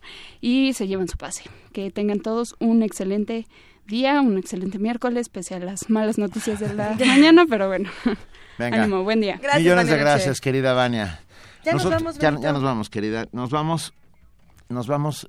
y 0.41 0.73
se 0.73 0.87
llevan 0.87 1.07
su 1.07 1.17
pase. 1.17 1.43
Que 1.71 1.91
tengan 1.91 2.19
todos 2.19 2.55
un 2.59 2.83
excelente 2.83 3.47
día, 3.87 4.21
un 4.21 4.37
excelente 4.37 4.79
miércoles, 4.79 5.29
pese 5.29 5.55
a 5.55 5.59
las 5.59 5.89
malas 5.89 6.17
noticias 6.17 6.59
de 6.59 6.73
la 6.73 6.95
mañana, 7.05 7.45
pero 7.49 7.67
bueno. 7.67 7.89
Venga. 8.57 8.83
Ánimo, 8.83 9.03
buen 9.03 9.19
día. 9.19 9.39
Gracias, 9.41 9.63
Millones 9.63 9.87
de 9.87 9.97
gracias, 9.97 10.41
querida 10.41 10.73
Vania. 10.73 11.21
Ya 11.65 11.73
nos 11.73 11.89
vamos, 11.89 12.17
ya, 12.19 12.37
ya, 12.39 12.51
nos 12.51 12.61
vamos, 12.61 12.89
querida. 12.89 13.27
Nos 13.31 13.49
vamos, 13.49 13.93
nos 14.69 14.85
vamos 14.85 15.27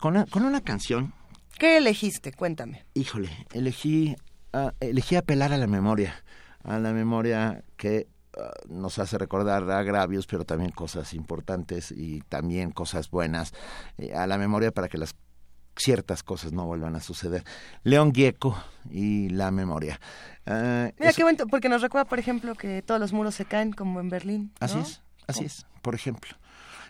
con 0.00 0.16
una, 0.16 0.26
con 0.26 0.44
una 0.44 0.60
canción. 0.60 1.12
¿Qué 1.58 1.78
elegiste? 1.78 2.32
Cuéntame. 2.32 2.84
Híjole, 2.94 3.30
elegí, 3.52 4.16
uh, 4.52 4.70
elegí 4.80 5.16
apelar 5.16 5.52
a 5.52 5.56
la 5.56 5.66
memoria, 5.66 6.22
a 6.62 6.78
la 6.78 6.92
memoria 6.92 7.64
que 7.76 8.08
uh, 8.36 8.72
nos 8.72 8.98
hace 8.98 9.16
recordar 9.16 9.70
agravios, 9.70 10.26
pero 10.26 10.44
también 10.44 10.70
cosas 10.70 11.14
importantes 11.14 11.92
y 11.92 12.20
también 12.28 12.72
cosas 12.72 13.10
buenas, 13.10 13.54
eh, 13.96 14.12
a 14.14 14.26
la 14.26 14.36
memoria 14.36 14.70
para 14.70 14.88
que 14.88 14.98
las 14.98 15.14
ciertas 15.76 16.22
cosas 16.22 16.52
no 16.52 16.66
vuelvan 16.66 16.94
a 16.94 17.00
suceder. 17.00 17.44
León 17.84 18.12
Gieco 18.12 18.56
y 18.90 19.30
la 19.30 19.50
memoria. 19.50 19.98
Uh, 20.46 20.92
Mira 20.98 21.10
eso, 21.10 21.16
qué 21.16 21.22
bueno, 21.22 21.46
porque 21.50 21.70
nos 21.70 21.80
recuerda, 21.80 22.06
por 22.06 22.18
ejemplo, 22.18 22.54
que 22.54 22.82
todos 22.82 23.00
los 23.00 23.14
muros 23.14 23.34
se 23.34 23.46
caen 23.46 23.72
como 23.72 24.00
en 24.00 24.10
Berlín. 24.10 24.52
¿no? 24.60 24.66
Así 24.66 24.78
es, 24.78 25.02
así 25.26 25.44
oh. 25.44 25.46
es, 25.46 25.66
por 25.80 25.94
ejemplo. 25.94 26.36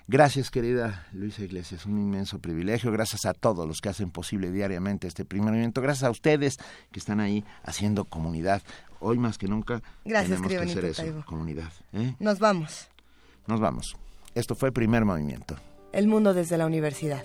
Gracias, 0.09 0.51
querida 0.53 1.05
Luisa 1.13 1.43
Iglesias, 1.43 1.85
un 1.85 1.99
inmenso 1.99 2.39
privilegio. 2.39 2.93
Gracias 2.93 3.27
a 3.27 3.35
todos 3.35 3.67
los 3.67 3.81
que 3.81 3.89
hacen 3.89 4.11
posible 4.11 4.53
diariamente 4.53 5.09
este 5.09 5.25
primer 5.25 5.51
movimiento. 5.51 5.83
Gracias 5.83 6.05
a 6.05 6.11
ustedes 6.11 6.59
que 6.93 7.01
están 7.01 7.19
ahí 7.19 7.45
haciendo 7.65 8.05
comunidad. 8.05 8.63
Hoy 9.01 9.19
más 9.19 9.37
que 9.37 9.49
nunca 9.49 9.83
Gracias, 10.05 10.41
tenemos 10.41 10.49
que 10.49 10.71
hacer 10.71 10.85
eso, 10.85 11.03
Taibo. 11.03 11.25
comunidad. 11.25 11.73
¿eh? 11.93 12.15
Nos 12.21 12.39
vamos. 12.39 12.89
Nos 13.49 13.59
vamos. 13.59 13.97
Esto 14.35 14.55
fue 14.55 14.71
Primer 14.71 15.05
Movimiento. 15.05 15.57
El 15.93 16.07
mundo 16.07 16.35
desde 16.35 16.57
la 16.57 16.67
universidad. 16.67 17.25